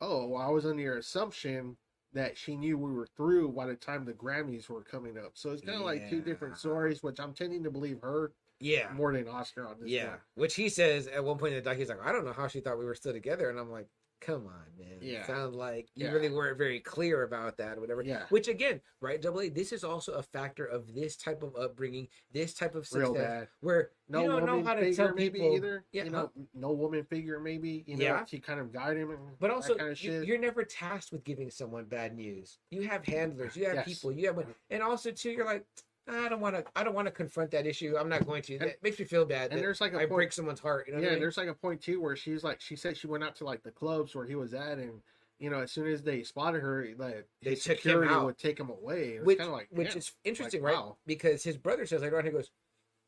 oh, 0.00 0.26
well, 0.26 0.42
I 0.42 0.48
was 0.48 0.66
under 0.66 0.82
your 0.82 0.98
assumption 0.98 1.76
that 2.14 2.36
she 2.36 2.56
knew 2.56 2.78
we 2.78 2.92
were 2.92 3.06
through 3.16 3.52
by 3.52 3.66
the 3.66 3.76
time 3.76 4.04
the 4.04 4.12
Grammys 4.12 4.68
were 4.68 4.82
coming 4.82 5.18
up. 5.18 5.32
So 5.34 5.50
it's 5.50 5.62
kind 5.62 5.78
of 5.78 5.84
like 5.84 6.08
two 6.08 6.22
different 6.22 6.56
stories, 6.56 7.02
which 7.02 7.20
I'm 7.20 7.34
tending 7.34 7.62
to 7.64 7.70
believe 7.70 8.00
her 8.00 8.32
yeah, 8.60 8.88
more 8.94 9.12
than 9.12 9.28
Oscar 9.28 9.68
on 9.68 9.76
this. 9.80 9.90
yeah. 9.90 10.08
one. 10.08 10.18
Which 10.34 10.54
he 10.54 10.68
says 10.68 11.06
at 11.06 11.22
one 11.22 11.38
point 11.38 11.52
in 11.52 11.62
the 11.62 11.68
doc, 11.68 11.76
he's 11.76 11.90
like, 11.90 12.04
"I 12.04 12.10
don't 12.10 12.24
know 12.24 12.32
how 12.32 12.48
she 12.48 12.60
thought 12.60 12.78
we 12.78 12.86
were 12.86 12.94
still 12.94 13.12
together," 13.12 13.48
and 13.50 13.58
I'm 13.58 13.70
like. 13.70 13.88
Come 14.20 14.46
on, 14.46 14.64
man. 14.78 14.98
Yeah. 15.00 15.24
Sounds 15.26 15.54
like 15.54 15.88
you 15.94 16.06
Yeah. 16.06 16.12
really 16.12 16.30
weren't 16.30 16.58
very 16.58 16.80
clear 16.80 17.22
about 17.22 17.56
that 17.58 17.78
or 17.78 17.80
whatever. 17.80 18.02
Yeah. 18.02 18.26
Which 18.30 18.48
again, 18.48 18.80
right, 19.00 19.20
double 19.22 19.40
A, 19.42 19.48
this 19.48 19.72
is 19.72 19.84
also 19.84 20.14
a 20.14 20.22
factor 20.22 20.64
of 20.66 20.92
this 20.92 21.16
type 21.16 21.42
of 21.42 21.54
upbringing, 21.56 22.08
this 22.32 22.52
type 22.52 22.74
of 22.74 22.86
success 22.86 23.48
where 23.60 23.92
No 24.08 24.22
you 24.22 24.26
don't 24.28 24.40
woman 24.40 24.56
know 24.56 24.64
how 24.64 24.74
to 24.74 24.80
figure 24.80 25.06
tell 25.06 25.14
maybe 25.14 25.38
people 25.38 25.56
either. 25.56 25.84
Yeah, 25.92 26.04
you 26.04 26.10
know, 26.10 26.24
uh-huh. 26.24 26.42
no 26.54 26.72
woman 26.72 27.04
figure 27.04 27.38
maybe. 27.38 27.84
You 27.86 27.96
know, 27.96 28.04
Yeah. 28.04 28.24
to 28.24 28.38
kind 28.40 28.58
of 28.58 28.72
guide 28.72 28.96
him. 28.96 29.16
But 29.38 29.50
also, 29.50 29.76
kind 29.76 29.90
of 29.90 30.02
you, 30.02 30.22
you're 30.22 30.38
never 30.38 30.64
tasked 30.64 31.12
with 31.12 31.22
giving 31.24 31.50
someone 31.50 31.84
bad 31.84 32.16
news. 32.16 32.58
You 32.70 32.82
have 32.88 33.04
handlers, 33.04 33.56
you 33.56 33.66
have 33.66 33.76
Yes. 33.76 33.86
people, 33.86 34.10
you 34.12 34.26
have, 34.26 34.44
and 34.70 34.82
also 34.82 35.10
too, 35.12 35.30
you're 35.30 35.44
like, 35.46 35.64
I 36.08 36.28
don't 36.28 36.40
want 36.40 36.56
to, 36.56 36.64
I 36.74 36.84
don't 36.84 36.94
want 36.94 37.06
to 37.06 37.12
confront 37.12 37.50
that 37.52 37.66
issue. 37.66 37.96
I'm 37.98 38.08
not 38.08 38.26
going 38.26 38.42
to. 38.42 38.54
And- 38.54 38.62
That 38.70 38.82
makes 38.82 38.98
me 38.98 39.04
feel 39.04 39.24
bad. 39.24 39.50
and 39.50 39.58
that 39.58 39.62
there's 39.62 39.80
like 39.80 39.92
a 39.92 39.96
I 39.96 40.00
point- 40.00 40.10
break 40.12 40.32
someone's 40.32 40.60
heart. 40.60 40.86
You 40.88 40.94
know 40.94 41.00
yeah, 41.00 41.08
I 41.08 41.10
mean? 41.12 41.20
there's 41.20 41.36
like 41.36 41.48
a 41.48 41.54
point 41.54 41.80
too 41.80 42.00
where 42.00 42.16
she's 42.16 42.42
like, 42.44 42.60
she 42.60 42.76
said 42.76 42.96
she 42.96 43.06
went 43.06 43.24
out 43.24 43.36
to 43.36 43.44
like 43.44 43.62
the 43.62 43.70
clubs 43.70 44.14
where 44.14 44.26
he 44.26 44.34
was 44.34 44.54
at, 44.54 44.78
and 44.78 45.00
you 45.38 45.50
know, 45.50 45.60
as 45.60 45.70
soon 45.70 45.86
as 45.86 46.02
they 46.02 46.22
spotted 46.24 46.62
her, 46.62 46.86
like 46.98 47.26
They 47.42 47.50
his 47.50 47.62
took 47.62 47.72
him 47.76 47.76
security 47.78 48.14
would 48.16 48.38
take 48.38 48.58
him 48.58 48.70
away. 48.70 49.14
It 49.14 49.18
was 49.20 49.26
which, 49.26 49.38
kind 49.38 49.50
of 49.50 49.54
like, 49.56 49.68
which 49.70 49.94
is 49.94 50.12
interesting, 50.24 50.62
like, 50.62 50.72
right? 50.74 50.80
wow. 50.82 50.96
Because 51.06 51.44
his 51.44 51.56
brother 51.56 51.86
says 51.86 52.02
later 52.02 52.18
on, 52.18 52.24
he 52.24 52.30
goes, 52.32 52.50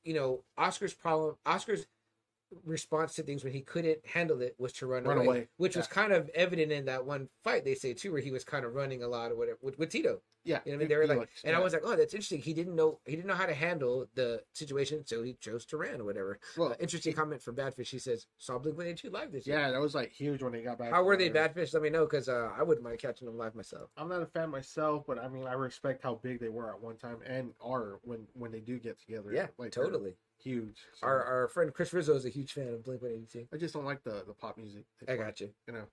you 0.04 0.14
know, 0.14 0.44
Oscar's 0.56 0.94
problem, 0.94 1.36
Oscar's 1.44 1.86
response 2.64 3.14
to 3.14 3.22
things 3.22 3.44
when 3.44 3.52
he 3.52 3.60
couldn't 3.60 3.98
handle 4.06 4.42
it 4.42 4.54
was 4.58 4.72
to 4.74 4.86
run, 4.86 5.04
Run 5.04 5.18
away, 5.18 5.26
away, 5.26 5.48
which 5.56 5.76
was 5.76 5.86
kind 5.86 6.12
of 6.12 6.28
evident 6.34 6.72
in 6.72 6.84
that 6.86 7.04
one 7.06 7.28
fight 7.44 7.64
they 7.64 7.74
say 7.74 7.94
too, 7.94 8.12
where 8.12 8.20
he 8.20 8.30
was 8.32 8.44
kind 8.44 8.64
of 8.64 8.74
running 8.74 9.02
a 9.02 9.08
lot 9.08 9.30
or 9.30 9.36
whatever 9.36 9.58
with, 9.62 9.78
with 9.78 9.90
Tito. 9.90 10.20
yeah, 10.44 10.58
You 10.64 10.72
know 10.72 10.76
what 10.78 10.78
I 10.78 10.78
mean? 10.80 10.88
They 10.88 10.96
were 10.96 11.06
like, 11.06 11.28
and 11.44 11.54
I 11.54 11.60
was 11.60 11.72
like, 11.72 11.82
oh, 11.84 11.94
that's 11.96 12.14
interesting. 12.14 12.40
He 12.40 12.52
didn't 12.54 12.74
know 12.74 12.98
he 13.06 13.14
didn't 13.14 13.28
know 13.28 13.34
how 13.34 13.46
to 13.46 13.54
handle 13.54 14.06
the 14.14 14.42
situation, 14.52 15.06
so 15.06 15.22
he 15.22 15.34
chose 15.34 15.64
to 15.66 15.76
run 15.76 16.00
or 16.00 16.04
whatever. 16.04 16.38
well, 16.56 16.72
Uh, 16.72 16.76
interesting 16.80 17.12
comment 17.14 17.42
from 17.42 17.56
Badfish. 17.56 17.88
He 17.90 17.98
says, 17.98 18.26
"Saw 18.38 18.58
Blink 18.58 18.76
One 18.78 18.86
Eighty 18.86 19.02
Two 19.02 19.10
live 19.10 19.30
this 19.32 19.46
year." 19.46 19.58
yeah, 19.58 19.70
that 19.70 19.80
was 19.80 19.94
like 19.94 20.10
huge 20.12 20.42
when 20.42 20.52
they 20.52 20.62
got 20.62 20.78
back. 20.78 20.90
How 20.90 21.04
were 21.04 21.16
they. 21.16 21.30
Badfish? 21.30 21.72
Let 21.74 21.82
me 21.82 21.90
know 21.90 22.04
because 22.06 22.28
uh, 22.28 22.50
I 22.58 22.62
wouldn't 22.62 22.84
mind 22.84 22.98
catching 22.98 23.26
them 23.26 23.36
live 23.38 23.54
myself. 23.54 23.90
I'm 23.96 24.08
not 24.08 24.22
a 24.22 24.26
fan 24.26 24.50
myself, 24.50 25.04
but 25.06 25.18
I 25.18 25.28
mean, 25.28 25.46
I 25.46 25.52
respect 25.52 26.02
how 26.02 26.14
big 26.22 26.40
they 26.40 26.48
were 26.48 26.70
at 26.74 26.80
one 26.80 26.96
time 26.96 27.18
and 27.26 27.52
are 27.60 28.00
when 28.02 28.26
when 28.34 28.50
they 28.50 28.60
do 28.60 28.78
get 28.78 28.98
together. 28.98 29.30
Yeah, 29.32 29.48
like 29.58 29.72
totally. 29.72 30.16
Huge. 30.42 30.78
So 30.94 31.06
Our 31.06 31.22
our 31.24 31.48
friend 31.48 31.72
Chris 31.72 31.92
Rizzo 31.92 32.14
is 32.14 32.24
a 32.24 32.30
huge 32.30 32.52
fan 32.52 32.68
of 32.68 32.84
Blink 32.84 33.02
One 33.02 33.10
Eighty 33.12 33.26
Two. 33.30 33.46
I 33.52 33.56
just 33.56 33.74
don't 33.74 33.84
like 33.84 34.02
the 34.02 34.24
the 34.26 34.34
pop 34.34 34.56
music. 34.58 34.84
they 35.06 35.12
I 35.12 35.16
play, 35.16 35.24
got 35.24 35.40
you. 35.40 35.50
You 35.66 35.74
know, 35.74 35.84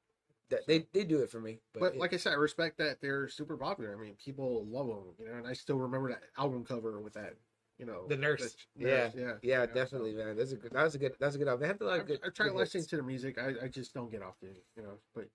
That, 0.49 0.65
they 0.67 0.87
they 0.93 1.03
do 1.03 1.19
it 1.21 1.29
for 1.29 1.39
me, 1.39 1.59
but, 1.73 1.79
but 1.81 1.93
yeah. 1.95 1.99
like 1.99 2.13
I 2.13 2.17
said, 2.17 2.31
I 2.33 2.35
respect 2.35 2.77
that 2.79 3.01
they're 3.01 3.27
super 3.29 3.57
popular. 3.57 3.95
I 3.97 4.01
mean, 4.01 4.15
people 4.23 4.65
love 4.65 4.87
them. 4.87 5.03
You 5.19 5.29
know, 5.31 5.37
and 5.37 5.47
I 5.47 5.53
still 5.53 5.77
remember 5.77 6.09
that 6.09 6.23
album 6.37 6.63
cover 6.63 6.99
with 6.99 7.13
that. 7.13 7.33
You 7.79 7.85
know, 7.85 8.07
The 8.07 8.17
nurse. 8.17 8.55
the 8.75 8.85
nurse, 8.85 9.11
yeah, 9.15 9.21
yeah, 9.43 9.61
you 9.61 9.67
know, 9.67 9.73
definitely, 9.73 10.13
so- 10.17 10.25
man. 10.25 10.35
That's 10.35 10.51
a 10.51 10.55
good. 10.55 10.71
That 10.71 10.83
was 10.83 10.95
a 10.95 10.97
good. 10.97 11.13
That 11.19 11.25
was 11.27 11.35
a 11.35 11.37
good 11.37 11.47
album. 11.47 11.61
They 11.61 11.67
had 11.67 11.81
a 11.81 11.85
lot 11.85 11.99
of 11.99 12.05
I, 12.05 12.07
good. 12.07 12.19
I 12.25 12.29
try 12.29 12.47
good 12.47 12.55
listening 12.55 12.81
hits. 12.81 12.89
to 12.89 12.97
the 12.97 13.03
music. 13.03 13.37
I, 13.37 13.65
I 13.65 13.67
just 13.67 13.93
don't 13.93 14.09
get 14.09 14.23
off 14.23 14.33
the 14.41 14.47
you 14.75 14.81
know, 14.83 14.97
but 15.13 15.27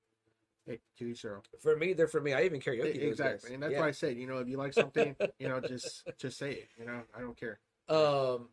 hey, 0.67 0.81
to 0.99 1.05
each 1.07 1.23
their 1.23 1.37
own. 1.37 1.43
For 1.61 1.77
me, 1.77 1.93
they're 1.93 2.09
for 2.09 2.21
me. 2.21 2.33
I 2.33 2.43
even 2.43 2.59
karaoke 2.61 2.95
those 2.99 3.11
Exactly, 3.13 3.51
guys. 3.51 3.55
and 3.55 3.63
that's 3.63 3.73
Yeah. 3.75 3.81
why 3.81 3.89
I 3.89 3.91
said, 3.93 4.17
you 4.17 4.27
know, 4.27 4.39
if 4.39 4.49
you 4.49 4.57
like 4.57 4.73
something, 4.73 5.15
you 5.39 5.49
know, 5.49 5.61
just 5.61 6.09
just 6.19 6.37
say 6.37 6.51
it. 6.53 6.69
You 6.79 6.87
know, 6.87 7.03
I 7.17 7.21
don't 7.21 7.37
care. 7.37 7.61
Um, 7.89 8.49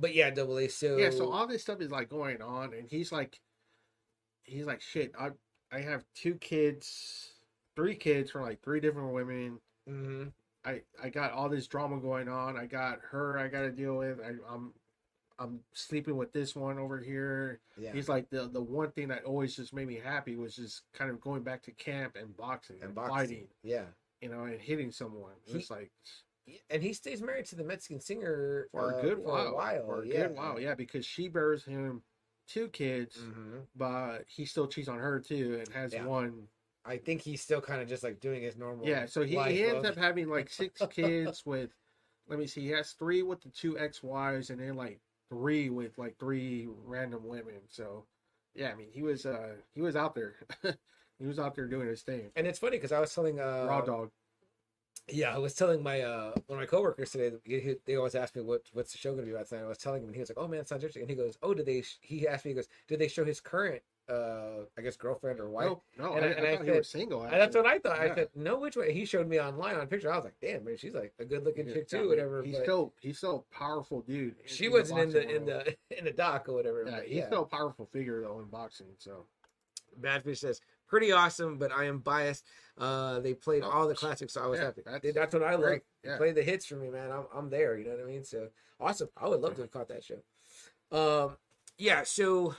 but 0.00 0.14
yeah, 0.14 0.30
double 0.30 0.58
A. 0.58 0.68
So 0.68 0.96
yeah 0.96 1.10
so 1.10 1.30
all 1.30 1.46
this 1.46 1.62
stuff 1.62 1.80
is 1.80 1.90
like 1.90 2.08
going 2.08 2.40
on 2.42 2.72
and 2.74 2.88
he's 2.88 3.12
like 3.12 3.38
he's 4.42 4.66
like 4.66 4.80
shit 4.80 5.12
i 5.18 5.28
i 5.70 5.80
have 5.80 6.04
two 6.14 6.34
kids 6.34 7.34
three 7.76 7.94
kids 7.94 8.30
from 8.30 8.42
like 8.42 8.60
three 8.62 8.80
different 8.80 9.12
women 9.12 9.60
Mhm. 9.88 10.32
i 10.64 10.80
i 11.02 11.08
got 11.08 11.32
all 11.32 11.48
this 11.48 11.66
drama 11.66 11.98
going 12.00 12.28
on 12.28 12.56
i 12.56 12.66
got 12.66 12.98
her 13.10 13.38
i 13.38 13.48
got 13.48 13.60
to 13.60 13.70
deal 13.70 13.96
with 13.96 14.18
I, 14.20 14.32
i'm 14.52 14.72
I'm 15.38 15.60
sleeping 15.72 16.18
with 16.18 16.34
this 16.34 16.54
one 16.54 16.78
over 16.78 16.98
here. 16.98 17.60
Yeah. 17.78 17.92
He's 17.94 18.10
like 18.10 18.28
the 18.28 18.46
the 18.52 18.60
one 18.60 18.90
thing 18.90 19.08
that 19.08 19.24
always 19.24 19.56
just 19.56 19.72
made 19.72 19.88
me 19.88 19.94
happy 20.04 20.36
was 20.36 20.54
just 20.54 20.82
kind 20.92 21.10
of 21.10 21.18
going 21.18 21.42
back 21.42 21.62
to 21.62 21.70
camp 21.70 22.14
and 22.20 22.36
boxing 22.36 22.76
and, 22.76 22.84
and 22.86 22.94
boxing. 22.94 23.14
fighting, 23.16 23.46
Yeah. 23.62 23.84
you 24.20 24.28
know, 24.28 24.42
and 24.44 24.60
hitting 24.60 24.90
someone. 24.92 25.32
It's 25.46 25.70
like 25.70 25.90
And 26.70 26.82
he 26.82 26.92
stays 26.92 27.20
married 27.22 27.46
to 27.46 27.56
the 27.56 27.64
Mexican 27.64 28.00
singer 28.00 28.68
for 28.72 28.94
uh, 28.94 28.98
a 28.98 29.02
good 29.02 29.18
for 29.18 29.22
while, 29.32 29.46
a 29.48 29.54
while. 29.54 29.86
for 29.86 30.02
a 30.02 30.06
yeah. 30.06 30.26
good 30.26 30.36
while, 30.36 30.60
yeah, 30.60 30.74
because 30.74 31.04
she 31.06 31.28
bears 31.28 31.64
him 31.64 32.02
two 32.48 32.68
kids, 32.68 33.16
Mhm. 33.18 33.66
but 33.76 34.24
he 34.26 34.44
still 34.44 34.66
cheats 34.66 34.88
on 34.88 34.98
her 34.98 35.20
too 35.20 35.58
and 35.60 35.68
has 35.74 35.92
Yeah. 35.92 36.04
one. 36.04 36.48
I 36.84 36.96
think 36.96 37.20
he's 37.20 37.42
still 37.42 37.60
kind 37.60 37.80
of 37.82 37.88
just 37.88 38.02
like 38.02 38.20
doing 38.20 38.42
his 38.42 38.56
normal. 38.56 38.86
Yeah, 38.86 39.06
so 39.06 39.22
he, 39.22 39.36
he 39.52 39.64
ends 39.64 39.84
of- 39.84 39.92
up 39.92 39.96
having 39.96 40.28
like 40.28 40.48
six 40.48 40.80
kids 40.90 41.44
with, 41.44 41.70
let 42.26 42.38
me 42.38 42.46
see, 42.46 42.62
he 42.62 42.68
has 42.70 42.92
three 42.92 43.22
with 43.22 43.40
the 43.42 43.50
two 43.50 43.78
ex 43.78 44.02
wives 44.02 44.50
and 44.50 44.58
then 44.60 44.74
like 44.76 44.98
three 45.28 45.68
with 45.70 45.98
like 45.98 46.16
three 46.18 46.68
random 46.84 47.26
women. 47.26 47.60
So, 47.68 48.06
yeah, 48.54 48.70
I 48.70 48.74
mean, 48.74 48.90
he 48.90 49.02
was 49.02 49.26
uh 49.26 49.56
he 49.74 49.80
was 49.82 49.94
out 49.94 50.14
there, 50.14 50.34
he 51.18 51.26
was 51.26 51.38
out 51.38 51.54
there 51.54 51.66
doing 51.68 51.86
his 51.86 52.02
thing. 52.02 52.32
And 52.34 52.46
it's 52.46 52.58
funny 52.58 52.78
because 52.78 52.92
I 52.92 52.98
was 53.00 53.14
telling 53.14 53.38
uh, 53.38 53.66
Raw 53.68 53.82
dog. 53.82 54.10
Yeah, 55.12 55.34
I 55.34 55.38
was 55.38 55.54
telling 55.54 55.82
my 55.82 56.02
uh 56.02 56.32
one 56.46 56.58
of 56.58 56.62
my 56.62 56.66
coworkers 56.66 57.10
today. 57.10 57.36
he- 57.44 57.76
They 57.84 57.96
always 57.96 58.14
ask 58.14 58.34
me 58.36 58.42
what 58.42 58.62
what's 58.72 58.92
the 58.92 58.98
show 58.98 59.10
going 59.12 59.22
to 59.22 59.26
be 59.26 59.32
about 59.32 59.48
tonight. 59.48 59.64
I 59.64 59.68
was 59.68 59.78
telling 59.78 60.02
him, 60.02 60.08
and 60.08 60.14
he 60.14 60.20
was 60.20 60.30
like, 60.30 60.38
"Oh 60.38 60.48
man, 60.48 60.64
sounds 60.66 60.82
interesting." 60.82 61.02
And 61.02 61.10
he 61.10 61.16
goes, 61.16 61.36
"Oh, 61.42 61.54
did 61.54 61.66
they?" 61.66 61.82
Sh-? 61.82 61.98
He 62.00 62.28
asked 62.28 62.44
me, 62.44 62.50
he 62.52 62.54
goes, 62.54 62.68
"Did 62.88 62.98
they 62.98 63.08
show 63.08 63.24
his 63.24 63.40
current, 63.40 63.82
uh, 64.08 64.64
I 64.78 64.82
guess 64.82 64.96
girlfriend 64.96 65.40
or 65.40 65.48
wife?" 65.50 65.66
No, 65.66 65.82
no, 65.98 66.12
And 66.14 66.24
I, 66.24 66.28
I- 66.28 66.30
and 66.32 66.46
I 66.46 66.50
I 66.50 66.56
thought 66.56 66.64
he 66.64 66.70
said- 66.70 66.78
was 66.78 66.88
single. 66.88 67.22
And 67.22 67.32
that's 67.32 67.56
what 67.56 67.66
I 67.66 67.78
thought. 67.78 67.98
I 67.98 68.14
said, 68.14 68.28
"No, 68.34 68.58
which 68.58 68.76
way?" 68.76 68.92
He 68.92 69.04
showed 69.04 69.28
me 69.28 69.40
online 69.40 69.76
on 69.76 69.86
picture. 69.86 70.12
I 70.12 70.16
was 70.16 70.24
like, 70.24 70.38
"Damn, 70.40 70.64
man, 70.64 70.76
she's 70.76 70.94
like 70.94 71.12
a 71.18 71.24
good 71.24 71.44
looking 71.44 71.66
Yeah, 71.66 71.74
chick 71.74 71.88
too, 71.88 72.08
whatever." 72.08 72.42
He's 72.42 72.56
but 72.56 72.62
still 72.64 72.92
he's 73.00 73.18
still 73.18 73.46
a 73.50 73.54
powerful 73.54 74.02
dude. 74.02 74.36
she 74.44 74.68
wasn't 74.68 75.00
in 75.00 75.10
the 75.10 75.20
boxing 75.20 75.36
in 75.36 75.44
the 75.46 75.76
in 75.98 76.04
the 76.04 76.12
dock 76.12 76.48
or 76.48 76.54
whatever. 76.54 76.84
Yeah, 76.86 76.96
but 76.96 77.06
he's 77.08 77.24
still 77.26 77.42
a 77.42 77.46
powerful 77.46 77.86
figure 77.86 78.20
though 78.22 78.38
in 78.40 78.46
boxing. 78.46 78.86
So 78.98 79.26
Badfish 80.00 80.38
says, 80.38 80.60
pretty 80.90 81.12
awesome, 81.12 81.56
but 81.58 81.72
I 81.72 81.84
am 81.84 81.98
biased. 82.00 82.44
Uh, 82.76 83.20
they 83.20 83.34
played 83.34 83.62
Oh, 83.64 83.70
all 83.70 83.88
the 83.88 83.94
classics, 83.94 84.34
so 84.34 84.42
I 84.42 84.46
was 84.46 84.58
yeah, 84.58 84.66
happy. 84.66 84.82
that's 84.84 85.14
That's, 85.14 85.34
what 85.34 85.42
I 85.44 85.54
like. 85.54 85.84
yeah. 86.04 86.16
Play 86.16 86.32
the 86.32 86.42
hits 86.42 86.66
for 86.66 86.76
me, 86.76 86.90
man. 86.90 87.10
I'm, 87.10 87.24
I'm 87.34 87.50
there. 87.50 87.78
You 87.78 87.84
know 87.86 87.92
what 87.92 88.00
I 88.04 88.06
mean? 88.06 88.24
So 88.24 88.48
awesome. 88.80 89.08
I 89.16 89.28
would 89.28 89.40
love 89.40 89.54
to 89.56 89.62
have 89.62 89.70
caught 89.70 89.88
that 89.88 90.04
show. 90.04 90.20
Um, 90.92 91.36
yeah. 91.78 92.02
So 92.04 92.54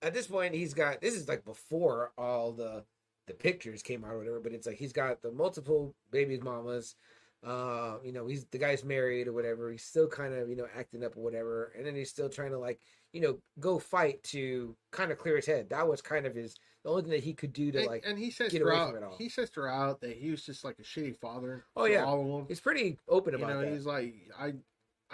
at 0.00 0.14
this 0.14 0.26
point, 0.26 0.54
he's 0.54 0.74
got 0.74 1.00
this 1.00 1.14
is 1.14 1.28
like 1.28 1.44
before 1.44 2.12
all 2.18 2.52
the 2.52 2.84
the 3.26 3.34
pictures 3.34 3.82
came 3.82 4.04
out 4.04 4.12
or 4.12 4.18
whatever, 4.18 4.40
but 4.40 4.52
it's 4.52 4.66
like 4.66 4.76
he's 4.76 4.92
got 4.92 5.22
the 5.22 5.30
multiple 5.32 5.94
babies, 6.10 6.42
mamas. 6.42 6.96
Uh, 7.44 7.96
you 8.04 8.12
know, 8.12 8.26
he's 8.26 8.44
the 8.46 8.58
guy's 8.58 8.84
married 8.84 9.26
or 9.26 9.32
whatever. 9.32 9.70
He's 9.70 9.84
still 9.84 10.08
kind 10.08 10.34
of 10.34 10.48
you 10.48 10.56
know 10.56 10.66
acting 10.76 11.04
up 11.04 11.16
or 11.16 11.22
whatever, 11.22 11.72
and 11.76 11.86
then 11.86 11.94
he's 11.96 12.10
still 12.10 12.28
trying 12.28 12.50
to 12.50 12.58
like 12.58 12.80
you 13.12 13.20
know 13.20 13.38
go 13.60 13.78
fight 13.78 14.22
to 14.24 14.76
kind 14.90 15.10
of 15.10 15.18
clear 15.18 15.36
his 15.36 15.46
head. 15.46 15.70
That 15.70 15.88
was 15.88 16.00
kind 16.02 16.26
of 16.26 16.34
his 16.34 16.56
the 16.84 16.90
only 16.90 17.02
thing 17.02 17.10
that 17.12 17.22
he 17.24 17.32
could 17.32 17.52
do 17.52 17.70
to 17.72 17.78
and, 17.78 17.86
like. 17.86 18.04
and 18.06 18.18
he 18.18 18.30
says 18.30 18.50
get 18.50 18.62
away 18.62 18.72
throughout 18.72 18.94
from 18.94 19.02
it 19.02 19.06
all. 19.06 19.16
he 19.16 19.28
says 19.28 19.50
throughout 19.50 20.00
that 20.00 20.16
he 20.16 20.30
was 20.30 20.44
just 20.44 20.64
like 20.64 20.78
a 20.78 20.82
shitty 20.82 21.16
father. 21.16 21.64
Oh, 21.76 21.84
yeah. 21.84 22.04
all 22.04 22.20
of 22.20 22.26
them. 22.28 22.44
He's 22.48 22.60
pretty 22.60 22.98
open 23.08 23.32
You 23.32 23.38
about 23.38 23.50
know, 23.54 23.60
that. 23.62 23.72
he's 23.72 23.86
like 23.86 24.14
I. 24.38 24.54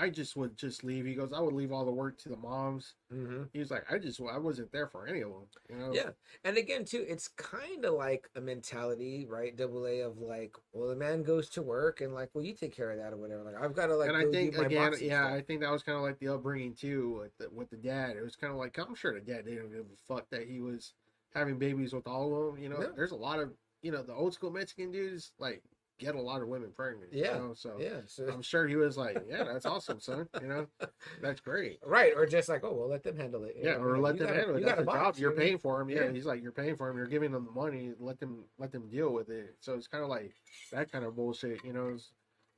I 0.00 0.10
just 0.10 0.36
would 0.36 0.56
just 0.56 0.84
leave. 0.84 1.06
He 1.06 1.14
goes, 1.14 1.32
I 1.34 1.40
would 1.40 1.54
leave 1.54 1.72
all 1.72 1.84
the 1.84 1.90
work 1.90 2.18
to 2.18 2.28
the 2.28 2.36
moms. 2.36 2.94
hmm 3.10 3.42
He 3.52 3.58
was 3.58 3.72
like, 3.72 3.84
I 3.90 3.98
just, 3.98 4.20
I 4.20 4.38
wasn't 4.38 4.70
there 4.70 4.86
for 4.86 5.08
any 5.08 5.22
of 5.22 5.30
them. 5.30 5.42
You 5.68 5.76
know? 5.76 5.92
Yeah, 5.92 6.10
and 6.44 6.56
again 6.56 6.84
too, 6.84 7.04
it's 7.08 7.26
kind 7.26 7.84
of 7.84 7.94
like 7.94 8.30
a 8.36 8.40
mentality, 8.40 9.26
right? 9.28 9.56
Double 9.56 9.88
A 9.88 10.02
of 10.02 10.18
like, 10.18 10.54
well, 10.72 10.88
the 10.88 10.94
man 10.94 11.24
goes 11.24 11.48
to 11.48 11.62
work 11.62 12.00
and 12.00 12.14
like, 12.14 12.30
well, 12.32 12.44
you 12.44 12.54
take 12.54 12.76
care 12.76 12.92
of 12.92 12.98
that 12.98 13.12
or 13.12 13.16
whatever. 13.16 13.42
Like, 13.42 13.60
I've 13.60 13.74
got 13.74 13.86
to 13.86 13.96
like. 13.96 14.08
and 14.10 14.16
I 14.16 14.26
think 14.30 14.56
again, 14.56 14.92
yeah, 15.00 15.24
stuff. 15.24 15.32
I 15.32 15.40
think 15.40 15.62
that 15.62 15.72
was 15.72 15.82
kind 15.82 15.96
of 15.98 16.04
like 16.04 16.20
the 16.20 16.28
upbringing 16.28 16.74
too 16.74 17.18
with 17.20 17.36
the, 17.38 17.52
with 17.52 17.68
the 17.68 17.76
dad. 17.76 18.16
It 18.16 18.22
was 18.22 18.36
kind 18.36 18.52
of 18.52 18.58
like 18.60 18.78
I'm 18.78 18.94
sure 18.94 19.14
the 19.14 19.18
dad 19.20 19.46
didn't 19.46 19.70
give 19.70 19.80
a 19.80 19.96
fuck 20.06 20.30
that 20.30 20.46
he 20.46 20.60
was 20.60 20.92
having 21.34 21.58
babies 21.58 21.92
with 21.92 22.06
all 22.06 22.34
of 22.48 22.54
them. 22.54 22.62
You 22.62 22.68
know, 22.70 22.78
No. 22.78 22.92
there's 22.96 23.12
a 23.12 23.16
lot 23.16 23.40
of 23.40 23.52
you 23.82 23.92
know 23.92 24.02
the 24.02 24.14
old 24.14 24.34
school 24.34 24.50
Mexican 24.50 24.90
dudes 24.90 25.32
like 25.38 25.62
get 25.98 26.14
a 26.14 26.20
lot 26.20 26.40
of 26.42 26.46
women 26.48 26.70
pregnant. 26.74 27.12
Yeah. 27.12 27.34
you 27.34 27.42
know? 27.48 27.54
so 27.54 27.76
yeah, 27.80 28.00
so 28.06 28.28
I'm 28.32 28.40
sure 28.42 28.68
he 28.68 28.76
was 28.76 28.96
like, 28.96 29.16
yeah, 29.28 29.42
that's 29.42 29.66
awesome, 29.66 29.98
son. 30.00 30.28
You 30.40 30.46
know, 30.46 30.66
that's 31.22 31.40
great. 31.40 31.80
right, 31.84 32.12
or 32.14 32.24
just 32.24 32.48
like, 32.48 32.62
oh, 32.62 32.72
well, 32.72 32.88
let 32.88 33.02
them 33.02 33.16
handle 33.16 33.42
it. 33.44 33.56
Yeah, 33.60 33.72
know, 33.78 33.82
or 33.82 33.98
let 33.98 34.14
you 34.14 34.18
them 34.20 34.28
gotta- 34.28 34.38
handle 34.38 34.56
it. 34.56 34.60
You 34.60 34.66
That's 34.66 34.76
got 34.76 34.82
a 34.82 34.86
box, 34.86 35.18
job. 35.18 35.22
You're 35.22 35.30
you 35.32 35.36
know 35.36 35.36
what 35.36 35.42
I 35.42 35.44
mean? 35.44 35.48
paying 35.48 35.58
for 35.58 35.80
him. 35.80 35.90
Yeah. 35.90 36.04
Yeah. 36.04 36.12
he's 36.12 36.26
like, 36.26 36.40
you're 36.42 36.52
paying 36.52 36.76
for 36.76 36.88
him. 36.88 36.96
You're 36.96 37.06
giving 37.08 37.32
them 37.32 37.44
the 37.46 37.50
money. 37.50 37.92
Let 37.98 38.20
them 38.20 38.44
let 38.58 38.70
them 38.70 38.88
deal 38.88 39.12
with 39.12 39.28
it. 39.28 39.56
So 39.60 39.74
it's 39.74 39.88
kind 39.88 40.04
of 40.04 40.08
like 40.10 40.32
that 40.70 40.90
kind 40.92 41.04
of 41.04 41.16
bullshit. 41.16 41.64
You 41.64 41.72
know, 41.72 41.96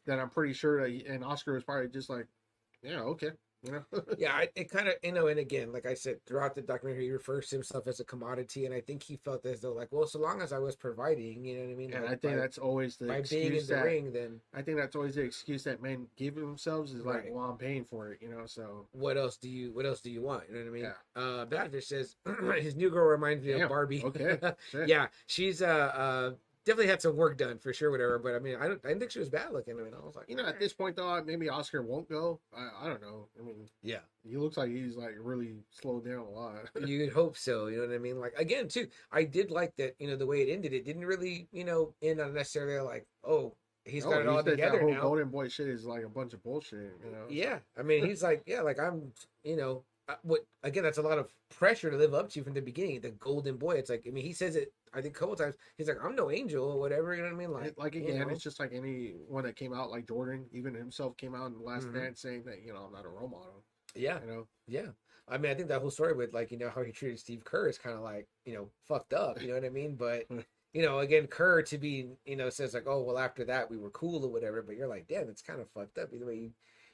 that 0.07 0.19
I'm 0.19 0.29
pretty 0.31 0.53
sure 0.53 0.83
that. 0.83 0.91
He, 0.91 1.07
and 1.07 1.25
Oscar 1.25 1.55
was 1.55 1.65
probably 1.65 1.89
just 1.89 2.11
like, 2.11 2.27
yeah, 2.83 3.01
okay, 3.01 3.31
you 3.63 3.73
know. 3.73 3.85
yeah, 4.19 4.33
I, 4.33 4.49
it 4.55 4.71
kind 4.71 4.89
of 4.89 4.95
you 5.03 5.13
know, 5.13 5.27
and 5.29 5.39
again, 5.39 5.73
like 5.73 5.87
I 5.87 5.95
said, 5.95 6.25
throughout 6.27 6.55
the 6.55 6.63
documentary, 6.63 7.05
he 7.05 7.11
refers 7.11 7.49
to 7.49 7.57
himself 7.57 7.87
as 7.87 8.01
a 8.01 8.05
commodity, 8.05 8.67
and 8.67 8.75
I 8.75 8.81
think 8.81 9.03
he 9.03 9.17
felt 9.17 9.45
as 9.47 9.61
though 9.61 9.73
like, 9.73 9.89
well, 9.91 10.07
so 10.07 10.19
long 10.19 10.41
as 10.43 10.53
I 10.53 10.59
was 10.59 10.77
providing, 10.77 11.45
you 11.45 11.57
know 11.57 11.65
what 11.65 11.71
I 11.73 11.75
mean? 11.75 11.93
and 11.93 12.05
like, 12.05 12.13
I 12.13 12.17
think 12.17 12.35
by, 12.35 12.41
that's 12.41 12.59
always 12.59 12.97
the 12.97 13.07
by 13.07 13.21
being 13.29 13.47
in 13.47 13.53
excuse 13.53 13.69
the 13.69 13.75
that 13.77 13.85
ring, 13.85 14.13
then 14.13 14.41
I 14.55 14.63
think 14.63 14.79
that's 14.79 14.97
always 14.97 15.15
the 15.15 15.23
excuse 15.23 15.65
that 15.65 15.83
men 15.83 16.07
give 16.17 16.35
themselves 16.35 16.93
is 16.93 17.05
like, 17.05 17.25
Right. 17.25 17.33
well, 17.33 17.45
I'm 17.51 17.59
paying 17.59 17.85
for 17.85 18.13
it, 18.13 18.19
you 18.23 18.29
know. 18.29 18.47
So 18.47 18.87
what 18.93 19.17
else 19.17 19.37
do 19.37 19.49
you 19.49 19.73
what 19.73 19.87
else 19.87 20.01
do 20.01 20.11
you 20.11 20.23
want? 20.23 20.45
You 20.49 20.55
know 20.55 20.61
what 20.63 20.69
I 20.69 20.73
mean? 20.73 20.85
Yeah. 20.85 21.23
Uh, 21.23 21.47
Badfish 21.47 21.85
says 21.85 22.17
his 22.59 22.77
new 22.77 22.91
girl 22.91 23.07
reminds 23.09 23.45
me 23.45 23.53
Damn, 23.53 23.63
of 23.63 23.69
Barbie. 23.69 24.03
okay, 24.05 24.39
yeah, 24.87 25.07
she's 25.27 25.63
uh 25.63 25.67
uh 25.67 26.31
definitely 26.65 26.89
had 26.89 27.03
some 27.03 27.17
work 27.17 27.39
done 27.39 27.59
for 27.59 27.73
sure, 27.73 27.91
whatever. 27.91 28.19
But 28.19 28.35
I 28.35 28.39
mean, 28.39 28.57
I 28.57 28.69
don't 28.69 28.81
I 28.85 28.89
didn't 28.89 29.01
think 29.01 29.11
she 29.13 29.19
was 29.19 29.31
bad 29.31 29.53
looking. 29.53 29.79
I 29.79 29.83
mean, 29.83 29.95
I 29.95 30.05
was 30.05 30.17
like, 30.17 30.29
you 30.29 30.37
know, 30.37 30.47
at 30.47 30.59
this 30.59 30.73
point 30.73 30.97
though, 30.97 31.23
maybe 31.25 31.49
Oscar 31.49 31.83
won't 31.83 32.09
go. 32.09 32.41
I, 32.57 32.85
I 32.85 32.89
don't 32.89 33.03
know. 33.03 33.29
I 33.39 33.43
mean, 33.43 33.69
yeah, 33.83 34.01
he 34.29 34.37
looks 34.37 34.57
like 34.57 34.71
he's 34.71 34.97
like 34.97 35.15
really 35.19 35.57
slowed 35.71 36.05
down 36.05 36.19
a 36.19 36.31
lot. 36.31 36.55
you'd 36.87 37.13
hope 37.13 37.37
so. 37.37 37.67
You 37.67 37.79
know 37.79 37.89
what 37.89 37.95
I 37.95 37.99
mean? 37.99 38.19
Like 38.21 38.35
again, 38.37 38.69
too, 38.69 38.89
I 39.11 39.25
did 39.25 39.51
like 39.51 39.75
that. 39.77 39.95
You 39.99 40.09
know, 40.09 40.17
the 40.17 40.27
way 40.27 40.43
it 40.43 40.53
ended, 40.53 40.73
it 40.73 40.85
didn't 40.85 41.05
really 41.05 41.49
you 41.53 41.65
know 41.65 41.95
end 42.03 42.21
on 42.21 42.35
necessarily 42.35 42.81
like, 42.81 43.07
oh, 43.25 43.55
he's 43.85 44.05
No, 44.05 44.11
got 44.11 44.21
it 44.21 44.29
all 44.29 44.37
he 44.39 44.45
said 44.45 44.51
together 44.53 44.79
that 44.79 44.83
whole 44.83 44.95
now. 44.95 45.01
Golden 45.01 45.29
Boy 45.29 45.49
shit 45.49 45.69
is 45.69 45.85
like 45.85 46.05
a 46.05 46.09
bunch 46.09 46.33
of 46.35 46.43
bullshit. 46.43 46.93
You 47.05 47.13
know. 47.13 47.25
Yeah, 47.29 47.59
I 47.79 47.83
mean, 47.83 48.07
he's 48.07 48.23
like, 48.23 48.43
yeah, 48.47 48.61
like 48.61 48.79
I'm, 48.79 49.13
you 49.45 49.57
know, 49.57 49.85
what 50.23 50.41
again? 50.63 50.83
That's 50.83 50.99
a 50.99 51.03
lot 51.03 51.19
of 51.19 51.31
pressure 51.51 51.91
to 51.91 51.97
live 51.97 52.15
up 52.15 52.31
to 52.31 52.43
from 52.45 52.55
the 52.55 52.61
beginning. 52.63 53.01
The 53.01 53.11
golden 53.11 53.57
boy. 53.57 53.73
It's 53.73 53.91
like, 53.91 54.05
I 54.07 54.11
mean, 54.11 54.25
he 54.25 54.33
says 54.33 54.57
it. 54.57 54.73
I 54.93 55.01
think 55.01 55.17
a 55.17 55.19
couple 55.21 55.37
times. 55.37 55.55
He's 55.77 55.89
like, 55.89 55.99
I'm 56.03 56.17
no 56.17 56.31
angel 56.31 56.65
or 56.65 56.79
whatever. 56.81 57.15
You 57.15 57.23
know 57.23 57.29
what 57.29 57.35
I 57.35 57.39
mean? 57.39 57.53
Like, 57.53 57.75
like 57.79 57.95
you 57.95 58.03
again, 58.03 58.21
know. 58.21 58.29
it's 58.29 58.43
just 58.43 58.61
like 58.61 58.73
any 58.73 59.15
one 59.29 59.45
that 59.45 59.57
came 59.57 59.73
out, 59.73 59.91
like 59.91 60.09
Jordan, 60.09 60.47
even 60.53 60.75
himself 60.75 61.17
came 61.17 61.35
out 61.35 61.47
in 61.47 61.55
the 61.55 61.65
last 61.65 61.87
Mhm. 61.89 61.95
dance 61.95 62.21
saying 62.21 62.45
that 62.47 62.63
you 62.65 62.73
know 62.73 62.81
I'm 62.87 62.93
not 62.93 63.05
a 63.07 63.09
role 63.09 63.29
model. 63.29 63.65
yeah, 63.95 64.21
You 64.23 64.27
know, 64.31 64.49
yeah. 64.67 64.87
I 65.29 65.39
mean, 65.39 65.53
I 65.53 65.55
think 65.55 65.69
that 65.69 65.81
whole 65.81 65.91
story 65.91 66.13
with 66.15 66.33
like, 66.35 66.51
you 66.51 66.59
know, 66.59 66.71
how 66.71 66.83
he 66.83 66.91
treated 66.91 67.21
Steve 67.21 67.45
Kerr 67.45 67.69
is 67.69 67.79
kind 67.79 67.95
of 67.97 68.03
like, 68.03 68.27
you 68.45 68.55
know, 68.55 68.69
fucked 68.89 69.13
up. 69.13 69.41
You 69.41 69.49
know 69.49 69.55
what 69.55 69.65
I 69.65 69.71
mean? 69.71 69.97
But. 69.97 70.27
You 70.73 70.83
know, 70.83 71.01
again, 71.01 71.27
Kerr 71.27 71.63
to 71.63 71.79
be, 71.79 72.11
you 72.25 72.37
know, 72.37 72.49
says 72.49 72.75
like, 72.75 72.87
oh, 72.87 73.03
well, 73.03 73.19
after 73.19 73.45
that 73.47 73.69
we 73.69 73.77
were 73.77 73.91
cool 73.91 74.25
or 74.25 74.31
whatever. 74.31 74.63
But 74.63 74.77
you're 74.77 74.87
like, 74.87 75.09
damn, 75.09 75.29
it's 75.29 75.43
kind 75.43 75.61
of 75.61 75.69
fucked 75.71 75.99
up 75.99 76.13
the 76.13 76.25
way 76.25 76.37
you, 76.37 76.51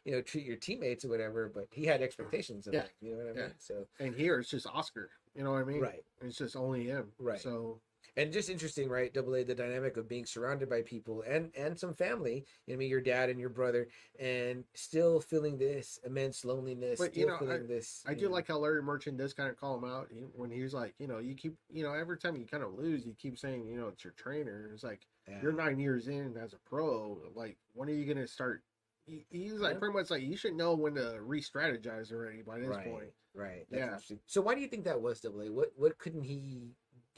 you 0.06 0.12
know, 0.12 0.22
treat 0.22 0.46
your 0.46 0.56
teammates 0.56 1.04
or 1.04 1.08
whatever. 1.08 1.50
But 1.52 1.66
he 1.72 1.84
had 1.84 2.00
expectations 2.00 2.66
of 2.68 2.74
Yeah. 2.74 2.82
life. 2.82 2.94
You 3.00 3.10
know 3.16 3.24
what 3.24 3.26
I 3.36 3.40
Yeah. 3.40 3.46
mean? 3.48 3.54
So, 3.58 3.86
and 3.98 4.14
here 4.14 4.38
it's 4.38 4.48
just 4.50 4.66
Oscar. 4.68 5.10
You 5.34 5.42
know 5.42 5.50
what 5.52 5.62
I 5.62 5.64
mean? 5.64 5.80
right. 5.80 6.04
It's 6.22 6.38
just 6.38 6.56
only 6.56 6.84
him. 6.84 7.12
Right. 7.18 7.40
So 7.40 7.80
and 8.18 8.32
just 8.32 8.48
interesting, 8.48 8.88
right? 8.88 9.12
Double 9.12 9.34
A, 9.34 9.42
the 9.44 9.54
dynamic 9.54 9.98
of 9.98 10.08
being 10.08 10.24
surrounded 10.24 10.70
by 10.70 10.80
people 10.82 11.20
and 11.22 11.52
and 11.54 11.78
some 11.78 11.92
family. 11.92 12.46
You 12.66 12.72
know, 12.72 12.74
I 12.74 12.78
mean, 12.78 12.88
your 12.88 13.00
dad 13.02 13.28
and 13.28 13.38
your 13.38 13.50
brother, 13.50 13.88
and 14.18 14.64
still 14.74 15.20
feeling 15.20 15.58
this 15.58 15.98
immense 16.04 16.42
loneliness. 16.44 16.98
But, 16.98 17.10
still 17.10 17.20
you 17.20 17.26
know, 17.26 17.38
feeling 17.38 17.66
this. 17.66 18.02
I 18.06 18.14
do 18.14 18.26
know- 18.26 18.30
like 18.30 18.46
how 18.46 18.58
Larry 18.58 18.80
Merchant 18.82 19.18
does 19.18 19.34
kind 19.34 19.50
of 19.50 19.56
call 19.56 19.76
him 19.76 19.84
out 19.84 20.08
when 20.34 20.50
he 20.50 20.62
was 20.62 20.72
like, 20.72 20.94
you 20.98 21.08
know, 21.08 21.18
you 21.18 21.34
keep, 21.34 21.56
you 21.68 21.82
know, 21.82 21.92
every 21.92 22.16
time 22.16 22.36
you 22.36 22.46
kind 22.46 22.62
of 22.62 22.72
lose, 22.74 23.04
you 23.04 23.12
keep 23.18 23.36
saying, 23.38 23.66
you 23.66 23.76
know, 23.76 23.88
it's 23.88 24.04
your 24.04 24.14
trainer. 24.14 24.70
It's 24.72 24.84
like 24.84 25.06
Yeah. 25.28 25.42
you're 25.42 25.52
nine 25.52 25.78
years 25.78 26.08
in 26.08 26.36
as 26.38 26.54
a 26.54 26.58
pro. 26.60 27.20
Like, 27.34 27.58
when 27.74 27.88
are 27.90 27.92
you 27.92 28.06
gonna 28.06 28.26
start? 28.28 28.62
He- 29.06 29.26
He's 29.30 29.52
like 29.54 29.74
Yeah. 29.74 29.78
pretty 29.78 29.94
much 29.94 30.10
like 30.10 30.22
you 30.22 30.36
should 30.36 30.54
know 30.54 30.74
when 30.74 30.94
to 30.96 31.18
re-strategize 31.22 32.12
already 32.12 32.42
by 32.42 32.58
this 32.58 32.68
right, 32.68 32.86
point. 32.86 33.12
right. 33.34 33.66
That's 33.70 34.10
Yeah. 34.10 34.16
So 34.26 34.40
why 34.42 34.54
do 34.54 34.60
you 34.60 34.68
think 34.68 34.84
that 34.84 35.00
was 35.00 35.20
Double 35.20 35.42
A? 35.42 35.50
What 35.50 35.72
what 35.76 35.96
couldn't 35.98 36.22
he? 36.22 36.74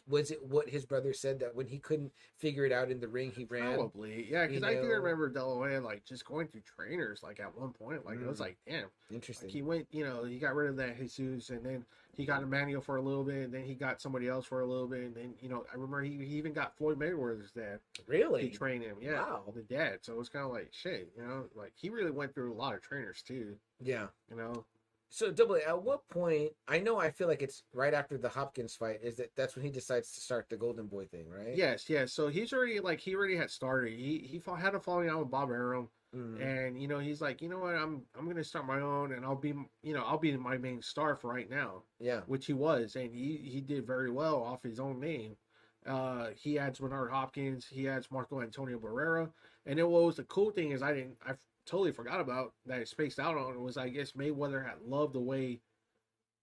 Was 0.09 0.31
it 0.31 0.43
what 0.47 0.69
his 0.69 0.87
brother 0.87 1.13
said 1.13 1.39
that 1.41 1.55
when 1.55 1.67
he 1.67 1.79
couldn't 1.79 2.13
figure 2.39 2.65
it 2.65 2.73
out 2.73 2.91
in 2.91 2.99
the 2.99 3.09
ring, 3.09 3.31
he 3.31 3.45
ran? 3.45 3.75
Probably, 3.75 4.27
yeah, 4.31 4.47
because 4.47 4.63
I 4.63 4.75
do 4.75 4.87
remember 4.87 5.29
De 5.29 5.45
La 5.45 5.55
Hoya 5.55 5.81
like 5.81 6.05
just 6.05 6.25
going 6.25 6.49
through 6.49 6.63
trainers 6.63 7.23
like 7.23 7.41
at 7.41 7.55
one 7.59 7.73
point. 7.73 8.07
Like 8.07 8.21
it 8.21 8.27
was 8.27 8.39
Mm. 8.39 8.41
like, 8.41 8.57
damn, 8.67 8.87
Interesting. 9.11 9.49
like 9.49 9.53
he 9.55 9.63
went, 9.63 9.87
you 9.91 10.05
know, 10.05 10.25
he 10.25 10.39
got 10.39 10.55
rid 10.55 10.71
of 10.71 10.77
that 10.77 10.97
Jesus, 10.99 11.51
and 11.51 11.65
then 11.65 11.85
he 12.17 12.25
got 12.25 12.43
Emmanuel 12.43 12.81
for 12.81 12.97
a 12.97 13.03
little 13.03 13.23
bit, 13.23 13.45
and 13.45 13.53
then 13.53 13.65
he 13.65 13.75
got 13.75 14.01
somebody 14.01 14.29
else 14.29 14.47
for 14.47 14.61
a 14.63 14.67
little 14.67 14.89
bit, 14.89 15.03
and 15.03 15.15
then 15.15 15.35
you 15.43 15.49
know, 15.49 15.65
I 15.71 15.75
remember 15.75 16.01
he, 16.03 16.13
he 16.25 16.37
even 16.37 16.53
got 16.55 16.75
Floyd 16.77 16.99
Mayweather's 16.99 17.53
dad 17.53 17.79
really? 18.07 18.49
train 18.49 18.81
him. 18.81 18.97
Yeah, 19.01 19.21
Wow. 19.21 19.45
the 19.55 19.63
dad. 19.63 19.99
So 20.03 20.15
it 20.15 20.19
was 20.19 20.29
kind 20.31 20.45
of 20.47 20.53
like 20.53 20.69
shit, 20.73 21.13
you 21.17 21.23
know, 21.23 21.45
like 21.55 21.73
he 21.77 21.91
really 21.91 22.11
went 22.11 22.35
through 22.35 22.53
a 22.53 22.55
lot 22.57 22.75
of 22.75 22.81
trainers 22.83 23.21
too. 23.23 23.57
Yeah. 23.81 24.07
You 24.31 24.37
know, 24.37 24.65
So 25.11 25.31
Double 25.31 25.55
A, 25.57 25.61
at 25.61 25.83
what 25.83 26.07
point? 26.09 26.53
I 26.67 26.79
know 26.81 26.99
I 26.99 27.11
feel 27.11 27.29
like 27.29 27.43
it's 27.43 27.63
right 27.73 27.95
after 27.95 28.19
the 28.19 28.29
Hopkins 28.29 28.75
fight. 28.77 29.01
Is 29.03 29.17
that 29.17 29.35
that's 29.37 29.57
when 29.57 29.65
he 29.65 29.71
decides 29.71 30.13
to 30.13 30.21
start 30.21 30.49
the 30.49 30.57
Golden 30.57 30.87
Boy 30.87 31.07
thing, 31.07 31.29
right? 31.29 31.57
yes, 31.57 31.89
yes. 31.89 32.13
So 32.13 32.29
he's 32.29 32.53
already 32.53 32.81
like 32.81 33.01
he 33.01 33.15
already 33.15 33.37
had 33.37 33.51
started. 33.51 33.93
He 33.95 34.19
he 34.19 34.39
fought, 34.39 34.61
had 34.61 34.75
a 34.75 34.81
falling 34.81 35.09
out 35.09 35.21
with 35.21 35.31
Bob 35.31 35.51
Arum. 35.51 35.89
Mhm. 36.17 36.41
and 36.41 36.81
you 36.81 36.89
know 36.89 36.99
he's 36.99 37.21
like, 37.21 37.43
you 37.43 37.51
know 37.51 37.59
what, 37.59 37.75
I'm 37.75 38.03
I'm 38.19 38.27
gonna 38.27 38.43
start 38.43 38.67
my 38.67 38.81
own, 38.81 39.13
and 39.13 39.27
I'll 39.27 39.37
be 39.37 39.55
you 39.83 39.93
know 39.93 40.03
I'll 40.05 40.19
be 40.19 40.35
my 40.39 40.57
main 40.57 40.81
star 40.81 41.17
for 41.17 41.31
right 41.33 41.51
now, 41.51 41.83
yeah, 42.01 42.21
which 42.27 42.47
he 42.47 42.55
was, 42.55 42.97
and 42.97 43.15
he 43.15 43.37
he 43.37 43.61
did 43.61 43.87
very 43.87 44.11
well 44.11 44.43
off 44.43 44.63
his 44.63 44.81
own 44.81 45.01
name. 45.01 45.37
Uh, 45.87 46.29
he 46.35 46.59
adds 46.59 46.79
Bernard 46.81 47.11
Hopkins, 47.11 47.67
he 47.67 47.89
adds 47.89 48.11
Marco 48.11 48.41
Antonio 48.41 48.79
Barrera, 48.79 49.31
and 49.67 49.79
then 49.79 49.89
what 49.91 50.03
was 50.03 50.17
the 50.17 50.25
cool 50.25 50.51
thing 50.51 50.71
is 50.73 50.83
I 50.83 50.93
didn't 50.95 51.17
I 51.27 51.33
totally 51.69 51.93
forgot 51.93 52.21
about 52.21 52.53
that 52.67 52.81
I 52.81 52.85
spaced 52.85 53.19
out 53.21 53.37
on 53.37 53.63
was 53.63 53.77
I 53.77 53.89
guess 53.89 54.13
Mayweather 54.13 54.65
had 54.65 54.81
loved 54.85 55.15
the 55.15 55.21
way 55.21 55.61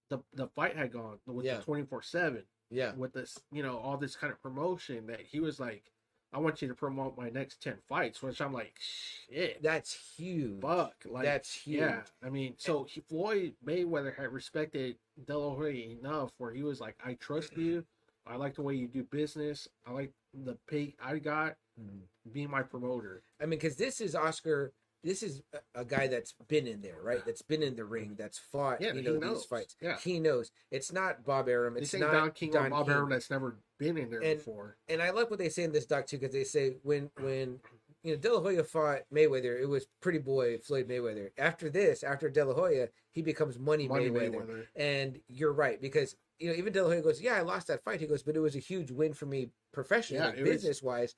the 0.10 0.20
the 0.34 0.48
fight 0.48 0.78
had 0.78 0.92
gone 0.94 1.18
with 1.26 1.46
Yeah. 1.46 1.58
the 1.58 1.64
twenty 1.64 1.84
four 1.84 2.02
seven 2.02 2.44
yeah, 2.72 2.94
with 2.96 3.14
this, 3.14 3.38
you 3.52 3.62
know, 3.62 3.78
all 3.78 3.96
this 3.96 4.16
kind 4.16 4.34
of 4.34 4.42
promotion 4.42 5.06
that 5.08 5.22
he 5.22 5.40
was 5.40 5.60
like, 5.60 5.92
I 6.34 6.40
want 6.40 6.64
you 6.64 6.68
to 6.68 6.74
promote 6.74 7.16
my 7.16 7.30
next 7.30 7.62
10 7.62 7.76
fights, 7.88 8.24
which 8.24 8.42
I'm 8.42 8.52
like, 8.54 8.74
shit, 8.80 9.62
that's 9.62 9.96
huge. 10.18 10.62
fuck. 10.62 10.96
Like, 11.06 11.26
that's 11.26 11.54
huge. 11.54 11.80
yeah. 11.82 12.02
I 12.24 12.30
mean, 12.30 12.56
so 12.58 12.84
he, 12.86 13.02
Floyd 13.02 13.54
Mayweather 13.66 14.16
had 14.18 14.34
respected 14.34 14.98
De 15.28 15.38
La 15.38 15.54
Hoya 15.56 15.70
enough 16.00 16.32
where 16.40 16.52
he 16.52 16.64
was 16.64 16.82
like, 16.82 16.96
I 17.06 17.14
trust 17.14 17.56
you. 17.56 17.86
I 18.26 18.36
like 18.36 18.56
the 18.56 18.64
way 18.64 18.74
you 18.74 18.88
do 18.88 19.04
business. 19.04 19.68
I 19.88 19.92
like 19.92 20.12
the 20.34 20.58
pay 20.68 20.96
I 21.02 21.20
got. 21.20 21.56
Mhm. 21.80 22.00
Be 22.34 22.48
my 22.48 22.64
promoter. 22.64 23.22
I 23.40 23.44
mean, 23.46 23.60
because 23.60 23.78
this 23.78 24.02
is 24.02 24.16
Oscar. 24.16 24.74
This 25.06 25.22
is 25.24 25.42
a, 25.54 25.82
a 25.82 25.86
guy 25.86 26.08
that's 26.08 26.34
been 26.48 26.66
in 26.68 26.82
there, 26.82 26.98
right? 27.02 27.24
That's 27.26 27.44
been 27.44 27.62
in 27.64 27.76
the 27.76 27.86
ring, 27.86 28.16
that's 28.18 28.40
fought, 28.40 28.82
Yeah, 28.82 28.94
you 28.94 29.04
know, 29.04 29.20
these 29.34 29.46
fights. 29.46 29.76
Yeah. 29.80 29.98
He 30.04 30.20
knows. 30.20 30.52
It's 30.72 30.92
not 30.92 31.24
Bob 31.24 31.48
Arum. 31.48 31.78
It's 31.78 31.94
not 31.94 32.12
Don 32.12 32.32
King 32.32 32.56
or 32.58 32.70
Bob 32.70 32.88
King. 32.88 32.96
Arum 32.96 33.10
that's 33.12 33.30
never 33.30 33.60
been 33.78 33.98
in 33.98 34.10
there 34.10 34.22
And- 34.24 34.40
before. 34.40 34.78
and 34.90 35.02
I 35.04 35.12
like 35.12 35.30
what 35.30 35.38
they 35.40 35.50
say 35.50 35.64
in 35.64 35.72
this 35.72 35.86
doc 35.86 36.08
too, 36.08 36.18
because 36.18 36.34
they 36.34 36.44
say 36.44 36.78
when 36.82 37.12
when 37.22 37.60
you 38.04 38.14
know 38.14 38.18
De 38.20 38.34
La 38.34 38.42
Hoya 38.42 38.64
fought 38.64 39.02
Mayweather, 39.14 39.62
it 39.62 39.68
was 39.70 39.86
Pretty 40.02 40.20
Boy 40.20 40.58
Floyd 40.58 40.88
Mayweather. 40.88 41.30
After 41.38 41.70
this, 41.70 42.04
after 42.04 42.30
De 42.30 42.44
La 42.44 42.54
Hoya, 42.56 42.90
he 43.12 43.22
becomes 43.22 43.60
Money, 43.60 43.88
Money 43.88 44.10
Mayweather. 44.10 44.36
Mayweather. 44.48 44.66
And 44.76 45.20
you're 45.28 45.54
right 45.54 45.80
because 45.82 46.16
you 46.40 46.50
know 46.50 46.56
even 46.56 46.74
De 46.74 46.82
La 46.82 46.90
Hoya 46.90 47.02
goes, 47.04 47.22
yeah, 47.22 47.36
I 47.36 47.42
lost 47.42 47.68
that 47.68 47.84
fight. 47.84 48.00
He 48.00 48.08
goes, 48.08 48.24
but 48.24 48.36
it 48.36 48.40
was 48.42 48.56
a 48.56 48.60
huge 48.60 48.90
win 48.92 49.14
for 49.14 49.28
me 49.28 49.50
professionally, 49.72 50.34
Yeah, 50.36 50.42
was- 50.42 50.50
business 50.50 50.82
wise. 50.82 51.14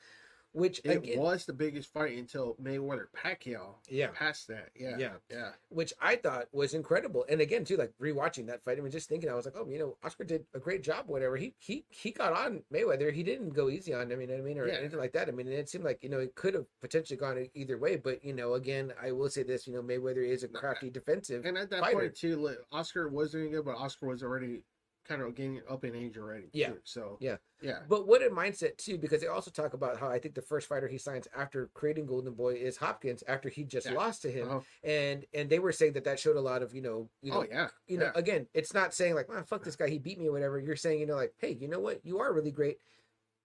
Which 0.58 0.82
It 0.84 0.98
again, 0.98 1.20
was 1.20 1.46
the 1.46 1.54
biggest 1.54 1.94
fight 1.94 2.18
until 2.18 2.56
Mayweather 2.62 3.06
Pacquiao 3.16 3.76
yeah, 3.88 4.08
passed 4.14 4.48
that. 4.48 4.70
Yeah. 4.76 4.98
Yeah. 4.98 5.14
Yeah. 5.30 5.50
which 5.70 5.94
I 6.02 6.16
thought 6.16 6.48
was 6.52 6.74
incredible. 6.74 7.26
And 7.30 7.42
again, 7.42 7.64
too, 7.64 7.78
like 7.78 7.94
rewatching 8.02 8.48
that 8.48 8.64
fight, 8.64 8.80
I 8.80 8.82
mean, 8.82 8.92
just 8.92 9.08
thinking, 9.08 9.30
I 9.30 9.36
was 9.36 9.46
like, 9.46 9.54
oh, 9.56 9.68
you 9.70 9.78
know, 9.78 9.98
Oscar 10.04 10.24
did 10.24 10.46
a 10.56 10.60
great 10.60 10.82
job. 10.82 11.04
Whatever 11.08 11.38
he 11.38 11.54
he 11.60 11.86
he 11.90 12.10
got 12.12 12.34
on 12.34 12.64
Mayweather. 12.74 13.14
He 13.14 13.22
didn't 13.22 13.50
go 13.52 13.70
easy 13.70 13.94
on. 13.94 14.10
him, 14.12 14.14
I 14.14 14.16
mean, 14.16 14.32
I 14.32 14.42
mean, 14.42 14.58
or 14.58 14.68
Yeah. 14.68 14.76
anything 14.76 15.00
like 15.00 15.14
that. 15.14 15.28
I 15.28 15.32
mean, 15.32 15.48
it 15.48 15.70
seemed 15.70 15.84
like 15.86 16.02
you 16.02 16.10
know 16.10 16.20
it 16.20 16.34
could 16.34 16.56
have 16.56 16.66
potentially 16.82 17.18
gone 17.18 17.46
either 17.54 17.78
way. 17.78 17.96
But 17.98 18.26
you 18.26 18.34
know, 18.34 18.56
again, 18.56 18.94
I 19.00 19.12
will 19.12 19.30
say 19.30 19.44
this: 19.44 19.68
you 19.68 19.74
know, 19.74 19.84
Mayweather 19.84 20.28
is 20.28 20.44
a 20.44 20.48
crafty 20.48 20.90
defensive. 20.90 21.46
And 21.46 21.56
at 21.58 21.70
that 21.70 21.82
fighter. 21.82 22.00
point 22.00 22.16
too, 22.16 22.38
like, 22.38 22.58
Oscar 22.72 23.10
was 23.10 23.32
doing 23.32 23.52
good, 23.52 23.66
but 23.66 23.76
Oscar 23.76 24.08
was 24.08 24.24
already 24.24 24.64
kind 25.08 25.22
of 25.22 25.34
getting 25.36 25.62
up 25.70 25.84
in 25.86 25.96
age 25.96 26.18
already. 26.18 26.50
Yeah. 26.54 26.70
too. 26.70 26.80
So 26.84 27.18
Yeah. 27.22 27.38
yeah, 27.62 27.80
But 27.88 28.08
what 28.08 28.22
a 28.22 28.30
mindset 28.30 28.78
too, 28.78 28.98
because 28.98 29.22
they 29.22 29.28
also 29.28 29.50
talk 29.50 29.74
about 29.74 30.00
how 30.00 30.10
I 30.10 30.20
think 30.20 30.36
the 30.36 30.42
first 30.42 30.68
fighter 30.68 30.88
he 30.88 30.98
signs 30.98 31.28
after 31.36 31.68
creating 31.74 32.06
Golden 32.06 32.34
Boy 32.34 32.56
is 32.56 32.78
Hopkins 32.78 33.24
after 33.28 33.50
he 33.50 33.64
just 33.64 33.88
Yeah. 33.88 33.94
lost 33.94 34.22
to 34.24 34.32
him, 34.32 34.48
Uh-huh. 34.50 34.60
and 34.84 35.26
and 35.34 35.50
they 35.50 35.60
were 35.60 35.72
saying 35.72 35.94
that 35.94 36.04
that 36.04 36.20
showed 36.20 36.36
a 36.36 36.42
lot 36.42 36.62
of 36.62 36.74
you 36.76 36.82
know 36.82 37.10
you 37.22 37.32
know 37.32 37.40
oh 37.42 37.46
yeah, 37.50 37.70
you 37.88 37.98
know, 37.98 38.06
yeah. 38.06 38.12
again, 38.16 38.48
it's 38.54 38.74
not 38.74 38.94
saying 38.94 39.16
like, 39.16 39.30
"Man, 39.30 39.44
fuck 39.46 39.64
this 39.64 39.76
guy, 39.76 39.88
he 39.90 39.98
beat 40.00 40.20
me" 40.20 40.28
or 40.28 40.32
whatever. 40.34 40.60
You're 40.60 40.76
saying, 40.76 41.00
you 41.00 41.06
know, 41.06 41.16
like, 41.16 41.34
"Hey, 41.38 41.52
you 41.52 41.68
know 41.68 41.80
what? 41.80 42.06
You 42.06 42.20
are 42.20 42.34
really 42.34 42.52
great. 42.52 42.80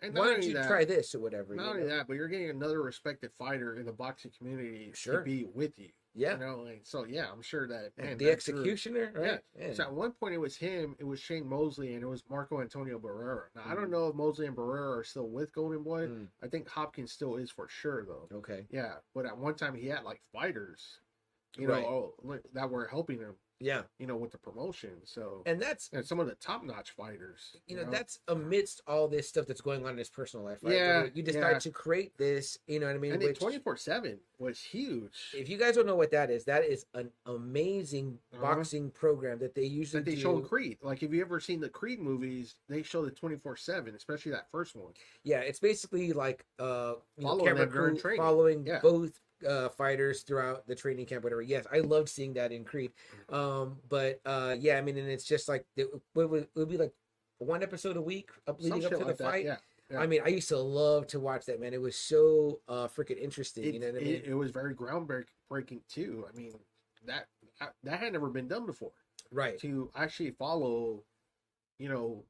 And 0.00 0.14
Why 0.16 0.26
don't 0.26 0.42
you 0.42 0.54
that, 0.54 0.66
try 0.66 0.84
this 0.84 1.14
or 1.14 1.20
whatever?" 1.20 1.54
Not 1.54 1.62
you 1.62 1.70
only 1.70 1.82
know? 1.84 1.96
that, 1.96 2.08
but 2.08 2.14
you're 2.14 2.26
getting 2.28 2.50
another 2.50 2.82
respected 2.82 3.30
fighter 3.38 3.76
in 3.76 3.86
the 3.86 3.92
boxing 3.92 4.32
community 4.36 4.90
Sure. 4.94 5.18
to 5.18 5.22
be 5.22 5.44
with 5.44 5.78
you. 5.78 5.90
Yeah, 6.14 6.34
You 6.34 6.38
know, 6.40 6.70
so 6.82 7.04
yeah, 7.04 7.30
I'm 7.30 7.40
sure 7.42 7.66
that 7.68 7.92
man, 7.96 8.08
and 8.08 8.20
the 8.20 8.30
executioner, 8.30 9.12
right? 9.14 9.40
Yeah. 9.58 9.72
So 9.72 9.84
at 9.84 9.94
one 9.94 10.12
point 10.12 10.34
it 10.34 10.38
was 10.38 10.56
him, 10.56 10.94
it 10.98 11.04
was 11.04 11.20
Shane 11.20 11.46
Mosley, 11.46 11.94
and 11.94 12.02
it 12.02 12.06
was 12.06 12.22
Marco 12.28 12.60
Antonio 12.60 12.98
Barrera. 12.98 13.46
Now 13.54 13.62
I 13.66 13.70
Mhm. 13.72 13.76
don't 13.76 13.90
know 13.90 14.08
if 14.08 14.14
Mosley 14.14 14.46
and 14.46 14.56
Barrera 14.56 14.98
are 14.98 15.04
still 15.04 15.28
with 15.30 15.52
Golden 15.54 15.82
Boy. 15.82 16.06
Mm, 16.08 16.28
I 16.42 16.48
think 16.48 16.68
Hopkins 16.68 17.12
still 17.12 17.36
is 17.36 17.50
for 17.50 17.68
sure 17.68 18.04
though. 18.04 18.28
okay. 18.32 18.66
Yeah, 18.70 18.96
but 19.14 19.24
at 19.26 19.36
one 19.38 19.54
time 19.54 19.74
he 19.74 19.86
had 19.88 20.04
like 20.04 20.20
fighters, 20.32 21.00
you 21.56 21.66
Right. 21.68 21.82
know, 21.82 21.88
oh, 21.88 22.14
like, 22.22 22.42
that 22.52 22.70
were 22.70 22.86
helping 22.86 23.18
him, 23.20 23.36
Yeah, 23.62 23.82
you 23.98 24.06
know, 24.06 24.16
with 24.16 24.32
the 24.32 24.38
promotion. 24.38 24.90
So 25.04 25.42
and 25.46 25.60
that's 25.62 25.88
and 25.92 26.04
some 26.04 26.18
of 26.20 26.26
the 26.26 26.34
top 26.34 26.64
notch 26.64 26.90
fighters. 26.90 27.56
you 27.66 27.76
know 27.76 27.84
that's 27.84 28.18
amidst 28.28 28.80
all 28.86 29.06
this 29.08 29.28
stuff 29.28 29.46
that's 29.46 29.60
going 29.60 29.84
on 29.84 29.92
in 29.92 29.98
his 29.98 30.10
personal 30.10 30.44
life, 30.44 30.58
right? 30.62 30.74
Yeah, 30.74 31.06
you 31.14 31.22
decide 31.22 31.52
yeah. 31.52 31.58
to 31.60 31.70
create 31.70 32.16
this. 32.18 32.58
You 32.66 32.80
know 32.80 32.86
what 32.86 32.96
I 32.96 32.98
mean? 32.98 33.12
and 33.12 33.38
twenty 33.38 33.58
four 33.58 33.76
seven 33.76 34.18
was 34.38 34.58
huge. 34.60 35.12
if 35.34 35.48
you 35.48 35.56
guys 35.56 35.76
don't 35.76 35.86
know 35.86 35.94
what 35.94 36.10
that 36.10 36.28
is, 36.30 36.44
that 36.46 36.64
is 36.64 36.84
an 36.94 37.10
amazing 37.26 38.18
Uh-huh. 38.34 38.42
boxing 38.42 38.90
program 38.90 39.38
that 39.38 39.54
they 39.54 39.62
usually 39.64 40.02
that 40.02 40.08
they 40.10 40.16
do. 40.16 40.20
show 40.22 40.36
in 40.38 40.42
Creed. 40.44 40.78
Like 40.82 41.02
if 41.02 41.12
you 41.12 41.20
ever 41.20 41.38
seen 41.38 41.60
the 41.60 41.68
Creed 41.68 42.00
movies, 42.00 42.56
they 42.68 42.82
show 42.82 43.04
the 43.04 43.10
twenty 43.10 43.36
four 43.36 43.56
seven, 43.56 43.94
especially 43.94 44.32
that 44.32 44.50
first 44.50 44.74
one. 44.74 44.92
Yeah, 45.22 45.38
it's 45.40 45.60
basically 45.60 46.12
like 46.12 46.44
uh 46.58 46.94
know, 47.18 47.28
Following 47.28 47.46
camera 47.46 47.66
crew 47.68 47.96
training. 47.96 48.20
following 48.20 48.66
Yeah. 48.66 48.80
both 48.80 49.20
uh 49.46 49.68
fighters 49.70 50.22
throughout 50.22 50.66
the 50.66 50.74
training 50.74 51.06
camp, 51.06 51.24
whatever. 51.24 51.42
Yes, 51.42 51.66
I 51.72 51.78
loved 51.80 52.08
seeing 52.08 52.34
that 52.34 52.52
in 52.52 52.64
Creed. 52.64 52.92
Mm-hmm. 53.30 53.34
Um, 53.34 53.76
but 53.88 54.20
uh 54.24 54.56
yeah, 54.58 54.78
I 54.78 54.80
mean, 54.82 54.96
and 54.98 55.08
it's 55.08 55.24
just 55.24 55.48
like 55.48 55.66
it 55.76 55.88
would, 56.14 56.32
it 56.42 56.50
would 56.54 56.68
be 56.68 56.76
like 56.76 56.92
one 57.38 57.62
episode 57.62 57.96
a 57.96 58.02
week 58.02 58.30
up 58.46 58.60
Some 58.60 58.70
leading 58.70 58.86
up 58.86 58.98
to 58.98 59.04
the 59.04 59.14
that, 59.14 59.18
fight. 59.18 59.44
Yeah. 59.44 59.56
yeah. 59.90 59.98
I 60.00 60.06
mean, 60.06 60.20
I 60.24 60.28
used 60.28 60.48
to 60.48 60.58
love 60.58 61.06
to 61.08 61.20
watch 61.20 61.46
that 61.46 61.60
man. 61.60 61.74
It 61.74 61.80
was 61.80 61.96
so 61.96 62.60
uh 62.68 62.88
freaking 62.88 63.20
interesting. 63.20 63.64
It, 63.64 63.74
you 63.74 63.80
know 63.80 63.86
what 63.92 63.96
I 64.02 64.04
mean? 64.04 64.14
it, 64.14 64.24
it 64.26 64.34
was 64.34 64.50
very 64.50 64.74
groundbreaking 64.74 65.80
too. 65.88 66.24
I 66.32 66.36
mean, 66.36 66.52
that 67.06 67.26
that 67.82 68.00
had 68.00 68.12
never 68.12 68.28
been 68.30 68.48
done 68.48 68.66
before. 68.66 68.92
right. 69.30 69.58
To 69.60 69.90
actually 69.96 70.30
follow, 70.32 71.04
you 71.78 71.88
know, 71.88 72.24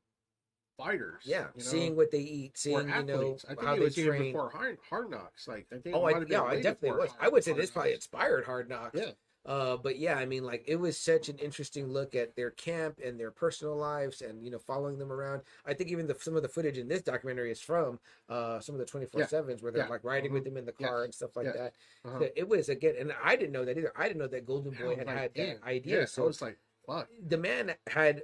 fighters. 0.77 1.23
Yeah, 1.25 1.47
you 1.55 1.63
know, 1.65 1.71
seeing 1.71 1.97
what 1.97 2.11
they 2.11 2.19
eat, 2.21 2.57
seeing 2.59 2.89
you 2.89 3.03
know. 3.05 3.37
I 3.45 3.55
think 3.55 3.61
how 3.63 3.75
it 3.75 3.79
they 3.79 3.85
was 3.85 3.99
even 3.99 4.11
train. 4.17 4.33
before 4.33 4.51
Hard, 4.51 4.79
Hard 4.89 5.11
Knocks. 5.11 5.49
Like 5.49 5.67
I 5.73 5.77
think. 5.77 5.95
Oh, 5.97 6.07
I, 6.07 6.13
might 6.13 6.19
have 6.21 6.29
been 6.29 6.39
yeah, 6.39 6.43
I 6.45 6.61
definitely 6.61 6.99
was. 6.99 7.11
Hard- 7.11 7.21
I 7.25 7.29
would 7.29 7.45
say 7.45 7.53
this 7.53 7.71
probably 7.71 7.95
inspired 7.95 8.45
Hard 8.45 8.69
Knocks. 8.69 8.99
Yeah. 8.99 9.11
Uh, 9.45 9.77
but 9.77 9.99
yeah, 9.99 10.15
I 10.15 10.25
mean, 10.25 10.45
like 10.45 10.63
it 10.69 10.77
was 10.77 10.97
such 10.97 11.29
an 11.29 11.37
interesting 11.39 11.89
look 11.89 12.15
at 12.15 12.37
their 12.37 12.51
camp 12.53 13.01
and 13.05 13.19
their 13.19 13.33
personal 13.33 13.77
lives, 13.77 14.23
and 14.23 14.41
you 14.45 14.53
know, 14.53 14.59
following 14.61 14.99
them 14.99 15.11
around. 15.11 15.43
I 15.67 15.75
think 15.75 15.91
even 15.91 16.07
the 16.07 16.15
some 16.21 16.37
of 16.37 16.43
the 16.43 16.49
footage 16.49 16.79
in 16.79 16.87
this 16.87 17.03
documentary 17.03 17.51
is 17.51 17.61
from 17.61 17.99
uh 18.29 18.61
some 18.61 18.77
of 18.77 18.79
the 18.79 18.85
twenty 18.87 19.07
four 19.07 19.27
sevens 19.27 19.61
where 19.61 19.73
they're 19.73 19.83
Yeah. 19.83 19.91
like 19.91 20.05
riding 20.05 20.33
with 20.33 20.43
Mhm. 20.43 20.47
them 20.47 20.57
in 20.59 20.65
the 20.67 20.75
Yes. 20.79 20.89
car 20.89 21.03
and 21.03 21.13
stuff 21.13 21.35
like 21.35 21.47
Yes. 21.47 21.57
that. 21.57 21.75
Uh-huh. 22.05 22.19
So 22.21 22.29
it 22.37 22.49
was 22.49 22.69
again, 22.69 22.95
and 23.01 23.13
I 23.21 23.35
didn't 23.35 23.51
know 23.51 23.65
that 23.65 23.77
either. 23.77 23.93
I 23.97 24.07
didn't 24.07 24.21
know 24.21 24.29
that 24.29 24.47
Golden 24.47 24.75
Boy 24.75 24.95
had 24.95 25.09
like, 25.09 25.17
had 25.19 25.35
that 25.35 25.63
idea. 25.65 25.99
Yeah, 26.01 26.05
so 26.05 26.23
I 26.23 26.27
was 26.29 26.41
like, 26.41 26.57
fuck. 26.87 27.09
the 27.27 27.39
man 27.39 27.75
had 27.89 28.23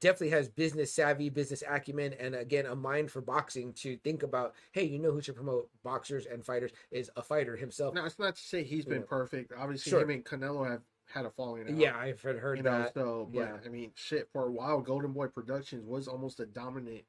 definitely 0.00 0.30
has 0.30 0.48
business 0.48 0.92
savvy, 0.92 1.28
business 1.28 1.62
acumen, 1.68 2.12
and 2.18 2.34
again 2.34 2.66
a 2.66 2.74
mind 2.74 3.10
for 3.10 3.20
boxing 3.20 3.72
to 3.74 3.96
think 3.98 4.22
about. 4.22 4.54
Hey, 4.72 4.84
you 4.84 4.98
know 4.98 5.12
who 5.12 5.20
should 5.20 5.36
promote 5.36 5.68
boxers 5.84 6.26
and 6.26 6.44
fighters 6.44 6.72
is 6.90 7.10
a 7.16 7.22
fighter 7.22 7.56
himself. 7.56 7.94
Now 7.94 8.04
it's 8.04 8.18
not 8.18 8.34
to 8.36 8.42
say 8.42 8.64
he's 8.64 8.84
been 8.84 9.02
Yeah. 9.02 9.06
perfect. 9.08 9.52
Obviously, 9.56 9.90
Sure. 9.90 10.00
him 10.02 10.10
and 10.10 10.24
Canelo 10.24 10.68
have 10.68 10.82
had 11.06 11.24
a 11.24 11.30
falling 11.30 11.62
out. 11.68 11.76
Yeah, 11.76 11.96
I've 11.96 12.20
heard, 12.20 12.38
heard 12.38 12.58
you 12.58 12.62
know, 12.64 12.82
that. 12.82 12.94
so 12.94 13.28
but 13.32 13.38
yeah. 13.40 13.56
I 13.64 13.68
mean, 13.68 13.92
shit. 13.94 14.28
For 14.32 14.46
a 14.46 14.50
while, 14.50 14.80
Golden 14.80 15.12
Boy 15.12 15.28
Productions 15.28 15.84
was 15.84 16.08
almost 16.08 16.40
a 16.40 16.46
dominant 16.46 17.04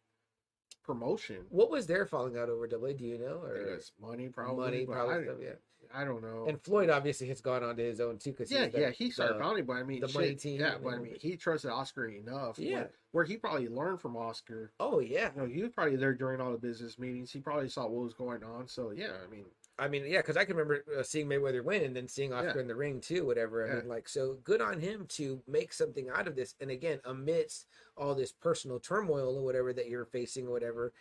promotion. 0.84 1.46
What 1.50 1.70
was 1.70 1.88
their 1.88 2.06
falling 2.06 2.38
out 2.38 2.50
over 2.50 2.68
Double 2.68 2.88
A? 2.88 2.94
Do 2.94 3.06
you 3.06 3.18
know? 3.18 3.42
I 3.46 3.50
Or 3.50 3.56
it 3.56 3.76
was 3.76 3.92
money, 4.02 4.30
probably. 4.30 4.56
money, 4.66 4.86
probably 4.86 5.16
I, 5.16 5.24
stuff, 5.24 5.38
yeah. 5.42 5.54
I 5.94 6.04
don't 6.04 6.22
know. 6.22 6.46
And 6.48 6.62
Floyd 6.62 6.90
obviously 6.90 7.28
has 7.28 7.42
gone 7.42 7.64
on 7.64 7.76
to 7.78 7.84
his 7.84 8.00
own 8.00 8.18
too, 8.18 8.32
because 8.32 8.52
yeah, 8.52 8.68
yeah, 8.74 8.90
he 8.92 9.10
started 9.12 9.40
founding, 9.40 9.66
but 9.66 9.74
I 9.78 9.84
mean, 9.84 10.02
the 10.02 10.08
shit, 10.08 10.16
money 10.16 10.36
team 10.36 10.60
Yeah, 10.60 10.76
but 10.82 10.94
I 10.94 10.98
mean, 11.00 11.16
he 11.20 11.36
trusted 11.36 11.72
Oscar 11.72 12.08
enough. 12.08 12.58
Yeah. 12.58 12.74
where, 12.76 12.92
where 13.12 13.26
he 13.26 13.38
probably 13.38 13.68
learned 13.68 14.02
from 14.02 14.16
Oscar. 14.16 14.72
Oh 14.80 15.00
yeah, 15.00 15.30
You 15.36 15.42
know, 15.42 15.48
he 15.48 15.62
was 15.62 15.72
probably 15.72 15.96
there 15.96 16.14
during 16.14 16.42
all 16.42 16.52
the 16.52 16.58
business 16.58 16.98
meetings. 16.98 17.32
He 17.32 17.40
probably 17.40 17.70
saw 17.70 17.84
what 17.84 18.04
was 18.04 18.14
going 18.14 18.44
on. 18.44 18.68
So 18.68 18.92
yeah, 18.92 19.12
I 19.26 19.30
mean, 19.30 19.46
I 19.80 19.88
mean, 19.88 20.04
yeah, 20.06 20.20
because 20.20 20.38
I 20.38 20.46
can 20.46 20.56
remember 20.56 20.84
uh, 21.00 21.02
seeing 21.02 21.28
Mayweather 21.28 21.64
win 21.64 21.84
and 21.84 21.96
then 21.96 22.08
seeing 22.08 22.34
Oscar 22.34 22.54
Yeah. 22.56 22.62
in 22.62 22.68
the 22.68 22.76
ring 22.76 23.02
too, 23.02 23.26
whatever. 23.26 23.66
I 23.66 23.68
Yeah. 23.70 23.76
mean, 23.80 23.88
like, 23.88 24.08
so 24.08 24.38
good 24.44 24.62
on 24.62 24.80
him 24.80 25.06
to 25.10 25.42
make 25.48 25.74
something 25.74 26.08
out 26.10 26.28
of 26.28 26.36
this. 26.36 26.56
And 26.60 26.70
again, 26.70 27.00
amidst 27.06 27.66
all 27.98 28.14
this 28.14 28.32
personal 28.32 28.80
turmoil 28.80 29.38
or 29.38 29.44
whatever 29.44 29.74
that 29.74 29.90
you're 29.90 30.06
facing 30.06 30.48
or 30.48 30.52
whatever, 30.52 30.94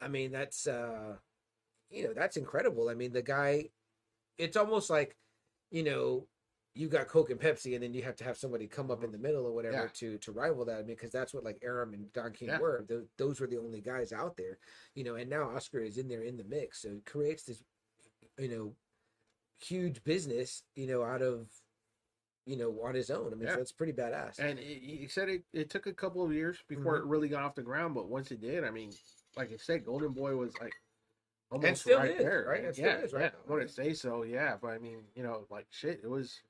I 0.00 0.08
mean, 0.08 0.32
that's, 0.32 0.66
uh, 0.66 1.16
you 1.88 2.04
know, 2.04 2.12
that's 2.12 2.36
incredible. 2.36 2.88
I 2.90 2.94
mean, 2.94 3.12
the 3.12 3.22
guy, 3.22 3.70
it's 4.38 4.56
almost 4.56 4.90
like, 4.90 5.16
you 5.70 5.82
know, 5.82 6.26
you 6.74 6.88
got 6.88 7.08
Coke 7.08 7.30
and 7.30 7.40
Pepsi, 7.40 7.74
and 7.74 7.82
then 7.82 7.94
you 7.94 8.02
have 8.02 8.16
to 8.16 8.24
have 8.24 8.36
somebody 8.36 8.66
come 8.66 8.90
up 8.90 9.02
in 9.02 9.10
the 9.10 9.16
middle 9.18 9.46
or 9.46 9.52
whatever 9.52 9.76
Mm-hmm. 9.76 10.04
Yeah. 10.04 10.10
to 10.12 10.18
to 10.18 10.32
rival 10.32 10.64
that. 10.66 10.74
I 10.76 10.82
mean, 10.82 10.88
because 10.88 11.10
that's 11.10 11.32
what 11.32 11.42
like 11.44 11.58
Arum 11.62 11.94
and 11.94 12.12
Don 12.12 12.32
King 12.32 12.48
Yeah. 12.48 12.58
were. 12.58 12.84
Those, 12.88 13.06
those 13.16 13.40
were 13.40 13.46
the 13.46 13.58
only 13.58 13.80
guys 13.80 14.12
out 14.12 14.36
there, 14.36 14.58
you 14.94 15.02
know. 15.04 15.14
And 15.14 15.30
now 15.30 15.50
Oscar 15.54 15.80
is 15.80 15.96
in 15.96 16.06
there 16.08 16.22
in 16.22 16.36
the 16.36 16.44
mix, 16.44 16.82
so 16.82 16.88
it 16.90 17.06
creates 17.06 17.44
this, 17.44 17.62
you 18.38 18.48
know, 18.48 18.74
huge 19.58 20.04
business, 20.04 20.64
you 20.74 20.86
know, 20.86 21.02
out 21.02 21.22
of, 21.22 21.48
you 22.44 22.56
know, 22.58 22.78
on 22.84 22.94
his 22.94 23.10
own. 23.10 23.32
I 23.32 23.36
mean, 23.36 23.48
Yeah. 23.48 23.54
so 23.54 23.60
it's 23.62 23.72
pretty 23.72 23.94
badass. 23.94 24.38
and 24.38 24.58
he 24.58 24.98
he 25.00 25.08
said 25.08 25.30
it, 25.30 25.44
it 25.54 25.70
took 25.70 25.86
a 25.86 25.94
couple 25.94 26.22
of 26.22 26.32
years 26.32 26.58
before 26.68 26.96
Mm-hmm. 26.98 27.06
it 27.06 27.10
really 27.10 27.28
got 27.28 27.42
off 27.42 27.54
the 27.54 27.62
ground, 27.62 27.94
but 27.94 28.08
once 28.10 28.30
it 28.30 28.40
did, 28.42 28.64
I 28.64 28.70
mean, 28.70 28.92
like 29.34 29.50
I 29.50 29.56
said, 29.56 29.84
Golden 29.86 30.12
Boy 30.12 30.36
was 30.36 30.52
like 30.60 30.74
almost 31.50 31.80
still 31.82 31.98
right 31.98 32.10
is, 32.12 32.18
there. 32.18 32.46
right? 32.48 32.72
Still 32.74 32.86
yeah, 32.86 32.96
is 32.98 33.12
right 33.12 33.22
yeah. 33.22 33.30
I 33.48 33.52
wouldn't 33.52 33.70
say 33.70 33.92
so, 33.92 34.22
yeah, 34.22 34.56
but 34.60 34.68
I 34.68 34.78
mean, 34.78 34.98
you 35.14 35.22
know, 35.22 35.46
like 35.50 35.66
shit, 35.70 36.00
it 36.02 36.08
was. 36.10 36.40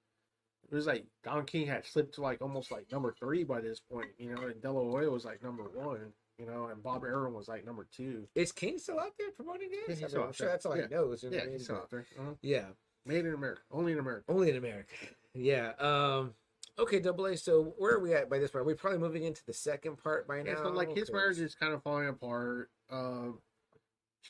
It 0.68 0.74
was 0.74 0.86
like 0.89 1.05
Don 1.23 1.44
King 1.44 1.68
had 1.68 1.86
slipped 1.86 2.16
to 2.16 2.23
like 2.23 2.43
almost 2.43 2.73
like 2.73 2.90
number 2.90 3.14
three 3.16 3.44
by 3.44 3.60
this 3.60 3.78
point, 3.78 4.09
you 4.18 4.35
know, 4.35 4.43
and 4.43 4.60
De 4.60 4.68
La 4.68 4.81
Hoya 4.82 5.09
was 5.09 5.24
like 5.24 5.40
number 5.40 5.62
one, 5.62 6.12
you 6.39 6.47
know, 6.47 6.66
and 6.66 6.82
Bob 6.82 7.05
Arum 7.05 7.35
was 7.35 7.47
like 7.47 7.64
number 7.64 7.86
two. 7.97 8.27
Is 8.35 8.51
King 8.51 8.77
still 8.78 8.98
out 8.98 9.12
there 9.16 9.31
promoting 9.31 9.68
this? 9.70 10.02
I 10.02 10.09
mean, 10.09 10.27
I'm 10.27 10.32
sure 10.32 10.48
that's 10.48 10.66
all 10.66 10.77
Yeah. 10.77 10.89
he 10.89 10.94
knows. 10.97 11.23
Yeah, 11.23 11.31
what 11.31 11.40
I 11.40 11.44
mean? 11.44 11.52
he's 11.52 11.62
still 11.64 11.77
out 11.77 11.89
there. 11.90 12.05
Uh-huh. 12.18 12.32
Yeah, 12.43 12.64
Made 13.05 13.27
in 13.27 13.35
America, 13.35 13.62
only 13.70 13.93
in 13.93 14.01
America. 14.01 14.24
only 14.28 14.51
in 14.51 14.56
America. 14.56 14.93
Yeah. 15.35 15.73
Um. 15.78 16.35
Okay, 16.81 16.98
Double 16.98 17.27
A. 17.27 17.36
So 17.36 17.74
where 17.78 17.94
are 17.94 18.01
we 18.01 18.12
at 18.14 18.28
by 18.28 18.39
this 18.40 18.51
point? 18.51 18.66
We're 18.66 18.74
probably 18.74 18.98
moving 18.98 19.23
into 19.23 19.44
the 19.47 19.52
second 19.52 19.98
part 20.02 20.27
by 20.27 20.43
now. 20.43 20.51
Yeah, 20.51 20.56
so 20.56 20.70
like 20.70 20.97
his 20.97 21.12
marriage 21.12 21.39
is 21.39 21.55
kind 21.55 21.74
of 21.74 21.82
falling 21.85 22.09
apart. 22.09 22.70
Um, 22.90 23.39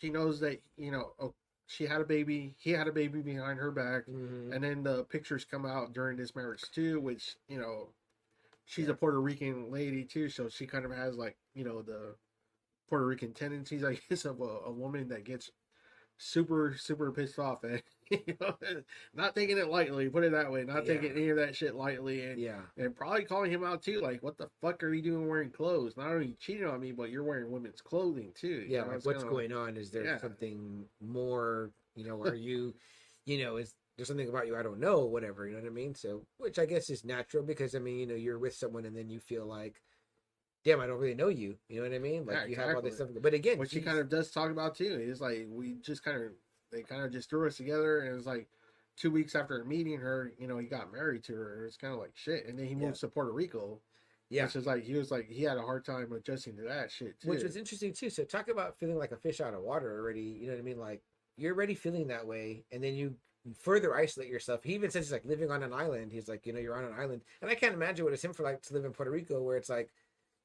she 0.01 0.11
knows 0.11 0.41
that 0.41 0.61
you 0.77 0.91
know 0.91 1.13
oh, 1.19 1.35
she 1.67 1.87
had 1.87 2.01
a 2.01 2.05
baby. 2.05 2.55
He 2.59 2.71
had 2.71 2.89
a 2.89 2.93
baby 2.93 3.23
behind 3.23 3.59
her 3.59 3.71
back, 3.71 4.07
Mhm. 4.07 4.55
and 4.55 4.63
then 4.65 4.83
the 4.83 5.05
pictures 5.05 5.45
come 5.45 5.67
out 5.67 5.93
during 5.93 6.17
this 6.17 6.35
marriage 6.37 6.63
too, 6.73 7.01
which 7.01 7.37
you 7.49 7.59
know, 7.59 7.89
she's 8.67 8.89
a 8.89 8.95
Puerto 8.95 9.21
Rican 9.21 9.71
lady 9.71 10.05
too, 10.05 10.29
so 10.29 10.49
she 10.49 10.67
kind 10.67 10.85
of 10.85 10.93
has 10.93 11.17
like 11.17 11.37
you 11.55 11.65
know 11.65 11.83
the 11.83 12.17
Puerto 12.89 13.07
Rican 13.07 13.33
tendencies, 13.35 13.85
I 13.85 13.95
guess, 14.09 14.25
of 14.25 14.41
a, 14.41 14.61
a 14.67 14.73
woman 14.73 15.09
that 15.09 15.25
gets 15.25 15.51
super 16.19 16.77
super 16.79 17.13
pissed 17.13 17.39
off 17.39 17.65
and 17.65 17.83
you 18.11 18.37
know, 18.41 18.57
not 19.15 19.35
taking 19.35 19.59
it 19.59 19.69
lightly. 19.69 20.09
Put 20.09 20.25
it 20.25 20.33
that 20.33 20.51
way, 20.51 20.65
not 20.65 20.87
Yeah. 20.87 20.95
taking 20.95 21.13
any 21.13 21.29
of 21.31 21.37
that 21.39 21.57
shit 21.57 21.75
lightly, 21.75 22.25
and 22.25 22.41
Yeah. 22.41 22.61
and 22.77 22.95
probably 22.95 23.25
calling 23.25 23.51
him 23.51 23.65
out 23.65 23.83
too. 23.83 24.01
Like, 24.01 24.23
what 24.23 24.37
the 24.37 24.49
fuck 24.61 24.83
are 24.85 24.93
you 24.95 25.03
doing 25.03 25.27
wearing 25.27 25.51
clothes? 25.51 25.97
Not 25.97 26.11
only 26.11 26.35
cheating 26.39 26.67
on 26.67 26.81
me, 26.81 26.93
but 26.93 27.11
you're 27.11 27.25
wearing 27.25 27.51
women's 27.51 27.81
clothing 27.81 28.33
too. 28.35 28.65
Yeah. 28.69 28.83
know, 28.83 28.89
Like 28.89 29.05
what's 29.05 29.23
kinda 29.23 29.31
going 29.31 29.53
on? 29.53 29.77
Is 29.77 29.91
there 29.91 30.05
Yeah. 30.05 30.19
something 30.19 30.85
more? 31.01 31.73
You 31.95 32.05
know, 32.05 32.21
are 32.23 32.35
you? 32.37 32.75
You 33.25 33.45
know, 33.45 33.57
is 33.57 33.75
there's 33.97 34.09
something 34.09 34.29
about 34.29 34.47
you 34.47 34.57
I 34.57 34.63
don't 34.63 34.79
know? 34.79 35.07
Whatever. 35.07 35.47
You 35.47 35.57
know 35.57 35.63
what 35.63 35.69
I 35.69 35.73
mean? 35.73 35.95
So, 35.95 36.23
which 36.39 36.59
I 36.59 36.67
guess 36.67 36.91
is 36.91 37.05
natural 37.05 37.43
because 37.43 37.75
I 37.75 37.81
mean, 37.81 37.99
you 37.99 38.07
know, 38.07 38.15
you're 38.15 38.39
with 38.39 38.55
someone 38.55 38.85
and 38.85 38.97
then 38.97 39.11
you 39.11 39.21
feel 39.21 39.47
like. 39.47 39.81
Damn, 40.65 40.81
I 40.81 40.89
don't 40.89 40.99
really 40.99 41.15
know 41.15 41.29
you. 41.29 41.57
You 41.69 41.77
know 41.77 41.89
what 41.89 41.95
I 41.95 42.01
mean? 42.01 42.27
Like 42.27 42.39
Yeah, 42.39 42.45
you 42.47 42.57
have 42.57 42.75
all 42.75 42.83
this 42.83 42.97
stuff, 42.97 43.11
but 43.23 43.35
again, 43.35 43.57
what 43.57 43.71
she 43.71 43.81
kind 43.81 43.99
of 44.01 44.09
does 44.09 44.33
talk 44.33 44.51
about 44.51 44.75
too. 44.75 44.99
is 45.01 45.21
like 45.21 45.47
we 45.49 45.75
just 45.75 46.03
kind 46.03 46.21
of 46.21 46.33
they 46.77 46.83
kind 46.83 47.03
of 47.03 47.11
just 47.13 47.31
threw 47.31 47.47
us 47.47 47.57
together, 47.57 48.01
and 48.01 48.11
it 48.13 48.15
was 48.15 48.27
like 48.27 48.49
two 48.97 49.11
weeks 49.11 49.35
after 49.35 49.65
meeting 49.65 49.99
her, 49.99 50.33
you 50.39 50.47
know, 50.47 50.59
he 50.59 50.67
got 50.67 50.93
married 50.93 51.23
to 51.25 51.35
her. 51.35 51.65
It's 51.67 51.77
kind 51.77 51.93
of 51.95 51.99
like 52.01 52.13
shit, 52.15 52.47
and 52.47 52.59
then 52.59 52.67
he 52.67 52.73
Yeah. 52.75 52.87
moves 52.87 53.01
to 53.01 53.09
Puerto 53.09 53.33
Rico. 53.33 53.81
yeah, 54.29 54.43
which 54.45 54.57
is 54.57 54.67
like 54.67 54.83
he 54.83 54.95
was 54.95 55.11
like 55.13 55.29
he 55.29 55.45
had 55.45 55.57
a 55.57 55.63
hard 55.63 55.85
time 55.85 56.11
adjusting 56.13 56.57
to 56.57 56.63
that 56.63 56.91
shit 56.91 57.19
too. 57.21 57.29
which 57.29 57.45
was 57.45 57.57
interesting 57.57 57.93
too. 57.93 58.11
So 58.11 58.25
talk 58.25 58.49
about 58.49 58.77
feeling 58.79 58.99
like 58.99 59.13
a 59.13 59.17
fish 59.17 59.41
out 59.41 59.55
of 59.55 59.61
water 59.63 59.97
already. 60.01 60.21
You 60.23 60.47
know 60.49 60.55
what 60.55 60.59
I 60.59 60.63
mean? 60.63 60.79
Like 60.81 61.03
you're 61.37 61.55
already 61.55 61.75
feeling 61.77 62.09
that 62.09 62.27
way, 62.27 62.65
and 62.73 62.83
then 62.83 62.95
you 62.97 63.15
further 63.57 63.95
isolate 63.95 64.29
yourself. 64.29 64.65
He 64.65 64.75
even 64.75 64.91
says 64.91 65.05
he's 65.07 65.13
like 65.13 65.25
living 65.25 65.53
on 65.53 65.63
an 65.63 65.73
island. 65.73 66.11
He's 66.11 66.29
like, 66.29 66.45
you 66.45 66.53
know, 66.53 66.59
you're 66.59 66.77
on 66.77 66.85
an 66.85 66.99
island, 66.99 67.23
and 67.41 67.49
I 67.51 67.55
can't 67.55 67.75
imagine 67.75 68.05
what 68.05 68.15
it's 68.15 68.25
him 68.25 68.33
for 68.33 68.43
like 68.43 68.63
to 68.63 68.75
live 68.75 68.85
in 68.85 68.91
Puerto 68.93 69.13
Rico, 69.13 69.41
where 69.41 69.57
it's 69.57 69.69
like, 69.69 69.93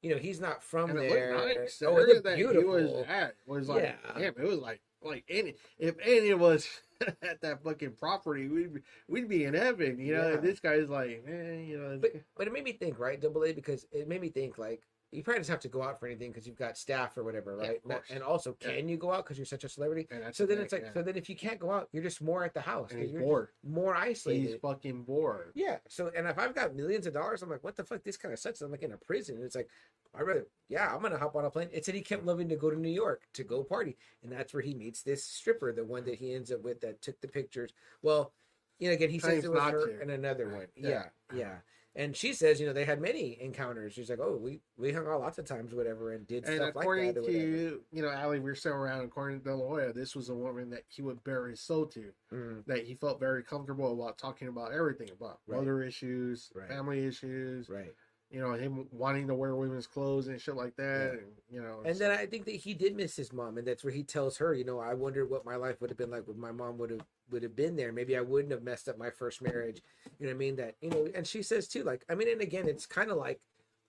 you 0.00 0.10
know, 0.10 0.16
he's 0.16 0.38
not 0.40 0.62
from 0.62 0.90
and 0.90 0.98
there. 1.00 1.36
looked 1.36 1.56
nice. 1.58 1.78
The 1.78 1.86
Oh, 1.88 1.96
it 1.96 2.22
that 2.22 2.36
beautiful. 2.36 2.60
he 2.62 2.66
was 2.68 3.04
at 3.08 3.34
was 3.46 3.68
like, 3.68 3.82
Yeah. 3.82 4.12
damn, 4.16 4.34
it 4.36 4.46
was 4.46 4.58
like 4.58 4.80
like 5.04 5.24
any 5.28 5.54
if 5.78 5.96
any 6.02 6.30
of 6.30 6.42
us 6.42 6.68
at 7.22 7.40
that 7.40 7.62
fucking 7.62 7.92
property, 7.92 8.48
we'd 8.48 8.74
be, 8.74 8.80
we'd 9.08 9.28
be 9.28 9.44
in 9.44 9.54
heaven, 9.54 9.98
you 9.98 10.14
know. 10.16 10.28
Yeah. 10.28 10.34
And 10.34 10.42
this 10.42 10.60
guy's 10.60 10.88
like, 10.88 11.24
man, 11.26 11.64
you 11.66 11.78
know, 11.78 11.98
But 12.00 12.12
but 12.36 12.46
it 12.46 12.52
made 12.52 12.64
me 12.64 12.72
think, 12.72 12.98
right, 12.98 13.20
Double 13.20 13.44
A, 13.44 13.52
because 13.52 13.86
it 13.92 14.08
made 14.08 14.20
me 14.20 14.28
think 14.28 14.58
like 14.58 14.82
you 15.12 15.22
probably 15.22 15.40
just 15.40 15.50
have 15.50 15.60
to 15.60 15.68
go 15.68 15.82
out 15.82 16.00
for 16.00 16.06
anything 16.06 16.30
because 16.32 16.46
you've 16.46 16.56
got 16.56 16.78
staff 16.78 17.16
or 17.18 17.22
whatever, 17.22 17.54
right? 17.56 17.82
course. 17.82 18.08
And 18.10 18.22
also, 18.22 18.56
Yeah. 18.60 18.74
can 18.76 18.88
you 18.88 18.96
go 18.96 19.12
out 19.12 19.24
because 19.24 19.36
you're 19.36 19.44
such 19.44 19.62
a 19.62 19.68
celebrity? 19.68 20.08
and 20.10 20.34
So 20.34 20.46
the 20.46 20.54
then 20.54 20.64
it's 20.64 20.72
like, 20.72 20.82
yeah. 20.84 20.92
so 20.94 21.02
then 21.02 21.16
if 21.16 21.28
you 21.28 21.36
can't 21.36 21.58
go 21.60 21.70
out, 21.70 21.88
you're 21.92 22.02
just 22.02 22.22
more 22.22 22.44
at 22.44 22.54
the 22.54 22.62
house. 22.62 22.90
and 22.92 23.02
he's 23.02 23.12
you're 23.12 23.20
bored. 23.20 23.48
more 23.62 23.94
isolated. 23.94 24.48
He's 24.48 24.56
fucking 24.60 25.02
bored. 25.04 25.52
Yeah. 25.54 25.78
So, 25.86 26.10
and 26.16 26.26
if 26.26 26.38
I've 26.38 26.54
got 26.54 26.74
millions 26.74 27.06
of 27.06 27.12
dollars, 27.12 27.42
I'm 27.42 27.50
like, 27.50 27.62
what 27.62 27.76
the 27.76 27.84
fuck? 27.84 28.02
This 28.02 28.16
kind 28.16 28.32
of 28.32 28.38
sucks. 28.40 28.62
I'm 28.62 28.70
like 28.70 28.82
in 28.82 28.92
a 28.92 28.96
prison. 28.96 29.36
And 29.36 29.44
it's 29.44 29.54
like, 29.54 29.68
I 30.14 30.22
rather, 30.22 30.46
yeah, 30.68 30.94
I'm 30.94 31.02
gonna 31.02 31.18
hop 31.18 31.36
on 31.36 31.44
a 31.44 31.50
plane. 31.50 31.68
It 31.72 31.84
said 31.84 31.94
he 31.94 32.00
kept 32.00 32.24
loving 32.24 32.48
to 32.48 32.56
go 32.56 32.70
to 32.70 32.78
New 32.78 32.90
York 32.90 33.22
to 33.34 33.44
go 33.44 33.62
party, 33.62 33.96
and 34.22 34.32
that's 34.32 34.52
where 34.54 34.62
he 34.62 34.74
meets 34.74 35.02
this 35.02 35.24
stripper, 35.24 35.72
the 35.72 35.84
one 35.84 36.04
that 36.04 36.16
he 36.16 36.34
ends 36.34 36.50
up 36.50 36.62
with 36.62 36.80
that 36.80 37.00
took 37.02 37.20
the 37.20 37.28
pictures. 37.28 37.72
Well, 38.02 38.32
you 38.78 38.88
know, 38.88 38.94
again, 38.94 39.10
he 39.10 39.18
says 39.18 39.44
it 39.44 39.52
was 39.52 39.62
her 39.70 40.00
and 40.00 40.10
another 40.10 40.48
one. 40.48 40.66
Yeah. 40.74 40.88
Yeah, 41.32 41.36
yeah. 41.38 41.54
And 41.94 42.16
she 42.16 42.32
says, 42.32 42.58
you 42.58 42.66
know, 42.66 42.72
they 42.72 42.86
had 42.86 43.02
many 43.02 43.36
encounters. 43.40 43.92
She's 43.92 44.08
like, 44.08 44.18
oh, 44.20 44.38
we 44.40 44.60
we 44.78 44.92
hung 44.92 45.06
out 45.06 45.20
lots 45.20 45.38
of 45.38 45.44
times, 45.44 45.74
whatever, 45.74 46.12
and 46.12 46.26
did 46.26 46.44
And 46.44 46.54
stuff 46.56 46.74
like 46.74 46.84
according 46.84 47.12
that. 47.14 47.18
Or 47.20 47.22
whatever. 47.22 47.38
to 47.38 47.80
you 47.92 48.02
know, 48.02 48.08
Ali, 48.10 48.38
we're 48.38 48.54
still 48.54 48.72
around. 48.72 49.04
According 49.04 49.40
to 49.40 49.44
De 49.44 49.54
La 49.54 49.92
this 49.92 50.16
was 50.16 50.30
a 50.30 50.34
woman 50.34 50.70
that 50.70 50.84
he 50.88 51.02
would 51.02 51.22
bare 51.24 51.48
his 51.48 51.60
soul 51.60 51.84
to. 51.86 52.12
Mm, 52.32 52.64
That 52.66 52.84
he 52.84 52.94
felt 52.94 53.20
very 53.20 53.42
comfortable 53.42 53.92
about 53.92 54.16
talking 54.16 54.48
about 54.48 54.72
everything 54.72 55.10
about 55.10 55.40
Right. 55.46 55.58
mother 55.58 55.82
issues, 55.82 56.50
Right. 56.54 56.68
family 56.68 57.04
issues, 57.04 57.68
right. 57.68 57.92
you 58.30 58.40
know, 58.40 58.54
him 58.54 58.88
wanting 58.90 59.26
to 59.28 59.34
wear 59.34 59.54
women's 59.54 59.86
clothes 59.86 60.28
and 60.28 60.40
shit 60.40 60.56
like 60.56 60.74
that. 60.76 61.12
Yeah. 61.12 61.18
And 61.18 61.32
you 61.50 61.60
know, 61.62 61.82
And 61.84 61.98
then 61.98 62.10
I 62.10 62.24
think 62.24 62.46
that 62.46 62.52
he 62.56 62.72
did 62.72 62.96
miss 62.96 63.14
his 63.16 63.34
mom, 63.34 63.58
and 63.58 63.66
that's 63.66 63.84
where 63.84 63.92
he 63.92 64.02
tells 64.02 64.38
her, 64.38 64.54
you 64.54 64.64
know, 64.64 64.78
I 64.78 64.94
wonder 64.94 65.26
what 65.26 65.44
my 65.44 65.56
life 65.56 65.78
would 65.82 65.90
have 65.90 65.98
been 65.98 66.10
like 66.10 66.24
if 66.26 66.36
my 66.36 66.52
mom 66.52 66.78
would 66.78 66.88
have 66.90 67.02
would 67.32 67.42
have 67.42 67.56
been 67.56 67.76
there. 67.76 67.92
Maybe 67.92 68.16
I 68.16 68.20
wouldn't 68.20 68.52
have 68.52 68.62
messed 68.62 68.88
up 68.88 68.98
my 68.98 69.10
first 69.10 69.42
marriage. 69.42 69.82
You 70.18 70.26
know 70.26 70.32
what 70.32 70.36
I 70.36 70.38
mean? 70.38 70.56
That 70.56 70.74
you 70.80 70.90
know, 70.90 71.08
and 71.14 71.26
she 71.26 71.42
says 71.42 71.68
too, 71.68 71.82
like, 71.82 72.04
I 72.08 72.14
mean, 72.14 72.28
and 72.28 72.40
again, 72.40 72.68
it's 72.68 72.86
kind 72.86 73.10
of 73.10 73.16
like, 73.16 73.40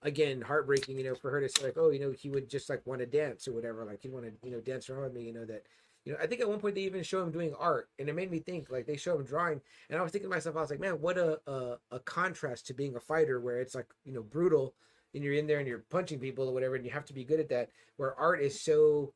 again, 0.02 0.40
heartbreaking, 0.40 0.98
you 0.98 1.04
know, 1.04 1.14
for 1.14 1.30
her 1.30 1.40
to 1.40 1.48
say 1.48 1.64
like, 1.64 1.78
oh, 1.78 1.90
you 1.90 2.00
know, 2.00 2.12
he 2.12 2.30
would 2.30 2.48
just 2.48 2.68
like 2.68 2.86
want 2.86 3.00
to 3.00 3.06
dance 3.06 3.46
or 3.46 3.52
whatever, 3.52 3.84
like 3.84 4.02
he'd 4.02 4.12
want 4.12 4.26
to, 4.26 4.32
you 4.42 4.52
know, 4.52 4.60
dance 4.60 4.90
around 4.90 5.04
with 5.04 5.14
me, 5.14 5.22
you 5.22 5.32
know, 5.32 5.44
that. 5.44 5.62
You 6.06 6.12
know, 6.12 6.18
I 6.20 6.26
think 6.26 6.42
at 6.42 6.48
one 6.50 6.60
point 6.60 6.74
they 6.74 6.82
even 6.82 7.02
show 7.02 7.22
him 7.22 7.30
doing 7.30 7.54
art, 7.58 7.88
and 7.98 8.10
it 8.10 8.14
made 8.14 8.30
me 8.30 8.38
think. 8.38 8.68
Like 8.68 8.84
they 8.84 8.98
show 8.98 9.16
him 9.16 9.24
drawing, 9.24 9.62
and 9.88 9.98
I 9.98 10.02
was 10.02 10.12
thinking 10.12 10.28
to 10.28 10.36
myself, 10.36 10.54
I 10.54 10.60
was 10.60 10.68
like, 10.68 10.78
man, 10.78 11.00
what 11.00 11.16
a 11.16 11.40
a, 11.46 11.78
a 11.92 11.98
contrast 12.00 12.66
to 12.66 12.74
being 12.74 12.94
a 12.94 13.00
fighter, 13.00 13.40
where 13.40 13.58
it's 13.58 13.74
like 13.74 13.86
you 14.04 14.12
know 14.12 14.22
brutal, 14.22 14.74
and 15.14 15.24
you're 15.24 15.32
in 15.32 15.46
there 15.46 15.60
and 15.60 15.66
you're 15.66 15.84
punching 15.90 16.18
people 16.18 16.46
or 16.46 16.52
whatever, 16.52 16.74
and 16.74 16.84
you 16.84 16.90
have 16.90 17.06
to 17.06 17.14
be 17.14 17.24
good 17.24 17.40
at 17.40 17.48
that. 17.48 17.70
Where 17.96 18.14
art 18.20 18.42
is 18.42 18.60
so, 18.60 19.14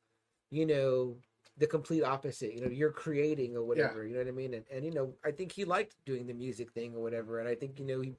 you 0.51 0.65
know, 0.65 1.17
the 1.59 1.67
complete 1.67 2.03
opposite. 2.03 2.55
You 2.55 2.63
know, 2.63 2.71
you're 2.71 2.93
creating 2.93 3.57
or 3.57 3.65
whatever. 3.65 4.07
You 4.07 4.15
know 4.15 4.21
what 4.21 4.29
I 4.29 4.33
mean? 4.33 4.55
And 4.55 4.65
and 4.73 4.85
you 4.85 4.93
know, 4.93 5.15
I 5.25 5.31
think 5.31 5.53
he 5.53 5.65
liked 5.65 5.97
doing 6.07 6.27
the 6.27 6.35
music 6.35 6.73
thing 6.73 6.95
or 6.95 7.03
whatever, 7.03 7.41
and 7.41 7.49
I 7.49 7.55
think 7.55 7.79
you 7.79 7.85
know 7.85 8.01
he 8.01 8.15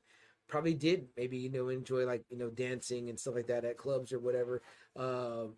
probably 0.48 0.74
did 0.74 1.08
maybe 1.16 1.38
you 1.38 1.50
know 1.50 1.70
enjoy 1.70 2.06
like 2.06 2.24
you 2.30 2.38
know 2.38 2.50
dancing 2.50 3.10
and 3.10 3.20
stuff 3.20 3.36
like 3.36 3.48
that 3.48 3.66
at 3.66 3.78
clubs 3.78 4.12
or 4.14 4.20
whatever. 4.20 4.62
Um, 4.96 5.56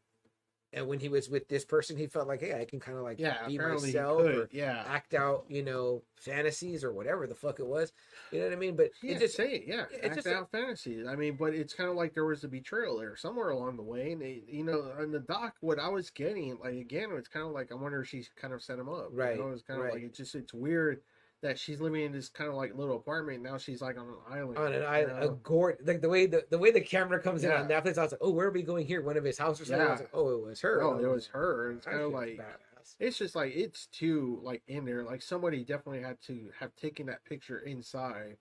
and 0.74 0.88
when 0.88 1.00
he 1.00 1.10
was 1.10 1.30
with 1.30 1.48
this 1.50 1.66
person, 1.66 1.98
he 1.98 2.08
felt 2.08 2.28
like, 2.28 2.40
hey, 2.40 2.60
I 2.60 2.66
can 2.66 2.80
kind 2.80 2.98
of 2.98 3.04
like 3.04 3.20
yeah, 3.20 3.46
be 3.46 3.58
myself 3.58 4.22
or. 4.22 4.48
Yeah, 4.52 4.84
act 4.88 5.14
out, 5.14 5.46
you 5.50 5.64
know, 5.64 6.02
fantasies 6.16 6.84
or 6.84 6.94
whatever 6.94 7.28
the 7.28 7.36
fuck 7.36 7.60
it 7.60 7.66
was. 7.66 7.92
You 8.32 8.40
know 8.40 8.46
what 8.46 8.54
I 8.54 8.58
mean? 8.58 8.76
But 8.76 8.92
yeah, 9.02 9.16
it 9.16 9.20
just 9.20 9.36
say 9.36 9.52
it. 9.52 9.64
Yeah, 9.68 9.86
it's 9.92 10.06
act 10.06 10.16
just- 10.16 10.28
uh 10.28 10.40
out 10.40 10.52
fantasies. 10.52 11.06
I 11.08 11.16
mean, 11.16 11.36
but 11.38 11.54
it's 11.54 11.74
kind 11.74 11.90
of 11.90 11.96
like 11.96 12.14
there 12.14 12.26
was 12.26 12.44
a 12.44 12.48
betrayal 12.48 12.98
there 12.98 13.16
somewhere 13.18 13.50
along 13.50 13.76
the 13.76 13.84
way, 13.84 14.14
and 14.14 14.22
they, 14.22 14.44
you 14.48 14.64
know, 14.64 14.92
on 14.98 15.12
the 15.12 15.20
doc, 15.20 15.56
what 15.60 15.80
I 15.80 15.90
was 15.90 16.10
getting, 16.10 16.58
like 16.64 16.76
again, 16.76 17.10
it's 17.14 17.28
kind 17.28 17.46
of 17.46 17.52
like 17.52 17.72
I 17.72 17.76
wonder 17.76 18.02
if 18.02 18.08
she's 18.08 18.30
kind 18.40 18.54
of 18.54 18.64
set 18.64 18.80
him 18.80 18.90
up. 18.90 19.10
Right, 19.12 19.36
You 19.36 19.44
know, 19.44 19.50
it's 19.50 19.64
kind 19.64 19.80
of 19.80 19.86
right. 19.86 19.96
like 19.96 20.04
it's 20.04 20.18
just 20.18 20.36
it's 20.36 20.54
weird 20.54 21.02
that 21.42 21.58
she's 21.60 21.82
living 21.82 22.04
in 22.04 22.12
this 22.12 22.30
kind 22.30 22.50
of 22.50 22.56
like 22.56 22.76
little 22.76 22.96
apartment. 22.98 23.42
Now 23.44 23.58
she's 23.58 23.82
like 23.82 23.98
on 23.98 24.08
an 24.08 24.16
island. 24.30 24.58
on 24.58 24.74
an 24.74 24.84
island, 24.84 25.18
a 25.20 25.26
know? 25.28 25.36
gourd, 25.44 25.78
like 25.86 26.02
the 26.02 26.10
way 26.10 26.26
the, 26.28 26.46
the 26.50 26.58
way 26.58 26.72
the 26.72 26.82
camera 26.82 27.22
comes 27.22 27.44
in 27.44 27.50
Yeah. 27.50 27.62
on 27.62 27.68
Netflix, 27.68 27.98
I 27.98 28.04
was 28.04 28.12
like, 28.12 28.22
oh, 28.22 28.32
where 28.32 28.48
are 28.48 28.52
we 28.52 28.64
going 28.64 28.86
here? 28.86 29.02
One 29.02 29.18
of 29.18 29.24
his 29.24 29.38
house 29.38 29.60
or 29.60 29.66
something? 29.66 29.88
I 29.88 29.92
was 29.92 30.00
Yeah. 30.00 30.06
like, 30.06 30.12
oh, 30.14 30.30
it 30.30 30.42
was 30.42 30.62
her. 30.62 30.84
Oh, 30.84 30.98
it 30.98 31.08
was 31.08 31.28
her. 31.28 31.72
It's 31.72 31.86
That 31.86 31.92
kind 31.92 32.04
of 32.04 32.12
like 32.12 32.38
badass. 32.38 32.96
it's 33.00 33.18
just 33.18 33.36
like 33.36 33.54
it's 33.56 33.88
too 33.88 34.40
like 34.44 34.62
in 34.68 34.86
there. 34.86 35.04
Like 35.04 35.22
somebody 35.22 35.64
definitely 35.64 36.02
had 36.02 36.22
to 36.24 36.52
have 36.60 36.76
taken 36.76 37.08
that 37.08 37.24
picture 37.26 37.60
inside. 37.60 38.38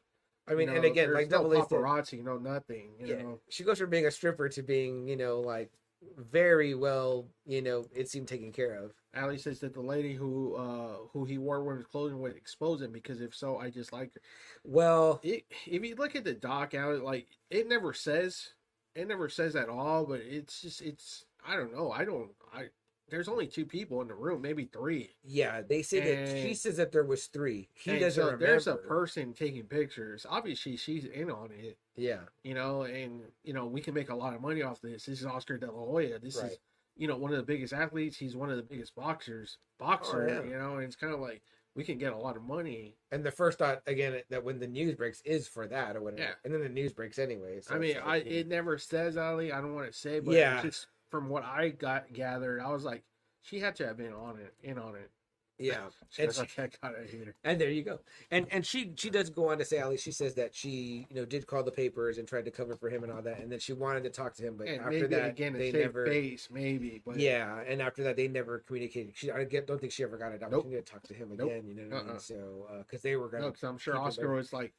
I 0.48 0.54
mean, 0.54 0.68
You 0.68 0.74
and 0.74 0.84
again, 0.84 1.12
like 1.12 1.30
no 1.30 1.44
A 1.52 1.64
paparazzi, 1.64 2.22
no 2.24 2.38
nothing. 2.38 2.92
You 2.98 3.06
yeah, 3.06 3.22
know, 3.22 3.40
she 3.48 3.64
goes 3.64 3.78
from 3.78 3.90
being 3.90 4.06
a 4.06 4.10
stripper 4.10 4.48
to 4.50 4.62
being, 4.62 5.06
you 5.08 5.16
know, 5.16 5.40
like 5.40 5.70
very 6.16 6.74
well, 6.74 7.26
you 7.46 7.62
know, 7.62 7.86
it 7.94 8.08
seemed 8.08 8.28
taken 8.28 8.52
care 8.52 8.74
of. 8.74 8.92
Ali 9.16 9.38
says 9.38 9.60
that 9.60 9.74
the 9.74 9.80
lady 9.80 10.14
who 10.14 10.54
uh 10.54 11.08
who 11.12 11.24
he 11.24 11.38
wore 11.38 11.62
women's 11.64 11.86
clothing 11.86 12.20
would 12.20 12.36
expose 12.36 12.80
him 12.80 12.92
because 12.92 13.20
if 13.20 13.34
so, 13.34 13.58
I 13.58 13.70
just 13.70 13.92
like 13.92 14.14
her. 14.14 14.20
Well, 14.64 15.20
It, 15.22 15.44
if 15.66 15.84
you 15.84 15.94
look 15.96 16.16
at 16.16 16.24
the 16.24 16.34
doc 16.34 16.74
out, 16.74 17.02
like 17.02 17.26
it 17.50 17.68
never 17.68 17.92
says, 17.92 18.50
it 18.94 19.08
never 19.08 19.28
says 19.28 19.56
at 19.56 19.68
all. 19.68 20.06
But 20.06 20.20
it's 20.20 20.62
just 20.62 20.80
it's 20.80 21.24
I 21.46 21.56
don't 21.56 21.74
know. 21.74 21.90
I 21.90 22.04
don't 22.04 22.30
I. 22.52 22.68
There's 23.10 23.28
only 23.28 23.46
two 23.46 23.64
people 23.66 24.00
in 24.02 24.08
the 24.08 24.14
room, 24.14 24.40
maybe 24.42 24.64
three. 24.64 25.10
yeah, 25.24 25.62
they 25.62 25.82
say 25.82 26.00
that 26.00 26.42
she 26.42 26.54
says 26.54 26.76
that 26.78 26.92
there 26.92 27.04
was 27.04 27.26
three. 27.26 27.68
He 27.74 27.98
doesn't 27.98 28.12
so 28.12 28.26
remember. 28.26 28.46
There's 28.46 28.66
a 28.66 28.76
person 28.76 29.32
taking 29.34 29.64
pictures. 29.64 30.24
Obviously, 30.28 30.76
she's 30.76 31.04
in 31.04 31.30
on 31.30 31.50
it. 31.52 31.76
Yeah, 31.96 32.20
you 32.44 32.54
know, 32.54 32.82
and 32.82 33.22
you 33.44 33.52
know 33.52 33.66
we 33.66 33.80
can 33.80 33.94
make 33.94 34.10
a 34.10 34.14
lot 34.14 34.34
of 34.34 34.40
money 34.40 34.62
off 34.62 34.80
this. 34.80 35.04
This 35.06 35.20
is 35.20 35.26
Oscar 35.26 35.58
De 35.58 35.66
La 35.66 35.72
Hoya. 35.84 36.18
This 36.18 36.36
Right. 36.40 36.52
is 36.52 36.58
you 36.96 37.08
know 37.08 37.16
one 37.16 37.30
of 37.32 37.36
the 37.36 37.42
biggest 37.42 37.72
athletes. 37.72 38.16
He's 38.16 38.36
one 38.36 38.50
of 38.50 38.56
the 38.56 38.62
biggest 38.62 38.94
boxers. 38.94 39.58
Boxer, 39.78 40.28
Oh, 40.28 40.32
yeah. 40.32 40.42
you 40.50 40.56
know, 40.58 40.74
and 40.76 40.84
it's 40.84 40.96
kind 40.96 41.12
of 41.12 41.20
like 41.20 41.42
we 41.74 41.84
can 41.84 41.98
get 41.98 42.12
a 42.12 42.16
lot 42.16 42.36
of 42.36 42.42
money. 42.42 42.96
and 43.12 43.24
the 43.24 43.30
first 43.30 43.58
thought 43.58 43.80
again 43.86 44.20
that 44.28 44.42
when 44.44 44.58
the 44.58 44.66
news 44.66 44.94
breaks 44.94 45.20
is 45.22 45.46
for 45.48 45.66
that 45.68 45.96
or 45.96 46.00
whatever, 46.02 46.22
Yeah. 46.22 46.34
and 46.44 46.52
then 46.52 46.60
the 46.62 46.68
news 46.68 46.92
breaks 46.92 47.18
anyway. 47.18 47.60
So 47.60 47.74
I 47.74 47.78
mean, 47.78 47.96
I 47.96 48.16
it 48.18 48.46
never 48.48 48.76
says 48.78 49.16
Ali. 49.16 49.52
I 49.52 49.60
don't 49.60 49.74
want 49.74 49.90
to 49.90 49.96
say, 49.98 50.20
but 50.20 50.34
Yeah. 50.34 50.60
just 50.62 50.86
from 51.10 51.28
what 51.28 51.44
I 51.44 51.70
got 51.70 52.12
gathered, 52.12 52.60
I 52.60 52.70
was 52.72 52.84
like, 52.84 53.02
she 53.42 53.58
had 53.58 53.74
to 53.76 53.86
have 53.86 53.96
been 53.96 54.12
on 54.12 54.38
it, 54.38 54.54
in 54.62 54.78
on 54.78 54.94
it. 54.94 55.10
Yeah, 55.58 55.80
She 56.08 56.22
and 56.22 56.32
she- 56.32 56.40
like, 56.40 56.58
I 56.58 56.68
gotta 56.82 57.06
hate 57.06 57.26
her. 57.26 57.34
And 57.44 57.60
there 57.60 57.68
you 57.70 57.82
go. 57.82 58.00
And 58.30 58.46
and 58.50 58.64
she 58.64 58.92
she 58.96 59.10
does 59.10 59.28
go 59.28 59.50
on 59.50 59.58
to 59.58 59.64
say, 59.64 59.84
least 59.84 60.04
she 60.04 60.12
says 60.12 60.34
that 60.36 60.54
she 60.54 61.06
you 61.10 61.16
know 61.16 61.26
did 61.26 61.46
call 61.46 61.62
the 61.62 61.70
papers 61.70 62.16
and 62.16 62.26
tried 62.26 62.46
to 62.46 62.50
cover 62.50 62.76
for 62.76 62.88
him 62.88 63.02
and 63.02 63.12
all 63.12 63.20
that, 63.22 63.40
and 63.40 63.52
then 63.52 63.58
she 63.58 63.74
wanted 63.74 64.04
to 64.04 64.10
talk 64.10 64.32
to 64.36 64.42
him, 64.42 64.56
but 64.56 64.68
And 64.68 64.80
after 64.80 64.90
maybe 64.90 65.06
that 65.16 65.28
again, 65.30 65.52
they 65.52 65.70
never. 65.70 66.06
face, 66.06 66.48
maybe. 66.50 67.02
But 67.04 67.16
Yeah, 67.18 67.60
and 67.66 67.82
after 67.82 68.02
that 68.04 68.16
they 68.16 68.26
never 68.28 68.60
communicated. 68.60 69.12
She 69.14 69.30
I 69.30 69.44
get, 69.44 69.66
don't 69.66 69.78
think 69.78 69.92
she 69.92 70.02
ever 70.02 70.16
got 70.16 70.32
an 70.32 70.38
Nope. 70.40 70.52
opportunity 70.64 70.76
to 70.82 70.82
talk 70.92 71.02
to 71.08 71.14
him 71.14 71.28
Nope. 71.36 71.48
again. 71.50 71.66
You 71.68 71.74
know 71.74 71.94
what 71.94 72.00
I 72.02 72.04
mean? 72.04 72.10
Uh-uh. 72.12 72.18
So 72.20 72.66
uh, 72.72 72.78
because 72.78 73.02
they 73.02 73.16
were 73.16 73.28
gonna. 73.28 73.44
no, 73.44 73.50
because 73.50 73.64
I'm 73.64 73.76
sure 73.78 73.98
Oscar 73.98 74.32
was 74.32 74.52
like 74.54 74.72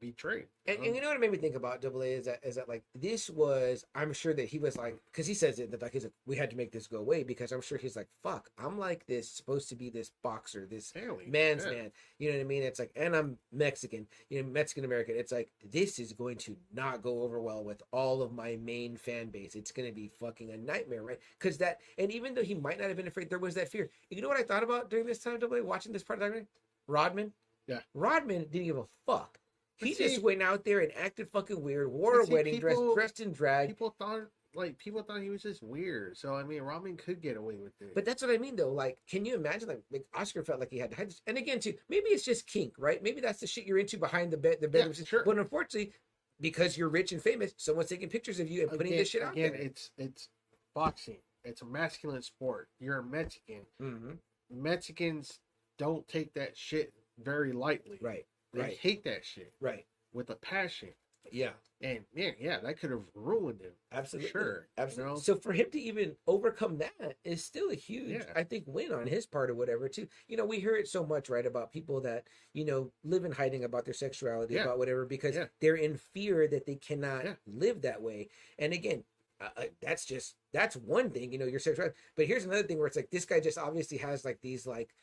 betrayed. 0.00 0.46
And, 0.66 0.78
and 0.78 0.94
you 0.94 1.00
know 1.00 1.08
what 1.08 1.16
it 1.16 1.20
made 1.20 1.32
me 1.32 1.38
think 1.38 1.56
about 1.56 1.80
Double 1.80 2.02
A 2.02 2.06
is 2.06 2.26
that 2.26 2.40
is 2.42 2.54
that 2.56 2.68
like 2.68 2.82
this 2.94 3.30
was 3.30 3.84
I'm 3.94 4.12
sure 4.12 4.34
that 4.34 4.46
he 4.46 4.58
was 4.58 4.76
like 4.76 4.98
because 5.06 5.26
he 5.26 5.34
says 5.34 5.58
it 5.58 5.70
that 5.70 5.82
like 5.82 5.92
he's 5.92 6.04
like 6.04 6.12
we 6.26 6.36
had 6.36 6.50
to 6.50 6.56
make 6.56 6.72
this 6.72 6.86
go 6.86 6.98
away 6.98 7.22
because 7.22 7.52
I'm 7.52 7.62
sure 7.62 7.78
he's 7.78 7.96
like 7.96 8.08
fuck 8.22 8.50
I'm 8.58 8.78
like 8.78 9.06
this 9.06 9.30
supposed 9.30 9.68
to 9.70 9.76
be 9.76 9.90
this 9.90 10.12
boxer 10.22 10.66
this 10.66 10.92
man's 11.26 11.64
yeah. 11.64 11.70
man. 11.70 11.92
You 12.18 12.30
know 12.30 12.38
what 12.38 12.44
I 12.44 12.46
mean? 12.46 12.62
It's 12.62 12.78
like, 12.78 12.92
and 12.96 13.14
I'm 13.14 13.38
Mexican, 13.52 14.06
you 14.30 14.42
know, 14.42 14.48
Mexican 14.48 14.84
American. 14.84 15.16
It's 15.16 15.32
like 15.32 15.50
this 15.70 15.98
is 15.98 16.12
going 16.12 16.36
to 16.38 16.56
not 16.72 17.02
go 17.02 17.22
over 17.22 17.40
well 17.40 17.64
with 17.64 17.82
all 17.92 18.22
of 18.22 18.32
my 18.32 18.56
main 18.62 18.96
fan 18.96 19.28
base. 19.28 19.54
It's 19.54 19.72
going 19.72 19.88
to 19.88 19.94
be 19.94 20.08
fucking 20.08 20.50
a 20.50 20.56
nightmare, 20.56 21.02
right? 21.02 21.18
Because 21.38 21.58
that, 21.58 21.80
and 21.98 22.10
even 22.12 22.34
though 22.34 22.42
he 22.42 22.54
might 22.54 22.78
not 22.78 22.88
have 22.88 22.96
been 22.96 23.08
afraid, 23.08 23.30
there 23.30 23.38
was 23.38 23.54
that 23.54 23.68
fear. 23.68 23.90
You 24.10 24.22
know 24.22 24.28
what 24.28 24.38
I 24.38 24.42
thought 24.42 24.62
about 24.62 24.90
during 24.90 25.06
this 25.06 25.18
time, 25.18 25.38
double 25.38 25.56
A, 25.56 25.62
watching 25.62 25.92
this 25.92 26.02
part 26.02 26.18
of 26.18 26.20
the 26.20 26.26
documentary? 26.26 26.48
Rodman. 26.86 27.32
Yeah. 27.66 27.80
Rodman 27.94 28.46
didn't 28.50 28.66
give 28.66 28.78
a 28.78 28.84
fuck. 29.06 29.38
But 29.80 29.88
He 29.88 29.94
see- 29.94 30.04
just 30.08 30.22
went 30.22 30.42
out 30.42 30.64
there 30.64 30.80
and 30.80 30.92
acted 30.96 31.28
fucking 31.30 31.60
weird, 31.60 31.90
wore 31.90 32.20
a 32.20 32.26
see, 32.26 32.32
wedding 32.32 32.60
dress, 32.60 32.78
dressed 32.94 33.20
in 33.20 33.32
drag. 33.32 33.68
People 33.68 33.90
thought 33.98 34.22
like 34.56 34.78
people 34.78 35.02
thought 35.02 35.20
he 35.20 35.30
was 35.30 35.42
just 35.42 35.64
weird. 35.64 36.16
So 36.16 36.34
I 36.34 36.44
mean, 36.44 36.62
Rodman 36.62 36.96
could 36.96 37.20
get 37.20 37.36
away 37.36 37.56
with 37.56 37.72
it. 37.80 37.92
But 37.94 38.04
that's 38.04 38.22
what 38.22 38.30
I 38.30 38.38
mean, 38.38 38.54
though. 38.54 38.72
Like, 38.72 38.98
can 39.10 39.24
you 39.24 39.34
imagine? 39.34 39.68
Like, 39.68 39.82
like 39.90 40.04
Oscar 40.14 40.44
felt 40.44 40.60
like 40.60 40.70
he 40.70 40.78
had 40.78 40.90
to 40.92 40.96
hide 40.96 41.08
this. 41.08 41.20
And 41.26 41.36
again, 41.36 41.58
too, 41.58 41.74
maybe 41.88 42.06
it's 42.10 42.24
just 42.24 42.46
kink, 42.46 42.74
right? 42.78 43.02
Maybe 43.02 43.20
that's 43.20 43.40
the 43.40 43.48
shit 43.48 43.66
you're 43.66 43.78
into 43.78 43.98
behind 43.98 44.32
the 44.32 44.36
bed, 44.36 44.58
the 44.60 44.66
Yeah, 44.68 44.86
bedroom. 44.86 45.04
sure. 45.06 45.24
But 45.24 45.38
unfortunately, 45.38 45.92
because 46.40 46.78
you're 46.78 46.88
rich 46.88 47.10
and 47.10 47.20
famous, 47.20 47.52
someone's 47.56 47.88
taking 47.88 48.08
pictures 48.08 48.38
of 48.38 48.48
you 48.48 48.60
and 48.62 48.70
putting 48.70 48.86
again, 48.88 48.98
this 48.98 49.08
shit 49.08 49.22
out 49.22 49.32
again, 49.32 49.52
there. 49.52 49.60
it's 49.62 49.90
it's 49.98 50.28
boxing. 50.72 51.18
It's 51.42 51.62
a 51.62 51.66
masculine 51.66 52.22
sport. 52.22 52.68
You're 52.78 52.98
a 52.98 53.04
Mexican. 53.04 53.62
hmm 53.80 54.12
Mexicans 54.50 55.40
don't 55.78 56.06
take 56.08 56.32
that 56.34 56.56
shit 56.56 56.92
very 57.18 57.52
lightly. 57.52 57.98
Right, 58.00 58.24
They 58.54 58.60
right, 58.60 58.76
hate 58.76 59.04
that 59.04 59.24
shit 59.24 59.52
right. 59.60 59.84
with 60.12 60.30
a 60.30 60.36
passion. 60.36 60.90
Yeah, 61.32 61.52
And 61.80 62.00
yeah, 62.14 62.32
yeah, 62.38 62.60
that 62.60 62.78
could 62.78 62.90
have 62.90 63.00
ruined 63.14 63.62
him. 63.62 63.72
absolutely, 63.90 64.30
sure, 64.30 64.68
you 64.76 64.82
absolutely. 64.82 65.14
know? 65.14 65.18
So 65.20 65.34
for 65.36 65.52
him 65.54 65.70
to 65.72 65.80
even 65.80 66.14
overcome 66.26 66.76
that 66.78 67.16
is 67.24 67.42
still 67.42 67.70
a 67.70 67.74
huge, 67.74 68.10
Yeah. 68.10 68.32
I 68.36 68.44
think, 68.44 68.64
win 68.66 68.92
on 68.92 69.06
his 69.06 69.24
part 69.24 69.48
or 69.48 69.54
whatever. 69.54 69.88
Too, 69.88 70.06
you 70.28 70.36
know, 70.36 70.44
we 70.44 70.60
hear 70.60 70.76
it 70.76 70.86
so 70.86 71.04
much, 71.04 71.30
right, 71.30 71.46
about 71.46 71.72
people 71.72 72.00
that 72.02 72.24
you 72.52 72.66
know 72.66 72.92
live 73.04 73.24
in 73.24 73.32
hiding 73.32 73.64
about 73.64 73.86
their 73.86 73.94
sexuality, 73.94 74.54
Yeah. 74.54 74.64
about 74.64 74.78
whatever, 74.78 75.06
because 75.06 75.34
Yeah. 75.34 75.46
they're 75.62 75.76
in 75.76 75.96
fear 75.96 76.46
that 76.46 76.66
they 76.66 76.76
cannot 76.76 77.38
live 77.46 77.82
that 77.82 78.02
way. 78.02 78.28
And 78.58 78.72
again. 78.72 79.04
Uh, 79.40 79.48
uh, 79.56 79.64
that's 79.82 80.04
just 80.04 80.36
that's 80.52 80.76
one 80.76 81.10
thing, 81.10 81.32
you 81.32 81.38
know, 81.38 81.44
your 81.44 81.58
sexuality. 81.58 81.96
But 82.14 82.26
here's 82.26 82.44
another 82.44 82.62
thing 82.62 82.78
where 82.78 82.86
it's 82.86 82.94
like 82.94 83.10
this 83.10 83.24
guy 83.24 83.40
just 83.40 83.58
obviously 83.58 83.98
has 83.98 84.24
like 84.24 84.40
these 84.40 84.64
like, 84.64 84.94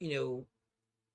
you 0.00 0.14
know, 0.16 0.46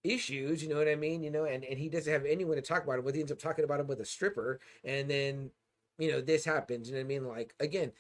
issues. 0.04 0.62
You 0.64 0.70
know 0.70 0.78
what 0.78 0.88
I 0.88 0.96
mean? 0.96 1.24
You 1.24 1.32
know, 1.32 1.46
and 1.46 1.64
and 1.64 1.78
he 1.80 1.90
doesn't 1.90 2.12
have 2.12 2.26
anyone 2.26 2.56
to 2.56 2.62
talk 2.62 2.84
about 2.84 2.98
it 3.00 3.04
with. 3.04 3.16
He 3.16 3.22
ends 3.22 3.32
up 3.32 3.40
talking 3.40 3.64
about 3.66 3.80
him 3.80 3.88
with 3.88 4.00
a 4.00 4.06
stripper, 4.06 4.60
and 4.84 5.10
then 5.10 5.52
you 5.98 6.12
know 6.12 6.22
this 6.22 6.46
happens. 6.46 6.90
You 6.90 6.96
know 6.96 7.02
what 7.02 7.06
I 7.06 7.08
mean? 7.08 7.28
Like 7.28 7.54
again, 7.60 7.92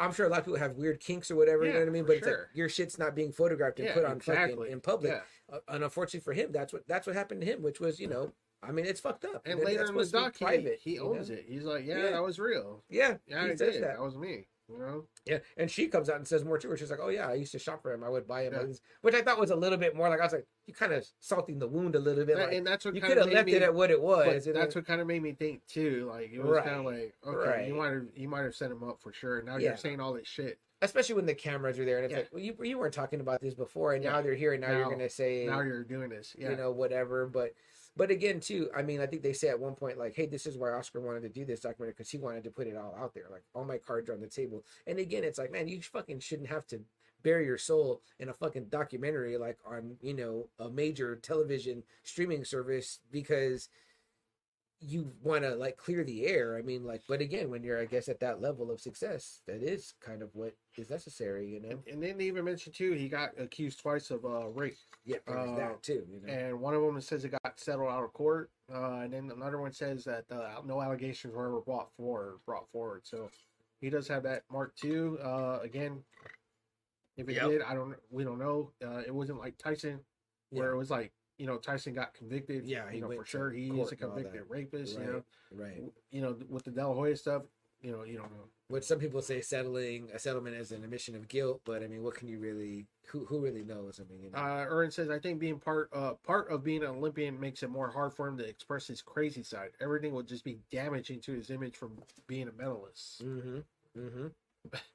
I'm 0.00 0.12
sure 0.12 0.26
a 0.26 0.28
lot 0.28 0.40
of 0.40 0.44
people 0.46 0.58
have 0.58 0.76
weird 0.76 1.00
kinks 1.00 1.30
or 1.30 1.36
whatever. 1.36 1.64
you 1.64 1.72
know 1.72 1.78
what 1.80 1.88
I 1.88 1.92
mean? 1.92 2.04
But 2.06 2.16
it's 2.16 2.26
like 2.26 2.36
your 2.54 2.68
shit's 2.68 2.98
not 2.98 3.14
being 3.14 3.32
photographed 3.32 3.78
and 3.78 3.88
Yeah, 3.88 3.94
put 3.94 4.04
on 4.04 4.16
exactly. 4.16 4.56
fucking 4.56 4.72
in 4.72 4.80
public. 4.80 5.12
Yeah. 5.12 5.20
Uh, 5.56 5.58
and 5.68 5.84
unfortunately 5.84 6.20
for 6.20 6.32
him, 6.32 6.50
that's 6.52 6.72
what 6.72 6.86
that's 6.88 7.06
what 7.06 7.14
happened 7.16 7.40
to 7.42 7.46
him, 7.46 7.62
which 7.62 7.80
was 7.80 8.00
you 8.00 8.08
know, 8.08 8.32
I 8.62 8.72
mean, 8.72 8.86
it's 8.86 9.00
fucked 9.00 9.24
up. 9.26 9.42
And 9.44 9.60
know, 9.60 9.66
later 9.66 9.84
in 9.84 9.94
the 9.94 10.06
doc, 10.06 10.38
private, 10.38 10.78
he, 10.80 10.90
he 10.92 10.96
you 10.96 11.02
know? 11.04 11.14
owns 11.16 11.30
it. 11.30 11.44
He's 11.48 11.64
like, 11.64 11.84
yeah, 11.84 11.98
Yeah. 11.98 12.10
that 12.12 12.22
was 12.22 12.38
real. 12.38 12.82
Yeah, 12.88 13.16
Yeah, 13.26 13.44
he 13.44 13.50
I 13.52 13.54
says 13.56 13.74
did. 13.74 13.82
that. 13.82 13.96
That 13.96 14.00
was 14.00 14.16
me. 14.16 14.46
You 14.68 14.78
know, 14.78 15.04
Yeah, 15.26 15.38
and 15.58 15.70
she 15.70 15.88
comes 15.88 16.08
out 16.08 16.16
and 16.16 16.26
says 16.26 16.42
more 16.42 16.56
too. 16.56 16.74
She's 16.76 16.90
like, 16.90 17.00
"Oh 17.02 17.10
yeah, 17.10 17.28
I 17.28 17.34
used 17.34 17.52
to 17.52 17.58
shop 17.58 17.82
for 17.82 17.92
him. 17.92 18.02
I 18.02 18.08
would 18.08 18.26
buy 18.26 18.44
him," 18.44 18.54
Yeah. 18.54 18.74
which 19.02 19.14
I 19.14 19.20
thought 19.20 19.38
was 19.38 19.50
a 19.50 19.56
little 19.56 19.76
bit 19.76 19.94
more 19.94 20.08
like 20.08 20.20
I 20.20 20.24
was 20.24 20.32
like, 20.32 20.46
"You 20.66 20.72
kind 20.72 20.92
of 20.94 21.06
salting 21.20 21.58
the 21.58 21.68
wound 21.68 21.94
a 21.96 21.98
little 21.98 22.24
bit." 22.24 22.36
That- 22.36 22.48
Like, 22.48 22.56
and 22.56 22.66
that's 22.66 22.84
what 22.84 22.94
you 22.94 23.02
kind 23.02 23.12
could 23.12 23.18
of 23.22 23.26
have 23.26 23.34
left 23.34 23.48
it 23.50 23.62
at 23.62 23.74
what 23.74 23.90
it 23.90 24.00
was. 24.00 24.46
That's 24.46 24.74
what 24.74 24.86
kind 24.86 25.02
of 25.02 25.06
made 25.06 25.22
me 25.22 25.32
think 25.32 25.66
too. 25.66 26.06
Like 26.08 26.30
it 26.32 26.42
was 26.42 26.62
kind 26.64 26.76
of 26.80 26.84
like, 26.86 27.14
okay, 27.26 27.48
right. 27.48 27.68
you 27.68 27.74
might 27.74 27.92
have 27.92 28.06
you 28.14 28.28
might 28.28 28.44
have 28.44 28.54
set 28.54 28.70
him 28.70 28.82
up 28.82 29.00
for 29.02 29.12
sure. 29.12 29.42
Now 29.42 29.56
Yeah. 29.56 29.68
you're 29.70 29.76
saying 29.76 30.00
all 30.00 30.12
this 30.14 30.26
shit. 30.28 30.58
especially 30.82 31.14
when 31.14 31.24
the 31.24 31.34
cameras 31.34 31.78
are 31.78 31.84
there 31.86 31.96
and 31.96 32.04
it's 32.06 32.12
Yeah. 32.12 32.18
like, 32.18 32.28
well, 32.32 32.42
you 32.42 32.56
you 32.62 32.78
weren't 32.78 32.92
talking 32.92 33.20
about 33.20 33.40
this 33.40 33.54
before, 33.54 33.94
and 33.94 34.04
now 34.04 34.20
they're 34.20 34.34
here, 34.34 34.52
and 34.52 34.60
now, 34.60 34.76
you're 34.76 34.90
gonna 34.90 35.08
say, 35.08 35.46
Now 35.46 35.60
you're 35.60 35.82
doing 35.84 36.10
this. 36.10 36.34
Yeah. 36.38 36.50
you 36.50 36.56
know, 36.56 36.72
whatever. 36.72 37.26
But 37.26 37.54
but 37.96 38.10
again, 38.10 38.40
too, 38.40 38.68
I 38.76 38.82
mean, 38.82 39.00
I 39.00 39.06
think 39.06 39.22
they 39.22 39.32
say 39.32 39.48
at 39.48 39.60
one 39.60 39.74
point 39.74 39.98
like, 39.98 40.14
hey, 40.14 40.26
this 40.26 40.46
is 40.46 40.58
why 40.58 40.70
Oscar 40.70 41.00
wanted 41.00 41.22
to 41.22 41.28
do 41.28 41.44
this 41.44 41.60
documentary 41.60 41.92
because 41.92 42.10
he 42.10 42.18
wanted 42.18 42.44
to 42.44 42.50
put 42.50 42.66
it 42.66 42.76
all 42.76 42.96
out 42.98 43.14
there, 43.14 43.26
like 43.30 43.44
all 43.54 43.64
my 43.64 43.78
cards 43.78 44.08
are 44.08 44.14
on 44.14 44.20
the 44.20 44.26
table. 44.26 44.64
And 44.86 44.98
again, 44.98 45.24
it's 45.24 45.38
like, 45.38 45.52
man, 45.52 45.68
you 45.68 45.80
fucking 45.80 46.20
shouldn't 46.20 46.48
have 46.48 46.66
to 46.68 46.80
bury 47.22 47.46
your 47.46 47.58
soul 47.58 48.02
in 48.20 48.28
a 48.28 48.34
fucking 48.34 48.66
documentary 48.66 49.36
like 49.38 49.56
on 49.66 49.96
you 50.02 50.12
know 50.14 50.46
a 50.60 50.68
major 50.68 51.16
television 51.16 51.82
streaming 52.02 52.44
service 52.44 53.00
because 53.10 53.70
you 54.80 55.10
want 55.22 55.42
to 55.42 55.54
like 55.54 55.76
clear 55.76 56.04
the 56.04 56.26
air 56.26 56.56
i 56.58 56.62
mean 56.62 56.84
like 56.84 57.00
but 57.08 57.20
again 57.20 57.48
when 57.48 57.62
you're 57.62 57.80
i 57.80 57.86
guess 57.86 58.08
at 58.08 58.20
that 58.20 58.40
level 58.42 58.70
of 58.70 58.80
success 58.80 59.40
that 59.46 59.62
is 59.62 59.94
kind 60.00 60.20
of 60.20 60.28
what 60.34 60.54
is 60.76 60.90
necessary 60.90 61.48
you 61.48 61.60
know 61.60 61.70
and, 61.70 61.82
and 61.90 62.02
then 62.02 62.18
they 62.18 62.24
even 62.24 62.44
mentioned 62.44 62.74
too, 62.74 62.92
he 62.92 63.08
got 63.08 63.30
accused 63.38 63.80
twice 63.80 64.10
of 64.10 64.24
uh, 64.24 64.48
rape, 64.48 64.76
yeah 65.04 65.16
uh, 65.26 65.56
that 65.56 65.82
too 65.82 66.04
you 66.10 66.20
know 66.20 66.32
and 66.32 66.60
one 66.60 66.74
of 66.74 66.82
them 66.82 67.00
says 67.00 67.24
it 67.24 67.32
got 67.44 67.58
settled 67.58 67.88
out 67.88 68.02
of 68.02 68.12
court, 68.12 68.50
uh, 68.74 69.00
and 69.00 69.12
then 69.12 69.30
another 69.34 69.60
one 69.60 69.72
says 69.72 70.04
that 70.04 70.24
uh, 70.30 70.60
no 70.66 70.82
allegations 70.82 71.32
were 71.34 71.46
ever 71.46 71.60
brought 71.60 71.88
forward. 71.96 72.38
Brought 72.44 72.68
forward, 72.72 73.02
so 73.04 73.30
he 73.80 73.90
does 73.90 74.08
have 74.08 74.22
that 74.24 74.42
mark 74.50 74.74
too. 74.74 75.18
Uh, 75.22 75.60
again, 75.62 76.02
if 77.16 77.28
it 77.28 77.34
Yep. 77.36 77.48
did, 77.48 77.62
I 77.62 77.74
don't. 77.74 77.94
We 78.10 78.24
don't 78.24 78.38
know. 78.38 78.72
Uh, 78.84 79.02
it 79.06 79.14
wasn't 79.14 79.38
like 79.38 79.56
Tyson, 79.56 80.00
where 80.50 80.68
Yeah. 80.68 80.74
it 80.74 80.78
was 80.78 80.90
like 80.90 81.12
you 81.38 81.46
know 81.46 81.56
Tyson 81.58 81.94
got 81.94 82.14
convicted. 82.14 82.66
Yeah, 82.66 82.88
he 82.90 82.96
you 82.96 83.02
know 83.02 83.10
for 83.10 83.24
sure 83.24 83.50
he 83.50 83.68
is 83.68 83.70
a 83.70 83.72
and 83.72 83.80
all 83.80 83.86
that. 83.86 83.98
convicted 83.98 84.42
rapist. 84.48 84.98
right 84.98 85.06
You 85.06 85.12
know, 85.12 85.22
right 85.52 85.82
you 86.10 86.20
know 86.22 86.36
with 86.48 86.64
the 86.64 86.70
De 86.70 86.86
La 86.86 86.94
Hoya 86.94 87.16
stuff. 87.16 87.42
You 87.82 87.92
know, 87.92 88.02
you 88.02 88.16
don't 88.16 88.30
know. 88.30 88.46
what 88.68 88.82
some 88.82 88.98
people 88.98 89.20
say 89.20 89.42
settling 89.42 90.08
a 90.14 90.18
settlement 90.18 90.56
is 90.56 90.72
an 90.72 90.82
admission 90.84 91.14
of 91.14 91.28
guilt 91.28 91.60
but 91.66 91.82
i 91.82 91.86
mean 91.86 92.02
what 92.02 92.14
can 92.14 92.28
you 92.28 92.38
really 92.38 92.86
who 93.08 93.26
who 93.26 93.40
really 93.40 93.62
knows 93.62 94.00
i 94.00 94.10
mean 94.10 94.22
you 94.24 94.30
know 94.30 94.38
Uh, 94.38 94.64
Aaron 94.72 94.90
says, 94.90 95.10
I 95.10 95.18
think 95.18 95.38
being 95.38 95.58
part 95.60 95.90
uh, 95.92 96.14
part 96.26 96.50
of 96.50 96.64
being 96.64 96.82
an 96.82 96.88
Olympian 96.88 97.38
makes 97.38 97.62
it 97.62 97.68
more 97.68 97.90
hard 97.90 98.14
for 98.14 98.26
him 98.26 98.38
to 98.38 98.44
express 98.48 98.86
his 98.86 99.02
crazy 99.02 99.42
side. 99.42 99.72
Everything 99.82 100.14
would 100.14 100.26
just 100.26 100.44
be 100.44 100.60
damaging 100.72 101.20
to 101.20 101.32
his 101.32 101.50
image 101.50 101.76
from 101.76 101.92
being 102.26 102.48
a 102.48 102.52
medalist. 102.52 103.22
mm-hmm 103.22 103.58
mm-hmm 104.00 104.26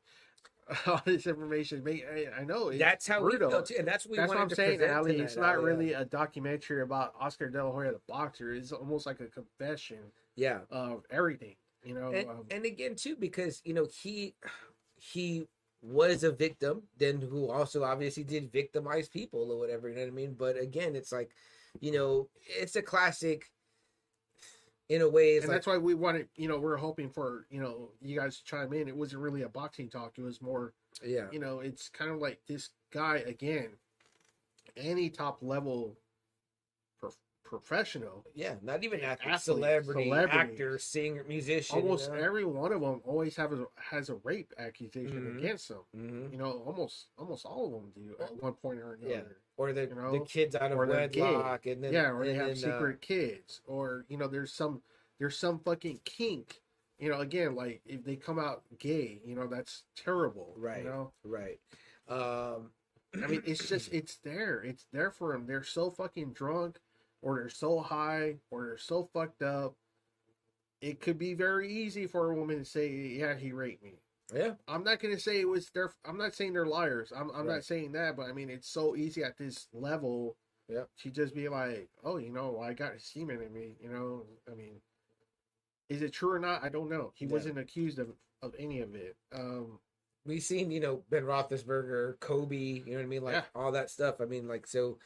All 0.88 1.02
this 1.06 1.26
information, 1.26 1.84
I, 1.88 2.42
I 2.42 2.44
know 2.44 2.70
it's 2.70 2.80
that's 2.80 3.08
how 3.08 3.24
we 3.24 3.32
brutal. 3.32 3.50
feel 3.50 3.64
too 3.64 3.76
and 3.80 3.88
that's 3.88 4.06
what 4.06 4.12
we 4.12 4.18
That's 4.18 4.30
what 4.30 4.38
I'm 4.38 4.50
to 4.50 4.56
saying, 4.56 4.84
Ali. 4.84 5.14
tonight, 5.14 5.24
It's 5.24 5.36
not 5.36 5.56
Ali, 5.56 5.66
really 5.66 5.94
a 5.94 6.06
documentary 6.06 6.82
about 6.82 7.14
Oscar 7.20 7.50
De 7.50 7.64
La 7.64 7.72
Hoya, 7.72 7.94
the 7.94 8.02
boxer. 8.08 8.54
It's 8.54 8.72
almost 8.72 9.06
like 9.06 9.20
a 9.20 9.28
confession 9.28 9.98
yeah 10.36 10.60
of 10.70 11.04
everything. 11.10 11.56
You 11.84 11.96
know, 11.96 12.12
and, 12.12 12.30
um, 12.30 12.46
and 12.52 12.66
again 12.66 12.96
too 12.96 13.16
because 13.16 13.62
you 13.66 13.74
know 13.74 13.88
he 14.02 14.36
he 14.98 15.48
was 15.82 16.24
a 16.24 16.32
victim 16.32 16.84
then 16.98 17.22
who 17.22 17.50
also 17.50 17.84
obviously 17.84 18.24
did 18.24 18.52
victimize 18.52 19.08
people 19.08 19.50
or 19.52 19.58
whatever 19.58 19.88
you 19.88 19.96
know 19.96 20.02
what 20.02 20.08
i 20.10 20.12
mean 20.12 20.36
but 20.38 20.60
again 20.60 20.94
it's 20.94 21.12
like 21.14 21.30
you 21.80 21.90
know 21.92 22.28
it's 22.46 22.76
a 22.76 22.82
classic 22.82 23.50
in 24.90 25.02
a 25.02 25.10
way 25.10 25.38
and 25.38 25.48
like 25.48 25.56
that's 25.56 25.68
why 25.68 25.78
we 25.78 25.94
wanted. 25.94 26.28
You 26.36 26.48
know, 26.48 26.60
we're 26.60 26.78
hoping 26.78 27.10
for 27.10 27.46
you 27.50 27.62
know 27.62 27.90
you 28.02 28.20
guys 28.20 28.38
to 28.38 28.44
chime 28.44 28.74
in. 28.74 28.88
It 28.88 28.96
wasn't 28.96 29.22
really 29.22 29.44
a 29.44 29.50
boxing 29.50 29.90
talk. 29.90 30.14
It 30.18 30.22
was 30.22 30.42
more 30.42 30.74
yeah 31.04 31.28
you 31.32 31.40
know, 31.40 31.60
it's 31.60 31.90
kind 31.90 32.12
of 32.12 32.18
like 32.18 32.40
this 32.48 32.70
guy 32.92 33.18
again, 33.28 33.70
any 34.76 35.10
top 35.10 35.38
level 35.42 35.96
professional, 37.50 38.24
yeah 38.36 38.54
not 38.62 38.84
even 38.84 39.00
athlete, 39.02 39.34
Athlete, 39.34 39.42
celebrity, 39.42 40.04
celebrity. 40.06 40.38
actor 40.38 40.78
singer 40.78 41.24
musician 41.28 41.78
almost 41.80 42.10
you 42.12 42.16
know? 42.18 42.24
every 42.24 42.46
one 42.46 42.72
of 42.72 42.80
them 42.82 43.02
always 43.06 43.36
have 43.36 43.52
a, 43.52 43.66
has 43.76 44.10
a 44.10 44.16
rape 44.24 44.54
accusation 44.60 45.22
Mhm. 45.34 45.38
against 45.40 45.68
them. 45.70 45.80
Mhm. 45.98 46.32
You 46.32 46.38
know, 46.38 46.52
almost 46.66 47.08
almost 47.18 47.46
all 47.46 47.66
of 47.66 47.72
them 47.72 47.92
do 47.96 48.16
at 48.24 48.36
one 48.42 48.54
point 48.54 48.80
or 48.80 48.94
another. 48.94 49.10
Yeah. 49.12 49.22
or 49.58 49.74
the, 49.74 49.82
you 49.88 49.96
know, 49.96 50.12
the 50.12 50.20
kids 50.26 50.56
out 50.56 50.72
of 50.72 50.78
wedlock 50.78 51.66
and 51.66 51.84
then 51.84 51.92
yeah, 51.92 52.12
or 52.12 52.24
they 52.24 52.34
have 52.36 52.56
then, 52.56 52.70
uh, 52.72 52.74
secret 52.78 53.02
kids, 53.02 53.62
or 53.66 54.06
you 54.08 54.18
know, 54.18 54.28
there's 54.28 54.54
some 54.54 54.82
there's 55.18 55.36
some 55.38 55.60
fucking 55.60 56.00
kink. 56.06 56.62
You 57.00 57.10
know, 57.10 57.20
again, 57.20 57.56
like 57.56 57.82
if 57.86 58.04
they 58.04 58.16
come 58.16 58.38
out 58.40 58.64
gay, 58.78 59.22
you 59.26 59.34
know, 59.36 59.48
that's 59.48 59.84
terrible. 59.96 60.54
Right. 60.56 60.84
You 60.84 60.90
know, 60.90 61.14
right 61.24 61.60
um 62.08 62.72
I 63.24 63.26
mean, 63.28 63.42
it's 63.46 63.68
just 63.68 63.92
it's 63.92 64.18
there. 64.18 64.62
It's 64.62 64.86
there 64.94 65.10
for 65.10 65.34
them. 65.34 65.48
They're 65.48 65.64
so 65.64 65.90
fucking 65.90 66.34
drunk, 66.34 66.78
or 67.22 67.36
they're 67.40 67.50
so 67.50 67.80
high, 67.80 68.36
or 68.52 68.66
they're 68.66 68.78
so 68.78 69.10
fucked 69.14 69.42
up. 69.42 69.76
It 70.82 71.02
could 71.02 71.18
be 71.18 71.34
very 71.34 71.72
easy 71.72 72.08
for 72.08 72.32
a 72.32 72.36
woman 72.36 72.60
to 72.60 72.66
say, 72.66 72.90
"Yeah, 72.90 73.36
he 73.36 73.52
raped 73.52 73.84
me." 73.84 74.00
Yeah, 74.34 74.54
I'm 74.68 74.84
not 74.84 75.00
gonna 75.00 75.20
say 75.20 75.40
it 75.42 75.48
was 75.48 75.70
their. 75.72 75.92
I'm 76.06 76.18
not 76.18 76.36
saying 76.36 76.54
they're 76.54 76.66
liars. 76.66 77.12
I'm 77.16 77.30
I'm 77.32 77.48
Right. 77.48 77.56
not 77.56 77.66
saying 77.66 77.92
that, 77.94 78.16
but 78.16 78.30
I 78.30 78.34
mean 78.34 78.50
it's 78.50 78.70
so 78.70 78.96
easy 78.96 79.24
at 79.24 79.38
this 79.38 79.68
level. 79.74 80.38
Yep. 80.70 80.88
To 81.00 81.10
just 81.10 81.34
be 81.34 81.50
like, 81.50 81.90
oh, 82.04 82.18
you 82.18 82.30
know, 82.30 82.60
I 82.60 82.74
got 82.74 83.02
semen 83.02 83.42
in 83.42 83.52
me. 83.52 83.76
You 83.82 83.90
know, 83.90 84.28
I 84.50 84.54
mean, 84.54 84.80
is 85.90 86.04
it 86.04 86.14
true 86.14 86.32
or 86.32 86.38
not? 86.40 86.64
I 86.64 86.70
don't 86.70 86.90
know. 86.92 87.12
He 87.16 87.26
Yeah. 87.26 87.32
wasn't 87.32 87.58
accused 87.58 88.00
of 88.00 88.16
of 88.42 88.56
any 88.58 88.80
of 88.80 88.96
it. 88.96 89.18
Um, 89.34 89.80
we've 90.26 90.44
seen 90.44 90.70
you 90.72 90.80
know 90.80 91.04
Ben 91.10 91.24
Roethlisberger, 91.24 92.20
Kobe, 92.20 92.56
you 92.56 92.86
know 92.86 92.98
what 92.98 93.04
I 93.04 93.08
mean, 93.08 93.24
like 93.24 93.34
Yeah. 93.34 93.46
all 93.56 93.72
that 93.74 93.90
stuff. 93.90 94.22
I 94.22 94.26
mean, 94.26 94.48
like 94.48 94.66
so, 94.68 95.00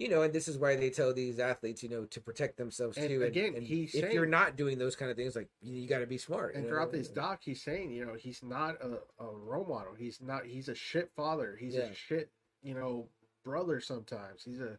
you 0.00 0.08
know, 0.08 0.22
and 0.22 0.32
this 0.32 0.48
is 0.48 0.56
why 0.56 0.76
they 0.76 0.88
tell 0.88 1.12
these 1.12 1.38
athletes, 1.38 1.82
you 1.82 1.90
know, 1.90 2.06
to 2.06 2.20
protect 2.22 2.56
themselves 2.56 2.96
too. 2.96 3.02
And 3.02 3.10
too. 3.10 3.22
again, 3.22 3.60
he's 3.60 3.94
if 3.94 4.14
you're 4.14 4.24
not 4.24 4.56
doing 4.56 4.78
those 4.78 4.96
kind 4.96 5.10
of 5.10 5.16
things, 5.16 5.36
like 5.36 5.48
you, 5.60 5.76
you 5.76 5.86
got 5.86 5.98
to 5.98 6.06
be 6.06 6.16
smart. 6.16 6.54
and 6.54 6.64
you 6.64 6.70
know? 6.70 6.74
throughout 6.74 6.90
this 6.90 7.08
doc, 7.08 7.40
he's 7.44 7.62
saying, 7.62 7.92
you 7.92 8.06
know, 8.06 8.14
he's 8.14 8.42
not 8.42 8.76
a, 8.82 8.94
a 9.22 9.30
role 9.30 9.66
model. 9.66 9.92
He's 9.94 10.18
not. 10.22 10.46
He's 10.46 10.70
a 10.70 10.74
shit 10.74 11.10
father. 11.14 11.54
He's 11.60 11.74
Yeah. 11.74 11.82
a 11.82 11.94
shit, 11.94 12.30
you 12.62 12.72
know, 12.72 13.08
brother. 13.44 13.78
Sometimes 13.78 14.42
he's 14.42 14.60
a 14.60 14.78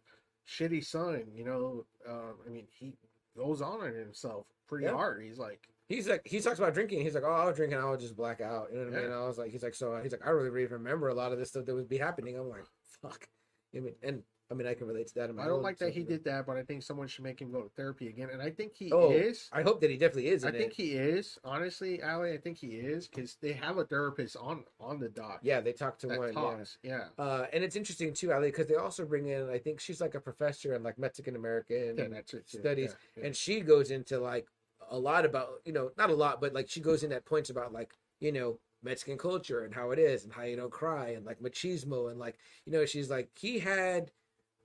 shitty 0.49 0.84
son. 0.84 1.26
You 1.35 1.45
know, 1.45 1.85
um, 2.10 2.38
I 2.48 2.49
mean, 2.49 2.65
he 2.72 2.93
goes 3.38 3.61
on 3.61 3.85
in 3.85 3.93
himself 3.93 4.48
pretty 4.68 4.85
Yeah. 4.85 4.93
hard. 4.93 5.22
He's 5.22 5.38
like, 5.38 5.68
he's 5.88 6.07
like 6.07 6.23
he 6.26 6.39
talks 6.39 6.57
about 6.57 6.73
drinking. 6.73 7.02
He's 7.03 7.14
like, 7.14 7.26
oh, 7.27 7.31
I 7.31 7.45
was 7.45 7.57
drinking, 7.57 7.77
I 7.77 7.88
would 7.88 7.99
just 7.99 8.15
black 8.18 8.41
out. 8.41 8.69
You 8.72 8.80
know 8.80 8.85
what 8.85 8.98
I 8.98 9.02
mean? 9.02 9.11
Yeah. 9.11 9.18
I 9.18 9.27
was 9.27 9.38
like, 9.38 9.52
he's 9.52 9.61
like, 9.61 9.76
so 9.76 9.99
he's 10.02 10.14
like, 10.14 10.26
I 10.26 10.31
really 10.31 10.49
really 10.49 10.65
remember 10.65 11.10
a 11.10 11.14
lot 11.14 11.31
of 11.31 11.38
this 11.38 11.49
stuff 11.49 11.65
that 11.65 11.76
would 11.76 11.88
be 11.89 11.99
happening. 11.99 12.35
I'm 12.39 12.49
like, 12.49 12.65
fuck. 13.03 13.27
You 13.72 13.81
know 13.81 13.88
I 13.88 13.89
mean, 13.91 13.95
and 14.02 14.23
I 14.52 14.53
mean, 14.53 14.68
I 14.68 14.73
can 14.73 14.86
relate 14.86 15.07
to 15.07 15.14
that. 15.15 15.30
In 15.30 15.38
my 15.38 15.44
I 15.44 15.48
don't 15.48 15.61
like 15.64 15.78
that 15.78 15.94
he 15.94 16.03
did 16.03 16.26
that, 16.26 16.45
but 16.45 16.57
I 16.57 16.64
think 16.64 16.84
someone 16.84 17.07
should 17.07 17.23
make 17.23 17.40
him 17.40 17.52
go 17.52 17.61
to 17.61 17.69
therapy 17.69 18.10
again. 18.10 18.30
And 18.34 18.41
I 18.41 18.49
think 18.49 18.73
he 18.76 18.91
Oh, 18.91 19.11
is. 19.11 19.49
I 19.53 19.61
hope 19.61 19.80
that 19.82 19.90
he 19.90 19.98
definitely 19.98 20.28
is. 20.28 20.44
I 20.44 20.52
think 20.52 20.72
it. 20.72 20.76
he 20.84 20.91
is. 20.91 21.40
Honestly, 21.45 22.03
Ali, 22.03 22.34
I 22.34 22.38
think 22.38 22.57
he 22.57 22.68
is 22.76 23.07
because 23.07 23.38
they 23.41 23.53
have 23.53 23.78
a 23.78 23.86
therapist 23.86 24.36
on 24.36 24.65
on 24.80 24.99
the 24.99 25.07
doc. 25.07 25.40
Yeah, 25.41 25.61
they 25.61 25.72
talk 25.72 25.98
to 25.99 26.10
one. 26.10 26.28
Yeah. 26.28 26.34
talks. 26.34 26.78
Yeah. 26.84 27.06
Uh, 27.18 27.45
and 27.53 27.64
it's 27.64 27.78
interesting 27.78 28.14
too, 28.14 28.34
Ali, 28.34 28.49
because 28.49 28.68
they 28.68 28.76
also 28.76 29.06
bring 29.06 29.28
in, 29.28 29.49
I 29.49 29.57
think 29.57 29.80
she's 29.80 30.02
like 30.02 30.15
a 30.15 30.19
professor 30.19 30.73
in 30.73 30.84
like 30.84 30.99
Mexican 30.99 31.36
American 31.38 31.95
Yeah, 31.98 32.07
that's 32.10 32.34
it. 32.34 32.48
too. 32.48 32.60
studies, 32.60 32.90
Yeah, 33.15 33.22
yeah. 33.22 33.28
and 33.28 33.36
she 33.36 33.61
goes 33.61 33.90
into 33.90 34.19
like 34.19 34.48
a 34.90 34.98
lot 34.99 35.23
about, 35.23 35.61
you 35.64 35.72
know, 35.72 35.91
not 35.98 36.10
a 36.10 36.15
lot, 36.15 36.41
but 36.41 36.53
like 36.53 36.69
she 36.69 36.82
goes 36.82 37.03
in 37.03 37.14
at 37.14 37.23
points 37.23 37.49
about 37.49 37.72
like, 37.72 37.94
you 38.19 38.34
know, 38.34 38.60
Mexican 38.84 39.18
culture 39.18 39.64
and 39.64 39.73
how 39.73 39.91
it 39.91 39.99
is 39.99 40.23
and 40.23 40.34
how 40.34 40.41
you 40.44 40.56
don't 40.57 40.72
cry 40.72 41.10
and 41.10 41.26
like 41.26 41.40
machismo 41.40 42.10
and 42.10 42.19
like, 42.19 42.38
you 42.65 42.73
know, 42.73 42.86
she's 42.86 43.10
like 43.10 43.30
he 43.40 43.60
had 43.60 44.11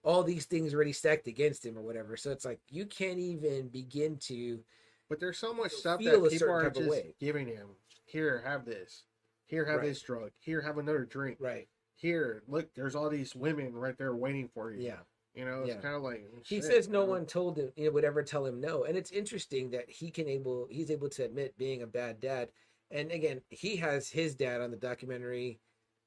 all 0.06 0.22
these 0.22 0.44
things 0.44 0.72
already 0.72 0.92
stacked 0.92 1.26
against 1.26 1.66
him 1.66 1.76
or 1.76 1.82
whatever. 1.82 2.16
So 2.16 2.30
it's 2.30 2.44
like 2.44 2.60
you 2.70 2.86
can't 2.86 3.18
even 3.18 3.68
begin 3.68 4.16
to 4.18 4.60
But 5.08 5.20
there's 5.20 5.38
so 5.38 5.52
much 5.52 5.72
stuff 5.72 6.00
that 6.02 6.30
people 6.30 6.50
are 6.50 6.70
just 6.70 7.18
giving 7.20 7.46
him. 7.46 7.68
Here, 8.06 8.42
have 8.44 8.64
this. 8.64 9.04
Here, 9.46 9.64
have 9.64 9.80
Right. 9.80 9.86
this 9.86 10.02
drug. 10.02 10.32
Here, 10.38 10.60
have 10.62 10.78
another 10.78 11.04
drink. 11.04 11.38
right. 11.40 11.68
Here, 11.94 12.42
look, 12.46 12.72
there's 12.74 12.94
all 12.94 13.08
these 13.08 13.34
women 13.34 13.72
right 13.74 13.96
there 13.96 14.14
waiting 14.14 14.48
for 14.48 14.70
you. 14.72 14.82
Yeah. 14.82 14.98
You 15.34 15.44
know, 15.44 15.62
it's 15.62 15.74
Yeah. 15.74 15.80
kind 15.80 15.94
of 15.96 16.02
like 16.02 16.24
oh, 16.34 16.40
he 16.44 16.60
says 16.60 16.88
no 16.88 17.04
know? 17.04 17.10
one 17.12 17.26
told 17.26 17.58
him 17.58 17.70
you 17.76 17.86
know, 17.86 17.90
would 17.92 18.04
ever 18.04 18.22
tell 18.22 18.46
him 18.46 18.60
no 18.60 18.84
and 18.84 18.96
it's 18.96 19.10
interesting 19.10 19.70
that 19.70 19.88
he 19.90 20.10
can 20.10 20.28
able 20.28 20.66
he's 20.70 20.90
able 20.90 21.08
to 21.10 21.24
admit 21.24 21.56
being 21.58 21.82
a 21.82 21.86
bad 21.86 22.20
dad 22.20 22.48
and 22.90 23.12
again 23.12 23.42
he 23.50 23.76
has 23.76 24.08
his 24.08 24.34
dad 24.34 24.60
on 24.62 24.70
the 24.70 24.76
documentary 24.78 25.60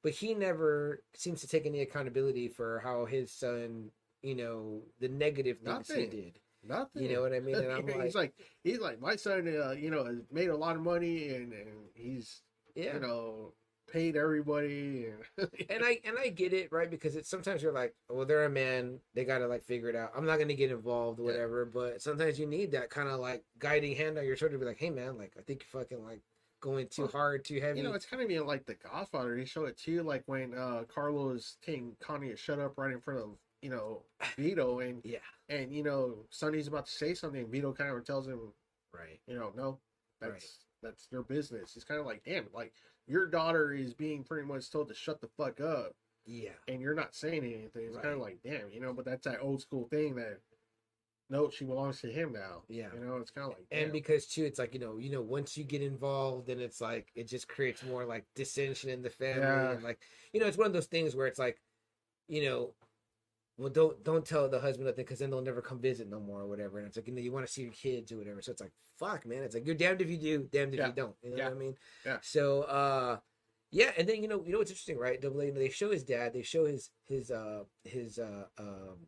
but 0.03 0.11
he 0.11 0.33
never 0.33 1.03
seems 1.15 1.41
to 1.41 1.47
take 1.47 1.65
any 1.65 1.81
accountability 1.81 2.47
for 2.47 2.79
how 2.83 3.05
his 3.05 3.31
son 3.31 3.89
you 4.21 4.35
know 4.35 4.81
the 4.99 5.07
negative 5.07 5.57
things 5.59 5.89
Nothing. 5.89 6.11
he 6.11 6.17
did 6.21 6.39
Nothing. 6.67 7.03
you 7.03 7.13
know 7.13 7.21
what 7.21 7.33
i 7.33 7.39
mean 7.39 7.55
and 7.55 7.71
i'm 7.71 7.85
like, 7.87 8.03
he's 8.03 8.15
like 8.15 8.33
he's 8.63 8.79
like, 8.79 8.99
my 9.01 9.15
son, 9.15 9.47
uh, 9.47 9.71
you 9.71 9.89
know, 9.89 10.03
has 10.05 10.17
made 10.31 10.49
a 10.49 10.55
lot 10.57 10.75
of 10.75 10.81
money 10.81 11.29
and, 11.35 11.53
and 11.53 11.69
he's, 11.93 12.41
yeah 12.75 12.95
you 12.95 12.99
know, 12.99 13.53
paid 13.91 14.15
everybody. 14.15 15.07
And, 15.37 15.49
and 15.69 15.83
I 15.83 15.99
and 16.05 16.15
I 16.19 16.27
get 16.29 16.53
it, 16.53 16.71
right? 16.71 16.91
Because 16.91 17.15
it's 17.15 17.29
sometimes 17.29 17.63
you're 17.63 17.71
like, 17.71 17.95
well, 18.09 18.25
they're 18.25 18.43
a 18.45 18.49
man, 18.49 18.99
they 19.15 19.23
gotta 19.25 19.47
like 19.47 19.63
figure 19.63 19.89
it 19.89 19.95
out. 19.95 20.11
I'm 20.15 20.25
not 20.25 20.37
gonna 20.37 20.53
get 20.53 20.69
involved, 20.71 21.19
Yeah. 21.19 21.25
whatever. 21.25 21.65
But 21.65 22.01
sometimes 22.01 22.37
you 22.39 22.45
need 22.45 22.71
that 22.73 22.89
kind 22.89 23.07
of 23.09 23.19
like 23.19 23.43
guiding 23.57 23.95
hand 23.95 24.17
on 24.17 24.25
your 24.25 24.35
shoulder 24.35 24.53
to 24.55 24.59
be 24.59 24.65
like, 24.65 24.79
hey 24.79 24.89
man, 24.89 25.17
like 25.17 25.33
I 25.39 25.41
think 25.41 25.63
you're 25.63 25.81
fucking 25.81 26.03
like 26.03 26.21
going 26.59 26.87
too 26.87 27.03
Well, 27.03 27.11
hard, 27.11 27.45
too 27.45 27.59
heavy. 27.61 27.79
you 27.79 27.83
know, 27.83 27.93
it's 27.93 28.05
kind 28.05 28.21
of 28.21 28.27
being 28.29 28.45
like 28.45 28.65
The 28.65 28.75
Godfather. 28.75 29.35
He 29.37 29.45
showed 29.45 29.69
it 29.69 29.77
too, 29.77 30.03
like 30.03 30.23
when 30.25 30.53
uh, 30.53 30.83
Carlos 30.93 31.57
telling 31.63 31.95
Connie 31.99 32.29
to 32.29 32.35
shut 32.37 32.59
up 32.59 32.77
right 32.77 32.91
in 32.91 32.99
front 33.01 33.19
of, 33.21 33.29
you 33.61 33.69
know, 33.69 34.03
Vito. 34.37 34.79
And, 34.79 35.01
yeah, 35.03 35.17
and 35.49 35.73
you 35.73 35.83
know, 35.83 36.25
Sonny's 36.29 36.67
about 36.67 36.85
to 36.85 36.91
say 36.91 37.13
something. 37.13 37.45
Vito 37.47 37.73
kind 37.73 37.95
of 37.95 38.05
tells 38.05 38.27
him, 38.27 38.53
right. 38.93 39.19
you 39.27 39.35
know, 39.35 39.51
no, 39.55 39.79
that's 40.21 40.31
Right. 40.31 40.43
that's 40.91 41.07
your 41.11 41.23
business. 41.23 41.75
It's 41.75 41.85
kind 41.85 41.99
of 41.99 42.05
like, 42.05 42.23
damn, 42.23 42.47
like 42.53 42.73
your 43.07 43.25
daughter 43.27 43.73
is 43.73 43.93
being 43.93 44.23
pretty 44.23 44.47
much 44.47 44.69
told 44.71 44.87
to 44.89 44.93
shut 44.93 45.19
the 45.21 45.27
fuck 45.37 45.59
up, 45.61 45.93
Yeah, 46.25 46.51
and 46.67 46.81
you're 46.81 46.93
not 46.93 47.15
saying 47.15 47.43
anything. 47.43 47.87
It's 47.87 47.97
kind 47.97 48.13
of 48.13 48.19
like, 48.19 48.39
damn, 48.43 48.71
you 48.71 48.79
know. 48.79 48.93
But 48.93 49.05
that's 49.05 49.25
that 49.25 49.39
old 49.41 49.61
school 49.61 49.87
thing 49.89 50.15
that 50.15 50.39
no, 51.29 51.49
she 51.49 51.63
belongs 51.65 52.01
to 52.01 52.07
him 52.07 52.33
now. 52.33 52.63
Yeah. 52.67 52.87
you 52.93 52.99
know, 53.05 53.17
it's 53.17 53.31
kind 53.31 53.45
of 53.51 53.57
like, 53.57 53.67
and 53.71 53.85
damn. 53.85 53.91
because 53.91 54.25
too, 54.27 54.45
it's 54.45 54.57
like 54.59 54.73
you 54.73 54.79
know, 54.79 54.97
you 54.97 55.11
know, 55.11 55.21
once 55.21 55.57
you 55.57 55.63
get 55.63 55.81
involved, 55.81 56.47
then 56.47 56.59
it's 56.59 56.81
like 56.81 57.07
it 57.15 57.27
just 57.27 57.47
creates 57.47 57.83
more 57.83 58.05
like 58.05 58.25
dissension 58.35 58.89
in 58.89 59.01
the 59.01 59.09
family, 59.09 59.41
Yeah. 59.41 59.71
and 59.71 59.83
like 59.83 59.99
you 60.33 60.39
know, 60.39 60.47
it's 60.47 60.57
one 60.57 60.67
of 60.67 60.73
those 60.73 60.87
things 60.87 61.15
where 61.15 61.27
it's 61.27 61.39
like, 61.39 61.59
you 62.27 62.43
know. 62.45 62.73
Well, 63.57 63.67
don't 63.69 64.01
don't 64.05 64.25
tell 64.25 64.47
the 64.47 64.57
husband 64.57 64.87
nothing 64.87 65.03
because 65.03 65.19
then 65.19 65.29
they'll 65.31 65.41
never 65.41 65.61
come 65.61 65.81
visit 65.81 66.09
no 66.09 66.21
more 66.21 66.39
or 66.39 66.47
whatever. 66.47 66.77
And 66.77 66.87
it's 66.87 66.95
like 66.95 67.07
you 67.07 67.13
know 67.13 67.19
you 67.21 67.33
want 67.33 67.45
to 67.45 67.51
see 67.51 67.63
your 67.63 67.73
kids 67.73 68.09
or 68.09 68.17
whatever. 68.17 68.41
So 68.41 68.53
it's 68.53 68.61
like 68.61 68.71
fuck, 68.97 69.25
man. 69.25 69.43
It's 69.43 69.53
like 69.53 69.65
you're 69.65 69.75
damned 69.75 69.99
if 70.01 70.09
you 70.09 70.15
do, 70.15 70.47
damned 70.49 70.73
if 70.75 70.79
Yeah. 70.79 70.87
you 70.87 70.93
don't. 70.93 71.15
You 71.21 71.31
know 71.31 71.35
Yeah. 71.35 71.43
what 71.49 71.55
I 71.57 71.59
mean? 71.59 71.75
Yeah. 72.05 72.17
So 72.21 72.61
uh, 72.61 73.17
yeah, 73.71 73.91
and 73.97 74.07
then 74.07 74.21
you 74.21 74.29
know 74.29 74.41
you 74.45 74.53
know 74.53 74.59
what's 74.59 74.71
interesting, 74.71 74.97
right? 74.97 75.19
Double 75.19 75.41
A. 75.41 75.45
You 75.47 75.51
know, 75.51 75.59
they 75.59 75.67
show 75.67 75.91
his 75.91 76.05
dad. 76.05 76.31
They 76.31 76.41
show 76.41 76.63
his 76.67 76.89
his 77.05 77.31
uh 77.31 77.63
his 77.83 78.17
uh 78.17 78.45
um 78.57 79.07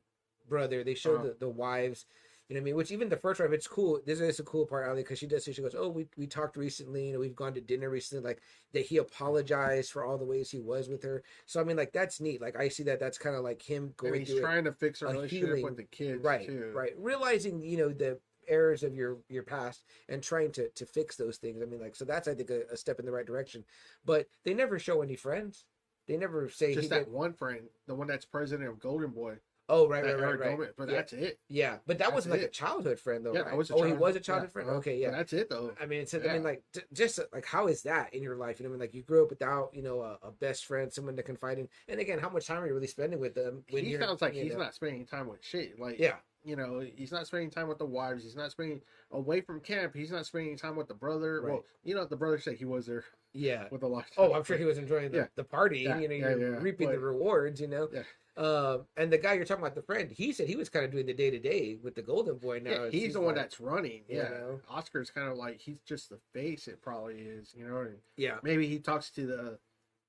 brother. 0.51 0.83
They 0.83 0.93
show 0.93 1.15
Uh-huh. 1.15 1.23
the 1.29 1.33
the 1.45 1.49
wives. 1.49 2.05
You 2.47 2.55
know 2.55 2.59
what 2.59 2.63
I 2.63 2.65
mean? 2.65 2.75
Which 2.75 2.91
even 2.91 3.07
the 3.07 3.15
first 3.15 3.39
wife, 3.39 3.53
it's 3.53 3.65
cool. 3.77 4.01
This 4.05 4.19
is 4.19 4.37
a 4.41 4.43
cool 4.43 4.65
part, 4.65 4.85
Ali, 4.89 5.03
because 5.03 5.17
she 5.19 5.25
does 5.25 5.45
say 5.45 5.53
she 5.53 5.61
goes, 5.61 5.73
"Oh, 5.73 5.87
we 5.87 6.09
we 6.17 6.27
talked 6.27 6.57
recently. 6.57 7.07
You 7.07 7.13
know, 7.13 7.19
we've 7.19 7.35
gone 7.43 7.53
to 7.53 7.61
dinner 7.61 7.89
recently. 7.89 8.25
Like 8.29 8.41
that, 8.73 8.85
he 8.85 8.97
apologized 8.97 9.89
for 9.91 10.03
all 10.03 10.17
the 10.17 10.25
ways 10.25 10.51
he 10.51 10.59
was 10.59 10.89
with 10.89 11.01
her. 11.03 11.23
So 11.45 11.61
I 11.61 11.63
mean, 11.63 11.77
like 11.77 11.93
that's 11.93 12.19
neat. 12.19 12.41
Like 12.41 12.57
I 12.59 12.67
see 12.67 12.83
that. 12.83 12.99
That's 12.99 13.17
kind 13.17 13.37
of 13.37 13.43
like 13.43 13.61
him 13.61 13.83
And 13.83 13.97
going 13.97 14.19
he's 14.19 14.29
through 14.31 14.39
it. 14.39 14.41
trying 14.41 14.63
to 14.65 14.73
fix 14.73 15.01
a 15.01 15.05
relationship 15.07 15.47
healing- 15.47 15.63
with 15.63 15.77
the 15.77 15.83
kids, 15.83 16.21
right 16.23 16.45
too. 16.45 16.71
right 16.75 16.93
realizing 16.97 17.63
you 17.63 17.77
know 17.77 17.89
the 17.89 18.19
errors 18.47 18.83
of 18.83 18.93
your 18.95 19.19
your 19.29 19.43
past 19.43 19.83
and 20.09 20.21
trying 20.21 20.51
to 20.51 20.67
to 20.69 20.83
fix 20.85 21.15
those 21.15 21.37
things 21.37 21.61
i 21.61 21.65
mean 21.65 21.79
like 21.79 21.95
so 21.95 22.03
that's 22.03 22.27
i 22.27 22.33
think 22.33 22.49
a, 22.49 22.63
a 22.71 22.75
step 22.75 22.99
in 22.99 23.05
the 23.05 23.11
right 23.11 23.27
direction 23.27 23.63
but 24.03 24.27
they 24.43 24.53
never 24.53 24.79
show 24.79 25.03
any 25.03 25.15
friends 25.15 25.65
they 26.07 26.17
never 26.17 26.49
say 26.49 26.73
Just 26.73 26.85
he 26.85 26.89
that 26.89 27.05
did- 27.05 27.13
one 27.13 27.33
friend, 27.33 27.61
the 27.85 27.93
one 27.93 28.07
that's 28.07 28.25
president 28.25 28.67
of 28.67 28.79
Golden 28.79 29.11
Boy, 29.11 29.35
oh 29.69 29.87
right 29.87 30.03
right 30.03 30.19
right, 30.19 30.39
right. 30.59 30.69
But 30.77 30.89
yeah. 30.89 30.95
that's 30.95 31.13
it. 31.13 31.39
yeah 31.47 31.77
but 31.87 31.97
that 31.97 32.05
that's 32.05 32.13
wasn't 32.13 32.33
like 32.35 32.41
a 32.41 32.49
childhood 32.49 32.99
friend 32.99 33.25
though 33.25 33.33
yeah, 33.33 33.41
right? 33.41 33.55
was 33.57 33.71
oh 33.71 33.83
he 33.83 33.93
was 33.93 34.15
a 34.15 34.19
childhood 34.19 34.51
friend 34.51 34.67
uh-huh. 34.69 34.77
okay 34.79 34.91
But 34.93 34.99
yeah 34.99 35.11
that's 35.11 35.33
it 35.33 35.49
though. 35.49 35.71
I 35.81 35.85
mean, 35.85 36.01
it's, 36.01 36.13
I 36.13 36.19
mean, 36.19 36.43
like, 36.43 36.63
j- 36.73 36.81
just 36.93 37.19
like, 37.33 37.45
how 37.45 37.67
is 37.67 37.83
that 37.83 38.13
in 38.13 38.21
your 38.23 38.35
life? 38.35 38.59
You 38.59 38.65
know, 38.65 38.69
I 38.69 38.73
mean, 38.73 38.79
like, 38.79 38.93
you 38.93 39.01
grew 39.03 39.23
up 39.23 39.29
without, 39.29 39.69
you 39.73 39.81
know, 39.81 40.01
a, 40.01 40.17
a 40.23 40.31
best 40.31 40.65
friend, 40.65 40.91
someone 40.91 41.15
to 41.15 41.23
confide 41.23 41.59
in, 41.59 41.67
and 41.87 41.99
again, 41.99 42.19
how 42.19 42.29
much 42.29 42.47
time 42.47 42.61
are 42.63 42.67
you 42.67 42.73
really 42.73 42.87
spending 42.87 43.19
with 43.19 43.33
them? 43.35 43.63
When 43.69 43.85
he 43.85 43.97
sounds 43.97 44.21
like 44.21 44.33
he's 44.33 44.53
know- 44.53 44.59
not 44.59 44.73
spending 44.75 45.05
time 45.05 45.27
with 45.27 45.43
shit. 45.43 45.79
Like, 45.79 45.99
Yeah, 45.99 46.15
you 46.43 46.55
know, 46.55 46.83
he's 46.95 47.11
not 47.11 47.27
spending 47.27 47.49
time 47.49 47.67
with 47.67 47.77
the 47.77 47.85
wives. 47.85 48.23
He's 48.23 48.35
not 48.35 48.51
spending 48.51 48.81
away 49.11 49.41
from 49.41 49.59
camp. 49.59 49.93
He's 49.95 50.11
not 50.11 50.25
spending 50.25 50.57
time 50.57 50.75
with 50.75 50.87
the 50.87 50.93
brother. 50.95 51.41
Well, 51.43 51.63
you 51.83 51.95
know, 51.95 52.05
the 52.05 52.15
brother 52.17 52.39
said 52.39 52.55
he 52.55 52.65
was 52.65 52.87
there 52.87 53.03
yeah. 53.33 53.65
with 53.71 53.83
a 53.83 53.87
lot. 53.87 54.05
Oh, 54.17 54.33
I'm 54.33 54.43
sure 54.43 54.57
he 54.57 54.65
was 54.65 54.77
enjoying 54.77 55.11
the, 55.11 55.17
Yeah. 55.17 55.25
the 55.35 55.43
party. 55.43 55.81
Yeah, 55.81 55.99
You 55.99 56.07
know, 56.07 56.15
yeah, 56.15 56.29
you're 56.29 56.53
yeah, 56.53 56.59
reaping 56.61 56.89
the 56.91 56.99
rewards. 56.99 57.61
You 57.61 57.67
know. 57.67 57.89
Um, 58.37 58.85
and 58.95 59.11
the 59.11 59.17
guy 59.17 59.33
you're 59.33 59.45
talking 59.45 59.63
about, 59.63 59.75
the 59.75 59.81
friend, 59.81 60.09
he 60.09 60.31
said 60.31 60.47
he 60.47 60.55
was 60.55 60.69
kind 60.69 60.85
of 60.85 60.91
doing 60.91 61.05
the 61.05 61.13
day 61.13 61.29
to 61.29 61.39
day 61.39 61.77
with 61.81 61.95
the 61.95 62.01
Golden 62.01 62.37
Boy. 62.37 62.59
Now 62.59 62.71
Yeah, 62.71 62.89
he's 62.89 63.01
seems 63.01 63.13
the 63.15 63.21
one 63.21 63.35
that's 63.35 63.59
running. 63.59 64.03
you 64.07 64.17
Yeah, 64.17 64.29
know? 64.29 64.61
Oscar's 64.69 65.11
kind 65.11 65.27
of 65.29 65.37
like 65.37 65.59
he's 65.59 65.79
just 65.81 66.09
the 66.09 66.19
face. 66.33 66.67
It 66.67 66.81
probably 66.81 67.15
is. 67.15 67.53
You 67.55 67.67
know, 67.67 67.81
and 67.81 67.97
Yeah, 68.17 68.37
maybe 68.43 68.67
he 68.67 68.79
talks 68.79 69.09
to 69.11 69.25
the 69.25 69.59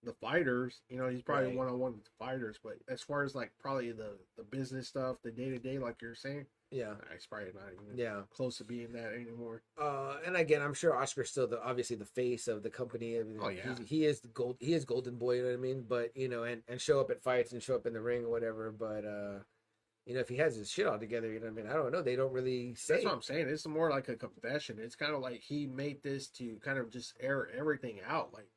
the 0.05 0.13
fighters. 0.15 0.83
You 0.89 0.99
know, 0.99 1.09
he's 1.09 1.23
probably 1.23 1.57
one 1.57 1.69
on 1.69 1.79
one 1.79 1.95
with 1.95 2.05
the 2.05 2.11
fighters. 2.19 2.59
But 2.63 2.75
as 2.89 3.03
far 3.03 3.25
as 3.25 3.35
like 3.35 3.53
probably 3.59 3.93
the 3.93 4.19
the 4.37 4.45
business 4.45 4.89
stuff, 4.89 5.17
the 5.23 5.33
day 5.33 5.51
to 5.51 5.59
day, 5.59 5.79
like 5.79 6.01
you're 6.01 6.15
saying, 6.15 6.47
yeah, 6.73 6.95
it's 7.15 7.27
probably 7.27 7.53
not 7.55 7.65
even 7.73 7.99
yeah. 7.99 8.23
close 8.35 8.57
to 8.59 8.65
being 8.65 8.93
that 8.95 9.13
anymore. 9.13 9.63
Uh, 9.81 10.17
and 10.27 10.37
again, 10.37 10.63
I'm 10.63 10.73
sure 10.73 10.97
Oscar's 10.97 11.31
still 11.31 11.47
the 11.47 11.63
obviously 11.63 11.97
the 11.97 12.07
face 12.07 12.49
of 12.49 12.63
the 12.63 12.71
company. 12.71 13.19
I 13.19 13.23
mean, 13.23 13.39
Oh, 13.41 13.49
yeah. 13.49 13.75
he 13.85 14.07
is 14.07 14.21
the 14.21 14.29
gold. 14.29 14.57
He 14.59 14.73
is 14.73 14.85
Golden 14.87 15.17
Boy. 15.17 15.37
You 15.37 15.43
know 15.43 15.49
what 15.49 15.55
I 15.55 15.61
mean? 15.61 15.85
But 15.87 16.17
you 16.17 16.29
know, 16.29 16.45
and 16.45 16.63
and 16.69 16.81
show 16.81 16.99
up 16.99 17.11
at 17.11 17.23
fights 17.23 17.53
and 17.53 17.63
show 17.63 17.75
up 17.75 17.87
in 17.87 17.93
the 17.93 18.01
ring 18.01 18.25
or 18.25 18.31
whatever. 18.31 18.73
But 18.73 19.05
uh, 19.05 19.39
you 20.07 20.15
know, 20.15 20.21
if 20.21 20.29
he 20.29 20.37
has 20.37 20.57
his 20.57 20.71
shit 20.71 20.87
all 20.87 20.99
together, 20.99 21.29
you 21.31 21.41
know 21.41 21.47
what 21.47 21.61
I 21.61 21.63
mean? 21.63 21.71
I 21.71 21.75
don't 21.75 21.93
know. 21.93 22.03
They 22.03 22.17
don't 22.17 22.33
really 22.33 22.75
say. 22.75 22.95
That's 22.95 23.05
what 23.05 23.15
I'm 23.15 23.23
saying. 23.23 23.49
It's 23.49 23.67
more 23.67 23.91
like 23.91 24.09
a 24.09 24.17
confession. 24.17 24.79
It's 24.81 24.97
kind 24.97 25.15
of 25.15 25.21
like 25.21 25.41
he 25.41 25.67
made 25.67 26.03
this 26.03 26.29
to 26.31 26.57
kind 26.65 26.79
of 26.79 26.91
just 26.91 27.15
air 27.21 27.49
everything 27.57 28.01
out, 28.07 28.33
like 28.33 28.49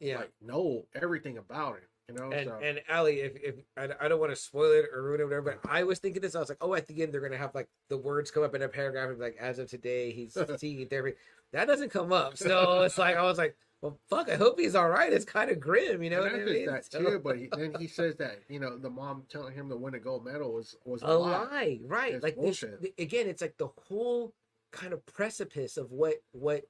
yeah, 0.00 0.18
like 0.18 0.32
know 0.40 0.86
everything 0.94 1.38
about 1.38 1.76
him. 1.76 1.88
You 2.08 2.14
know, 2.14 2.30
And 2.32 2.48
so 2.48 2.58
and 2.62 2.80
Ali, 2.90 3.20
if 3.20 3.36
if 3.36 3.54
I, 3.76 3.88
I 4.00 4.08
don't 4.08 4.18
want 4.18 4.32
to 4.32 4.36
spoil 4.36 4.72
it 4.72 4.86
or 4.94 5.02
ruin 5.02 5.20
it, 5.20 5.24
or 5.24 5.26
whatever, 5.26 5.58
but 5.62 5.70
I 5.70 5.82
was 5.84 5.98
thinking 5.98 6.22
this. 6.22 6.34
I 6.34 6.40
was 6.40 6.48
like, 6.48 6.58
oh, 6.62 6.74
at 6.74 6.86
the 6.86 7.02
end 7.02 7.12
they're 7.12 7.20
gonna 7.20 7.36
have 7.36 7.54
like 7.54 7.68
the 7.90 7.98
words 7.98 8.30
come 8.30 8.42
up 8.44 8.54
in 8.54 8.62
a 8.62 8.68
paragraph 8.68 9.10
and 9.10 9.18
like, 9.18 9.36
as 9.38 9.58
of 9.58 9.68
today, 9.68 10.10
he's 10.12 10.36
seeking 10.58 10.88
therapy. 10.88 11.16
That 11.52 11.66
doesn't 11.66 11.90
come 11.90 12.12
up, 12.12 12.36
so 12.38 12.82
it's 12.82 12.96
like 12.98 13.16
I 13.16 13.22
was 13.22 13.36
like, 13.36 13.56
well, 13.82 13.98
fuck. 14.08 14.30
I 14.30 14.36
hope 14.36 14.58
he's 14.58 14.74
all 14.74 14.88
right. 14.88 15.12
It's 15.12 15.24
kind 15.26 15.50
of 15.50 15.60
grim, 15.60 16.02
you 16.02 16.08
know. 16.10 16.22
and 16.22 16.32
what 16.32 16.40
I 16.42 16.44
mean? 16.44 16.66
that 16.66 16.90
So- 16.90 16.98
too, 16.98 17.20
but 17.22 17.36
he, 17.36 17.48
then 17.54 17.74
he 17.78 17.86
says 17.86 18.16
that 18.16 18.38
you 18.48 18.58
know 18.58 18.78
the 18.78 18.90
mom 18.90 19.24
telling 19.28 19.54
him 19.54 19.68
to 19.68 19.76
win 19.76 19.94
a 19.94 19.98
gold 19.98 20.24
medal 20.24 20.54
was 20.54 20.76
was 20.86 21.02
a 21.02 21.08
lie, 21.14 21.78
right? 21.84 22.14
It's 22.14 22.22
like 22.22 22.36
this 22.36 22.60
bullshit. 22.60 22.94
again, 22.98 23.26
it's 23.28 23.42
like 23.42 23.58
the 23.58 23.68
whole 23.88 24.32
kind 24.72 24.94
of 24.94 25.04
precipice 25.04 25.76
of 25.76 25.92
what 25.92 26.14
what 26.32 26.64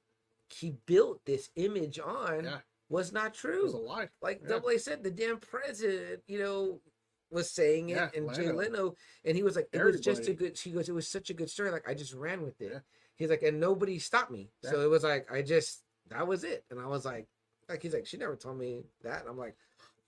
he 0.49 0.73
built 0.85 1.23
this 1.25 1.49
image 1.55 1.97
on 1.99 2.43
Yeah. 2.43 2.57
Was 2.89 3.11
not 3.13 3.27
It 3.27 3.33
true. 3.35 3.63
was 3.63 3.73
a 3.73 3.77
lie. 3.77 4.09
like 4.21 4.39
Yeah. 4.41 4.49
Double 4.49 4.69
A 4.69 4.77
said, 4.79 5.03
the 5.03 5.11
damn 5.11 5.37
president, 5.37 6.21
you 6.27 6.39
know, 6.39 6.81
was 7.31 7.51
saying 7.51 7.89
it, 7.89 7.95
Yeah, 7.95 8.09
and 8.15 8.33
Jay 8.33 8.51
Leno. 8.51 8.57
Leno, 8.57 8.95
and 9.23 9.35
he 9.37 9.43
was 9.43 9.55
like, 9.55 9.67
it 9.71 9.83
was 9.83 9.99
just 10.01 10.27
a 10.27 10.33
good. 10.33 10.57
She 10.57 10.71
goes, 10.71 10.89
it 10.89 10.93
was 10.93 11.07
such 11.07 11.29
a 11.29 11.33
good 11.33 11.49
story. 11.49 11.69
Like 11.71 11.87
I 11.87 11.93
just 11.93 12.13
ran 12.13 12.41
with 12.41 12.59
it. 12.61 12.71
Yeah. 12.73 12.79
He's 13.15 13.29
like, 13.29 13.43
and 13.43 13.59
nobody 13.59 13.99
stopped 13.99 14.31
me. 14.31 14.49
So 14.63 14.81
it 14.81 14.89
was 14.89 15.03
like 15.03 15.31
I 15.31 15.41
just 15.43 15.83
that 16.09 16.27
was 16.27 16.43
it, 16.43 16.65
and 16.71 16.79
I 16.79 16.87
was 16.87 17.05
like, 17.05 17.27
like 17.69 17.83
he's 17.83 17.93
like, 17.93 18.07
she 18.07 18.17
never 18.17 18.35
told 18.35 18.57
me 18.57 18.83
that. 19.03 19.21
And 19.21 19.29
I'm 19.29 19.37
like. 19.37 19.55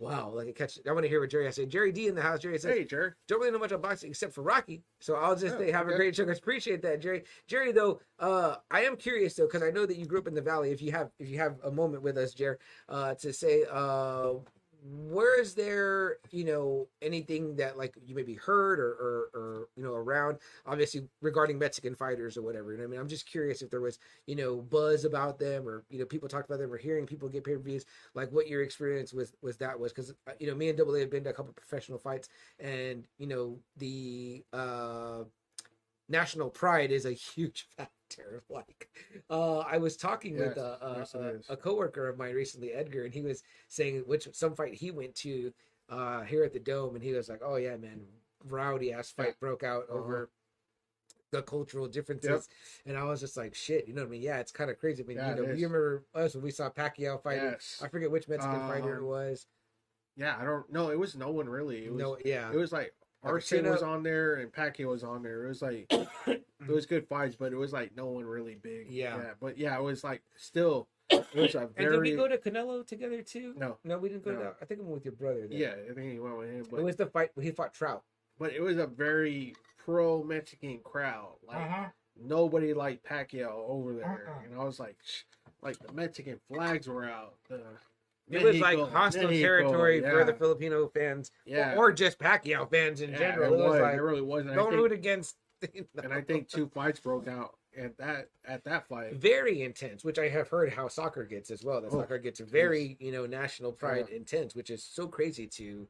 Wow, 0.01 0.31
like 0.33 0.47
it 0.47 0.55
catch. 0.55 0.79
I 0.89 0.91
want 0.93 1.03
to 1.03 1.09
hear 1.09 1.19
what 1.21 1.29
Jerry 1.29 1.45
has 1.45 1.53
to 1.55 1.61
say. 1.61 1.65
Jerry 1.67 1.91
D 1.91 2.07
in 2.07 2.15
the 2.15 2.23
house. 2.23 2.39
Jerry 2.39 2.57
says, 2.57 2.73
Hey, 2.75 2.85
Jerry. 2.85 3.11
don't 3.27 3.39
really 3.39 3.51
know 3.51 3.59
much 3.59 3.71
about 3.71 3.83
boxing 3.87 4.09
except 4.09 4.33
for 4.33 4.41
Rocky. 4.41 4.81
So 4.99 5.13
I'll 5.13 5.35
just 5.35 5.55
Oh, 5.55 5.59
say 5.59 5.69
have 5.71 5.85
a 5.85 5.89
okay. 5.91 5.97
great 5.97 6.15
show. 6.15 6.25
'cause 6.25 6.39
Appreciate 6.39 6.81
that, 6.81 7.01
Jerry. 7.01 7.23
Jerry, 7.45 7.71
though, 7.71 8.01
uh, 8.17 8.55
I 8.71 8.81
am 8.81 8.97
curious 8.97 9.35
though 9.35 9.45
because 9.45 9.61
I 9.61 9.69
know 9.69 9.85
that 9.85 9.97
you 9.97 10.07
grew 10.07 10.17
up 10.17 10.27
in 10.27 10.33
the 10.33 10.41
valley. 10.41 10.71
If 10.71 10.81
you 10.81 10.91
have 10.91 11.11
if 11.19 11.29
you 11.29 11.37
have 11.37 11.59
a 11.63 11.69
moment 11.69 12.01
with 12.01 12.17
us, 12.17 12.33
Jerry, 12.33 12.57
uh, 12.89 13.13
to 13.13 13.31
say, 13.31 13.63
uh, 13.69 14.33
where 14.83 15.39
is 15.39 15.53
there 15.53 16.17
you 16.31 16.43
know 16.43 16.87
anything 17.01 17.55
that 17.55 17.77
like 17.77 17.93
you 18.03 18.15
maybe 18.15 18.33
heard 18.33 18.79
or, 18.79 18.89
or 18.89 19.29
or 19.33 19.67
you 19.75 19.83
know 19.83 19.93
around 19.93 20.37
obviously 20.65 21.03
regarding 21.21 21.59
Mexican 21.59 21.93
fighters 21.93 22.35
or 22.35 22.41
whatever. 22.41 22.73
I 22.81 22.87
mean, 22.87 22.99
I'm 22.99 23.07
just 23.07 23.29
curious 23.29 23.61
if 23.61 23.69
there 23.69 23.81
was 23.81 23.99
you 24.25 24.35
know 24.35 24.57
buzz 24.57 25.05
about 25.05 25.37
them 25.37 25.67
or 25.67 25.83
you 25.89 25.99
know 25.99 26.05
people 26.05 26.27
talked 26.27 26.49
about 26.49 26.59
them 26.59 26.71
or 26.71 26.77
hearing 26.77 27.05
people 27.05 27.29
get 27.29 27.43
pay 27.43 27.53
per 27.53 27.59
views 27.59 27.85
like 28.15 28.31
what 28.31 28.47
your 28.47 28.63
experience 28.63 29.13
with 29.13 29.35
with 29.41 29.59
that 29.59 29.79
was 29.79 29.93
because 29.93 30.13
you 30.39 30.47
know 30.47 30.55
me 30.55 30.69
and 30.69 30.77
Double 30.77 30.95
A 30.95 30.99
have 31.01 31.11
been 31.11 31.23
to 31.25 31.29
a 31.29 31.33
couple 31.33 31.53
professional 31.53 31.99
fights 31.99 32.29
and 32.59 33.07
you 33.19 33.27
know 33.27 33.59
the 33.77 34.43
uh 34.51 35.23
national 36.09 36.49
pride 36.49 36.91
is 36.91 37.05
a 37.05 37.11
huge 37.35 37.67
factor 37.77 38.00
like 38.49 38.89
uh 39.29 39.59
i 39.59 39.77
was 39.77 39.95
talking 39.97 40.37
with 40.37 40.57
yes, 40.57 41.13
it 41.13 41.19
uh, 41.49 41.53
a 41.53 41.57
coworker 41.57 42.07
of 42.09 42.17
mine 42.17 42.33
recently 42.35 42.71
edgar 42.71 43.05
and 43.05 43.13
he 43.13 43.21
was 43.21 43.43
saying 43.67 44.03
which 44.05 44.27
some 44.33 44.55
fight 44.55 44.73
he 44.73 44.91
went 44.91 45.13
to 45.15 45.53
uh 45.89 46.21
here 46.21 46.43
at 46.43 46.53
the 46.53 46.59
dome 46.59 46.95
and 46.95 47.03
he 47.03 47.13
was 47.13 47.29
like 47.29 47.41
oh 47.43 47.55
yeah 47.55 47.75
man 47.77 48.01
rowdy 48.45 48.91
ass 48.93 49.11
fight 49.11 49.27
Yeah. 49.27 49.33
broke 49.39 49.63
out 49.63 49.83
Uh-huh. 49.89 49.99
over 49.99 50.29
the 51.31 51.41
cultural 51.41 51.87
differences 51.87 52.49
and 52.85 52.97
i 52.97 53.03
was 53.03 53.21
just 53.21 53.37
like 53.37 53.55
shit 53.55 53.87
you 53.87 53.93
know 53.93 54.01
what 54.01 54.07
i 54.07 54.11
mean 54.11 54.21
yeah 54.21 54.39
it's 54.39 54.51
kind 54.51 54.69
of 54.69 54.77
crazy 54.77 55.01
i 55.03 55.05
mean 55.05 55.17
Yeah, 55.17 55.29
you 55.29 55.35
know 55.35 55.41
you 55.43 55.65
remember 55.67 56.03
us 56.13 56.35
when 56.35 56.43
we 56.43 56.51
saw 56.51 56.69
pacquiao 56.69 57.21
fighting 57.21 57.43
Yes. 57.51 57.79
i 57.81 57.87
forget 57.87 58.11
which 58.11 58.27
mexican 58.27 58.67
fighter 58.67 58.97
it 58.97 59.01
Um, 59.01 59.05
was 59.05 59.47
Yeah, 60.17 60.35
I 60.37 60.43
don't 60.43 60.69
know. 60.69 60.89
It 60.89 60.99
was 60.99 61.15
no 61.15 61.31
one 61.31 61.47
really. 61.47 61.85
It 61.85 61.93
was 61.93 62.01
no 62.01 62.17
yeah 62.25 62.51
it 62.51 62.57
was 62.57 62.71
like 62.73 62.93
Like 63.23 63.33
Arce 63.33 63.51
was 63.51 63.81
on 63.81 64.03
there 64.03 64.35
and 64.35 64.51
Pacquiao 64.51 64.89
was 64.89 65.03
on 65.03 65.23
there. 65.23 65.45
It 65.45 65.47
was 65.47 65.61
like 65.61 65.89
it 66.67 66.71
was 66.73 66.85
good 66.85 67.07
fights, 67.07 67.35
but 67.35 67.51
it 67.51 67.57
was 67.57 67.73
like 67.73 67.95
no 67.95 68.07
one 68.07 68.25
really 68.25 68.55
big. 68.55 68.87
Yeah. 68.89 69.17
But 69.39 69.57
yeah, 69.57 69.77
it 69.77 69.81
was 69.83 70.03
like 70.03 70.21
still 70.35 70.87
it 71.09 71.25
was 71.35 71.55
a 71.55 71.67
very... 71.67 71.69
and 71.77 71.91
did 71.91 72.01
we 72.01 72.15
go 72.15 72.27
to 72.27 72.37
canelo 72.37 72.85
together 72.87 73.21
too 73.21 73.53
no. 73.57 73.77
no 73.83 73.97
we 73.97 74.07
didn't 74.09 74.23
go 74.23 74.31
No. 74.31 74.37
to 74.37 74.43
that. 74.45 74.55
i 74.61 74.65
think 74.65 74.79
i 74.79 74.83
went 74.83 74.93
with 74.95 75.05
your 75.05 75.13
brother 75.13 75.45
there. 75.47 75.57
Yeah, 75.57 75.73
I 75.89 75.93
think 75.93 76.13
he 76.13 76.19
went 76.19 76.37
with 76.37 76.49
him, 76.49 76.65
but 76.71 76.79
it 76.79 76.83
was 76.83 76.95
the 76.95 77.07
fight 77.07 77.31
he 77.41 77.51
fought 77.51 77.73
trout 77.73 78.03
but 78.39 78.53
it 78.53 78.61
was 78.61 78.77
a 78.77 78.87
very 78.87 79.53
pro 79.77 80.23
Mexican 80.23 80.79
crowd. 80.83 81.35
Like 81.45 81.57
Uh-huh. 81.57 81.85
nobody 82.19 82.73
liked 82.73 83.05
Pacquiao 83.05 83.51
over 83.67 83.93
there, 83.93 84.29
Uh-uh. 84.29 84.45
and 84.45 84.59
I 84.59 84.63
was 84.63 84.79
like, 84.79 84.95
Shh. 85.03 85.23
like 85.61 85.77
the 85.79 85.91
Mexican 85.93 86.39
flags 86.47 86.87
were 86.87 87.05
out. 87.05 87.35
The 87.49 87.61
It 88.29 88.41
was 88.43 88.59
like 88.59 88.77
hostile 88.79 89.23
Mexico, 89.23 89.29
territory 89.41 90.01
for 90.01 90.23
the 90.23 90.31
yeah. 90.31 90.37
Filipino 90.37 90.87
fans, 90.87 91.31
Yeah, 91.45 91.73
or, 91.75 91.87
or 91.89 91.91
just 91.91 92.17
Pacquiao 92.19 92.69
fans 92.71 93.01
in 93.01 93.11
yeah, 93.11 93.17
general. 93.17 93.53
It 93.53 93.57
It 93.57 93.59
was 93.63 93.71
was. 93.73 93.81
like, 93.81 93.95
it 93.95 94.01
really 94.01 94.21
wasn't. 94.21 94.55
Don't 94.55 94.69
think- 94.69 94.81
root 94.81 94.91
against. 94.91 95.35
You 95.73 95.85
know. 95.95 96.03
and 96.03 96.13
I 96.13 96.21
think 96.21 96.47
two 96.47 96.67
fights 96.67 96.99
broke 96.99 97.27
out 97.27 97.55
at 97.77 97.97
that 97.97 98.29
at 98.45 98.63
that 98.65 98.87
fight. 98.87 99.15
very 99.15 99.61
intense, 99.61 100.03
which 100.03 100.19
I 100.19 100.27
have 100.29 100.49
heard 100.49 100.71
how 100.71 100.87
soccer 100.87 101.23
gets 101.23 101.51
as 101.51 101.63
well. 101.63 101.81
That 101.81 101.91
Oh, 101.91 101.99
soccer 101.99 102.17
gets 102.17 102.39
very, 102.39 102.97
you 102.99 103.11
know, 103.11 103.25
national 103.25 103.71
pride 103.71 104.09
intense, 104.09 104.55
which 104.55 104.69
is 104.69 104.83
so 104.83 105.07
crazy 105.07 105.47
to 105.47 105.87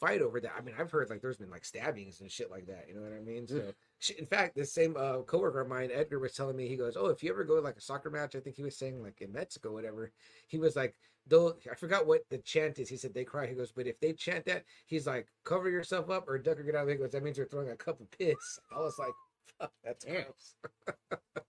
fight 0.00 0.22
over 0.22 0.40
that. 0.40 0.52
I 0.56 0.62
mean, 0.62 0.74
I've 0.78 0.90
heard 0.90 1.10
like 1.10 1.20
there's 1.20 1.36
been 1.36 1.50
like 1.50 1.64
stabbings 1.64 2.20
and 2.20 2.30
shit 2.30 2.50
like 2.50 2.66
that. 2.66 2.86
You 2.88 2.94
know 2.94 3.02
what 3.02 3.12
I 3.12 3.20
mean? 3.20 3.46
So, 3.46 3.72
in 4.18 4.26
fact, 4.26 4.56
the 4.56 4.64
same 4.64 4.96
uh, 4.96 5.18
coworker 5.18 5.60
of 5.60 5.68
mine, 5.68 5.90
Edgar, 5.92 6.18
was 6.18 6.32
telling 6.32 6.56
me 6.56 6.66
he 6.66 6.76
goes, 6.76 6.96
"Oh, 6.96 7.06
if 7.06 7.22
you 7.22 7.30
ever 7.30 7.44
go 7.44 7.56
to 7.56 7.60
like 7.60 7.76
a 7.76 7.82
soccer 7.82 8.10
match, 8.10 8.34
I 8.34 8.40
think 8.40 8.56
he 8.56 8.62
was 8.62 8.76
saying 8.76 9.02
like 9.02 9.20
in 9.20 9.32
Mexico, 9.32 9.72
whatever. 9.72 10.10
He 10.46 10.58
was 10.58 10.74
like, 10.74 10.96
though 11.30 11.54
I 11.70 11.74
forgot 11.74 12.06
what 12.06 12.22
the 12.28 12.38
chant 12.38 12.78
is. 12.78 12.88
He 12.88 12.96
said 12.96 13.14
they 13.14 13.24
cry. 13.24 13.46
He 13.46 13.54
goes, 13.54 13.72
but 13.72 13.86
if 13.86 13.98
they 14.00 14.12
chant 14.12 14.44
that, 14.46 14.64
he's 14.86 15.06
like, 15.06 15.28
cover 15.44 15.70
yourself 15.70 16.10
up 16.10 16.28
or 16.28 16.36
duck 16.38 16.58
or 16.58 16.62
get 16.64 16.74
out 16.74 16.82
of 16.82 16.86
the 16.88 16.92
way. 16.92 16.96
He 16.98 17.02
goes, 17.02 17.12
that 17.12 17.22
means 17.22 17.38
you're 17.38 17.46
throwing 17.46 17.70
a 17.70 17.76
cup 17.76 18.00
of 18.00 18.10
piss. 18.10 18.58
I 18.76 18.80
was 18.80 18.98
like, 18.98 19.12
fuck, 19.58 19.72
that's 19.82 20.04
gross. 20.04 20.56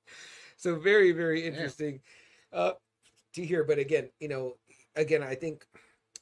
so 0.58 0.76
very, 0.76 1.12
very 1.12 1.46
interesting 1.46 2.00
uh, 2.54 2.74
to 3.34 3.46
hear. 3.46 3.64
But 3.64 3.80
again, 3.80 4.10
you 4.20 4.30
know, 4.30 4.54
again, 4.96 5.24
I 5.24 5.36
think. 5.36 5.66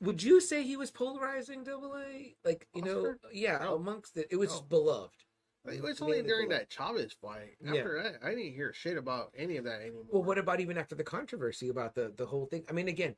Would 0.01 0.23
you 0.23 0.39
say 0.39 0.63
he 0.63 0.77
was 0.77 0.91
polarizing 0.91 1.65
double 1.65 1.93
A? 1.97 2.33
Like, 2.45 2.65
you 2.73 2.81
know, 2.81 3.15
yeah, 3.33 3.57
No. 3.57 3.75
amongst 3.75 4.15
it, 4.15 4.27
it 4.31 4.37
was 4.37 4.49
No. 4.53 4.61
beloved. 4.61 5.25
It 5.65 5.83
was 5.83 6.01
only 6.01 6.21
during 6.21 6.49
that 6.49 6.69
Chavez 6.69 7.13
fight. 7.21 7.57
Yeah. 7.63 7.83
That, 7.83 8.19
I 8.23 8.29
didn't 8.29 8.53
hear 8.53 8.73
shit 8.73 8.97
about 8.97 9.31
any 9.37 9.57
of 9.57 9.65
that 9.65 9.81
anymore. 9.81 10.03
Well, 10.09 10.23
what 10.23 10.37
about 10.37 10.59
even 10.59 10.77
after 10.77 10.95
the 10.95 11.03
controversy 11.03 11.69
about 11.69 11.95
the 11.95 12.13
the 12.15 12.25
whole 12.25 12.45
thing? 12.45 12.63
I 12.69 12.73
mean, 12.73 12.87
again, 12.87 13.15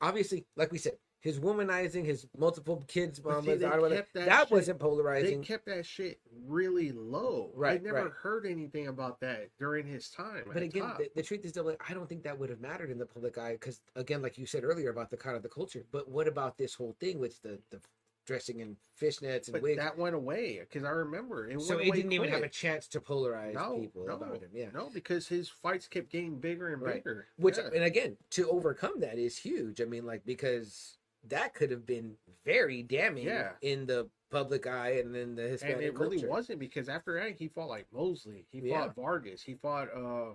obviously, 0.00 0.46
like 0.56 0.72
we 0.72 0.78
said, 0.78 0.94
his 1.20 1.38
womanizing, 1.38 2.04
his 2.06 2.26
multiple 2.38 2.82
kids, 2.88 3.22
mom, 3.22 3.44
see, 3.44 3.54
that, 3.56 4.06
that 4.14 4.40
shit- 4.40 4.50
wasn't 4.50 4.78
polarizing. 4.78 5.40
they 5.40 5.46
kept 5.46 5.66
that 5.66 5.84
shit 5.84 6.18
really 6.46 6.92
low. 6.92 7.50
Right, 7.54 7.78
I 7.78 7.84
never 7.84 8.04
right. 8.04 8.12
heard 8.12 8.46
anything 8.46 8.88
about 8.88 9.20
that 9.20 9.50
during 9.58 9.86
his 9.86 10.08
time. 10.08 10.44
But 10.52 10.62
again, 10.62 10.90
the, 10.96 11.10
the 11.14 11.22
truth 11.22 11.44
is, 11.44 11.58
I 11.58 11.92
don't 11.92 12.08
think 12.08 12.22
that 12.22 12.38
would 12.38 12.48
have 12.48 12.60
mattered 12.60 12.90
in 12.90 12.98
the 12.98 13.06
public 13.06 13.36
eye 13.36 13.52
because, 13.52 13.80
again, 13.96 14.22
like 14.22 14.38
you 14.38 14.46
said 14.46 14.64
earlier 14.64 14.90
about 14.90 15.10
the 15.10 15.18
kind 15.18 15.36
of 15.36 15.42
the 15.42 15.48
culture. 15.48 15.84
But 15.92 16.08
what 16.08 16.26
about 16.26 16.56
this 16.56 16.74
whole 16.74 16.96
thing 17.00 17.18
with 17.18 17.40
the 17.42 17.58
the 17.70 17.80
dressing 18.26 18.60
in 18.60 18.76
fishnets 19.00 19.46
and 19.46 19.52
but 19.54 19.62
wigs? 19.62 19.78
that 19.78 19.96
went 19.98 20.14
away 20.14 20.60
because 20.60 20.84
I 20.84 20.90
remember 20.90 21.48
it. 21.48 21.60
so 21.60 21.78
it 21.78 21.92
didn't 21.92 22.12
even 22.12 22.30
have 22.30 22.42
a 22.42 22.48
chance 22.48 22.86
to 22.88 23.00
polarize 23.00 23.54
no, 23.54 23.78
people 23.78 24.06
no, 24.06 24.14
about 24.14 24.40
him. 24.40 24.50
Yeah. 24.52 24.68
no, 24.74 24.90
because 24.92 25.26
his 25.26 25.48
fights 25.48 25.88
kept 25.88 26.10
getting 26.10 26.38
bigger 26.38 26.72
and 26.72 26.82
Right. 26.82 26.94
bigger. 26.96 27.26
Which 27.36 27.56
Yeah. 27.58 27.70
and 27.74 27.84
again, 27.84 28.16
to 28.30 28.48
overcome 28.50 29.00
that 29.00 29.18
is 29.18 29.36
huge. 29.38 29.80
I 29.80 29.84
mean, 29.84 30.04
like 30.06 30.24
because 30.24 30.98
that 31.24 31.54
could 31.54 31.70
have 31.70 31.84
been 31.86 32.16
very 32.44 32.82
damning 32.82 33.26
Yeah. 33.26 33.52
in 33.62 33.86
the 33.86 34.08
public 34.30 34.66
eye 34.66 34.98
and 35.00 35.14
then 35.14 35.34
the 35.34 35.42
Hispanic 35.42 35.76
and 35.76 35.84
it 35.84 35.98
really 35.98 36.24
wasn't 36.24 36.60
because 36.60 36.88
after 36.88 37.14
that 37.14 37.32
he 37.32 37.48
fought 37.48 37.68
like 37.68 37.86
Mosley, 37.92 38.46
he 38.50 38.60
Yeah. 38.60 38.86
fought 38.86 38.94
Vargas, 38.94 39.42
he 39.42 39.54
fought 39.54 39.88
uh 39.94 40.34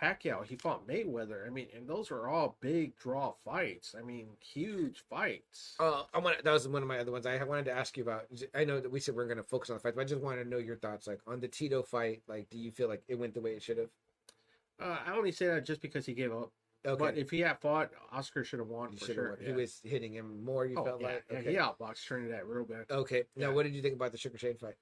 Pacquiao, 0.00 0.44
he 0.44 0.56
fought 0.56 0.86
Mayweather. 0.88 1.46
I 1.46 1.50
mean, 1.50 1.68
and 1.76 1.86
those 1.88 2.10
were 2.10 2.28
all 2.28 2.56
big 2.60 2.96
draw 2.96 3.32
fights. 3.44 3.94
I 3.98 4.02
mean, 4.02 4.26
huge 4.40 5.04
fights. 5.08 5.76
Uh, 5.78 6.02
I 6.12 6.18
want 6.18 6.42
that 6.42 6.52
was 6.52 6.66
one 6.66 6.82
of 6.82 6.88
my 6.88 6.98
other 6.98 7.12
ones. 7.12 7.26
I 7.26 7.42
wanted 7.44 7.66
to 7.66 7.72
ask 7.72 7.96
you 7.96 8.02
about. 8.02 8.26
I 8.54 8.64
know 8.64 8.80
that 8.80 8.90
we 8.90 9.00
said 9.00 9.14
we 9.14 9.22
are 9.22 9.26
going 9.26 9.36
to 9.36 9.42
focus 9.42 9.70
on 9.70 9.76
the 9.76 9.80
fight, 9.80 9.94
but 9.94 10.02
I 10.02 10.04
just 10.04 10.20
wanted 10.20 10.44
to 10.44 10.50
know 10.50 10.58
your 10.58 10.76
thoughts, 10.76 11.06
like 11.06 11.20
on 11.26 11.40
the 11.40 11.48
Tito 11.48 11.82
fight. 11.82 12.22
Like, 12.26 12.50
do 12.50 12.58
you 12.58 12.70
feel 12.72 12.88
like 12.88 13.02
it 13.08 13.14
went 13.18 13.34
the 13.34 13.40
way 13.40 13.52
it 13.52 13.62
should 13.62 13.78
have? 13.78 13.90
Uh, 14.82 14.98
I 15.06 15.16
only 15.16 15.30
say 15.32 15.46
that 15.46 15.64
just 15.64 15.80
because 15.80 16.04
he 16.06 16.14
gave 16.14 16.32
up. 16.32 16.50
Okay, 16.86 16.98
But 16.98 17.16
if 17.16 17.30
he 17.30 17.40
had 17.40 17.58
fought, 17.60 17.90
Oscar 18.12 18.44
should 18.44 18.58
have 18.58 18.68
won 18.68 18.92
you 18.92 18.98
for 18.98 19.14
sure. 19.14 19.30
have. 19.30 19.40
yeah. 19.40 19.48
He 19.48 19.52
was 19.54 19.80
hitting 19.84 20.12
him 20.12 20.44
more. 20.44 20.66
You 20.66 20.76
oh, 20.78 20.84
felt 20.84 21.00
yeah, 21.00 21.06
like 21.06 21.24
yeah, 21.30 21.38
okay. 21.38 21.50
he 21.52 21.56
outboxed 21.56 22.04
Trinidad 22.04 22.42
real 22.44 22.64
bad. 22.64 22.84
Okay. 22.90 23.24
Now, 23.36 23.48
Yeah. 23.48 23.54
what 23.54 23.62
did 23.62 23.74
you 23.74 23.80
think 23.80 23.94
about 23.94 24.12
the 24.12 24.18
Sugar 24.18 24.36
Shane 24.36 24.56
fight? 24.56 24.74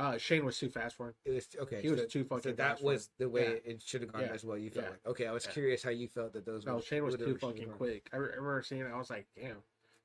Uh, 0.00 0.18
Shane 0.18 0.44
was 0.44 0.58
too 0.58 0.68
fast 0.70 0.96
for 0.96 1.08
him. 1.08 1.14
It 1.24 1.30
was 1.32 1.48
okay. 1.60 1.80
He 1.82 1.90
was 1.90 2.00
so, 2.00 2.06
too 2.06 2.22
so 2.22 2.36
fucking 2.36 2.56
that 2.56 2.68
fast 2.70 2.80
for 2.80 2.86
him. 2.86 2.92
was 2.94 3.10
the 3.18 3.28
way 3.28 3.42
Yeah. 3.64 3.72
it 3.72 3.82
should 3.82 4.00
have 4.02 4.12
gone 4.12 4.22
Yeah. 4.22 4.32
as 4.32 4.44
well. 4.44 4.56
You 4.56 4.70
felt 4.70 4.86
Yeah. 4.86 4.90
like 4.92 5.06
okay. 5.06 5.26
I 5.26 5.32
was 5.32 5.46
curious 5.46 5.82
how 5.82 5.90
you 5.90 6.08
felt 6.08 6.32
that 6.32 6.44
those. 6.46 6.64
No, 6.66 6.76
was- 6.76 6.84
Shane 6.84 7.04
was 7.04 7.16
too 7.16 7.36
fucking 7.36 7.70
quick. 7.70 8.08
I 8.12 8.16
re- 8.16 8.30
I 8.32 8.36
remember 8.36 8.62
seeing 8.62 8.80
it. 8.82 8.86
I 8.92 8.96
was 8.96 9.10
like, 9.10 9.26
damn. 9.36 9.62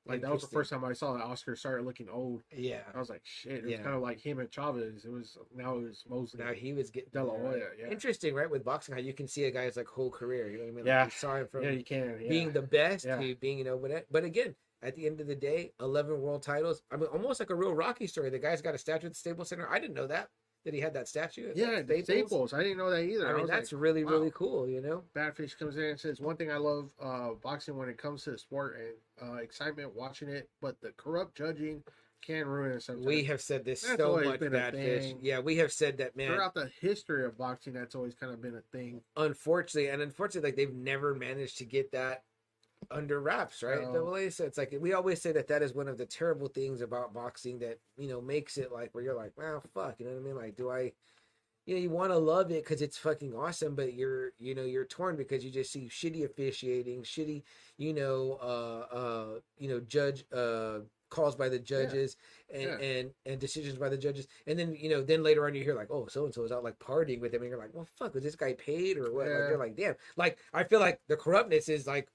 Like 0.08 0.20
that 0.20 0.30
was 0.30 0.42
the 0.42 0.48
first 0.48 0.70
time 0.70 0.84
I 0.84 0.92
saw 0.92 1.14
that 1.14 1.24
Oscar 1.24 1.56
started 1.56 1.84
looking 1.84 2.08
old. 2.08 2.44
Yeah. 2.54 2.82
I 2.94 2.98
was 3.00 3.10
like, 3.10 3.22
shit. 3.24 3.52
It 3.54 3.62
was 3.64 3.72
Yeah. 3.72 3.82
kind 3.82 3.96
of 3.96 4.02
like 4.02 4.20
him 4.20 4.38
and 4.38 4.48
Chavez. 4.48 5.04
It 5.04 5.10
was 5.10 5.36
now 5.52 5.78
it 5.78 5.82
was 5.82 6.04
Mosley. 6.08 6.44
Now 6.44 6.52
he 6.52 6.72
was 6.74 6.90
getting 6.90 7.10
De 7.12 7.24
La 7.24 7.36
Hoya, 7.36 7.70
yeah. 7.76 7.88
Interesting, 7.90 8.32
right? 8.32 8.48
With 8.48 8.64
boxing, 8.64 8.94
how 8.94 9.00
you 9.00 9.12
can 9.14 9.26
see 9.26 9.44
a 9.46 9.50
guy's 9.50 9.76
like 9.76 9.88
whole 9.88 10.10
career. 10.10 10.48
You 10.48 10.58
know 10.58 10.64
what 10.64 10.68
I 10.68 10.72
mean? 10.74 10.84
Like, 10.84 10.86
Yeah. 10.86 11.04
you 11.06 11.10
saw 11.10 11.36
him 11.38 11.48
from 11.48 11.64
yeah, 11.64 11.70
you 11.70 11.82
can. 11.82 12.18
Yeah. 12.20 12.28
being 12.28 12.52
the 12.52 12.62
best 12.62 13.04
Yeah. 13.04 13.16
to 13.18 13.34
being, 13.34 13.58
you 13.58 13.64
know, 13.64 13.78
but 13.78 14.06
but 14.08 14.22
again, 14.22 14.54
at 14.82 14.94
the 14.94 15.06
end 15.06 15.20
of 15.20 15.26
the 15.26 15.34
day, 15.34 15.72
eleven 15.80 16.20
world 16.20 16.42
titles. 16.42 16.82
I 16.92 16.96
mean, 16.96 17.06
almost 17.06 17.40
like 17.40 17.50
a 17.50 17.54
real 17.54 17.74
Rocky 17.74 18.06
story. 18.06 18.30
The 18.30 18.38
guy's 18.38 18.62
got 18.62 18.74
a 18.74 18.78
statue 18.78 19.06
at 19.06 19.12
the 19.12 19.18
Staples 19.18 19.48
Center. 19.48 19.68
I 19.70 19.78
didn't 19.78 19.94
know 19.94 20.06
that. 20.06 20.28
that 20.64 20.74
he 20.74 20.80
had 20.80 20.94
that 20.94 21.08
statue. 21.08 21.52
Yeah, 21.54 21.82
the 21.82 22.02
Staples. 22.02 22.52
I 22.52 22.62
didn't 22.62 22.78
know 22.78 22.90
that 22.90 23.02
either. 23.02 23.28
I 23.28 23.32
mean, 23.32 23.42
was 23.42 23.50
that's 23.50 23.72
like, 23.72 23.80
really 23.80 24.04
wow. 24.04 24.12
really 24.12 24.32
cool. 24.34 24.68
You 24.68 24.80
know. 24.80 25.02
Badfish 25.14 25.56
comes 25.58 25.76
in 25.76 25.84
and 25.84 26.00
says 26.00 26.20
one 26.20 26.36
thing 26.36 26.50
I 26.50 26.56
love 26.56 26.90
uh, 27.00 27.30
boxing 27.42 27.76
when 27.76 27.88
it 27.88 27.98
comes 27.98 28.24
to 28.24 28.32
the 28.32 28.38
sport 28.38 28.78
and 28.80 29.30
uh, 29.30 29.36
excitement 29.36 29.94
watching 29.94 30.28
it, 30.28 30.48
but 30.60 30.80
the 30.80 30.90
corrupt 30.96 31.36
judging 31.36 31.82
can 32.26 32.46
ruin 32.48 32.72
it 32.72 32.82
sometimes. 32.82 33.06
We 33.06 33.22
have 33.24 33.40
said 33.40 33.64
this 33.64 33.82
That's 33.82 33.96
so 33.98 34.16
much, 34.16 34.40
been 34.40 34.48
a 34.48 34.50
bad 34.50 34.74
fish. 34.74 35.04
thing. 35.04 35.18
Yeah, 35.22 35.38
we 35.38 35.56
have 35.58 35.70
said 35.70 35.98
that, 35.98 36.16
man. 36.16 36.32
throughout 36.32 36.54
the 36.54 36.70
history 36.80 37.24
of 37.24 37.38
boxing, 37.38 37.72
that's 37.72 37.94
always 37.94 38.14
kind 38.14 38.32
of 38.32 38.42
been 38.42 38.56
a 38.56 38.76
thing. 38.76 39.02
unfortunately, 39.16 39.90
and 39.90 40.02
unfortunately, 40.02 40.48
like 40.48 40.56
they've 40.56 40.74
never 40.74 41.14
managed 41.14 41.58
to 41.58 41.64
get 41.64 41.92
that 41.92 42.24
under 42.90 43.20
wraps, 43.20 43.62
right? 43.62 43.82
No. 43.82 43.92
Double 43.92 44.16
A. 44.16 44.30
So 44.30 44.44
it's 44.44 44.58
like 44.58 44.74
we 44.80 44.92
always 44.92 45.20
say 45.20 45.32
that 45.32 45.48
that 45.48 45.62
is 45.62 45.74
one 45.74 45.88
of 45.88 45.98
the 45.98 46.06
terrible 46.06 46.48
things 46.48 46.80
about 46.80 47.12
boxing 47.14 47.58
that 47.60 47.78
you 47.96 48.08
know 48.08 48.20
makes 48.20 48.56
it 48.58 48.72
like 48.72 48.94
where 48.94 49.02
you're 49.04 49.16
like, 49.16 49.32
well, 49.36 49.62
fuck, 49.74 49.96
you 49.98 50.06
know 50.06 50.12
what 50.12 50.20
I 50.20 50.22
mean? 50.22 50.36
Like, 50.36 50.56
do 50.56 50.70
I? 50.70 50.92
You 51.66 51.74
know, 51.74 51.80
you 51.80 51.90
want 51.90 52.12
to 52.12 52.16
love 52.18 52.52
it 52.52 52.62
because 52.62 52.80
it's 52.80 52.96
fucking 52.96 53.34
awesome, 53.34 53.74
but 53.74 53.92
you're, 53.94 54.30
you 54.38 54.54
know, 54.54 54.62
you're 54.62 54.84
torn 54.84 55.16
because 55.16 55.44
you 55.44 55.50
just 55.50 55.72
see 55.72 55.88
shitty 55.88 56.24
officiating, 56.24 57.02
shitty, 57.02 57.42
you 57.76 57.92
know, 57.92 58.38
uh, 58.40 58.94
uh, 58.94 59.26
you 59.58 59.68
know, 59.68 59.80
judge, 59.80 60.24
uh, 60.32 60.78
calls 61.10 61.34
by 61.34 61.48
the 61.48 61.58
judges 61.58 62.16
and, 62.52 62.62
Yeah. 62.62 62.78
and 62.78 63.10
and 63.26 63.40
decisions 63.40 63.78
by 63.78 63.88
the 63.88 63.96
judges 63.96 64.26
and 64.48 64.58
then 64.58 64.74
you 64.74 64.88
know 64.90 65.02
then 65.02 65.22
later 65.22 65.46
on 65.46 65.54
you 65.54 65.62
hear 65.62 65.76
like 65.76 65.88
oh 65.90 66.06
so 66.08 66.24
and 66.24 66.34
so 66.34 66.42
is 66.42 66.50
out 66.50 66.64
like 66.64 66.78
partying 66.80 67.20
with 67.20 67.32
him 67.32 67.42
and 67.42 67.50
you're 67.50 67.58
like 67.60 67.72
well 67.72 67.86
fuck 67.96 68.12
was 68.12 68.24
this 68.24 68.34
guy 68.34 68.54
paid 68.54 68.98
or 68.98 69.12
what 69.14 69.28
like 69.28 69.28
Yeah. 69.28 69.48
you're 69.50 69.58
like 69.58 69.76
damn 69.76 69.94
like 70.16 70.36
i 70.52 70.64
feel 70.64 70.80
like 70.80 71.00
the 71.06 71.16
corruptness 71.16 71.68
is 71.68 71.86
like 71.86 72.08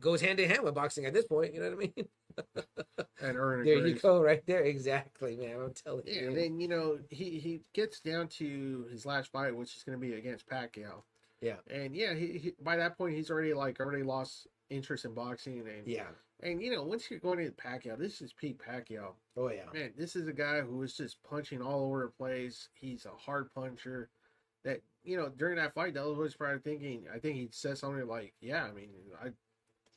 goes 0.00 0.20
hand 0.20 0.40
in 0.40 0.48
hand 0.50 0.62
with 0.62 0.74
boxing 0.74 1.04
at 1.06 1.12
this 1.14 1.26
point 1.26 1.52
you 1.54 1.60
know 1.60 1.70
what 1.70 1.74
i 1.74 1.76
mean 1.76 1.92
And 3.22 3.36
Earn 3.36 3.64
there 3.64 3.86
you 3.86 3.94
go 3.96 4.22
right 4.22 4.42
there 4.46 4.62
exactly 4.62 5.36
man 5.36 5.56
i'm 5.62 5.74
telling 5.74 6.04
Yeah, 6.06 6.20
you 6.22 6.28
and 6.28 6.36
then 6.36 6.60
you 6.60 6.68
know 6.68 6.98
he 7.10 7.38
he 7.38 7.60
gets 7.74 8.00
down 8.00 8.28
to 8.38 8.86
his 8.90 9.04
last 9.04 9.30
fight, 9.30 9.54
which 9.54 9.76
is 9.76 9.82
going 9.82 9.98
to 9.98 10.00
be 10.00 10.14
against 10.14 10.48
Pacquiao. 10.48 11.02
Yeah. 11.42 11.56
and 11.70 11.94
yeah, 11.94 12.14
he, 12.14 12.38
he 12.38 12.52
by 12.62 12.76
that 12.76 12.96
point 12.96 13.14
he's 13.14 13.30
already 13.30 13.52
like 13.54 13.78
already 13.80 14.02
lost 14.02 14.46
interest 14.70 15.04
in 15.04 15.12
boxing, 15.14 15.60
and 15.60 15.86
yeah 15.86 16.06
and 16.42 16.62
you 16.62 16.70
know 16.74 16.82
once 16.82 17.10
you're 17.10 17.20
going 17.20 17.40
into 17.40 17.52
Pacquiao, 17.52 17.98
this 17.98 18.22
is 18.22 18.32
Pete 18.32 18.58
Pacquiao. 18.58 19.12
oh 19.36 19.50
yeah 19.50 19.64
Man, 19.74 19.92
this 19.98 20.16
is 20.16 20.26
a 20.28 20.32
guy 20.32 20.60
who 20.60 20.82
is 20.82 20.96
just 20.96 21.22
punching 21.28 21.60
all 21.60 21.84
over 21.84 22.02
the 22.04 22.08
place. 22.24 22.68
He's 22.74 23.04
a 23.06 23.10
hard 23.10 23.52
puncher. 23.54 24.08
That 24.64 24.80
you 25.04 25.16
know 25.18 25.28
during 25.36 25.56
that 25.56 25.74
fight, 25.74 25.94
Della 25.94 26.14
was 26.14 26.34
probably 26.36 26.60
thinking. 26.60 27.04
I 27.14 27.18
think 27.18 27.36
he 27.36 27.48
said 27.50 27.76
something 27.78 28.06
like, 28.06 28.34
"Yeah, 28.40 28.64
I 28.64 28.72
mean, 28.72 28.90
I 29.22 29.28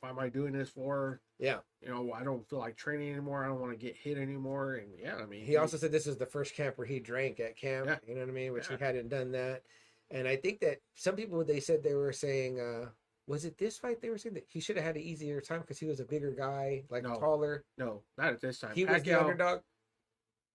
why 0.04 0.10
am 0.10 0.18
I 0.18 0.28
doing 0.28 0.52
this 0.52 0.68
for? 0.68 1.20
yeah 1.38 1.58
You 1.80 1.88
know, 1.88 2.12
I 2.12 2.22
don't 2.22 2.46
feel 2.48 2.58
like 2.58 2.76
training 2.76 3.10
anymore. 3.10 3.42
I 3.42 3.48
don't 3.48 3.60
want 3.60 3.72
to 3.72 3.78
get 3.78 3.96
hit 3.96 4.18
anymore." 4.18 4.74
And 4.74 4.90
yeah, 5.00 5.16
I 5.16 5.24
mean, 5.26 5.44
he 5.44 5.56
also 5.56 5.76
said 5.78 5.90
this 5.92 6.06
is 6.06 6.18
the 6.18 6.26
first 6.26 6.54
camp 6.54 6.76
where 6.78 6.86
he 6.86 7.00
drank 7.00 7.40
at 7.40 7.56
camp 7.56 7.86
Yeah. 7.86 7.96
you 8.06 8.14
know 8.14 8.20
what 8.20 8.28
i 8.28 8.32
mean 8.32 8.52
which 8.52 8.70
Yeah. 8.70 8.76
he 8.76 8.84
hadn't 8.84 9.08
done 9.08 9.32
that 9.32 9.62
and 10.10 10.28
i 10.28 10.36
think 10.36 10.60
that 10.60 10.78
some 10.94 11.16
people 11.16 11.42
they 11.44 11.60
said 11.60 11.82
they 11.82 11.94
were 11.94 12.12
saying 12.12 12.60
uh 12.60 12.90
was 13.26 13.44
it 13.46 13.56
this 13.56 13.78
fight 13.78 14.00
they 14.02 14.10
were 14.10 14.18
saying 14.18 14.34
that 14.34 14.44
he 14.48 14.60
should 14.60 14.76
have 14.76 14.84
had 14.84 14.96
an 14.96 15.02
easier 15.02 15.40
time 15.40 15.60
because 15.62 15.78
he 15.78 15.86
was 15.86 15.98
a 16.00 16.04
bigger 16.04 16.30
guy 16.32 16.84
like 16.90 17.02
No. 17.04 17.14
taller 17.18 17.64
no, 17.78 18.02
not 18.18 18.32
at 18.34 18.40
this 18.42 18.58
time. 18.60 18.74
he 18.74 18.84
was 18.84 19.02
the 19.02 19.10
Pacquiao- 19.10 19.20
underdog 19.22 19.60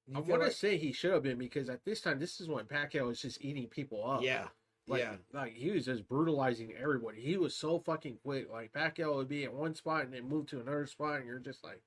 You 0.07 0.15
I 0.15 0.19
want 0.19 0.41
to 0.41 0.47
like- 0.47 0.51
say 0.55 0.77
he 0.77 0.93
should 0.93 1.13
have 1.13 1.23
been 1.23 1.37
because 1.37 1.69
at 1.69 1.83
this 1.83 2.01
time, 2.01 2.17
this 2.19 2.39
is 2.41 2.47
when 2.47 2.65
Pacquiao 2.65 3.07
was 3.07 3.21
just 3.21 3.41
eating 3.43 3.67
people 3.67 4.07
up. 4.09 4.21
yeah 4.21 4.47
Like, 4.89 5.01
yeah 5.01 5.15
like 5.33 5.53
he 5.53 5.71
was 5.71 5.85
just 5.85 6.07
brutalizing 6.07 6.73
everybody. 6.81 7.21
He 7.21 7.37
was 7.37 7.55
so 7.55 7.79
fucking 7.79 8.17
quick. 8.23 8.51
Like 8.51 8.73
Pacquiao 8.73 9.15
would 9.15 9.29
be 9.29 9.43
at 9.43 9.53
one 9.53 9.75
spot 9.75 10.03
and 10.03 10.13
then 10.13 10.27
move 10.27 10.47
to 10.47 10.59
another 10.59 10.85
spot, 10.87 11.17
and 11.17 11.25
you're 11.27 11.39
just 11.39 11.63
like, 11.63 11.81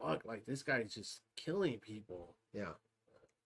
fuck, 0.00 0.24
like 0.24 0.46
this 0.46 0.62
guy's 0.62 0.94
just 0.94 1.20
killing 1.36 1.78
people. 1.78 2.34
Yeah. 2.52 2.72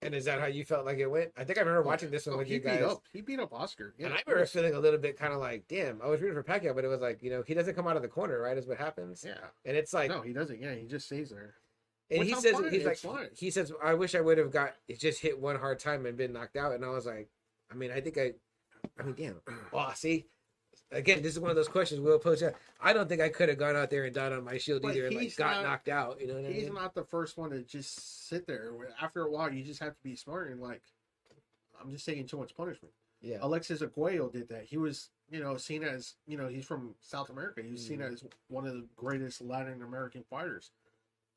And 0.03 0.13
is 0.13 0.25
that 0.25 0.39
how 0.39 0.45
you 0.45 0.63
felt 0.63 0.85
like 0.85 0.99
it 0.99 1.07
went? 1.07 1.31
I 1.35 1.43
think 1.43 1.57
I 1.57 1.61
remember 1.61 1.81
oh, 1.81 1.87
watching 1.87 2.11
this 2.11 2.27
one 2.27 2.35
Oh, 2.35 2.37
with 2.37 2.47
he 2.47 2.55
you 2.55 2.59
beat 2.59 2.67
guys. 2.67 2.83
up. 2.83 3.01
He 3.11 3.21
beat 3.21 3.39
up 3.39 3.51
Oscar. 3.51 3.95
Yeah, 3.97 4.05
and 4.07 4.15
I 4.15 4.21
remember 4.27 4.45
feeling 4.45 4.75
a 4.75 4.79
little 4.79 4.99
bit 4.99 5.17
kind 5.17 5.33
of 5.33 5.39
like, 5.39 5.67
damn, 5.67 5.99
I 6.03 6.07
was 6.07 6.21
rooting 6.21 6.35
for 6.35 6.43
Pacquiao, 6.43 6.75
but 6.75 6.85
it 6.85 6.87
was 6.87 7.01
like, 7.01 7.23
you 7.23 7.31
know, 7.31 7.43
he 7.45 7.55
doesn't 7.55 7.73
come 7.73 7.87
out 7.87 7.95
of 7.95 8.03
the 8.03 8.07
corner, 8.07 8.39
right? 8.39 8.55
Is 8.55 8.67
what 8.67 8.77
happens. 8.77 9.23
Yeah. 9.27 9.33
And 9.65 9.75
it's 9.75 9.93
like, 9.93 10.09
no, 10.11 10.21
he 10.21 10.33
doesn't. 10.33 10.61
Yeah, 10.61 10.75
he 10.75 10.85
just 10.85 11.07
stays 11.07 11.31
there. 11.31 11.55
and 12.11 12.19
which 12.19 12.29
he 12.29 12.35
says, 12.35 12.55
he's 12.69 12.85
like, 12.85 12.99
he 13.35 13.49
says, 13.49 13.73
I 13.83 13.95
wish 13.95 14.13
I 14.13 14.21
would 14.21 14.37
have 14.37 14.51
got 14.51 14.75
it 14.87 14.99
just 14.99 15.19
hit 15.19 15.39
one 15.41 15.55
hard 15.57 15.79
time 15.79 16.05
and 16.05 16.15
been 16.15 16.31
knocked 16.31 16.57
out. 16.57 16.73
And 16.73 16.85
I 16.85 16.89
was 16.89 17.07
like, 17.07 17.29
I 17.71 17.73
mean, 17.75 17.91
I 17.91 17.99
think 17.99 18.19
I, 18.19 18.33
I 18.99 19.03
mean, 19.03 19.15
damn. 19.15 19.41
Oh, 19.73 19.91
see, 19.95 20.25
again, 20.91 21.21
this 21.21 21.33
is 21.33 21.39
one 21.39 21.49
of 21.49 21.55
those 21.55 21.67
questions 21.67 21.99
we'll 22.01 22.19
pose. 22.19 22.39
here. 22.39 22.55
I 22.79 22.93
don't 22.93 23.07
think 23.09 23.21
I 23.21 23.29
could 23.29 23.49
have 23.49 23.57
gone 23.57 23.75
out 23.75 23.89
there 23.89 24.05
and 24.05 24.13
died 24.15 24.31
on 24.33 24.43
my 24.43 24.57
shield 24.57 24.81
But 24.81 24.89
either 24.95 25.07
and 25.07 25.15
like 25.15 25.23
he's 25.23 25.35
got 25.35 25.57
not- 25.57 25.63
knocked 25.63 25.89
out. 25.89 26.19
You 26.21 26.27
know 26.27 26.35
what 26.35 26.45
I 26.45 26.51
He's 26.51 26.65
mean? 26.65 26.73
not 26.75 26.93
the 26.95 27.03
first 27.03 27.37
one 27.37 27.49
to 27.51 27.61
just 27.63 28.27
sit 28.27 28.47
there. 28.47 28.71
After 29.01 29.23
a 29.23 29.31
while, 29.31 29.51
you 29.51 29.63
just 29.63 29.79
have 29.81 29.93
to 29.93 30.03
be 30.03 30.15
smart 30.15 30.51
and 30.51 30.61
like, 30.61 30.81
I'm 31.81 31.91
just 31.91 32.05
taking 32.05 32.25
too 32.25 32.37
much 32.37 32.55
punishment. 32.55 32.93
yeah. 33.21 33.37
Alexis 33.41 33.81
Argüello 33.81 34.31
did 34.31 34.47
that. 34.49 34.63
He 34.65 34.77
was, 34.77 35.09
you 35.29 35.39
know, 35.41 35.57
seen 35.57 35.83
as, 35.83 36.15
you 36.27 36.37
know, 36.37 36.47
he's 36.47 36.65
from 36.65 36.95
South 37.01 37.29
America. 37.29 37.61
He 37.61 37.71
was 37.71 37.85
seen 37.85 37.99
Mhm. 37.99 38.13
as 38.13 38.23
one 38.47 38.65
of 38.65 38.73
the 38.73 38.87
greatest 38.95 39.41
Latin 39.41 39.81
American 39.83 40.23
fighters. 40.23 40.71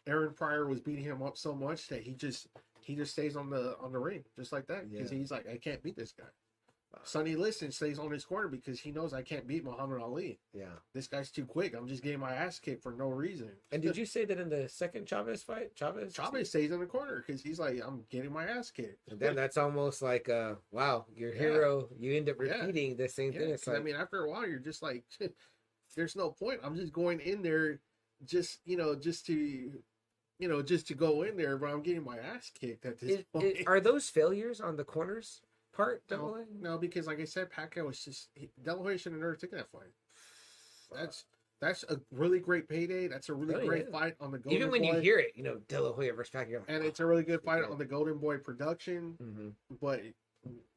Aaron 0.07 0.33
Pryor 0.33 0.67
was 0.67 0.81
beating 0.81 1.05
him 1.05 1.23
up 1.23 1.37
so 1.37 1.55
much 1.55 1.89
that 1.89 2.03
he 2.03 2.15
just 2.15 2.47
he 2.83 2.97
just 2.97 3.13
stays 3.13 3.37
on 3.37 3.51
the 3.51 3.77
on 3.79 3.93
the 3.93 3.99
ring 3.99 4.25
just 4.37 4.51
like 4.53 4.67
that 4.67 4.91
because 4.91 5.13
Yeah. 5.13 5.19
he's 5.19 5.31
like 5.31 5.47
I 5.47 5.59
can't 5.59 5.83
beat 5.83 5.95
this 5.97 6.13
guy. 6.13 6.25
Sonny 7.05 7.35
Liston 7.37 7.73
stays 7.73 7.99
on 7.99 8.11
his 8.11 8.25
corner 8.25 8.49
because 8.49 8.81
he 8.81 8.91
knows 8.91 9.13
I 9.15 9.23
can't 9.23 9.47
beat 9.47 9.65
Muhammad 9.65 10.01
Ali. 10.03 10.39
Yeah. 10.53 10.67
This 10.93 11.07
guy's 11.07 11.31
too 11.31 11.45
quick. 11.47 11.75
I'm 11.75 11.87
just 11.87 12.03
getting 12.03 12.21
my 12.21 12.33
ass 12.35 12.59
kicked 12.59 12.83
for 12.83 12.93
no 12.93 13.09
reason. 13.09 13.51
And 13.73 13.81
did 13.81 13.97
you 13.97 14.05
say 14.05 14.25
that 14.25 14.39
in 14.39 14.49
the 14.49 14.69
second 14.69 15.07
Chavez 15.07 15.43
fight? 15.43 15.75
Chavez? 15.77 16.13
Chavez 16.15 16.49
stays 16.49 16.71
in 16.71 16.81
the 16.81 16.87
corner 16.87 17.23
because 17.25 17.43
he's 17.43 17.59
like 17.59 17.81
I'm 17.85 18.05
getting 18.11 18.33
my 18.33 18.45
ass 18.45 18.71
kicked. 18.71 18.99
And 19.09 19.19
then 19.21 19.35
that's 19.37 19.57
almost 19.57 20.03
like, 20.03 20.29
uh, 20.29 20.55
wow, 20.73 21.07
your 21.15 21.33
Yeah. 21.33 21.41
hero. 21.41 21.89
You 21.99 22.17
end 22.17 22.29
up 22.29 22.37
Yeah. 22.43 22.67
repeating 22.67 22.97
the 22.97 23.09
same 23.09 23.33
Yeah, 23.33 23.39
thing. 23.41 23.51
It's 23.51 23.67
like, 23.67 23.77
I 23.77 23.81
mean, 23.81 23.97
after 23.97 24.25
a 24.25 24.29
while, 24.31 24.47
you're 24.47 24.59
just 24.59 24.83
like, 24.83 25.05
there's 25.97 26.17
no 26.17 26.31
point. 26.31 26.61
I'm 26.63 26.77
just 26.77 26.93
going 26.93 27.21
in 27.21 27.43
there, 27.43 27.81
just 28.25 28.61
you 28.65 28.77
know, 28.77 28.95
just 28.95 29.27
to, 29.27 29.35
you 30.39 30.49
know, 30.49 30.61
just 30.63 30.87
to 30.89 30.95
go 30.95 31.23
in 31.23 31.37
there, 31.37 31.57
but 31.57 31.71
I'm 31.71 31.83
getting 31.83 32.05
my 32.05 32.19
ass 32.19 32.51
kicked 32.55 32.85
at 32.85 32.99
this 32.99 33.21
is- 33.21 33.25
point. 33.33 33.45
is- 33.59 33.67
are 33.67 33.81
those 33.81 34.09
failures 34.09 34.61
on 34.61 34.77
the 34.77 34.85
corners 34.85 35.41
part? 35.73 36.07
Double 36.09 36.37
no, 36.37 36.73
no, 36.73 36.79
because 36.79 37.07
like 37.07 37.21
I 37.21 37.25
said, 37.25 37.51
Pacquiao 37.51 37.87
was 37.87 38.05
just 38.05 38.31
he, 38.35 38.51
De 38.63 38.75
La 38.75 38.83
Hoya 38.83 38.99
should 38.99 39.13
have 39.13 39.21
never 39.21 39.37
taken 39.37 39.59
that 39.59 39.71
fight. 39.71 39.91
That's 40.93 41.25
that's 41.61 41.85
a 41.85 42.01
really 42.11 42.41
great 42.41 42.69
payday. 42.69 43.07
That's 43.07 43.29
a 43.29 43.35
really 43.35 43.55
Oh, 43.55 43.67
great 43.67 43.87
yeah. 43.87 43.99
fight 43.99 44.17
on 44.19 44.31
the 44.33 44.39
Golden 44.39 44.57
Even 44.61 44.71
when 44.71 44.83
Boy, 44.83 44.97
you 44.97 45.01
hear 45.01 45.19
it, 45.19 45.37
you 45.37 45.43
know, 45.43 45.59
De 45.69 45.81
La 45.81 45.93
Hoya 45.93 46.13
versus 46.15 46.31
Pacquiao. 46.33 46.61
like, 46.61 46.65
and 46.69 46.83
"Oh, 46.83 46.87
it's 46.87 47.01
a 47.01 47.07
really 47.07 47.23
good 47.23 47.43
fight 47.43 47.63
Okay. 47.63 47.71
on 47.73 47.79
the 47.79 47.85
Golden 47.85 48.19
Boy 48.19 48.39
production. 48.39 49.17
mhm, 49.21 49.55
But 49.81 50.03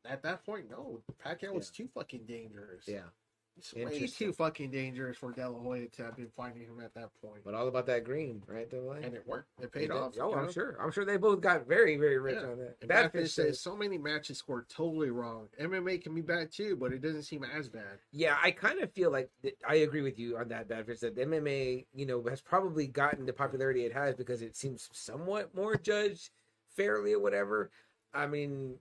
at 0.06 0.22
that 0.24 0.45
point, 0.45 0.70
no, 0.70 1.02
Pacquiao 1.24 1.53
was 1.53 1.72
too 1.72 1.88
fucking 1.88 2.26
dangerous. 2.26 2.88
Yeah. 2.88 3.06
It's 3.55 3.73
way 3.73 4.07
too 4.07 4.34
fucking 4.34 4.71
dangerous 4.71 5.15
for 5.17 5.31
De 5.31 5.47
La 5.47 5.59
Hoya 5.59 5.88
to 5.88 6.03
have 6.03 6.15
been 6.17 6.30
fighting 6.30 6.63
him 6.63 6.80
at 6.84 6.93
that 6.95 7.09
point. 7.21 7.41
But 7.45 7.53
all 7.53 7.67
about 7.67 7.85
that 7.85 8.03
green, 8.03 8.41
right, 8.47 8.67
A? 8.73 8.89
and 8.89 9.13
it 9.13 9.23
worked. 9.27 9.49
It 9.59 9.65
It 9.65 9.71
paid 9.71 9.81
did. 9.81 9.91
off. 9.91 10.13
Oh, 10.19 10.34
I'm 10.34 10.47
know? 10.47 10.51
sure. 10.51 10.75
I'm 10.81 10.91
sure 10.91 11.05
they 11.05 11.17
both 11.17 11.39
got 11.39 11.67
very, 11.67 11.95
very 11.95 12.17
rich 12.17 12.39
Yeah. 12.41 12.49
on 12.49 12.57
that. 12.57 12.77
And 12.81 12.89
Badfish 12.89 13.11
Fish 13.11 13.34
says 13.34 13.47
says, 13.47 13.59
so 13.61 13.75
many 13.75 13.97
matches 13.99 14.39
scored 14.39 14.67
totally 14.69 15.11
wrong. 15.11 15.49
MMA 15.59 15.99
can 16.01 16.15
be 16.15 16.21
bad 16.21 16.51
too, 16.51 16.75
but 16.75 16.91
it 16.93 17.01
doesn't 17.01 17.23
seem 17.23 17.43
as 17.43 17.69
bad. 17.69 17.99
yeah, 18.11 18.38
I 18.41 18.49
kind 18.51 18.80
of 18.80 18.91
feel 18.91 19.11
like 19.11 19.30
th- 19.43 19.55
I 19.67 19.75
agree 19.75 20.01
with 20.01 20.17
you 20.17 20.38
on 20.38 20.47
that, 20.49 20.67
Badfish. 20.67 20.99
That 21.01 21.15
MMA, 21.15 21.85
you 21.93 22.05
know, 22.07 22.23
has 22.27 22.41
probably 22.41 22.88
gotten 22.88 23.25
the 23.25 23.34
popularity 23.34 23.85
it 23.85 23.93
has 23.93 24.15
because 24.15 24.41
it 24.41 24.55
seems 24.55 24.89
somewhat 24.93 25.53
more 25.53 25.75
judged 25.77 26.31
fairly 26.75 27.13
or 27.13 27.19
whatever. 27.19 27.69
I 28.15 28.25
mean, 28.25 28.80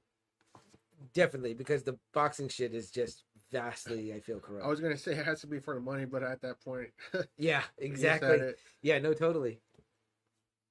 definitely 1.15 1.55
because 1.55 1.83
the 1.83 1.99
boxing 2.15 2.49
shit 2.49 2.75
is 2.75 2.91
just 2.91 3.25
vastly, 3.53 4.13
I 4.13 4.21
feel 4.21 4.41
corrupt. 4.41 4.65
I 4.65 4.69
was 4.69 4.81
gonna 4.81 4.97
say 4.97 5.13
it 5.13 5.25
has 5.25 5.43
to 5.43 5.47
be 5.47 5.61
for 5.61 5.75
the 5.75 5.81
money, 5.81 6.07
but 6.07 6.23
at 6.23 6.41
that 6.43 6.61
point, 6.65 6.89
yeah, 7.37 7.63
exactly. 7.79 8.55
Yeah, 8.83 8.99
no, 8.99 9.13
totally. 9.13 9.61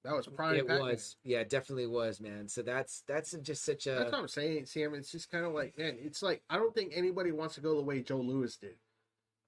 That 0.04 0.16
was 0.16 0.28
prime. 0.28 0.56
it 0.56 0.68
Pac-Man. 0.68 0.82
was. 0.82 1.16
Yeah, 1.24 1.44
definitely 1.44 1.86
was, 1.86 2.20
man. 2.20 2.48
So 2.48 2.64
that's 2.64 3.04
that's 3.08 3.34
just 3.44 3.64
such 3.64 3.86
a. 3.86 3.92
That's 3.92 4.12
what 4.12 4.22
I'm 4.22 4.28
saying, 4.28 4.66
Sam. 4.66 4.96
It's 4.96 5.12
just 5.12 5.30
kind 5.30 5.46
of 5.46 5.54
like, 5.54 5.78
man, 5.78 5.98
it's 6.00 6.24
like 6.24 6.42
I 6.50 6.58
don't 6.58 6.74
think 6.74 6.94
anybody 6.96 7.32
wants 7.32 7.56
to 7.56 7.62
go 7.62 7.76
the 7.76 7.84
way 7.84 8.02
Joe 8.02 8.18
Louis 8.18 8.56
did. 8.58 8.76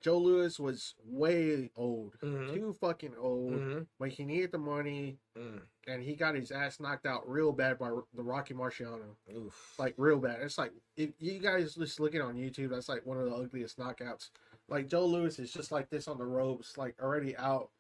Joe 0.04 0.18
Louis 0.18 0.60
was 0.60 0.96
way 1.06 1.72
old, 1.78 2.18
Mhm. 2.22 2.54
too 2.54 2.74
fucking 2.74 3.16
old, 3.16 3.54
Mhm. 3.54 3.88
but 3.98 4.10
he 4.10 4.26
needed 4.26 4.52
the 4.52 4.58
money, 4.58 5.18
Mm. 5.38 5.62
and 5.88 6.04
he 6.04 6.16
got 6.16 6.36
his 6.36 6.52
ass 6.52 6.80
knocked 6.82 7.06
out 7.06 7.28
real 7.28 7.54
bad 7.54 7.80
by 7.80 7.90
the 8.14 8.22
Rocky 8.24 8.54
Marciano. 8.54 9.16
Oof. 9.34 9.80
like 9.80 9.96
real 9.98 10.20
bad. 10.20 10.42
It's 10.42 10.58
like 10.58 10.74
if 10.98 11.12
you 11.22 11.40
guys 11.40 11.76
just 11.76 12.00
looking 12.02 12.22
on 12.22 12.36
YouTube, 12.36 12.70
that's 12.70 12.90
like 12.90 13.06
one 13.06 13.18
of 13.18 13.26
the 13.26 13.34
ugliest 13.36 13.78
knockouts. 13.78 14.30
Like 14.68 14.88
Joe 14.88 15.06
Louis 15.06 15.40
is 15.40 15.52
just 15.54 15.72
like 15.72 15.90
this 15.90 16.08
on 16.10 16.18
the 16.18 16.26
ropes, 16.26 16.78
like 16.78 17.02
already 17.02 17.36
out, 17.38 17.72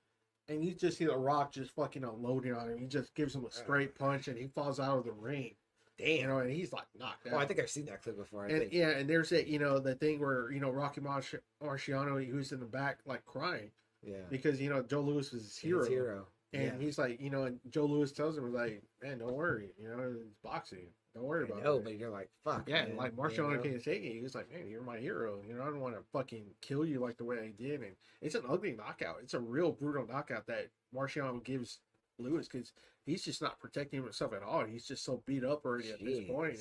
and 0.48 0.64
you 0.64 0.74
just 0.74 0.98
see 0.98 1.06
the 1.06 1.18
Rock 1.18 1.52
just 1.52 1.72
fucking 1.72 2.04
unloading 2.06 2.54
on 2.54 2.70
him. 2.70 2.78
He 2.78 2.88
just 2.88 3.14
gives 3.16 3.36
him 3.36 3.46
a 3.46 3.52
straight 3.52 3.96
punch, 3.96 4.30
and 4.30 4.38
he 4.38 4.48
falls 4.48 4.80
out 4.80 5.00
of 5.00 5.04
the 5.06 5.12
ring. 5.12 5.56
Damn. 5.98 6.30
know, 6.30 6.38
and 6.40 6.52
he's 6.52 6.74
like 6.74 6.86
knocked 6.98 7.28
out. 7.28 7.34
Oh, 7.34 7.38
I 7.38 7.46
think 7.46 7.60
I've 7.60 7.70
seen 7.70 7.86
that 7.86 8.02
clip 8.02 8.18
before. 8.18 8.46
I 8.46 8.50
and 8.50 8.60
think. 8.62 8.74
yeah, 8.74 8.90
and 8.90 9.10
there's 9.10 9.30
that 9.30 9.48
you 9.48 9.60
know 9.60 9.80
the 9.80 9.96
thing 9.96 10.20
where 10.20 10.52
you 10.52 10.60
know 10.60 10.70
Rocky 10.72 11.02
Marci- 11.02 11.40
Marciano 11.62 12.34
was 12.36 12.52
in 12.52 12.60
the 12.60 12.66
back 12.66 13.00
like 13.06 13.26
crying 13.26 13.72
Yeah. 14.02 14.18
because 14.30 14.60
you 14.60 14.70
know 14.70 14.82
Joe 14.82 15.02
Louis 15.02 15.32
was 15.32 15.44
his 15.44 15.58
hero. 15.58 15.80
His 15.82 15.90
hero. 15.90 16.28
And 16.54 16.64
Yeah. 16.66 16.78
he's 16.78 17.00
like, 17.00 17.20
you 17.20 17.32
know, 17.32 17.46
and 17.46 17.60
Joe 17.72 17.86
Louis 17.86 18.12
tells 18.12 18.38
him, 18.38 18.54
like, 18.54 18.84
man, 19.02 19.18
don't 19.18 19.34
worry, 19.34 19.72
you 19.76 19.88
know, 19.90 20.14
it's 20.22 20.36
boxing. 20.44 20.86
Don't 21.16 21.24
worry 21.24 21.46
about 21.46 21.64
No, 21.64 21.78
it. 21.78 21.84
but 21.84 21.98
you're 21.98 22.12
like, 22.12 22.30
fuck. 22.44 22.70
Yeah, 22.70 22.86
man, 22.86 22.96
like 22.96 23.16
Marciano 23.16 23.50
you 23.64 23.72
know? 23.74 23.82
King 23.82 24.04
He 24.04 24.22
was 24.22 24.36
like, 24.36 24.52
man, 24.52 24.68
you're 24.70 24.84
my 24.84 25.00
hero. 25.00 25.42
You 25.48 25.56
know, 25.56 25.64
I 25.64 25.66
don't 25.66 25.80
want 25.80 25.96
to 25.96 26.04
fucking 26.12 26.46
kill 26.62 26.86
you 26.86 27.00
like 27.00 27.18
the 27.18 27.24
way 27.26 27.40
I 27.40 27.50
did. 27.60 27.82
And 27.82 27.96
it's 28.22 28.36
an 28.36 28.44
ugly 28.48 28.74
knockout. 28.74 29.18
It's 29.24 29.34
a 29.34 29.40
real 29.40 29.72
brutal 29.72 30.06
knockout 30.08 30.46
that 30.46 30.70
Marshall 30.94 31.40
gives 31.40 31.80
Louis 32.20 32.48
because 32.48 32.72
he's 33.06 33.24
just 33.24 33.42
not 33.42 33.60
protecting 33.60 34.04
himself 34.04 34.34
at 34.34 34.44
all. 34.44 34.66
He's 34.66 34.86
just 34.86 35.04
so 35.04 35.22
beat 35.26 35.44
up 35.44 35.66
already 35.66 35.92
at 35.92 36.04
this 36.04 36.20
point. 36.28 36.58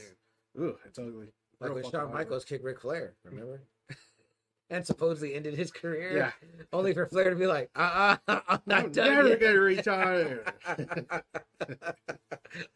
And, 0.56 0.64
ooh, 0.64 0.77
it's 0.86 0.98
ugly. 0.98 1.28
Like 1.60 1.74
when 1.74 1.90
Shawn. 1.90 2.12
Michaels 2.12 2.44
kicked 2.44 2.64
Ric 2.64 2.81
Flair, 2.81 3.14
remember? 3.24 3.62
and 4.70 4.85
supposedly 4.85 5.35
ended 5.35 5.55
his 5.55 5.70
career. 5.70 6.16
Yeah. 6.16 6.32
Only 6.73 6.93
for 6.94 7.06
Flair 7.06 7.31
to 7.31 7.36
be 7.36 7.47
like, 7.47 7.70
uh 7.77 8.16
uh, 8.27 8.40
I'm 8.48 8.60
not 8.66 8.85
I'm 8.86 8.93
done 8.93 9.14
never 9.14 9.28
yet. 9.28 9.40
gonna 9.40 9.60
retire. 9.60 10.44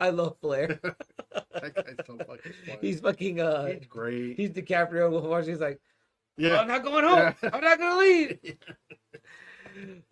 I 0.01 0.10
love 0.10 0.36
Flair. 0.40 0.78
that 0.82 1.74
guy's 1.74 1.97
so 2.06 2.16
fucking 2.18 2.52
funny. 2.66 2.78
He's 2.80 3.01
fucking 3.01 3.40
uh 3.40 3.66
He's 3.66 3.86
great. 3.86 4.36
he's 4.36 4.51
DiCaprio 4.51 5.10
Marshall. 5.22 5.51
He's 5.51 5.60
like, 5.60 5.80
yeah. 6.38 6.60
I'm 6.60 6.68
not 6.68 6.84
going 6.84 7.05
home. 7.05 7.34
Yeah. 7.43 7.51
I'm 7.52 7.62
not 7.64 7.78
gonna 7.78 7.98
leave. 7.98 8.38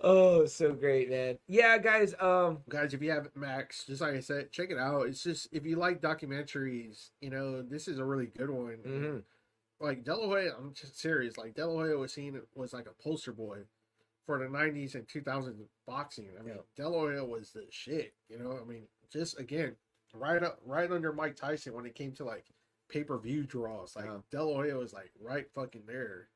Oh, 0.00 0.46
so 0.46 0.72
great, 0.72 1.10
man. 1.10 1.38
Yeah, 1.46 1.78
guys. 1.78 2.14
Um, 2.20 2.58
guys 2.68 2.94
if 2.94 3.02
you 3.02 3.10
have 3.10 3.28
max 3.34 3.84
just 3.84 4.00
like 4.00 4.14
i 4.14 4.20
said 4.20 4.50
check 4.52 4.70
it 4.70 4.78
out 4.78 5.06
it's 5.06 5.22
just 5.22 5.48
if 5.52 5.64
you 5.64 5.76
like 5.76 6.00
documentaries 6.00 7.10
you 7.20 7.30
know 7.30 7.62
this 7.62 7.88
is 7.88 7.98
a 7.98 8.04
really 8.04 8.26
good 8.26 8.50
one 8.50 8.78
mhm. 8.86 9.22
like 9.80 10.04
De 10.04 10.14
La 10.14 10.26
Hoya, 10.26 10.52
i'm 10.58 10.72
just 10.74 10.98
serious 10.98 11.36
like 11.36 11.54
De 11.54 11.66
La 11.66 11.74
Hoya 11.74 11.96
was 11.96 12.12
seen 12.12 12.40
was 12.54 12.72
like 12.72 12.86
a 12.86 13.02
poster 13.02 13.32
boy 13.32 13.58
for 14.26 14.38
the 14.38 14.46
90s 14.46 14.94
and 14.94 15.06
2000s 15.06 15.54
boxing 15.86 16.28
i 16.38 16.42
mean 16.42 16.54
Yeah. 16.56 16.84
De 16.84 16.88
La 16.88 16.98
Hoya 16.98 17.24
was 17.24 17.50
the 17.50 17.66
shit 17.70 18.14
you 18.28 18.38
know 18.38 18.58
i 18.60 18.68
mean 18.68 18.84
just 19.12 19.38
again 19.38 19.76
right 20.14 20.42
up 20.42 20.60
right 20.64 20.90
under 20.90 21.12
mike 21.12 21.36
tyson 21.36 21.74
when 21.74 21.86
it 21.86 21.94
came 21.94 22.12
to 22.12 22.24
like 22.24 22.46
pay-per-view 22.88 23.44
draws 23.44 23.96
like 23.96 24.06
Yeah. 24.06 24.18
De 24.30 24.42
La 24.42 24.54
Hoya 24.54 24.76
was 24.76 24.92
like 24.92 25.10
right 25.20 25.46
fucking 25.54 25.84
there 25.86 26.28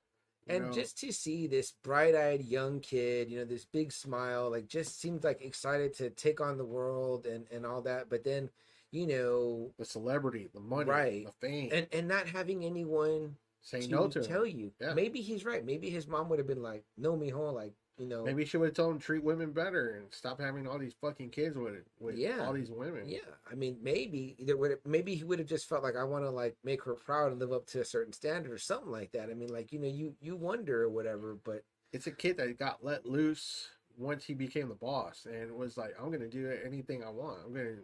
and 0.49 0.67
know? 0.67 0.73
just 0.73 0.99
to 1.01 1.13
see 1.13 1.47
this 1.47 1.73
bright-eyed 1.85 2.43
young 2.45 2.81
kid, 2.81 3.31
you 3.31 3.39
know, 3.39 3.45
this 3.45 3.65
big 3.65 3.93
smile, 3.93 4.51
like 4.51 4.67
just 4.69 5.01
seems 5.01 5.25
like 5.25 5.43
excited 5.43 5.93
to 5.95 6.11
take 6.11 6.41
on 6.41 6.59
the 6.59 6.65
world 6.65 7.27
and 7.27 7.47
and 7.51 7.65
all 7.67 7.83
that. 7.83 8.09
But 8.09 8.25
then, 8.25 8.51
you 8.91 9.07
know, 9.07 9.73
the 9.79 9.85
celebrity 9.85 10.49
the 10.53 10.61
money 10.61 10.91
Right. 10.91 11.27
the 11.27 11.33
fame 11.47 11.71
and 11.73 11.87
and 11.93 12.09
not 12.09 12.27
having 12.27 12.65
anyone 12.65 13.37
say 13.61 13.83
to, 13.83 13.89
no 13.89 14.09
to 14.09 14.23
tell 14.23 14.45
him. 14.45 14.59
you. 14.59 14.73
Yeah. 14.81 14.95
Maybe 14.95 15.21
he's 15.21 15.45
right. 15.45 15.65
Maybe 15.65 15.91
his 15.91 16.07
mom 16.07 16.29
would 16.29 16.39
have 16.39 16.49
been 16.49 16.63
like, 16.63 16.85
"No, 16.97 17.17
mijo," 17.17 17.53
like 17.53 17.75
you 17.99 18.07
know. 18.07 18.25
Maybe 18.25 18.45
she 18.45 18.57
would 18.57 18.67
have 18.67 18.75
told 18.75 18.93
him 18.95 18.99
treat 19.01 19.23
women 19.25 19.53
better 19.53 19.91
and 19.97 20.07
stop 20.13 20.41
having 20.41 20.67
all 20.67 20.79
these 20.79 20.95
fucking 21.01 21.31
kids 21.31 21.57
with 21.57 21.85
with 22.01 22.17
Yeah. 22.17 22.47
all 22.47 22.53
these 22.53 22.71
women. 22.71 23.09
Yeah, 23.09 23.19
I 23.51 23.55
mean, 23.55 23.79
maybe 23.83 24.37
there 24.41 24.57
would 24.57 24.79
maybe 24.85 25.15
he 25.15 25.25
would 25.25 25.39
have 25.39 25.49
just 25.49 25.69
felt 25.69 25.83
like 25.83 25.97
I 25.97 26.05
want 26.05 26.25
to 26.25 26.31
like 26.31 26.57
make 26.65 26.83
her 26.85 26.95
proud 26.95 27.33
and 27.33 27.41
live 27.41 27.53
up 27.53 27.67
to 27.69 27.81
a 27.81 27.85
certain 27.85 28.13
standard 28.13 28.53
or 28.53 28.59
something 28.59 28.91
like 28.91 29.13
that. 29.13 29.31
I 29.31 29.35
mean, 29.35 29.49
like 29.53 29.73
you 29.73 29.79
know, 29.79 29.89
you 29.89 30.15
you 30.21 30.37
wonder 30.37 30.83
or 30.85 30.89
whatever, 30.91 31.37
but 31.43 31.63
It's 31.93 32.07
a 32.07 32.11
kid 32.13 32.37
that 32.37 32.59
got 32.59 32.85
let 32.85 33.07
loose 33.07 33.69
once 33.97 34.25
he 34.25 34.35
became 34.35 34.69
the 34.69 34.75
boss 34.75 35.27
and 35.27 35.51
was 35.53 35.77
like, 35.77 35.95
I'm 36.01 36.11
gonna 36.13 36.29
do 36.29 36.51
anything 36.65 37.03
I 37.03 37.11
want. 37.11 37.39
I'm 37.45 37.53
gonna 37.53 37.77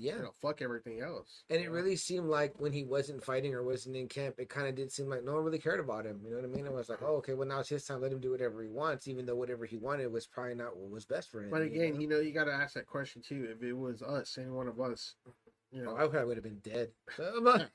yeah. 0.00 0.16
you 0.16 0.22
know 0.22 0.34
fuck 0.40 0.62
everything 0.62 1.00
else. 1.00 1.44
And 1.50 1.60
you 1.60 1.66
it 1.66 1.70
really 1.70 1.96
seemed 1.96 2.26
like 2.26 2.54
when 2.58 2.72
he 2.72 2.84
wasn't 2.84 3.22
fighting 3.24 3.54
or 3.54 3.62
wasn't 3.62 3.96
in 3.96 4.08
camp, 4.08 4.36
it 4.38 4.48
kind 4.48 4.66
of 4.68 4.74
did 4.74 4.90
seem 4.92 5.08
like 5.08 5.24
no 5.24 5.34
one 5.34 5.44
really 5.44 5.58
cared 5.58 5.80
about 5.80 6.06
him. 6.06 6.20
You 6.24 6.30
know 6.30 6.36
what 6.36 6.44
I 6.44 6.48
mean? 6.48 6.66
It 6.66 6.72
was 6.72 6.88
like, 6.88 7.02
oh, 7.02 7.16
okay, 7.16 7.34
well 7.34 7.48
now 7.48 7.60
it's 7.60 7.68
his 7.68 7.84
time. 7.84 8.00
Let 8.00 8.12
him 8.12 8.20
do 8.20 8.30
whatever 8.30 8.62
he 8.62 8.68
wants, 8.68 9.08
even 9.08 9.26
though 9.26 9.36
whatever 9.36 9.66
he 9.66 9.76
wanted 9.76 10.12
was 10.12 10.26
probably 10.26 10.54
not 10.54 10.76
what 10.76 10.90
was 10.90 11.04
best 11.06 11.30
for 11.30 11.42
him. 11.42 11.50
But 11.50 11.62
you 11.62 11.66
again, 11.66 11.94
know? 11.94 12.00
you 12.00 12.08
know, 12.08 12.20
you 12.20 12.32
gotta 12.32 12.52
ask 12.52 12.74
that 12.74 12.86
question 12.86 13.22
too. 13.22 13.48
If 13.50 13.62
it 13.62 13.72
was 13.72 14.02
us, 14.02 14.36
any 14.38 14.50
one 14.50 14.68
of 14.68 14.80
us, 14.80 15.14
you 15.70 15.82
know, 15.82 15.92
Oh, 15.92 15.96
I 15.96 16.06
probably 16.08 16.24
would 16.26 16.36
have 16.36 16.44
been 16.44 16.60
dead. 16.62 16.90
So, 17.16 17.32
I'm 17.38 17.44
like- 17.44 17.68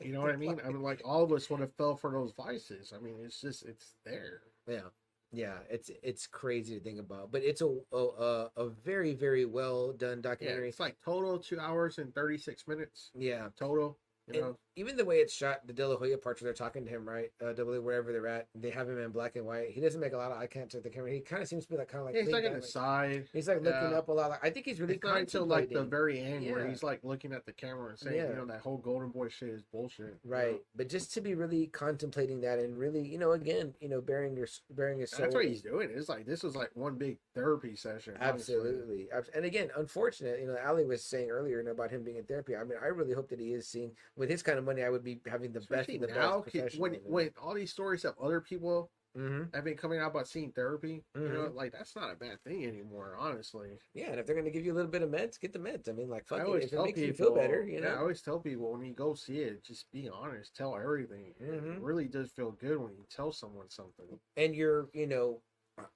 you 0.00 0.12
know 0.12 0.20
what 0.20 0.32
I 0.32 0.36
mean? 0.36 0.60
I 0.64 0.68
mean, 0.68 0.82
like 0.82 1.00
all 1.04 1.22
of 1.22 1.32
us 1.32 1.48
would 1.50 1.60
have 1.60 1.74
fell 1.76 1.96
for 1.96 2.10
those 2.10 2.32
vices. 2.36 2.92
I 2.96 3.00
mean, 3.00 3.16
it's 3.24 3.40
just 3.40 3.64
it's 3.64 3.94
there. 4.04 4.40
Yeah, 4.66 4.88
yeah, 5.32 5.58
it's 5.70 5.90
it's 6.02 6.26
crazy 6.26 6.78
to 6.78 6.84
think 6.84 6.98
about, 7.00 7.32
but 7.32 7.42
it's 7.42 7.62
a 7.62 7.74
a, 7.92 8.48
a, 8.56 8.68
very 8.84 9.14
very 9.14 9.44
well 9.46 9.92
done 9.92 10.18
Yeah, 10.18 10.30
documentary. 10.30 10.68
it's 10.68 10.80
like 10.80 10.96
total 11.04 11.38
two 11.38 11.58
hours 11.58 11.98
and 11.98 12.14
thirty 12.14 12.36
six 12.36 12.68
minutes 12.68 13.10
Yeah, 13.14 13.48
total. 13.58 13.98
You 14.28 14.34
and 14.34 14.42
know, 14.42 14.58
even 14.76 14.96
the 14.96 15.04
way 15.04 15.16
it's 15.16 15.32
shot, 15.34 15.66
the 15.66 15.72
De 15.72 15.86
La 15.86 15.96
Hoya 15.96 16.16
parts 16.18 16.40
where 16.40 16.46
they're 16.46 16.54
talking 16.54 16.84
to 16.84 16.90
him, 16.90 17.06
right? 17.08 17.30
Uh, 17.44 17.52
double 17.52 17.78
wherever 17.80 18.12
they're 18.12 18.26
at, 18.26 18.46
they 18.54 18.70
have 18.70 18.88
him 18.88 18.98
in 18.98 19.10
black 19.10 19.36
and 19.36 19.44
white. 19.44 19.70
He 19.70 19.80
doesn't 19.80 20.00
make 20.00 20.12
a 20.12 20.16
lot 20.16 20.30
of 20.32 20.38
eye 20.38 20.46
contact 20.46 20.74
with 20.74 20.84
the 20.84 20.90
camera. 20.90 21.10
He 21.12 21.20
kind 21.20 21.42
of 21.42 21.48
seems 21.48 21.64
to 21.64 21.70
be 21.70 21.76
like 21.76 21.88
kind 21.88 22.00
of 22.00 22.06
like 22.06 22.14
yeah, 22.14 22.22
he's 22.22 22.32
like 22.32 22.44
on 22.44 22.52
the 22.52 22.58
like- 22.58 22.64
side. 22.68 23.28
He's 23.32 23.48
like 23.48 23.58
looking 23.62 23.90
Yeah. 23.90 23.98
up 23.98 24.08
a 24.08 24.12
lot. 24.12 24.30
Like, 24.30 24.44
I 24.44 24.50
think 24.50 24.66
he's 24.66 24.80
really 24.80 24.94
It's 24.94 25.04
not 25.04 25.18
until 25.18 25.44
like 25.46 25.68
the 25.70 25.84
very 25.84 26.20
end 26.20 26.50
where 26.50 26.66
he's 26.66 26.82
like 26.82 27.00
looking 27.04 27.32
at 27.32 27.44
the 27.46 27.52
camera 27.52 27.90
and 27.90 27.98
saying, 27.98 28.16
Yeah. 28.16 28.28
you 28.30 28.34
know, 28.36 28.46
that 28.46 28.60
whole 28.60 28.78
golden 28.78 29.10
boy 29.10 29.28
shit 29.28 29.48
is 29.50 29.62
bullshit. 29.62 30.16
you 30.24 30.30
know? 30.30 30.36
right. 30.36 30.60
But 30.74 30.88
just 30.88 31.12
to 31.14 31.20
be 31.20 31.34
really 31.34 31.66
contemplating 31.66 32.40
that 32.42 32.58
and 32.58 32.78
really, 32.78 33.02
you 33.06 33.18
know, 33.18 33.32
again, 33.32 33.74
you 33.80 33.88
know, 33.88 34.00
bearing 34.00 34.36
your 34.36 34.48
bearing 34.70 34.98
your 34.98 35.06
soul. 35.06 35.20
That's 35.20 35.34
what 35.34 35.44
he's 35.44 35.62
doing. 35.62 35.90
It's 35.94 36.08
like 36.08 36.26
this 36.26 36.42
was 36.42 36.56
like 36.56 36.70
one 36.74 36.96
big 36.96 37.18
therapy 37.34 37.76
session. 37.76 38.14
Absolutely. 38.20 39.08
Abs- 39.12 39.30
And 39.34 39.44
again, 39.44 39.70
unfortunate, 39.76 40.40
you 40.40 40.46
know, 40.46 40.56
Ali 40.66 40.84
was 40.84 41.04
saying 41.04 41.30
earlier 41.30 41.58
you 41.58 41.64
know, 41.64 41.72
about 41.72 41.90
him 41.90 42.02
being 42.02 42.16
in 42.16 42.24
therapy. 42.24 42.56
I 42.56 42.64
mean, 42.64 42.78
I 42.82 42.86
really 42.86 43.12
hope 43.14 43.28
that 43.30 43.40
he 43.40 43.52
is 43.52 43.68
seeing 43.68 43.92
with 44.16 44.30
his 44.30 44.42
kind 44.42 44.58
of 44.58 44.61
money, 44.64 44.82
I 44.82 44.90
would 44.90 45.04
be 45.04 45.20
having 45.26 45.52
the 45.52 45.60
Especially 45.60 45.94
best 45.94 45.94
of 45.94 46.00
the 46.00 46.08
now, 46.08 46.42
best. 46.42 46.42
kid- 46.42 46.68
when 46.72 46.94
when 47.04 47.32
all 47.38 47.54
these 47.54 47.72
stories 47.72 48.04
of 48.04 48.18
other 48.18 48.40
people 48.40 48.90
hmm 49.14 49.54
have 49.54 49.64
been 49.64 49.76
coming 49.76 50.00
out 50.00 50.10
about 50.12 50.28
seeing 50.28 50.52
therapy, 50.52 51.06
you 51.24 51.32
know, 51.32 51.48
Mhm. 51.48 51.54
like 51.54 51.72
that's 51.72 51.96
not 51.96 52.12
a 52.12 52.16
bad 52.16 52.42
thing 52.44 52.64
anymore. 52.66 53.16
Honestly, 53.16 53.80
Yeah, 53.94 54.10
and 54.10 54.20
if 54.20 54.26
they're 54.26 54.34
going 54.34 54.46
to 54.46 54.50
give 54.50 54.64
you 54.64 54.72
a 54.72 54.76
little 54.76 54.90
bit 54.90 55.02
of 55.02 55.10
meds, 55.10 55.38
get 55.40 55.52
the 55.52 55.58
meds. 55.58 55.88
I 55.88 55.92
mean, 55.92 56.08
like, 56.08 56.26
fuck 56.28 56.42
I 56.42 56.44
it. 56.48 56.48
always 56.48 56.64
If 56.64 56.72
it 56.72 56.78
tell 56.78 56.82
makes 56.82 57.02
people, 57.02 57.04
you 57.04 57.12
feel 57.14 57.32
better, 57.32 57.64
you 57.66 57.80
yeah, 57.80 57.94
I 57.94 57.96
always 57.98 58.22
tell 58.22 58.40
people 58.40 58.72
when 58.72 58.82
you 58.84 58.94
go 58.94 59.14
see 59.14 59.40
it, 59.40 59.64
just 59.64 59.90
be 59.90 60.08
honest, 60.08 60.54
tell 60.56 60.76
everything. 60.76 61.34
It 61.38 61.62
Mhm. 61.62 61.76
really 61.76 62.08
does 62.08 62.32
feel 62.32 62.52
good 62.52 62.78
when 62.78 62.94
you 62.96 63.06
tell 63.10 63.32
someone 63.32 63.68
something. 63.70 64.20
and 64.36 64.54
you're, 64.54 64.90
you 64.94 65.06
know, 65.06 65.42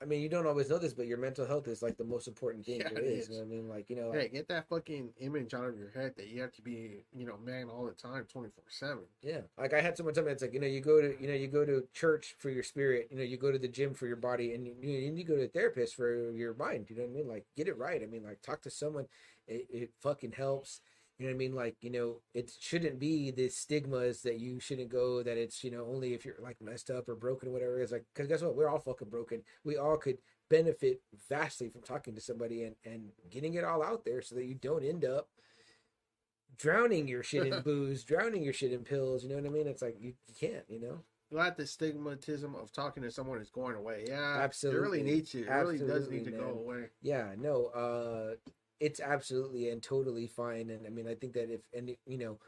I 0.00 0.04
mean, 0.04 0.22
you 0.22 0.28
don't 0.28 0.46
always 0.46 0.70
know 0.70 0.78
this, 0.78 0.94
but 0.94 1.06
your 1.06 1.18
mental 1.18 1.46
health 1.46 1.68
is 1.68 1.82
like 1.82 1.96
the 1.96 2.04
most 2.04 2.28
important 2.28 2.64
thing 2.64 2.80
Yeah, 2.80 2.88
there 2.88 2.98
it 2.98 3.04
is. 3.04 3.24
is. 3.24 3.28
You 3.28 3.34
know 3.34 3.40
what 3.40 3.46
I 3.46 3.56
mean? 3.56 3.68
Like, 3.68 3.90
you 3.90 3.96
know, 3.96 4.12
Hey, 4.12 4.18
like, 4.20 4.32
get 4.32 4.48
that 4.48 4.68
fucking 4.68 5.10
image 5.20 5.52
out 5.54 5.66
of 5.68 5.78
your 5.78 5.90
head 5.90 6.14
that 6.16 6.28
you 6.28 6.40
have 6.40 6.52
to 6.52 6.62
be, 6.62 7.04
you 7.14 7.26
know, 7.26 7.36
man 7.44 7.68
all 7.68 7.84
the 7.84 7.92
time, 7.92 8.24
twenty 8.32 8.48
four 8.50 8.64
seven. 8.68 9.04
yeah. 9.22 9.40
Like 9.58 9.74
I 9.74 9.80
had 9.80 9.96
someone 9.96 10.14
tell 10.14 10.24
me, 10.24 10.32
it's 10.32 10.42
like, 10.42 10.54
you 10.54 10.60
know, 10.60 10.66
you 10.66 10.80
go 10.80 11.00
to, 11.00 11.14
you 11.20 11.28
know, 11.28 11.34
you 11.34 11.46
go 11.48 11.64
to 11.64 11.86
church 11.92 12.34
for 12.38 12.48
your 12.50 12.62
spirit, 12.62 13.08
you 13.10 13.18
know, 13.18 13.22
you 13.22 13.36
go 13.36 13.52
to 13.52 13.58
the 13.58 13.68
gym 13.68 13.92
for 13.94 14.06
your 14.06 14.16
body, 14.16 14.54
and 14.54 14.66
you, 14.66 14.74
you 14.80 15.10
need 15.10 15.26
to 15.26 15.32
go 15.32 15.36
to 15.36 15.44
a 15.44 15.48
therapist 15.48 15.94
for 15.94 16.30
your 16.32 16.54
mind. 16.54 16.86
You 16.88 16.96
know 16.96 17.02
what 17.02 17.10
I 17.10 17.14
mean? 17.14 17.28
Like, 17.28 17.44
get 17.56 17.68
it 17.68 17.76
right. 17.76 18.02
I 18.02 18.06
mean, 18.06 18.24
like, 18.24 18.40
talk 18.42 18.62
to 18.62 18.70
someone. 18.70 19.06
It, 19.46 19.66
it 19.70 19.90
fucking 20.00 20.32
helps. 20.32 20.80
You 21.18 21.26
know 21.26 21.30
what 21.32 21.36
I 21.36 21.38
mean? 21.38 21.54
Like, 21.54 21.76
you 21.80 21.90
know, 21.90 22.16
it 22.34 22.52
shouldn't 22.60 22.98
be 22.98 23.30
the 23.30 23.48
stigmas 23.48 24.20
that 24.22 24.38
you 24.38 24.60
shouldn't 24.60 24.90
go, 24.90 25.22
that 25.22 25.38
it's, 25.38 25.64
you 25.64 25.70
know, 25.70 25.86
only 25.88 26.12
if 26.12 26.26
you're 26.26 26.36
like 26.42 26.60
messed 26.60 26.90
up 26.90 27.08
or 27.08 27.14
broken 27.14 27.48
or 27.48 27.52
whatever 27.52 27.80
it 27.80 27.84
is. 27.84 27.92
Like, 27.92 28.04
because 28.14 28.28
guess 28.28 28.42
what? 28.42 28.54
We're 28.54 28.68
all 28.68 28.78
fucking 28.78 29.08
broken. 29.08 29.42
We 29.64 29.78
all 29.78 29.96
could 29.96 30.18
benefit 30.50 31.00
vastly 31.28 31.70
from 31.70 31.80
talking 31.82 32.14
to 32.14 32.20
somebody 32.20 32.64
and, 32.64 32.76
and 32.84 33.12
getting 33.30 33.54
it 33.54 33.64
all 33.64 33.82
out 33.82 34.04
there 34.04 34.20
so 34.20 34.34
that 34.34 34.44
you 34.44 34.54
don't 34.54 34.84
end 34.84 35.06
up 35.06 35.28
drowning 36.58 37.08
your 37.08 37.22
shit 37.22 37.46
in 37.46 37.60
booze, 37.64 38.04
drowning 38.04 38.42
your 38.42 38.52
shit 38.52 38.72
in 38.72 38.80
pills. 38.80 39.22
You 39.22 39.30
know 39.30 39.36
what 39.36 39.46
I 39.46 39.50
mean? 39.50 39.66
It's 39.66 39.82
like, 39.82 39.96
you, 39.98 40.12
you 40.26 40.34
can't, 40.38 40.64
you 40.68 40.80
know? 40.80 40.98
Glad 41.32 41.56
the 41.56 41.64
stigmatism 41.64 42.54
of 42.62 42.72
talking 42.72 43.02
to 43.02 43.10
someone 43.10 43.40
is 43.40 43.50
going 43.50 43.74
away. 43.74 44.04
Yeah, 44.06 44.38
Absolutely. 44.42 44.78
It 44.78 44.82
really 44.82 45.02
needs 45.02 45.30
to. 45.32 45.40
It 45.40 45.50
really 45.50 45.78
does 45.78 46.08
need 46.08 46.24
to 46.24 46.30
go 46.30 46.50
away. 46.50 46.90
Yeah, 47.02 47.30
no, 47.36 47.66
uh, 47.66 48.34
it's 48.80 49.00
absolutely 49.00 49.70
and 49.70 49.82
totally 49.82 50.26
fine. 50.26 50.70
And 50.70 50.86
I 50.86 50.90
mean, 50.90 51.08
I 51.08 51.14
think 51.14 51.32
that 51.34 51.50
if, 51.50 51.60
and 51.74 51.90
you 52.06 52.18
know, 52.18 52.38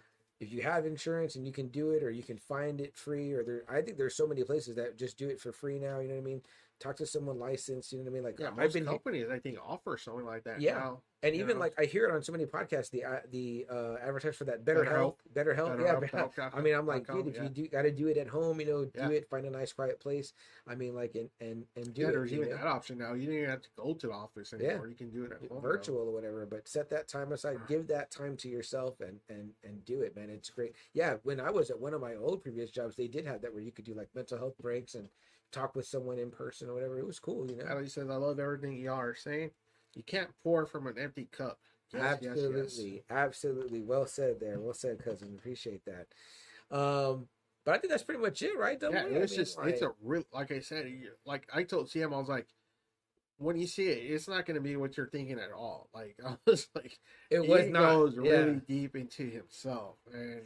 if 0.40 0.52
you 0.52 0.62
have 0.62 0.86
insurance 0.86 1.34
and 1.34 1.47
you 1.47 1.52
can 1.52 1.68
do 1.68 1.90
it 1.90 2.02
or 2.02 2.10
you 2.10 2.23
can 2.23 2.39
find 2.39 2.81
it 2.81 2.97
free 2.97 3.32
or 3.32 3.42
there, 3.42 3.65
I 3.68 3.82
think 3.82 3.98
there's 3.98 4.16
so 4.16 4.26
many 4.26 4.44
places 4.44 4.76
that 4.76 4.97
just 4.98 5.18
do 5.18 5.28
it 5.28 5.40
for 5.40 5.52
free 5.52 5.78
now. 5.78 5.98
You 5.98 6.08
know 6.08 6.15
what 6.15 6.20
I 6.20 6.24
mean? 6.24 6.42
Talk 6.81 6.97
to 6.97 7.07
someone 7.07 7.39
licensed, 7.39 7.90
you 7.92 7.98
know 7.98 8.05
what 8.05 8.10
I 8.10 8.15
mean? 8.15 8.23
Like 8.23 8.39
Yeah, 8.39 8.50
I've 8.50 8.57
most 8.57 8.74
been, 8.74 8.84
companies 8.84 9.26
I 9.31 9.39
think 9.40 9.58
offer 9.66 9.98
something 9.98 10.24
like 10.24 10.44
that. 10.44 10.60
Yeah. 10.60 10.74
now. 10.74 11.02
And 11.23 11.35
even 11.35 11.55
know. 11.57 11.61
like 11.61 11.75
I 11.79 11.85
hear 11.85 12.07
it 12.07 12.13
on 12.15 12.23
so 12.23 12.31
many 12.33 12.45
podcasts, 12.47 12.91
the, 12.91 13.05
uh, 13.05 13.17
the, 13.33 13.67
uh, 13.71 13.95
advertise 14.01 14.37
for 14.37 14.45
that 14.45 14.65
better, 14.65 14.85
Better 14.85 14.97
health, 14.97 15.17
better 15.35 15.55
health. 15.55 15.79
yeah. 15.81 15.95
BetterHelp, 15.95 16.01
better- 16.01 16.17
Health 16.43 16.55
I 16.55 16.61
mean, 16.61 16.75
I'm 16.75 16.87
like, 16.87 17.07
dude, 17.07 17.27
if 17.27 17.35
yeah. 17.37 17.43
you 17.45 17.49
do 17.49 17.69
got 17.69 17.83
to 17.83 17.91
do 17.91 18.07
it 18.07 18.17
at 18.17 18.29
home, 18.29 18.61
you 18.61 18.67
know, 18.67 18.85
do 18.85 18.91
Yeah. 19.01 19.09
it, 19.19 19.29
find 19.29 19.45
a 19.47 19.51
nice 19.51 19.73
quiet 19.73 19.99
place. 20.01 20.33
I 20.67 20.75
mean, 20.77 20.95
like, 20.95 21.15
and, 21.17 21.29
and, 21.41 21.65
and 21.77 21.93
do 21.93 22.03
yeah, 22.03 22.09
it. 22.09 22.13
there's 22.13 22.33
even 22.33 22.51
know? 22.51 22.57
that 22.57 22.67
option 22.67 22.99
now. 22.99 23.15
You 23.15 23.27
don't 23.27 23.35
even 23.35 23.51
have 23.51 23.63
to 23.63 23.69
go 23.77 23.95
to 23.95 24.07
the 24.07 24.13
office 24.13 24.55
Yeah. 24.59 24.69
anymore. 24.69 24.89
You 24.89 24.95
can 24.95 25.11
do 25.11 25.25
it 25.25 25.33
at 25.33 25.39
home. 25.41 25.49
now. 25.55 25.61
virtual 25.61 26.09
or 26.09 26.13
whatever 26.13 26.47
but 26.47 26.69
set 26.69 26.89
that 26.91 27.09
time 27.09 27.33
aside 27.33 27.59
give 27.67 27.89
that 27.89 28.11
time 28.11 28.37
to 28.37 28.49
yourself 28.49 29.01
and 29.01 29.19
and 29.29 29.51
and 29.65 29.85
do 29.85 30.01
it 30.03 30.15
man 30.15 30.31
it's 30.31 30.51
great 30.51 30.75
yeah 30.95 31.15
when 31.25 31.41
i 31.41 31.51
was 31.51 31.71
at 31.71 31.79
one 31.81 31.95
of 31.95 32.01
my 32.01 32.15
old 32.15 32.43
previous 32.43 32.71
jobs 32.71 32.95
they 32.97 33.09
did 33.09 33.27
have 33.27 33.41
that 33.43 33.53
where 33.53 33.63
you 33.63 33.73
could 33.73 33.85
do 33.85 33.95
like 33.95 34.09
mental 34.15 34.39
health 34.39 34.55
breaks 34.61 34.95
and 34.95 35.09
talk 35.53 35.75
with 35.75 35.87
someone 35.87 36.19
in 36.19 36.31
person 36.31 36.69
or 36.69 36.75
whatever 36.75 36.99
it 36.99 37.07
was 37.07 37.19
cool 37.19 37.51
you 37.51 37.57
know 37.57 37.65
Ali 37.71 37.89
says, 37.89 38.09
"I 38.11 38.15
love 38.17 38.39
everything 38.39 38.77
y'all 38.77 38.95
are 39.01 39.15
saying. 39.15 39.51
You 39.94 40.02
can't 40.02 40.31
pour 40.42 40.67
from 40.67 40.86
an 40.86 40.99
empty 40.99 41.28
cup." 41.31 41.58
Yes, 41.92 42.18
yes, 42.20 42.33
absolutely 42.33 42.91
yes. 42.97 43.02
absolutely 43.08 43.81
well 43.81 44.05
said 44.07 44.41
there 44.41 44.60
well 44.60 44.75
said 44.75 45.02
cousin 45.02 45.34
appreciate 45.39 45.81
that 45.86 46.07
um 46.70 47.28
but 47.65 47.75
i 47.75 47.78
think 47.78 47.91
that's 47.91 48.02
pretty 48.02 48.20
much 48.20 48.42
it 48.42 48.58
right 48.58 48.78
Double 48.78 48.94
Yeah, 48.94 49.05
A? 49.05 49.07
I 49.07 49.23
it's 49.23 49.33
mean, 49.33 49.39
just 49.41 49.58
it's 49.65 49.81
a 49.81 49.92
real 50.02 50.23
like 50.33 50.52
I 50.52 50.60
said, 50.60 50.84
like 51.25 51.49
I 51.50 51.62
told 51.62 51.89
CM, 51.89 52.12
I 52.15 52.18
was 52.18 52.28
like, 52.28 52.47
when 53.39 53.57
you 53.57 53.67
see 53.67 53.89
it, 53.89 54.10
it's 54.12 54.28
not 54.28 54.44
going 54.44 54.57
to 54.57 54.60
be 54.60 54.76
what 54.76 54.97
you're 54.99 55.08
thinking 55.08 55.39
at 55.39 55.52
all. 55.52 55.89
Like 55.94 56.17
I 56.25 56.36
was 56.44 56.68
like, 56.75 56.99
It 57.31 57.41
he 57.42 57.49
was 57.49 57.68
not. 57.70 57.81
goes 57.81 58.17
yeah. 58.23 58.31
really 58.33 58.60
deep 58.68 58.94
into 58.94 59.25
himself, 59.25 59.97
and 60.12 60.42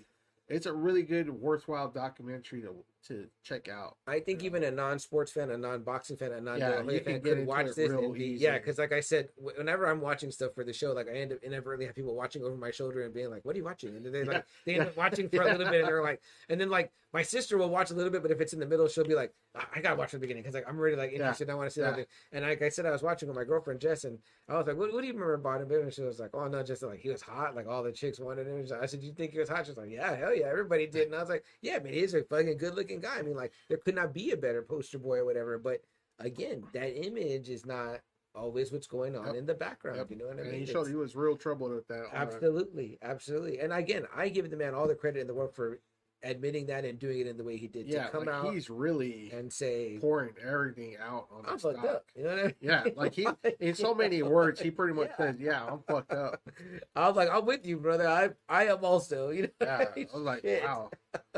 it's 0.48 0.66
a 0.66 0.72
really 0.72 1.02
good, 1.02 1.28
worthwhile 1.28 1.88
documentary 1.88 2.62
to 2.62 2.72
to 3.08 3.26
check 3.42 3.68
out. 3.68 3.96
I 4.06 4.20
think 4.20 4.42
even 4.42 4.62
a 4.64 4.70
non-sports 4.70 5.32
fan, 5.32 5.50
a 5.50 5.56
non-boxing 5.58 6.16
fan, 6.16 6.32
a 6.32 6.40
non 6.40 6.58
Yeah, 6.58 6.82
fan 7.00 7.20
could 7.20 7.46
watch 7.46 7.74
this 7.74 7.90
and 7.90 8.14
be 8.14 8.24
easy. 8.24 8.44
yeah. 8.44 8.58
Because 8.58 8.78
like 8.78 8.92
I 8.92 9.00
said, 9.00 9.28
whenever 9.36 9.86
I'm 9.86 10.00
watching 10.00 10.30
stuff 10.30 10.54
for 10.54 10.64
the 10.64 10.72
show, 10.72 10.92
like 10.92 11.08
I 11.08 11.12
end 11.12 11.32
up 11.32 11.38
inadvertently 11.42 11.86
have 11.86 11.94
people 11.94 12.14
watching 12.14 12.42
over 12.42 12.56
my 12.56 12.70
shoulder 12.70 13.02
and 13.04 13.12
being 13.14 13.30
like, 13.30 13.44
"What 13.44 13.54
are 13.54 13.58
you 13.58 13.64
watching?" 13.64 13.96
And 13.96 14.04
then 14.04 14.12
they 14.12 14.24
like 14.24 14.36
Yeah, 14.36 14.42
they 14.64 14.74
end 14.76 14.86
up 14.86 14.96
watching 14.96 15.28
for 15.28 15.42
a 15.42 15.48
little 15.48 15.66
bit 15.66 15.80
and 15.80 15.88
they're 15.88 16.02
like, 16.02 16.20
and 16.48 16.60
then 16.60 16.70
like 16.70 16.92
my 17.12 17.22
sister 17.22 17.58
will 17.58 17.68
watch 17.68 17.90
a 17.90 17.94
little 17.94 18.10
bit, 18.10 18.22
but 18.22 18.30
if 18.30 18.40
it's 18.40 18.52
in 18.52 18.60
the 18.60 18.66
middle, 18.66 18.88
she'll 18.88 19.04
be 19.04 19.14
like, 19.14 19.32
"I, 19.54 19.64
I 19.76 19.80
gotta 19.80 19.96
watch 19.96 20.10
from 20.10 20.20
the 20.20 20.24
beginning 20.24 20.42
because 20.42 20.54
like 20.54 20.68
I'm 20.68 20.78
really 20.78 20.96
like 20.96 21.12
Yeah, 21.12 21.16
interested. 21.18 21.50
I 21.50 21.54
want 21.54 21.68
to 21.68 21.74
see 21.74 21.80
yeah. 21.80 21.92
that." 21.92 22.06
And 22.32 22.44
like 22.44 22.62
I 22.62 22.68
said, 22.68 22.86
I 22.86 22.90
was 22.90 23.02
watching 23.02 23.28
with 23.28 23.36
my 23.36 23.44
girlfriend 23.44 23.80
Jess, 23.80 24.04
and 24.04 24.18
I 24.48 24.56
was 24.56 24.66
like, 24.66 24.76
"What, 24.76 24.92
what 24.92 25.00
do 25.00 25.06
you 25.06 25.12
remember 25.12 25.34
about 25.34 25.60
him?" 25.62 25.70
And 25.70 25.92
she 25.92 26.02
was 26.02 26.18
like, 26.20 26.30
"Oh 26.34 26.46
no, 26.48 26.62
just 26.62 26.82
like 26.82 27.00
he 27.00 27.10
was 27.10 27.22
hot. 27.22 27.54
Like 27.54 27.66
all 27.66 27.82
the 27.82 27.92
chicks 27.92 28.18
wanted 28.20 28.46
him." 28.46 28.66
I 28.80 28.86
said, 28.86 29.02
"You 29.02 29.12
think 29.12 29.32
he 29.32 29.38
was 29.38 29.48
hot?" 29.48 29.66
She 29.66 29.70
was 29.70 29.78
like, 29.78 29.90
"Yeah, 29.90 30.14
hell 30.16 30.34
yeah, 30.34 30.46
everybody 30.46 30.86
did." 30.86 31.06
And 31.06 31.14
I 31.16 31.20
was 31.20 31.28
like, 31.28 31.44
"Yeah, 31.60 31.78
man, 31.78 31.92
he's 31.92 32.14
a 32.14 32.22
fucking 32.24 32.58
guy. 33.00 33.18
I 33.18 33.22
mean, 33.22 33.36
like 33.36 33.52
there 33.68 33.78
could 33.78 33.94
not 33.94 34.12
be 34.14 34.30
a 34.30 34.36
better 34.36 34.62
poster 34.62 34.98
boy 34.98 35.18
or 35.18 35.24
whatever." 35.24 35.58
But 35.58 35.82
again, 36.18 36.64
that 36.72 36.88
image 36.96 37.48
is 37.48 37.64
not 37.66 38.00
always 38.34 38.72
what's 38.72 38.86
going 38.86 39.14
on 39.14 39.26
Yep. 39.26 39.34
in 39.34 39.46
the 39.46 39.54
background. 39.54 39.98
Yep. 39.98 40.10
You 40.10 40.16
know 40.16 40.26
what 40.26 40.38
I 40.38 40.42
And 40.42 40.50
mean? 40.52 40.60
he 40.60 40.66
showed 40.66 40.88
he 40.88 40.94
was 40.94 41.14
real 41.14 41.36
troubled 41.36 41.72
with 41.72 41.86
that. 41.88 42.06
Absolutely, 42.12 42.98
absolutely. 43.02 43.58
And 43.58 43.72
again, 43.72 44.06
I 44.14 44.28
give 44.30 44.50
the 44.50 44.56
man 44.56 44.74
all 44.74 44.88
the 44.88 44.94
credit 44.94 45.20
in 45.20 45.26
the 45.26 45.34
world 45.34 45.54
for 45.54 45.80
admitting 46.22 46.66
that 46.66 46.84
and 46.84 46.98
doing 46.98 47.20
it 47.20 47.26
in 47.26 47.36
the 47.36 47.44
way 47.44 47.56
he 47.56 47.66
did 47.68 47.86
yeah, 47.86 48.04
to 48.04 48.10
come 48.10 48.20
like 48.26 48.28
out 48.34 48.52
he's 48.52 48.70
really 48.70 49.30
and 49.32 49.52
say, 49.52 49.98
pouring 50.00 50.34
everything 50.42 50.96
out 51.02 51.26
on 51.30 51.44
"I'm 51.46 51.58
fucked 51.58 51.76
doc. 51.76 51.84
up." 51.86 52.04
You 52.14 52.22
know 52.24 52.30
what 52.30 52.38
I 52.38 52.42
mean? 52.44 52.54
Yeah, 52.60 52.84
like 52.96 53.14
he 53.14 53.26
in 53.60 53.74
so 53.74 53.94
many 53.94 54.22
words, 54.22 54.60
he 54.60 54.70
pretty 54.70 54.94
much 54.94 55.10
Yeah. 55.10 55.16
says, 55.32 55.36
"Yeah, 55.40 55.64
I'm 55.64 55.80
fucked 55.88 56.12
up." 56.12 56.40
I 56.96 57.08
was 57.08 57.16
like, 57.16 57.28
"I'm 57.30 57.44
with 57.44 57.66
you, 57.66 57.78
brother. 57.78 58.06
I 58.08 58.30
I 58.48 58.66
am 58.68 58.84
also." 58.84 59.30
You 59.30 59.42
know? 59.42 59.48
Yeah, 59.60 59.84
I 59.96 60.06
was 60.12 60.22
like, 60.22 60.40
Shit. 60.42 60.62
wow. 60.62 60.90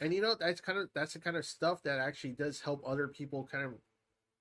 And 0.00 0.14
you 0.14 0.20
know, 0.22 0.34
that's 0.38 0.60
kind 0.60 0.78
of 0.78 0.88
that's 0.94 1.14
the 1.14 1.18
kind 1.18 1.36
of 1.36 1.44
stuff 1.44 1.82
that 1.82 1.98
actually 1.98 2.32
does 2.32 2.60
help 2.60 2.82
other 2.86 3.08
people 3.08 3.48
kind 3.50 3.64
of 3.64 3.72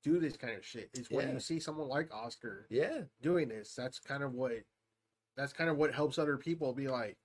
do 0.03 0.19
this 0.19 0.37
kind 0.37 0.55
of 0.55 0.65
shit. 0.65 0.89
Is 0.93 1.09
when 1.09 1.27
Yeah. 1.27 1.33
you 1.33 1.39
see 1.39 1.59
someone 1.59 1.87
like 1.87 2.13
Oscar 2.13 2.67
Yeah, 2.69 3.03
doing 3.21 3.47
this. 3.47 3.73
That's 3.73 3.99
kind 3.99 4.21
of 4.23 4.33
what 4.33 4.51
that's 5.35 5.53
kind 5.53 5.69
of 5.69 5.77
what 5.77 5.93
helps 5.93 6.19
other 6.19 6.37
people 6.37 6.73
be 6.73 6.87
like, 6.87 7.17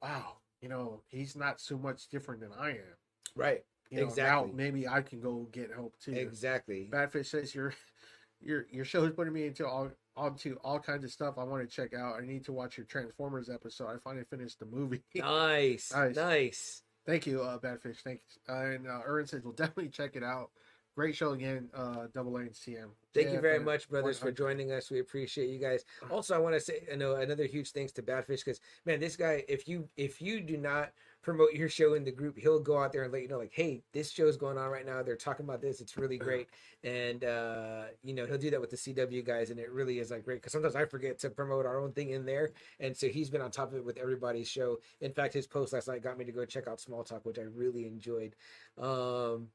wow, 0.00 0.36
you 0.62 0.68
know, 0.68 1.02
he's 1.08 1.36
not 1.36 1.60
so 1.60 1.76
much 1.76 2.08
different 2.08 2.40
than 2.40 2.50
I 2.58 2.70
am. 2.70 2.96
right. 3.36 3.62
You 3.90 3.98
know, 4.00 4.06
Exactly. 4.06 4.48
now 4.50 4.56
maybe 4.56 4.88
I 4.88 5.02
can 5.02 5.20
go 5.20 5.46
get 5.52 5.70
help 5.70 5.98
too. 5.98 6.12
Exactly. 6.12 6.88
Badfish 6.90 7.26
says 7.26 7.54
your 7.54 7.74
your 8.40 8.64
your 8.70 8.86
show 8.86 9.04
is 9.04 9.12
putting 9.12 9.34
me 9.34 9.44
into 9.46 9.66
all 9.68 9.90
onto 10.16 10.56
all 10.64 10.78
kinds 10.78 11.04
of 11.04 11.10
stuff 11.10 11.34
I 11.36 11.44
want 11.44 11.68
to 11.68 11.74
check 11.76 11.92
out. 11.92 12.14
I 12.18 12.24
need 12.24 12.42
to 12.46 12.52
watch 12.52 12.78
your 12.78 12.86
Transformers 12.86 13.50
episode. 13.50 13.88
I 13.88 13.96
finally 14.02 14.24
finished 14.30 14.60
the 14.60 14.64
movie. 14.66 15.02
Nice, 15.14 15.92
Nice. 15.92 16.16
nice. 16.16 16.82
Thank 17.04 17.26
you, 17.26 17.42
uh, 17.42 17.58
Badfish. 17.58 17.98
Thanks. 18.02 18.38
Uh, 18.48 18.52
and 18.54 18.86
uh, 18.88 19.00
Aaron 19.06 19.26
says 19.26 19.42
we'll 19.44 19.52
definitely 19.52 19.88
check 19.90 20.16
it 20.16 20.22
out. 20.24 20.50
Great 20.94 21.16
show 21.16 21.32
again, 21.32 21.70
uh, 21.74 22.06
Double 22.12 22.36
A 22.36 22.40
and 22.40 22.52
CM. 22.52 22.90
Thank 23.14 23.30
you 23.30 23.40
very 23.40 23.58
much, 23.58 23.88
brothers, 23.88 24.18
for 24.18 24.30
joining 24.30 24.72
us. 24.72 24.90
We 24.90 25.00
appreciate 25.00 25.48
you 25.48 25.58
guys. 25.58 25.84
Also, 26.10 26.34
I 26.34 26.38
want 26.38 26.54
to 26.54 26.60
say, 26.60 26.86
I 26.92 26.96
know 26.96 27.14
another 27.14 27.46
huge 27.46 27.72
thanks 27.72 27.92
to 27.92 28.02
Badfish 28.02 28.44
because 28.44 28.60
man, 28.84 29.00
this 29.00 29.16
guy, 29.16 29.42
if 29.48 29.66
you 29.66 29.88
if 29.96 30.20
you 30.20 30.40
do 30.40 30.58
not 30.58 30.92
promote 31.22 31.54
your 31.54 31.70
show 31.70 31.94
in 31.94 32.04
the 32.04 32.10
group, 32.10 32.36
he'll 32.36 32.60
go 32.60 32.78
out 32.78 32.92
there 32.92 33.04
and 33.04 33.12
let 33.12 33.22
you 33.22 33.28
know, 33.28 33.38
like, 33.38 33.52
hey, 33.54 33.82
this 33.92 34.10
show's 34.10 34.36
going 34.36 34.58
on 34.58 34.68
right 34.68 34.84
now. 34.84 35.02
They're 35.02 35.16
talking 35.16 35.46
about 35.46 35.62
this. 35.62 35.80
It's 35.80 35.96
really 35.96 36.18
great, 36.18 36.48
and 36.84 37.24
uh, 37.24 37.84
you 38.02 38.12
know 38.12 38.26
he'll 38.26 38.36
do 38.36 38.50
that 38.50 38.60
with 38.60 38.70
the 38.70 38.76
CW 38.76 39.24
guys, 39.24 39.48
and 39.48 39.58
it 39.58 39.70
really 39.70 39.98
is 39.98 40.10
like 40.10 40.24
great 40.24 40.42
because 40.42 40.52
sometimes 40.52 40.76
I 40.76 40.84
forget 40.84 41.18
to 41.20 41.30
promote 41.30 41.64
our 41.64 41.80
own 41.80 41.92
thing 41.92 42.10
in 42.10 42.26
there, 42.26 42.50
and 42.80 42.94
so 42.94 43.08
he's 43.08 43.30
been 43.30 43.40
on 43.40 43.50
top 43.50 43.72
of 43.72 43.78
it 43.78 43.84
with 43.84 43.96
everybody's 43.96 44.48
show. 44.48 44.78
In 45.00 45.12
fact, 45.12 45.32
his 45.32 45.46
post 45.46 45.72
last 45.72 45.88
night 45.88 46.02
got 46.02 46.18
me 46.18 46.26
to 46.26 46.32
go 46.32 46.44
check 46.44 46.68
out 46.68 46.80
Small 46.80 47.02
Talk, 47.02 47.24
which 47.24 47.38
I 47.38 47.44
really 47.54 47.86
enjoyed. 47.86 48.34
Um, 48.78 49.48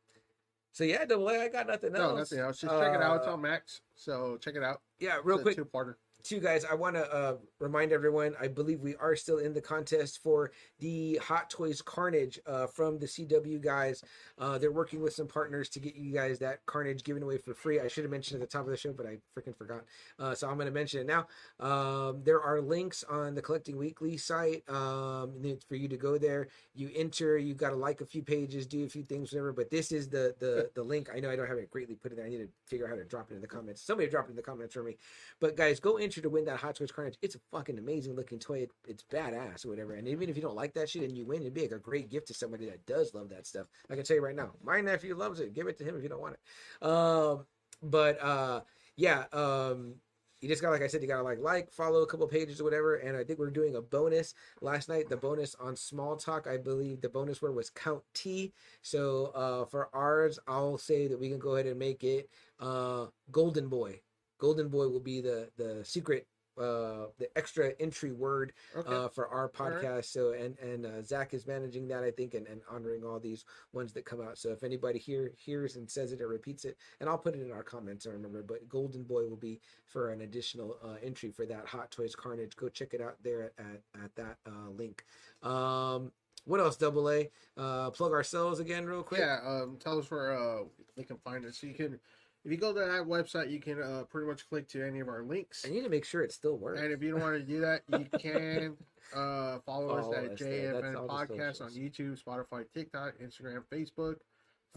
so 0.78 0.84
yeah, 0.84 1.04
double 1.06 1.28
A, 1.30 1.40
I 1.42 1.48
got 1.48 1.66
nothing 1.66 1.96
else. 1.96 2.12
No, 2.12 2.16
nothing 2.18 2.38
else. 2.38 2.60
Just 2.60 2.72
check 2.72 2.94
it 2.94 3.02
out. 3.02 3.16
It's 3.18 3.28
Uh, 3.28 3.34
on 3.34 3.42
Max, 3.42 3.82
so 3.96 4.38
check 4.40 4.54
it 4.56 4.62
out. 4.62 4.80
Yeah, 5.00 5.18
real 5.24 5.38
It's 5.38 5.44
quick, 5.44 5.56
two-parter. 5.56 5.96
Too, 6.28 6.40
guys. 6.40 6.66
I 6.66 6.74
want 6.74 6.96
to 6.96 7.14
uh, 7.14 7.36
remind 7.60 7.94
everyone. 7.94 8.36
I 8.40 8.48
believe 8.48 8.82
we 8.82 8.96
are 8.98 9.16
still 9.16 9.38
in 9.38 9.54
the 9.54 9.62
contest 9.62 10.22
for 10.22 10.52
the 10.80 11.20
Hot 11.24 11.50
Toys 11.50 11.82
Carnage 11.82 12.40
uh, 12.46 12.68
from 12.68 13.00
the 13.00 13.06
CW 13.06 13.62
guys. 13.62 14.04
Uh, 14.38 14.58
they're 14.58 14.72
working 14.72 15.02
with 15.02 15.14
some 15.14 15.28
partners 15.28 15.70
to 15.70 15.80
get 15.80 15.96
you 15.96 16.14
guys 16.14 16.40
that 16.40 16.66
Carnage 16.66 17.04
given 17.04 17.24
away 17.24 17.38
for 17.38 17.54
free. 17.54 17.80
I 17.80 17.88
should 17.88 18.04
have 18.04 18.12
mentioned 18.12 18.42
at 18.42 18.50
the 18.50 18.58
top 18.58 18.66
of 18.66 18.72
the 18.72 18.78
show, 18.78 18.92
but 18.92 19.06
I 19.06 19.18
freaking 19.38 19.56
forgot. 19.56 19.84
Uh, 20.20 20.36
so 20.36 20.50
I'm 20.50 20.56
going 20.56 20.68
to 20.68 20.74
mention 20.74 21.00
it 21.00 21.08
now. 21.08 21.28
Um, 21.66 22.22
there 22.24 22.42
are 22.42 22.60
links 22.60 23.06
on 23.10 23.34
the 23.34 23.42
Collecting 23.42 23.78
Weekly 23.78 24.18
site 24.18 24.64
um, 24.70 25.32
for 25.68 25.76
you 25.76 25.88
to 25.88 25.98
go 25.98 26.18
there. 26.18 26.50
You 26.76 26.90
enter. 26.96 27.38
You 27.38 27.54
got 27.54 27.70
to 27.70 27.76
like 27.76 28.02
a 28.02 28.06
few 28.06 28.22
pages, 28.22 28.68
do 28.68 28.84
a 28.84 28.90
few 28.90 29.04
things, 29.04 29.32
whatever. 29.32 29.54
But 29.54 29.72
this 29.72 29.92
is 29.92 30.10
the 30.10 30.36
the 30.40 30.70
the 30.76 30.84
link. 30.84 31.10
I 31.14 31.20
know 31.20 31.32
I 31.32 31.38
don't 31.38 31.48
have 31.48 31.58
it 31.58 31.72
greatly 31.72 31.96
put 31.96 32.12
in 32.12 32.18
there. 32.18 32.26
I 32.26 32.30
need 32.30 32.40
to 32.40 32.50
figure 32.66 32.86
out 32.86 32.92
how 32.92 32.98
to 32.98 33.06
drop 33.06 33.32
it 33.32 33.36
in 33.36 33.42
the 33.42 33.48
comments. 33.48 33.82
Somebody 33.82 34.10
drop 34.10 34.28
it 34.28 34.32
in 34.32 34.36
the 34.36 34.42
comments 34.42 34.74
for 34.74 34.84
me. 34.84 34.98
But 35.40 35.56
guys, 35.56 35.80
go 35.80 35.98
enter 35.98 36.17
to 36.22 36.30
win 36.30 36.46
that 36.46 36.58
Hot 36.58 36.76
Toys 36.76 36.92
Carnage. 36.92 37.18
It's 37.22 37.36
a 37.36 37.40
fucking 37.52 37.78
amazing 37.78 38.16
looking 38.16 38.40
toy. 38.40 38.60
It, 38.60 38.72
it's 38.88 39.04
badass 39.04 39.66
or 39.66 39.70
whatever. 39.70 39.94
And 39.94 40.08
even 40.08 40.30
if 40.30 40.36
you 40.36 40.42
don't 40.42 40.56
like 40.56 40.74
that 40.74 40.90
shit 40.90 41.04
and 41.04 41.18
you 41.18 41.26
win, 41.26 41.42
it'd 41.42 41.54
be 41.54 41.62
like 41.62 41.72
a 41.72 41.80
great 41.80 42.10
gift 42.10 42.28
to 42.28 42.34
somebody 42.34 42.66
that 42.66 42.86
does 42.86 43.14
love 43.14 43.30
that 43.30 43.48
stuff. 43.48 43.68
I 43.90 43.96
can 43.96 44.04
tell 44.04 44.16
you 44.16 44.24
right 44.24 44.36
now, 44.36 44.52
my 44.64 44.82
nephew 44.82 45.16
loves 45.16 45.40
it. 45.40 45.54
Give 45.54 45.68
it 45.68 45.78
to 45.80 45.84
him 45.84 45.96
if 45.96 46.04
you 46.04 46.10
don't 46.10 46.22
want 46.22 46.36
it. 46.36 46.88
Um, 46.88 47.46
but 47.84 48.22
uh, 48.22 48.62
yeah, 48.96 49.26
um, 49.34 49.96
you 50.42 50.48
just 50.48 50.62
got 50.62 50.70
like 50.70 50.84
I 50.84 50.88
said, 50.88 51.02
you 51.02 51.08
gotta 51.08 51.24
like 51.24 51.40
like 51.40 51.72
follow 51.72 52.02
a 52.02 52.08
couple 52.08 52.28
pages 52.28 52.62
or 52.62 52.64
whatever. 52.64 52.96
And 52.96 53.18
I 53.18 53.24
think 53.24 53.40
we're 53.40 53.50
doing 53.50 53.76
a 53.76 53.82
bonus 53.82 54.34
last 54.62 54.88
night. 54.90 55.10
The 55.10 55.18
bonus 55.18 55.56
on 55.56 55.76
Small 55.76 56.16
Talk, 56.16 56.48
I 56.48 56.58
believe 56.58 57.02
the 57.02 57.10
bonus 57.10 57.42
word 57.42 57.56
was 57.56 57.70
Count 57.70 58.04
T. 58.14 58.54
So 58.82 59.32
uh, 59.34 59.66
for 59.66 59.90
ours, 59.94 60.38
I'll 60.48 60.78
say 60.78 61.08
that 61.08 61.20
we 61.20 61.30
can 61.30 61.40
go 61.40 61.56
ahead 61.56 61.66
and 61.66 61.80
make 61.80 62.04
it 62.04 62.30
uh, 62.60 63.08
Golden 63.32 63.68
Boy. 63.68 64.02
Golden 64.38 64.70
Boy 64.70 64.88
will 64.88 65.00
be 65.00 65.22
the 65.22 65.50
the 65.58 65.84
secret 65.84 66.28
uh 66.58 67.06
the 67.20 67.30
extra 67.36 67.72
entry 67.80 68.12
word 68.12 68.52
Okay. 68.76 68.96
uh 68.96 69.08
for 69.10 69.28
our 69.28 69.52
All 69.60 69.70
right. 69.70 69.80
podcast 69.80 70.06
so 70.06 70.32
and 70.32 70.58
and 70.58 70.88
uh, 70.88 71.04
zach 71.04 71.36
is 71.36 71.46
managing 71.46 71.88
that 71.88 72.04
i 72.04 72.10
think 72.10 72.34
and, 72.34 72.48
and 72.48 72.62
honoring 72.68 73.04
all 73.04 73.20
these 73.20 73.46
ones 73.74 73.94
that 73.94 74.06
come 74.06 74.22
out 74.22 74.40
so 74.40 74.50
if 74.50 74.64
anybody 74.64 74.98
here 74.98 75.32
hears 75.38 75.76
and 75.76 75.88
says 75.88 76.14
it 76.14 76.20
or 76.20 76.28
repeats 76.28 76.66
it 76.66 76.76
and 77.00 77.08
i'll 77.08 77.18
put 77.18 77.36
it 77.36 77.42
in 77.44 77.52
our 77.52 77.62
comments 77.62 78.08
i 78.08 78.10
remember 78.10 78.42
but 78.42 78.68
golden 78.68 79.04
boy 79.04 79.22
will 79.28 79.38
be 79.38 79.62
for 79.86 80.10
an 80.10 80.22
additional 80.22 80.78
uh, 80.84 80.96
entry 81.04 81.30
for 81.30 81.46
that 81.46 81.68
hot 81.68 81.92
toys 81.92 82.16
carnage 82.16 82.56
go 82.56 82.68
check 82.68 82.96
it 82.96 83.02
out 83.02 83.18
there 83.22 83.52
at 83.60 83.66
at, 83.94 84.04
at 84.04 84.16
that 84.16 84.38
uh 84.48 84.72
link 84.72 85.04
um 85.44 86.12
what 86.46 86.60
else 86.60 86.76
double 86.78 87.08
a 87.12 87.30
uh 87.58 87.92
plug 87.92 88.14
ourselves 88.14 88.60
again 88.60 88.86
real 88.88 89.04
quick 89.04 89.20
Yeah, 89.20 89.40
um, 89.46 89.78
tell 89.80 90.00
us 90.00 90.10
where 90.10 90.32
uh, 90.36 90.64
they 90.96 91.04
can 91.04 91.18
find 91.18 91.46
us. 91.46 91.58
So 91.60 91.68
you 91.68 91.74
can, 91.74 92.00
if 92.48 92.52
you 92.54 92.58
go 92.58 92.72
to 92.72 92.80
that 92.80 93.06
website, 93.06 93.52
you 93.52 93.60
can 93.60 93.82
uh, 93.82 94.04
pretty 94.10 94.26
much 94.26 94.48
click 94.48 94.70
to 94.70 94.82
any 94.82 95.02
of 95.02 95.10
our 95.10 95.22
links. 95.22 95.66
i 95.68 95.70
need 95.70 95.84
to 95.84 95.90
make 95.90 96.06
sure 96.06 96.22
it 96.22 96.32
still 96.32 96.58
works 96.58 96.80
And 96.80 96.94
if 96.94 97.04
you 97.04 97.12
don't 97.12 97.20
want 97.20 97.36
to 97.36 97.44
do 97.44 97.60
that, 97.60 97.82
you 97.90 98.06
can 98.20 98.78
uh, 99.14 99.60
follow 99.66 99.90
us 99.98 100.16
at. 100.16 100.38
JFN 100.38 101.10
Podcast 101.10 101.62
on. 101.62 101.72
YouTube, 101.72 102.18
Spotify, 102.24 102.64
TikTok, 102.74 103.16
Instagram, 103.22 103.64
Facebook. 103.70 104.16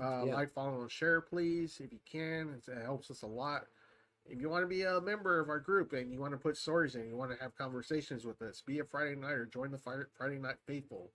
Uh, 0.03 0.25
Yeah. 0.27 0.35
Like, 0.35 0.51
follow, 0.51 0.81
and 0.81 0.91
share, 0.91 1.21
please, 1.21 1.81
if 1.81 1.93
you 1.93 2.01
can. 2.11 2.55
It's, 2.57 2.67
it 2.67 2.83
helps 2.83 3.09
us 3.09 3.23
a 3.23 3.29
lot. 3.29 3.67
If 4.27 4.41
you 4.41 4.51
want 4.51 4.65
to 4.65 4.69
be 4.69 4.83
a 4.83 5.01
member 5.01 5.39
of 5.39 5.49
our 5.49 5.61
group 5.61 5.93
and 5.93 6.13
you 6.13 6.19
want 6.19 6.33
to 6.33 6.39
put 6.39 6.57
stories 6.57 6.97
in, 6.97 7.07
you 7.07 7.17
want 7.17 7.31
to 7.31 7.41
have 7.41 7.57
conversations 7.57 8.25
with 8.25 8.43
us, 8.43 8.65
be 8.67 8.81
a 8.81 8.85
Friday 8.85 9.15
night 9.15 9.31
or 9.31 9.47
join 9.47 9.71
the 9.71 9.79
Friday 9.79 10.39
Night 10.39 10.57
Faithful. 10.67 11.13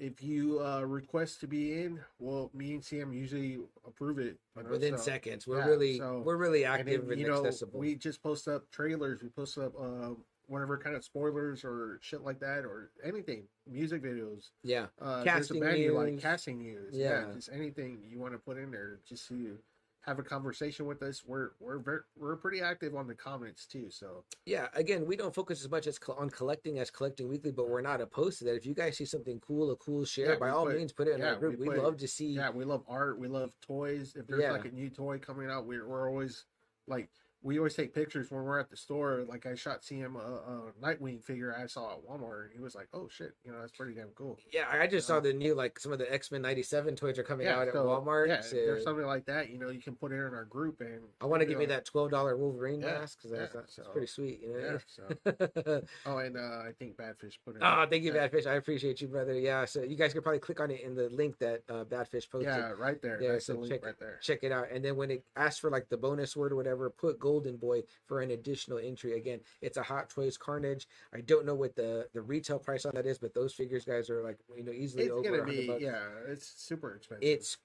If 0.00 0.22
you 0.22 0.64
uh, 0.64 0.80
request 0.80 1.40
to 1.40 1.46
be 1.46 1.82
in, 1.82 2.00
well, 2.18 2.50
me 2.54 2.72
and 2.72 2.82
Sam 2.82 3.12
usually 3.12 3.58
approve 3.86 4.18
it. 4.18 4.36
you 4.56 4.62
know, 4.62 4.70
within 4.70 4.96
so- 4.96 5.02
seconds 5.04 5.46
we're 5.46 5.58
yeah, 5.58 5.66
really 5.66 5.98
so- 5.98 6.22
we're 6.24 6.36
really 6.36 6.64
and 6.64 6.80
active 6.80 7.02
then, 7.02 7.18
and, 7.18 7.20
know, 7.28 7.40
accessible 7.44 7.78
we 7.78 7.94
just 7.96 8.22
post 8.22 8.48
up 8.48 8.70
trailers, 8.70 9.22
we 9.22 9.28
post 9.28 9.58
up 9.58 9.74
uh, 9.78 10.14
whatever 10.46 10.78
kind 10.78 10.96
of 10.96 11.04
spoilers 11.04 11.64
or 11.64 11.98
shit 12.00 12.22
like 12.22 12.40
that, 12.40 12.64
or 12.64 12.90
anything, 13.04 13.42
music 13.70 14.02
videos. 14.02 14.48
yeah 14.64 14.86
Uh, 15.00 15.22
Casting 15.22 15.60
there's 15.60 15.72
a 15.72 15.74
band 15.74 15.82
you 15.84 15.92
like, 15.96 16.12
news. 16.14 16.22
casting 16.22 16.58
news. 16.62 16.94
Yeah. 16.96 17.26
Yeah. 17.28 17.34
just 17.34 17.50
anything 17.52 17.98
you 18.08 18.18
want 18.18 18.32
to 18.32 18.38
put 18.38 18.56
in 18.56 18.70
there, 18.70 18.98
just 19.06 19.28
so 19.28 19.34
you 19.34 19.58
have 20.02 20.18
a 20.18 20.22
conversation 20.22 20.86
with 20.86 21.02
us. 21.02 21.22
We're 21.26 21.50
we're 21.60 21.78
very, 21.78 22.00
we're 22.16 22.36
pretty 22.36 22.60
active 22.60 22.94
on 22.94 23.06
the 23.06 23.14
comments 23.14 23.66
too. 23.66 23.86
So 23.90 24.24
yeah 24.46 24.68
again 24.74 25.04
we 25.06 25.16
don't 25.16 25.34
focus 25.34 25.60
as 25.62 25.70
much 25.70 25.86
as 25.86 25.98
on 26.16 26.30
collecting 26.30 26.78
as 26.78 26.90
collecting 26.90 27.28
weekly 27.28 27.50
but 27.52 27.68
we're 27.68 27.82
not 27.82 28.00
opposed 28.00 28.38
to 28.38 28.44
that 28.44 28.54
if 28.56 28.64
you 28.64 28.74
guys 28.74 28.96
see 28.96 29.04
something 29.04 29.38
cool 29.40 29.70
a 29.70 29.76
cool 29.76 30.04
share 30.04 30.32
Yeah, 30.32 30.38
by 30.38 30.48
all 30.50 30.64
put- 30.66 30.76
means 30.76 30.92
put 30.92 31.08
it 31.08 31.14
in 31.14 31.20
yeah, 31.20 31.30
our 31.30 31.36
group 31.36 31.58
we 31.58 31.68
we 31.68 31.76
love 31.76 31.98
to 31.98 32.08
see 32.08 32.28
yeah, 32.32 32.50
we 32.50 32.64
love 32.64 32.82
art, 32.88 33.18
we 33.18 33.28
love 33.28 33.52
toys. 33.60 34.14
If 34.16 34.26
there's 34.26 34.42
Yeah. 34.42 34.52
like 34.52 34.64
a 34.64 34.70
new 34.70 34.88
toy 34.90 35.18
coming 35.18 35.50
out, 35.50 35.66
we're 35.66 35.86
we're 35.86 36.08
always 36.08 36.46
like 36.86 37.10
we 37.42 37.58
always 37.58 37.74
take 37.74 37.94
pictures 37.94 38.30
when 38.30 38.42
we're 38.44 38.58
at 38.58 38.68
the 38.70 38.76
store. 38.76 39.24
Like 39.26 39.46
I 39.46 39.54
shot 39.54 39.80
CM 39.82 40.14
a, 40.16 40.18
a 40.18 40.72
Nightwing 40.82 41.22
figure 41.24 41.54
I 41.56 41.66
saw 41.66 41.92
at 41.92 41.98
Walmart. 42.06 42.48
He 42.52 42.60
was 42.60 42.74
like, 42.74 42.88
"Oh 42.92 43.08
shit, 43.10 43.32
you 43.44 43.52
know 43.52 43.60
that's 43.60 43.72
pretty 43.72 43.94
damn 43.94 44.08
cool." 44.14 44.38
Yeah, 44.52 44.66
I 44.70 44.86
just 44.86 45.06
saw 45.06 45.18
um, 45.18 45.22
the 45.22 45.32
new 45.32 45.54
like 45.54 45.78
some 45.78 45.92
of 45.92 45.98
the 45.98 46.12
X 46.12 46.30
Men 46.30 46.42
'97 46.42 46.96
toys 46.96 47.18
are 47.18 47.22
coming 47.22 47.46
out 47.46 47.66
at 47.68 47.74
Walmart. 47.74 48.28
Yeah, 48.28 48.40
so 48.42 48.56
there's 48.56 48.84
something 48.84 49.06
like 49.06 49.24
that. 49.26 49.48
You 49.50 49.58
know, 49.58 49.70
you 49.70 49.80
can 49.80 49.94
put 49.94 50.12
it 50.12 50.16
in 50.16 50.20
our 50.34 50.44
group, 50.44 50.80
and 50.80 51.00
I 51.20 51.26
want 51.26 51.40
to 51.40 51.46
give 51.46 51.58
me 51.58 51.64
like, 51.64 51.72
uh, 51.72 51.76
that 51.76 51.84
twelve 51.86 52.10
dollar 52.10 52.36
Wolverine 52.36 52.80
Yeah, 52.80 52.98
mask 53.00 53.18
because 53.22 53.38
that's, 53.38 53.54
yeah, 53.54 53.60
that's 53.60 53.76
so- 53.76 53.82
pretty 53.92 54.06
sweet. 54.06 54.40
You 54.42 54.58
Yeah. 54.58 54.70
know. 54.72 54.78
So, 54.90 55.82
oh, 56.06 56.18
and 56.18 56.36
uh, 56.36 56.40
I 56.40 56.72
think 56.78 56.96
Badfish 56.96 57.34
put 57.44 57.56
it. 57.56 57.62
Oh, 57.62 57.66
ah, 57.66 57.86
thank 57.88 58.02
you, 58.02 58.12
yeah. 58.14 58.28
Badfish. 58.28 58.46
I 58.46 58.54
appreciate 58.54 59.00
you, 59.00 59.08
brother. 59.08 59.38
Yeah, 59.38 59.64
so 59.64 59.82
you 59.82 59.96
guys 59.96 60.12
could 60.12 60.22
probably 60.22 60.40
click 60.40 60.60
on 60.60 60.70
it 60.70 60.80
in 60.82 60.94
the 60.94 61.08
link 61.10 61.38
that 61.38 61.62
uh, 61.68 61.84
Badfish 61.84 62.28
posted. 62.30 62.42
Yeah, 62.48 62.72
right 62.78 63.00
there. 63.00 63.20
Yeah, 63.22 63.32
That's 63.32 63.46
so 63.46 63.54
the 63.54 63.68
check- 63.68 63.84
right 63.84 63.94
there. 63.98 64.18
Check 64.22 64.40
it 64.42 64.52
out. 64.52 64.70
And 64.72 64.84
then 64.84 64.96
when 64.96 65.10
it 65.10 65.24
asks 65.36 65.60
for 65.60 65.70
like 65.70 65.88
the 65.88 65.96
bonus 65.96 66.36
word 66.36 66.52
or 66.52 66.56
whatever, 66.56 66.90
put 66.90 67.18
Golden 67.30 67.56
Boy 67.56 67.82
for 68.06 68.20
an 68.22 68.32
additional 68.32 68.78
entry. 68.78 69.16
Again, 69.16 69.40
it's 69.62 69.76
a 69.76 69.82
Hot 69.82 70.10
Toys 70.10 70.36
Carnage. 70.36 70.88
I 71.14 71.20
don't 71.20 71.46
know 71.46 71.54
what 71.54 71.76
the 71.76 72.08
the 72.12 72.20
retail 72.22 72.58
price 72.58 72.84
on 72.84 72.92
that 72.94 73.06
is, 73.06 73.18
but 73.18 73.34
those 73.34 73.54
figures, 73.54 73.84
guys, 73.84 74.10
are 74.10 74.22
like 74.22 74.38
you 74.56 74.64
know 74.64 74.72
easily 74.72 75.04
It's 75.04 75.12
over 75.12 75.22
gonna 75.30 75.44
be 75.44 75.66
bucks. 75.68 75.80
yeah. 75.82 76.00
It's 76.28 76.46
super 76.56 76.94
expensive. 76.96 77.22
It's 77.28 77.56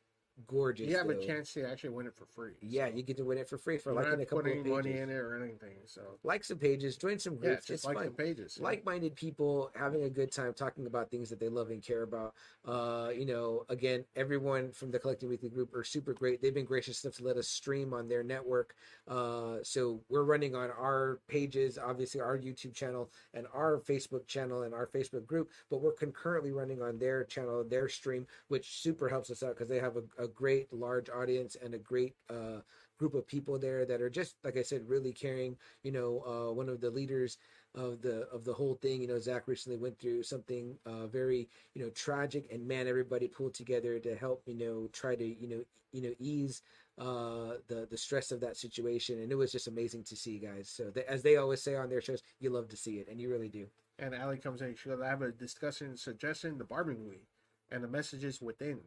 gorgeous. 0.47 0.87
you 0.89 0.97
have 0.97 1.09
a 1.09 1.25
chance 1.25 1.53
to 1.53 1.69
actually 1.69 1.91
win 1.91 2.05
it 2.07 2.13
for 2.15 2.25
free. 2.25 2.53
Yeah, 2.61 2.89
so 2.89 2.95
you 2.95 3.03
get 3.03 3.17
to 3.17 3.23
win 3.23 3.37
it 3.37 3.47
for 3.49 3.57
free 3.57 3.77
for 3.77 3.93
don't 3.93 4.03
liking 4.03 4.21
a 4.21 4.25
couple 4.25 4.45
any 4.51 4.59
of 4.59 4.65
money 4.65 4.97
in 4.97 5.09
it 5.09 5.13
or 5.15 5.41
anything. 5.41 5.77
So 5.85 6.01
Like 6.23 6.43
some 6.43 6.57
pages, 6.57 6.97
join 6.97 7.19
some 7.19 7.33
yeah, 7.35 7.39
groups. 7.49 7.65
just 7.67 7.71
it's 7.71 7.85
like 7.85 7.97
fun. 7.97 8.05
the 8.05 8.11
pages. 8.11 8.57
yeah. 8.59 8.63
like-minded 8.65 9.15
people 9.15 9.71
having 9.75 10.03
a 10.03 10.09
good 10.09 10.31
time 10.31 10.53
talking 10.53 10.85
about 10.87 11.09
things 11.09 11.29
that 11.29 11.39
they 11.39 11.49
love 11.49 11.69
and 11.69 11.81
care 11.83 12.03
about 12.03 12.33
uh 12.65 13.09
you 13.15 13.25
know 13.25 13.63
again 13.69 14.03
everyone 14.15 14.71
from 14.71 14.91
the 14.91 14.97
collecting 14.99 15.29
weekly 15.29 15.49
group 15.49 15.73
are 15.75 15.83
super 15.83 16.13
great 16.13 16.41
they've 16.41 16.53
been 16.53 16.65
gracious 16.65 17.03
enough 17.03 17.15
to 17.15 17.23
let 17.23 17.37
us 17.37 17.47
stream 17.47 17.93
on 17.93 18.07
their 18.07 18.23
network 18.23 18.75
uh 19.07 19.57
so 19.63 20.01
we're 20.09 20.23
running 20.23 20.55
on 20.55 20.69
our 20.71 21.19
pages 21.27 21.77
obviously 21.77 22.19
our 22.19 22.37
youtube 22.37 22.73
channel 22.73 23.09
and 23.33 23.45
our 23.53 23.77
facebook 23.79 24.25
channel 24.27 24.63
and 24.63 24.73
our 24.73 24.87
facebook 24.87 25.25
group 25.25 25.49
but 25.69 25.81
we're 25.81 25.91
concurrently 25.93 26.51
running 26.51 26.81
on 26.81 26.97
their 26.97 27.23
channel 27.23 27.63
their 27.63 27.87
stream 27.87 28.25
which 28.47 28.81
super 28.81 29.07
helps 29.07 29.29
us 29.29 29.43
out 29.43 29.49
because 29.55 29.69
they 29.69 29.79
have 29.79 29.95
a, 29.97 30.23
a 30.23 30.24
great 30.27 30.71
large 30.73 31.09
audience 31.09 31.55
and 31.63 31.73
a 31.73 31.79
great 31.79 32.15
uh 32.29 32.61
group 32.97 33.13
of 33.13 33.27
people 33.27 33.59
there 33.59 33.85
that 33.85 34.01
are 34.01 34.09
just 34.09 34.35
like 34.43 34.57
i 34.57 34.61
said 34.61 34.87
really 34.87 35.11
caring 35.11 35.57
you 35.83 35.91
know 35.91 36.23
uh 36.25 36.53
one 36.53 36.69
of 36.69 36.79
the 36.81 36.89
leaders 36.89 37.37
of 37.73 38.01
the 38.01 38.27
of 38.29 38.45
the 38.45 38.53
whole 38.53 38.75
thing. 38.75 39.01
You 39.01 39.07
know, 39.07 39.19
Zach 39.19 39.47
recently 39.47 39.77
went 39.77 39.99
through 39.99 40.23
something 40.23 40.77
uh, 40.85 41.07
very 41.07 41.49
you 41.73 41.83
know 41.83 41.89
tragic, 41.89 42.45
and 42.51 42.65
man, 42.65 42.87
everybody 42.87 43.27
pulled 43.27 43.53
together 43.53 43.99
to 43.99 44.15
help 44.15 44.43
you 44.45 44.55
know 44.55 44.87
try 44.93 45.15
to 45.15 45.25
you 45.25 45.47
know 45.49 45.61
you 45.91 46.01
know 46.01 46.13
ease 46.19 46.61
uh 46.97 47.55
the 47.67 47.85
the 47.89 47.97
stress 47.97 48.31
of 48.31 48.39
that 48.39 48.55
situation 48.55 49.21
and 49.21 49.31
it 49.31 49.35
was 49.35 49.51
just 49.51 49.67
amazing 49.67 50.01
to 50.03 50.15
see 50.15 50.39
guys 50.39 50.69
so 50.69 50.89
th- 50.89 51.05
as 51.07 51.21
they 51.23 51.35
always 51.35 51.61
say 51.61 51.75
on 51.75 51.89
their 51.89 52.01
shows 52.01 52.21
you 52.39 52.49
love 52.49 52.69
to 52.69 52.77
see 52.77 52.95
it 52.99 53.07
and 53.09 53.19
you 53.19 53.29
really 53.29 53.49
do 53.49 53.67
And 53.99 54.15
Ali 54.15 54.37
comes 54.37 54.61
in. 54.61 54.75
She 54.75 54.89
goes, 54.89 55.01
I 55.01 55.07
have 55.07 55.21
a 55.21 55.31
discussion 55.31 55.95
suggestion, 55.97 56.57
the 56.57 56.63
Barbie 56.65 56.95
movie, 56.95 57.27
and 57.71 57.83
the 57.83 57.87
messages 57.87 58.41
within. 58.41 58.79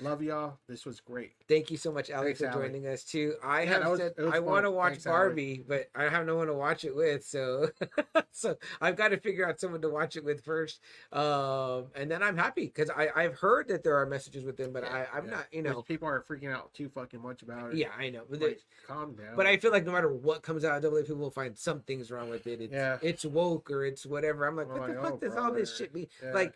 Love 0.00 0.22
y'all. 0.22 0.58
This 0.68 0.84
was 0.84 0.98
great. 1.00 1.32
thank 1.48 1.70
you 1.70 1.76
so 1.76 1.92
much 1.92 2.10
ali 2.10 2.26
Thanks, 2.26 2.40
for 2.40 2.48
Ali. 2.50 2.66
joining 2.66 2.86
us 2.88 3.04
too 3.04 3.34
i 3.44 3.62
Yeah, 3.62 3.78
have 3.80 3.90
was- 3.90 4.00
said 4.00 4.14
i 4.32 4.38
want 4.40 4.64
to 4.64 4.70
watch 4.70 4.92
Thanks, 4.94 5.04
barbie 5.04 5.62
but 5.66 5.88
i 5.94 6.04
have 6.08 6.26
no 6.26 6.36
one 6.36 6.46
to 6.48 6.54
watch 6.54 6.84
it 6.84 6.94
with 6.96 7.24
so 7.24 7.68
so 8.32 8.56
i've 8.80 8.96
got 8.96 9.08
to 9.08 9.18
figure 9.18 9.46
out 9.48 9.60
someone 9.60 9.80
to 9.82 9.88
watch 9.88 10.16
it 10.16 10.24
with 10.24 10.42
first 10.44 10.80
um 11.12 11.86
and 11.94 12.10
then 12.10 12.22
i'm 12.22 12.36
happy 12.36 12.66
because 12.66 12.90
i 12.90 13.08
i've 13.14 13.34
heard 13.38 13.68
that 13.68 13.84
there 13.84 13.94
are 13.96 14.06
messages 14.06 14.44
with 14.44 14.56
them 14.56 14.72
but 14.72 14.84
i 14.84 15.06
i'm 15.14 15.26
Yeah. 15.26 15.30
not 15.32 15.46
you 15.52 15.62
know 15.62 15.82
people 15.82 16.08
are 16.08 16.20
freaking 16.28 16.52
out 16.52 16.72
too 16.74 16.88
fucking 16.88 17.20
much 17.22 17.42
about 17.42 17.72
it. 17.72 17.76
yeah 17.76 17.88
i 17.96 18.10
know 18.10 18.22
but, 18.28 18.40
Like, 18.40 18.60
calm 18.88 19.14
down. 19.14 19.36
but 19.36 19.46
i 19.46 19.56
feel 19.58 19.70
like 19.70 19.84
no 19.86 19.92
matter 19.92 20.12
what 20.12 20.42
comes 20.42 20.64
out 20.64 20.76
of 20.76 20.82
double 20.82 21.00
people 21.02 21.16
will 21.16 21.30
find 21.30 21.56
something's 21.56 22.10
wrong 22.10 22.28
with 22.30 22.46
it 22.46 22.60
it's, 22.60 22.72
Yeah. 22.72 22.98
it's 23.02 23.24
woke 23.24 23.70
or 23.70 23.84
it's 23.84 24.04
whatever 24.06 24.46
i'm 24.46 24.56
like 24.56 24.66
We're 24.66 24.80
what 24.80 24.88
the 24.88 24.94
like, 24.94 25.04
fuck 25.04 25.12
oh, 25.22 25.28
does 25.28 25.36
all 25.36 25.52
this 25.52 25.76
shit 25.76 25.94
mean 25.94 26.08
like 26.32 26.54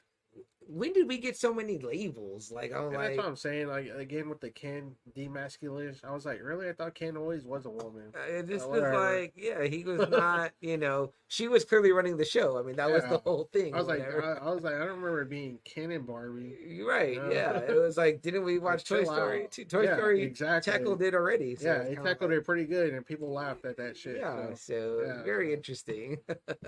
when 0.71 0.93
did 0.93 1.09
we 1.09 1.17
get 1.19 1.35
so 1.37 1.53
many 1.55 1.79
labels 1.79 2.53
like 2.53 2.73
i'm 2.75 2.85
And 2.89 2.95
like 2.95 3.07
that's 3.09 3.17
what 3.17 3.27
I'm 3.27 3.37
saying. 3.37 3.69
Like 3.69 3.91
again 3.97 4.29
with 4.29 4.41
the 4.41 4.51
Ken 4.51 4.93
demasculation, 5.17 6.05
I 6.05 6.13
was 6.13 6.27
like, 6.27 6.41
really? 6.43 6.69
I 6.69 6.73
thought 6.73 6.95
Ken 6.95 7.17
always 7.17 7.43
was 7.45 7.65
a 7.67 7.71
woman. 7.71 8.13
Uh, 8.15 8.31
It 8.33 8.51
Uh, 8.63 8.69
was 8.69 8.83
like, 8.93 9.33
yeah, 9.37 9.65
he 9.65 9.85
was 9.85 10.09
not, 10.11 10.53
you 10.61 10.77
know, 10.77 11.13
she 11.29 11.49
was 11.49 11.65
clearly 11.65 11.91
running 11.93 12.17
the 12.17 12.25
show. 12.25 12.59
I 12.59 12.63
mean, 12.63 12.77
that 12.77 12.91
was 12.91 13.03
the 13.05 13.19
whole 13.19 13.49
thing. 13.53 13.75
I 13.75 13.79
was 13.79 13.87
like. 13.89 14.03
I, 14.03 14.33
I 14.43 14.51
was 14.55 14.63
like, 14.63 14.75
I 14.75 14.79
don't 14.79 15.01
remember 15.01 15.25
being 15.25 15.59
Ken 15.65 15.91
and 15.91 16.07
Barbie. 16.07 16.57
You're 16.67 16.89
right. 16.89 17.17
Yeah. 17.17 17.31
Yeah. 17.31 17.59
It 17.61 17.81
was 17.81 17.97
like, 17.97 18.21
didn't 18.23 18.45
we 18.45 18.59
watch 18.69 18.85
Toy 18.85 19.05
Story? 19.05 19.45
out. 19.45 19.59
Toy 19.69 19.83
Yeah, 19.83 19.97
Story 19.97 20.23
exactly. 20.23 20.73
tackled 20.73 21.03
it 21.03 21.15
already. 21.15 21.55
So 21.57 21.67
yeah, 21.67 21.83
it 21.83 21.97
tackled 22.03 22.31
like- 22.31 22.41
it 22.41 22.45
pretty 22.45 22.65
good, 22.67 22.93
and 22.95 23.05
people 23.07 23.33
laughed 23.33 23.65
at 23.65 23.77
that 23.79 23.97
shit. 23.97 24.19
Yeah. 24.19 24.49
so. 24.55 24.55
So 24.55 25.03
yeah. 25.07 25.23
very 25.25 25.53
interesting. 25.55 26.19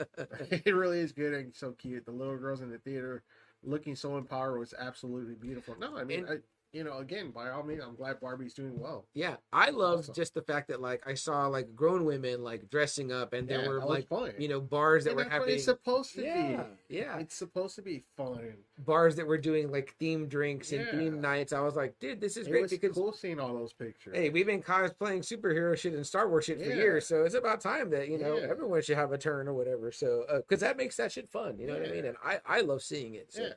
it 0.50 0.74
really 0.74 1.00
is 1.00 1.12
good 1.12 1.34
and 1.34 1.54
so 1.54 1.72
cute. 1.72 2.04
The 2.06 2.12
little 2.12 2.36
girls 2.36 2.60
in 2.62 2.70
the 2.70 2.78
theater 2.78 3.22
looking 3.62 3.94
so 3.94 4.16
empowered 4.16 4.58
was 4.58 4.74
absolutely 4.78 5.34
beautiful. 5.34 5.76
No, 5.78 5.96
I 5.96 6.04
mean, 6.04 6.20
And- 6.20 6.28
I, 6.30 6.36
you 6.72 6.84
know, 6.84 6.98
again, 6.98 7.32
by 7.32 7.50
all 7.50 7.64
means, 7.64 7.82
I'm 7.82 7.96
glad 7.96 8.20
Barbie's 8.20 8.54
doing 8.54 8.78
well. 8.78 9.04
yeah. 9.14 9.36
I 9.52 9.70
loved 9.70 10.04
Awesome. 10.04 10.14
just 10.14 10.34
the 10.34 10.42
fact 10.42 10.68
that 10.68 10.80
like 10.80 11.02
I 11.06 11.14
saw 11.14 11.46
like 11.48 11.74
grown 11.74 12.04
women 12.04 12.44
like 12.44 12.70
dressing 12.70 13.10
up 13.10 13.32
and 13.32 13.48
there 13.48 13.62
Yeah, 13.62 13.68
were 13.68 13.80
like, 13.84 14.06
fun. 14.08 14.32
you 14.38 14.46
know, 14.46 14.60
bars 14.60 15.04
that 15.04 15.10
And 15.10 15.16
were 15.16 15.24
that's 15.24 15.38
what 15.40 15.48
it's 15.48 15.64
supposed 15.64 16.14
to 16.14 16.22
yeah, 16.22 16.62
be. 16.88 16.96
yeah, 16.98 17.18
It's 17.18 17.34
supposed 17.34 17.74
to 17.76 17.82
be 17.82 18.04
fun. 18.16 18.54
bars 18.78 19.16
that 19.16 19.26
were 19.26 19.36
doing 19.38 19.72
like 19.72 19.94
themed 20.00 20.28
drinks 20.28 20.70
and 20.70 20.82
Yeah. 20.86 20.92
themed 20.92 21.18
nights. 21.20 21.52
I 21.52 21.60
was 21.60 21.74
like, 21.74 21.98
dude, 21.98 22.20
this 22.20 22.36
is 22.36 22.46
It 22.46 22.50
great 22.50 22.70
because 22.70 22.94
cool 22.96 23.12
seeing 23.12 23.40
all 23.40 23.52
those 23.54 23.72
pictures. 23.72 24.14
hey, 24.14 24.30
we've 24.30 24.46
been 24.46 24.62
cosplaying 24.62 25.20
superhero 25.26 25.76
shit 25.76 25.94
and 25.94 26.06
Star 26.06 26.28
Wars 26.28 26.44
shit 26.44 26.58
for 26.62 26.70
years, 26.70 27.06
so 27.06 27.24
it's 27.24 27.34
about 27.34 27.60
time 27.60 27.90
that 27.90 28.08
you 28.08 28.18
know 28.18 28.36
Yeah. 28.38 28.46
everyone 28.48 28.80
should 28.82 28.96
have 28.96 29.10
a 29.12 29.18
turn 29.18 29.48
or 29.48 29.54
whatever. 29.54 29.90
So 29.90 30.24
because 30.36 30.60
that 30.60 30.76
makes 30.76 30.96
that 30.98 31.10
shit 31.10 31.28
fun, 31.28 31.58
you 31.58 31.66
know 31.66 31.74
what 31.78 31.88
I 31.88 31.90
mean? 31.92 32.04
And 32.04 32.16
I 32.22 32.40
I 32.46 32.60
love 32.60 32.82
seeing 32.82 33.14
it. 33.14 33.32
So. 33.32 33.42
yeah. 33.42 33.52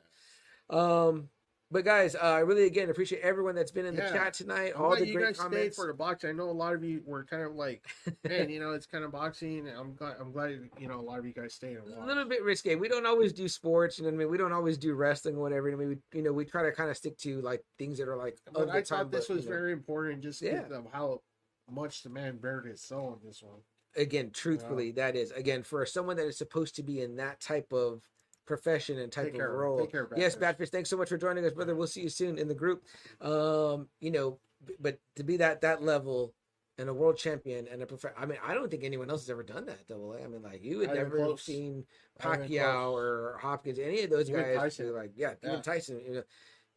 Um, 0.70 1.28
but 1.74 1.84
guys, 1.84 2.14
uh, 2.14 2.20
I 2.20 2.38
really 2.38 2.66
again 2.66 2.88
appreciate 2.88 3.20
everyone 3.22 3.56
that's 3.56 3.72
been 3.72 3.84
in 3.84 3.96
the 3.96 4.02
chat 4.02 4.32
tonight. 4.32 4.74
I'm 4.76 4.80
all 4.82 4.96
the 4.96 5.04
you 5.08 5.12
great 5.12 5.26
guys 5.26 5.38
comments. 5.38 5.74
for 5.74 5.88
the 5.88 5.92
boxing. 5.92 6.30
I 6.30 6.32
know 6.32 6.44
a 6.48 6.52
lot 6.52 6.72
of 6.72 6.84
you 6.84 7.02
were 7.04 7.24
kind 7.24 7.42
of 7.42 7.56
like, 7.56 7.84
man, 8.24 8.48
you 8.48 8.60
know, 8.60 8.74
it's 8.74 8.86
kind 8.86 9.02
of 9.02 9.10
boxing. 9.10 9.68
I'm 9.68 9.94
glad. 9.94 10.14
I'm 10.20 10.30
glad 10.30 10.70
you 10.78 10.86
know 10.86 11.00
a 11.00 11.02
lot 11.02 11.18
of 11.18 11.26
you 11.26 11.32
guys 11.32 11.52
stayed 11.52 11.76
and 11.76 11.92
a 11.92 12.06
little 12.06 12.26
bit 12.26 12.44
risque. 12.44 12.76
We 12.76 12.86
don't 12.88 13.06
always 13.06 13.32
do 13.32 13.48
sports, 13.48 13.98
you 13.98 14.04
know 14.04 14.10
what 14.10 14.14
I 14.14 14.18
mean? 14.18 14.30
We 14.30 14.38
don't 14.38 14.52
always 14.52 14.78
do 14.78 14.94
wrestling 14.94 15.34
or 15.34 15.40
whatever. 15.40 15.72
I 15.72 15.74
mean, 15.74 15.88
we, 15.88 15.96
you 16.16 16.22
know, 16.22 16.32
we 16.32 16.44
try 16.44 16.62
to 16.62 16.70
kind 16.70 16.90
of 16.90 16.96
stick 16.96 17.18
to 17.18 17.40
like 17.40 17.64
things 17.76 17.98
that 17.98 18.08
are 18.08 18.16
like 18.16 18.38
But 18.52 18.70
I 18.70 18.74
time. 18.74 18.84
thought 18.84 19.10
this 19.10 19.26
but, 19.26 19.34
was 19.34 19.44
you 19.44 19.50
know, 19.50 19.56
very 19.56 19.72
important 19.72 20.22
just 20.22 20.42
Yeah. 20.42 20.62
of 20.70 20.86
how 20.92 21.22
much 21.68 22.04
the 22.04 22.08
man 22.10 22.36
bared 22.36 22.66
his 22.66 22.82
soul 22.84 23.08
on 23.08 23.18
this 23.26 23.42
one. 23.42 23.62
again, 23.96 24.30
truthfully, 24.32 24.92
that 24.92 25.16
is 25.16 25.32
again 25.32 25.64
for 25.64 25.84
someone 25.86 26.16
that 26.18 26.28
is 26.28 26.38
supposed 26.38 26.76
to 26.76 26.84
be 26.84 27.00
in 27.00 27.16
that 27.16 27.40
type 27.40 27.72
of 27.72 28.02
profession 28.46 28.98
and 28.98 29.10
type 29.10 29.24
Take 29.26 29.34
of 29.34 29.38
care, 29.40 29.52
role. 29.52 29.86
care, 29.86 30.08
yes, 30.16 30.36
Badfish. 30.36 30.68
Thanks 30.70 30.90
so 30.90 30.96
much 30.96 31.08
for 31.08 31.16
joining 31.16 31.44
us, 31.44 31.52
brother. 31.52 31.74
We'll 31.74 31.86
see 31.86 32.02
you 32.02 32.08
soon 32.08 32.38
in 32.38 32.48
the 32.48 32.54
group. 32.54 32.82
Um, 33.20 33.88
you 34.00 34.10
know, 34.10 34.38
but 34.80 34.98
to 35.16 35.24
be 35.24 35.36
that 35.38 35.60
that 35.62 35.82
level 35.82 36.34
and 36.78 36.88
a 36.88 36.94
world 36.94 37.16
champion 37.16 37.68
and 37.68 37.82
a 37.82 37.86
prof 37.86 38.04
I 38.18 38.26
mean, 38.26 38.38
I 38.44 38.52
don't 38.54 38.70
think 38.70 38.82
anyone 38.84 39.08
else 39.10 39.22
has 39.22 39.30
ever 39.30 39.42
done 39.42 39.66
that. 39.66 39.86
Double 39.86 40.12
A. 40.14 40.22
I 40.22 40.26
mean, 40.26 40.42
like 40.42 40.62
you 40.64 40.78
would 40.78 40.88
Not 40.88 40.96
never 40.96 41.36
seen 41.36 41.84
Pacquiao 42.20 42.92
or 42.92 43.38
Hopkins, 43.40 43.78
any 43.78 44.02
of 44.02 44.10
those 44.10 44.28
Even 44.28 44.42
guys. 44.42 44.56
Tyson. 44.56 44.94
Like, 44.94 45.12
yeah, 45.16 45.34
even 45.42 45.56
Yeah. 45.56 45.62
Tyson. 45.62 46.00
You 46.04 46.12
know, 46.14 46.22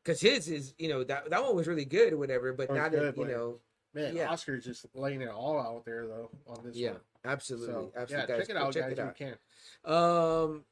because 0.04 0.22
his 0.22 0.48
is 0.48 0.74
you 0.78 0.90
know 0.90 1.04
that 1.04 1.30
that 1.30 1.44
one 1.44 1.56
was 1.56 1.68
really 1.68 1.86
good 1.86 2.14
or 2.14 2.18
whatever, 2.18 2.54
but 2.54 2.72
not 2.74 2.92
good, 2.92 3.00
in, 3.00 3.06
you 3.22 3.26
but- 3.26 3.28
know. 3.32 3.60
Man, 3.94 4.16
Yeah. 4.16 4.30
Oscar's 4.32 4.64
just 4.66 4.86
laying 4.94 5.22
it 5.22 5.30
all 5.30 5.58
out 5.60 5.84
there 5.86 6.06
though 6.06 6.30
on 6.46 6.64
this 6.64 6.76
Yeah, 6.76 6.92
one. 6.92 7.00
absolutely, 7.26 7.68
So, 7.68 7.92
absolutely. 7.96 8.16
yeah, 8.34 8.38
guys, 8.38 8.48
check 8.48 8.50
it 8.56 8.62
out, 8.62 8.74
check 8.74 8.84
guys. 8.84 8.92
it 8.92 9.00
if 9.00 9.00
out. 9.00 9.20
you 9.20 9.26
can. 9.26 9.92
Um, 9.92 10.66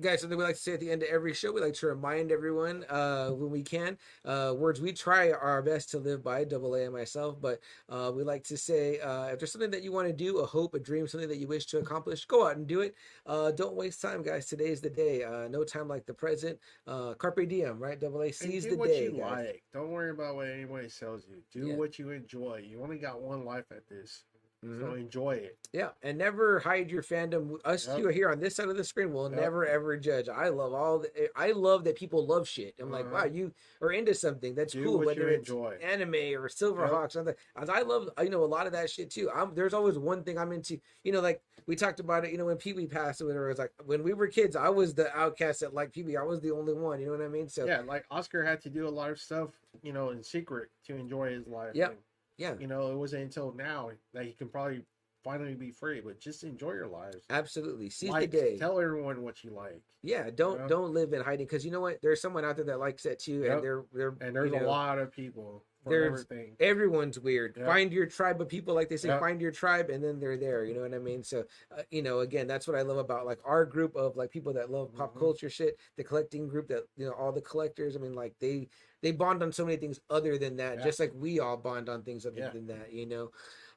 guys, 0.00 0.20
something 0.20 0.38
we 0.38 0.44
like 0.44 0.56
to 0.56 0.60
say 0.60 0.74
at 0.74 0.80
the 0.80 0.90
end 0.90 1.02
of 1.02 1.08
every 1.08 1.34
show, 1.34 1.52
we 1.52 1.60
like 1.60 1.74
to 1.74 1.86
remind 1.86 2.32
everyone 2.32 2.84
uh, 2.88 3.28
when 3.30 3.50
we 3.50 3.62
can 3.62 3.96
uh, 4.24 4.54
words 4.56 4.80
we 4.80 4.92
try 4.92 5.30
our 5.30 5.62
best 5.62 5.90
to 5.90 5.98
live 5.98 6.22
by, 6.22 6.44
double 6.44 6.74
A 6.74 6.84
and 6.84 6.92
myself, 6.92 7.40
but 7.40 7.60
uh, 7.88 8.10
we 8.14 8.22
like 8.22 8.44
to 8.44 8.56
say 8.56 8.98
uh, 9.00 9.26
if 9.26 9.38
there's 9.38 9.52
something 9.52 9.70
that 9.70 9.82
you 9.82 9.92
want 9.92 10.06
to 10.08 10.12
do, 10.12 10.38
a 10.38 10.46
hope, 10.46 10.74
a 10.74 10.78
dream, 10.78 11.06
something 11.06 11.28
that 11.28 11.38
you 11.38 11.46
wish 11.46 11.66
to 11.66 11.78
accomplish, 11.78 12.24
go 12.26 12.46
out 12.46 12.56
and 12.56 12.66
do 12.66 12.80
it. 12.80 12.94
Uh, 13.26 13.50
don't 13.50 13.74
waste 13.76 14.00
time, 14.00 14.22
guys. 14.22 14.46
Today 14.46 14.66
is 14.68 14.80
the 14.80 14.90
day. 14.90 15.22
Uh, 15.24 15.48
no 15.48 15.64
time 15.64 15.88
like 15.88 16.06
the 16.06 16.14
present. 16.14 16.58
Uh, 16.86 17.14
carpe 17.14 17.48
diem, 17.48 17.78
right? 17.78 18.00
Double 18.00 18.22
A 18.22 18.32
seize 18.32 18.64
do 18.64 18.70
the 18.70 18.76
what 18.76 18.88
day. 18.88 19.04
you 19.04 19.12
guys. 19.12 19.46
like. 19.46 19.62
Don't 19.72 19.90
worry 19.90 20.10
about 20.10 20.36
what 20.36 20.46
anybody 20.48 20.88
tells 20.88 21.26
you. 21.28 21.36
Do 21.52 21.68
Yeah. 21.68 21.76
what 21.76 21.98
you 21.98 22.10
enjoy. 22.10 22.64
You 22.66 22.82
only 22.82 22.98
got 22.98 23.20
one 23.20 23.44
life 23.44 23.66
at 23.70 23.86
this, 23.88 24.24
Mhm. 24.64 24.80
so 24.80 24.94
enjoy 24.94 25.32
it. 25.32 25.58
Yeah, 25.72 25.90
and 26.02 26.16
never 26.16 26.60
hide 26.60 26.90
your 26.90 27.02
fandom. 27.02 27.58
Us 27.64 27.86
Yep. 27.86 27.96
two 27.98 28.08
here 28.08 28.30
on 28.30 28.38
this 28.40 28.56
side 28.56 28.68
of 28.68 28.76
the 28.76 28.84
screen 28.84 29.12
will 29.12 29.28
Yep. 29.30 29.40
never 29.40 29.66
ever 29.66 29.96
judge. 29.96 30.28
I 30.28 30.48
love 30.48 30.72
all. 30.72 31.00
The, 31.00 31.30
I 31.36 31.50
love 31.52 31.84
that 31.84 31.96
people 31.96 32.24
love 32.26 32.48
shit. 32.48 32.74
I'm 32.78 32.90
like, 32.90 33.04
Uh-huh. 33.06 33.14
wow, 33.14 33.24
you 33.24 33.52
are 33.82 33.92
into 33.92 34.14
something. 34.14 34.54
That's 34.54 34.72
Do 34.72 34.84
cool. 34.84 34.98
Whether 35.00 35.28
it's 35.28 35.48
enjoy. 35.48 35.76
anime 35.82 36.14
or 36.40 36.48
Silverhawks. 36.48 37.34
As 37.56 37.68
I 37.68 37.82
love, 37.82 38.08
you 38.22 38.30
know, 38.30 38.42
a 38.42 38.46
lot 38.46 38.66
of 38.66 38.72
that 38.72 38.88
shit 38.90 39.10
too. 39.10 39.30
I'm, 39.30 39.54
there's 39.54 39.74
always 39.74 39.98
one 39.98 40.22
thing 40.24 40.38
I'm 40.38 40.52
into. 40.52 40.78
You 41.02 41.12
know, 41.12 41.20
like 41.20 41.42
we 41.66 41.76
talked 41.76 42.00
about 42.00 42.24
it. 42.24 42.30
You 42.32 42.38
know, 42.38 42.46
when 42.46 42.56
Pee 42.56 42.72
Wee 42.72 42.86
passed 42.86 43.20
whatever, 43.22 43.46
it 43.46 43.48
was 43.50 43.58
like 43.58 43.72
when 43.84 44.02
we 44.02 44.14
were 44.14 44.28
kids, 44.28 44.54
I 44.56 44.68
was 44.68 44.94
the 44.94 45.14
outcast 45.16 45.60
that 45.60 45.74
liked 45.74 45.92
Pee 45.92 46.04
Wee. 46.04 46.16
I 46.16 46.22
was 46.22 46.40
the 46.40 46.52
only 46.52 46.72
one. 46.74 47.00
You 47.00 47.06
know 47.06 47.12
what 47.12 47.22
I 47.22 47.28
mean? 47.28 47.48
So 47.48 47.64
yeah, 47.66 47.80
like 47.80 48.04
Oscar 48.10 48.44
had 48.44 48.60
to 48.62 48.70
do 48.70 48.86
a 48.86 48.90
lot 48.90 49.10
of 49.10 49.18
stuff, 49.18 49.50
you 49.82 49.92
know, 49.92 50.10
in 50.10 50.22
secret 50.22 50.70
to 50.86 50.94
enjoy 50.96 51.30
his 51.32 51.46
life. 51.46 51.74
Yep. 51.74 51.98
Yeah, 52.36 52.54
You 52.58 52.66
know, 52.66 52.90
it 52.90 52.96
wasn't 52.96 53.22
until 53.22 53.52
now 53.52 53.90
that 54.12 54.24
he 54.24 54.32
can 54.32 54.48
probably 54.48 54.84
finally 55.22 55.54
be 55.54 55.70
free. 55.70 56.00
But 56.00 56.20
just 56.20 56.44
enjoy 56.44 56.72
your 56.72 56.86
lives. 56.88 57.24
absolutely. 57.30 57.90
Seize 57.90 58.10
like, 58.10 58.30
the 58.30 58.36
day. 58.40 58.58
Tell 58.58 58.80
everyone 58.80 59.22
what 59.22 59.42
you 59.44 59.50
like. 59.52 59.82
yeah, 60.02 60.28
don't 60.34 60.60
know? 60.60 60.68
don't 60.68 60.92
live 60.92 61.12
in 61.12 61.22
hiding 61.22 61.46
because 61.46 61.64
you 61.64 61.70
know 61.70 61.80
what? 61.80 62.00
There's 62.02 62.20
someone 62.20 62.44
out 62.44 62.56
there 62.56 62.64
that 62.66 62.78
likes 62.80 63.04
that 63.04 63.18
too, 63.20 63.40
Yep. 63.42 63.52
and 63.52 63.62
they're 63.62 63.84
they're 63.92 64.14
And 64.20 64.36
there's 64.36 64.50
you 64.50 64.58
a 64.58 64.66
lot 64.66 64.98
of 64.98 65.10
people 65.12 65.64
there's- 65.86 66.24
everything. 66.26 66.56
everyone's 66.60 67.18
weird. 67.20 67.56
Yeah. 67.58 67.66
Find 67.66 67.92
your 67.92 68.06
tribe 68.06 68.40
of 68.40 68.48
people, 68.48 68.74
like 68.74 68.88
they 68.88 68.96
say, 68.96 69.08
Yeah. 69.08 69.18
find 69.20 69.38
your 69.40 69.50
tribe, 69.52 69.90
and 69.90 70.02
then 70.02 70.18
they're 70.18 70.36
there. 70.38 70.64
You 70.64 70.74
know 70.74 70.80
what 70.80 70.94
I 70.94 70.98
mean? 70.98 71.22
So, 71.22 71.44
uh, 71.70 71.82
you 71.90 72.00
know, 72.02 72.20
again, 72.20 72.46
that's 72.46 72.66
what 72.66 72.76
I 72.76 72.82
love 72.82 72.96
about 72.98 73.26
like 73.26 73.38
our 73.44 73.64
group 73.66 73.94
of 73.96 74.16
like 74.16 74.30
people 74.30 74.52
that 74.54 74.70
love 74.70 74.92
pop 74.94 75.14
Mhm. 75.14 75.18
culture 75.20 75.48
shit. 75.50 75.78
The 75.96 76.04
collecting 76.04 76.48
group 76.48 76.68
that 76.68 76.84
you 76.96 77.06
know, 77.06 77.12
all 77.12 77.32
the 77.32 77.42
collectors. 77.42 77.96
I 77.96 77.98
mean, 78.00 78.14
like 78.14 78.34
they 78.40 78.68
they 79.04 79.12
bond 79.12 79.42
on 79.42 79.52
so 79.52 79.64
many 79.66 79.76
things 79.76 80.00
other 80.08 80.38
than 80.38 80.56
that, 80.56 80.78
Yeah. 80.78 80.84
just 80.84 80.98
like 80.98 81.12
we 81.14 81.38
all 81.38 81.58
bond 81.58 81.88
on 81.90 82.02
things 82.02 82.24
other 82.26 82.38
Yeah. 82.40 82.48
than 82.50 82.66
that. 82.68 82.90
You 82.90 83.06
know. 83.06 83.30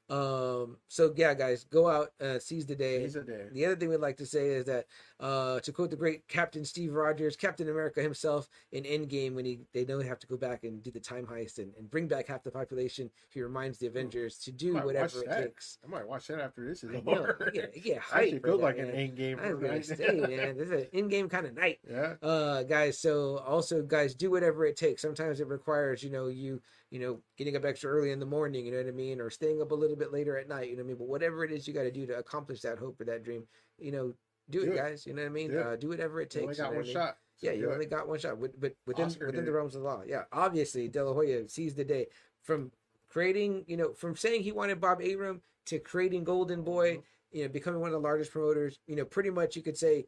Um. 0.10 0.78
So 0.88 1.14
yeah, 1.18 1.34
guys, 1.34 1.66
go 1.66 1.90
out, 1.90 2.14
uh, 2.22 2.40
seize 2.40 2.66
the 2.66 2.76
day. 2.76 3.04
Seize 3.04 3.14
the 3.16 3.24
day. 3.24 3.50
The 3.52 3.66
other 3.66 3.76
thing 3.76 3.90
we'd 3.90 4.00
like 4.00 4.16
to 4.18 4.26
say 4.26 4.48
is 4.56 4.66
that, 4.66 4.88
uh, 5.20 5.60
to 5.62 5.72
quote 5.72 5.90
the 5.90 5.96
great 5.96 6.28
Captain 6.28 6.64
Steve 6.64 6.94
Rogers, 6.94 7.36
Captain 7.36 7.70
America 7.70 8.02
himself 8.02 8.50
in 8.72 8.84
Endgame, 8.84 9.34
when 9.34 9.46
he 9.46 9.60
they 9.74 9.86
know 9.86 10.00
they 10.00 10.08
have 10.08 10.20
to 10.20 10.28
go 10.28 10.38
back 10.38 10.64
and 10.64 10.82
do 10.84 10.92
the 10.92 11.00
time 11.00 11.26
heist 11.26 11.58
and, 11.58 11.74
and 11.78 11.90
bring 11.90 12.08
back 12.08 12.28
half 12.28 12.44
the 12.44 12.52
population, 12.52 13.10
he 13.30 13.42
reminds 13.42 13.78
the 13.78 13.88
Avengers 13.88 14.38
to 14.40 14.52
do 14.52 14.76
whatever 14.76 15.24
it 15.24 15.32
takes. 15.32 15.78
I 15.84 15.90
might 15.90 16.08
watch 16.08 16.28
that 16.28 16.40
after 16.40 16.68
this 16.68 16.84
is 16.84 16.92
I 16.94 17.02
over. 17.06 17.52
yeah, 17.54 17.66
yeah, 17.74 18.00
I 18.14 18.40
feels 18.44 18.62
like 18.62 18.78
man. 18.78 18.90
an 18.90 18.96
Endgame. 18.96 19.44
I'm 19.44 19.60
gonna 19.60 19.84
say, 19.84 20.20
man, 20.20 20.58
this 20.58 20.70
is 20.70 20.72
an 20.72 20.88
in-game 20.94 21.30
kind 21.30 21.46
of 21.46 21.56
night 21.56 21.80
yeah. 21.90 22.14
uh 22.22 22.64
guys 22.64 23.00
so 23.00 23.38
also 23.40 23.82
guys 23.82 24.14
do 24.14 24.32
whatever 24.32 24.66
it 24.66 24.78
takes 24.78 25.02
sometimes 25.02 25.40
it 25.40 25.48
requires 25.48 26.04
you 26.04 26.10
know 26.10 26.28
you 26.28 26.62
you 26.92 27.00
know 27.00 27.20
getting 27.38 27.56
up 27.56 27.66
extra 27.66 27.90
early 27.90 28.12
in 28.12 28.20
the 28.20 28.26
morning 28.26 28.66
you 28.66 28.72
know 28.72 28.78
what 28.78 28.88
i 28.88 28.92
mean 28.92 29.20
or 29.20 29.30
staying 29.30 29.62
up 29.62 29.72
a 29.72 29.76
little 29.76 29.96
bit 29.96 30.14
later 30.14 30.38
at 30.38 30.48
night 30.48 30.70
you 30.70 30.76
know 30.76 30.84
what 30.84 30.88
i 30.88 30.90
mean 30.90 30.98
but 30.98 31.08
whatever 31.08 31.44
it 31.44 31.52
is 31.52 31.68
you 31.68 31.74
got 31.74 31.84
to 31.84 31.92
do 31.92 32.06
to 32.06 32.18
accomplish 32.18 32.62
that 32.62 32.78
hope 32.78 33.00
or 33.00 33.06
that 33.06 33.24
dream 33.24 33.44
you 33.80 33.92
know 33.92 34.14
do, 34.50 34.62
Do 34.66 34.72
it, 34.72 34.74
it. 34.74 34.78
guys 34.78 35.06
you 35.06 35.14
know 35.14 35.22
what 35.24 35.28
i 35.30 35.32
mean 35.32 35.52
Yeah. 35.52 35.60
uh, 35.60 35.76
do 35.76 35.90
whatever 35.90 36.22
it 36.22 36.30
takes. 36.30 36.42
You 36.42 36.44
only 36.44 36.56
got 36.56 36.64
you 36.66 36.70
know 36.72 36.76
one 36.78 36.84
I 36.84 36.88
mean? 36.88 36.94
shot. 36.94 37.18
so 37.38 37.48
yeah 37.48 37.54
you 37.54 37.70
it. 37.70 37.74
only 37.74 37.86
got 37.86 38.08
one 38.08 38.20
shot 38.20 38.40
but, 38.42 38.74
within 38.86 39.06
Oscar 39.06 39.26
within 39.28 39.46
the 39.46 39.52
realms 39.52 39.76
of 39.76 39.82
the 39.82 39.88
law 39.88 40.02
yeah 40.08 40.24
obviously 40.32 40.88
de 40.88 41.04
la 41.04 41.14
hoya 41.14 41.48
sees 41.50 41.76
the 41.76 41.84
day 41.84 42.08
from 42.44 42.72
creating 43.10 43.64
you 43.68 43.78
know 43.78 43.94
from 43.94 44.16
saying 44.16 44.42
he 44.44 44.52
wanted 44.52 44.80
bob 44.82 45.02
Arum 45.02 45.42
to 45.66 45.80
creating 45.80 46.24
golden 46.24 46.64
boy 46.64 46.94
Mm-hmm. 46.94 47.38
you 47.38 47.44
know 47.44 47.50
becoming 47.50 47.80
one 47.82 47.90
of 47.90 47.94
the 47.94 48.00
largest 48.00 48.32
promoters 48.32 48.80
you 48.88 48.96
know 48.96 49.06
pretty 49.06 49.30
much 49.30 49.56
you 49.56 49.62
could 49.62 49.78
say 49.78 50.06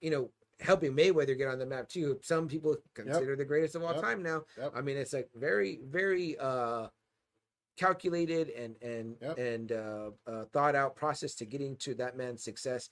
you 0.00 0.10
know 0.10 0.30
helping 0.60 0.92
mayweather 0.94 1.36
get 1.36 1.48
on 1.48 1.58
the 1.58 1.66
map 1.66 1.88
too 1.88 2.18
some 2.22 2.46
people 2.48 2.76
consider 2.94 3.34
the 3.36 3.44
greatest 3.44 3.74
of 3.74 3.82
all 3.82 3.92
Yep. 3.94 4.02
time 4.02 4.22
now 4.22 4.42
Yep. 4.56 4.72
i 4.76 4.80
mean 4.80 4.96
it's 4.96 5.12
like 5.12 5.28
very 5.34 5.80
very 5.84 6.38
uh 6.38 6.86
calculated 7.76 8.50
and 8.50 8.76
and 8.82 9.16
Yep. 9.20 9.38
and 9.38 9.72
uh, 9.72 10.10
uh 10.26 10.44
thought 10.52 10.74
out 10.74 10.94
process 10.94 11.34
to 11.36 11.46
getting 11.46 11.76
to 11.78 11.94
that 11.96 12.16
man's 12.16 12.44
success 12.44 12.88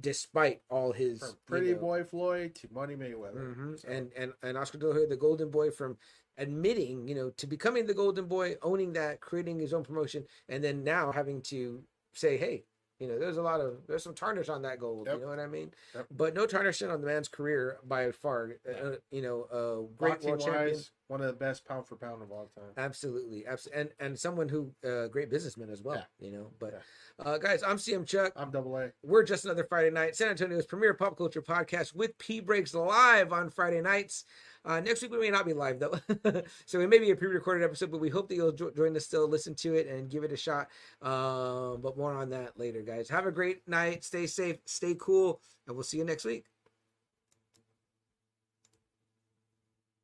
despite 0.00 0.62
all 0.70 0.92
his 0.92 1.20
From 1.20 1.28
you 1.30 1.36
Pretty 1.46 1.72
know, 1.74 1.80
Boy 1.80 2.04
Floyd 2.04 2.54
to 2.56 2.68
Money 2.72 2.94
Mayweather. 2.96 3.56
Mhm. 3.56 3.80
So, 3.80 3.88
And 3.88 4.12
and 4.14 4.32
and 4.42 4.56
Oscar 4.56 4.78
De 4.78 4.86
La 4.86 4.94
Hoya, 4.94 5.06
the 5.06 5.16
Golden 5.16 5.50
Boy, 5.50 5.70
from 5.70 5.96
admitting, 6.36 7.08
you 7.08 7.14
know, 7.14 7.30
to 7.30 7.46
becoming 7.46 7.86
the 7.86 7.94
Golden 7.94 8.26
Boy, 8.26 8.56
owning 8.62 8.92
that, 8.92 9.20
creating 9.20 9.58
his 9.58 9.72
own 9.72 9.82
promotion, 9.82 10.24
and 10.48 10.62
then 10.62 10.84
now 10.84 11.10
having 11.10 11.42
to 11.42 11.82
say, 12.12 12.36
hey, 12.36 12.64
you 12.98 13.06
know, 13.06 13.18
there's 13.18 13.36
a 13.36 13.42
lot 13.42 13.60
of 13.60 13.74
there's 13.86 14.02
some 14.02 14.14
tarnish 14.14 14.48
on 14.48 14.62
that 14.62 14.80
gold. 14.80 15.06
Yep. 15.06 15.16
You 15.16 15.20
know 15.22 15.28
what 15.28 15.38
I 15.38 15.46
mean? 15.46 15.70
Yep. 15.94 16.06
But 16.16 16.34
no 16.34 16.46
tarnish 16.46 16.82
on 16.82 17.00
the 17.00 17.06
man's 17.06 17.28
career 17.28 17.78
by 17.86 18.10
far. 18.10 18.56
Uh, 18.68 18.96
you 19.10 19.22
know, 19.22 19.42
uh, 19.52 19.86
great 19.96 20.14
boxing 20.14 20.30
world 20.30 20.40
champion. 20.40 20.68
wise, 20.68 20.90
one 21.06 21.20
of 21.20 21.28
the 21.28 21.32
best 21.32 21.64
pound 21.64 21.86
for 21.86 21.94
pound 21.94 22.22
of 22.22 22.32
all 22.32 22.50
time. 22.56 22.72
Absolutely, 22.76 23.46
absolutely, 23.46 23.80
and 23.80 23.90
and 24.00 24.18
someone 24.18 24.48
who 24.48 24.70
uh, 24.84 25.06
great 25.06 25.30
businessman 25.30 25.70
as 25.70 25.80
well. 25.80 26.04
Yeah. 26.18 26.26
You 26.26 26.36
know, 26.36 26.50
but 26.58 26.82
uh, 27.24 27.38
guys, 27.38 27.62
I'm 27.62 27.76
CM 27.76 28.04
Chuck. 28.04 28.32
I'm 28.34 28.50
double 28.50 28.76
A. 28.76 28.90
We're 29.04 29.22
just 29.22 29.44
another 29.44 29.64
Friday 29.64 29.90
night. 29.90 30.16
San 30.16 30.28
Antonio's 30.28 30.66
premier 30.66 30.94
pop 30.94 31.16
culture 31.16 31.42
podcast 31.42 31.94
with 31.94 32.18
P 32.18 32.40
Breaks 32.40 32.74
live 32.74 33.32
on 33.32 33.50
Friday 33.50 33.80
nights. 33.80 34.24
Uh, 34.68 34.80
next 34.80 35.00
week 35.00 35.10
we 35.10 35.18
may 35.18 35.30
not 35.30 35.46
be 35.46 35.54
live 35.54 35.78
though, 35.78 35.98
so 36.66 36.78
it 36.80 36.90
may 36.90 36.98
be 36.98 37.10
a 37.10 37.16
pre-recorded 37.16 37.64
episode, 37.64 37.90
but 37.90 38.00
we 38.00 38.10
hope 38.10 38.28
that 38.28 38.34
you'll 38.34 38.52
jo- 38.52 38.70
join 38.70 38.94
us 38.96 39.06
still, 39.06 39.26
listen 39.26 39.54
to 39.54 39.74
it, 39.74 39.86
and 39.86 40.10
give 40.10 40.24
it 40.24 40.32
a 40.32 40.36
shot. 40.36 40.68
Um, 41.00 41.80
but 41.80 41.96
more 41.96 42.12
on 42.12 42.28
that 42.30 42.58
later, 42.58 42.82
guys. 42.82 43.08
Have 43.08 43.24
a 43.24 43.32
great 43.32 43.66
night. 43.66 44.04
Stay 44.04 44.26
safe. 44.26 44.58
Stay 44.66 44.94
cool, 45.00 45.40
and 45.66 45.74
we'll 45.74 45.84
see 45.84 45.96
you 45.96 46.04
next 46.04 46.26
week. 46.26 46.44